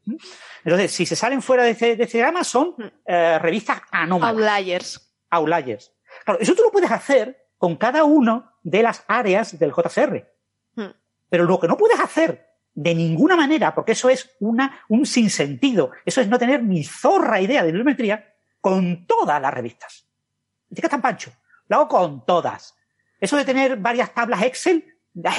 Entonces, 0.64 0.93
si 0.93 1.06
se 1.06 1.16
salen 1.16 1.40
fuera 1.40 1.64
de 1.64 1.70
ese, 1.70 1.97
diagrama, 1.97 2.44
son 2.44 2.74
mm. 2.77 2.85
eh, 3.06 3.39
revistas 3.39 3.81
anómalas. 3.90 4.36
Outliers. 4.36 5.14
Outliers. 5.31 5.93
Claro, 6.24 6.40
eso 6.40 6.55
tú 6.55 6.62
lo 6.62 6.70
puedes 6.70 6.90
hacer 6.90 7.48
con 7.56 7.77
cada 7.77 8.05
uno 8.05 8.52
de 8.62 8.82
las 8.82 9.05
áreas 9.09 9.59
del 9.59 9.73
JCR. 9.73 10.36
Pero 11.28 11.44
lo 11.44 11.59
que 11.59 11.69
no 11.69 11.77
puedes 11.77 12.01
hacer 12.01 12.47
de 12.74 12.94
ninguna 12.94 13.36
manera, 13.36 13.74
porque 13.74 13.93
eso 13.93 14.09
es 14.11 14.36
una, 14.40 14.81
un 14.89 15.07
sinsentido, 15.07 15.93
eso 16.05 16.20
es 16.20 16.28
no 16.28 16.39
tener 16.39 16.62
ni 16.62 16.85
zorra 16.85 17.40
idea 17.40 17.62
de 17.62 17.69
bibliometría, 17.69 18.35
con 18.61 19.07
todas 19.07 19.40
las 19.40 19.55
revistas. 19.55 20.07
¿De 20.69 20.82
tan 20.82 21.01
pancho? 21.01 21.31
Lo 21.69 21.77
hago 21.77 21.89
con 21.89 22.27
todas. 22.27 22.77
Eso 23.20 23.36
de 23.36 23.44
tener 23.44 23.77
varias 23.77 24.12
tablas 24.12 24.43
Excel 24.43 24.85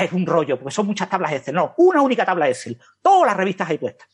es 0.01 0.11
un 0.11 0.26
rollo, 0.26 0.57
porque 0.57 0.73
son 0.73 0.88
muchas 0.88 1.09
tablas 1.09 1.34
Excel. 1.34 1.55
No, 1.55 1.73
una 1.77 2.01
única 2.01 2.26
tabla 2.26 2.49
Excel. 2.49 2.80
Todas 3.01 3.27
las 3.27 3.38
revistas 3.38 3.69
ahí 3.69 3.77
puestas. 3.77 4.07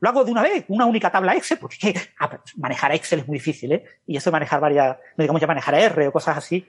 Lo 0.00 0.08
hago 0.08 0.24
de 0.24 0.32
una 0.32 0.42
vez, 0.42 0.64
una 0.68 0.86
única 0.86 1.10
tabla 1.10 1.34
Excel, 1.34 1.58
porque 1.58 1.94
ah, 2.18 2.38
manejar 2.56 2.92
Excel 2.92 3.20
es 3.20 3.28
muy 3.28 3.36
difícil, 3.38 3.72
¿eh? 3.72 3.84
Y 4.06 4.16
eso 4.16 4.30
de 4.30 4.32
manejar 4.32 4.60
varias, 4.60 4.96
no 5.16 5.22
digamos 5.22 5.40
ya 5.40 5.46
manejar 5.46 5.74
R 5.74 6.08
o 6.08 6.12
cosas 6.12 6.38
así. 6.38 6.66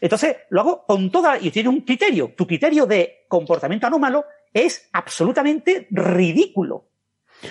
Entonces, 0.00 0.36
lo 0.50 0.60
hago 0.60 0.86
con 0.86 1.10
toda, 1.10 1.38
y 1.38 1.50
tiene 1.50 1.68
un 1.68 1.80
criterio. 1.80 2.32
Tu 2.36 2.46
criterio 2.46 2.86
de 2.86 3.24
comportamiento 3.28 3.86
anómalo 3.86 4.24
es 4.52 4.88
absolutamente 4.92 5.88
ridículo. 5.90 6.86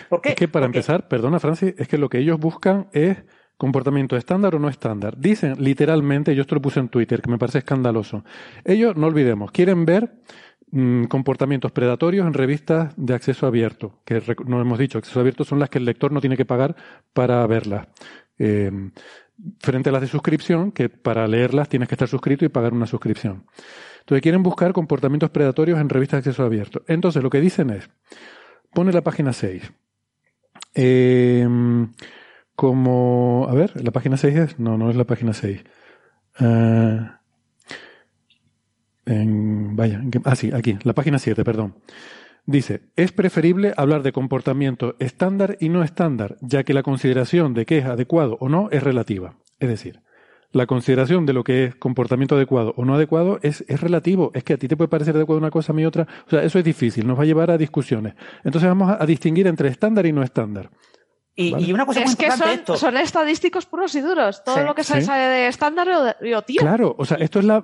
¿Por 0.10 0.22
qué? 0.22 0.30
Es 0.30 0.36
que 0.36 0.48
para 0.48 0.66
empezar, 0.66 1.08
perdona 1.08 1.40
Francis, 1.40 1.74
es 1.78 1.88
que 1.88 1.98
lo 1.98 2.10
que 2.10 2.20
ellos 2.20 2.40
buscan 2.40 2.88
es 2.94 3.18
comportamiento 3.58 4.18
estándar 4.18 4.56
o 4.56 4.60
no 4.60 4.70
estándar. 4.70 5.18
Dicen 5.18 5.56
literalmente, 5.60 6.34
yo 6.34 6.42
esto 6.42 6.56
lo 6.56 6.62
puse 6.62 6.80
en 6.80 6.90
Twitter, 6.90 7.22
que 7.22 7.30
me 7.30 7.38
parece 7.38 7.60
escandaloso. 7.60 8.24
Ellos, 8.66 8.96
no 8.96 9.08
olvidemos, 9.08 9.52
quieren 9.52 9.86
ver 9.86 10.14
comportamientos 11.10 11.72
predatorios 11.72 12.26
en 12.26 12.34
revistas 12.34 12.94
de 12.96 13.14
acceso 13.14 13.46
abierto, 13.46 14.00
que 14.06 14.22
no 14.46 14.62
hemos 14.62 14.80
dicho, 14.80 14.98
acceso 14.98 15.20
abierto 15.20 15.44
son 15.44 15.60
las 15.60 15.70
que 15.70 15.80
el 15.80 15.86
lector 15.86 16.12
no 16.12 16.22
tiene 16.22 16.38
que 16.38 16.46
pagar 16.46 16.76
para 17.14 17.46
verlas. 17.46 17.88
Em, 18.38 18.92
frente 19.60 19.90
a 19.90 19.92
las 19.92 20.02
de 20.02 20.08
suscripción, 20.08 20.72
que 20.72 20.88
para 20.90 21.28
leerlas 21.28 21.68
tienes 21.68 21.90
que 21.90 21.96
estar 21.96 22.08
suscrito 22.08 22.46
y 22.46 22.50
pagar 22.50 22.74
una 22.74 22.88
suscripción. 22.88 23.46
Entonces 24.00 24.22
quieren 24.22 24.44
buscar 24.44 24.72
comportamientos 24.74 25.30
predatorios 25.30 25.80
en 25.80 25.90
revistas 25.90 26.24
de 26.24 26.30
acceso 26.30 26.44
abierto. 26.44 26.84
Entonces 26.88 27.22
lo 27.22 27.30
que 27.30 27.42
dicen 27.42 27.70
es, 27.70 27.90
pone 28.74 28.94
la 28.94 29.02
página 29.02 29.34
6. 29.34 29.72
Eh, 30.74 31.48
como, 32.56 33.48
a 33.50 33.54
ver, 33.54 33.84
¿la 33.84 33.92
página 33.92 34.18
6 34.18 34.36
es? 34.38 34.60
No, 34.60 34.78
no 34.78 34.90
es 34.90 34.96
la 34.96 35.06
página 35.06 35.34
6. 35.34 35.64
Uh, 36.40 37.21
en, 39.06 39.76
vaya, 39.76 40.02
ah, 40.26 40.36
sí, 40.36 40.52
aquí, 40.54 40.78
la 40.84 40.94
página 40.94 41.20
7, 41.20 41.44
perdón. 41.44 41.76
Dice, 42.46 42.82
es 42.96 43.12
preferible 43.12 43.74
hablar 43.78 44.02
de 44.04 44.12
comportamiento 44.12 44.96
estándar 45.00 45.58
y 45.60 45.70
no 45.70 45.84
estándar, 45.84 46.38
ya 46.42 46.64
que 46.64 46.74
la 46.74 46.84
consideración 46.84 47.54
de 47.54 47.66
qué 47.66 47.78
es 47.78 47.86
adecuado 47.86 48.38
o 48.40 48.50
no 48.50 48.70
es 48.72 48.82
relativa. 48.82 49.36
Es 49.60 49.70
decir, 49.70 50.02
la 50.52 50.66
consideración 50.66 51.26
de 51.26 51.34
lo 51.34 51.44
que 51.44 51.66
es 51.66 51.76
comportamiento 51.76 52.36
adecuado 52.36 52.74
o 52.76 52.84
no 52.84 52.96
adecuado 52.96 53.40
es, 53.42 53.64
es 53.68 53.80
relativo. 53.80 54.32
Es 54.34 54.44
que 54.44 54.54
a 54.54 54.58
ti 54.58 54.68
te 54.68 54.76
puede 54.76 54.90
parecer 54.90 55.16
adecuado 55.16 55.40
una 55.40 55.52
cosa, 55.52 55.72
a 55.72 55.76
mí 55.76 55.86
otra. 55.86 56.08
O 56.28 56.30
sea, 56.30 56.44
eso 56.44 56.60
es 56.60 56.66
difícil, 56.66 57.08
nos 57.08 57.18
va 57.18 57.24
a 57.24 57.26
llevar 57.26 57.52
a 57.52 57.58
discusiones. 57.58 58.16
Entonces 58.44 58.68
vamos 58.68 58.94
a 59.00 59.06
distinguir 59.06 59.48
entre 59.48 59.70
estándar 59.70 60.06
y 60.06 60.12
no 60.12 60.24
estándar. 60.24 60.72
Y, 61.34 61.72
una 61.72 61.86
cosa 61.86 62.04
es 62.04 62.16
que 62.16 62.30
son, 62.76 62.98
estadísticos 62.98 63.66
puros 63.66 63.96
y 63.96 64.02
duros. 64.02 64.44
Todo 64.44 64.64
lo 64.64 64.76
que 64.76 64.84
sale, 64.84 65.06
de 65.06 65.48
estándar 65.48 65.88
o 65.90 66.42
tío. 66.42 66.60
Claro, 66.60 66.96
o 66.98 67.06
sea, 67.06 67.18
esto 67.18 67.40
es 67.40 67.46
la, 67.46 67.64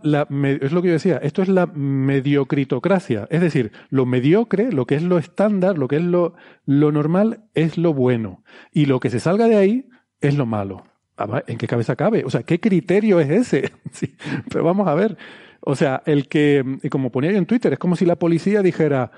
es 0.61 0.71
lo 0.71 0.81
que 0.81 0.87
yo 0.87 0.93
decía, 0.93 1.19
esto 1.21 1.41
es 1.41 1.49
la 1.49 1.65
mediocritocracia. 1.65 3.27
Es 3.29 3.41
decir, 3.41 3.73
lo 3.89 4.05
mediocre, 4.05 4.71
lo 4.71 4.85
que 4.85 4.95
es 4.95 5.03
lo 5.03 5.17
estándar, 5.17 5.77
lo 5.77 5.87
que 5.87 5.97
es 5.97 6.03
lo, 6.03 6.33
lo 6.65 6.91
normal, 6.91 7.43
es 7.53 7.77
lo 7.77 7.93
bueno. 7.93 8.43
Y 8.71 8.85
lo 8.85 8.99
que 8.99 9.09
se 9.09 9.19
salga 9.19 9.47
de 9.47 9.57
ahí 9.57 9.89
es 10.21 10.35
lo 10.35 10.45
malo. 10.45 10.83
Ah, 11.17 11.43
¿En 11.47 11.57
qué 11.57 11.67
cabeza 11.67 11.95
cabe? 11.95 12.23
O 12.25 12.29
sea, 12.29 12.43
¿qué 12.43 12.59
criterio 12.59 13.19
es 13.19 13.29
ese? 13.29 13.71
Sí, 13.91 14.15
pero 14.49 14.63
vamos 14.63 14.87
a 14.87 14.93
ver. 14.93 15.17
O 15.61 15.75
sea, 15.75 16.03
el 16.05 16.27
que, 16.27 16.63
como 16.89 17.11
ponía 17.11 17.31
yo 17.31 17.37
en 17.37 17.45
Twitter, 17.45 17.73
es 17.73 17.79
como 17.79 17.95
si 17.95 18.05
la 18.05 18.15
policía 18.15 18.61
dijera, 18.61 19.11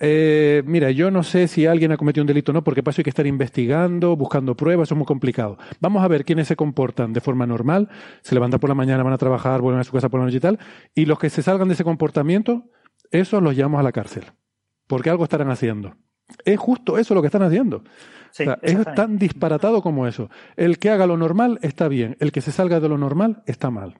eh, 0.00 0.62
mira, 0.66 0.90
yo 0.90 1.10
no 1.10 1.22
sé 1.22 1.48
si 1.48 1.66
alguien 1.66 1.92
ha 1.92 1.96
cometido 1.96 2.22
un 2.22 2.26
delito 2.26 2.52
o 2.52 2.54
no, 2.54 2.64
porque 2.64 2.82
paso 2.82 3.00
hay 3.00 3.04
que 3.04 3.10
estar 3.10 3.26
investigando, 3.26 4.16
buscando 4.16 4.56
pruebas, 4.56 4.88
eso 4.88 4.94
es 4.94 4.98
muy 4.98 5.06
complicado. 5.06 5.58
Vamos 5.80 6.04
a 6.04 6.08
ver 6.08 6.24
quiénes 6.24 6.48
se 6.48 6.56
comportan 6.56 7.12
de 7.12 7.20
forma 7.20 7.46
normal, 7.46 7.88
se 8.22 8.34
levantan 8.34 8.60
por 8.60 8.68
la 8.68 8.74
mañana, 8.74 9.02
van 9.02 9.12
a 9.12 9.18
trabajar, 9.18 9.60
vuelven 9.60 9.80
a 9.80 9.84
su 9.84 9.92
casa 9.92 10.08
por 10.08 10.20
la 10.20 10.26
noche 10.26 10.38
y 10.38 10.40
tal, 10.40 10.58
y 10.94 11.06
los 11.06 11.18
que 11.18 11.30
se 11.30 11.42
salgan 11.42 11.68
de 11.68 11.74
ese 11.74 11.84
comportamiento, 11.84 12.64
esos 13.10 13.42
los 13.42 13.56
llevamos 13.56 13.80
a 13.80 13.82
la 13.82 13.92
cárcel, 13.92 14.24
porque 14.86 15.10
algo 15.10 15.24
estarán 15.24 15.50
haciendo. 15.50 15.96
Es 16.44 16.58
justo 16.58 16.98
eso 16.98 17.14
lo 17.14 17.22
que 17.22 17.28
están 17.28 17.42
haciendo. 17.42 17.84
es 18.62 18.94
tan 18.94 19.18
disparatado 19.18 19.80
como 19.80 20.06
eso. 20.06 20.28
El 20.56 20.78
que 20.78 20.90
haga 20.90 21.06
lo 21.06 21.16
normal 21.16 21.58
está 21.62 21.88
bien, 21.88 22.16
el 22.20 22.32
que 22.32 22.40
se 22.40 22.52
salga 22.52 22.80
de 22.80 22.88
lo 22.88 22.98
normal 22.98 23.42
está 23.46 23.70
mal. 23.70 23.98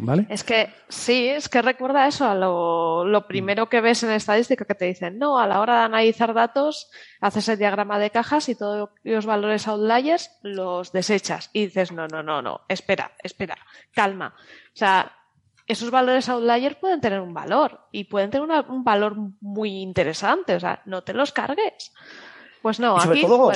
¿Vale? 0.00 0.26
Es 0.30 0.42
que 0.42 0.72
sí, 0.88 1.28
es 1.28 1.50
que 1.50 1.60
recuerda 1.60 2.06
eso 2.06 2.26
a 2.26 2.34
lo, 2.34 3.26
primero 3.28 3.68
que 3.68 3.82
ves 3.82 4.02
en 4.02 4.10
estadística 4.10 4.64
que 4.64 4.74
te 4.74 4.86
dicen, 4.86 5.18
no, 5.18 5.38
a 5.38 5.46
la 5.46 5.60
hora 5.60 5.80
de 5.80 5.84
analizar 5.84 6.32
datos, 6.32 6.90
haces 7.20 7.46
el 7.50 7.58
diagrama 7.58 7.98
de 7.98 8.10
cajas 8.10 8.48
y 8.48 8.54
todos 8.54 8.88
los 9.02 9.26
valores 9.26 9.68
outliers 9.68 10.30
los 10.42 10.92
desechas. 10.92 11.50
Y 11.52 11.66
dices, 11.66 11.92
no, 11.92 12.08
no, 12.08 12.22
no, 12.22 12.40
no, 12.40 12.62
espera, 12.68 13.12
espera, 13.22 13.58
calma. 13.92 14.34
O 14.38 14.76
sea, 14.76 15.12
esos 15.66 15.90
valores 15.90 16.28
outliers 16.30 16.76
pueden 16.76 17.02
tener 17.02 17.20
un 17.20 17.34
valor 17.34 17.88
y 17.92 18.04
pueden 18.04 18.30
tener 18.30 18.48
un 18.68 18.84
valor 18.84 19.16
muy 19.42 19.82
interesante, 19.82 20.54
o 20.54 20.60
sea, 20.60 20.80
no 20.86 21.02
te 21.02 21.12
los 21.12 21.32
cargues. 21.32 21.92
Pues 22.62 22.78
no, 22.78 22.98
sobre 23.00 23.18
aquí 23.18 23.26
todo, 23.26 23.52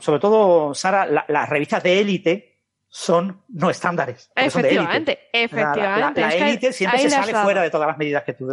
Sobre 0.00 0.20
todo, 0.20 0.72
Sara, 0.72 1.24
las 1.28 1.48
revistas 1.48 1.82
de 1.82 2.00
élite 2.00 2.49
son 2.92 3.40
no 3.48 3.70
estándares. 3.70 4.30
Efectivamente, 4.34 5.18
efectivamente. 5.32 6.20
La 6.20 6.34
élite 6.34 6.72
siempre 6.72 6.98
se 6.98 7.10
sale 7.10 7.32
fuera 7.32 7.62
de 7.62 7.70
todas 7.70 7.86
las 7.86 7.96
medidas 7.96 8.24
que 8.24 8.34
tú. 8.34 8.48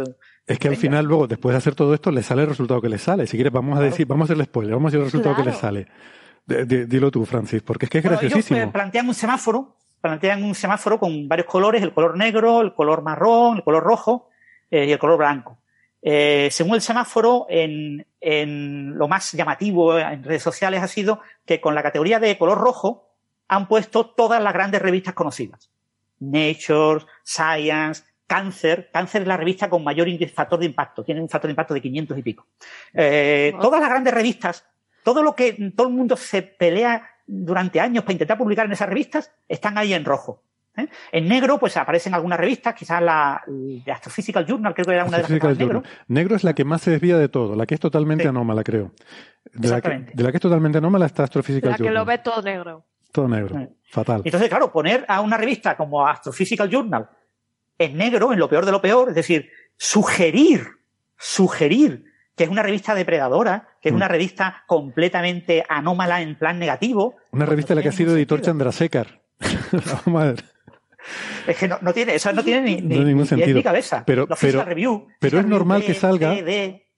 Es 0.46 0.58
que 0.60 0.68
al 0.68 0.76
final, 0.76 1.04
luego, 1.04 1.26
después 1.26 1.52
de 1.52 1.58
hacer 1.58 1.74
todo 1.74 1.92
esto, 1.92 2.12
le 2.12 2.22
sale 2.22 2.42
el 2.42 2.48
resultado 2.48 2.80
que 2.80 2.88
le 2.88 2.98
sale. 2.98 3.26
Si 3.26 3.36
quieres, 3.36 3.52
vamos 3.52 3.76
a 3.76 3.82
decir, 3.82 4.06
vamos 4.06 4.24
a 4.24 4.26
hacerle 4.26 4.44
spoiler, 4.44 4.74
vamos 4.74 4.86
a 4.86 4.90
decir 4.90 5.00
el 5.00 5.06
resultado 5.06 5.36
que 5.36 5.42
le 5.42 5.52
sale. 5.52 5.88
dilo 6.46 7.10
tú, 7.10 7.26
Francis, 7.26 7.62
porque 7.62 7.86
es 7.86 7.90
que 7.90 7.98
es 7.98 8.04
graciosísimo. 8.04 8.60
Ellos 8.60 8.72
plantean 8.72 9.08
un 9.08 9.14
semáforo, 9.14 9.76
plantean 10.00 10.44
un 10.44 10.54
semáforo 10.54 11.00
con 11.00 11.26
varios 11.26 11.48
colores, 11.48 11.82
el 11.82 11.92
color 11.92 12.16
negro, 12.16 12.60
el 12.60 12.74
color 12.74 13.02
marrón, 13.02 13.56
el 13.56 13.64
color 13.64 13.82
rojo 13.82 14.28
eh, 14.70 14.86
y 14.86 14.92
el 14.92 14.98
color 15.00 15.18
blanco. 15.18 15.58
Eh, 16.00 16.48
según 16.52 16.76
el 16.76 16.80
semáforo, 16.80 17.46
en, 17.50 18.06
en 18.20 18.96
lo 18.96 19.08
más 19.08 19.32
llamativo 19.32 19.98
en 19.98 20.22
redes 20.22 20.44
sociales 20.44 20.80
ha 20.80 20.86
sido 20.86 21.20
que 21.44 21.60
con 21.60 21.74
la 21.74 21.82
categoría 21.82 22.20
de 22.20 22.38
color 22.38 22.58
rojo, 22.58 23.07
han 23.48 23.66
puesto 23.66 24.06
todas 24.06 24.42
las 24.42 24.52
grandes 24.52 24.80
revistas 24.80 25.14
conocidas. 25.14 25.70
Nature, 26.20 27.04
Science, 27.24 28.04
Cáncer. 28.26 28.90
Cáncer 28.92 29.22
es 29.22 29.28
la 29.28 29.36
revista 29.36 29.70
con 29.70 29.82
mayor 29.82 30.06
factor 30.32 30.58
de 30.58 30.66
impacto. 30.66 31.02
Tiene 31.02 31.20
un 31.20 31.28
factor 31.28 31.48
de 31.48 31.52
impacto 31.52 31.74
de 31.74 31.80
500 31.80 32.18
y 32.18 32.22
pico. 32.22 32.46
Eh, 32.92 33.54
todas 33.60 33.80
las 33.80 33.88
grandes 33.88 34.12
revistas, 34.12 34.64
todo 35.02 35.22
lo 35.22 35.34
que 35.34 35.72
todo 35.74 35.88
el 35.88 35.94
mundo 35.94 36.16
se 36.16 36.42
pelea 36.42 37.08
durante 37.26 37.80
años 37.80 38.04
para 38.04 38.12
intentar 38.12 38.38
publicar 38.38 38.66
en 38.66 38.72
esas 38.72 38.88
revistas, 38.88 39.32
están 39.48 39.78
ahí 39.78 39.94
en 39.94 40.04
rojo. 40.04 40.42
¿eh? 40.76 40.88
En 41.12 41.28
negro, 41.28 41.58
pues 41.58 41.76
aparecen 41.76 42.14
algunas 42.14 42.38
revistas, 42.38 42.74
quizás 42.74 43.02
la 43.02 43.42
de 43.46 43.90
Astrophysical 43.90 44.46
Journal, 44.46 44.74
creo 44.74 44.86
que 44.86 44.92
era 44.92 45.04
una 45.04 45.18
de 45.18 45.22
las 45.22 45.56
que 45.56 45.64
negro. 45.64 45.82
Negro 46.08 46.36
es 46.36 46.44
la 46.44 46.54
que 46.54 46.64
más 46.64 46.82
se 46.82 46.90
desvía 46.90 47.18
de 47.18 47.28
todo, 47.28 47.54
la 47.54 47.66
que 47.66 47.74
es 47.74 47.80
totalmente 47.80 48.28
anómala, 48.28 48.62
creo. 48.64 48.92
De 49.52 49.68
la, 49.68 49.80
que, 49.80 49.88
de 49.88 50.22
la, 50.22 50.30
que, 50.30 50.36
es 50.36 50.42
totalmente 50.42 50.78
anómala 50.78 51.06
está 51.06 51.24
Astrophysical 51.24 51.72
Journal. 51.72 51.84
La 51.84 51.90
que 51.90 51.94
lo 51.94 52.04
ve 52.04 52.18
todo 52.18 52.42
negro. 52.42 52.84
Todo 53.18 53.26
negro. 53.26 53.68
Fatal. 53.90 54.22
Entonces, 54.24 54.48
claro, 54.48 54.70
poner 54.70 55.04
a 55.08 55.20
una 55.22 55.36
revista 55.36 55.76
como 55.76 56.06
Astrophysical 56.06 56.70
Journal 56.70 57.08
en 57.76 57.98
negro, 57.98 58.32
en 58.32 58.38
lo 58.38 58.48
peor 58.48 58.64
de 58.64 58.70
lo 58.70 58.80
peor, 58.80 59.08
es 59.08 59.16
decir, 59.16 59.50
sugerir, 59.76 60.68
sugerir 61.16 62.04
que 62.36 62.44
es 62.44 62.50
una 62.50 62.62
revista 62.62 62.94
depredadora, 62.94 63.70
que 63.82 63.88
es 63.88 63.94
una 63.96 64.06
mm. 64.06 64.10
revista 64.10 64.62
completamente 64.68 65.64
anómala 65.68 66.22
en 66.22 66.38
plan 66.38 66.60
negativo. 66.60 67.16
Una 67.32 67.44
revista 67.44 67.72
en 67.72 67.78
la 67.78 67.82
que 67.82 67.88
ha 67.88 67.92
sido 67.92 68.14
editor 68.16 68.40
Chandrasekhar. 68.40 69.20
A 70.06 70.24
ver. 70.24 70.44
Es 71.48 71.56
que 71.56 71.66
no, 71.66 71.92
tiene, 71.92 72.14
eso 72.14 72.32
no 72.32 72.44
tiene 72.44 72.80
ni, 72.80 73.00
ningún 73.00 73.26
sentido. 73.26 73.56
Ni 73.56 73.64
cabeza. 73.64 74.04
Pero, 74.06 74.28
pero, 74.40 74.64
pero 75.18 75.40
es 75.40 75.46
normal 75.46 75.82
que 75.82 75.94
salga. 75.94 76.36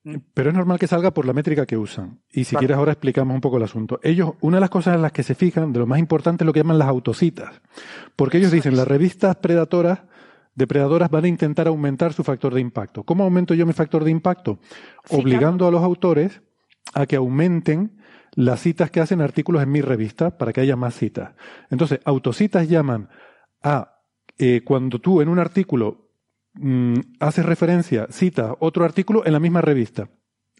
Mm. 0.04 0.16
Pero 0.32 0.50
es 0.50 0.56
normal 0.56 0.78
que 0.78 0.86
salga 0.86 1.12
por 1.12 1.26
la 1.26 1.32
métrica 1.32 1.66
que 1.66 1.76
usan. 1.76 2.20
Y 2.32 2.44
si 2.44 2.56
quieres 2.56 2.76
ahora 2.76 2.92
explicamos 2.92 3.34
un 3.34 3.40
poco 3.40 3.58
el 3.58 3.64
asunto. 3.64 4.00
Ellos, 4.02 4.32
una 4.40 4.56
de 4.56 4.62
las 4.62 4.70
cosas 4.70 4.94
en 4.94 5.02
las 5.02 5.12
que 5.12 5.22
se 5.22 5.34
fijan, 5.34 5.72
de 5.72 5.78
lo 5.78 5.86
más 5.86 5.98
importante 5.98 6.44
es 6.44 6.46
lo 6.46 6.52
que 6.52 6.60
llaman 6.60 6.78
las 6.78 6.88
autocitas. 6.88 7.60
Porque 8.16 8.38
ellos 8.38 8.50
dicen, 8.50 8.76
las 8.76 8.88
revistas 8.88 9.36
predadoras, 9.36 10.00
depredadoras 10.54 11.10
van 11.10 11.24
a 11.24 11.28
intentar 11.28 11.68
aumentar 11.68 12.12
su 12.12 12.24
factor 12.24 12.54
de 12.54 12.60
impacto. 12.60 13.02
¿Cómo 13.02 13.24
aumento 13.24 13.54
yo 13.54 13.66
mi 13.66 13.72
factor 13.72 14.04
de 14.04 14.10
impacto? 14.10 14.58
Obligando 15.10 15.66
a 15.66 15.70
los 15.70 15.82
autores 15.82 16.40
a 16.94 17.06
que 17.06 17.16
aumenten 17.16 17.98
las 18.34 18.60
citas 18.60 18.90
que 18.90 19.00
hacen 19.00 19.20
artículos 19.20 19.62
en 19.62 19.70
mi 19.70 19.80
revista 19.80 20.38
para 20.38 20.52
que 20.52 20.60
haya 20.60 20.76
más 20.76 20.94
citas. 20.94 21.34
Entonces, 21.68 22.00
autocitas 22.04 22.68
llaman 22.68 23.08
a 23.62 23.98
eh, 24.38 24.62
cuando 24.64 24.98
tú 24.98 25.20
en 25.20 25.28
un 25.28 25.38
artículo 25.38 26.09
Mm, 26.62 27.00
hace 27.20 27.42
referencia, 27.42 28.06
cita 28.10 28.54
otro 28.60 28.84
artículo 28.84 29.24
en 29.24 29.32
la 29.32 29.40
misma 29.40 29.62
revista. 29.62 30.10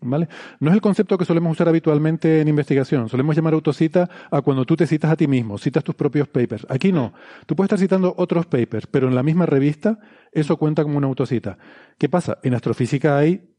¿Vale? 0.02 0.28
No 0.60 0.70
es 0.70 0.74
el 0.74 0.80
concepto 0.80 1.18
que 1.18 1.26
solemos 1.26 1.52
usar 1.52 1.68
habitualmente 1.68 2.40
en 2.40 2.48
investigación. 2.48 3.10
Solemos 3.10 3.36
llamar 3.36 3.52
autocita 3.52 4.08
a 4.30 4.40
cuando 4.40 4.64
tú 4.64 4.74
te 4.74 4.86
citas 4.86 5.10
a 5.10 5.16
ti 5.16 5.28
mismo, 5.28 5.58
citas 5.58 5.84
tus 5.84 5.94
propios 5.94 6.26
papers. 6.26 6.66
Aquí 6.70 6.90
no. 6.90 7.12
Tú 7.44 7.54
puedes 7.54 7.66
estar 7.66 7.78
citando 7.78 8.14
otros 8.16 8.46
papers, 8.46 8.86
pero 8.86 9.08
en 9.08 9.14
la 9.14 9.22
misma 9.22 9.44
revista 9.44 9.98
eso 10.32 10.56
cuenta 10.56 10.84
como 10.84 10.96
una 10.96 11.06
autocita. 11.06 11.58
¿Qué 11.98 12.08
pasa? 12.08 12.38
En 12.42 12.54
astrofísica 12.54 13.18
hay 13.18 13.54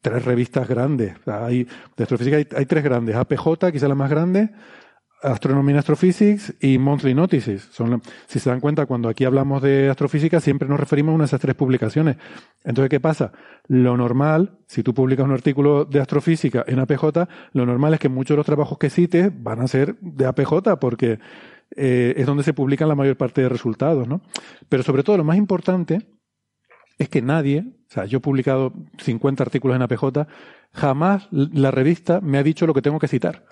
tres 0.00 0.24
revistas 0.24 0.66
grandes. 0.66 1.14
Hay, 1.24 1.68
de 1.96 2.02
astrofísica 2.02 2.38
hay, 2.38 2.48
hay 2.56 2.66
tres 2.66 2.82
grandes. 2.82 3.14
APJ, 3.14 3.70
quizá 3.70 3.86
la 3.86 3.94
más 3.94 4.10
grande, 4.10 4.50
Astronomy 5.22 5.72
and 5.72 5.78
Astrophysics 5.78 6.54
y 6.60 6.78
Monthly 6.78 7.14
Notices. 7.14 7.68
Son, 7.72 8.02
si 8.26 8.38
se 8.38 8.50
dan 8.50 8.60
cuenta, 8.60 8.86
cuando 8.86 9.08
aquí 9.08 9.24
hablamos 9.24 9.62
de 9.62 9.88
astrofísica, 9.88 10.40
siempre 10.40 10.68
nos 10.68 10.78
referimos 10.78 11.12
a 11.12 11.14
una 11.14 11.24
de 11.24 11.26
esas 11.26 11.40
tres 11.40 11.54
publicaciones. 11.54 12.16
Entonces, 12.64 12.90
¿qué 12.90 13.00
pasa? 13.00 13.32
Lo 13.66 13.96
normal, 13.96 14.58
si 14.66 14.82
tú 14.82 14.94
publicas 14.94 15.24
un 15.24 15.32
artículo 15.32 15.84
de 15.84 16.00
astrofísica 16.00 16.64
en 16.66 16.78
APJ, 16.78 17.04
lo 17.52 17.66
normal 17.66 17.94
es 17.94 18.00
que 18.00 18.08
muchos 18.08 18.34
de 18.34 18.38
los 18.38 18.46
trabajos 18.46 18.78
que 18.78 18.90
cites 18.90 19.30
van 19.34 19.60
a 19.60 19.68
ser 19.68 19.96
de 20.00 20.26
APJ, 20.26 20.78
porque 20.80 21.18
eh, 21.74 22.14
es 22.16 22.26
donde 22.26 22.44
se 22.44 22.52
publican 22.52 22.88
la 22.88 22.94
mayor 22.94 23.16
parte 23.16 23.42
de 23.42 23.48
resultados, 23.48 24.06
¿no? 24.06 24.20
Pero 24.68 24.82
sobre 24.82 25.02
todo, 25.02 25.16
lo 25.16 25.24
más 25.24 25.36
importante 25.36 26.06
es 26.98 27.08
que 27.08 27.22
nadie, 27.22 27.64
o 27.88 27.92
sea, 27.92 28.04
yo 28.04 28.18
he 28.18 28.20
publicado 28.20 28.72
50 28.98 29.42
artículos 29.42 29.76
en 29.76 29.82
APJ, 29.82 30.26
jamás 30.72 31.28
la 31.30 31.70
revista 31.70 32.20
me 32.20 32.38
ha 32.38 32.42
dicho 32.42 32.66
lo 32.66 32.74
que 32.74 32.82
tengo 32.82 32.98
que 32.98 33.08
citar. 33.08 33.44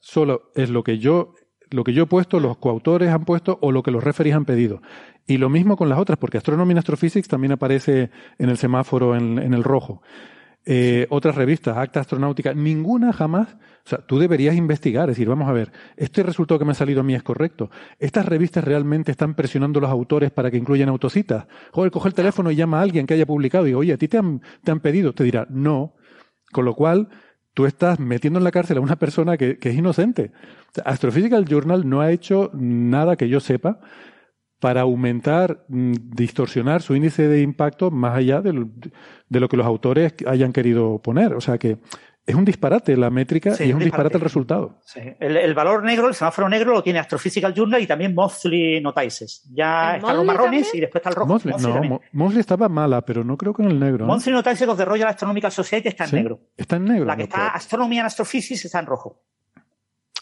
Solo 0.00 0.50
es 0.54 0.70
lo 0.70 0.84
que 0.84 0.98
yo, 0.98 1.34
lo 1.70 1.84
que 1.84 1.92
yo 1.92 2.04
he 2.04 2.06
puesto, 2.06 2.40
los 2.40 2.58
coautores 2.58 3.10
han 3.10 3.24
puesto 3.24 3.58
o 3.60 3.72
lo 3.72 3.82
que 3.82 3.90
los 3.90 4.04
referees 4.04 4.36
han 4.36 4.44
pedido. 4.44 4.80
Y 5.26 5.38
lo 5.38 5.48
mismo 5.48 5.76
con 5.76 5.88
las 5.88 5.98
otras, 5.98 6.18
porque 6.18 6.38
Astronomy 6.38 6.72
and 6.72 6.78
Astrophysics 6.78 7.28
también 7.28 7.52
aparece 7.52 8.10
en 8.38 8.50
el 8.50 8.58
semáforo 8.58 9.16
en, 9.16 9.38
en 9.38 9.54
el 9.54 9.64
rojo. 9.64 10.02
Eh, 10.66 11.06
otras 11.10 11.34
revistas, 11.34 11.76
Acta 11.76 12.00
Astronáutica, 12.00 12.54
ninguna 12.54 13.12
jamás. 13.12 13.54
O 13.84 13.88
sea, 13.88 13.98
tú 13.98 14.18
deberías 14.18 14.56
investigar, 14.56 15.10
es 15.10 15.16
decir, 15.16 15.28
vamos 15.28 15.46
a 15.48 15.52
ver, 15.52 15.70
este 15.96 16.22
resultado 16.22 16.58
que 16.58 16.64
me 16.64 16.72
ha 16.72 16.74
salido 16.74 17.00
a 17.00 17.02
mí 17.02 17.14
es 17.14 17.22
correcto. 17.22 17.70
Estas 17.98 18.24
revistas 18.24 18.64
realmente 18.64 19.10
están 19.10 19.34
presionando 19.34 19.78
a 19.78 19.82
los 19.82 19.90
autores 19.90 20.30
para 20.30 20.50
que 20.50 20.56
incluyan 20.56 20.88
autocitas. 20.88 21.46
Joder, 21.72 21.90
coge 21.90 22.08
el 22.08 22.14
teléfono 22.14 22.50
y 22.50 22.56
llama 22.56 22.78
a 22.78 22.82
alguien 22.82 23.06
que 23.06 23.12
haya 23.12 23.26
publicado 23.26 23.64
y 23.64 23.68
digo, 23.68 23.80
oye, 23.80 23.92
a 23.92 23.98
ti 23.98 24.08
te 24.08 24.16
han, 24.16 24.40
te 24.62 24.70
han 24.70 24.80
pedido. 24.80 25.12
Te 25.12 25.24
dirá, 25.24 25.46
no. 25.50 25.94
Con 26.50 26.64
lo 26.64 26.74
cual, 26.74 27.08
tú 27.54 27.66
estás 27.66 28.00
metiendo 28.00 28.38
en 28.38 28.44
la 28.44 28.50
cárcel 28.50 28.78
a 28.78 28.80
una 28.80 28.96
persona 28.96 29.36
que, 29.36 29.58
es 29.60 29.74
inocente. 29.74 30.32
Astrophysical 30.84 31.46
Journal 31.46 31.88
no 31.88 32.00
ha 32.00 32.10
hecho 32.10 32.50
nada 32.52 33.16
que 33.16 33.28
yo 33.28 33.40
sepa 33.40 33.78
para 34.60 34.82
aumentar, 34.82 35.64
mm, 35.68 35.92
distorsionar 36.14 36.82
su 36.82 36.96
índice 36.96 37.28
de 37.28 37.42
impacto 37.42 37.90
más 37.90 38.16
allá 38.16 38.40
de 38.40 38.52
lo, 38.52 38.68
de 39.28 39.40
lo 39.40 39.48
que 39.48 39.56
los 39.56 39.66
autores 39.66 40.14
hayan 40.26 40.52
querido 40.52 41.00
poner. 41.00 41.34
O 41.34 41.40
sea 41.40 41.58
que 41.58 41.78
es 42.26 42.34
un 42.34 42.44
disparate 42.44 42.96
la 42.96 43.10
métrica 43.10 43.54
Sí, 43.54 43.64
y 43.64 43.68
es 43.68 43.74
un 43.74 43.80
disparate 43.80 44.08
disparate. 44.10 44.16
el 44.16 44.20
resultado. 44.22 44.78
Sí. 44.84 45.00
El, 45.20 45.36
el 45.36 45.54
valor 45.54 45.82
negro, 45.82 46.08
el 46.08 46.14
semáforo 46.14 46.48
negro, 46.48 46.72
lo 46.72 46.82
tiene 46.82 46.98
Astrophysical 46.98 47.52
Journal 47.54 47.82
y 47.82 47.86
también 47.86 48.14
Monthly 48.14 48.80
Notices. 48.80 49.44
Ya 49.52 49.90
¿El 49.90 49.96
están 50.00 50.16
los 50.16 50.24
marrones 50.24 50.42
también? 50.62 50.66
y 50.74 50.80
después 50.80 51.00
está 51.00 51.10
el 51.10 51.16
rojo. 51.16 51.28
Mosley, 51.28 51.52
Monthly 51.52 51.88
no, 51.88 52.00
Mosley 52.12 52.40
estaba 52.40 52.68
mala, 52.68 53.02
pero 53.02 53.24
no 53.24 53.36
creo 53.36 53.52
que 53.52 53.62
en 53.62 53.70
el 53.70 53.78
negro. 53.80 54.06
¿no? 54.06 54.12
Monthly 54.12 54.32
Notices 54.32 54.66
of 54.68 54.78
the 54.78 54.84
Royal 54.84 55.08
Astronomical 55.08 55.52
Society 55.52 55.88
está 55.88 56.04
en 56.04 56.10
¿Sí? 56.10 56.16
negro. 56.16 56.40
Está 56.56 56.76
en 56.76 56.84
negro. 56.84 57.04
La 57.04 57.14
que 57.16 57.22
no 57.22 57.24
está 57.24 57.36
puede. 57.36 57.50
Astronomy 57.54 57.98
and 57.98 58.06
Astrophysics 58.06 58.64
está 58.64 58.78
en 58.80 58.86
rojo. 58.86 59.20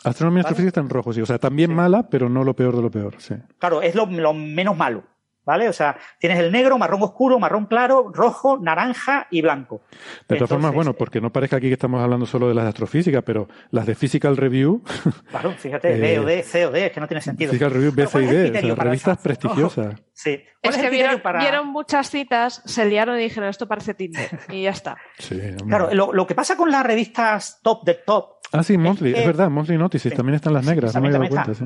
Astronomía 0.05 0.41
y 0.41 0.43
¿Vale? 0.43 0.49
astrofísica 0.51 0.69
está 0.69 0.81
en 0.81 0.89
rojo, 0.91 1.13
sí. 1.13 1.21
O 1.21 1.27
sea, 1.27 1.39
también 1.39 1.71
Sí. 1.71 1.77
mala, 1.77 2.09
pero 2.11 2.29
no 2.29 2.43
lo 2.43 2.57
peor 2.57 2.75
de 2.75 2.83
lo 2.83 2.91
peor, 2.91 3.15
sí. 3.19 3.35
Claro, 3.59 3.83
es 3.83 3.95
lo, 3.95 4.07
lo 4.07 4.35
menos 4.35 4.77
malo. 4.77 5.05
¿Vale? 5.45 5.69
O 5.69 5.73
sea, 5.73 5.97
tienes 6.21 6.39
el 6.39 6.53
negro, 6.53 6.79
marrón 6.79 7.03
oscuro, 7.03 7.39
marrón 7.39 7.67
claro, 7.67 8.11
rojo, 8.15 8.59
naranja 8.59 9.27
y 9.31 9.43
blanco. 9.43 9.83
De 10.29 10.37
todas 10.37 10.49
formas, 10.49 10.71
Entonces, 10.71 10.75
bueno, 10.75 10.93
porque 10.95 11.21
no 11.21 11.33
parezca 11.33 11.57
aquí 11.57 11.67
que 11.67 11.73
estamos 11.73 12.01
hablando 12.01 12.27
solo 12.27 12.49
de 12.49 12.55
las 12.55 12.65
de 12.65 12.69
astrofísica, 12.69 13.23
pero 13.23 13.49
las 13.71 13.87
de 13.87 13.95
Physical 13.97 14.37
Review, 14.37 14.83
Claro, 15.31 15.53
fíjate, 15.53 16.15
Eh, 16.15 16.19
BOD, 16.19 16.43
COD, 16.53 16.77
es 16.77 16.93
que 16.93 17.01
no 17.01 17.09
tiene 17.09 17.21
sentido. 17.21 17.51
Physical 17.51 17.71
Review, 17.73 17.93
Pero 17.95 18.11
¿cuál 18.11 18.25
es 18.25 18.31
el 18.31 18.53
BCID, 18.53 18.73
o 18.73 18.75
sea, 18.77 18.85
revistas 18.85 19.19
prestigiosas. 19.19 19.95
Sí. 20.23 20.45
¿Cuál 20.63 20.75
Es 20.75 20.77
el 20.79 20.83
que 20.83 20.89
criterio 20.89 20.91
vieron, 21.09 21.21
para- 21.23 21.41
vieron 21.41 21.67
muchas 21.69 22.09
citas, 22.11 22.63
se 22.65 22.85
liaron 22.87 23.19
y 23.19 23.23
dijeron, 23.25 23.49
esto 23.49 23.67
parece 23.67 23.95
Tinder. 23.95 24.39
Y 24.51 24.63
ya 24.63 24.71
está. 24.71 24.97
Sí. 25.19 25.41
Claro, 25.67 25.93
lo, 25.93 26.13
lo 26.13 26.27
que 26.27 26.35
pasa 26.35 26.57
con 26.57 26.71
las 26.71 26.85
revistas 26.85 27.61
top 27.63 27.85
de 27.85 27.95
top, 27.95 28.37
Ah, 28.55 28.63
sí, 28.63 28.77
Monthly, 28.77 29.15
que- 29.15 29.21
es 29.21 29.27
verdad, 29.27 29.49
Monthly 29.49 29.79
Notices, 29.79 30.11
Sí. 30.11 30.17
también 30.17 30.35
están 30.37 30.53
las 30.53 30.65
Sí, 30.65 30.71
negras, 30.71 30.95
no 30.95 31.01
me 31.01 31.09
he 31.09 31.13
dado 31.13 31.27
cuenta, 31.29 31.55
sí. 31.55 31.65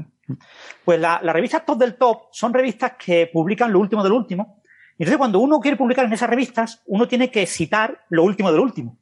pues 0.85 1.01
la- 1.01 1.20
las 1.23 1.35
revistas 1.35 1.65
top 1.67 1.78
del 1.78 1.97
top 1.97 2.28
son 2.31 2.55
revistas 2.55 2.93
que 2.99 3.28
publican 3.33 3.73
lo 3.73 3.81
último 3.81 4.02
del 4.05 4.12
último. 4.12 4.62
Y 4.99 5.02
entonces 5.02 5.18
cuando 5.18 5.41
uno 5.41 5.59
quiere 5.60 5.76
publicar 5.76 6.05
en 6.07 6.12
esas 6.12 6.31
revistas, 6.31 6.83
uno 6.86 7.07
tiene 7.09 7.31
que 7.31 7.44
citar 7.47 8.05
lo 8.09 8.23
último 8.23 8.51
del 8.52 8.60
último. 8.60 8.93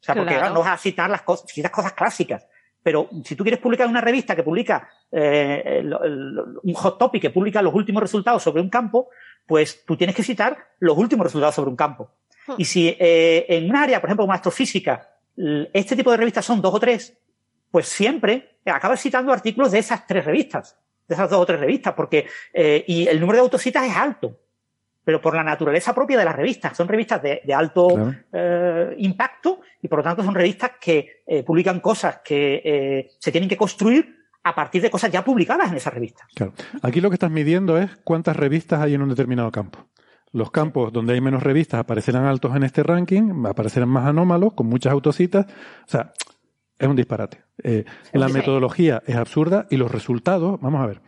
O 0.00 0.02
sea, 0.04 0.14
porque 0.14 0.30
Claro. 0.32 0.40
claro, 0.40 0.54
no 0.54 0.60
vas 0.60 0.68
a 0.74 0.76
citar 0.76 1.08
las 1.08 1.22
cosas, 1.22 1.46
citas 1.50 1.70
cosas 1.70 1.92
clásicas. 1.94 2.46
Pero 2.84 3.08
si 3.24 3.34
tú 3.34 3.42
quieres 3.42 3.58
publicar 3.60 3.88
una 3.88 4.00
revista 4.00 4.36
que 4.36 4.44
publica 4.44 4.88
eh, 5.10 5.62
el- 5.80 5.96
el- 6.04 6.38
un 6.62 6.74
hot 6.74 6.98
topic 6.98 7.22
que 7.22 7.30
publica 7.30 7.60
los 7.62 7.74
últimos 7.74 8.00
resultados 8.02 8.42
sobre 8.42 8.60
un 8.62 8.68
campo, 8.68 9.08
pues 9.46 9.84
tú 9.84 9.96
tienes 9.96 10.14
que 10.14 10.22
citar 10.22 10.56
los 10.78 10.96
últimos 10.96 11.24
resultados 11.24 11.54
sobre 11.56 11.70
un 11.70 11.76
campo. 11.76 12.10
Hmm. 12.46 12.52
Y 12.58 12.64
si 12.66 12.88
eh, 13.00 13.46
en 13.48 13.68
un 13.70 13.74
área, 13.76 14.00
por 14.00 14.08
ejemplo, 14.10 14.24
como 14.24 14.34
astrofísica, 14.34 15.08
este 15.72 15.96
tipo 15.96 16.10
de 16.12 16.18
revistas 16.18 16.44
son 16.44 16.60
dos 16.62 16.72
o 16.74 16.78
tres, 16.78 17.16
pues 17.70 17.88
siempre 17.88 18.58
acabas 18.66 19.00
citando 19.00 19.32
artículos 19.32 19.72
de 19.72 19.78
esas 19.80 20.06
tres 20.06 20.24
revistas, 20.24 20.76
de 21.08 21.14
esas 21.14 21.28
dos 21.28 21.40
o 21.40 21.46
tres 21.46 21.58
revistas, 21.58 21.94
porque 21.94 22.26
eh, 22.52 22.84
y 22.86 23.08
el 23.08 23.18
número 23.18 23.38
de 23.38 23.42
autocitas 23.42 23.84
es 23.84 23.96
alto, 23.96 24.38
pero 25.04 25.20
por 25.20 25.34
la 25.36 25.44
naturaleza 25.44 25.94
propia 25.94 26.18
de 26.18 26.24
las 26.24 26.34
revistas, 26.34 26.76
son 26.76 26.88
revistas 26.88 27.22
de, 27.22 27.42
de 27.44 27.54
alto 27.54 27.88
Claro. 27.88 28.14
eh, 28.32 28.94
impacto 28.98 29.60
y 29.82 29.88
por 29.88 29.98
lo 29.98 30.02
tanto 30.02 30.22
son 30.22 30.34
revistas 30.34 30.72
que 30.80 31.22
eh, 31.26 31.42
publican 31.42 31.80
cosas 31.80 32.20
que 32.24 32.62
eh, 32.64 33.10
se 33.18 33.30
tienen 33.30 33.48
que 33.48 33.56
construir 33.56 34.16
a 34.42 34.54
partir 34.54 34.82
de 34.82 34.90
cosas 34.90 35.10
ya 35.10 35.24
publicadas 35.24 35.70
en 35.70 35.76
esas 35.76 35.92
revistas. 35.94 36.26
Claro. 36.34 36.52
Aquí 36.82 37.00
lo 37.00 37.10
que 37.10 37.14
estás 37.14 37.30
midiendo 37.30 37.78
es 37.78 37.90
cuántas 38.04 38.36
revistas 38.36 38.80
hay 38.80 38.94
en 38.94 39.02
un 39.02 39.08
determinado 39.08 39.50
campo. 39.50 39.86
Los 40.32 40.50
campos 40.50 40.92
donde 40.92 41.14
hay 41.14 41.20
menos 41.20 41.42
revistas 41.42 41.80
aparecerán 41.80 42.24
altos 42.26 42.54
en 42.56 42.64
este 42.64 42.82
ranking, 42.82 43.44
aparecerán 43.46 43.88
más 43.88 44.06
anómalos, 44.06 44.52
con 44.54 44.66
muchas 44.66 44.92
autocitas. 44.92 45.46
O 45.46 45.88
sea, 45.88 46.12
es 46.78 46.88
un 46.88 46.96
disparate. 46.96 47.42
Eh, 47.62 47.84
la 48.12 48.28
metodología 48.28 49.02
es 49.06 49.14
absurda 49.16 49.66
y 49.70 49.76
los 49.76 49.90
resultados, 49.92 50.60
vamos 50.60 50.82
a 50.82 50.86
ver, 50.86 51.00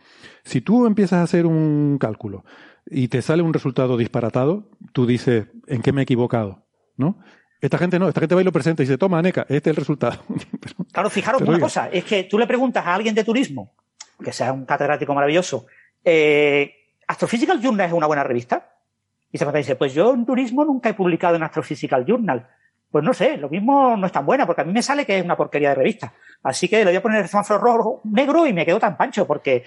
si 0.43 0.61
tú 0.61 0.85
empiezas 0.87 1.19
a 1.19 1.23
hacer 1.23 1.45
un 1.45 1.97
cálculo 1.99 2.45
y 2.89 3.07
te 3.07 3.21
sale 3.21 3.43
un 3.43 3.53
resultado 3.53 3.97
disparatado, 3.97 4.69
tú 4.93 5.05
dices, 5.05 5.47
¿en 5.67 5.81
qué 5.81 5.91
me 5.91 6.01
he 6.01 6.03
equivocado? 6.03 6.65
¿No? 6.95 7.19
Esta 7.59 7.77
gente 7.77 7.99
no, 7.99 8.07
esta 8.07 8.19
gente 8.19 8.35
va 8.35 8.41
y 8.41 8.43
lo 8.43 8.51
presenta 8.51 8.83
y 8.83 8.85
dice, 8.85 8.97
toma, 8.97 9.19
Aneca, 9.19 9.41
este 9.49 9.69
es 9.69 9.75
el 9.75 9.75
resultado. 9.75 10.23
Claro, 10.91 11.11
fijaros 11.11 11.41
una 11.41 11.59
cosa, 11.59 11.89
es 11.91 12.03
que 12.05 12.23
tú 12.23 12.39
le 12.39 12.47
preguntas 12.47 12.83
a 12.83 12.95
alguien 12.95 13.13
de 13.13 13.23
turismo, 13.23 13.75
que 14.23 14.31
sea 14.31 14.51
un 14.51 14.65
catedrático 14.65 15.13
maravilloso, 15.13 15.67
eh, 16.03 16.73
¿Astrophysical 17.07 17.61
Journal 17.61 17.87
es 17.87 17.93
una 17.93 18.07
buena 18.07 18.23
revista? 18.23 18.77
Y 19.31 19.37
se 19.37 19.45
me 19.45 19.57
dice, 19.57 19.75
pues 19.75 19.93
yo 19.93 20.13
en 20.13 20.25
turismo 20.25 20.65
nunca 20.65 20.89
he 20.89 20.93
publicado 20.93 21.35
en 21.35 21.43
Astrophysical 21.43 22.05
Journal. 22.05 22.47
Pues 22.89 23.03
no 23.03 23.13
sé, 23.13 23.37
lo 23.37 23.49
mismo 23.49 23.95
no 23.95 24.05
es 24.05 24.11
tan 24.11 24.25
buena, 24.25 24.45
porque 24.45 24.61
a 24.61 24.63
mí 24.63 24.73
me 24.73 24.81
sale 24.81 25.05
que 25.05 25.17
es 25.17 25.23
una 25.23 25.35
porquería 25.35 25.69
de 25.69 25.75
revista. 25.75 26.13
Así 26.43 26.67
que 26.67 26.79
le 26.79 26.85
voy 26.85 26.95
a 26.95 27.01
poner 27.01 27.21
el 27.21 27.27
semáforo 27.27 27.59
rojo, 27.59 28.01
negro 28.05 28.47
y 28.47 28.53
me 28.53 28.65
quedo 28.65 28.79
tan 28.79 28.97
pancho, 28.97 29.27
porque 29.27 29.63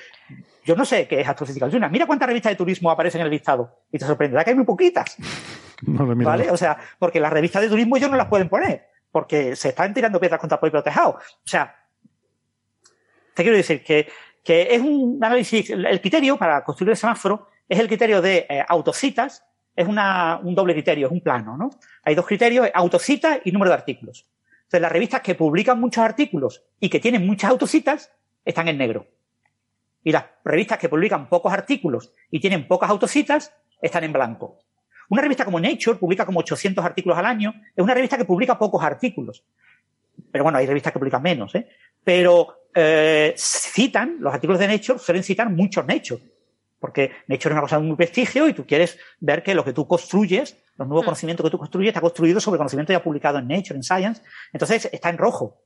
yo 0.64 0.76
no 0.76 0.84
sé 0.84 1.06
qué 1.08 1.20
es 1.20 1.28
Astrophysical 1.28 1.70
Journal. 1.70 1.90
Mira 1.90 2.06
cuántas 2.06 2.26
revistas 2.26 2.52
de 2.52 2.56
turismo 2.56 2.90
aparecen 2.90 3.20
en 3.20 3.26
el 3.26 3.30
listado. 3.30 3.78
Y 3.90 3.98
te 3.98 4.04
sorprenderá 4.04 4.44
que 4.44 4.50
hay 4.50 4.56
muy 4.56 4.64
poquitas. 4.64 5.16
no 5.82 6.04
lo. 6.04 6.14
¿Vale? 6.16 6.50
O 6.50 6.56
sea, 6.56 6.78
porque 6.98 7.20
las 7.20 7.32
revistas 7.32 7.62
de 7.62 7.68
turismo 7.68 7.96
ellos 7.96 8.10
no 8.10 8.16
las 8.16 8.28
pueden 8.28 8.48
poner, 8.48 8.88
porque 9.10 9.56
se 9.56 9.70
están 9.70 9.94
tirando 9.94 10.20
piedras 10.20 10.40
contra 10.40 10.60
propio 10.60 10.82
tejado. 10.82 11.10
O 11.10 11.48
sea, 11.48 11.76
te 13.34 13.42
quiero 13.42 13.56
decir 13.56 13.82
que, 13.82 14.08
que 14.44 14.74
es 14.74 14.80
un 14.80 15.18
análisis, 15.22 15.70
el 15.70 15.86
el 15.86 16.00
criterio 16.00 16.36
para 16.36 16.62
construir 16.64 16.90
el 16.90 16.96
semáforo 16.96 17.48
es 17.68 17.78
el 17.78 17.86
criterio 17.86 18.20
de 18.20 18.46
eh, 18.48 18.64
autocitas, 18.68 19.44
es 19.76 19.86
una, 19.86 20.40
un 20.42 20.54
doble 20.54 20.74
criterio, 20.74 21.06
es 21.06 21.12
un 21.12 21.20
plano, 21.20 21.56
¿no? 21.56 21.70
Hay 22.02 22.14
dos 22.14 22.26
criterios, 22.26 22.68
autocitas 22.74 23.40
y 23.44 23.52
número 23.52 23.70
de 23.70 23.76
artículos. 23.76 24.26
Entonces, 24.64 24.82
las 24.82 24.92
revistas 24.92 25.20
que 25.20 25.34
publican 25.34 25.80
muchos 25.80 26.04
artículos 26.04 26.64
y 26.78 26.88
que 26.88 27.00
tienen 27.00 27.26
muchas 27.26 27.50
autocitas 27.50 28.12
están 28.44 28.68
en 28.68 28.78
negro. 28.78 29.06
Y 30.02 30.12
las 30.12 30.24
revistas 30.44 30.78
que 30.78 30.88
publican 30.88 31.28
pocos 31.28 31.52
artículos 31.52 32.12
y 32.30 32.40
tienen 32.40 32.66
pocas 32.66 32.90
autocitas 32.90 33.52
están 33.80 34.04
en 34.04 34.12
blanco. 34.12 34.58
Una 35.10 35.22
revista 35.22 35.44
como 35.44 35.58
Nature 35.58 35.98
publica 35.98 36.24
como 36.24 36.40
800 36.40 36.84
artículos 36.84 37.18
al 37.18 37.26
año. 37.26 37.52
Es 37.74 37.82
una 37.82 37.94
revista 37.94 38.16
que 38.16 38.24
publica 38.24 38.58
pocos 38.58 38.82
artículos. 38.82 39.44
Pero 40.30 40.44
bueno, 40.44 40.58
hay 40.58 40.66
revistas 40.66 40.92
que 40.92 40.98
publican 40.98 41.22
menos, 41.22 41.54
¿eh? 41.54 41.68
Pero 42.04 42.68
eh, 42.74 43.34
citan, 43.36 44.18
los 44.20 44.32
artículos 44.32 44.60
de 44.60 44.68
Nature 44.68 44.98
suelen 44.98 45.24
citar 45.24 45.50
muchos 45.50 45.84
Nature. 45.84 46.22
Porque 46.78 47.10
Nature 47.26 47.50
es 47.50 47.52
una 47.52 47.60
cosa 47.60 47.78
de 47.78 47.82
muy 47.82 47.96
prestigio 47.96 48.48
y 48.48 48.54
tú 48.54 48.64
quieres 48.64 48.98
ver 49.18 49.42
que 49.42 49.54
lo 49.54 49.64
que 49.64 49.72
tú 49.72 49.86
construyes, 49.86 50.56
los 50.76 50.86
nuevos 50.86 51.02
Mm. 51.04 51.06
conocimientos 51.06 51.44
que 51.44 51.50
tú 51.50 51.58
construyes, 51.58 51.88
está 51.88 52.00
construido 52.00 52.40
sobre 52.40 52.58
conocimiento 52.58 52.92
ya 52.92 53.02
publicado 53.02 53.38
en 53.38 53.48
Nature, 53.48 53.76
en 53.76 53.82
Science. 53.82 54.22
Entonces 54.52 54.88
está 54.92 55.10
en 55.10 55.18
rojo. 55.18 55.60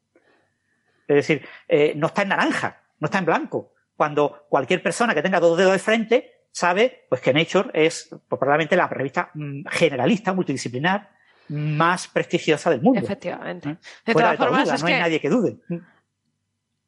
Es 1.06 1.16
decir, 1.16 1.46
eh, 1.68 1.92
no 1.96 2.06
está 2.06 2.22
en 2.22 2.28
naranja, 2.30 2.80
no 2.98 3.06
está 3.06 3.18
en 3.18 3.26
blanco. 3.26 3.73
Cuando 3.97 4.47
cualquier 4.48 4.82
persona 4.82 5.14
que 5.14 5.23
tenga 5.23 5.40
dos 5.40 5.56
dedos 5.56 5.73
de 5.73 5.78
frente 5.78 6.32
sabe 6.50 7.06
pues 7.08 7.20
que 7.20 7.34
Nature 7.34 7.70
es 7.73 8.08
pues, 8.10 8.39
probablemente 8.39 8.76
la 8.76 8.86
revista 8.89 9.31
mm, 9.34 9.66
generalista, 9.70 10.32
multidisciplinar, 10.32 11.10
más 11.48 12.08
prestigiosa 12.08 12.70
del 12.70 12.81
mundo. 12.81 13.00
Efectivamente. 13.00 13.70
¿Eh? 13.70 13.76
De 14.06 14.12
Fuera 14.12 14.34
todas 14.36 14.48
formas, 14.48 14.64
duda, 14.64 14.74
es 14.74 14.82
no 14.82 14.86
hay 14.86 14.94
que 14.94 15.00
nadie 15.00 15.20
que 15.20 15.28
dude. 15.28 15.58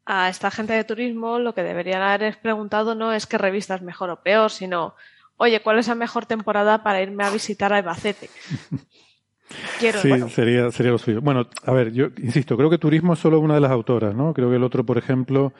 a 0.06 0.28
esta 0.28 0.50
gente 0.50 0.72
de 0.72 0.84
turismo 0.84 1.38
lo 1.38 1.54
que 1.54 1.62
deberían 1.62 2.00
haber 2.00 2.38
preguntado 2.40 2.94
no 2.94 3.12
es 3.12 3.26
qué 3.26 3.38
revista 3.38 3.74
es 3.74 3.82
mejor 3.82 4.10
o 4.10 4.22
peor, 4.22 4.50
sino, 4.50 4.94
oye, 5.36 5.60
¿cuál 5.60 5.78
es 5.78 5.88
la 5.88 5.94
mejor 5.94 6.26
temporada 6.26 6.82
para 6.82 7.02
irme 7.02 7.24
a 7.24 7.30
visitar 7.30 7.72
a 7.72 7.78
Albacete? 7.78 8.30
Quiero, 9.78 10.00
Sí, 10.00 10.08
bueno, 10.08 10.28
sería, 10.28 10.70
sería 10.72 10.92
lo 10.92 10.98
suyo. 10.98 11.20
Bueno, 11.20 11.48
a 11.64 11.72
ver, 11.72 11.92
yo 11.92 12.06
insisto, 12.18 12.56
creo 12.56 12.68
que 12.68 12.78
turismo 12.78 13.12
es 13.12 13.20
solo 13.20 13.38
una 13.38 13.54
de 13.54 13.60
las 13.60 13.70
autoras, 13.70 14.14
¿no? 14.14 14.34
Creo 14.34 14.50
que 14.50 14.56
el 14.56 14.64
otro, 14.64 14.84
por 14.84 14.98
ejemplo, 14.98 15.52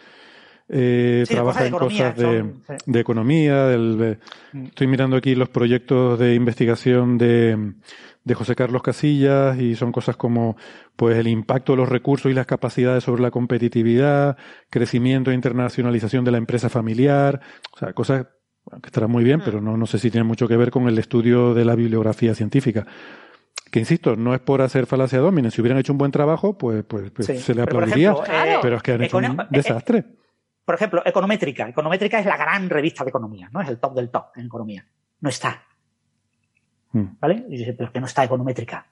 eh, 0.68 1.24
Sí, 1.26 1.34
trabaja 1.34 1.60
de 1.62 1.68
en 1.68 1.74
economía, 1.74 2.12
cosas 2.14 2.16
de, 2.30 2.38
son- 2.40 2.62
sí. 2.66 2.74
de 2.86 3.00
economía. 3.00 3.64
del- 3.66 3.98
de- 3.98 4.18
Mm. 4.52 4.64
estoy 4.66 4.86
mirando 4.86 5.16
aquí 5.16 5.34
los 5.34 5.48
proyectos 5.48 6.18
de 6.18 6.34
investigación 6.34 7.18
de, 7.18 7.74
de 8.24 8.34
José 8.34 8.56
Carlos 8.56 8.82
Casillas 8.82 9.58
y 9.60 9.74
son 9.76 9.92
cosas 9.92 10.16
como 10.16 10.56
pues 10.96 11.16
el 11.18 11.28
impacto 11.28 11.72
de 11.72 11.76
los 11.78 11.88
recursos 11.88 12.30
y 12.32 12.34
las 12.34 12.46
capacidades 12.46 13.04
sobre 13.04 13.22
la 13.22 13.30
competitividad, 13.30 14.36
crecimiento 14.70 15.30
e 15.30 15.34
internacionalización 15.34 16.24
de 16.24 16.30
la 16.32 16.38
empresa 16.38 16.68
familiar, 16.68 17.40
o 17.74 17.78
sea, 17.78 17.92
cosas 17.92 18.26
que 18.82 18.86
estarán 18.86 19.10
muy 19.10 19.22
bien, 19.22 19.38
Mm. 19.38 19.42
pero 19.44 19.60
no, 19.60 19.76
no 19.76 19.86
sé 19.86 19.98
si 20.00 20.10
tienen 20.10 20.26
mucho 20.26 20.48
que 20.48 20.56
ver 20.56 20.70
con 20.72 20.88
el 20.88 20.98
estudio 20.98 21.54
de 21.54 21.64
la 21.64 21.76
bibliografía 21.76 22.34
científica. 22.34 22.84
Que 23.70 23.78
insisto, 23.80 24.16
no 24.16 24.32
es 24.34 24.40
por 24.40 24.62
hacer 24.62 24.86
falacia 24.86 25.18
domine. 25.20 25.50
Si 25.50 25.60
hubieran 25.60 25.78
hecho 25.78 25.92
un 25.92 25.98
buen 25.98 26.10
trabajo, 26.12 26.56
pues, 26.56 26.82
pues, 26.84 27.10
pues 27.10 27.26
Sí, 27.26 27.36
se 27.38 27.54
le 27.54 27.64
pero 27.64 27.78
aplaudiría. 27.78 28.12
ejemplo, 28.12 28.32
eh, 28.34 28.58
pero 28.62 28.76
es 28.76 28.82
que 28.82 28.92
han 28.92 29.02
hecho 29.02 29.18
econo- 29.18 29.30
un 29.34 29.40
eh, 29.40 29.46
desastre. 29.50 30.04
Por 30.66 30.74
ejemplo, 30.74 31.02
Econométrica. 31.06 31.68
Econométrica 31.68 32.18
es 32.18 32.26
la 32.26 32.36
gran 32.36 32.68
revista 32.68 33.04
de 33.04 33.10
economía, 33.10 33.48
¿no? 33.52 33.62
Es 33.62 33.68
el 33.68 33.78
top 33.78 33.94
del 33.94 34.10
top 34.10 34.36
en 34.36 34.46
economía. 34.46 34.84
No 35.20 35.28
está. 35.28 35.62
Mm. 36.90 37.04
¿Vale? 37.20 37.44
Y 37.48 37.56
dice, 37.58 37.72
pero 37.72 37.92
que 37.92 38.00
no 38.00 38.06
está 38.06 38.24
Econométrica. 38.24 38.84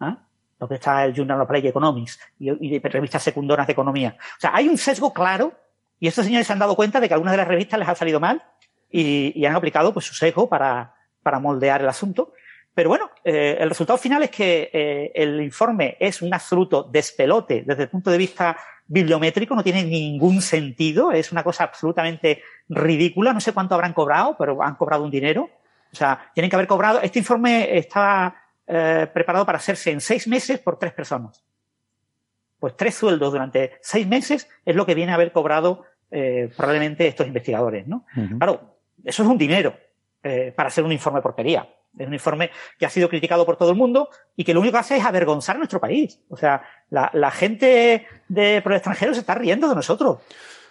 ¿Ah? 0.00 0.26
Lo 0.58 0.66
que 0.66 0.76
está 0.76 1.04
el 1.04 1.12
Journal 1.12 1.42
of 1.42 1.44
Applied 1.44 1.66
Economics 1.66 2.18
y, 2.38 2.78
revistas 2.78 3.22
secundoras 3.22 3.66
de 3.66 3.74
economía. 3.74 4.16
O 4.18 4.40
sea, 4.40 4.52
hay 4.54 4.68
un 4.68 4.78
sesgo 4.78 5.12
claro 5.12 5.52
y 6.00 6.08
estos 6.08 6.24
señores 6.24 6.46
se 6.46 6.52
han 6.52 6.58
dado 6.58 6.74
cuenta 6.74 6.98
de 6.98 7.08
que 7.08 7.14
algunas 7.14 7.32
de 7.32 7.38
las 7.38 7.48
revistas 7.48 7.78
les 7.78 7.88
ha 7.88 7.94
salido 7.94 8.20
mal 8.20 8.42
y, 8.90 9.38
y 9.38 9.44
han 9.44 9.54
aplicado 9.54 9.92
pues 9.92 10.06
su 10.06 10.14
sesgo 10.14 10.48
para, 10.48 10.94
para 11.22 11.38
moldear 11.38 11.82
el 11.82 11.88
asunto. 11.88 12.32
Pero 12.78 12.90
bueno, 12.90 13.10
eh, 13.24 13.56
el 13.58 13.68
resultado 13.68 13.98
final 13.98 14.22
es 14.22 14.30
que 14.30 14.70
eh, 14.72 15.10
el 15.12 15.40
informe 15.42 15.96
es 15.98 16.22
un 16.22 16.32
absoluto 16.32 16.84
despelote 16.84 17.64
desde 17.66 17.82
el 17.82 17.88
punto 17.88 18.08
de 18.08 18.18
vista 18.18 18.56
bibliométrico, 18.88 19.54
no 19.54 19.62
tiene 19.62 19.84
ningún 19.84 20.42
sentido, 20.42 21.12
es 21.12 21.30
una 21.30 21.44
cosa 21.44 21.64
absolutamente 21.64 22.42
ridícula, 22.68 23.32
no 23.32 23.40
sé 23.40 23.52
cuánto 23.52 23.74
habrán 23.74 23.92
cobrado, 23.92 24.34
pero 24.36 24.62
han 24.62 24.74
cobrado 24.74 25.04
un 25.04 25.10
dinero. 25.10 25.50
O 25.92 25.96
sea, 25.96 26.30
tienen 26.34 26.50
que 26.50 26.56
haber 26.56 26.66
cobrado, 26.66 27.00
este 27.00 27.18
informe 27.18 27.76
estaba 27.78 28.34
eh, 28.66 29.06
preparado 29.12 29.46
para 29.46 29.58
hacerse 29.58 29.90
en 29.90 30.00
seis 30.00 30.26
meses 30.26 30.58
por 30.58 30.78
tres 30.78 30.92
personas. 30.92 31.44
Pues 32.58 32.76
tres 32.76 32.94
sueldos 32.94 33.32
durante 33.32 33.78
seis 33.80 34.06
meses 34.06 34.48
es 34.64 34.74
lo 34.74 34.84
que 34.84 34.94
viene 34.94 35.12
a 35.12 35.14
haber 35.14 35.32
cobrado 35.32 35.84
eh, 36.10 36.50
probablemente 36.56 37.06
estos 37.06 37.26
investigadores, 37.26 37.86
¿no? 37.86 38.04
Claro, 38.38 38.78
eso 39.04 39.22
es 39.22 39.28
un 39.28 39.38
dinero 39.38 39.76
eh, 40.22 40.52
para 40.56 40.68
hacer 40.68 40.82
un 40.82 40.92
informe 40.92 41.22
porquería. 41.22 41.68
Es 41.96 42.06
un 42.06 42.14
informe 42.14 42.50
que 42.78 42.86
ha 42.86 42.90
sido 42.90 43.08
criticado 43.08 43.46
por 43.46 43.56
todo 43.56 43.70
el 43.70 43.76
mundo 43.76 44.08
y 44.36 44.44
que 44.44 44.54
lo 44.54 44.60
único 44.60 44.72
que 44.74 44.78
hace 44.80 44.96
es 44.96 45.04
avergonzar 45.04 45.56
a 45.56 45.58
nuestro 45.58 45.80
país. 45.80 46.20
O 46.28 46.36
sea, 46.36 46.62
la, 46.90 47.10
la 47.14 47.30
gente 47.30 48.06
de, 48.28 48.60
por 48.62 48.72
el 48.72 48.76
extranjero 48.76 49.14
se 49.14 49.20
está 49.20 49.34
riendo 49.34 49.68
de 49.68 49.74
nosotros. 49.74 50.18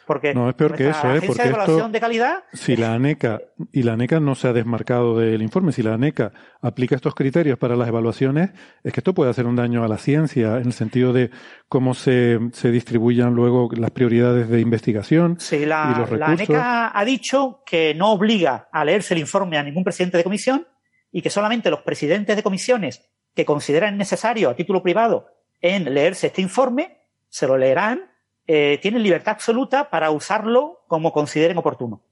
Porque 0.06 0.34
No, 0.34 0.48
es 0.48 0.56
peor 0.56 0.74
que 0.74 0.88
eso, 0.88 1.00
¿eh? 1.14 1.20
Porque 1.20 1.44
de 1.44 1.50
esto- 1.50 1.90
de 1.90 2.00
calidad 2.00 2.44
Si 2.54 2.78
la 2.78 2.94
ANECA, 2.94 3.42
y 3.74 3.84
la 3.84 3.92
ANECA 3.92 4.22
no 4.22 4.36
se 4.36 4.48
ha 4.48 4.54
desmarcado 4.54 5.18
del 5.20 5.42
informe, 5.42 5.74
si 5.74 5.84
la 5.84 5.96
ANECA 5.96 6.32
aplica 6.62 6.96
estos 6.96 7.14
criterios 7.14 7.60
para 7.60 7.76
las 7.76 7.90
evaluaciones, 7.90 8.52
es 8.86 8.94
que 8.94 9.02
esto 9.02 9.14
puede 9.14 9.32
hacer 9.32 9.46
un 9.48 9.58
daño 9.58 9.84
a 9.84 9.90
la 9.90 9.98
ciencia 9.98 10.60
en 10.60 10.68
el 10.68 10.72
sentido 10.72 11.12
de 11.12 11.30
cómo 11.68 11.94
se, 11.94 12.40
se 12.54 12.72
distribuyan 12.72 13.34
luego 13.36 13.68
las 13.76 13.92
prioridades 13.92 14.48
de 14.48 14.62
investigación 14.62 15.42
Sí, 15.42 15.58
y 15.58 15.66
la, 15.66 15.88
los 15.90 16.10
la 16.12 16.28
recursos. 16.28 16.50
ANECA 16.52 16.98
ha 16.98 17.04
dicho 17.04 17.62
que 17.66 17.94
no 17.94 18.14
obliga 18.14 18.70
a 18.72 18.86
leerse 18.86 19.14
el 19.14 19.20
informe 19.20 19.58
a 19.58 19.64
ningún 19.64 19.84
presidente 19.84 20.16
de 20.16 20.24
comisión 20.24 20.66
y 21.18 21.24
que 21.24 21.32
solamente 21.32 21.72
los 21.72 21.82
presidentes 21.82 22.36
de 22.36 22.44
comisiones 22.44 23.10
que 23.34 23.44
consideran 23.44 23.98
necesario 23.98 24.52
a 24.52 24.56
título 24.56 24.84
privado 24.84 25.32
en 25.62 25.92
leerse 25.92 26.28
este 26.28 26.44
informe 26.44 27.00
se 27.28 27.48
lo 27.48 27.58
leerán, 27.58 28.12
eh, 28.46 28.78
tienen 28.84 29.02
libertad 29.02 29.34
absoluta 29.34 29.90
para 29.90 30.12
usarlo 30.12 30.84
como 30.86 31.12
consideren 31.12 31.58
oportuno. 31.58 32.04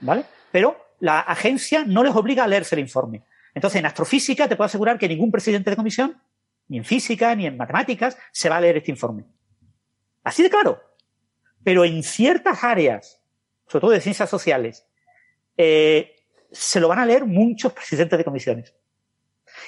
¿Vale? 0.00 0.24
Pero 0.50 0.76
la 0.98 1.20
agencia 1.20 1.84
no 1.86 2.02
les 2.02 2.16
obliga 2.16 2.42
a 2.42 2.48
leerse 2.48 2.74
el 2.74 2.80
informe. 2.80 3.22
Entonces, 3.54 3.78
en 3.78 3.86
astrofísica 3.86 4.48
te 4.48 4.56
puedo 4.56 4.66
asegurar 4.66 4.98
que 4.98 5.06
ningún 5.06 5.30
presidente 5.30 5.70
de 5.70 5.76
comisión, 5.76 6.20
ni 6.66 6.78
en 6.78 6.84
física, 6.84 7.32
ni 7.36 7.46
en 7.46 7.56
matemáticas, 7.56 8.18
se 8.32 8.48
va 8.48 8.56
a 8.56 8.60
leer 8.60 8.78
este 8.78 8.90
informe. 8.90 9.22
Así 10.24 10.42
de 10.42 10.50
claro. 10.50 10.82
Pero 11.62 11.84
en 11.84 12.02
ciertas 12.02 12.64
áreas, 12.64 13.22
sobre 13.68 13.82
todo 13.82 13.90
de 13.92 14.00
ciencias 14.00 14.28
sociales, 14.28 14.84
eh, 15.56 16.15
se 16.56 16.80
lo 16.80 16.88
van 16.88 16.98
a 16.98 17.06
leer 17.06 17.24
muchos 17.24 17.72
presidentes 17.72 18.18
de 18.18 18.24
comisiones. 18.24 18.74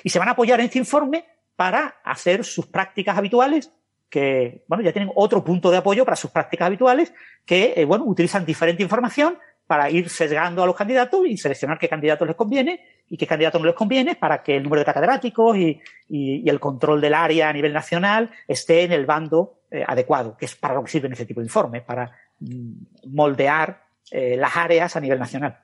Y 0.02 0.10
se 0.10 0.18
van 0.18 0.28
a 0.28 0.32
apoyar 0.32 0.60
en 0.60 0.66
este 0.66 0.78
informe 0.78 1.24
para 1.56 2.00
hacer 2.04 2.44
sus 2.44 2.66
prácticas 2.66 3.16
habituales, 3.16 3.72
que, 4.08 4.64
bueno, 4.68 4.82
ya 4.82 4.92
tienen 4.92 5.10
otro 5.14 5.44
punto 5.44 5.70
de 5.70 5.78
apoyo 5.78 6.04
para 6.04 6.16
sus 6.16 6.30
prácticas 6.30 6.66
habituales, 6.66 7.12
que, 7.44 7.74
eh, 7.76 7.84
bueno, 7.84 8.04
utilizan 8.04 8.46
diferente 8.46 8.82
información 8.82 9.38
para 9.66 9.90
ir 9.90 10.08
sesgando 10.08 10.62
a 10.62 10.66
los 10.66 10.74
candidatos 10.74 11.26
y 11.26 11.36
seleccionar 11.36 11.78
qué 11.78 11.88
candidatos 11.88 12.26
les 12.26 12.36
conviene 12.36 12.80
y 13.08 13.18
qué 13.18 13.26
candidatos 13.26 13.60
no 13.60 13.66
les 13.66 13.76
conviene 13.76 14.16
para 14.16 14.42
que 14.42 14.56
el 14.56 14.62
número 14.62 14.80
de 14.80 14.86
catedráticos 14.86 15.56
y, 15.56 15.80
el 16.08 16.58
control 16.58 17.02
del 17.02 17.12
área 17.12 17.50
a 17.50 17.52
nivel 17.52 17.72
nacional 17.72 18.30
esté 18.46 18.84
en 18.84 18.92
el 18.92 19.04
bando 19.04 19.60
eh, 19.70 19.84
adecuado, 19.86 20.36
que 20.38 20.46
es 20.46 20.56
para 20.56 20.74
lo 20.74 20.82
que 20.82 20.90
sirven 20.90 21.12
ese 21.12 21.26
tipo 21.26 21.40
de 21.40 21.46
informes, 21.46 21.82
para 21.82 22.10
mm, 22.40 22.72
moldear 23.08 23.82
eh, 24.10 24.36
las 24.38 24.56
áreas 24.56 24.96
a 24.96 25.00
nivel 25.00 25.18
nacional, 25.18 25.58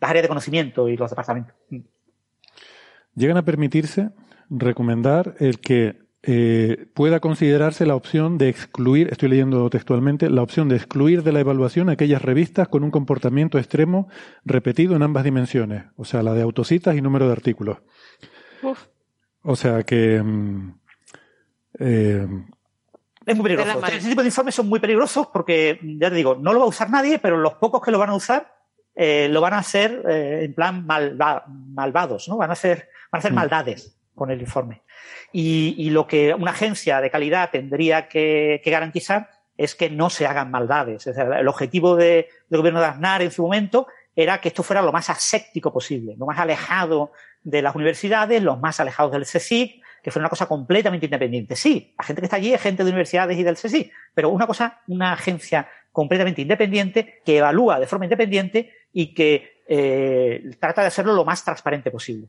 las 0.00 0.10
áreas 0.10 0.22
de 0.22 0.28
conocimiento 0.28 0.88
y 0.88 0.96
los 0.96 1.10
departamentos. 1.10 1.54
Mm. 1.70 1.80
Llegan 3.14 3.36
a 3.36 3.44
permitirse 3.44 4.10
recomendar 4.48 5.34
el 5.40 5.60
que 5.60 6.08
eh, 6.22 6.86
pueda 6.94 7.20
considerarse 7.20 7.86
la 7.86 7.94
opción 7.94 8.38
de 8.38 8.48
excluir, 8.48 9.08
estoy 9.10 9.28
leyendo 9.28 9.70
textualmente, 9.70 10.28
la 10.28 10.42
opción 10.42 10.68
de 10.68 10.76
excluir 10.76 11.22
de 11.22 11.32
la 11.32 11.40
evaluación 11.40 11.88
aquellas 11.88 12.22
revistas 12.22 12.68
con 12.68 12.82
un 12.82 12.90
comportamiento 12.90 13.58
extremo 13.58 14.08
repetido 14.44 14.96
en 14.96 15.02
ambas 15.02 15.24
dimensiones, 15.24 15.84
o 15.96 16.04
sea, 16.04 16.22
la 16.22 16.34
de 16.34 16.42
autocitas 16.42 16.96
y 16.96 17.00
número 17.00 17.26
de 17.26 17.32
artículos. 17.32 17.78
Uf. 18.62 18.86
O 19.42 19.54
sea 19.54 19.84
que 19.84 20.20
mm, 20.20 20.74
eh, 21.78 22.26
Es 23.24 23.36
muy 23.36 23.44
peligroso. 23.44 23.86
Ese 23.86 24.08
tipo 24.08 24.22
de 24.22 24.28
informes 24.28 24.54
son 24.56 24.68
muy 24.68 24.80
peligrosos 24.80 25.28
porque, 25.32 25.78
ya 25.82 26.10
te 26.10 26.16
digo, 26.16 26.34
no 26.34 26.52
lo 26.52 26.58
va 26.58 26.64
a 26.64 26.68
usar 26.68 26.90
nadie, 26.90 27.20
pero 27.20 27.38
los 27.38 27.54
pocos 27.54 27.80
que 27.80 27.92
lo 27.92 27.98
van 27.98 28.10
a 28.10 28.16
usar 28.16 28.57
eh, 29.00 29.28
lo 29.30 29.40
van 29.40 29.54
a 29.54 29.58
hacer 29.58 30.02
eh, 30.08 30.40
en 30.44 30.54
plan 30.54 30.84
malva- 30.84 31.44
malvados, 31.46 32.28
¿no? 32.28 32.36
Van 32.36 32.50
a 32.50 32.54
hacer, 32.54 32.88
van 33.12 33.18
a 33.18 33.20
hacer 33.20 33.32
Mm. 33.32 33.36
maldades 33.36 33.96
con 34.14 34.30
el 34.32 34.40
informe. 34.40 34.82
Y, 35.32 35.74
y 35.78 35.90
lo 35.90 36.06
que 36.08 36.34
una 36.34 36.50
agencia 36.50 37.00
de 37.00 37.10
calidad 37.10 37.50
tendría 37.50 38.08
que, 38.08 38.60
que 38.64 38.70
garantizar 38.70 39.30
es 39.56 39.74
que 39.76 39.88
no 39.90 40.10
se 40.10 40.26
hagan 40.26 40.50
maldades. 40.50 41.06
O 41.06 41.12
sea, 41.14 41.24
el 41.38 41.46
objetivo 41.48 41.94
de- 41.96 42.28
del 42.48 42.58
gobierno 42.58 42.80
de 42.80 42.86
Aznar 42.86 43.22
en 43.22 43.30
su 43.30 43.42
momento 43.42 43.86
era 44.16 44.40
que 44.40 44.48
esto 44.48 44.64
fuera 44.64 44.82
lo 44.82 44.90
más 44.90 45.08
aséptico 45.10 45.72
posible, 45.72 46.16
lo 46.18 46.26
más 46.26 46.38
alejado 46.40 47.12
de 47.44 47.62
las 47.62 47.76
universidades, 47.76 48.42
los 48.42 48.58
más 48.58 48.80
alejados 48.80 49.12
del 49.12 49.22
CSIC, 49.24 49.80
que 50.02 50.10
fuera 50.10 50.24
una 50.24 50.30
cosa 50.30 50.46
completamente 50.46 51.06
independiente. 51.06 51.54
Sí, 51.54 51.94
la 51.96 52.04
gente 52.04 52.20
que 52.22 52.26
está 52.26 52.36
allí 52.36 52.52
es 52.52 52.60
gente 52.60 52.82
de 52.82 52.90
universidades 52.90 53.38
y 53.38 53.44
del 53.44 53.54
CSIC, 53.56 53.92
pero 54.14 54.30
una 54.30 54.46
cosa, 54.48 54.80
una 54.88 55.12
agencia 55.12 55.68
completamente 55.92 56.42
independiente 56.42 57.20
que 57.24 57.38
evalúa 57.38 57.78
de 57.80 57.86
forma 57.86 58.04
independiente 58.06 58.72
y 58.92 59.14
que 59.14 59.62
eh, 59.68 60.50
trata 60.58 60.82
de 60.82 60.88
hacerlo 60.88 61.14
lo 61.14 61.24
más 61.24 61.44
transparente 61.44 61.90
posible. 61.90 62.28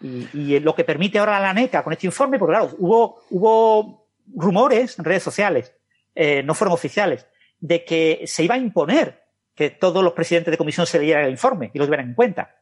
Y, 0.00 0.28
y 0.34 0.60
lo 0.60 0.74
que 0.74 0.84
permite 0.84 1.18
ahora 1.18 1.40
la 1.40 1.50
ANECA 1.50 1.82
con 1.82 1.92
este 1.92 2.06
informe, 2.06 2.38
porque 2.38 2.52
claro, 2.52 2.74
hubo, 2.78 3.22
hubo 3.30 4.08
rumores 4.34 4.98
en 4.98 5.04
redes 5.04 5.22
sociales, 5.22 5.72
eh, 6.14 6.42
no 6.42 6.54
fueron 6.54 6.74
oficiales, 6.74 7.26
de 7.60 7.84
que 7.84 8.22
se 8.26 8.44
iba 8.44 8.54
a 8.54 8.58
imponer 8.58 9.24
que 9.54 9.70
todos 9.70 10.04
los 10.04 10.12
presidentes 10.12 10.52
de 10.52 10.58
comisión 10.58 10.86
se 10.86 10.98
leyeran 10.98 11.24
el 11.24 11.30
informe 11.30 11.70
y 11.72 11.78
lo 11.78 11.86
tuvieran 11.86 12.08
en 12.08 12.14
cuenta. 12.14 12.56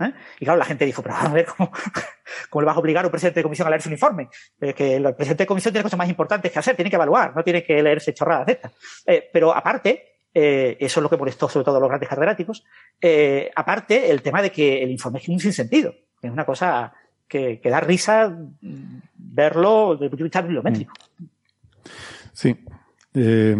¿eh? 0.00 0.12
Y 0.40 0.44
claro, 0.44 0.58
la 0.58 0.64
gente 0.64 0.84
dijo, 0.84 1.02
pero 1.02 1.14
a 1.14 1.28
ver, 1.28 1.46
¿cómo, 1.46 1.70
cómo 2.50 2.62
le 2.62 2.66
vas 2.66 2.76
a 2.76 2.80
obligar 2.80 3.04
a 3.04 3.08
un 3.08 3.12
presidente 3.12 3.40
de 3.40 3.44
comisión 3.44 3.66
a 3.66 3.70
leerse 3.70 3.88
un 3.88 3.94
informe? 3.94 4.28
Eh, 4.60 4.74
que 4.74 4.96
el 4.96 5.14
presidente 5.14 5.44
de 5.44 5.46
comisión 5.46 5.72
tiene 5.72 5.84
cosas 5.84 5.98
más 5.98 6.08
importantes 6.08 6.50
que 6.50 6.58
hacer, 6.58 6.74
tiene 6.74 6.90
que 6.90 6.96
evaluar, 6.96 7.34
no 7.34 7.44
tiene 7.44 7.62
que 7.62 7.80
leerse 7.82 8.12
chorradas 8.12 8.46
de 8.46 8.52
estas. 8.52 8.72
Eh, 9.06 9.30
pero 9.32 9.54
aparte, 9.54 10.11
eh, 10.34 10.76
eso 10.80 11.00
es 11.00 11.02
lo 11.02 11.10
que 11.10 11.16
molestó 11.16 11.48
sobre 11.48 11.64
todo 11.64 11.76
a 11.76 11.80
los 11.80 11.88
grandes 11.88 12.08
catedráticos, 12.08 12.64
eh, 13.00 13.50
aparte 13.54 14.10
el 14.10 14.22
tema 14.22 14.40
de 14.40 14.50
que 14.50 14.82
el 14.82 14.90
informe 14.90 15.18
es 15.18 15.28
un 15.28 15.40
sinsentido, 15.40 15.94
que 16.20 16.26
es 16.26 16.32
una 16.32 16.46
cosa 16.46 16.92
que, 17.28 17.60
da 17.62 17.80
risa 17.80 18.28
mm, 18.28 19.00
verlo 19.16 19.92
desde 19.92 20.06
el 20.06 20.10
punto 20.10 20.22
de 20.22 20.24
vista 20.24 20.42
bibliométrico. 20.42 20.94
sí. 22.32 22.56
Eh, 23.14 23.54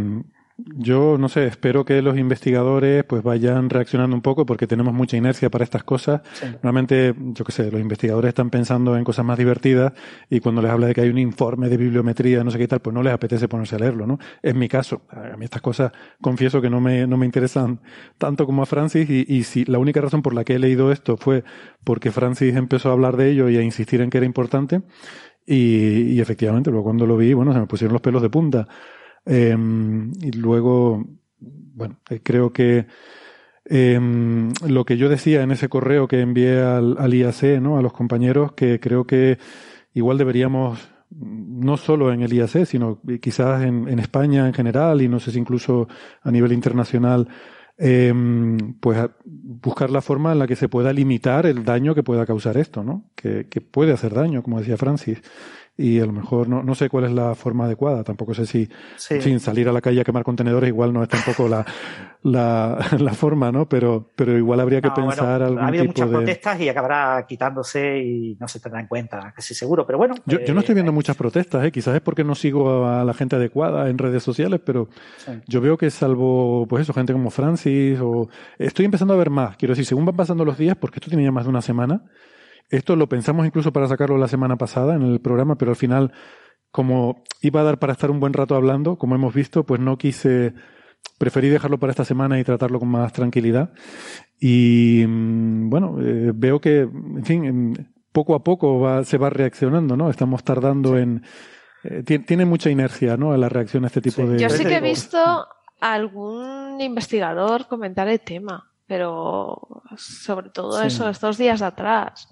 yo 0.67 1.17
no 1.19 1.29
sé, 1.29 1.47
espero 1.47 1.85
que 1.85 2.03
los 2.03 2.17
investigadores 2.19 3.05
pues 3.05 3.23
vayan 3.23 3.71
reaccionando 3.71 4.15
un 4.15 4.23
poco 4.23 4.47
porque 4.47 4.67
tenemos 4.67 4.95
mucha 4.95 5.17
inercia 5.17 5.51
para 5.51 5.65
estas 5.65 5.85
cosas. 5.85 6.23
Normalmente, 6.63 7.15
yo 7.17 7.45
qué 7.45 7.53
sé, 7.53 7.71
los 7.71 7.81
investigadores 7.81 8.31
están 8.31 8.51
pensando 8.51 8.97
en 8.97 9.05
cosas 9.05 9.25
más 9.25 9.39
divertidas 9.39 9.93
y 10.31 10.41
cuando 10.41 10.63
les 10.63 10.71
habla 10.71 10.87
de 10.89 10.95
que 10.95 11.01
hay 11.01 11.09
un 11.09 11.19
informe 11.19 11.69
de 11.69 11.77
bibliometría, 11.77 12.45
no 12.45 12.51
sé 12.51 12.59
qué 12.59 12.69
tal, 12.69 12.81
pues 12.81 12.95
no 12.95 13.03
les 13.03 13.13
apetece 13.13 13.49
ponerse 13.49 13.77
a 13.77 13.79
leerlo, 13.79 14.07
¿no? 14.07 14.19
Es 14.43 14.55
mi 14.55 14.69
caso. 14.69 15.03
A 15.11 15.37
mí 15.37 15.45
estas 15.45 15.63
cosas 15.63 15.93
confieso 16.21 16.61
que 16.61 16.71
no 16.71 16.81
me, 16.81 17.07
no 17.07 17.17
me 17.17 17.27
interesan 17.27 17.81
tanto 18.19 18.47
como 18.47 18.63
a 18.63 18.67
Francis 18.67 19.09
y, 19.09 19.25
y 19.29 19.45
si 19.45 19.65
la 19.65 19.79
única 19.79 20.01
razón 20.01 20.23
por 20.23 20.35
la 20.35 20.45
que 20.45 20.55
he 20.55 20.59
leído 20.59 20.93
esto 20.93 21.17
fue 21.17 21.45
porque 21.85 22.11
Francis 22.11 22.55
empezó 22.55 22.91
a 22.91 22.93
hablar 22.93 23.17
de 23.17 23.31
ello 23.31 23.49
y 23.49 23.57
a 23.57 23.63
insistir 23.63 24.01
en 24.01 24.11
que 24.11 24.19
era 24.19 24.27
importante 24.27 24.83
y, 25.47 26.13
y 26.15 26.21
efectivamente, 26.21 26.71
luego 26.71 26.85
cuando 26.85 27.07
lo 27.07 27.17
vi, 27.17 27.33
bueno, 27.35 27.53
se 27.53 27.59
me 27.59 27.67
pusieron 27.67 27.93
los 27.93 28.03
pelos 28.03 28.23
de 28.23 28.31
punta. 28.31 28.69
Eh, 29.27 29.57
y 30.21 30.33
luego, 30.33 31.05
bueno, 31.39 31.99
eh, 32.11 32.21
creo 32.23 32.53
que 32.53 32.87
eh, 33.65 33.99
lo 34.67 34.85
que 34.85 34.97
yo 34.97 35.09
decía 35.09 35.43
en 35.43 35.53
ese 35.53 35.69
correo 35.69 36.09
que 36.09 36.21
envié 36.21 36.61
al, 36.61 37.15
IAC, 37.15 37.61
¿no? 37.61 37.79
A 37.79 37.83
los 37.83 37.93
compañeros, 37.93 38.53
que 38.53 38.81
creo 38.81 39.07
que 39.07 39.39
igual 39.95 40.19
deberíamos, 40.19 40.89
no 41.11 41.77
solo 41.77 42.13
en 42.13 42.23
el 42.23 42.33
IAC, 42.33 42.65
sino 42.67 43.01
quizás 43.21 43.63
en, 43.63 43.99
España 43.99 44.47
en 44.47 44.55
general 44.55 45.03
y 45.03 45.09
no 45.09 45.21
sé 45.21 45.31
si 45.31 45.39
incluso 45.39 45.89
a 46.23 46.31
nivel 46.31 46.53
internacional, 46.53 47.29
eh, 47.79 48.13
pues 48.81 48.99
buscar 49.25 49.91
la 49.91 50.03
forma 50.03 50.33
en 50.33 50.41
la 50.41 50.47
que 50.47 50.57
se 50.57 50.69
pueda 50.69 50.93
limitar 50.93 51.47
el 51.47 51.65
daño 51.65 51.95
que 51.95 52.03
pueda 52.03 52.27
causar 52.27 52.57
esto, 52.57 52.83
¿no? 52.83 53.11
Que, 53.15 53.47
que 53.49 53.61
puede 53.61 53.93
hacer 53.93 54.13
daño, 54.13 54.43
como 54.43 54.59
decía 54.59 54.77
Francis 54.77 55.23
y 55.77 56.01
a 56.01 56.07
lo 56.07 56.13
mejor 56.13 56.49
no, 56.49 56.63
no 56.63 56.75
sé 56.75 56.89
cuál 56.91 57.05
es 57.05 57.13
la 57.13 57.35
forma 57.35 57.65
adecuada. 57.65 58.05
Tampoco 58.05 58.35
sé 58.35 58.47
si 58.47 58.69
Sí. 58.97 59.21
sin 59.21 59.41
salir 59.41 59.69
a 59.69 59.73
la 59.73 59.81
calle 59.81 60.01
a 60.01 60.05
quemar 60.05 60.23
contenedores 60.23 60.69
igual 60.69 60.93
no 60.93 61.03
es 61.03 61.09
tampoco 61.09 61.49
la, 61.49 61.65
la, 62.23 62.79
la 62.99 63.15
forma, 63.15 63.51
¿no? 63.51 63.69
Pero, 63.69 64.11
pero 64.15 64.37
igual 64.37 64.61
habría 64.61 64.81
que 64.81 64.89
No, 64.89 64.95
bueno, 64.95 65.09
pensar 65.11 65.43
ha 65.43 65.47
algún 65.47 65.61
habido 65.65 65.85
tipo 65.85 65.93
muchas 65.93 66.11
de... 66.11 66.17
protestas 66.17 66.61
y 66.61 66.69
acabará 66.69 67.25
quitándose 67.27 67.99
y 68.03 68.37
no 68.39 68.49
se 68.49 68.61
tendrá 68.61 68.81
en 68.81 68.87
cuenta, 68.87 69.33
casi 69.35 69.55
seguro. 69.55 69.87
Pero 69.87 69.99
bueno, 69.99 70.15
Yo, 70.27 70.41
yo 70.41 70.53
no 70.55 70.61
eh, 70.61 70.63
estoy 70.63 70.75
viendo 70.75 70.93
muchas 70.93 71.17
protestas, 71.17 71.65
¿eh? 71.65 71.73
quizás 71.73 71.95
es 71.95 72.01
porque 72.03 72.23
no 72.23 72.35
sigo 72.35 72.87
a 72.87 73.03
la 73.05 73.15
gente 73.15 73.37
adecuada 73.37 73.89
en 73.89 73.99
redes 73.99 74.23
sociales, 74.23 74.61
pero 74.65 74.89
Sí. 75.17 75.33
yo 75.49 75.61
veo 75.61 75.77
que 75.79 75.91
salvo, 75.91 76.67
pues 76.69 76.83
eso, 76.83 76.93
gente 76.93 77.13
como 77.15 77.31
Francis 77.31 77.99
o... 78.01 78.29
Estoy 78.59 78.85
empezando 78.85 79.15
a 79.15 79.17
ver 79.17 79.31
más, 79.31 79.57
quiero 79.57 79.73
decir, 79.73 79.87
según 79.87 80.05
van 80.05 80.17
pasando 80.17 80.45
los 80.45 80.59
días, 80.59 80.77
porque 80.77 80.99
esto 80.99 81.09
tiene 81.09 81.25
ya 81.25 81.33
más 81.33 81.45
de 81.45 81.51
una 81.51 81.63
semana, 81.63 82.03
esto 82.73 82.97
lo 82.97 83.09
pensamos 83.09 83.47
incluso 83.47 83.73
para 83.73 83.87
sacarlo 83.87 84.19
la 84.19 84.29
semana 84.29 84.57
pasada 84.57 84.95
en 84.97 85.03
el 85.03 85.21
programa, 85.21 85.57
pero 85.57 85.71
al 85.71 85.77
final, 85.77 86.13
como 86.71 87.23
iba 87.41 87.61
a 87.61 87.65
dar 87.65 87.79
para 87.79 87.93
estar 87.93 88.11
un 88.11 88.19
buen 88.19 88.33
rato 88.33 88.55
hablando, 88.57 88.97
como 88.97 89.15
hemos 89.15 89.33
visto, 89.35 89.65
pues 89.65 89.81
no 89.81 89.97
quise, 89.99 90.55
preferí 91.19 91.49
dejarlo 91.49 91.79
para 91.79 91.91
esta 91.93 92.05
semana 92.05 92.41
y 92.41 92.45
tratarlo 92.45 92.81
con 92.81 92.89
más 92.89 93.13
tranquilidad. 93.13 93.73
Y 94.41 95.05
mm, 95.07 95.71
bueno, 95.71 95.97
eh, 96.01 96.33
veo 96.35 96.61
que, 96.61 96.81
en 96.81 97.25
fin, 97.25 97.95
poco 98.11 98.35
a 98.35 98.43
poco 98.43 98.81
va, 98.81 99.05
se 99.05 99.19
va 99.19 99.31
reaccionando, 99.31 99.97
¿no? 99.97 100.11
Estamos 100.11 100.43
tardando 100.45 100.99
en... 100.99 101.23
eh, 101.85 102.03
ti- 102.05 102.19
tiene 102.21 102.45
mucha 102.45 102.71
inercia, 102.71 103.17
¿no? 103.17 103.33
A 103.33 103.37
la 103.39 103.49
reacción 103.49 103.85
a 103.85 103.89
este 103.89 104.01
tipo 104.01 104.23
Sí. 104.23 104.29
de... 104.29 104.39
Yo 104.39 104.49
sí 104.51 104.65
que 104.65 104.77
he 104.77 104.81
visto 104.81 105.19
algún 105.81 106.81
investigador 106.81 107.67
comentar 107.69 108.09
el 108.09 108.21
tema, 108.21 108.71
pero 108.87 109.83
sobre 109.97 110.51
todo 110.51 110.81
Sí. 110.81 110.87
eso 110.87 111.09
estos 111.09 111.39
días 111.39 111.61
de 111.61 111.67
atrás. 111.67 112.32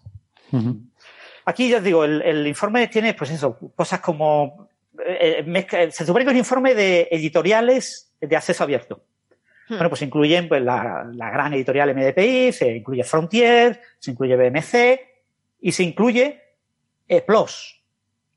Aquí 1.44 1.68
ya 1.68 1.78
os 1.78 1.82
digo, 1.84 2.04
el, 2.04 2.22
el 2.22 2.46
informe 2.46 2.86
tiene, 2.88 3.14
pues 3.14 3.30
eso, 3.30 3.58
cosas 3.74 4.00
como. 4.00 4.68
eh, 5.04 5.38
eh, 5.38 5.42
mezcla- 5.46 5.90
se 5.90 6.04
supone 6.04 6.24
que 6.24 6.30
es 6.30 6.34
un 6.34 6.38
informe 6.38 6.74
de 6.74 7.08
editoriales 7.10 8.12
de 8.20 8.36
acceso 8.36 8.62
abierto. 8.64 9.02
Hmm. 9.68 9.74
Bueno, 9.76 9.88
pues 9.88 10.02
incluyen 10.02 10.48
pues, 10.48 10.62
la, 10.62 11.08
la 11.14 11.30
gran 11.30 11.54
editorial 11.54 11.94
MDPI, 11.94 12.52
se 12.52 12.76
incluye 12.76 13.02
Frontier, 13.04 13.80
se 13.98 14.10
incluye 14.10 14.36
BMC 14.36 15.00
y 15.62 15.72
se 15.72 15.82
incluye 15.82 16.40
eh, 17.08 17.22
PLOS. 17.22 17.80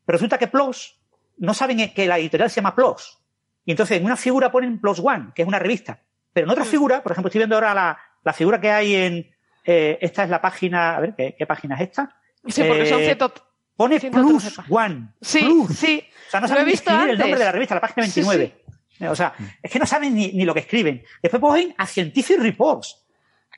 Pero 0.05 0.15
resulta 0.17 0.37
que 0.37 0.47
PLOS 0.47 0.99
no 1.37 1.53
saben 1.53 1.91
que 1.93 2.05
la 2.07 2.17
editorial 2.19 2.49
se 2.49 2.57
llama 2.61 2.75
PLOS. 2.75 3.19
Y 3.65 3.71
entonces 3.71 3.97
en 3.97 4.05
una 4.05 4.15
figura 4.15 4.51
ponen 4.51 4.79
PLOS 4.79 4.99
One, 4.99 5.31
que 5.35 5.41
es 5.41 5.47
una 5.47 5.59
revista. 5.59 6.01
Pero 6.31 6.45
en 6.45 6.51
otra 6.51 6.63
Hmm. 6.63 6.67
figura, 6.67 7.03
por 7.03 7.11
ejemplo, 7.11 7.27
estoy 7.29 7.39
viendo 7.39 7.55
ahora 7.55 7.73
la, 7.73 7.99
la 8.23 8.33
figura 8.33 8.61
que 8.61 8.69
hay 8.71 8.95
en. 8.95 9.32
Eh, 9.65 9.97
esta 10.01 10.23
es 10.23 10.29
la 10.29 10.41
página. 10.41 10.95
A 10.95 10.99
ver, 10.99 11.15
¿qué, 11.15 11.35
qué 11.37 11.45
página 11.45 11.75
es 11.75 11.81
esta? 11.81 12.15
Sí, 12.47 12.63
porque 12.67 12.85
son 12.85 12.99
Eh, 13.01 13.05
ciento... 13.05 13.33
Pone 13.75 13.99
113 13.99 14.51
Plus. 14.51 14.69
One. 14.69 15.07
Sí, 15.19 15.39
Plus. 15.41 15.75
sí. 15.77 16.03
O 16.27 16.31
sea, 16.31 16.39
no 16.41 16.47
saben 16.47 16.65
ni 16.65 16.71
el 17.11 17.17
nombre 17.17 17.39
de 17.39 17.45
la 17.45 17.51
revista, 17.51 17.75
la 17.75 17.81
página 17.81 18.05
Sí, 18.07 18.21
29. 18.21 18.63
O 19.09 19.15
sea, 19.15 19.33
es 19.61 19.71
que 19.71 19.79
no 19.79 19.85
saben 19.87 20.13
ni, 20.13 20.31
ni 20.33 20.45
lo 20.45 20.53
que 20.53 20.59
escriben. 20.61 21.03
Después 21.21 21.41
ponen 21.41 21.73
a 21.77 21.85
Scientific 21.87 22.39
Reports, 22.39 23.03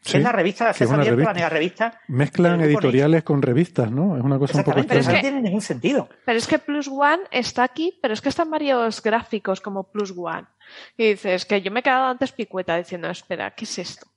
que 0.01 0.09
Sí, 0.11 0.17
es 0.17 0.23
la 0.23 0.31
revista 0.31 0.63
de 0.65 0.67
que 0.69 0.83
es 0.85 0.89
acceso 0.89 0.93
una 0.93 1.01
abierto, 1.01 1.19
la 1.21 1.25
revista. 1.25 1.33
mega 1.33 1.49
revista. 1.49 2.01
Mezclan 2.07 2.61
editoriales 2.61 3.23
con 3.23 3.41
revistas, 3.41 3.91
¿no? 3.91 4.15
Es 4.17 4.23
una 4.23 4.39
cosa 4.39 4.57
un 4.59 4.63
poco 4.63 4.79
Exactamente, 4.79 4.87
pero 4.87 4.99
extraña. 4.99 5.17
no 5.17 5.21
tiene 5.21 5.41
ningún 5.41 5.61
sentido. 5.61 6.09
Pero 6.25 6.37
es 6.37 6.47
que 6.47 6.59
Plus 6.59 6.87
One 6.87 7.23
está 7.31 7.63
aquí, 7.63 7.99
pero 8.01 8.13
es 8.13 8.21
que 8.21 8.29
están 8.29 8.49
varios 8.49 9.01
gráficos 9.03 9.59
como 9.61 9.91
Plus 9.91 10.13
One. 10.15 10.45
Y 10.97 11.09
dices 11.09 11.45
que 11.45 11.61
yo 11.61 11.71
me 11.71 11.81
he 11.81 11.83
quedado 11.83 12.05
antes 12.05 12.31
picueta 12.31 12.77
diciendo, 12.77 13.09
espera, 13.09 13.51
¿qué 13.51 13.65
es 13.65 13.77
esto? 13.79 14.07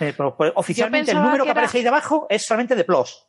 Eh, 0.00 0.12
pero, 0.16 0.36
pues, 0.36 0.52
oficialmente 0.56 1.12
el 1.12 1.18
número 1.18 1.44
que, 1.44 1.50
era- 1.50 1.60
aparece 1.60 1.78
ahí 1.78 1.84
debajo 1.84 2.26
es 2.28 2.44
solamente 2.44 2.74
de 2.74 2.84
PLOS. 2.84 3.26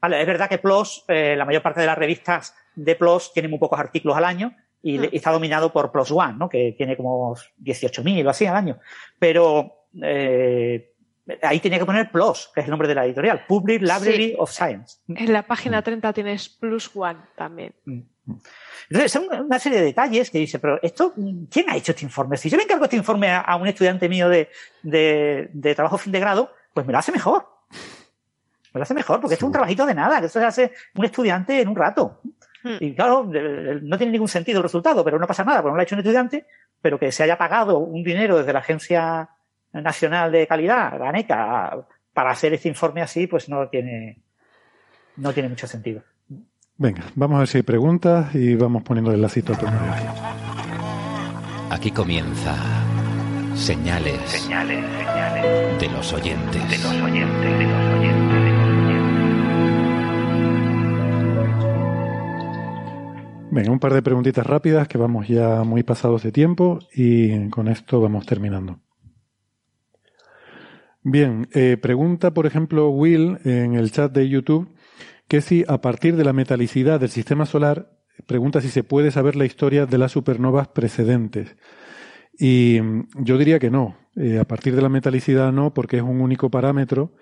Vale, 0.00 0.20
es 0.20 0.26
verdad 0.26 0.48
que 0.48 0.58
PLOS, 0.58 1.04
eh, 1.08 1.34
la 1.36 1.44
mayor 1.44 1.62
parte 1.62 1.80
de 1.80 1.86
las 1.86 1.96
revistas 1.96 2.54
de 2.74 2.94
PLOS 2.96 3.32
tienen 3.32 3.50
muy 3.50 3.58
pocos 3.58 3.78
artículos 3.78 4.16
al 4.16 4.24
año 4.24 4.54
y, 4.82 5.00
y 5.02 5.16
está 5.16 5.30
dominado 5.30 5.72
por 5.72 5.90
PLOS 5.92 6.10
One, 6.10 6.34
¿no? 6.38 6.48
que 6.48 6.74
tiene 6.76 6.96
como 6.96 7.34
18.000 7.62 8.26
o 8.26 8.30
así 8.30 8.44
al 8.46 8.56
año. 8.56 8.78
Pero 9.18 9.86
eh, 10.02 10.93
ahí 11.42 11.60
tenía 11.60 11.78
que 11.78 11.86
poner 11.86 12.10
PLOS, 12.10 12.50
que 12.54 12.60
es 12.60 12.66
el 12.66 12.70
nombre 12.70 12.88
de 12.88 12.94
la 12.94 13.04
editorial, 13.06 13.44
Public 13.46 13.80
Library 13.82 14.30
Sí. 14.30 14.34
of 14.38 14.50
Science. 14.50 14.98
En 15.08 15.32
la 15.32 15.42
página 15.46 15.82
30 15.82 16.12
tienes 16.12 16.48
Plus 16.48 16.90
One 16.94 17.18
también. 17.36 17.74
Entonces, 18.88 19.12
son 19.12 19.26
una 19.44 19.58
serie 19.58 19.78
de 19.78 19.84
detalles 19.86 20.30
que 20.30 20.38
dice, 20.38 20.58
pero 20.58 20.78
esto, 20.82 21.12
¿quién 21.50 21.68
ha 21.70 21.76
hecho 21.76 21.92
este 21.92 22.04
informe? 22.04 22.36
Si 22.36 22.48
yo 22.50 22.56
le 22.56 22.64
encargo 22.64 22.84
este 22.84 22.96
informe 22.96 23.28
a, 23.30 23.40
a 23.40 23.56
un 23.56 23.66
estudiante 23.66 24.08
mío 24.08 24.28
de, 24.28 24.48
de, 24.82 25.50
de 25.52 25.74
trabajo 25.74 25.98
fin 25.98 26.12
de 26.12 26.20
grado, 26.20 26.50
pues 26.72 26.86
me 26.86 26.92
lo 26.92 26.98
hace 26.98 27.12
mejor. 27.12 27.46
Me 28.72 28.78
lo 28.78 28.82
hace 28.82 28.94
mejor, 28.94 29.20
porque 29.20 29.34
esto 29.34 29.44
es 29.44 29.48
un 29.48 29.52
trabajito 29.52 29.86
de 29.86 29.94
nada, 29.94 30.20
que 30.20 30.26
esto 30.26 30.40
se 30.40 30.44
hace 30.46 30.72
un 30.94 31.04
estudiante 31.04 31.60
en 31.60 31.68
un 31.68 31.76
rato. 31.76 32.20
Hmm. 32.62 32.76
Y 32.80 32.94
claro, 32.94 33.24
no 33.24 33.96
tiene 33.98 34.12
ningún 34.12 34.28
sentido 34.28 34.58
el 34.58 34.62
resultado, 34.64 35.04
pero 35.04 35.18
no 35.18 35.26
pasa 35.26 35.44
nada, 35.44 35.60
porque 35.62 35.70
no 35.72 35.76
lo 35.76 35.80
ha 35.80 35.84
hecho 35.84 35.94
un 35.94 36.00
estudiante, 36.00 36.46
pero 36.80 36.98
que 36.98 37.12
se 37.12 37.22
haya 37.22 37.38
pagado 37.38 37.78
un 37.78 38.02
dinero 38.02 38.38
desde 38.38 38.52
la 38.52 38.58
Agencia 38.60 39.28
Nacional 39.82 40.30
de 40.30 40.46
Calidad, 40.46 40.98
la 40.98 41.08
ANECA, 41.08 41.86
para 42.12 42.30
hacer 42.30 42.54
este 42.54 42.68
informe 42.68 43.02
así, 43.02 43.26
pues 43.26 43.48
no 43.48 43.68
tiene, 43.68 44.18
no 45.16 45.32
tiene 45.32 45.48
mucho 45.48 45.66
sentido. 45.66 46.02
Venga, 46.76 47.02
vamos 47.14 47.36
a 47.36 47.38
ver 47.40 47.48
si 47.48 47.58
hay 47.58 47.62
preguntas 47.62 48.34
y 48.34 48.54
vamos 48.54 48.82
poniéndole 48.82 49.16
el 49.16 49.22
lacito 49.22 49.52
al 49.52 49.58
programa. 49.58 49.96
Aquí 51.70 51.90
comienza 51.90 52.54
Señales, 53.54 54.20
Señales, 54.28 54.84
señales 54.96 55.80
de 55.80 55.88
los 55.88 56.12
oyentes. 56.12 56.70
de 56.70 56.78
los 56.78 57.02
oyentes, 57.02 57.58
de 57.58 57.64
los 57.64 57.82
oyentes, 57.92 58.28
de 58.30 58.42
los 58.42 58.58
oyentes. 58.58 59.04
Venga, 63.50 63.70
un 63.70 63.78
par 63.78 63.94
de 63.94 64.02
preguntitas 64.02 64.44
rápidas 64.44 64.88
que 64.88 64.98
vamos 64.98 65.28
ya 65.28 65.62
muy 65.62 65.84
pasados 65.84 66.24
de 66.24 66.32
tiempo 66.32 66.80
y 66.92 67.48
con 67.50 67.68
esto 67.68 68.00
vamos 68.00 68.26
terminando. 68.26 68.80
Bien, 71.06 71.48
eh, 71.52 71.76
pregunta 71.76 72.32
por 72.32 72.46
ejemplo 72.46 72.88
Will 72.88 73.36
en 73.44 73.74
el 73.74 73.92
chat 73.92 74.10
de 74.10 74.26
YouTube 74.26 74.74
que 75.28 75.42
si 75.42 75.62
a 75.68 75.82
partir 75.82 76.16
de 76.16 76.24
la 76.24 76.32
metalicidad 76.32 76.98
del 76.98 77.10
sistema 77.10 77.44
solar, 77.44 77.90
pregunta 78.26 78.62
si 78.62 78.68
se 78.68 78.84
puede 78.84 79.10
saber 79.10 79.36
la 79.36 79.44
historia 79.44 79.84
de 79.84 79.98
las 79.98 80.12
supernovas 80.12 80.68
precedentes. 80.68 81.56
Y 82.38 82.80
mm, 82.82 83.08
yo 83.22 83.36
diría 83.36 83.58
que 83.58 83.70
no. 83.70 83.98
Eh, 84.16 84.38
a 84.38 84.44
partir 84.44 84.74
de 84.74 84.80
la 84.80 84.88
metalicidad 84.88 85.52
no, 85.52 85.74
porque 85.74 85.98
es 85.98 86.02
un 86.02 86.22
único 86.22 86.50
parámetro 86.50 87.12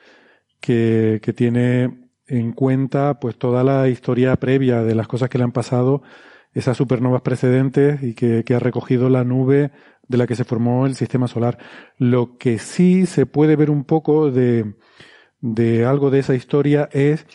que, 0.60 1.20
tiene 1.36 2.08
en 2.28 2.52
cuenta 2.52 3.18
pues 3.18 3.36
toda 3.36 3.64
la 3.64 3.88
historia 3.88 4.36
previa 4.36 4.84
de 4.84 4.94
las 4.94 5.08
cosas 5.08 5.28
que 5.28 5.38
le 5.38 5.44
han 5.44 5.52
pasado 5.52 6.02
esas 6.54 6.76
supernovas 6.76 7.22
precedentes 7.22 8.00
y 8.02 8.14
que 8.14 8.54
ha 8.54 8.58
recogido 8.60 9.08
la 9.10 9.24
nube 9.24 9.72
de 10.08 10.18
la 10.18 10.26
que 10.26 10.34
se 10.36 10.44
formó 10.44 10.86
el 10.86 10.94
sistema 10.96 11.28
solar. 11.28 11.58
Lo 11.98 12.36
que 12.38 12.58
sí 12.58 13.06
se 13.06 13.26
puede 13.26 13.56
ver 13.56 13.70
un 13.70 13.84
poco 13.84 14.30
de, 14.30 14.74
de 15.40 15.84
algo 15.86 16.10
de 16.10 16.20
esa 16.20 16.34
historia 16.34 16.88
es 16.92 17.26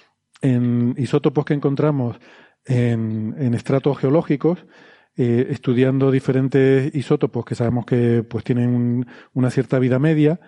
en 0.42 0.94
isótopos 0.98 1.46
que 1.46 1.54
encontramos 1.54 2.20
en, 2.66 3.36
en 3.40 3.54
estratos 3.54 3.98
geológicos, 3.98 4.66
eh, 5.16 5.48
estudiando 5.50 6.12
diferentes 6.12 6.94
isótopos 6.94 7.46
que 7.46 7.56
sabemos 7.56 7.86
que 7.86 8.24
pues 8.24 8.44
tienen 8.44 8.70
un- 8.70 9.08
una 9.34 9.50
cierta 9.50 9.80
vida 9.80 10.00
media, 10.00 10.40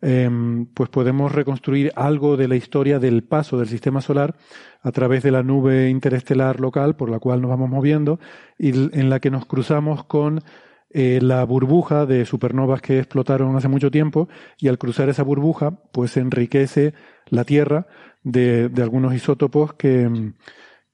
em, 0.00 0.66
pues 0.74 0.90
podemos 0.90 1.32
reconstruir 1.32 1.92
algo 1.96 2.36
de 2.36 2.46
la 2.48 2.56
historia 2.56 2.98
del 2.98 3.24
paso 3.24 3.58
del 3.58 3.68
sistema 3.68 4.00
solar 4.00 4.36
a 4.82 4.92
través 4.92 5.22
de 5.22 5.30
la 5.32 5.42
nube 5.42 5.88
interestelar 5.88 6.60
local 6.60 6.94
por 6.96 7.10
la 7.10 7.18
cual 7.18 7.40
nos 7.40 7.50
vamos 7.50 7.68
moviendo 7.70 8.20
y 8.58 8.68
en 8.70 9.10
la 9.10 9.18
que 9.20 9.30
nos 9.30 9.46
cruzamos 9.46 10.04
con 10.04 10.42
eh, 10.90 11.18
la 11.20 11.44
burbuja 11.44 12.06
de 12.06 12.24
supernovas 12.24 12.80
que 12.80 12.98
explotaron 12.98 13.54
hace 13.56 13.68
mucho 13.68 13.90
tiempo 13.90 14.28
y 14.58 14.68
al 14.68 14.78
cruzar 14.78 15.08
esa 15.08 15.22
burbuja, 15.22 15.82
pues 15.92 16.16
enriquece 16.16 16.94
la 17.26 17.44
Tierra 17.44 17.86
de, 18.22 18.68
de 18.68 18.82
algunos 18.82 19.14
isótopos 19.14 19.74
que, 19.74 20.32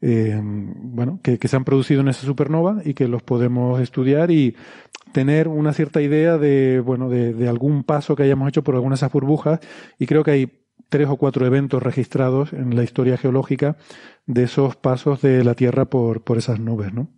eh, 0.01 0.41
bueno, 0.43 1.21
que, 1.23 1.39
que, 1.39 1.49
se 1.49 1.57
han 1.57 1.65
producido 1.65 2.01
en 2.01 2.09
esa 2.09 2.27
supernova 2.27 2.83
y 2.85 2.95
que 2.95 3.09
los 3.09 3.23
podemos 3.23 3.81
estudiar 3.81 4.31
y 4.31 4.57
tener 5.13 5.47
una 5.49 5.73
cierta 5.73 6.03
idea 6.03 6.39
de, 6.39 6.81
bueno, 6.81 7.09
de, 7.09 7.33
de 7.33 7.49
algún 7.49 7.85
paso 7.85 8.17
que 8.17 8.25
hayamos 8.25 8.49
hecho 8.49 8.65
por 8.65 8.75
algunas 8.75 8.99
de 8.99 9.07
esas 9.07 9.13
burbujas 9.13 9.61
y 9.99 10.07
creo 10.07 10.25
que 10.25 10.31
hay 10.33 10.65
tres 10.89 11.09
o 11.09 11.17
cuatro 11.17 11.47
eventos 11.47 11.83
registrados 11.83 12.53
en 12.53 12.77
la 12.77 12.83
historia 12.83 13.17
geológica 13.17 13.77
de 14.27 14.45
esos 14.45 14.77
pasos 14.77 15.23
de 15.23 15.45
la 15.45 15.55
Tierra 15.55 15.87
por, 15.87 16.23
por 16.23 16.39
esas 16.39 16.59
nubes, 16.61 16.93
¿no? 16.93 17.09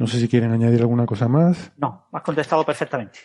No 0.00 0.06
sé 0.06 0.18
si 0.18 0.28
quieren 0.28 0.50
añadir 0.50 0.80
alguna 0.80 1.04
cosa 1.04 1.28
más. 1.28 1.72
No, 1.76 2.06
has 2.10 2.22
contestado 2.22 2.64
perfectamente. 2.64 3.18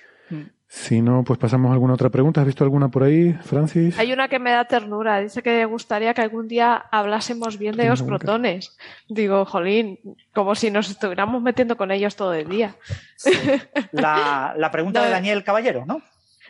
Si 0.67 1.01
no, 1.01 1.23
pues 1.23 1.39
pasamos 1.39 1.69
a 1.69 1.73
alguna 1.73 1.93
otra 1.93 2.09
pregunta. 2.09 2.41
¿Has 2.41 2.47
visto 2.47 2.65
alguna 2.65 2.89
por 2.89 3.03
ahí, 3.03 3.31
Francis? 3.31 3.97
Hay 3.97 4.11
una 4.11 4.27
que 4.27 4.39
me 4.39 4.51
da 4.51 4.65
ternura. 4.65 5.21
Dice 5.21 5.41
que 5.41 5.55
le 5.55 5.63
gustaría 5.63 6.13
que 6.13 6.21
algún 6.21 6.49
día 6.49 6.75
hablásemos 6.91 7.57
bien 7.57 7.77
de 7.77 7.87
los 7.87 8.03
protones. 8.03 8.75
Digo, 9.07 9.45
jolín, 9.45 9.99
como 10.33 10.53
si 10.53 10.69
nos 10.69 10.89
estuviéramos 10.89 11.41
metiendo 11.41 11.77
con 11.77 11.91
ellos 11.91 12.17
todo 12.17 12.33
el 12.33 12.49
día. 12.49 12.75
Sí. 13.15 13.31
La, 13.93 14.53
la, 14.57 14.69
pregunta 14.69 14.99
no, 14.99 15.05
de 15.05 15.11
Daniel 15.11 15.45
Caballero, 15.45 15.85
¿no? 15.85 16.01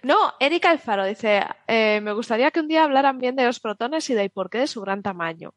No, 0.02 0.18
Erika 0.40 0.72
Alfaro 0.72 1.06
dice, 1.06 1.44
eh, 1.68 2.02
me 2.02 2.14
gustaría 2.14 2.50
que 2.50 2.62
un 2.62 2.68
día 2.68 2.84
hablaran 2.84 3.20
bien 3.20 3.36
de 3.36 3.46
los 3.46 3.60
protones 3.60 4.10
y 4.10 4.16
del 4.16 4.32
porqué 4.32 4.58
de 4.58 4.68
su 4.68 4.82
gran 4.82 5.04
tamaño, 5.04 5.54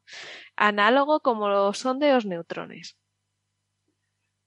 análogo 0.57 1.21
como 1.21 1.49
lo 1.49 1.73
son 1.73 1.99
de 1.99 2.13
los 2.13 2.27
neutrones. 2.27 2.99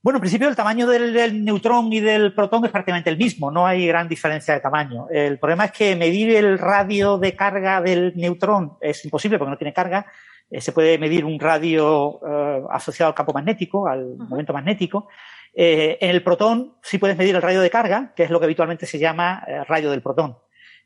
Bueno, 0.04 0.18
en 0.18 0.22
principio 0.22 0.48
el 0.50 0.56
tamaño 0.56 0.88
del, 0.88 1.14
del, 1.14 1.46
neutrón 1.46 1.94
y 1.94 2.00
del 2.00 2.34
protón 2.34 2.66
es 2.66 2.72
prácticamente 2.72 3.12
el 3.12 3.18
mismo, 3.18 3.52
no 3.52 3.68
hay 3.68 3.86
gran 3.86 4.08
diferencia 4.08 4.56
de 4.56 4.60
tamaño. 4.60 5.08
El 5.12 5.38
problema 5.38 5.66
es 5.66 5.72
que 5.72 5.96
medir 5.96 6.36
el 6.36 6.58
radio 6.58 7.20
de 7.20 7.36
carga 7.36 7.82
del 7.82 8.14
neutrón 8.16 8.78
es 8.82 9.06
imposible 9.06 9.38
porque 9.38 9.52
no 9.52 9.58
tiene 9.58 9.74
carga. 9.74 10.08
Eh, 10.50 10.60
se 10.60 10.72
puede 10.72 10.98
medir 10.98 11.24
un 11.24 11.40
radio 11.40 12.20
eh, 12.28 12.64
asociado 12.72 13.10
al 13.10 13.16
campo 13.16 13.32
magnético, 13.32 13.88
al 13.88 14.04
uh 14.04 14.18
-huh. 14.18 14.28
momento 14.28 14.54
magnético. 14.54 15.08
Eh, 15.54 16.00
en 16.02 16.10
el 16.10 16.24
protón 16.24 16.78
sí 16.82 16.98
puedes 16.98 17.16
medir 17.16 17.36
el 17.36 17.42
radio 17.42 17.62
de 17.62 17.70
carga, 17.70 18.14
que 18.16 18.24
es 18.24 18.32
lo 18.32 18.40
que 18.40 18.46
habitualmente 18.46 18.88
se 18.88 18.98
llama 18.98 19.44
radio 19.68 19.92
del 19.92 20.02
protón. 20.02 20.38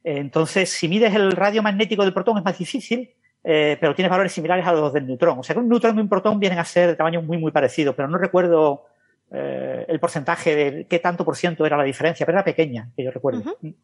entonces, 0.04 0.70
si 0.70 0.88
mides 0.88 1.16
el 1.16 1.32
radio 1.32 1.64
magnético 1.64 2.04
del 2.04 2.14
protón 2.14 2.38
es 2.38 2.44
más 2.44 2.58
difícil, 2.58 3.16
pero 3.42 3.96
tienes 3.96 4.12
valores 4.12 4.34
similares 4.34 4.66
a 4.68 4.74
los 4.74 4.94
del 4.94 5.08
neutrón. 5.08 5.40
O 5.40 5.44
sea 5.44 5.56
que 5.56 5.60
un 5.60 5.70
neutrón 5.70 5.98
y 5.98 6.02
un 6.02 6.10
protón 6.10 6.40
vienen 6.40 6.60
a 6.60 6.66
ser 6.66 6.90
de 6.90 6.96
tamaño 6.96 7.22
muy, 7.22 7.38
muy 7.38 7.52
parecido, 7.52 7.96
pero 7.96 8.08
no 8.08 8.18
recuerdo 8.18 8.86
eh, 9.32 9.86
el 9.88 10.00
porcentaje 10.00 10.56
de 10.56 10.88
qué 10.88 11.00
tanto 11.00 11.26
por 11.26 11.36
ciento 11.36 11.66
era 11.66 11.78
la 11.78 11.84
diferencia, 11.84 12.26
pero 12.26 12.38
era 12.38 12.46
pequeña, 12.46 12.92
que 12.96 13.04
yo 13.04 13.12
recuerdo. 13.12 13.40
Uh 13.40 13.44
-huh. 13.44 13.76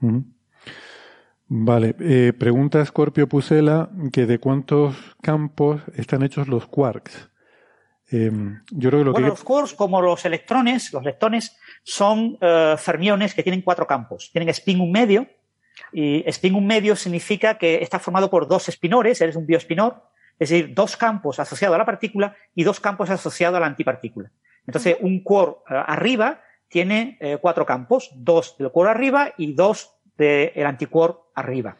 Uh 0.00 0.10
-huh. 0.10 0.24
Vale, 1.54 1.94
eh, 2.00 2.32
pregunta 2.32 2.84
Scorpio 2.84 3.28
Pusela 3.28 3.90
que 4.10 4.24
de 4.24 4.38
cuántos 4.38 4.96
campos 5.20 5.82
están 5.94 6.22
hechos 6.22 6.48
los 6.48 6.66
quarks. 6.66 7.28
Eh, 8.10 8.30
yo 8.70 8.88
creo 8.88 9.00
que 9.00 9.04
lo 9.04 9.12
bueno, 9.12 9.26
que... 9.26 9.30
los 9.32 9.44
quarks, 9.44 9.74
como 9.74 10.00
los 10.00 10.24
electrones, 10.24 10.92
los 10.92 11.02
leptones, 11.02 11.56
son 11.82 12.38
uh, 12.40 12.76
fermiones 12.76 13.34
que 13.34 13.42
tienen 13.42 13.62
cuatro 13.62 13.86
campos. 13.86 14.30
Tienen 14.32 14.48
spin 14.50 14.80
un 14.80 14.92
medio, 14.92 15.26
y 15.92 16.22
spin 16.28 16.54
un 16.54 16.66
medio 16.66 16.96
significa 16.96 17.58
que 17.58 17.82
está 17.82 17.98
formado 17.98 18.30
por 18.30 18.48
dos 18.48 18.68
espinores, 18.68 19.20
eres 19.20 19.36
un 19.36 19.46
bioespinor, 19.46 20.02
es 20.42 20.50
decir, 20.50 20.74
dos 20.74 20.96
campos 20.96 21.38
asociados 21.38 21.76
a 21.76 21.78
la 21.78 21.86
partícula 21.86 22.34
y 22.52 22.64
dos 22.64 22.80
campos 22.80 23.08
asociados 23.10 23.56
a 23.56 23.60
la 23.60 23.66
antipartícula. 23.66 24.32
Entonces, 24.66 24.96
un 25.00 25.22
quark 25.22 25.58
uh, 25.70 25.74
arriba 25.86 26.40
tiene 26.66 27.16
eh, 27.20 27.38
cuatro 27.40 27.64
campos, 27.64 28.10
dos 28.16 28.56
del 28.58 28.70
quark 28.70 28.90
arriba 28.90 29.34
y 29.36 29.52
dos 29.52 29.94
del 30.16 30.66
antiquark 30.66 31.18
arriba. 31.34 31.76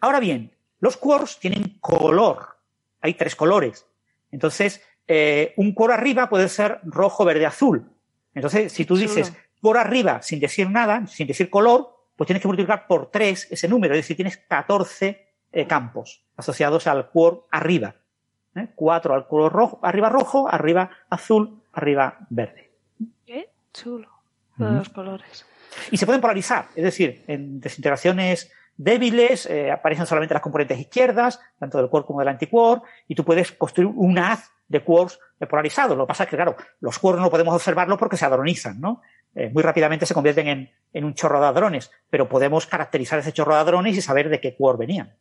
Ahora 0.00 0.20
bien, 0.20 0.52
los 0.80 0.98
quarks 0.98 1.38
tienen 1.38 1.78
color, 1.80 2.58
hay 3.00 3.14
tres 3.14 3.34
colores. 3.34 3.86
Entonces, 4.30 4.82
eh, 5.06 5.54
un 5.56 5.72
quark 5.72 5.94
arriba 5.94 6.28
puede 6.28 6.48
ser 6.48 6.80
rojo, 6.82 7.24
verde, 7.24 7.46
azul. 7.46 7.88
Entonces, 8.34 8.72
si 8.72 8.84
tú 8.84 8.96
dices 8.96 9.32
quark 9.60 9.78
arriba 9.78 10.20
sin 10.20 10.38
decir 10.38 10.68
nada, 10.68 11.06
sin 11.06 11.26
decir 11.26 11.48
color, 11.48 11.96
pues 12.16 12.26
tienes 12.26 12.42
que 12.42 12.48
multiplicar 12.48 12.86
por 12.86 13.10
tres 13.10 13.48
ese 13.50 13.68
número, 13.68 13.94
es 13.94 14.00
decir, 14.00 14.16
tienes 14.16 14.36
14 14.36 15.32
eh, 15.52 15.66
campos 15.66 16.24
asociados 16.36 16.86
al 16.86 17.10
quark 17.10 17.44
arriba. 17.50 18.01
¿Eh? 18.54 18.68
Cuatro 18.74 19.14
al 19.14 19.26
quark 19.26 19.52
rojo, 19.52 19.80
arriba 19.82 20.08
rojo, 20.08 20.48
arriba 20.48 20.90
azul, 21.10 21.62
arriba 21.72 22.18
verde. 22.30 22.70
Qué 23.26 23.50
chulo. 23.72 24.08
Todos 24.56 24.70
uh 24.70 24.74
-huh. 24.74 24.78
los 24.78 24.88
colores. 24.90 25.46
Y 25.90 25.96
se 25.96 26.06
pueden 26.06 26.20
polarizar, 26.20 26.66
es 26.74 26.84
decir, 26.84 27.24
en 27.26 27.60
desintegraciones 27.60 28.52
débiles 28.76 29.46
eh, 29.46 29.70
aparecen 29.70 30.06
solamente 30.06 30.34
las 30.34 30.42
componentes 30.42 30.78
izquierdas, 30.78 31.40
tanto 31.58 31.78
del 31.78 31.88
quark 31.88 32.06
como 32.06 32.20
del 32.20 32.28
antiquark, 32.28 32.82
y 33.08 33.14
tú 33.14 33.24
puedes 33.24 33.52
construir 33.52 33.90
un 33.94 34.18
haz 34.18 34.50
de 34.68 34.80
quarks 34.80 35.18
polarizados. 35.48 35.96
Lo 35.96 36.04
que 36.04 36.08
pasa 36.08 36.24
es 36.24 36.30
que, 36.30 36.36
claro, 36.36 36.56
los 36.80 36.98
quarks 36.98 37.20
no 37.20 37.30
podemos 37.30 37.54
observarlos 37.54 37.98
porque 37.98 38.16
se 38.16 38.24
hadronizan, 38.24 38.80
¿no? 38.80 39.02
Eh, 39.34 39.50
muy 39.50 39.62
rápidamente 39.62 40.04
se 40.04 40.14
convierten 40.14 40.48
en, 40.48 40.70
en, 40.92 41.04
un 41.04 41.14
chorro 41.14 41.40
de 41.40 41.46
hadrones, 41.46 41.90
pero 42.10 42.28
podemos 42.28 42.66
caracterizar 42.66 43.18
ese 43.18 43.32
chorro 43.32 43.54
de 43.54 43.60
hadrones 43.60 43.96
y 43.96 44.02
saber 44.02 44.28
de 44.28 44.40
qué 44.40 44.54
quark 44.54 44.78
venían. 44.78 45.14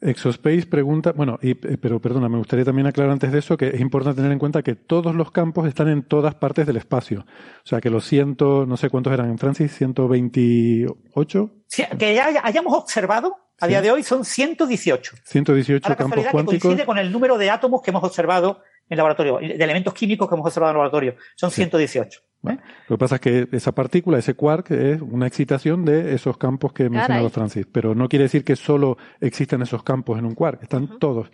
Exospace 0.00 0.66
pregunta, 0.66 1.12
bueno, 1.12 1.38
y, 1.42 1.50
eh, 1.50 1.76
pero 1.80 2.00
perdona, 2.00 2.28
me 2.28 2.38
gustaría 2.38 2.64
también 2.64 2.86
aclarar 2.86 3.12
antes 3.12 3.32
de 3.32 3.40
eso 3.40 3.56
que 3.56 3.68
es 3.68 3.80
importante 3.80 4.18
tener 4.18 4.30
en 4.30 4.38
cuenta 4.38 4.62
que 4.62 4.76
todos 4.76 5.14
los 5.14 5.32
campos 5.32 5.66
están 5.66 5.88
en 5.88 6.02
todas 6.02 6.36
partes 6.36 6.66
del 6.66 6.76
espacio. 6.76 7.20
O 7.20 7.66
sea, 7.66 7.80
que 7.80 7.90
los 7.90 8.04
ciento, 8.04 8.64
no 8.64 8.76
sé 8.76 8.90
cuántos 8.90 9.12
eran 9.12 9.28
en 9.28 9.38
Francis, 9.38 9.74
128. 9.76 11.50
Sí, 11.66 11.84
que 11.98 12.14
ya 12.14 12.28
hayamos 12.44 12.74
observado 12.74 13.36
a 13.58 13.66
sí. 13.66 13.70
día 13.70 13.82
de 13.82 13.90
hoy 13.90 14.04
son 14.04 14.24
118. 14.24 15.16
118 15.24 15.96
campos 15.96 16.24
cuánticos. 16.30 16.54
Que 16.54 16.60
coincide 16.60 16.86
con 16.86 16.98
el 16.98 17.10
número 17.10 17.36
de 17.36 17.50
átomos 17.50 17.82
que 17.82 17.90
hemos 17.90 18.04
observado 18.04 18.62
en 18.88 18.94
el 18.94 18.96
laboratorio, 18.98 19.38
de 19.38 19.64
elementos 19.64 19.92
químicos 19.94 20.28
que 20.28 20.34
hemos 20.36 20.46
observado 20.46 20.70
en 20.70 20.76
el 20.76 20.78
laboratorio. 20.78 21.16
Son 21.34 21.50
sí. 21.50 21.56
118. 21.56 22.20
Bueno, 22.40 22.60
lo 22.88 22.96
que 22.96 23.00
pasa 23.00 23.16
es 23.16 23.20
que 23.20 23.48
esa 23.52 23.72
partícula, 23.72 24.18
ese 24.18 24.34
quark, 24.34 24.70
es 24.70 25.00
una 25.00 25.26
excitación 25.26 25.84
de 25.84 26.14
esos 26.14 26.38
campos 26.38 26.72
que 26.72 26.88
mencionaba 26.88 27.30
Francis, 27.30 27.66
pero 27.70 27.94
no 27.94 28.08
quiere 28.08 28.24
decir 28.24 28.44
que 28.44 28.54
solo 28.54 28.96
existen 29.20 29.62
esos 29.62 29.82
campos 29.82 30.18
en 30.18 30.24
un 30.24 30.34
quark, 30.34 30.62
están 30.62 30.84
uh 30.84 30.88
-huh. 30.88 30.98
todos. 30.98 31.30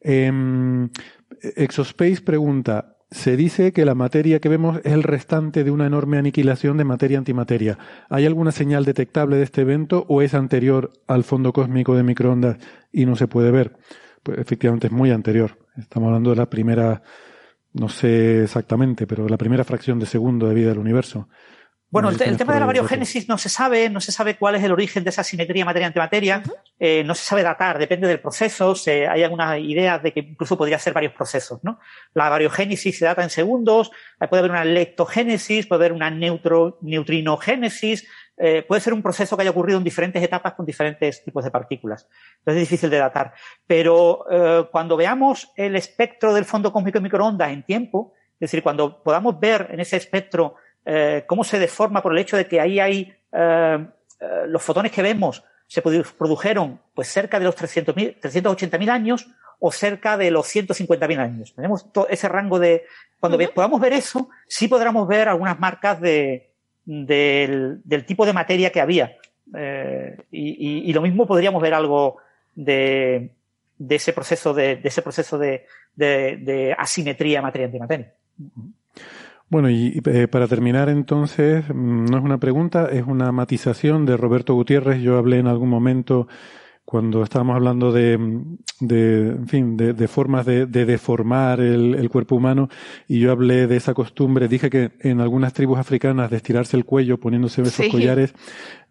Eh, 0.00 0.32
Exospace 1.56 2.22
pregunta, 2.22 2.96
se 3.10 3.36
dice 3.36 3.72
que 3.72 3.84
la 3.84 3.94
materia 3.94 4.40
que 4.40 4.48
vemos 4.48 4.80
es 4.82 4.92
el 4.92 5.02
restante 5.02 5.62
de 5.62 5.70
una 5.70 5.86
enorme 5.86 6.18
aniquilación 6.18 6.76
de 6.76 6.84
materia-antimateria. 6.84 7.78
¿Hay 8.08 8.26
alguna 8.26 8.50
señal 8.50 8.84
detectable 8.84 9.36
de 9.36 9.44
este 9.44 9.60
evento 9.60 10.04
o 10.08 10.20
es 10.20 10.34
anterior 10.34 10.90
al 11.06 11.22
fondo 11.22 11.52
cósmico 11.52 11.94
de 11.94 12.02
microondas 12.02 12.56
y 12.92 13.06
no 13.06 13.14
se 13.14 13.28
puede 13.28 13.50
ver? 13.52 13.76
Pues 14.22 14.38
efectivamente 14.38 14.88
es 14.88 14.92
muy 14.92 15.10
anterior. 15.10 15.58
Estamos 15.76 16.08
hablando 16.08 16.30
de 16.30 16.36
la 16.36 16.50
primera 16.50 17.02
no 17.74 17.88
sé 17.88 18.44
exactamente, 18.44 19.06
pero 19.06 19.28
la 19.28 19.36
primera 19.36 19.64
fracción 19.64 19.98
de 19.98 20.06
segundo 20.06 20.48
de 20.48 20.54
vida 20.54 20.68
del 20.70 20.78
universo. 20.78 21.28
Bueno, 21.90 22.08
el, 22.08 22.20
el 22.20 22.36
tema 22.36 22.54
de 22.54 22.60
la 22.60 22.66
variogénesis 22.66 23.28
no 23.28 23.38
se 23.38 23.48
sabe, 23.48 23.88
no 23.88 24.00
se 24.00 24.10
sabe 24.10 24.36
cuál 24.36 24.56
es 24.56 24.64
el 24.64 24.72
origen 24.72 25.04
de 25.04 25.10
esa 25.10 25.22
simetría 25.22 25.64
materia-antimateria, 25.64 26.42
uh 26.44 26.48
-huh. 26.48 26.56
eh, 26.80 27.04
no 27.04 27.14
se 27.14 27.24
sabe 27.24 27.44
datar, 27.44 27.78
depende 27.78 28.08
del 28.08 28.18
proceso, 28.18 28.74
se, 28.74 29.06
hay 29.06 29.22
algunas 29.22 29.60
ideas 29.60 30.02
de 30.02 30.12
que 30.12 30.20
incluso 30.20 30.58
podría 30.58 30.80
ser 30.80 30.92
varios 30.92 31.12
procesos, 31.12 31.60
¿no? 31.62 31.78
La 32.12 32.28
variogénesis 32.28 32.98
se 32.98 33.04
data 33.04 33.22
en 33.22 33.30
segundos, 33.30 33.92
puede 34.28 34.40
haber 34.40 34.50
una 34.50 34.64
leptogénesis, 34.64 35.68
puede 35.68 35.84
haber 35.84 35.92
una 35.92 36.10
neutro, 36.10 36.78
neutrinogénesis, 36.82 38.08
eh, 38.36 38.64
puede 38.66 38.80
ser 38.80 38.92
un 38.92 39.02
proceso 39.02 39.36
que 39.36 39.42
haya 39.42 39.50
ocurrido 39.50 39.78
en 39.78 39.84
diferentes 39.84 40.22
etapas 40.22 40.54
con 40.54 40.66
diferentes 40.66 41.22
tipos 41.22 41.44
de 41.44 41.50
partículas. 41.50 42.08
Entonces 42.38 42.62
es 42.62 42.68
difícil 42.68 42.90
de 42.90 42.98
datar. 42.98 43.32
Pero 43.66 44.26
eh, 44.30 44.68
cuando 44.72 44.96
veamos 44.96 45.52
el 45.56 45.76
espectro 45.76 46.34
del 46.34 46.44
fondo 46.44 46.72
cósmico 46.72 46.98
de 46.98 47.04
microondas 47.04 47.50
en 47.50 47.62
tiempo, 47.62 48.12
es 48.34 48.40
decir, 48.40 48.62
cuando 48.62 49.02
podamos 49.02 49.38
ver 49.38 49.68
en 49.70 49.80
ese 49.80 49.96
espectro 49.96 50.56
eh, 50.84 51.24
cómo 51.26 51.44
se 51.44 51.58
deforma 51.58 52.02
por 52.02 52.12
el 52.12 52.18
hecho 52.18 52.36
de 52.36 52.46
que 52.46 52.60
ahí 52.60 52.80
hay 52.80 53.14
los 54.46 54.62
fotones 54.62 54.92
que 54.92 55.02
vemos 55.02 55.42
se 55.66 55.82
produjeron 55.82 56.80
pues 56.94 57.08
cerca 57.08 57.40
de 57.40 57.46
los 57.46 57.56
380.000 57.56 58.88
años 58.90 59.26
o 59.58 59.72
cerca 59.72 60.16
de 60.16 60.30
los 60.30 60.46
150.000 60.46 61.18
años. 61.18 61.52
Tenemos 61.56 61.92
todo 61.92 62.06
ese 62.08 62.28
rango 62.28 62.60
de... 62.60 62.84
Cuando 63.18 63.38
uh 63.38 63.40
-huh. 63.40 63.52
podamos 63.52 63.80
ver 63.80 63.92
eso, 63.94 64.28
sí 64.46 64.68
podremos 64.68 65.08
ver 65.08 65.28
algunas 65.28 65.58
marcas 65.58 66.00
de, 66.00 66.53
del, 66.84 67.82
tipo 68.06 68.26
de 68.26 68.32
materia 68.32 68.70
que 68.70 68.80
había. 68.80 69.16
Eh, 69.54 70.16
y, 70.30 70.92
lo 70.92 71.02
mismo 71.02 71.26
podríamos 71.26 71.62
ver 71.62 71.74
algo 71.74 72.16
de, 72.54 73.30
de 73.78 73.94
ese 73.94 74.12
proceso 74.12 74.54
de, 74.54 74.76
de 74.76 74.88
ese 74.88 75.02
proceso 75.02 75.38
de, 75.38 75.66
de 75.96 76.74
asimetría 76.78 77.42
materia-antimateria. 77.42 78.12
Bueno, 79.48 79.70
y 79.70 80.00
eh, 80.06 80.26
para 80.26 80.48
terminar 80.48 80.88
entonces, 80.88 81.64
mm, 81.68 82.06
no 82.06 82.18
es 82.18 82.24
una 82.24 82.38
pregunta, 82.38 82.88
es 82.90 83.04
una 83.06 83.30
matización 83.30 84.06
de 84.06 84.16
Roberto 84.16 84.54
Gutiérrez. 84.54 85.00
Yo 85.00 85.18
hablé 85.18 85.38
en 85.38 85.46
algún 85.46 85.68
momento 85.68 86.26
cuando 86.84 87.22
estábamos 87.22 87.56
hablando 87.56 87.92
de, 87.92 88.18
de 88.80 89.28
en 89.28 89.48
fin, 89.48 89.76
de, 89.76 89.94
de 89.94 90.08
formas 90.08 90.44
de, 90.44 90.66
de 90.66 90.84
deformar 90.84 91.60
el, 91.60 91.94
el, 91.94 92.10
cuerpo 92.10 92.36
humano, 92.36 92.68
y 93.08 93.20
yo 93.20 93.32
hablé 93.32 93.66
de 93.66 93.76
esa 93.76 93.94
costumbre, 93.94 94.48
dije 94.48 94.68
que 94.68 94.92
en 95.00 95.20
algunas 95.20 95.54
tribus 95.54 95.78
africanas 95.78 96.30
de 96.30 96.36
estirarse 96.36 96.76
el 96.76 96.84
cuello 96.84 97.18
poniéndose 97.18 97.62
esos 97.62 97.74
sí. 97.74 97.90
collares, 97.90 98.34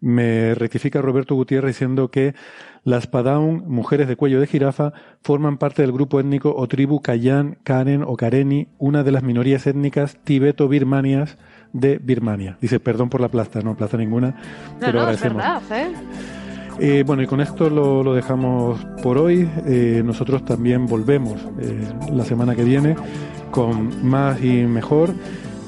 me 0.00 0.54
rectifica 0.54 1.00
Roberto 1.00 1.34
Gutiérrez 1.34 1.76
diciendo 1.76 2.10
que 2.10 2.34
las 2.82 3.06
Padaun, 3.06 3.64
mujeres 3.66 4.08
de 4.08 4.16
cuello 4.16 4.40
de 4.40 4.46
jirafa, 4.46 4.92
forman 5.22 5.56
parte 5.56 5.82
del 5.82 5.92
grupo 5.92 6.20
étnico 6.20 6.54
o 6.54 6.66
tribu 6.68 7.00
Kayan, 7.00 7.58
Karen 7.62 8.02
o 8.02 8.16
Kareni, 8.16 8.68
una 8.78 9.02
de 9.04 9.12
las 9.12 9.22
minorías 9.22 9.66
étnicas 9.66 10.18
tibeto-birmanias 10.24 11.38
de 11.72 11.98
Birmania. 11.98 12.58
Dice, 12.60 12.80
perdón 12.80 13.08
por 13.08 13.20
la 13.20 13.28
plasta, 13.28 13.60
no 13.62 13.76
plasta 13.76 13.96
ninguna, 13.96 14.28
no, 14.30 14.36
pero 14.80 14.92
no, 14.92 15.00
agradecemos. 15.00 15.42
Es 15.42 15.68
verdad, 15.70 15.90
¿eh? 15.90 16.43
Eh, 16.78 17.04
bueno, 17.06 17.22
y 17.22 17.26
con 17.26 17.40
esto 17.40 17.70
lo, 17.70 18.02
lo 18.02 18.14
dejamos 18.14 18.84
por 19.02 19.18
hoy. 19.18 19.48
Eh, 19.66 20.02
nosotros 20.04 20.44
también 20.44 20.86
volvemos 20.86 21.40
eh, 21.60 21.88
la 22.12 22.24
semana 22.24 22.54
que 22.54 22.64
viene 22.64 22.96
con 23.50 24.08
más 24.08 24.42
y 24.42 24.64
mejor. 24.66 25.10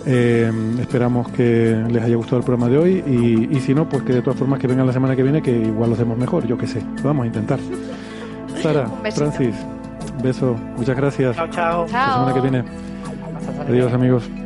esperamos 0.07 1.29
que 1.31 1.85
les 1.91 2.03
haya 2.03 2.17
gustado 2.17 2.39
el 2.39 2.45
programa 2.45 2.69
de 2.69 2.79
hoy 2.79 3.05
y, 3.07 3.57
y, 3.57 3.61
si 3.61 3.75
no, 3.75 3.89
pues 3.89 4.03
que 4.03 4.13
de 4.13 4.23
todas 4.23 4.39
formas 4.39 4.61
que 4.61 4.67
vengan 4.67 4.87
la 4.87 4.93
semana 4.93 5.17
que 5.17 5.23
viene, 5.23 5.43
que 5.43 5.51
igual 5.51 5.91
lo 5.91 5.95
hacemos 5.97 6.17
mejor, 6.19 6.47
yo 6.47 6.57
qué 6.57 6.67
sé. 6.67 6.81
Lo 6.99 7.05
vamos 7.05 7.25
a 7.25 7.27
intentar. 7.27 7.59
Sara, 8.63 8.87
Francis, 9.15 9.55
beso, 10.23 10.57
muchas 10.77 10.97
gracias. 10.97 11.37
Chao, 11.37 11.49
chao. 11.49 11.85
Hasta 11.85 11.99
la 11.99 12.13
semana 12.15 12.35
que 12.35 12.41
viene. 12.41 12.65
Adiós, 13.69 13.93
amigos. 13.93 14.46